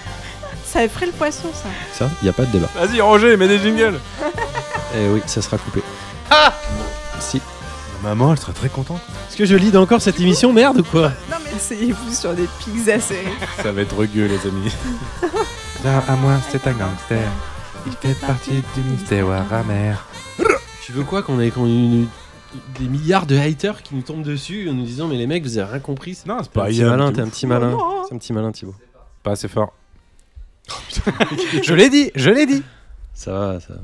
Ça 0.67 0.86
ferait 0.89 1.07
le 1.07 1.12
poisson, 1.12 1.49
ça. 1.55 1.69
Ça, 1.93 2.11
il 2.20 2.25
n'y 2.25 2.28
a 2.31 2.33
pas 2.35 2.44
de 2.44 2.51
débat. 2.52 2.69
Vas-y, 2.75 3.01
Roger, 3.01 3.36
mets 3.36 3.49
des 3.49 3.59
jingles. 3.59 3.99
Eh 4.94 5.09
oui, 5.09 5.23
ça 5.25 5.41
sera 5.41 5.57
coupé. 5.57 5.81
Si. 7.19 7.41
Maman, 8.02 8.33
elle 8.33 8.39
serait 8.39 8.52
très 8.52 8.69
contente. 8.69 9.01
Est-ce 9.31 9.39
que 9.39 9.47
je 9.47 9.57
lead 9.57 9.75
encore 9.75 10.02
cette 10.02 10.20
émission, 10.20 10.52
merde 10.52 10.81
ou 10.81 10.83
quoi? 10.83 11.12
Non, 11.31 11.39
mais 11.43 11.52
asseyez-vous 11.57 12.12
sur 12.12 12.35
des 12.35 12.47
pics 12.59 12.86
acérés. 12.91 13.33
Ça 13.62 13.73
va 13.73 13.81
être 13.81 13.97
rugueux, 13.97 14.27
les 14.27 14.47
amis. 14.47 14.70
à 16.07 16.12
moi, 16.17 16.35
c'est 16.51 16.67
un 16.67 16.73
gangster. 16.73 17.27
Il 17.86 17.93
fait 17.93 18.15
partie 18.27 18.62
du 18.75 18.81
mystère 18.91 19.27
Warhammer. 19.27 19.94
Tu 20.85 20.93
veux 20.93 21.05
quoi 21.05 21.23
qu'on 21.23 21.41
ait, 21.41 21.51
qu'on 21.51 21.67
ait 21.67 21.70
une- 21.70 22.07
des 22.78 22.85
milliards 22.86 23.25
de 23.27 23.36
haters 23.36 23.83
qui 23.83 23.94
nous 23.94 24.02
tombent 24.02 24.23
dessus 24.25 24.69
en 24.69 24.75
nous 24.75 24.85
disant 24.85 25.09
mais 25.09 25.17
les 25.17 25.27
mecs 25.27 25.43
vous 25.43 25.57
avez 25.59 25.70
rien 25.73 25.81
compris 25.81 26.19
Non, 26.27 26.36
c'est 26.43 26.51
T'es 26.51 26.59
un 26.61 26.62
pas 26.62 26.69
petit 26.69 26.83
malin, 26.85 27.12
t'es 27.12 27.20
un 27.23 27.28
petit 27.28 27.47
malin. 27.47 27.78
C'est 28.09 28.15
un 28.15 28.19
petit 28.19 28.33
malin 28.33 28.52
Thibaut. 28.52 28.75
Pas 29.23 29.33
assez 29.33 29.49
fort. 29.49 29.73
Je 31.62 31.75
l'ai 31.75 31.89
dit, 31.91 32.11
je 32.15 32.31
l'ai 32.31 32.47
dit. 32.47 32.62
Ça 33.15 33.33
va, 33.33 33.61
ça 33.61 33.75
va. 33.75 33.81